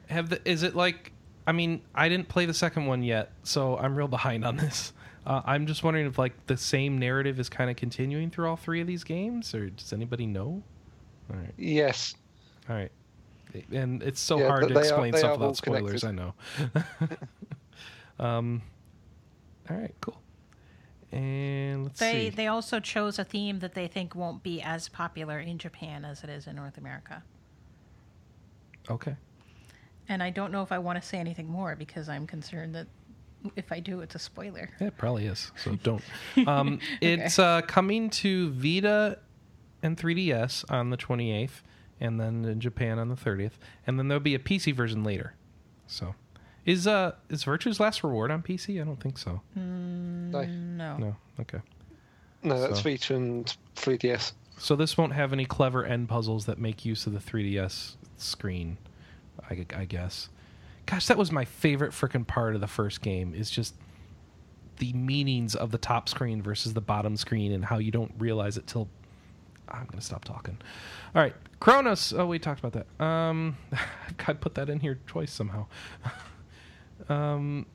Have 0.09 0.29
the 0.31 0.41
is 0.49 0.63
it 0.63 0.75
like? 0.75 1.13
I 1.47 1.53
mean, 1.53 1.83
I 1.95 2.09
didn't 2.09 2.29
play 2.29 2.47
the 2.47 2.55
second 2.55 2.87
one 2.87 3.03
yet, 3.03 3.31
so 3.43 3.77
I'm 3.77 3.95
real 3.97 4.09
behind 4.09 4.45
on 4.47 4.57
this. 4.57 4.93
Uh, 5.27 5.41
I'm 5.47 5.67
just 5.67 5.83
wondering 5.83 6.07
if 6.07 6.19
like 6.19 6.47
the 6.47 6.57
same 6.57 6.99
narrative 6.99 7.41
is 7.41 7.49
kind 7.49 7.71
of 7.71 7.77
continuing 7.77 8.31
through 8.31 8.49
all 8.49 8.57
three 8.57 8.81
of 8.81 8.87
these 8.87 9.05
games, 9.05 9.55
or 9.55 9.71
does 9.71 9.93
anybody 9.93 10.27
know? 10.27 10.63
All 11.31 11.37
right, 11.39 11.55
Yes. 11.57 12.15
all 12.69 12.77
right. 12.77 12.93
And 13.73 14.03
it's 14.03 14.21
so 14.21 14.39
Yeah, 14.39 14.49
hard 14.49 14.69
to 14.69 14.75
they 14.75 14.81
are- 14.81 14.83
explain 14.83 15.13
they 15.13 15.19
stuff 15.19 15.31
are 15.33 15.39
without 15.39 15.57
spoilers. 15.57 16.01
connected. 16.03 16.35
I 18.19 18.21
know. 18.21 18.25
um. 18.25 18.63
All 19.71 19.77
right. 19.79 19.95
Cool. 20.01 20.21
And 21.13 21.85
let's 21.85 22.01
They 22.01 22.25
see. 22.25 22.31
they 22.31 22.47
also 22.49 22.81
chose 22.81 23.19
a 23.19 23.25
theme 23.25 23.61
that 23.61 23.75
they 23.75 23.87
think 23.87 24.15
won't 24.15 24.43
be 24.43 24.61
as 24.61 24.89
popular 24.89 25.39
in 25.39 25.57
Japan 25.59 26.05
as 26.05 26.23
it 26.25 26.29
is 26.31 26.47
in 26.47 26.57
North 26.57 26.77
America. 26.77 27.23
okay. 28.91 29.17
And 30.09 30.23
I 30.23 30.29
don't 30.29 30.53
know 30.53 30.61
if 30.63 30.71
I 30.71 30.79
want 30.79 31.01
to 31.01 31.09
say 31.09 31.17
anything 31.19 31.49
more 31.49 31.75
because 31.77 32.11
I'm 32.11 32.27
concerned 32.27 32.75
that 32.75 32.89
if 33.57 33.71
I 33.73 33.81
do, 33.81 34.01
it's 34.01 34.15
a 34.15 34.19
spoiler. 34.19 34.71
Yeah, 34.81 34.89
it 34.89 34.97
probably 34.97 35.27
is. 35.27 35.53
So 35.63 35.73
don't. 35.83 36.03
Um, 36.47 36.79
It's 37.01 37.39
uh, 37.39 37.63
coming 37.63 38.11
to 38.11 38.51
Vita 38.53 39.19
and 39.83 39.97
3DS 39.97 40.71
on 40.71 40.91
the 40.91 40.97
28th, 40.97 41.63
and 42.01 42.21
then 42.21 42.45
in 42.45 42.61
Japan 42.61 42.99
on 42.99 43.09
the 43.09 43.17
30th, 43.17 43.53
and 43.87 43.99
then 43.99 44.09
there'll 44.09 44.23
be 44.23 44.35
a 44.35 44.39
PC 44.39 44.75
version 44.75 45.05
later. 45.05 45.35
So, 45.87 46.15
is 46.65 46.87
uh 46.87 47.13
is 47.29 47.45
Virtue's 47.45 47.79
Last 47.79 48.03
Reward 48.03 48.31
on 48.31 48.43
PC? 48.43 48.81
I 48.81 48.85
don't 48.85 49.01
think 49.01 49.19
so. 49.19 49.43
No. 49.55 50.43
No. 50.45 50.97
No. 50.97 51.17
Okay. 51.41 51.61
No, 52.43 52.59
that's 52.61 52.79
So- 52.81 52.91
Vita 52.91 53.15
and 53.15 53.55
3DS. 53.77 54.33
So 54.57 54.77
this 54.77 54.97
won't 54.97 55.13
have 55.15 55.33
any 55.33 55.45
clever 55.45 55.85
end 55.85 56.09
puzzles 56.09 56.47
that 56.47 56.59
make 56.59 56.85
use 56.85 57.07
of 57.09 57.13
the 57.13 57.19
3DS 57.19 57.97
screen, 58.17 58.79
I, 59.51 59.67
I 59.75 59.85
guess. 59.85 60.29
Gosh, 60.87 61.07
that 61.07 61.17
was 61.17 61.33
my 61.33 61.45
favorite 61.45 61.93
freaking 61.93 62.27
part 62.27 62.55
of 62.55 62.61
the 62.61 62.67
first 62.67 63.01
game. 63.01 63.35
Is 63.35 63.51
just 63.51 63.75
the 64.79 64.93
meanings 64.93 65.55
of 65.55 65.71
the 65.71 65.79
top 65.79 66.09
screen 66.09 66.43
versus 66.43 66.75
the 66.75 66.81
bottom 66.81 67.17
screen 67.17 67.53
and 67.53 67.65
how 67.65 67.79
you 67.79 67.91
don't 67.91 68.13
realize 68.19 68.57
it 68.57 68.67
till 68.67 68.89
I'm 69.69 69.87
gonna 69.87 70.03
stop 70.03 70.25
talking. 70.25 70.59
All 71.15 71.23
right, 71.23 71.35
Chronos. 71.61 72.13
Oh, 72.13 72.27
we 72.27 72.39
talked 72.39 72.63
about 72.63 72.85
that. 72.99 73.05
Um, 73.05 73.57
I 74.27 74.33
put 74.35 74.55
that 74.57 74.69
in 74.69 74.81
here 74.81 74.99
twice 75.07 75.33
somehow. 75.33 75.67
um, 77.09 77.67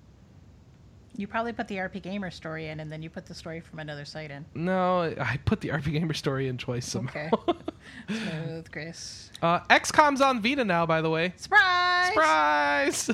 You 1.19 1.27
probably 1.27 1.51
put 1.51 1.67
the 1.67 1.75
RPGamer 1.75 2.31
story 2.31 2.69
in, 2.69 2.79
and 2.79 2.89
then 2.89 3.03
you 3.03 3.09
put 3.09 3.25
the 3.25 3.33
story 3.33 3.59
from 3.59 3.79
another 3.79 4.05
site 4.05 4.31
in. 4.31 4.45
no, 4.55 5.13
I 5.19 5.37
put 5.43 5.59
the 5.59 5.67
RPGamer 5.67 6.15
story 6.15 6.47
in 6.47 6.57
twice 6.57 6.87
somehow. 6.87 7.27
Okay. 7.33 7.59
Smooth, 8.07 8.71
Grace. 8.71 9.29
uh, 9.41 9.59
XCOM's 9.69 10.21
on 10.21 10.41
Vita 10.41 10.63
now, 10.63 10.85
by 10.85 11.01
the 11.01 11.09
way. 11.09 11.33
Surprise! 11.35 12.07
Surprise! 12.07 13.11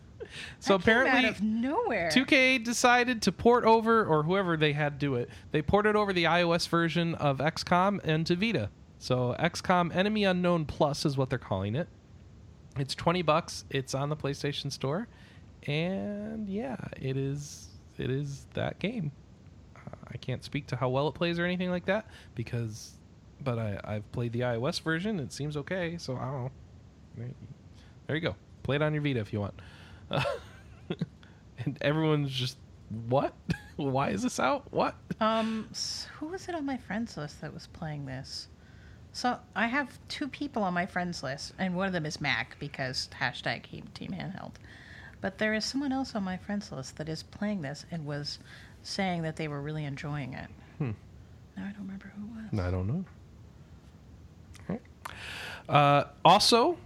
so 0.60 0.76
apparently, 0.76 1.26
out 1.26 1.32
of 1.32 1.42
nowhere. 1.42 2.08
2K 2.10 2.64
decided 2.64 3.20
to 3.20 3.32
port 3.32 3.64
over, 3.64 4.02
or 4.02 4.22
whoever 4.22 4.56
they 4.56 4.72
had 4.72 4.98
do 4.98 5.16
it, 5.16 5.28
they 5.50 5.60
ported 5.60 5.94
over 5.94 6.14
the 6.14 6.24
iOS 6.24 6.66
version 6.66 7.14
of 7.16 7.36
XCOM 7.36 8.02
into 8.02 8.34
Vita. 8.34 8.70
So 8.98 9.36
XCOM 9.38 9.94
Enemy 9.94 10.24
Unknown 10.24 10.64
Plus 10.64 11.04
is 11.04 11.18
what 11.18 11.28
they're 11.28 11.38
calling 11.38 11.74
it. 11.74 11.88
It's 12.78 12.94
20 12.94 13.20
bucks. 13.20 13.66
It's 13.68 13.94
on 13.94 14.08
the 14.08 14.16
PlayStation 14.16 14.72
Store. 14.72 15.06
And 15.66 16.48
yeah, 16.48 16.76
it 17.00 17.16
is 17.16 17.68
it 17.98 18.10
is 18.10 18.46
that 18.54 18.78
game. 18.78 19.12
Uh, 19.76 19.80
I 20.12 20.16
can't 20.16 20.42
speak 20.44 20.66
to 20.68 20.76
how 20.76 20.88
well 20.88 21.08
it 21.08 21.14
plays 21.14 21.38
or 21.38 21.44
anything 21.44 21.70
like 21.70 21.86
that 21.86 22.06
because 22.34 22.92
but 23.42 23.58
I 23.58 23.80
I've 23.84 24.12
played 24.12 24.32
the 24.32 24.40
iOS 24.40 24.80
version. 24.80 25.20
It 25.20 25.32
seems 25.32 25.56
okay, 25.56 25.96
so 25.98 26.16
I 26.16 26.24
don't 26.24 26.42
know. 26.44 26.50
There- 28.06 28.16
you 28.16 28.20
go. 28.20 28.36
Play 28.62 28.76
it 28.76 28.82
on 28.82 28.92
your 28.92 29.02
Vita 29.02 29.20
if 29.20 29.32
you 29.32 29.40
want. 29.40 29.54
Uh, 30.10 30.22
and 31.58 31.78
everyone's 31.80 32.30
just 32.30 32.58
what? 33.08 33.34
Why 33.76 34.10
is 34.10 34.22
this 34.22 34.38
out? 34.38 34.70
What? 34.72 34.94
Um, 35.20 35.68
who 36.18 36.26
was 36.26 36.48
it 36.48 36.54
on 36.54 36.66
my 36.66 36.76
friends 36.76 37.16
list 37.16 37.40
that 37.40 37.54
was 37.54 37.66
playing 37.68 38.06
this? 38.06 38.48
So 39.12 39.38
I 39.54 39.66
have 39.66 39.98
two 40.08 40.28
people 40.28 40.62
on 40.62 40.74
my 40.74 40.86
friends 40.86 41.22
list, 41.22 41.52
and 41.58 41.74
one 41.74 41.86
of 41.86 41.92
them 41.92 42.06
is 42.06 42.20
Mac 42.20 42.56
because 42.58 43.08
hashtag 43.20 43.64
Team 43.64 44.12
Handheld. 44.12 44.52
But 45.22 45.38
there 45.38 45.54
is 45.54 45.64
someone 45.64 45.92
else 45.92 46.14
on 46.14 46.22
my 46.22 46.36
friends 46.36 46.70
list 46.70 46.98
that 46.98 47.08
is 47.08 47.22
playing 47.22 47.62
this 47.62 47.86
and 47.90 48.04
was 48.04 48.38
saying 48.82 49.22
that 49.22 49.36
they 49.36 49.48
were 49.48 49.62
really 49.62 49.86
enjoying 49.86 50.34
it. 50.34 50.48
Hmm. 50.76 50.90
Now 51.56 51.64
I 51.64 51.72
don't 51.72 51.82
remember 51.82 52.12
who 52.14 52.24
it 52.24 52.52
was. 52.52 52.60
I 52.60 52.70
don't 52.70 52.86
know. 52.86 53.04
Uh, 55.68 56.04
also, 56.24 56.76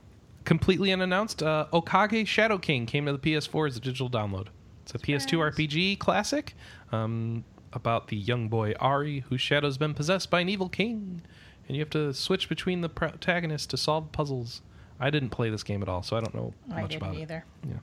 completely 0.45 0.93
unannounced, 0.93 1.43
uh, 1.43 1.67
Okage 1.73 2.27
Shadow 2.27 2.59
King 2.59 2.87
came 2.87 3.07
to 3.07 3.13
the 3.13 3.19
PS4 3.19 3.69
as 3.69 3.77
a 3.77 3.81
digital 3.81 4.11
download. 4.11 4.49
It's 4.83 4.95
a 4.95 4.99
PS2 4.99 5.53
RPG 5.53 5.99
classic 5.99 6.55
um, 6.93 7.45
about 7.73 8.09
the 8.09 8.17
young 8.17 8.49
boy 8.49 8.75
Ari, 8.79 9.21
whose 9.29 9.41
shadow's 9.41 9.79
been 9.79 9.95
possessed 9.95 10.31
by 10.31 10.41
an 10.41 10.49
evil 10.49 10.69
king, 10.69 11.23
and 11.67 11.77
you 11.77 11.81
have 11.83 11.91
to 11.91 12.15
switch 12.15 12.49
between 12.49 12.83
the 12.83 12.89
protagonists 12.89 13.67
to 13.69 13.77
solve 13.77 14.13
puzzles. 14.13 14.63
I 15.01 15.11
didn't 15.11 15.31
play 15.31 15.51
this 15.51 15.65
game 15.65 15.83
at 15.83 15.89
all, 15.89 16.05
so 16.05 16.17
I 16.17 16.21
don't 16.21 16.35
know 16.35 16.55
I 16.73 16.83
much 16.83 16.95
about 16.95 17.17
it. 17.17 17.23
either. 17.23 17.45
Yeah. 17.67 17.79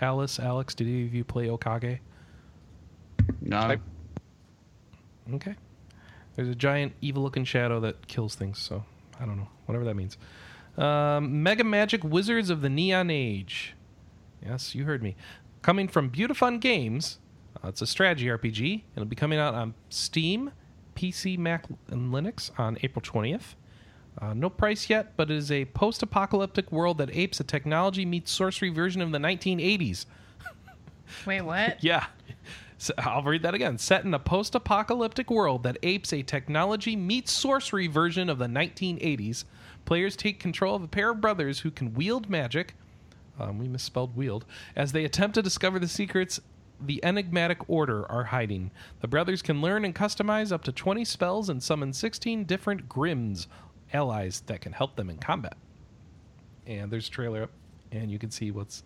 Alice, 0.00 0.38
Alex, 0.38 0.74
did 0.74 0.86
any 0.86 1.04
of 1.04 1.14
you 1.14 1.24
play 1.24 1.46
Okage? 1.48 1.98
No. 3.40 3.58
I- 3.58 3.80
Okay. 5.32 5.54
There's 6.36 6.48
a 6.48 6.54
giant 6.54 6.92
evil 7.00 7.22
looking 7.22 7.44
shadow 7.44 7.80
that 7.80 8.06
kills 8.06 8.34
things, 8.34 8.58
so 8.58 8.84
I 9.18 9.24
don't 9.26 9.36
know. 9.36 9.48
Whatever 9.66 9.84
that 9.86 9.94
means. 9.96 10.16
Um, 10.76 11.42
Mega 11.42 11.64
Magic 11.64 12.04
Wizards 12.04 12.50
of 12.50 12.60
the 12.60 12.68
Neon 12.68 13.10
Age. 13.10 13.74
Yes, 14.44 14.74
you 14.74 14.84
heard 14.84 15.02
me. 15.02 15.16
Coming 15.62 15.88
from 15.88 16.10
Beautifun 16.10 16.60
Games. 16.60 17.18
Uh, 17.64 17.68
it's 17.68 17.80
a 17.82 17.86
strategy 17.86 18.26
RPG. 18.26 18.84
It'll 18.94 19.06
be 19.06 19.16
coming 19.16 19.38
out 19.38 19.54
on 19.54 19.74
Steam, 19.88 20.52
PC, 20.94 21.36
Mac, 21.38 21.64
and 21.88 22.12
Linux 22.12 22.50
on 22.58 22.76
April 22.82 23.02
20th. 23.02 23.56
Uh, 24.20 24.32
no 24.32 24.48
price 24.48 24.88
yet, 24.88 25.12
but 25.16 25.30
it 25.30 25.36
is 25.36 25.52
a 25.52 25.66
post 25.66 26.02
apocalyptic 26.02 26.72
world 26.72 26.98
that 26.98 27.14
apes 27.14 27.38
a 27.40 27.44
technology 27.44 28.04
meets 28.06 28.32
sorcery 28.32 28.70
version 28.70 29.02
of 29.02 29.12
the 29.12 29.18
1980s. 29.18 30.06
Wait, 31.26 31.42
what? 31.42 31.82
Yeah. 31.82 32.06
So 32.78 32.94
I'll 32.98 33.22
read 33.22 33.42
that 33.42 33.54
again. 33.54 33.78
Set 33.78 34.04
in 34.04 34.14
a 34.14 34.18
post 34.18 34.54
apocalyptic 34.54 35.30
world 35.30 35.62
that 35.62 35.78
apes 35.82 36.12
a 36.12 36.22
technology 36.22 36.96
meets 36.96 37.32
sorcery 37.32 37.86
version 37.86 38.28
of 38.28 38.38
the 38.38 38.46
1980s, 38.46 39.44
players 39.84 40.16
take 40.16 40.40
control 40.40 40.74
of 40.74 40.82
a 40.82 40.88
pair 40.88 41.10
of 41.10 41.20
brothers 41.20 41.60
who 41.60 41.70
can 41.70 41.94
wield 41.94 42.28
magic. 42.28 42.74
Um, 43.38 43.58
we 43.58 43.68
misspelled 43.68 44.16
wield. 44.16 44.44
As 44.74 44.92
they 44.92 45.04
attempt 45.04 45.34
to 45.34 45.42
discover 45.42 45.78
the 45.78 45.88
secrets 45.88 46.40
the 46.80 47.02
enigmatic 47.04 47.58
order 47.68 48.10
are 48.10 48.24
hiding. 48.24 48.70
The 49.00 49.08
brothers 49.08 49.42
can 49.42 49.62
learn 49.62 49.84
and 49.84 49.94
customize 49.94 50.52
up 50.52 50.62
to 50.64 50.72
20 50.72 51.04
spells 51.04 51.48
and 51.48 51.62
summon 51.62 51.92
16 51.92 52.44
different 52.44 52.88
Grims, 52.88 53.46
allies 53.92 54.42
that 54.46 54.60
can 54.60 54.72
help 54.72 54.96
them 54.96 55.10
in 55.10 55.18
combat. 55.18 55.56
And 56.66 56.90
there's 56.90 57.08
a 57.08 57.10
trailer 57.10 57.44
up, 57.44 57.50
and 57.92 58.10
you 58.10 58.18
can 58.18 58.30
see 58.30 58.50
what's 58.50 58.82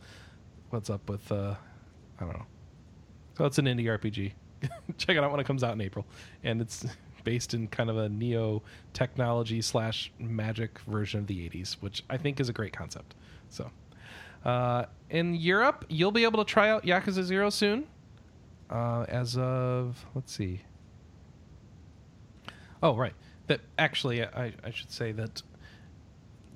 what's 0.71 0.91
up 0.91 1.09
with 1.09 1.31
uh, 1.33 1.55
I 2.19 2.25
don't 2.25 2.35
know. 2.35 2.47
So 3.39 3.45
it's 3.47 3.59
an 3.59 3.67
indie 3.67 3.87
RPG. 3.87 4.33
Check 4.99 5.17
it 5.17 5.25
out 5.25 5.31
when 5.31 5.41
it 5.41 5.47
comes 5.47 5.65
out 5.65 5.73
in 5.73 5.81
April, 5.81 6.07
and 6.45 6.61
it's 6.61 6.85
based 7.25 7.55
in 7.55 7.69
kind 7.69 7.89
of 7.89 7.97
a 7.97 8.09
neo 8.09 8.63
technology 8.93 9.63
slash 9.63 10.13
magic 10.19 10.79
version 10.81 11.21
of 11.21 11.27
the 11.27 11.49
'80s, 11.49 11.75
which 11.81 12.05
I 12.11 12.17
think 12.17 12.41
is 12.41 12.49
a 12.49 12.53
great 12.53 12.73
concept. 12.73 13.15
So, 13.49 13.71
uh, 14.45 14.85
in 15.09 15.35
Europe, 15.35 15.87
you'll 15.89 16.13
be 16.13 16.25
able 16.25 16.45
to 16.45 16.51
try 16.51 16.69
out 16.69 16.85
Yakuza 16.85 17.23
Zero 17.23 17.51
soon. 17.51 17.87
Uh, 18.69 19.05
as 19.09 19.37
of 19.37 20.05
let's 20.15 20.33
see. 20.33 20.61
Oh 22.83 22.97
right, 22.97 23.15
that 23.51 23.61
actually 23.79 24.23
I, 24.23 24.53
I 24.65 24.71
should 24.71 24.93
say 24.93 25.11
that 25.13 25.43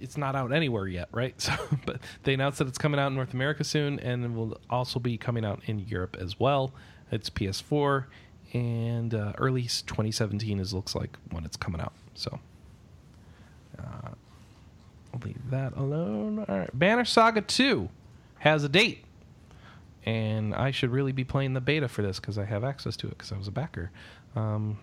it's 0.00 0.16
not 0.16 0.36
out 0.36 0.52
anywhere 0.52 0.86
yet, 0.86 1.08
right? 1.12 1.34
So, 1.40 1.52
but 1.84 2.00
they 2.22 2.34
announced 2.34 2.58
that 2.58 2.68
it's 2.68 2.78
coming 2.78 3.00
out 3.00 3.08
in 3.08 3.16
North 3.16 3.34
America 3.34 3.64
soon, 3.64 3.98
and 4.00 4.24
it 4.24 4.32
will 4.32 4.58
also 4.70 5.00
be 5.00 5.18
coming 5.18 5.44
out 5.44 5.60
in 5.66 5.80
Europe 5.80 6.16
as 6.18 6.38
well. 6.38 6.72
It's 7.10 7.28
PS4, 7.28 8.04
and 8.52 9.12
uh, 9.12 9.32
early 9.38 9.62
2017 9.62 10.60
is 10.60 10.72
looks 10.72 10.94
like 10.94 11.18
when 11.30 11.44
it's 11.44 11.56
coming 11.56 11.80
out. 11.80 11.92
So, 12.14 12.38
uh, 13.78 14.10
I'll 15.12 15.20
leave 15.24 15.50
that 15.50 15.76
alone. 15.76 16.44
All 16.48 16.58
right, 16.58 16.70
Banner 16.78 17.04
Saga 17.04 17.40
2 17.40 17.88
has 18.38 18.62
a 18.62 18.68
date, 18.68 19.04
and 20.04 20.54
I 20.54 20.70
should 20.70 20.90
really 20.90 21.12
be 21.12 21.24
playing 21.24 21.54
the 21.54 21.60
beta 21.60 21.88
for 21.88 22.02
this 22.02 22.20
because 22.20 22.38
I 22.38 22.44
have 22.44 22.62
access 22.62 22.96
to 22.98 23.08
it 23.08 23.18
because 23.18 23.32
I 23.32 23.36
was 23.36 23.48
a 23.48 23.52
backer. 23.52 23.90
Um, 24.36 24.78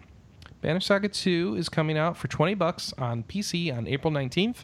Banner 0.61 0.79
Saga 0.79 1.09
2 1.09 1.55
is 1.57 1.69
coming 1.69 1.97
out 1.97 2.17
for 2.17 2.27
20 2.27 2.53
bucks 2.53 2.93
on 2.97 3.23
PC 3.23 3.75
on 3.75 3.87
April 3.87 4.13
19th 4.13 4.63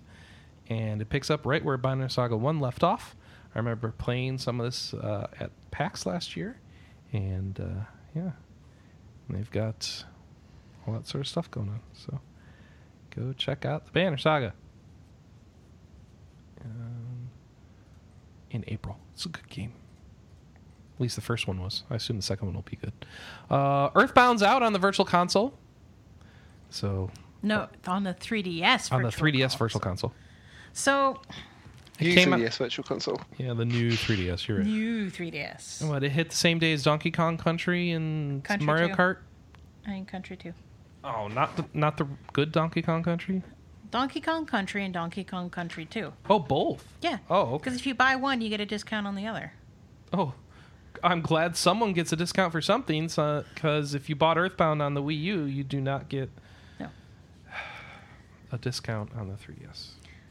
and 0.69 1.01
it 1.01 1.09
picks 1.09 1.29
up 1.29 1.45
right 1.45 1.63
where 1.63 1.77
Banner 1.77 2.09
Saga 2.09 2.35
1 2.35 2.59
left 2.59 2.83
off. 2.83 3.15
I 3.55 3.59
remember 3.59 3.93
playing 3.97 4.37
some 4.37 4.59
of 4.59 4.65
this 4.65 4.93
uh, 4.93 5.27
at 5.39 5.51
PAX 5.71 6.05
last 6.05 6.35
year, 6.35 6.59
and 7.11 7.59
uh, 7.59 7.85
yeah, 8.15 8.31
and 9.27 9.37
they've 9.37 9.49
got 9.49 10.05
all 10.85 10.93
that 10.93 11.07
sort 11.07 11.21
of 11.21 11.27
stuff 11.27 11.49
going 11.49 11.69
on. 11.69 11.79
So 11.93 12.19
go 13.15 13.33
check 13.33 13.65
out 13.65 13.85
the 13.85 13.91
Banner 13.91 14.17
Saga. 14.17 14.53
Um, 16.63 17.29
in 18.51 18.63
April. 18.67 18.97
It's 19.13 19.25
a 19.25 19.29
good 19.29 19.47
game. 19.49 19.73
At 20.95 21.01
least 21.01 21.15
the 21.15 21.21
first 21.21 21.47
one 21.47 21.61
was. 21.61 21.83
I 21.89 21.95
assume 21.95 22.17
the 22.17 22.23
second 22.23 22.47
one 22.47 22.55
will 22.55 22.63
be 22.63 22.77
good. 22.77 22.93
Uh, 23.49 23.89
Earthbound's 23.91 24.41
out 24.41 24.63
on 24.63 24.73
the 24.73 24.79
Virtual 24.79 25.05
Console. 25.05 25.53
So 26.69 27.09
No, 27.41 27.67
on 27.87 28.03
the 28.03 28.13
3DS. 28.13 28.91
on 28.91 29.03
the 29.03 29.09
3DS 29.09 29.41
Console. 29.41 29.57
Virtual 29.59 29.81
Console. 29.81 30.13
So 30.73 31.21
It 31.99 32.05
New 32.07 32.13
came 32.13 32.33
out- 32.33 32.39
3DS 32.39 32.57
Virtual 32.57 32.83
Console. 32.83 33.21
Yeah, 33.37 33.53
the 33.53 33.65
new 33.65 33.91
3DS. 33.91 34.47
You're 34.47 34.57
right. 34.57 34.65
new 34.67 35.09
3DS. 35.09 35.81
What 35.87 36.03
it 36.03 36.11
hit 36.11 36.29
the 36.29 36.35
same 36.35 36.59
day 36.59 36.73
as 36.73 36.83
Donkey 36.83 37.11
Kong 37.11 37.37
Country 37.37 37.91
and 37.91 38.43
Country 38.43 38.65
Mario 38.65 38.87
too. 38.89 38.93
Kart. 38.95 39.17
I 39.85 39.91
mean, 39.91 40.05
Country 40.05 40.35
2. 40.37 40.53
Oh, 41.03 41.27
not 41.29 41.55
the 41.55 41.65
not 41.73 41.97
the 41.97 42.05
good 42.33 42.51
Donkey 42.51 42.81
Kong 42.81 43.01
Country. 43.03 43.41
Donkey 43.89 44.19
Kong 44.19 44.45
Country 44.45 44.83
and 44.83 44.93
Donkey 44.93 45.23
Kong 45.23 45.49
Country 45.49 45.85
2. 45.85 46.11
Oh, 46.29 46.39
both. 46.39 46.85
Yeah. 47.01 47.19
Oh, 47.29 47.53
okay. 47.53 47.57
Because 47.63 47.75
if 47.79 47.87
you 47.87 47.95
buy 47.95 48.17
one, 48.17 48.41
you 48.41 48.49
get 48.49 48.59
a 48.59 48.65
discount 48.65 49.07
on 49.07 49.15
the 49.15 49.25
other. 49.25 49.53
Oh, 50.11 50.33
I'm 51.01 51.21
glad 51.21 51.55
someone 51.55 51.93
gets 51.93 52.11
a 52.11 52.17
discount 52.17 52.51
for 52.51 52.61
something. 52.61 53.05
Because 53.07 53.93
if 53.93 54.09
you 54.09 54.15
bought 54.17 54.37
Earthbound 54.37 54.81
on 54.81 54.93
the 54.93 55.01
Wii 55.01 55.17
U, 55.21 55.43
you 55.43 55.63
do 55.63 55.79
not 55.79 56.09
get 56.09 56.29
No. 56.35 56.41
A 58.51 58.57
discount 58.57 59.11
on 59.15 59.27
the 59.27 59.35
3DS. 59.35 59.89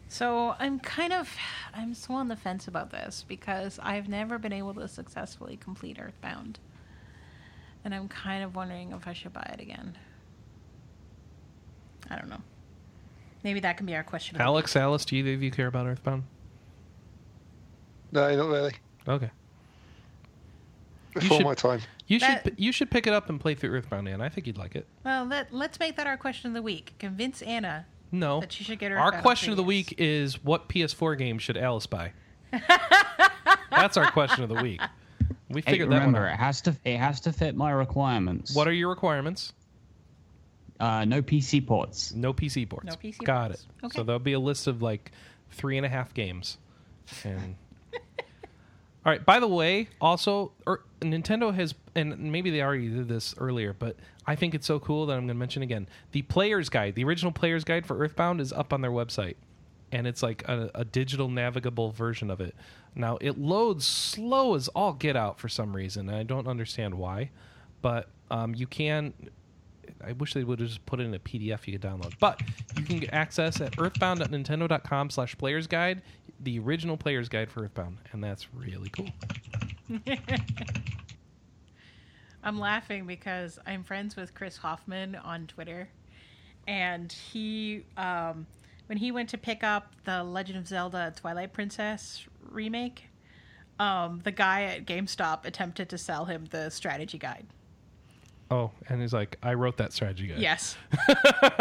So 0.09 0.55
I'm 0.59 0.79
kind 0.79 1.13
of, 1.13 1.35
I'm 1.75 1.93
so 1.95 2.15
on 2.15 2.29
the 2.29 2.37
fence 2.37 2.69
about 2.69 2.91
this 2.91 3.25
because 3.27 3.79
I've 3.83 4.09
never 4.09 4.39
been 4.39 4.53
able 4.53 4.75
to 4.75 4.89
successfully 4.89 5.57
complete 5.57 5.99
Earthbound. 6.01 6.59
And 7.85 7.95
I'm 7.95 8.09
kind 8.09 8.43
of 8.45 8.55
wondering 8.55 8.93
if 8.93 9.07
I 9.07 9.13
should 9.13 9.33
buy 9.33 9.49
it 9.53 9.61
again. 9.61 9.97
I 12.11 12.17
don't 12.17 12.29
know. 12.29 12.43
Maybe 13.43 13.61
that 13.61 13.77
can 13.77 13.87
be 13.87 13.95
our 13.95 14.03
question. 14.03 14.37
of 14.37 14.39
the 14.39 14.45
Alex, 14.45 14.75
Alice, 14.77 15.05
do 15.05 15.17
either 15.17 15.35
of 15.35 15.43
you 15.43 15.51
care 15.51 15.67
about 15.67 15.87
Earthbound? 15.87 16.25
No, 18.13 18.35
not 18.35 18.49
really. 18.49 18.73
Okay. 19.09 19.31
Before 21.15 21.39
should- 21.39 21.45
my 21.47 21.55
time. 21.55 21.81
You 22.07 22.21
That- 22.21 22.45
should 22.45 22.55
you 22.59 22.71
should 22.73 22.91
pick 22.91 23.07
it 23.09 23.13
up 23.13 23.29
and 23.29 23.41
play 23.41 23.55
through 23.55 23.71
Earthbound, 23.71 24.09
Anna. 24.09 24.25
I 24.25 24.29
think 24.29 24.47
you'd 24.47 24.59
like 24.59 24.77
it. 24.77 24.87
Well, 25.05 25.25
let, 25.25 25.53
let's 25.53 25.81
make 25.81 25.97
that 25.97 26.07
our 26.07 26.17
question 26.17 26.49
of 26.49 26.55
the 26.55 26.63
week. 26.63 26.95
Convince 27.01 27.43
Anna 27.43 27.87
No. 28.13 28.41
that 28.41 28.53
she 28.53 28.65
should 28.65 28.79
get 28.79 28.91
her. 28.93 28.99
Our 28.99 29.21
question 29.21 29.51
of 29.51 29.57
the 29.57 29.63
week 29.63 29.95
is 29.99 30.43
what 30.45 30.69
PS4 30.69 31.19
game 31.19 31.39
should 31.39 31.57
Alice 31.57 31.87
buy? 31.87 32.13
That's 33.71 33.97
our 33.97 34.11
question 34.11 34.43
of 34.43 34.49
the 34.49 34.63
week. 34.63 34.81
We 35.49 35.61
Hey, 35.63 35.73
figured 35.73 35.91
that 35.91 35.95
one 35.97 36.07
remember, 36.07 36.27
out. 36.29 36.35
it 36.35 36.39
has 36.39 36.61
to 36.63 36.77
it 36.85 36.97
has 36.97 37.21
to 37.23 37.33
fit 37.33 37.55
my 37.57 37.71
requirements. 37.71 38.55
What 38.55 38.67
are 38.69 38.73
your 38.73 38.89
requirements? 38.89 39.53
uh, 40.81 41.05
no 41.05 41.23
PC 41.23 41.67
ports? 41.67 42.13
No 42.15 42.33
PC 42.35 42.69
ports. 42.69 42.87
No 42.87 42.95
PC 42.95 43.25
Got 43.25 43.49
ports. 43.51 43.63
it. 43.83 43.87
Okay. 43.87 43.97
So 43.97 44.03
there'll 44.03 44.19
be 44.19 44.33
a 44.35 44.41
list 44.41 44.67
of 44.67 44.83
like 44.83 45.13
three 45.51 45.77
and 45.77 45.87
a 45.87 45.89
half 45.89 46.13
games. 46.15 46.59
And 47.25 47.57
all 47.95 47.99
right. 49.05 49.25
By 49.25 49.41
the 49.41 49.47
way, 49.49 49.89
also, 50.01 50.53
er, 50.67 50.83
Nintendo 51.01 51.55
has, 51.55 51.75
and 51.95 52.19
maybe 52.33 52.51
they 52.51 52.61
already 52.63 52.89
did 52.89 53.09
this 53.09 53.35
earlier, 53.39 53.73
but 53.73 53.97
I 54.27 54.35
think 54.35 54.55
it's 54.55 54.67
so 54.67 54.81
cool 54.81 55.07
that 55.07 55.15
I'm 55.15 55.21
going 55.21 55.29
to 55.29 55.35
mention 55.35 55.63
again. 55.63 55.89
The 56.13 56.23
player's 56.23 56.69
guide, 56.69 56.95
the 56.95 57.05
original 57.05 57.33
player's 57.33 57.65
guide 57.65 57.87
for 57.87 57.99
Earthbound, 57.99 58.41
is 58.41 58.53
up 58.53 58.73
on 58.73 58.81
their 58.81 58.91
website, 58.91 59.37
and 59.93 60.07
it's 60.07 60.23
like 60.23 60.47
a, 60.49 60.71
a 60.75 60.85
digital 60.85 61.29
navigable 61.29 61.93
version 61.93 62.31
of 62.31 62.41
it. 62.41 62.55
Now 62.95 63.19
it 63.21 63.39
loads 63.39 63.87
slow 63.87 64.55
as 64.55 64.69
all 64.69 64.93
get 64.93 65.17
out 65.17 65.39
for 65.39 65.49
some 65.49 65.77
reason, 65.77 66.09
and 66.09 66.19
I 66.19 66.23
don't 66.23 66.49
understand 66.49 66.95
why, 66.95 67.31
but 67.83 68.09
um, 68.31 68.55
you 68.55 68.67
can. 68.67 69.13
I 70.05 70.13
wish 70.13 70.35
they 70.35 70.45
would 70.45 70.59
have 70.59 70.69
just 70.69 70.85
put 70.85 71.01
it 71.01 71.05
in 71.05 71.15
a 71.15 71.19
PDF 71.19 71.67
you 71.67 71.79
could 71.79 71.81
download. 71.81 72.13
But 72.19 72.43
you 72.77 72.85
can 72.85 73.11
access 73.11 73.61
at 73.61 73.79
earthbound.nintendo.com 73.79 75.11
slash 75.11 75.39
player's 75.39 75.67
guide, 75.67 76.03
the 76.41 76.59
original 76.59 76.97
player's 76.97 77.29
guide 77.29 77.51
for 77.51 77.63
Earthbound. 77.63 77.99
And 78.13 78.23
that's 78.23 78.53
really 78.53 78.91
cool. 78.91 79.09
I'm 82.47 82.61
laughing 82.61 83.09
because 83.09 83.59
I'm 83.67 83.83
friends 83.83 84.15
with 84.15 84.33
Chris 84.33 84.57
Hoffman 84.57 85.17
on 85.17 85.49
Twitter, 85.49 85.89
and 86.69 87.13
he, 87.13 87.83
um, 87.97 88.47
when 88.87 88.99
he 88.99 89.11
went 89.11 89.31
to 89.31 89.39
pick 89.39 89.65
up 89.65 89.93
the 90.05 90.23
Legend 90.23 90.57
of 90.57 90.69
Zelda 90.69 91.13
Twilight 91.17 91.53
Princess 91.53 92.25
remake, 92.49 93.07
um, 93.81 94.21
the 94.23 94.31
guy 94.31 94.63
at 94.63 94.87
GameStop 94.87 95.45
attempted 95.45 95.89
to 95.89 95.99
sell 95.99 96.27
him 96.27 96.45
the 96.53 96.71
strategy 96.71 97.19
guide. 97.19 97.49
Oh, 98.49 98.71
and 98.89 99.01
he's 99.01 99.13
like, 99.13 99.39
I 99.43 99.55
wrote 99.55 99.77
that 99.79 99.93
strategy 99.93 100.29
guide. 100.29 100.39
Yes, 100.39 100.77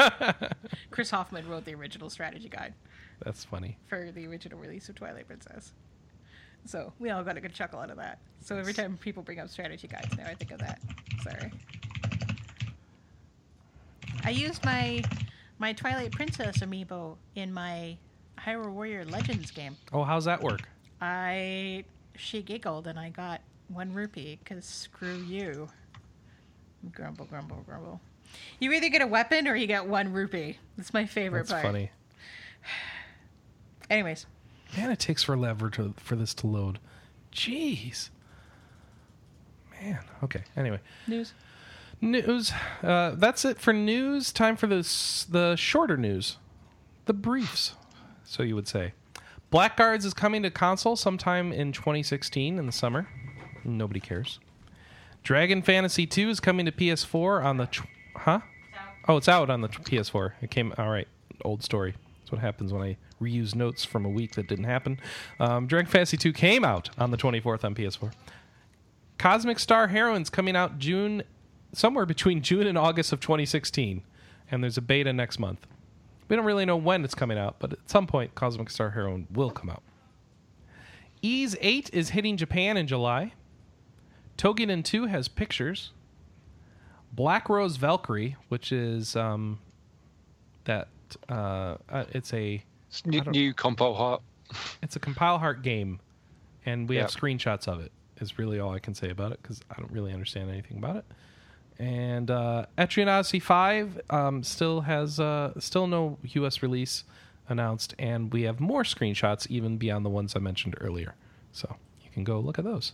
Chris 0.92 1.10
Hoffman 1.10 1.50
wrote 1.50 1.66
the 1.66 1.74
original 1.74 2.12
strategy 2.12 2.48
guide 2.48 2.76
That's 3.24 3.44
funny. 3.44 3.80
for 3.88 4.12
the 4.12 4.28
original 4.28 4.60
release 4.60 4.88
of 4.88 4.94
Twilight 4.94 5.26
Princess. 5.26 5.74
So 6.66 6.92
we 7.00 7.12
all 7.12 7.24
got 7.24 7.38
a 7.38 7.42
good 7.42 7.54
chuckle 7.54 7.80
out 7.80 7.92
of 7.92 7.98
that. 7.98 8.20
So 8.42 8.58
every 8.58 8.74
time 8.74 8.98
people 8.98 9.24
bring 9.24 9.40
up 9.40 9.50
strategy 9.50 9.88
guides, 9.88 10.18
now 10.18 10.26
I 10.26 10.34
think 10.34 10.52
of 10.52 10.60
that. 10.60 10.82
Sorry. 11.24 11.52
I 14.24 14.30
used 14.30 14.64
my 14.66 15.04
my 15.60 15.74
Twilight 15.74 16.12
Princess 16.12 16.58
amiibo 16.58 17.16
in 17.36 17.54
my 17.54 17.98
Hyrule 18.40 18.72
Warrior 18.72 19.06
Legends 19.06 19.52
game. 19.52 19.78
Oh, 19.94 20.04
how's 20.04 20.26
that 20.26 20.42
work? 20.42 20.68
I 21.02 21.86
she 22.16 22.42
giggled 22.42 22.88
and 22.88 23.00
I 23.00 23.10
got 23.10 23.42
one 23.68 23.94
rupee 23.94 24.40
because 24.44 24.66
screw 24.66 25.18
you. 25.24 25.70
Grumble, 26.92 27.26
grumble, 27.26 27.64
grumble. 27.66 28.02
You 28.60 28.72
either 28.74 28.90
get 28.90 29.02
a 29.02 29.08
weapon 29.08 29.48
or 29.48 29.56
you 29.56 29.68
get 29.68 29.86
one 29.86 30.12
rupee. 30.12 30.58
That's 30.78 30.94
my 30.94 31.06
favorite 31.06 31.48
part. 31.48 31.48
That's 31.48 31.62
part. 31.62 31.66
funny. 31.66 31.92
Anyways, 33.90 34.26
Man, 34.78 34.92
it 34.92 35.00
takes 35.00 35.24
forever 35.24 35.70
to, 35.72 35.94
for 35.98 36.16
this 36.16 36.34
to 36.36 36.48
load. 36.48 36.80
Jeez. 37.32 38.10
Man. 39.82 40.00
Okay. 40.24 40.44
Anyway. 40.56 40.80
news. 41.08 41.34
News. 42.02 42.52
Uh, 42.84 43.12
that's 43.16 43.46
it 43.46 43.60
for 43.60 43.74
news. 43.74 44.32
Time 44.32 44.56
for 44.58 44.68
this, 44.68 45.24
the 45.26 45.56
shorter 45.56 45.98
news, 45.98 46.38
the 47.06 47.14
briefs, 47.14 47.74
so 48.24 48.44
you 48.44 48.56
would 48.56 48.68
say. 48.68 48.94
Blackguards 49.50 50.04
is 50.06 50.14
coming 50.14 50.44
to 50.44 50.52
console 50.52 50.96
sometime 50.96 51.54
in 51.54 51.72
2016 51.72 52.60
in 52.60 52.66
the 52.66 52.72
summer. 52.72 53.08
Nobody 53.64 54.00
cares. 54.00 54.40
Dragon 55.24 55.62
Fantasy 55.62 56.06
2 56.06 56.30
is 56.30 56.40
coming 56.40 56.66
to 56.66 56.72
PS4 56.72 57.44
on 57.44 57.58
the. 57.58 57.66
Tw- 57.68 57.88
huh? 58.16 58.40
Oh, 59.08 59.18
it's 59.18 59.30
out 59.30 59.50
on 59.50 59.62
the 59.62 59.68
t- 59.70 59.78
PS4. 59.98 60.34
It 60.42 60.52
came. 60.52 60.74
All 60.78 60.90
right. 60.90 61.08
Old 61.44 61.64
story. 61.64 61.96
That's 62.20 62.32
what 62.32 62.42
happens 62.42 62.74
when 62.74 62.82
I 62.82 62.98
reuse 63.22 63.56
notes 63.56 63.86
from 63.86 64.06
a 64.06 64.10
week 64.10 64.36
that 64.36 64.48
didn't 64.48 64.66
happen. 64.66 65.00
Um, 65.40 65.68
Dragon 65.68 65.90
Fantasy 65.90 66.18
2 66.18 66.34
came 66.34 66.64
out 66.64 66.90
on 66.98 67.12
the 67.12 67.18
24th 67.18 67.64
on 67.64 67.76
PS4. 67.76 68.12
Cosmic 69.18 69.60
Star 69.60 69.88
Heroines 69.88 70.30
coming 70.30 70.56
out 70.56 70.78
June, 70.78 71.24
somewhere 71.72 72.06
between 72.06 72.42
June 72.42 72.68
and 72.68 72.78
August 72.78 73.14
of 73.14 73.20
2016, 73.22 74.04
and 74.52 74.64
there's 74.64 74.78
a 74.78 74.82
beta 74.82 75.14
next 75.14 75.40
month. 75.40 75.66
We 76.28 76.36
don't 76.36 76.46
really 76.46 76.66
know 76.66 76.78
when 76.78 77.04
it's 77.04 77.16
coming 77.16 77.38
out, 77.38 77.56
but 77.60 77.74
at 77.74 77.90
some 77.90 78.08
point, 78.08 78.36
Cosmic 78.36 78.70
Star 78.70 78.92
Heroine 78.92 79.28
will 79.32 79.52
come 79.52 79.70
out. 79.70 79.84
Ys 81.22 81.56
8 81.62 81.90
is 81.94 82.10
hitting 82.10 82.38
Japan 82.38 82.78
in 82.78 82.88
July. 82.88 83.34
Togenin 84.38 84.84
2 84.84 85.06
has 85.06 85.28
pictures. 85.28 85.92
Black 87.14 87.48
Rose 87.48 87.78
Valkyrie, 87.78 88.36
which 88.50 88.72
is 88.72 89.16
um, 89.16 89.60
that 90.66 90.90
uh, 91.30 91.78
uh, 91.90 92.06
it's 92.12 92.34
a 92.34 92.64
It's 92.96 93.06
new, 93.06 93.22
new 93.32 93.54
compo 93.54 93.94
heart. 93.94 94.22
it's 94.82 94.96
a 94.96 95.00
compile 95.00 95.38
heart 95.38 95.62
game, 95.62 96.00
and 96.66 96.88
we 96.88 96.98
have 96.98 97.10
screenshots 97.10 97.68
of 97.68 97.82
it. 97.82 97.92
Is 98.22 98.40
really 98.40 98.60
all 98.60 98.72
I 98.72 98.80
can 98.80 98.96
say 98.96 99.10
about 99.10 99.34
it 99.34 99.42
because 99.42 99.60
I 99.70 99.76
don't 99.78 99.92
really 99.92 100.14
understand 100.14 100.50
anything 100.50 100.78
about 100.78 100.96
it. 100.96 101.06
And 101.78 102.32
uh, 102.32 102.68
Etrian 102.78 103.08
Odyssey 103.08 103.40
Five 103.40 104.00
um, 104.10 104.42
still 104.42 104.82
has 104.82 105.20
uh, 105.20 105.52
still 105.60 105.88
no 105.88 106.18
U.S. 106.24 106.64
release 106.64 107.04
announced, 107.50 107.94
and 108.00 108.32
we 108.32 108.44
have 108.44 108.62
more 108.62 108.84
screenshots 108.84 109.48
even 109.50 109.78
beyond 109.78 110.06
the 110.06 110.10
ones 110.10 110.34
I 110.36 110.40
mentioned 110.40 110.76
earlier. 110.80 111.16
So 111.52 111.76
you 112.02 112.10
can 112.14 112.24
go 112.24 112.40
look 112.40 112.58
at 112.58 112.64
those. 112.64 112.94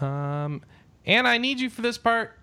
Um, 0.00 0.62
and 1.06 1.28
I 1.28 1.38
need 1.38 1.60
you 1.60 1.70
for 1.70 1.82
this 1.82 1.96
part. 1.96 2.36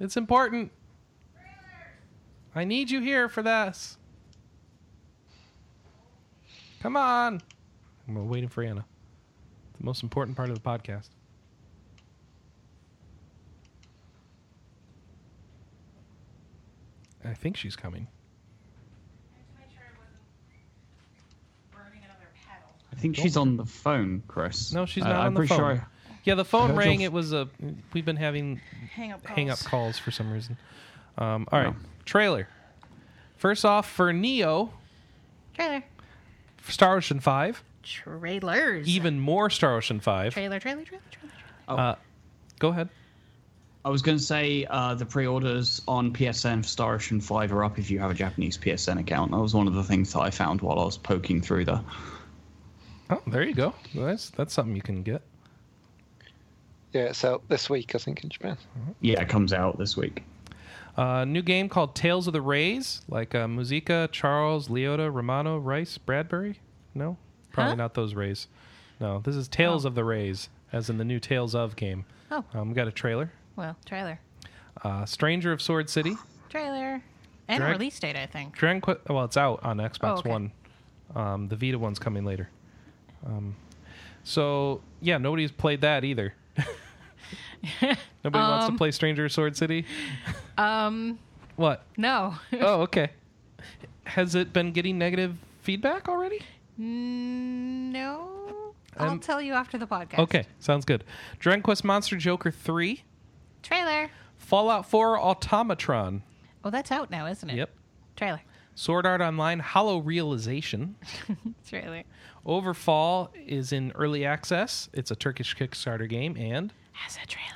It's 0.00 0.16
important. 0.16 0.72
I 2.54 2.64
need 2.64 2.90
you 2.90 3.00
here 3.00 3.28
for 3.28 3.42
this. 3.42 3.98
Come 6.80 6.96
on. 6.96 7.40
I'm 8.08 8.28
waiting 8.28 8.48
for 8.48 8.62
Anna. 8.62 8.84
The 9.78 9.84
most 9.84 10.02
important 10.02 10.36
part 10.36 10.50
of 10.50 10.54
the 10.54 10.68
podcast. 10.68 11.08
I 17.24 17.34
think 17.34 17.56
she's 17.56 17.76
coming. 17.76 18.06
I 22.92 22.98
think 22.98 23.16
she's 23.16 23.36
on 23.36 23.56
the 23.58 23.64
phone, 23.66 24.22
Chris. 24.26 24.72
No, 24.72 24.86
she's 24.86 25.04
Uh, 25.04 25.08
not 25.08 25.16
I'm 25.20 25.26
on 25.28 25.34
the 25.34 25.40
pretty 25.40 25.48
phone. 25.54 25.76
Sure 25.76 25.88
Yeah, 26.24 26.34
the 26.34 26.44
phone 26.46 26.68
Virgil- 26.68 26.78
rang. 26.78 27.00
It 27.02 27.12
was 27.12 27.32
a. 27.32 27.48
We've 27.92 28.04
been 28.04 28.16
having 28.16 28.60
Hang 28.94 29.12
up. 29.12 29.24
hang 29.26 29.50
up 29.50 29.58
calls. 29.58 29.68
calls 29.68 29.98
for 29.98 30.10
some 30.10 30.30
reason. 30.32 30.56
Um, 31.18 31.46
all 31.52 31.60
right, 31.60 31.68
No. 31.72 31.76
trailer. 32.04 32.48
First 33.36 33.64
off, 33.64 33.88
for 33.88 34.12
Neo, 34.12 34.72
Trailer. 35.54 35.84
Star 36.68 36.96
Ocean 36.96 37.20
Five, 37.20 37.62
Trailers. 37.82 38.86
even 38.88 39.20
more 39.20 39.50
Star 39.50 39.76
Ocean 39.76 40.00
Five. 40.00 40.32
trailer, 40.34 40.58
trailer, 40.60 40.82
trailer, 40.84 41.02
trailer. 41.10 41.32
Oh, 41.68 41.76
Uh, 41.76 41.94
go 42.58 42.68
ahead. 42.68 42.88
I 43.84 43.88
was 43.88 44.02
going 44.02 44.18
to 44.18 44.22
say 44.22 44.66
uh, 44.68 44.94
the 44.94 45.06
pre-orders 45.06 45.80
on 45.86 46.12
PSN 46.12 46.62
for 46.62 46.68
Star 46.68 46.94
Ocean 46.96 47.20
5 47.20 47.52
are 47.52 47.62
up 47.62 47.78
if 47.78 47.88
you 47.88 48.00
have 48.00 48.10
a 48.10 48.14
Japanese 48.14 48.58
PSN 48.58 48.98
account. 48.98 49.30
That 49.30 49.38
was 49.38 49.54
one 49.54 49.68
of 49.68 49.74
the 49.74 49.84
things 49.84 50.12
that 50.12 50.20
I 50.20 50.30
found 50.30 50.60
while 50.60 50.80
I 50.80 50.84
was 50.84 50.98
poking 50.98 51.40
through 51.40 51.66
the. 51.66 51.80
Oh, 53.10 53.22
there 53.28 53.44
you 53.44 53.54
go. 53.54 53.72
That's 53.94 54.30
that's 54.30 54.52
something 54.52 54.74
you 54.74 54.82
can 54.82 55.04
get. 55.04 55.22
Yeah, 56.92 57.02
it's 57.02 57.24
out 57.24 57.42
this 57.48 57.70
week, 57.70 57.94
I 57.94 57.98
think, 57.98 58.24
in 58.24 58.30
Japan. 58.30 58.56
Yeah, 59.00 59.20
it 59.20 59.28
comes 59.28 59.52
out 59.52 59.78
this 59.78 59.96
week. 59.96 60.24
Uh, 60.96 61.24
new 61.24 61.42
game 61.42 61.68
called 61.68 61.94
Tales 61.94 62.26
of 62.26 62.32
the 62.32 62.40
Rays, 62.40 63.02
like 63.08 63.34
uh, 63.34 63.46
Musica, 63.46 64.08
Charles, 64.12 64.68
Liotta, 64.68 65.12
Romano, 65.12 65.58
Rice, 65.58 65.98
Bradbury. 65.98 66.60
No, 66.94 67.18
probably 67.52 67.72
Huh? 67.72 67.76
not 67.76 67.94
those 67.94 68.14
Rays. 68.14 68.48
No, 68.98 69.20
this 69.20 69.36
is 69.36 69.46
Tales 69.46 69.84
Oh. 69.84 69.88
of 69.88 69.94
the 69.94 70.04
Rays, 70.04 70.48
as 70.72 70.88
in 70.88 70.96
the 70.96 71.04
new 71.04 71.20
Tales 71.20 71.54
of 71.54 71.76
game. 71.76 72.06
Oh. 72.30 72.42
Um, 72.54 72.68
we 72.68 72.74
got 72.74 72.88
a 72.88 72.92
trailer. 72.92 73.30
Well, 73.56 73.76
trailer. 73.84 74.20
Uh, 74.82 75.04
Stranger 75.04 75.52
of 75.52 75.60
Sword 75.60 75.90
City. 75.90 76.16
Trailer. 76.48 77.02
And 77.48 77.60
Drag- 77.60 77.72
release 77.72 77.98
date, 78.00 78.16
I 78.16 78.26
think. 78.26 78.54
Dragon 78.56 78.80
Quest. 78.80 79.00
Well, 79.08 79.24
it's 79.24 79.36
out 79.36 79.60
on 79.62 79.76
Xbox 79.78 79.98
Oh, 80.02 80.18
okay. 80.18 80.30
One. 80.30 80.52
Um, 81.14 81.48
the 81.48 81.56
Vita 81.56 81.78
one's 81.78 81.98
coming 81.98 82.24
later. 82.24 82.48
Um, 83.24 83.54
so 84.24 84.80
yeah, 85.00 85.18
nobody's 85.18 85.52
played 85.52 85.80
that 85.82 86.04
either. 86.04 86.34
Nobody 88.24 88.42
wants 88.42 88.66
to 88.66 88.72
Um, 88.72 88.78
play 88.78 88.90
Stranger 88.90 89.28
Sword 89.28 89.56
City. 89.56 89.84
Um, 90.58 91.18
What? 91.56 91.84
no. 91.98 92.34
Oh, 92.60 92.82
okay. 92.82 93.10
Has 94.04 94.34
it 94.34 94.52
been 94.52 94.72
getting 94.72 94.96
negative 94.98 95.36
feedback 95.62 96.08
already? 96.08 96.40
Mm, 96.80 97.92
no. 97.92 98.72
I'll 98.98 99.10
Um, 99.10 99.20
tell 99.20 99.42
you 99.42 99.52
after 99.52 99.76
the 99.76 99.86
podcast. 99.86 100.18
Okay, 100.20 100.46
sounds 100.60 100.84
good. 100.86 101.04
Dragon 101.38 101.62
Quest 101.62 101.84
Monster 101.84 102.16
Joker 102.16 102.50
3, 102.50 103.02
Trailer. 103.62 104.10
Fallout 104.38 104.86
4 104.88 105.18
Automatron. 105.18 106.22
Oh, 106.64 106.70
that's 106.70 106.90
out 106.90 107.10
now, 107.10 107.26
isn't 107.26 107.50
it? 107.50 107.56
Yep. 107.56 107.70
Trailer. 108.16 108.40
Sword 108.74 109.04
Art 109.06 109.20
Online 109.20 109.58
Hollow 109.58 109.98
Realization. 109.98 110.96
Trailer. 111.68 112.04
Overfall 112.44 113.32
is 113.46 113.72
in 113.72 113.92
early 113.94 114.24
access. 114.24 114.88
It's 114.92 115.10
a 115.10 115.16
Turkish 115.16 115.56
Kickstarter 115.56 116.08
game. 116.08 116.36
And 116.36 116.72
Has 116.96 117.18
a 117.22 117.26
trailer. 117.26 117.46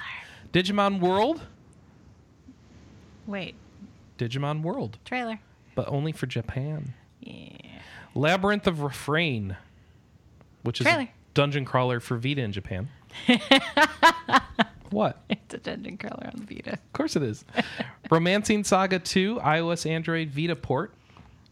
Digimon 0.53 1.01
World. 1.01 1.43
Wait. 3.27 3.55
Digimon 4.19 4.63
World, 4.63 4.99
Trailer. 5.05 5.39
but 5.75 5.89
only 5.89 6.13
for 6.13 6.27
Japan. 6.27 6.95
Yeah. 7.21 7.57
Labyrinth 8.15 8.67
of 8.67 8.81
Refrain, 8.83 9.57
which 10.63 10.81
is 10.81 10.87
Trailer. 10.87 11.03
a 11.03 11.11
dungeon 11.35 11.65
crawler 11.65 12.01
for 12.01 12.17
Vita 12.19 12.43
in 12.43 12.53
Japan. 12.53 12.89
what? 14.91 15.23
It's 15.31 15.55
a 15.55 15.59
dungeon 15.59 15.97
crawler 15.97 16.27
on 16.27 16.45
the 16.47 16.55
Vita. 16.55 16.73
Of 16.75 16.93
course 16.93 17.17
it 17.17 17.23
is. 17.23 17.45
Romancing 18.11 18.65
Saga 18.65 18.99
2, 18.99 19.37
iOS, 19.37 19.89
Android, 19.89 20.31
Vita 20.31 20.57
port. 20.57 20.93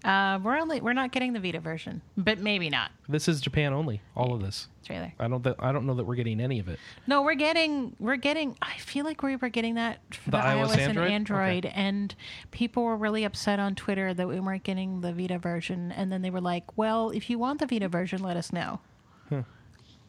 Uh, 0.04 0.38
we're 0.42 0.56
only 0.56 0.80
we're 0.80 0.92
not 0.92 1.10
getting 1.10 1.32
the 1.32 1.40
Vita 1.40 1.58
version, 1.58 2.00
but 2.16 2.38
maybe 2.38 2.70
not. 2.70 2.92
This 3.08 3.26
is 3.26 3.40
Japan 3.40 3.72
only. 3.72 4.00
All 4.14 4.32
of 4.32 4.40
this. 4.40 4.68
Trailer. 4.84 5.12
I 5.18 5.26
don't. 5.26 5.42
Th- 5.42 5.56
I 5.58 5.72
don't 5.72 5.86
know 5.86 5.94
that 5.94 6.04
we're 6.04 6.14
getting 6.14 6.40
any 6.40 6.60
of 6.60 6.68
it. 6.68 6.78
No, 7.08 7.22
we're 7.22 7.34
getting 7.34 7.96
we're 7.98 8.16
getting. 8.16 8.56
I 8.62 8.78
feel 8.78 9.04
like 9.04 9.22
we 9.24 9.34
were 9.36 9.48
getting 9.48 9.74
that 9.74 9.98
for 10.14 10.30
The 10.30 10.36
the, 10.36 10.42
iOS, 10.44 10.68
iOS, 10.68 10.78
Android? 10.78 11.04
and 11.06 11.14
Android, 11.14 11.66
and 11.66 12.14
people 12.52 12.84
were 12.84 12.96
really 12.96 13.24
upset 13.24 13.58
on 13.58 13.74
Twitter 13.74 14.14
that 14.14 14.28
we 14.28 14.38
weren't 14.38 14.62
getting 14.62 15.00
the 15.00 15.12
Vita 15.12 15.38
version. 15.38 15.90
And 15.90 16.12
then 16.12 16.22
they 16.22 16.30
were 16.30 16.40
like, 16.40 16.76
"Well, 16.78 17.10
if 17.10 17.28
you 17.28 17.38
want 17.38 17.58
the 17.58 17.66
Vita 17.66 17.88
version, 17.88 18.22
let 18.22 18.36
us 18.36 18.52
know." 18.52 18.80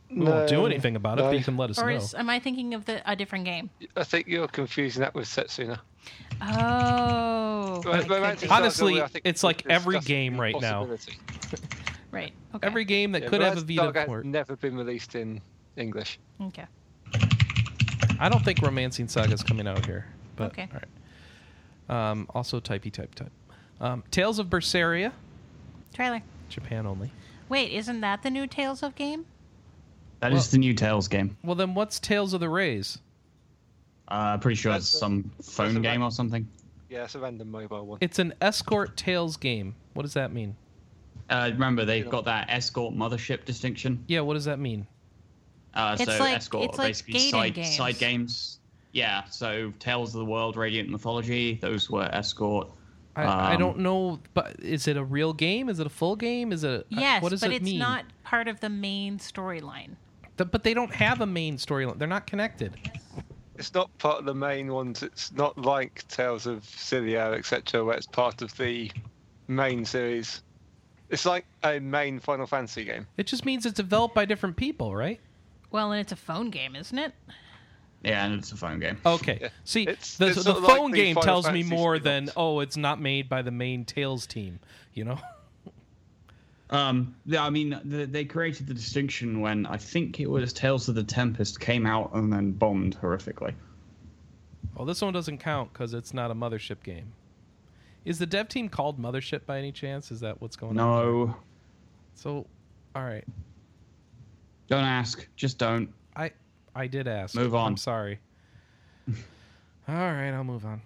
We 0.09 0.25
won't 0.25 0.49
do 0.49 0.65
anything 0.65 0.95
about 0.95 1.19
it, 1.19 1.21
no. 1.21 1.29
but 1.29 1.37
you 1.37 1.43
can 1.43 1.55
let 1.57 1.69
us 1.69 1.77
Or 1.79 1.89
know. 1.91 1.97
is, 1.97 2.13
am 2.15 2.29
I 2.29 2.39
thinking 2.39 2.73
of 2.73 2.85
the 2.85 3.01
a 3.09 3.15
different 3.15 3.45
game? 3.45 3.69
I 3.95 4.03
think 4.03 4.27
you're 4.27 4.47
confusing 4.47 5.01
that 5.01 5.13
with 5.13 5.25
Setsuna. 5.27 5.79
Oh, 6.41 7.81
Right, 7.85 7.95
I 7.95 8.01
could 8.01 8.09
Romancing 8.09 8.47
be. 8.47 8.47
Saga, 8.47 8.53
Honestly, 8.63 9.01
I 9.01 9.07
it's 9.23 9.43
like 9.43 9.65
every 9.69 9.99
game 9.99 10.39
right 10.39 10.59
now. 10.59 10.87
right. 12.11 12.33
Okay. 12.55 12.65
Every 12.67 12.85
game 12.85 13.11
that 13.11 13.23
Yeah, 13.23 13.29
could 13.29 13.41
have 13.41 13.57
a 13.57 13.61
Vita 13.61 13.75
Saga 13.85 14.05
port. 14.05 14.25
never 14.25 14.55
been 14.55 14.75
released 14.75 15.15
in 15.15 15.41
English. 15.77 16.17
Okay. 16.41 16.65
I 18.19 18.29
don't 18.29 18.43
think 18.43 18.61
Romancing 18.61 19.07
Saga 19.07 19.33
is 19.33 19.43
coming 19.43 19.67
out 19.67 19.85
here. 19.85 20.05
But, 20.35 20.51
Okay. 20.51 20.67
All 20.73 20.79
right. 20.79 22.11
Um, 22.11 22.27
also, 22.33 22.59
typey 22.59 22.91
type 22.91 23.15
type. 23.15 23.31
Um, 23.81 24.03
Tales 24.11 24.39
of 24.39 24.47
Berseria, 24.47 25.11
Trailer. 25.93 26.21
Japan 26.49 26.85
only. 26.85 27.11
Wait, 27.47 27.71
isn't 27.71 28.01
that 28.01 28.21
the 28.23 28.29
new 28.29 28.45
Tales 28.47 28.83
of 28.83 28.95
game? 28.95 29.25
That 30.19 30.31
is 30.33 30.45
Well- 30.45 30.51
the 30.51 30.57
new 30.59 30.73
Tales 30.73 31.07
game. 31.07 31.37
Well, 31.43 31.55
then 31.55 31.73
what's 31.75 31.99
Tales 31.99 32.33
of 32.33 32.39
the 32.39 32.49
Rays? 32.49 32.99
Uh, 34.07 34.37
pretty 34.37 34.55
sure 34.55 34.71
That's 34.73 34.85
it's 34.85 34.95
a- 34.95 34.97
some 34.99 35.31
phone 35.41 35.77
a 35.77 35.79
game 35.79 36.01
ra- 36.01 36.07
or 36.07 36.11
something. 36.11 36.47
Yeah, 36.89 37.03
it's 37.03 37.15
a 37.15 37.19
random 37.19 37.51
mobile 37.51 37.85
one. 37.85 37.97
It's 38.01 38.17
an 38.19 38.33
escort 38.41 38.97
Tales 38.97 39.37
game. 39.37 39.75
What 39.93 40.01
does 40.03 40.13
that 40.15 40.31
mean? 40.33 40.55
Uh, 41.29 41.49
remember, 41.53 41.85
they've 41.85 42.09
got 42.09 42.25
that 42.25 42.49
escort 42.49 42.95
mothership 42.95 43.45
distinction. 43.45 44.03
Yeah, 44.07 44.21
what 44.21 44.33
does 44.33 44.45
that 44.45 44.57
mean? 44.59 44.87
Uh, 45.75 45.95
It's 45.99 46.11
so 46.11 46.19
like- 46.23 46.35
escort 46.37 46.69
it's 46.69 46.79
are 46.79 46.81
like 46.81 46.89
basically 46.89 47.19
side 47.19 47.53
games. 47.53 47.75
side 47.77 47.97
games. 47.99 48.59
Yeah, 48.91 49.23
so 49.25 49.71
Tales 49.77 50.15
of 50.15 50.19
the 50.19 50.25
World, 50.25 50.57
Radiant 50.57 50.89
Mythology, 50.89 51.59
those 51.61 51.91
were 51.91 52.09
escort. 52.11 52.71
I, 53.15 53.21
I 53.23 53.53
Um, 53.53 53.59
don't 53.59 53.79
know, 53.79 54.19
but 54.33 54.59
is 54.59 54.87
it 54.87 54.97
a 54.97 55.03
real 55.03 55.33
game? 55.33 55.69
Is 55.69 55.79
it 55.79 55.85
a 55.85 55.89
full 55.91 56.15
game? 56.15 56.51
Is 56.51 56.63
it? 56.63 56.71
A, 56.81 56.85
Yes, 56.89 57.21
what 57.21 57.29
does 57.29 57.41
but 57.41 57.51
it 57.51 57.57
it's 57.57 57.65
mean? 57.65 57.77
not 57.77 58.05
part 58.23 58.47
of 58.47 58.59
the 58.61 58.69
main 58.69 59.19
storyline. 59.19 59.91
Th- 60.39 60.49
But 60.51 60.63
they 60.63 60.73
don't 60.73 60.93
have 60.95 61.21
a 61.21 61.25
main 61.27 61.57
storyline. 61.57 61.99
They're 61.99 62.07
not 62.07 62.25
connected. 62.25 62.73
It's 63.55 63.73
not 63.73 63.95
part 63.97 64.19
of 64.19 64.25
the 64.25 64.33
main 64.33 64.71
ones. 64.71 65.03
It's 65.03 65.31
not 65.33 65.57
like 65.57 66.07
Tales 66.07 66.47
of 66.47 66.63
Xillia, 66.63 67.37
etc., 67.37 67.83
where 67.83 67.95
it's 67.97 68.07
part 68.07 68.41
of 68.41 68.55
the 68.57 68.89
main 69.49 69.83
series. 69.85 70.41
It's 71.09 71.25
like 71.25 71.45
a 71.63 71.79
main 71.79 72.19
Final 72.19 72.47
Fantasy 72.47 72.85
game. 72.85 73.05
It 73.17 73.27
just 73.27 73.45
means 73.45 73.65
it's 73.65 73.75
developed 73.75 74.15
by 74.15 74.23
different 74.25 74.55
people, 74.55 74.95
right? 74.95 75.19
Well, 75.71 75.91
and 75.91 75.99
it's 75.99 76.11
a 76.13 76.15
phone 76.15 76.51
game, 76.51 76.75
isn't 76.75 76.97
it? 76.97 77.13
Yeah, 78.01 78.25
and 78.25 78.35
it's 78.35 78.51
a 78.53 78.55
phone 78.55 78.79
game. 78.79 78.97
Okay. 79.05 79.39
Yeah. 79.41 79.49
See, 79.65 79.81
It's- 79.83 80.15
the, 80.15 80.27
it's 80.27 80.37
the 80.37 80.43
sort 80.43 80.57
of 80.57 80.63
like 80.63 80.77
phone 80.77 80.91
the 80.91 80.97
game 80.97 81.15
Final 81.15 81.41
tells 81.41 81.51
me 81.51 81.63
more 81.63 81.99
than 81.99 82.29
oh, 82.37 82.61
it's 82.61 82.77
not 82.77 83.01
made 83.01 83.27
by 83.27 83.41
the 83.41 83.51
main 83.51 83.83
Tales 83.83 84.25
team. 84.25 84.59
You 84.93 85.03
know. 85.03 85.19
Um, 86.71 87.15
yeah, 87.25 87.43
I 87.43 87.49
mean, 87.49 87.79
the, 87.83 88.05
they 88.05 88.25
created 88.25 88.67
the 88.67 88.73
distinction 88.73 89.41
when 89.41 89.65
I 89.65 89.77
think 89.77 90.19
it 90.19 90.29
was 90.29 90.53
Tales 90.53 90.87
of 90.87 90.95
the 90.95 91.03
Tempest 91.03 91.59
came 91.59 91.85
out 91.85 92.13
and 92.13 92.31
then 92.31 92.51
bombed 92.51 92.99
horrifically. 93.01 93.53
Well, 94.75 94.85
this 94.85 95.01
one 95.01 95.11
doesn't 95.13 95.39
count 95.39 95.73
because 95.73 95.93
it's 95.93 96.13
not 96.13 96.29
a 96.31 96.35
mothership 96.35 96.83
game. 96.83 97.11
Is 98.05 98.19
the 98.19 98.25
dev 98.25 98.47
team 98.47 98.69
called 98.69 98.99
Mothership 98.99 99.45
by 99.45 99.57
any 99.57 99.71
chance? 99.71 100.11
Is 100.11 100.19
that 100.21 100.41
what's 100.41 100.55
going 100.55 100.79
on? 100.79 101.03
No, 101.05 101.35
So, 102.13 102.45
all 102.95 103.03
right. 103.03 103.25
don't 104.67 104.85
ask. 104.85 105.27
Just 105.35 105.57
don't. 105.57 105.93
I 106.15 106.31
I 106.75 106.87
did 106.87 107.07
ask. 107.07 107.35
Move 107.35 107.55
on. 107.55 107.67
I'm 107.67 107.77
sorry. 107.77 108.19
all 109.07 109.15
right, 109.95 110.31
I'll 110.31 110.43
move 110.43 110.65
on. 110.65 110.81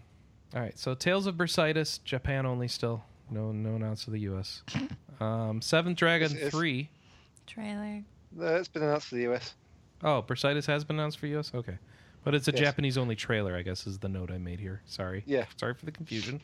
All 0.56 0.62
right, 0.62 0.78
so 0.78 0.95
Tales 0.95 1.28
of 1.28 1.36
Bersitis, 1.36 2.03
Japan 2.03 2.45
only 2.45 2.68
still. 2.68 3.03
No 3.30 3.52
no 3.52 3.76
announce 3.76 4.06
to 4.06 4.12
the 4.12 4.20
US. 4.22 4.64
Um 5.19 5.61
Seventh 5.61 5.98
Dragon 5.98 6.25
It's- 6.27 6.38
it's- 6.38 6.51
3. 6.51 6.90
Trailer. 7.48 8.03
No, 8.32 8.56
it's 8.56 8.67
been 8.67 8.83
announced 8.83 9.08
for 9.09 9.16
the 9.16 9.27
US. 9.33 9.53
Oh, 10.03 10.22
Bersitis 10.24 10.66
has 10.67 10.83
been 10.83 10.98
announced 10.98 11.19
for 11.19 11.27
US? 11.27 11.53
Okay. 11.53 11.77
But 12.24 12.33
it's 12.35 12.48
a 12.48 12.51
Yes. 12.51 12.59
Japanese 12.61 12.98
only 12.98 13.16
trailer, 13.17 13.56
I 13.56 13.61
guess 13.64 13.85
is 13.85 14.00
the 14.00 14.08
note 14.09 14.32
I 14.32 14.38
made 14.38 14.59
here. 14.59 14.82
Sorry. 14.85 15.24
Yeah. 15.25 15.45
Sorry 15.58 15.74
for 15.74 15.85
the 15.85 15.92
confusion. 15.92 16.42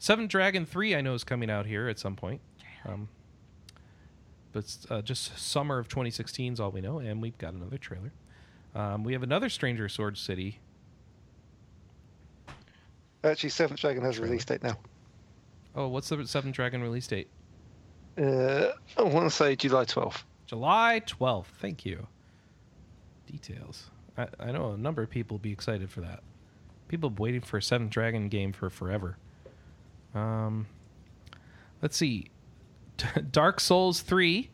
Seventh 0.00 0.28
Dragon 0.30 0.66
3 0.66 0.96
I 0.96 1.00
know 1.00 1.14
is 1.14 1.22
coming 1.24 1.50
out 1.50 1.66
here 1.66 1.88
at 1.88 1.98
some 1.98 2.16
point. 2.16 2.40
Um 2.84 3.08
but 4.52 4.76
uh, 4.90 5.00
just 5.00 5.38
summer 5.38 5.78
of 5.78 5.86
2016 5.88 6.54
is 6.54 6.58
all 6.60 6.72
we 6.72 6.80
know, 6.80 6.98
and 6.98 7.22
we've 7.22 7.38
got 7.38 7.54
another 7.54 7.78
trailer. 7.78 8.12
Um, 8.74 9.04
we 9.04 9.12
have 9.12 9.22
another 9.22 9.48
Stranger 9.48 9.88
Sword 9.88 10.18
City 10.18 10.58
Actually, 13.22 13.50
Seventh 13.50 13.80
Dragon 13.80 14.02
has 14.02 14.18
a 14.18 14.22
release 14.22 14.44
date 14.44 14.62
now. 14.62 14.76
Oh, 15.76 15.88
what's 15.88 16.08
the 16.08 16.26
Seventh 16.26 16.54
Dragon 16.56 16.82
release 16.82 17.06
date? 17.06 17.28
Uh, 18.20 18.72
I 18.98 19.02
want 19.02 19.30
to 19.30 19.34
say 19.34 19.56
July 19.56 19.84
12th. 19.84 20.22
July 20.46 21.00
12th. 21.06 21.46
Thank 21.60 21.86
you. 21.86 22.06
Details. 23.30 23.90
I, 24.18 24.26
I 24.38 24.52
know 24.52 24.72
a 24.72 24.76
number 24.76 25.02
of 25.02 25.10
people 25.10 25.36
will 25.36 25.42
be 25.42 25.52
excited 25.52 25.90
for 25.90 26.00
that. 26.02 26.20
People 26.88 27.08
have 27.08 27.16
been 27.16 27.22
waiting 27.22 27.40
for 27.40 27.56
a 27.56 27.62
Seventh 27.62 27.90
Dragon 27.90 28.28
game 28.28 28.52
for 28.52 28.68
forever. 28.68 29.16
Um, 30.14 30.66
let's 31.80 31.96
see. 31.96 32.26
Dark 33.30 33.60
Souls 33.60 34.00
3. 34.00 34.50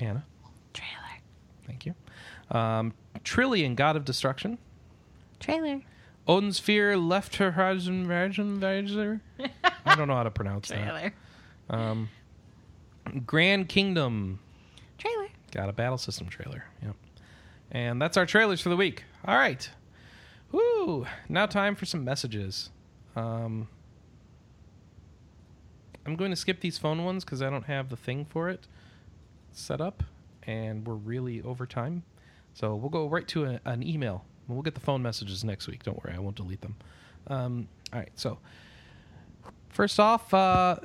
Anna, 0.00 0.24
Trailer. 0.72 0.90
thank 1.66 1.84
Thank 1.84 1.86
you. 1.86 1.94
Um, 2.58 2.92
Trillion, 3.22 3.74
God 3.74 3.96
of 3.96 4.04
Destruction. 4.04 4.58
Trailer. 5.38 5.80
Odin 6.26 6.52
Sphere, 6.52 6.96
Left 6.96 7.36
Horizon, 7.36 8.06
Virgin. 8.06 8.62
I 8.62 9.94
don't 9.94 10.08
know 10.08 10.14
how 10.14 10.22
to 10.22 10.30
pronounce 10.30 10.68
that. 10.68 10.82
Trailer. 10.82 11.14
Um, 11.68 12.08
Grand 13.26 13.68
Kingdom. 13.68 14.40
Trailer. 14.98 15.28
Got 15.52 15.68
a 15.68 15.72
battle 15.72 15.98
system 15.98 16.28
trailer. 16.28 16.64
Yep. 16.82 16.96
And 17.70 18.00
that's 18.00 18.16
our 18.16 18.26
trailers 18.26 18.60
for 18.60 18.70
the 18.70 18.76
week. 18.76 19.04
All 19.24 19.36
right. 19.36 19.68
Woo! 20.52 21.06
Now 21.28 21.46
time 21.46 21.74
for 21.74 21.84
some 21.84 22.04
messages. 22.04 22.70
Um, 23.16 23.68
I'm 26.06 26.16
going 26.16 26.30
to 26.30 26.36
skip 26.36 26.60
these 26.60 26.78
phone 26.78 27.04
ones 27.04 27.24
because 27.24 27.42
I 27.42 27.50
don't 27.50 27.64
have 27.64 27.88
the 27.88 27.96
thing 27.96 28.24
for 28.24 28.48
it 28.48 28.66
set 29.52 29.80
up, 29.80 30.02
and 30.44 30.86
we're 30.86 30.94
really 30.94 31.40
over 31.42 31.66
time. 31.66 32.02
So 32.54 32.74
we'll 32.74 32.90
go 32.90 33.08
right 33.08 33.26
to 33.28 33.44
a, 33.46 33.60
an 33.64 33.82
email. 33.82 34.24
We'll 34.48 34.62
get 34.62 34.74
the 34.74 34.80
phone 34.80 35.02
messages 35.02 35.44
next 35.44 35.66
week. 35.66 35.82
Don't 35.82 36.02
worry, 36.04 36.14
I 36.14 36.18
won't 36.18 36.36
delete 36.36 36.60
them. 36.60 36.76
Um, 37.26 37.68
all 37.92 38.00
right. 38.00 38.10
So 38.16 38.38
first 39.70 39.98
off, 39.98 40.32
uh, 40.34 40.76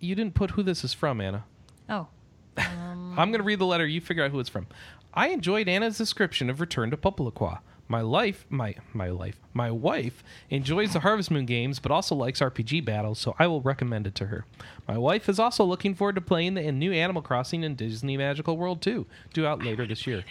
you 0.00 0.14
didn't 0.14 0.34
put 0.34 0.52
who 0.52 0.62
this 0.62 0.84
is 0.84 0.92
from, 0.92 1.20
Anna. 1.20 1.44
Oh. 1.88 2.08
Um, 2.58 3.18
I'm 3.18 3.30
going 3.30 3.40
to 3.40 3.44
read 3.44 3.58
the 3.58 3.66
letter. 3.66 3.86
You 3.86 4.00
figure 4.02 4.22
out 4.24 4.30
who 4.30 4.38
it's 4.38 4.48
from. 4.48 4.66
I 5.14 5.28
enjoyed 5.28 5.68
Anna's 5.68 5.96
description 5.96 6.50
of 6.50 6.60
Return 6.60 6.90
to 6.90 6.96
PopoloCrois. 6.98 7.60
My 7.88 8.00
life, 8.00 8.46
my 8.48 8.74
my 8.94 9.08
life, 9.10 9.38
my 9.52 9.70
wife 9.70 10.24
enjoys 10.48 10.94
the 10.94 11.00
Harvest 11.00 11.30
Moon 11.30 11.44
games, 11.44 11.78
but 11.78 11.92
also 11.92 12.14
likes 12.14 12.40
RPG 12.40 12.84
battles, 12.86 13.18
so 13.18 13.34
I 13.38 13.46
will 13.48 13.60
recommend 13.60 14.06
it 14.06 14.14
to 14.14 14.26
her. 14.26 14.46
My 14.88 14.96
wife 14.96 15.28
is 15.28 15.38
also 15.38 15.64
looking 15.64 15.94
forward 15.94 16.14
to 16.14 16.22
playing 16.22 16.54
the 16.54 16.72
new 16.72 16.92
Animal 16.92 17.20
Crossing 17.20 17.64
and 17.64 17.76
Disney 17.76 18.16
Magical 18.16 18.56
World 18.56 18.80
2, 18.80 19.06
due 19.34 19.46
out 19.46 19.62
later 19.62 19.86
this 19.86 20.06
year. 20.06 20.24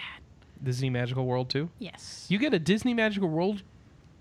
Disney 0.63 0.89
Magical 0.89 1.25
World 1.25 1.49
2. 1.49 1.69
yes. 1.79 2.25
You 2.29 2.37
get 2.37 2.53
a 2.53 2.59
Disney 2.59 2.93
Magical 2.93 3.29
World 3.29 3.63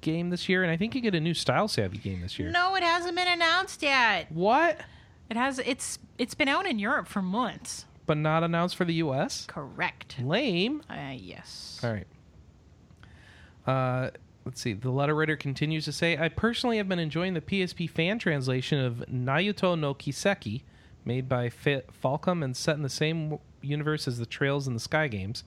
game 0.01 0.31
this 0.31 0.49
year, 0.49 0.63
and 0.63 0.71
I 0.73 0.77
think 0.77 0.95
you 0.95 1.01
get 1.01 1.15
a 1.15 1.21
new 1.21 1.35
Style 1.35 1.69
Savvy 1.69 1.99
game 1.99 2.23
this 2.23 2.39
year. 2.39 2.51
No, 2.51 2.75
it 2.75 2.83
hasn't 2.83 3.15
been 3.17 3.29
announced 3.29 3.83
yet. 3.83 4.31
What? 4.33 4.79
It 5.29 5.37
has. 5.37 5.59
It's 5.61 5.99
it's 6.19 6.35
been 6.35 6.49
out 6.49 6.67
in 6.67 6.79
Europe 6.79 7.07
for 7.07 7.23
months. 7.23 7.85
But 8.07 8.17
not 8.17 8.43
announced 8.43 8.75
for 8.77 8.85
the 8.85 8.95
U.S. 8.95 9.45
Correct. 9.47 10.17
Lame. 10.21 10.83
Uh, 10.91 11.13
yes. 11.15 11.79
All 11.85 11.93
right. 11.93 12.07
Uh, 13.67 14.11
let's 14.45 14.61
see. 14.61 14.73
The 14.73 14.91
letter 14.91 15.15
writer 15.15 15.37
continues 15.37 15.85
to 15.85 15.93
say, 15.93 16.17
I 16.19 16.29
personally 16.29 16.79
have 16.79 16.89
been 16.89 16.99
enjoying 16.99 17.35
the 17.35 17.41
PSP 17.41 17.89
fan 17.89 18.19
translation 18.19 18.81
of 18.85 19.05
Nayuta 19.09 19.79
no 19.79 19.95
Kiseki, 19.95 20.63
made 21.05 21.29
by 21.29 21.51
Fa- 21.51 21.85
Falcom 22.03 22.43
and 22.43 22.57
set 22.57 22.75
in 22.77 22.83
the 22.83 22.89
same 22.89 23.39
universe 23.63 24.09
as 24.09 24.19
the 24.19 24.27
Trails 24.27 24.67
in 24.67 24.75
the 24.75 24.81
Sky 24.81 25.07
games. 25.07 25.45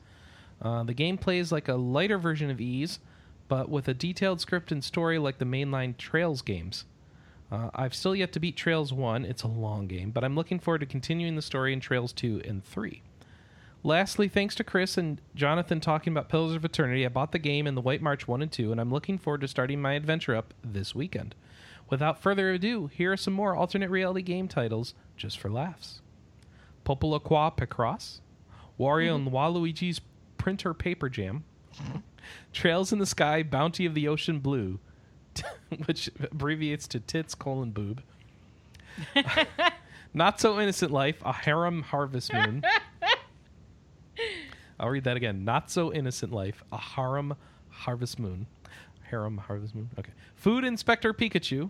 Uh, 0.64 0.84
the 0.84 0.94
game 0.94 1.18
plays 1.18 1.52
like 1.52 1.68
a 1.68 1.76
lighter 1.76 2.18
version 2.18 2.50
of 2.50 2.62
Ys, 2.62 3.00
but 3.48 3.70
with 3.70 3.88
a 3.88 3.94
detailed 3.94 4.40
script 4.40 4.72
and 4.72 4.84
story 4.84 5.20
like 5.20 5.38
the 5.38 5.46
mainline 5.46 5.98
Trails 5.98 6.42
games. 6.42 6.86
Uh, 7.52 7.70
I've 7.76 7.94
still 7.94 8.16
yet 8.16 8.32
to 8.34 8.40
beat 8.40 8.56
Trails 8.56 8.92
1. 8.92 9.26
It's 9.26 9.44
a 9.44 9.48
long 9.48 9.88
game, 9.88 10.12
but 10.12 10.24
I'm 10.24 10.36
looking 10.36 10.60
forward 10.60 10.80
to 10.80 10.86
continuing 10.86 11.36
the 11.36 11.42
story 11.42 11.74
in 11.74 11.80
Trails 11.80 12.14
2 12.14 12.42
and 12.46 12.64
3. 12.64 13.02
Lastly, 13.84 14.30
thanks 14.30 14.56
to 14.56 14.64
Chris 14.64 14.98
and 14.98 15.20
Johnathon 15.36 15.82
talking 15.82 16.14
about 16.14 16.30
Pillars 16.30 16.56
of 16.56 16.64
Eternity, 16.64 17.06
I 17.06 17.10
bought 17.10 17.34
the 17.34 17.40
game 17.40 17.68
in 17.68 17.76
the 17.76 17.82
White 17.82 18.02
March 18.02 18.28
1 18.30 18.42
and 18.42 18.52
2, 18.52 18.72
and 18.72 18.80
I'm 18.80 18.92
looking 18.92 19.18
forward 19.18 19.42
to 19.42 19.48
starting 19.48 19.82
my 19.82 19.94
adventure 19.94 20.36
up 20.36 20.54
this 20.64 20.96
weekend. 20.96 21.36
Without 21.90 22.22
further 22.22 22.52
ado, 22.52 22.88
here 22.88 23.12
are 23.12 23.18
some 23.18 23.34
more 23.34 23.56
alternate 23.56 23.90
reality 23.90 24.22
game 24.22 24.48
titles 24.48 24.94
just 25.18 25.38
for 25.38 25.50
laughs 25.52 26.02
PopoloCrois 26.86 27.58
Picross, 27.58 28.22
Wario 28.80 29.16
and 29.16 29.32
Waluigi's 29.32 30.00
Printer 30.44 30.74
Paper 30.74 31.08
Jam, 31.08 31.46
Trails 32.52 32.92
in 32.92 33.00
the 33.00 33.06
Sky 33.06 33.44
Bounty 33.44 33.86
of 33.86 33.94
the 33.94 34.10
Ocean 34.10 34.40
Blue, 34.40 34.78
which 35.86 36.10
abbreviates 36.20 36.86
to 36.88 37.00
Tits 37.00 37.34
colon 37.34 37.72
boob. 37.72 38.04
Not 40.14 40.42
So 40.42 40.60
Innocent 40.60 40.92
Life, 40.92 41.22
a 41.24 41.32
Harem 41.32 41.82
Harvest 41.82 42.34
Moon. 42.34 42.62
I'll 44.82 44.90
read 44.90 45.06
that 45.06 45.16
again. 45.16 45.46
Not 45.46 45.72
So 45.72 45.94
Innocent 45.94 46.34
Life, 46.34 46.62
a 46.74 46.78
Harem 46.78 47.36
Harvest 47.70 48.20
Moon. 48.20 48.46
Harem 49.04 49.38
Harvest 49.38 49.74
Moon. 49.74 49.92
Okay. 49.98 50.12
Food 50.36 50.66
Inspector 50.66 51.14
Pikachu. 51.14 51.70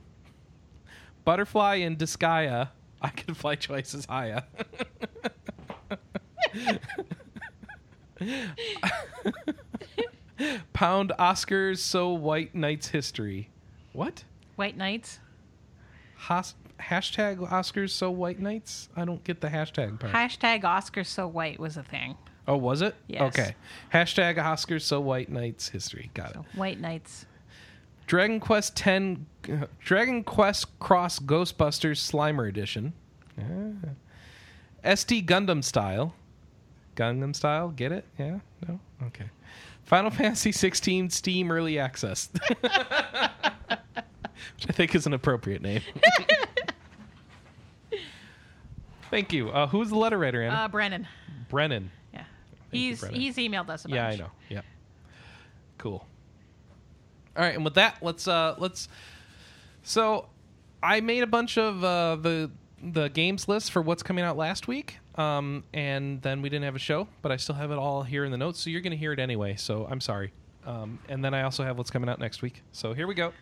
Butterfly 1.24 1.76
in 1.76 1.95
Disgaea. 1.95 2.69
I 3.03 3.10
can 3.10 3.35
fly 3.35 3.53
twice 3.53 3.93
as 3.93 4.06
higher. 4.06 4.43
Pound 10.74 11.11
Oscars 11.19 11.77
so 11.77 12.14
white 12.14 12.56
Knights 12.56 12.88
history. 12.88 13.50
What? 13.93 14.24
White 14.56 14.77
Knights. 14.77 15.19
Hashtag 16.19 17.38
Oscars 17.50 17.92
so 17.92 18.11
white 18.11 18.40
Knights? 18.40 18.90
I 18.95 19.06
don't 19.06 19.24
get 19.24 19.42
the 19.42 19.48
hashtag 19.48 20.00
part. 20.00 20.14
Hashtag 20.14 20.64
Oscars 20.64 21.08
so 21.08 21.27
white 21.27 21.60
was 21.60 21.77
a 21.77 21.84
thing. 21.84 22.18
oh, 22.48 22.58
was 22.58 22.82
it? 22.82 22.95
Yes. 23.08 23.22
Okay. 23.22 23.56
Hashtag 23.93 24.38
Oscars 24.38 24.82
so 24.82 25.00
white 25.00 25.30
Knights 25.30 25.69
history. 25.69 26.11
Got 26.14 26.32
it. 26.32 26.42
White 26.56 26.80
Knights. 26.80 27.26
Dragon 28.06 28.40
Quest 28.40 28.76
Ten, 28.76 29.26
uh, 29.50 29.66
Dragon 29.80 30.24
Quest 30.24 30.77
Cross 30.80 31.19
Ghostbusters 31.19 32.00
Slimer 32.00 32.50
Edition. 32.50 32.93
Ah. 33.40 33.90
SD 34.84 35.26
Gundam 35.26 35.64
style. 35.64 36.14
Gundam 36.96 37.36
style. 37.36 37.70
Get 37.70 37.92
it? 37.92 38.06
Yeah. 38.18 38.40
No. 38.68 38.80
Okay. 39.08 39.26
Final 39.84 40.12
Fantasy 40.12 40.52
16 40.52 41.10
Steam 41.10 41.52
Early 41.52 41.78
Access, 41.78 42.30
which 42.32 42.58
I 42.74 43.42
think 44.72 44.96
is 44.96 45.06
an 45.06 45.14
appropriate 45.14 45.62
name. 45.62 45.82
Thank 49.10 49.34
you. 49.34 49.50
Uh, 49.50 49.68
who's 49.68 49.90
the 49.90 49.98
letter 49.98 50.18
writer, 50.18 50.42
Anna? 50.42 50.56
Uh, 50.56 50.68
Brennan. 50.68 51.08
Brennan. 51.50 51.92
Yeah. 52.14 52.24
you, 52.72 52.80
He's 52.90 53.00
Brennan. 53.02 53.20
he's 53.20 53.36
emailed 53.38 53.70
us 53.70 53.86
a 53.86 53.90
bunch. 53.90 53.96
Yeah, 53.96 54.08
I 54.08 54.16
know. 54.16 54.32
Yeah. 54.50 54.62
Cool. 55.78 56.06
All 57.36 57.44
right, 57.44 57.56
and 57.56 57.64
with 57.66 57.76
that, 57.76 57.98
let's 58.02 58.28
uh 58.28 58.56
let's 58.60 58.88
so 59.82 60.28
I 60.82 61.02
made 61.02 61.24
a 61.24 61.28
bunch 61.28 61.58
of 61.58 61.84
uh 61.84 62.16
the 62.16 62.52
the 62.82 63.10
games 63.10 63.48
list 63.48 63.72
for 63.72 63.82
what's 63.82 64.04
coming 64.04 64.24
out 64.24 64.38
last 64.38 64.68
week. 64.68 65.00
Um 65.16 65.64
and 65.74 66.22
then 66.22 66.42
we 66.42 66.50
didn't 66.50 66.66
have 66.66 66.75
a 66.75 66.80
show, 66.80 67.08
but 67.22 67.32
I 67.32 67.38
still 67.38 67.56
have 67.56 67.72
it 67.72 67.77
all 67.77 68.03
here 68.03 68.25
in 68.25 68.32
the 68.32 68.38
notes, 68.38 68.59
so 68.59 68.69
you're 68.69 68.82
going 68.82 68.92
to 68.92 68.98
hear 68.98 69.14
it 69.14 69.19
anyway. 69.19 69.56
So 69.56 69.88
I'm 69.90 70.01
sorry. 70.01 70.32
Um 70.66 71.00
and 71.09 71.24
then 71.24 71.33
I 71.33 71.43
also 71.43 71.64
have 71.64 71.77
what's 71.77 71.92
coming 71.92 72.09
out 72.09 72.19
next 72.19 72.42
week. 72.42 72.64
So 72.72 72.93
here 72.93 73.08
we 73.08 73.14
go. 73.14 73.33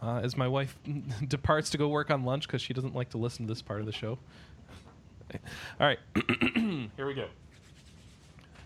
Uh, 0.00 0.20
as 0.22 0.36
my 0.36 0.46
wife 0.46 0.78
departs 1.28 1.70
to 1.70 1.78
go 1.78 1.88
work 1.88 2.10
on 2.10 2.24
lunch 2.24 2.46
because 2.46 2.62
she 2.62 2.72
doesn't 2.72 2.94
like 2.94 3.10
to 3.10 3.18
listen 3.18 3.46
to 3.46 3.52
this 3.52 3.62
part 3.62 3.80
of 3.80 3.86
the 3.86 3.92
show. 3.92 4.18
All 5.80 5.86
right, 5.86 5.98
here 6.96 7.06
we 7.06 7.14
go. 7.14 7.26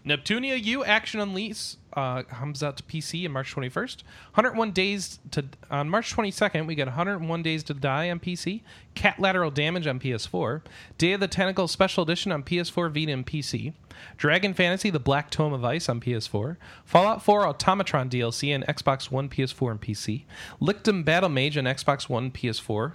Neptunia 0.04 0.62
U 0.62 0.84
Action 0.84 1.20
Unleash 1.20 1.76
uh, 1.94 2.22
comes 2.22 2.62
out 2.62 2.76
to 2.78 2.82
PC 2.82 3.24
on 3.26 3.32
March 3.32 3.54
21st. 3.54 4.02
101 4.34 4.70
days 4.72 5.18
to 5.30 5.44
on 5.70 5.88
March 5.88 6.14
22nd. 6.14 6.66
We 6.66 6.74
get 6.74 6.86
101 6.86 7.42
days 7.42 7.62
to 7.64 7.74
die 7.74 8.10
on 8.10 8.20
PC. 8.20 8.62
Cat 8.94 9.18
Lateral 9.18 9.50
Damage 9.50 9.86
on 9.86 9.98
PS4. 10.00 10.62
Day 10.98 11.12
of 11.12 11.20
the 11.20 11.28
Tentacle 11.28 11.68
Special 11.68 12.02
Edition 12.02 12.32
on 12.32 12.42
PS4, 12.42 12.92
Vita, 12.92 13.12
and 13.12 13.26
PC. 13.26 13.72
Dragon 14.16 14.54
Fantasy: 14.54 14.90
The 14.90 14.98
Black 14.98 15.30
Tome 15.30 15.52
of 15.52 15.64
Ice 15.64 15.88
on 15.88 16.00
PS4. 16.00 16.56
Fallout 16.84 17.22
4 17.22 17.44
Automatron 17.44 18.10
DLC 18.10 18.54
on 18.54 18.62
Xbox 18.62 19.10
One, 19.10 19.28
PS4, 19.28 19.70
and 19.70 19.80
PC. 19.80 20.24
Lictum 20.60 21.04
Battle 21.04 21.28
Mage 21.28 21.56
on 21.56 21.64
Xbox 21.64 22.08
One, 22.08 22.30
PS4. 22.30 22.92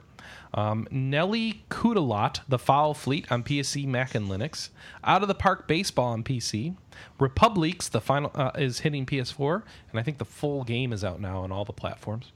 Um, 0.54 0.88
Nelly 0.92 1.64
Cootalot, 1.70 2.40
The 2.48 2.58
Fowl 2.60 2.94
Fleet 2.94 3.32
on 3.32 3.44
PSC, 3.44 3.86
Mac, 3.86 4.16
and 4.16 4.30
Linux. 4.30 4.70
Out 5.04 5.22
of 5.22 5.28
the 5.28 5.36
Park 5.36 5.68
Baseball 5.68 6.08
on 6.14 6.24
PC. 6.24 6.76
Republics, 7.20 7.88
the 7.90 8.02
final 8.02 8.32
uh, 8.36 8.52
is 8.56 8.80
hitting 8.80 9.06
PS4, 9.06 9.64
and 9.92 10.00
I 10.00 10.04
think 10.04 10.18
the 10.18 10.26
full 10.26 10.64
game 10.64 10.92
is 10.94 11.04
out 11.04 11.20
now 11.22 11.40
on 11.42 11.52
all 11.52 11.66
the 11.66 11.74
platforms. 11.74 12.32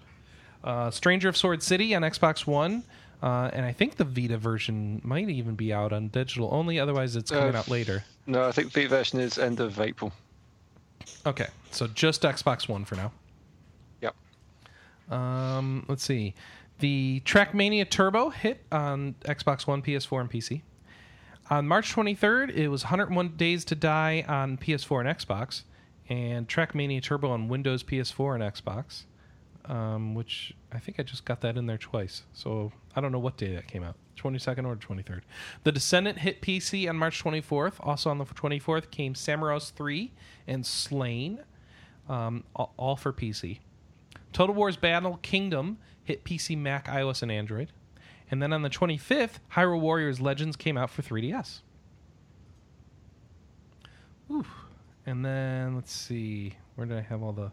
Uh, 0.63 0.91
Stranger 0.91 1.29
of 1.29 1.35
Sword 1.37 1.63
City 1.63 1.95
on 1.95 2.03
Xbox 2.03 2.45
One, 2.45 2.83
uh, 3.23 3.49
and 3.53 3.65
I 3.65 3.71
think 3.71 3.95
the 3.97 4.03
Vita 4.03 4.37
version 4.37 5.01
might 5.03 5.29
even 5.29 5.55
be 5.55 5.73
out 5.73 5.91
on 5.93 6.09
digital 6.09 6.49
only. 6.51 6.79
Otherwise, 6.79 7.15
it's 7.15 7.31
coming 7.31 7.55
Uh, 7.55 7.59
out 7.59 7.67
later. 7.69 8.03
No, 8.27 8.47
I 8.47 8.51
think 8.51 8.71
the 8.73 8.85
version 8.85 9.19
is 9.19 9.39
end 9.39 9.59
of 9.59 9.79
April. 9.79 10.11
Okay, 11.25 11.47
so 11.71 11.87
just 11.87 12.21
Xbox 12.21 12.67
One 12.69 12.85
for 12.85 12.95
now. 12.95 13.11
Yep. 14.01 14.15
Um, 15.09 15.85
let's 15.87 16.03
see. 16.03 16.35
The 16.81 17.21
Trackmania 17.25 17.89
Turbo 17.89 18.29
hit 18.29 18.65
on 18.71 19.15
Xbox 19.21 19.65
One, 19.67 19.81
PS4, 19.81 20.21
and 20.21 20.29
PC. 20.29 20.61
On 21.49 21.67
March 21.67 21.93
23rd, 21.93 22.51
it 22.55 22.67
was 22.69 22.83
101 22.85 23.35
Days 23.37 23.63
to 23.65 23.75
Die 23.75 24.25
on 24.27 24.57
PS4 24.57 25.07
and 25.07 25.17
Xbox, 25.17 25.63
and 26.09 26.47
Trackmania 26.47 27.01
Turbo 27.01 27.31
on 27.31 27.47
Windows, 27.47 27.83
PS4, 27.83 28.35
and 28.35 28.43
Xbox. 28.43 29.03
um, 29.65 30.15
which 30.15 30.53
I 30.71 30.79
think 30.79 30.99
I 30.99 31.03
just 31.03 31.25
got 31.25 31.41
that 31.41 31.57
in 31.57 31.65
there 31.65 31.77
twice. 31.77 32.23
So 32.33 32.71
I 32.95 33.01
don't 33.01 33.11
know 33.11 33.19
what 33.19 33.37
day 33.37 33.53
that 33.55 33.67
came 33.67 33.83
out 33.83 33.95
22nd 34.17 34.65
or 34.65 34.75
23rd. 34.75 35.21
The 35.63 35.71
Descendant 35.71 36.19
hit 36.19 36.41
PC 36.41 36.89
on 36.89 36.97
March 36.97 37.23
24th. 37.23 37.73
Also 37.79 38.09
on 38.09 38.17
the 38.17 38.25
24th 38.25 38.89
came 38.91 39.13
Samorost 39.13 39.73
3 39.73 40.11
and 40.47 40.65
Slain, 40.65 41.41
um, 42.09 42.43
all, 42.55 42.73
all 42.77 42.95
for 42.95 43.13
PC. 43.13 43.59
Total 44.33 44.55
Wars 44.55 44.77
Battle 44.77 45.19
Kingdom 45.21 45.77
hit 46.03 46.23
PC, 46.23 46.57
Mac, 46.57 46.87
iOS, 46.87 47.21
and 47.21 47.31
Android. 47.31 47.71
And 48.29 48.41
then 48.41 48.53
on 48.53 48.61
the 48.61 48.69
25th, 48.69 49.39
Hyrule 49.53 49.81
Warriors 49.81 50.21
Legends 50.21 50.55
came 50.55 50.77
out 50.77 50.89
for 50.89 51.01
3DS. 51.01 51.61
Ooh. 54.31 54.45
And 55.05 55.25
then 55.25 55.75
let's 55.75 55.91
see, 55.91 56.53
where 56.75 56.87
did 56.87 56.97
I 56.97 57.01
have 57.01 57.21
all 57.21 57.33
the 57.33 57.51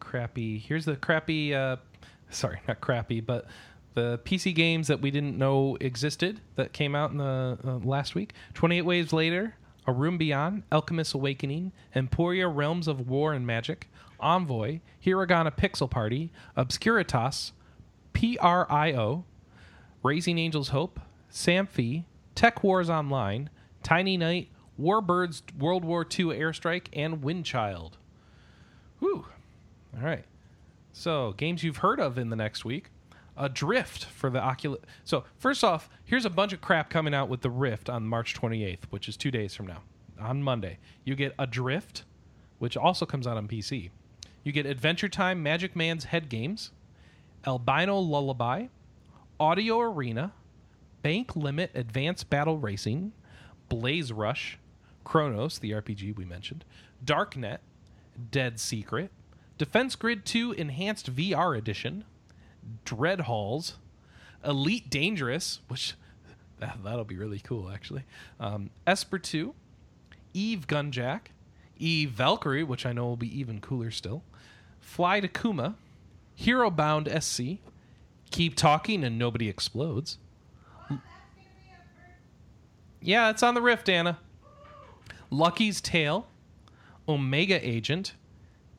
crappy? 0.00 0.58
Here's 0.58 0.84
the 0.84 0.96
crappy. 0.96 1.54
Uh, 1.54 1.76
sorry, 2.30 2.60
not 2.68 2.80
crappy, 2.80 3.20
but 3.20 3.46
the 3.94 4.20
PC 4.24 4.54
games 4.54 4.88
that 4.88 5.00
we 5.00 5.10
didn't 5.10 5.38
know 5.38 5.76
existed 5.80 6.40
that 6.56 6.72
came 6.72 6.94
out 6.94 7.12
in 7.12 7.18
the 7.18 7.58
uh, 7.64 7.76
last 7.78 8.14
week. 8.14 8.34
28 8.54 8.82
Waves 8.82 9.12
Later, 9.12 9.54
A 9.86 9.92
Room 9.92 10.18
Beyond, 10.18 10.64
Alchemist 10.70 11.14
Awakening, 11.14 11.72
Emporia 11.94 12.48
Realms 12.48 12.88
of 12.88 13.08
War 13.08 13.32
and 13.32 13.46
Magic, 13.46 13.88
Envoy, 14.20 14.80
Hiragana 15.04 15.56
Pixel 15.56 15.88
Party, 15.88 16.30
Obscuritas, 16.56 17.52
PRIO, 18.14 19.24
Raising 20.02 20.38
Angels 20.38 20.68
Hope, 20.68 20.98
Samphi, 21.30 22.04
Tech 22.34 22.64
Wars 22.64 22.88
Online, 22.88 23.50
Tiny 23.82 24.16
Knight, 24.16 24.48
Warbirds 24.80 25.42
World 25.58 25.84
War 25.84 26.02
II 26.02 26.26
Airstrike, 26.26 26.86
and 26.92 27.22
Windchild. 27.22 27.92
Whew. 29.00 29.26
All 29.94 30.02
right. 30.02 30.24
So, 30.92 31.32
games 31.36 31.62
you've 31.62 31.78
heard 31.78 32.00
of 32.00 32.18
in 32.18 32.30
the 32.30 32.36
next 32.36 32.64
week. 32.64 32.90
Adrift 33.36 34.04
for 34.04 34.30
the 34.30 34.40
Oculus. 34.40 34.80
So, 35.04 35.24
first 35.36 35.64
off, 35.64 35.90
here's 36.04 36.24
a 36.24 36.30
bunch 36.30 36.52
of 36.52 36.60
crap 36.60 36.88
coming 36.88 37.14
out 37.14 37.28
with 37.28 37.40
the 37.40 37.50
Rift 37.50 37.90
on 37.90 38.06
March 38.06 38.34
28th, 38.34 38.84
which 38.90 39.08
is 39.08 39.16
two 39.16 39.30
days 39.30 39.54
from 39.54 39.66
now. 39.66 39.82
On 40.20 40.42
Monday, 40.42 40.78
you 41.04 41.16
get 41.16 41.34
Adrift, 41.38 42.04
which 42.58 42.76
also 42.76 43.04
comes 43.04 43.26
out 43.26 43.36
on 43.36 43.48
PC. 43.48 43.90
You 44.44 44.52
get 44.52 44.66
Adventure 44.66 45.08
Time 45.08 45.42
Magic 45.42 45.74
Man's 45.74 46.04
Head 46.04 46.28
Games, 46.28 46.70
Albino 47.46 47.98
Lullaby, 47.98 48.66
Audio 49.38 49.80
Arena, 49.80 50.32
Bank 51.02 51.36
Limit 51.36 51.70
Advanced 51.74 52.30
Battle 52.30 52.58
Racing, 52.58 53.12
Blaze 53.68 54.12
Rush, 54.12 54.58
Chronos, 55.04 55.58
the 55.58 55.72
RPG 55.72 56.16
we 56.16 56.24
mentioned, 56.24 56.64
Darknet, 57.04 57.58
Dead 58.30 58.58
Secret, 58.58 59.10
Defense 59.58 59.96
Grid 59.96 60.24
2 60.24 60.52
Enhanced 60.52 61.14
VR 61.14 61.56
Edition, 61.56 62.04
Dread 62.84 63.22
Halls, 63.22 63.76
Elite 64.44 64.88
Dangerous, 64.88 65.60
which 65.68 65.94
that, 66.60 66.78
that'll 66.84 67.04
be 67.04 67.16
really 67.16 67.40
cool 67.40 67.70
actually, 67.70 68.04
um, 68.40 68.70
Esper 68.86 69.18
2, 69.18 69.54
Eve 70.32 70.66
Gunjack, 70.66 71.20
Eve 71.78 72.10
Valkyrie, 72.10 72.64
which 72.64 72.86
I 72.86 72.92
know 72.92 73.04
will 73.04 73.16
be 73.16 73.38
even 73.38 73.60
cooler 73.60 73.90
still, 73.90 74.22
Fly 74.80 75.20
to 75.20 75.28
Kuma, 75.28 75.76
Hero 76.34 76.70
Bound 76.70 77.08
SC, 77.22 77.58
Keep 78.30 78.56
Talking 78.56 79.04
and 79.04 79.18
Nobody 79.18 79.48
Explodes. 79.48 80.18
Yeah, 83.00 83.30
it's 83.30 83.42
on 83.42 83.54
the 83.54 83.60
Rift, 83.60 83.88
Anna. 83.88 84.18
Lucky's 85.30 85.80
Tale, 85.80 86.26
Omega 87.08 87.66
Agent, 87.66 88.14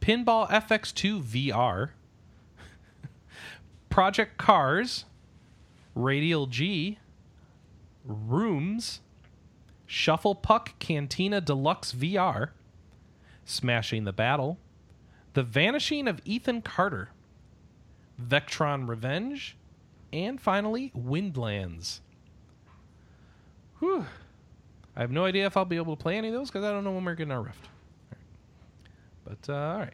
Pinball 0.02 0.50
FX2 0.50 1.22
VR, 1.22 1.90
Project 3.90 4.38
Cars, 4.38 5.06
Radial 5.94 6.48
G, 6.48 6.98
Rooms, 8.04 9.02
Shuffle 9.86 10.36
Puck 10.36 10.78
Cantina 10.80 11.40
Deluxe 11.40 11.92
VR, 11.94 12.50
Smashing 13.46 14.06
the 14.06 14.14
Battle, 14.14 14.58
The 15.34 15.44
Vanishing 15.44 16.08
of 16.08 16.22
Ethan 16.26 16.62
Carter, 16.62 17.10
Vectron 18.22 18.88
Revenge, 18.88 19.58
and 20.14 20.40
finally 20.40 20.92
Windlands. 20.94 22.02
Whew. 23.80 24.06
I 24.96 25.02
have 25.02 25.12
no 25.12 25.26
idea 25.26 25.46
if 25.46 25.58
I'll 25.58 25.66
be 25.66 25.76
able 25.76 25.96
to 25.96 26.02
play 26.02 26.18
any 26.18 26.30
of 26.30 26.34
those 26.34 26.50
because 26.50 26.64
I 26.64 26.72
don't 26.72 26.84
know 26.84 26.92
when 26.92 27.04
we're 27.04 27.16
getting 27.16 27.32
our 27.32 27.42
Rift. 27.42 27.68
But, 29.26 29.50
uh, 29.50 29.54
all 29.56 29.80
right. 29.80 29.94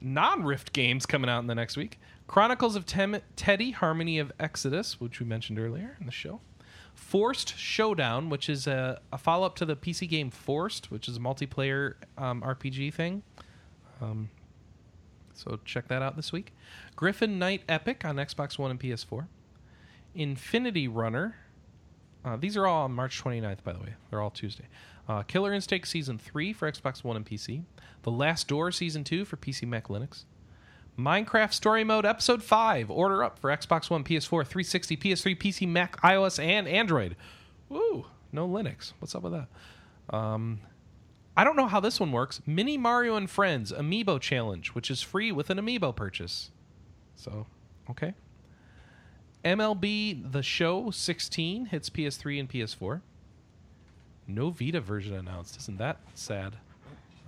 Non 0.00 0.44
Rift 0.44 0.72
games 0.72 1.06
coming 1.06 1.28
out 1.28 1.40
in 1.40 1.48
the 1.48 1.54
next 1.56 1.76
week 1.76 1.98
Chronicles 2.28 2.76
of 2.76 2.86
Tem- 2.86 3.22
Teddy, 3.34 3.72
Harmony 3.72 4.18
of 4.18 4.30
Exodus, 4.38 5.00
which 5.00 5.18
we 5.18 5.26
mentioned 5.26 5.58
earlier 5.58 5.96
in 5.98 6.06
the 6.06 6.12
show. 6.12 6.40
Forced 6.94 7.56
Showdown, 7.56 8.28
which 8.28 8.48
is 8.48 8.66
a, 8.66 9.00
a 9.12 9.18
follow 9.18 9.46
up 9.46 9.56
to 9.56 9.64
the 9.64 9.74
PC 9.74 10.08
game 10.08 10.30
Forced, 10.30 10.90
which 10.90 11.08
is 11.08 11.16
a 11.16 11.20
multiplayer 11.20 11.94
um, 12.18 12.42
RPG 12.42 12.92
thing. 12.92 13.22
Um, 14.00 14.28
so 15.38 15.58
check 15.64 15.88
that 15.88 16.02
out 16.02 16.16
this 16.16 16.32
week. 16.32 16.52
Griffin 16.96 17.38
Knight 17.38 17.62
Epic 17.68 18.04
on 18.04 18.16
Xbox 18.16 18.58
One 18.58 18.70
and 18.70 18.80
PS4. 18.80 19.26
Infinity 20.14 20.88
Runner. 20.88 21.36
Uh, 22.24 22.36
these 22.36 22.56
are 22.56 22.66
all 22.66 22.84
on 22.84 22.92
March 22.92 23.22
29th, 23.22 23.62
by 23.62 23.72
the 23.72 23.78
way. 23.78 23.94
They're 24.10 24.20
all 24.20 24.30
Tuesday. 24.30 24.64
Uh, 25.08 25.22
Killer 25.22 25.54
Instinct 25.54 25.88
Season 25.88 26.18
3 26.18 26.52
for 26.52 26.70
Xbox 26.70 27.04
One 27.04 27.16
and 27.16 27.24
PC. 27.24 27.62
The 28.02 28.10
Last 28.10 28.48
Door 28.48 28.72
Season 28.72 29.04
2 29.04 29.24
for 29.24 29.36
PC, 29.36 29.66
Mac, 29.66 29.88
Linux. 29.88 30.24
Minecraft 30.98 31.52
Story 31.52 31.84
Mode 31.84 32.04
Episode 32.04 32.42
5. 32.42 32.90
Order 32.90 33.22
up 33.22 33.38
for 33.38 33.50
Xbox 33.50 33.88
One, 33.88 34.02
PS4, 34.02 34.44
360, 34.44 34.96
PS3, 34.96 35.38
PC, 35.38 35.68
Mac, 35.68 36.00
iOS, 36.02 36.42
and 36.42 36.66
Android. 36.66 37.16
Woo! 37.68 38.06
No 38.32 38.48
Linux. 38.48 38.92
What's 38.98 39.14
up 39.14 39.22
with 39.22 39.32
that? 39.32 40.14
Um, 40.14 40.60
I 41.38 41.44
don't 41.44 41.54
know 41.54 41.68
how 41.68 41.78
this 41.78 42.00
one 42.00 42.10
works. 42.10 42.42
Mini 42.46 42.76
Mario 42.76 43.14
and 43.14 43.30
Friends 43.30 43.70
Amiibo 43.70 44.20
Challenge, 44.20 44.70
which 44.70 44.90
is 44.90 45.02
free 45.02 45.30
with 45.30 45.50
an 45.50 45.58
Amiibo 45.58 45.94
purchase. 45.94 46.50
So, 47.14 47.46
okay. 47.88 48.14
MLB 49.44 50.32
The 50.32 50.42
Show 50.42 50.90
16 50.90 51.66
hits 51.66 51.90
PS3 51.90 52.40
and 52.40 52.50
PS4. 52.50 53.02
No 54.26 54.50
Vita 54.50 54.80
version 54.80 55.14
announced. 55.14 55.56
Isn't 55.58 55.78
that 55.78 56.00
sad? 56.14 56.56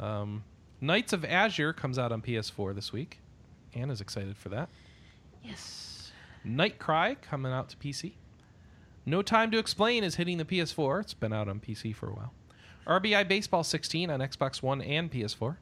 Um, 0.00 0.42
Nights 0.80 1.12
of 1.12 1.24
Azure 1.24 1.72
comes 1.72 1.96
out 1.96 2.10
on 2.10 2.20
PS4 2.20 2.74
this 2.74 2.92
week. 2.92 3.20
Anna's 3.76 4.00
excited 4.00 4.36
for 4.36 4.48
that. 4.48 4.70
Yes. 5.44 6.10
Night 6.42 6.80
Cry 6.80 7.14
coming 7.14 7.52
out 7.52 7.68
to 7.68 7.76
PC. 7.76 8.14
No 9.06 9.22
Time 9.22 9.52
to 9.52 9.58
Explain 9.58 10.02
is 10.02 10.16
hitting 10.16 10.38
the 10.38 10.44
PS4. 10.44 11.00
It's 11.02 11.14
been 11.14 11.32
out 11.32 11.48
on 11.48 11.60
PC 11.60 11.94
for 11.94 12.08
a 12.08 12.12
while. 12.12 12.32
RBI 12.90 13.28
Baseball 13.28 13.62
16 13.62 14.10
on 14.10 14.18
Xbox 14.18 14.62
One 14.62 14.82
and 14.82 15.10
PS4. 15.12 15.56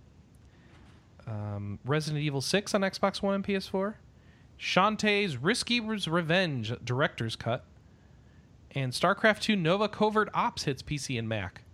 Um, 1.27 1.79
Resident 1.85 2.25
Evil 2.25 2.41
6 2.41 2.75
on 2.75 2.81
Xbox 2.81 3.21
One 3.21 3.35
and 3.35 3.45
PS4. 3.45 3.95
Shantae's 4.59 5.37
Risky 5.37 5.79
Revenge 5.79 6.73
Director's 6.83 7.37
Cut. 7.37 7.65
And 8.73 8.93
StarCraft 8.93 9.41
2 9.41 9.57
Nova 9.57 9.89
Covert 9.89 10.31
Ops 10.33 10.65
hits 10.65 10.83
PC 10.83 11.19
and 11.19 11.29
Mac. 11.29 11.65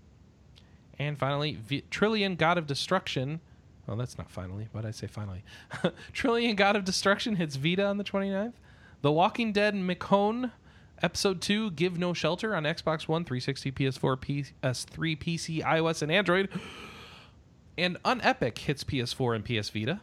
And 0.98 1.16
finally, 1.16 1.54
v- 1.54 1.84
Trillion 1.88 2.34
God 2.34 2.58
of 2.58 2.66
Destruction. 2.66 3.40
Well, 3.86 3.96
that's 3.96 4.18
not 4.18 4.30
finally. 4.30 4.68
Did 4.74 4.86
I 4.86 4.90
say 4.90 5.06
finally? 5.06 5.44
Trillion 6.12 6.56
God 6.56 6.74
of 6.74 6.84
Destruction 6.84 7.36
hits 7.36 7.54
Vita 7.54 7.84
on 7.84 7.98
the 7.98 8.04
29th. 8.04 8.54
The 9.02 9.12
Walking 9.12 9.52
Dead 9.52 9.74
Michonne 9.74 10.50
Episode 11.02 11.40
2 11.40 11.72
Give 11.72 11.98
No 11.98 12.14
Shelter 12.14 12.54
on 12.54 12.64
Xbox 12.64 13.08
One, 13.08 13.24
360, 13.24 13.72
PS4, 13.72 14.16
PS3, 14.62 15.18
PC, 15.18 15.62
iOS, 15.62 16.02
and 16.02 16.10
Android. 16.10 16.48
And 17.76 18.00
Unepic 18.04 18.58
hits 18.58 18.84
PS4 18.84 19.36
and 19.36 19.44
PS 19.44 19.70
Vita. 19.70 20.00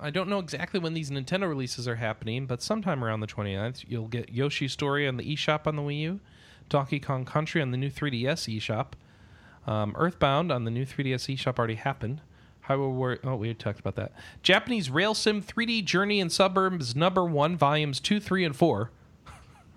I 0.00 0.10
don't 0.10 0.28
know 0.28 0.38
exactly 0.38 0.78
when 0.78 0.94
these 0.94 1.10
Nintendo 1.10 1.48
releases 1.48 1.88
are 1.88 1.96
happening, 1.96 2.46
but 2.46 2.62
sometime 2.62 3.02
around 3.02 3.20
the 3.20 3.26
29th, 3.26 3.84
you'll 3.88 4.06
get 4.06 4.32
Yoshi's 4.32 4.72
Story 4.72 5.08
on 5.08 5.16
the 5.16 5.24
eShop 5.24 5.66
on 5.66 5.74
the 5.74 5.82
Wii 5.82 6.00
U, 6.02 6.20
Donkey 6.68 7.00
Kong 7.00 7.24
Country 7.24 7.60
on 7.60 7.72
the 7.72 7.76
new 7.76 7.90
3DS 7.90 8.56
eShop, 8.56 8.92
um, 9.66 9.94
Earthbound 9.98 10.52
on 10.52 10.64
the 10.64 10.70
new 10.70 10.86
3DS 10.86 11.36
eShop 11.36 11.58
already 11.58 11.74
happened. 11.74 12.20
Hyrule 12.68 12.92
War- 12.92 13.18
oh, 13.24 13.36
we 13.36 13.52
talked 13.54 13.80
about 13.80 13.96
that. 13.96 14.12
Japanese 14.42 14.90
Rail 14.90 15.14
Sim 15.14 15.42
3D 15.42 15.84
Journey 15.84 16.20
in 16.20 16.28
Suburbs 16.28 16.94
Number 16.94 17.24
One, 17.24 17.56
Volumes 17.56 17.98
Two, 17.98 18.20
Three, 18.20 18.44
and 18.44 18.54
Four, 18.54 18.90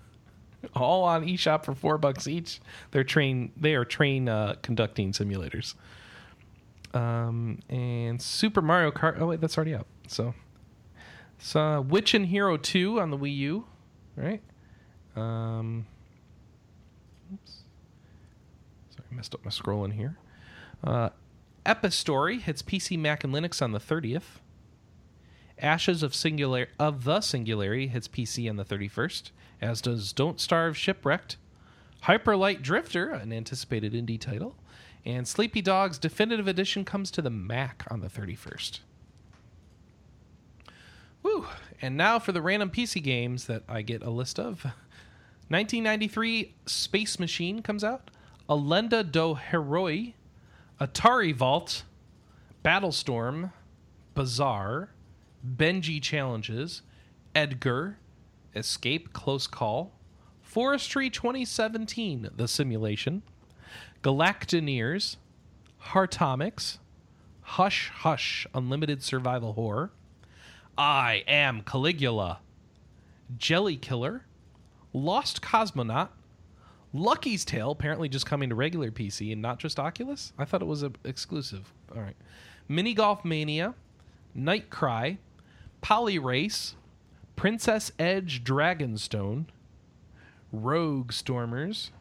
all 0.74 1.04
on 1.04 1.24
eShop 1.24 1.64
for 1.64 1.74
four 1.74 1.96
bucks 1.98 2.28
each. 2.28 2.60
They're 2.90 3.04
train 3.04 3.52
they 3.56 3.74
are 3.74 3.84
train 3.84 4.28
uh, 4.28 4.56
conducting 4.62 5.12
simulators. 5.12 5.74
Um, 6.94 7.60
and 7.70 8.20
Super 8.20 8.60
Mario 8.60 8.90
Kart. 8.90 9.18
Oh 9.18 9.28
wait, 9.28 9.40
that's 9.40 9.56
already 9.56 9.74
out. 9.74 9.86
So, 10.06 10.34
so 11.38 11.80
Witch 11.80 12.12
and 12.12 12.26
Hero 12.26 12.58
Two 12.58 13.00
on 13.00 13.10
the 13.10 13.16
Wii 13.16 13.34
U, 13.36 13.64
right? 14.16 14.42
Um, 15.16 15.86
oops. 17.32 17.60
Sorry, 18.90 19.06
I 19.10 19.14
messed 19.14 19.34
up 19.34 19.42
my 19.44 19.50
scrolling 19.50 19.94
here. 19.94 20.18
Uh, 20.84 21.08
Epistory 21.64 22.40
hits 22.40 22.62
PC, 22.62 22.98
Mac, 22.98 23.22
and 23.24 23.32
Linux 23.32 23.62
on 23.62 23.72
the 23.72 23.78
30th. 23.78 24.40
Ashes 25.58 26.02
of 26.02 26.14
Singular 26.14 26.68
of 26.78 27.04
the 27.04 27.20
Singularity 27.20 27.86
hits 27.86 28.08
PC 28.08 28.50
on 28.50 28.56
the 28.56 28.64
31st, 28.64 29.30
as 29.60 29.80
does 29.80 30.12
Don't 30.12 30.40
Starve 30.40 30.76
Shipwrecked, 30.76 31.36
Hyperlight 32.04 32.62
Drifter, 32.62 33.10
an 33.10 33.32
anticipated 33.32 33.92
indie 33.92 34.20
title, 34.20 34.56
and 35.04 35.26
Sleepy 35.28 35.62
Dogs 35.62 35.98
Definitive 35.98 36.48
Edition 36.48 36.84
comes 36.84 37.12
to 37.12 37.22
the 37.22 37.30
Mac 37.30 37.84
on 37.90 38.00
the 38.00 38.08
31st. 38.08 38.80
Woo! 41.22 41.46
And 41.80 41.96
now 41.96 42.18
for 42.18 42.32
the 42.32 42.42
random 42.42 42.70
PC 42.70 43.00
games 43.02 43.46
that 43.46 43.62
I 43.68 43.82
get 43.82 44.02
a 44.02 44.10
list 44.10 44.40
of. 44.40 44.64
1993 45.48 46.54
Space 46.66 47.20
Machine 47.20 47.62
comes 47.62 47.84
out. 47.84 48.10
Alenda 48.48 49.08
do 49.08 49.36
Heroi. 49.36 50.14
Atari 50.80 51.34
Vault. 51.34 51.84
Battlestorm. 52.62 53.52
Bazaar. 54.14 54.90
Benji 55.46 56.00
Challenges. 56.00 56.82
Edgar. 57.34 57.98
Escape 58.54 59.12
Close 59.12 59.46
Call. 59.46 59.92
Forestry 60.40 61.08
2017 61.08 62.30
The 62.36 62.48
Simulation. 62.48 63.22
Galactineers. 64.02 65.16
Hartomics. 65.86 66.78
Hush 67.42 67.90
Hush 67.90 68.46
Unlimited 68.54 69.02
Survival 69.02 69.54
Horror. 69.54 69.92
I 70.78 71.22
am 71.26 71.62
Caligula. 71.62 72.40
Jelly 73.36 73.76
Killer. 73.76 74.24
Lost 74.92 75.42
Cosmonaut. 75.42 76.08
Lucky's 76.92 77.44
Tale, 77.44 77.70
apparently 77.70 78.08
just 78.08 78.26
coming 78.26 78.48
to 78.50 78.54
regular 78.54 78.90
PC 78.90 79.32
and 79.32 79.40
not 79.40 79.58
just 79.58 79.78
Oculus. 79.78 80.32
I 80.38 80.44
thought 80.44 80.62
it 80.62 80.66
was 80.66 80.82
a 80.82 80.92
exclusive. 81.04 81.72
All 81.94 82.02
right. 82.02 82.16
Mini 82.68 82.94
Golf 82.94 83.24
Mania. 83.24 83.74
Night 84.34 84.70
Cry. 84.70 85.18
Poly 85.80 86.18
Race. 86.18 86.74
Princess 87.36 87.92
Edge 87.98 88.44
Dragonstone. 88.44 89.46
Rogue 90.52 91.12
Stormers. 91.12 91.92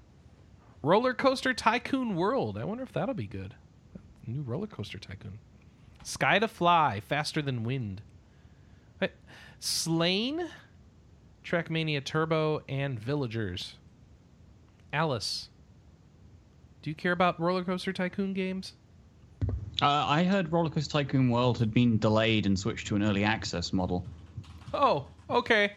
Roller 0.84 1.14
Coaster 1.14 1.54
Tycoon 1.54 2.16
World. 2.16 2.58
I 2.58 2.66
wonder 2.66 2.84
if 2.84 2.92
that'll 2.92 3.16
be 3.16 3.28
good. 3.28 3.56
New 4.28 4.42
Roller 4.42 4.68
Coaster 4.68 4.98
Tycoon. 4.98 5.40
Sky 6.04 6.40
to 6.40 6.48
Fly. 6.48 7.00
Faster 7.00 7.42
Than 7.42 7.64
Wind. 7.64 8.02
Slain, 9.64 10.50
Trackmania 11.46 12.04
Turbo, 12.04 12.64
and 12.68 13.00
Villagers. 13.00 13.76
Alice, 14.94 15.50
do 16.82 16.90
you 16.90 16.96
care 16.96 17.12
about 17.12 17.40
Roller 17.40 17.64
Coaster 17.64 17.94
Tycoon 17.94 18.34
games? 18.34 18.74
Uh, 19.82 19.86
I 19.88 20.24
heard 20.24 20.52
Roller 20.52 20.70
Coaster 20.70 20.92
Tycoon 20.92 21.30
World 21.30 21.58
had 21.60 21.74
been 21.74 21.98
delayed 21.98 22.46
and 22.46 22.58
switched 22.60 22.88
to 22.88 22.96
an 22.96 23.04
early 23.04 23.24
access 23.24 23.72
model. 23.74 24.06
Oh, 24.74 25.08
okay. 25.30 25.74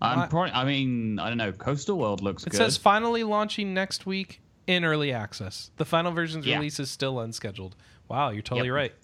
I'm 0.00 0.28
probably, 0.28 0.50
I 0.52 0.64
mean, 0.64 1.18
I 1.20 1.28
don't 1.28 1.38
know. 1.38 1.52
Coastal 1.52 1.96
World 1.96 2.22
looks 2.22 2.42
good. 2.44 2.48
It 2.48 2.50
good. 2.52 2.64
says 2.64 2.76
finally 2.76 3.22
launching 3.22 3.72
next 3.72 4.04
week 4.04 4.40
in 4.66 4.84
early 4.84 5.12
access. 5.12 5.70
The 5.76 5.84
final 5.84 6.10
version's 6.12 6.44
Yeah. 6.46 6.56
release 6.56 6.80
is 6.80 6.90
still 6.90 7.20
unscheduled. 7.20 7.76
Wow, 8.08 8.30
you're 8.30 8.42
totally 8.42 8.68
Yep. 8.68 8.74
right. 8.74 8.94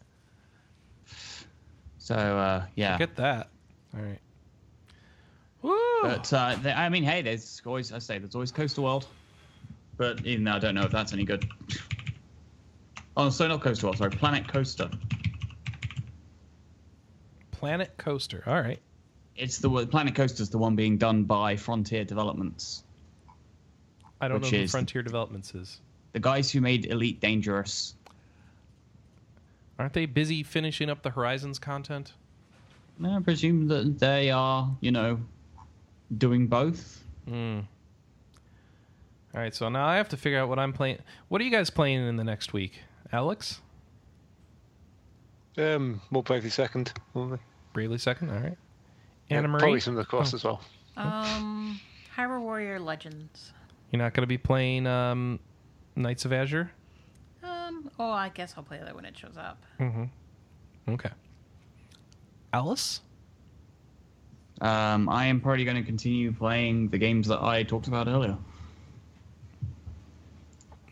so 1.99 2.15
uh, 2.17 2.65
yeah. 2.75 2.99
Get 2.99 3.17
that. 3.17 3.49
All 3.95 4.03
right. 4.03 4.19
Woo! 5.63 5.77
But 6.03 6.33
uh, 6.33 6.55
th- 6.57 6.77
I 6.77 6.89
mean, 6.89 7.03
hey, 7.03 7.23
there's 7.23 7.61
always 7.67 7.93
I 7.93 7.99
say 7.99 8.19
there's 8.19 8.35
always 8.35 8.53
Coastal 8.53 8.85
World, 8.85 9.07
but 9.97 10.25
even 10.25 10.45
though 10.45 10.53
I 10.53 10.59
don't 10.59 10.75
know 10.75 10.83
if 10.83 10.91
that's 10.93 11.13
any 11.13 11.25
good. 11.25 11.49
Oh, 13.17 13.31
so 13.31 13.49
not 13.49 13.61
Coastal 13.63 13.89
World. 13.89 13.99
Sorry, 13.99 14.11
Planet 14.11 14.47
Coaster. 14.47 14.89
Planet 17.51 17.93
Coaster. 17.99 18.43
All 18.47 18.61
right. 18.61 18.79
It's 19.37 19.59
the 19.59 19.69
Planet 19.87 20.15
Coaster's 20.15 20.51
the 20.51 20.59
one 20.59 20.77
being 20.77 20.97
done 20.99 21.25
by 21.25 21.57
Frontier 21.57 22.05
Developments, 22.05 22.83
I 24.21 24.27
don't 24.29 24.43
know 24.43 24.49
who 24.49 24.57
is- 24.57 24.71
Frontier 24.71 25.03
Developments 25.03 25.55
is. 25.55 25.81
the 26.13 26.21
guys 26.21 26.51
who 26.51 26.61
made 26.61 26.87
Elite 26.87 27.21
Dangerous. 27.21 27.95
Aren't 29.79 29.93
they 29.93 30.07
busy 30.07 30.43
finishing 30.43 30.91
up 30.91 31.03
the 31.03 31.11
Horizons 31.11 31.59
content? 31.61 32.13
I 33.05 33.21
presume 33.21 33.69
that 33.69 34.01
they 34.01 34.31
are, 34.33 34.77
you 34.81 34.91
know, 34.91 35.21
doing 36.17 36.47
both. 36.47 37.05
Mm. 37.29 37.65
All 39.35 39.41
right, 39.41 39.55
so 39.55 39.69
now 39.69 39.87
I 39.87 39.97
have 39.97 40.09
to 40.11 40.17
figure 40.17 40.39
out 40.39 40.49
what 40.49 40.59
I'm 40.59 40.73
playing. 40.73 40.99
What 41.29 41.41
are 41.41 41.45
you 41.45 41.51
guys 41.51 41.69
playing 41.71 42.07
in 42.07 42.17
the 42.17 42.25
next 42.25 42.53
week? 42.53 42.81
Alex? 43.13 43.61
Um, 45.57 46.01
more 46.11 46.23
Bravely 46.23 46.51
Second, 46.51 46.93
probably. 47.13 47.39
Bravely 47.73 47.99
second? 47.99 48.31
All 48.31 48.39
right. 48.39 48.57
Yeah, 49.29 49.39
Anna 49.39 49.49
Marie? 49.49 49.61
Probably 49.61 49.81
some 49.81 49.95
of 49.95 49.99
the 49.99 50.09
cross 50.09 50.33
Oh. 50.33 50.37
as 50.37 50.45
well. 50.45 50.61
Um, 50.97 51.81
Hyrule 52.17 52.41
Warrior 52.41 52.81
Legends. 52.81 53.53
You're 53.91 53.99
not 54.03 54.15
going 54.15 54.23
to 54.23 54.27
be 54.29 54.39
playing 54.39 54.87
um, 54.87 55.39
Nights 55.97 56.25
of 56.25 56.33
Azure? 56.33 56.71
Um, 57.43 57.91
oh, 57.99 58.11
I 58.11 58.31
guess 58.31 58.55
I'll 58.57 58.63
play 58.65 58.79
that 58.79 58.95
when 58.95 59.05
it 59.05 59.17
shows 59.17 59.37
up. 59.37 59.63
Mm-hmm. 59.81 60.05
Okay. 60.95 61.11
Alice? 62.53 63.01
Um, 64.61 65.09
I 65.09 65.27
am 65.27 65.41
probably 65.41 65.65
going 65.65 65.77
to 65.77 65.83
continue 65.83 66.33
playing 66.33 66.89
the 66.89 66.99
games 66.99 67.29
that 67.29 67.43
I 67.43 67.63
talked 67.63 67.87
about 67.87 68.09
earlier. 68.09 68.37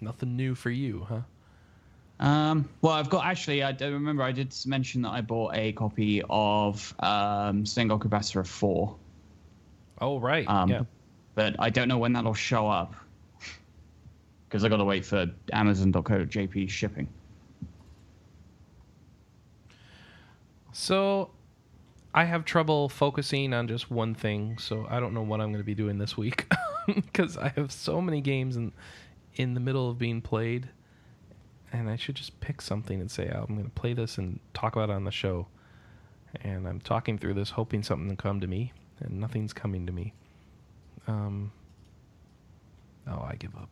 Nothing 0.00 0.36
new 0.36 0.54
for 0.54 0.70
you, 0.70 1.06
huh? 1.08 1.20
Um, 2.18 2.68
well, 2.80 2.92
I've 2.92 3.10
got 3.10 3.26
actually. 3.26 3.62
I 3.62 3.70
remember. 3.78 4.22
I 4.22 4.32
did 4.32 4.54
mention 4.66 5.02
that 5.02 5.10
I 5.10 5.20
bought 5.20 5.54
a 5.54 5.72
copy 5.72 6.22
of 6.30 6.94
um, 7.00 7.64
Sengoku 7.64 8.08
Basara 8.08 8.46
Oh 10.00 10.18
right. 10.20 10.48
um, 10.48 10.70
yeah. 10.70 10.82
but 11.34 11.56
I 11.58 11.70
don't 11.70 11.88
know 11.88 11.98
when 11.98 12.12
that'll 12.12 12.34
show 12.34 12.68
up 12.68 12.94
because 14.48 14.64
I've 14.64 14.70
got 14.70 14.78
to 14.78 14.84
wait 14.84 15.04
for 15.04 15.26
Amazon.co.jp 15.52 16.68
shipping. 16.70 17.08
So 20.72 21.30
I 22.16 22.24
have 22.24 22.46
trouble 22.46 22.88
focusing 22.88 23.52
on 23.52 23.68
just 23.68 23.90
one 23.90 24.14
thing, 24.14 24.56
so 24.56 24.86
I 24.88 25.00
don't 25.00 25.12
know 25.12 25.20
what 25.20 25.42
I'm 25.42 25.48
going 25.48 25.62
to 25.62 25.66
be 25.66 25.74
doing 25.74 25.98
this 25.98 26.16
week 26.16 26.50
because 26.86 27.36
I 27.36 27.48
have 27.50 27.70
so 27.70 28.00
many 28.00 28.22
games 28.22 28.56
in 28.56 28.72
in 29.34 29.52
the 29.52 29.60
middle 29.60 29.90
of 29.90 29.98
being 29.98 30.22
played, 30.22 30.70
and 31.74 31.90
I 31.90 31.96
should 31.96 32.14
just 32.14 32.40
pick 32.40 32.62
something 32.62 33.02
and 33.02 33.10
say 33.10 33.30
oh, 33.34 33.44
I'm 33.46 33.54
going 33.54 33.66
to 33.66 33.70
play 33.70 33.92
this 33.92 34.16
and 34.16 34.40
talk 34.54 34.74
about 34.74 34.88
it 34.88 34.94
on 34.94 35.04
the 35.04 35.10
show. 35.10 35.46
And 36.40 36.66
I'm 36.66 36.80
talking 36.80 37.18
through 37.18 37.34
this, 37.34 37.50
hoping 37.50 37.82
something 37.82 38.08
will 38.08 38.16
come 38.16 38.40
to 38.40 38.46
me, 38.46 38.72
and 39.00 39.20
nothing's 39.20 39.52
coming 39.52 39.84
to 39.84 39.92
me. 39.92 40.14
Um. 41.06 41.52
Oh, 43.06 43.26
I 43.28 43.36
give 43.38 43.54
up. 43.56 43.68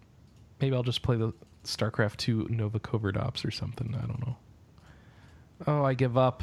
Maybe 0.61 0.77
I'll 0.77 0.83
just 0.83 1.03
play 1.03 1.17
the 1.17 1.33
StarCraft 1.65 2.19
2 2.19 2.49
Nova 2.51 2.79
Covert 2.79 3.17
Ops 3.17 3.43
or 3.43 3.51
something. 3.51 3.95
I 3.97 4.07
don't 4.07 4.21
know. 4.25 4.37
Oh, 5.67 5.83
I 5.83 5.95
give 5.95 6.19
up. 6.19 6.43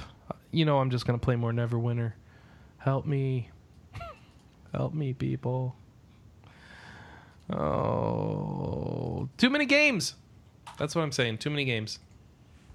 You 0.52 0.66
know, 0.66 0.80
I'm 0.80 0.90
just 0.90 1.06
to 1.18 1.24
play 1.24 1.36
more 1.36 1.52
Neverwinter. 1.52 2.14
Help 2.78 3.06
me. 3.06 3.50
Help 4.74 4.94
me, 4.94 5.14
people. 5.14 5.76
Oh, 7.52 9.30
too 9.38 9.50
many 9.50 9.66
games. 9.66 10.16
That's 10.78 10.96
what 10.96 11.02
I'm 11.02 11.12
saying. 11.12 11.38
Too 11.40 11.50
many 11.50 11.66
games. 11.66 12.00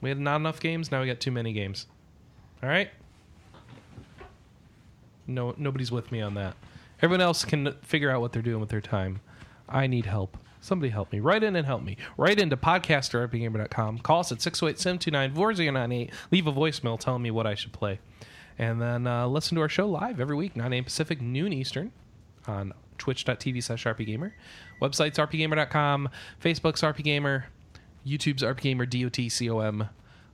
We 0.00 0.10
had 0.10 0.18
not 0.18 0.36
enough 0.36 0.60
games. 0.60 0.90
Now 0.90 1.00
we 1.00 1.06
got 1.06 1.20
too 1.20 1.30
many 1.30 1.52
games. 1.52 1.86
All 2.62 2.68
right. 2.68 2.90
No, 5.26 5.55
nobody's 5.56 5.90
with 5.90 6.12
me 6.12 6.20
on 6.20 6.34
that. 6.34 6.55
Everyone 7.02 7.20
else 7.20 7.44
can 7.44 7.72
figure 7.82 8.10
out 8.10 8.20
what 8.20 8.32
they're 8.32 8.42
doing 8.42 8.60
with 8.60 8.68
their 8.68 8.80
time. 8.80 9.20
I 9.68 9.86
need 9.86 10.06
help. 10.06 10.36
Somebody 10.66 10.90
help 10.90 11.12
me. 11.12 11.20
Write 11.20 11.44
in 11.44 11.54
and 11.54 11.64
help 11.64 11.84
me. 11.84 11.96
Write 12.16 12.40
into 12.40 12.56
podcaster.rpgamer.com. 12.56 13.98
Call 13.98 14.18
us 14.18 14.32
at 14.32 14.38
608-729-4098. 14.38 16.10
Leave 16.32 16.48
a 16.48 16.52
voicemail 16.52 16.98
telling 16.98 17.22
me 17.22 17.30
what 17.30 17.46
I 17.46 17.54
should 17.54 17.72
play. 17.72 18.00
And 18.58 18.82
then 18.82 19.06
uh, 19.06 19.28
listen 19.28 19.54
to 19.54 19.60
our 19.60 19.68
show 19.68 19.88
live 19.88 20.18
every 20.18 20.34
week, 20.34 20.56
9 20.56 20.72
a.m. 20.72 20.82
Pacific, 20.82 21.20
noon 21.20 21.52
Eastern 21.52 21.92
on 22.48 22.72
twitch.tv 22.98 23.62
slash 23.62 23.84
rpgamer. 23.84 24.32
Website's 24.82 25.18
rpgamer.com. 25.18 26.08
Facebook's 26.42 26.82
rpgamer. 26.82 27.44
YouTube's 28.04 28.42
rpgamer, 28.42 28.90
D-O-T-C-O-M. 28.90 29.88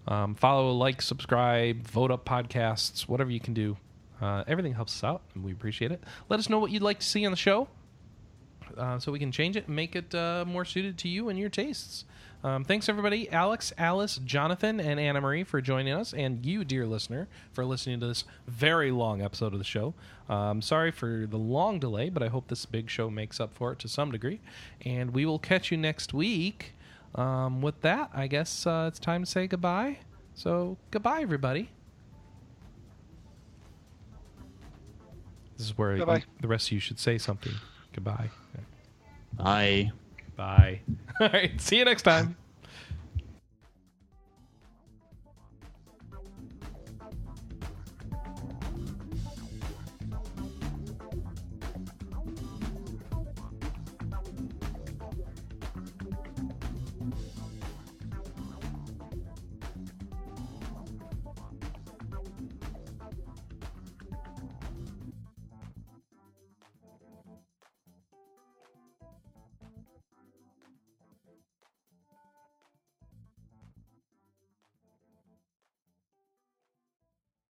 Um, 0.08 0.34
follow, 0.34 0.72
like, 0.72 1.02
subscribe, 1.02 1.86
vote 1.86 2.10
up 2.10 2.24
podcasts, 2.24 3.02
whatever 3.02 3.30
you 3.30 3.40
can 3.40 3.52
do. 3.52 3.76
Uh, 4.18 4.44
everything 4.46 4.72
helps 4.72 4.96
us 4.96 5.04
out, 5.04 5.20
and 5.34 5.44
we 5.44 5.52
appreciate 5.52 5.92
it. 5.92 6.02
Let 6.30 6.40
us 6.40 6.48
know 6.48 6.58
what 6.58 6.70
you'd 6.70 6.80
like 6.80 7.00
to 7.00 7.06
see 7.06 7.26
on 7.26 7.32
the 7.32 7.36
show 7.36 7.68
uh, 8.76 8.98
so 8.98 9.12
we 9.12 9.18
can 9.18 9.32
change 9.32 9.56
it 9.56 9.66
and 9.66 9.76
make 9.76 9.96
it 9.96 10.14
uh, 10.14 10.44
more 10.46 10.64
suited 10.64 10.98
to 10.98 11.08
you 11.08 11.28
and 11.28 11.38
your 11.38 11.48
tastes. 11.48 12.04
Um, 12.44 12.64
thanks, 12.64 12.88
everybody. 12.88 13.30
Alex, 13.30 13.72
Alice, 13.78 14.18
Johnathon, 14.18 14.84
and 14.84 14.98
Anna 14.98 15.20
Marie 15.20 15.44
for 15.44 15.60
joining 15.60 15.92
us, 15.92 16.12
and 16.12 16.44
you, 16.44 16.64
dear 16.64 16.86
listener, 16.86 17.28
for 17.52 17.64
listening 17.64 18.00
to 18.00 18.08
this 18.08 18.24
very 18.48 18.90
long 18.90 19.22
episode 19.22 19.52
of 19.52 19.60
the 19.60 19.64
show. 19.64 19.94
Um, 20.28 20.60
sorry 20.60 20.90
for 20.90 21.26
the 21.28 21.36
long 21.36 21.78
delay, 21.78 22.08
but 22.08 22.22
I 22.22 22.28
hope 22.28 22.48
this 22.48 22.66
big 22.66 22.90
show 22.90 23.10
makes 23.10 23.38
up 23.38 23.54
for 23.54 23.72
it 23.72 23.78
to 23.80 23.88
some 23.88 24.10
degree. 24.10 24.40
And 24.84 25.12
we 25.12 25.24
will 25.24 25.38
catch 25.38 25.70
you 25.70 25.76
next 25.76 26.12
week. 26.12 26.74
Um, 27.14 27.62
with 27.62 27.80
that, 27.82 28.10
I 28.12 28.26
guess 28.26 28.66
uh, 28.66 28.86
it's 28.88 28.98
time 28.98 29.22
to 29.22 29.30
say 29.30 29.46
goodbye. 29.46 29.98
So, 30.34 30.78
goodbye, 30.90 31.20
everybody. 31.20 31.70
This 35.58 35.66
is 35.66 35.78
where 35.78 35.96
you, 35.96 36.04
the 36.40 36.48
rest 36.48 36.68
of 36.68 36.72
you 36.72 36.80
should 36.80 36.98
say 36.98 37.18
something. 37.18 37.52
Goodbye. 37.92 38.30
I 39.38 39.92
Bye. 40.36 40.80
All 41.20 41.28
right. 41.28 41.60
See 41.60 41.78
you 41.78 41.84
next 41.84 42.02
time. 42.02 42.36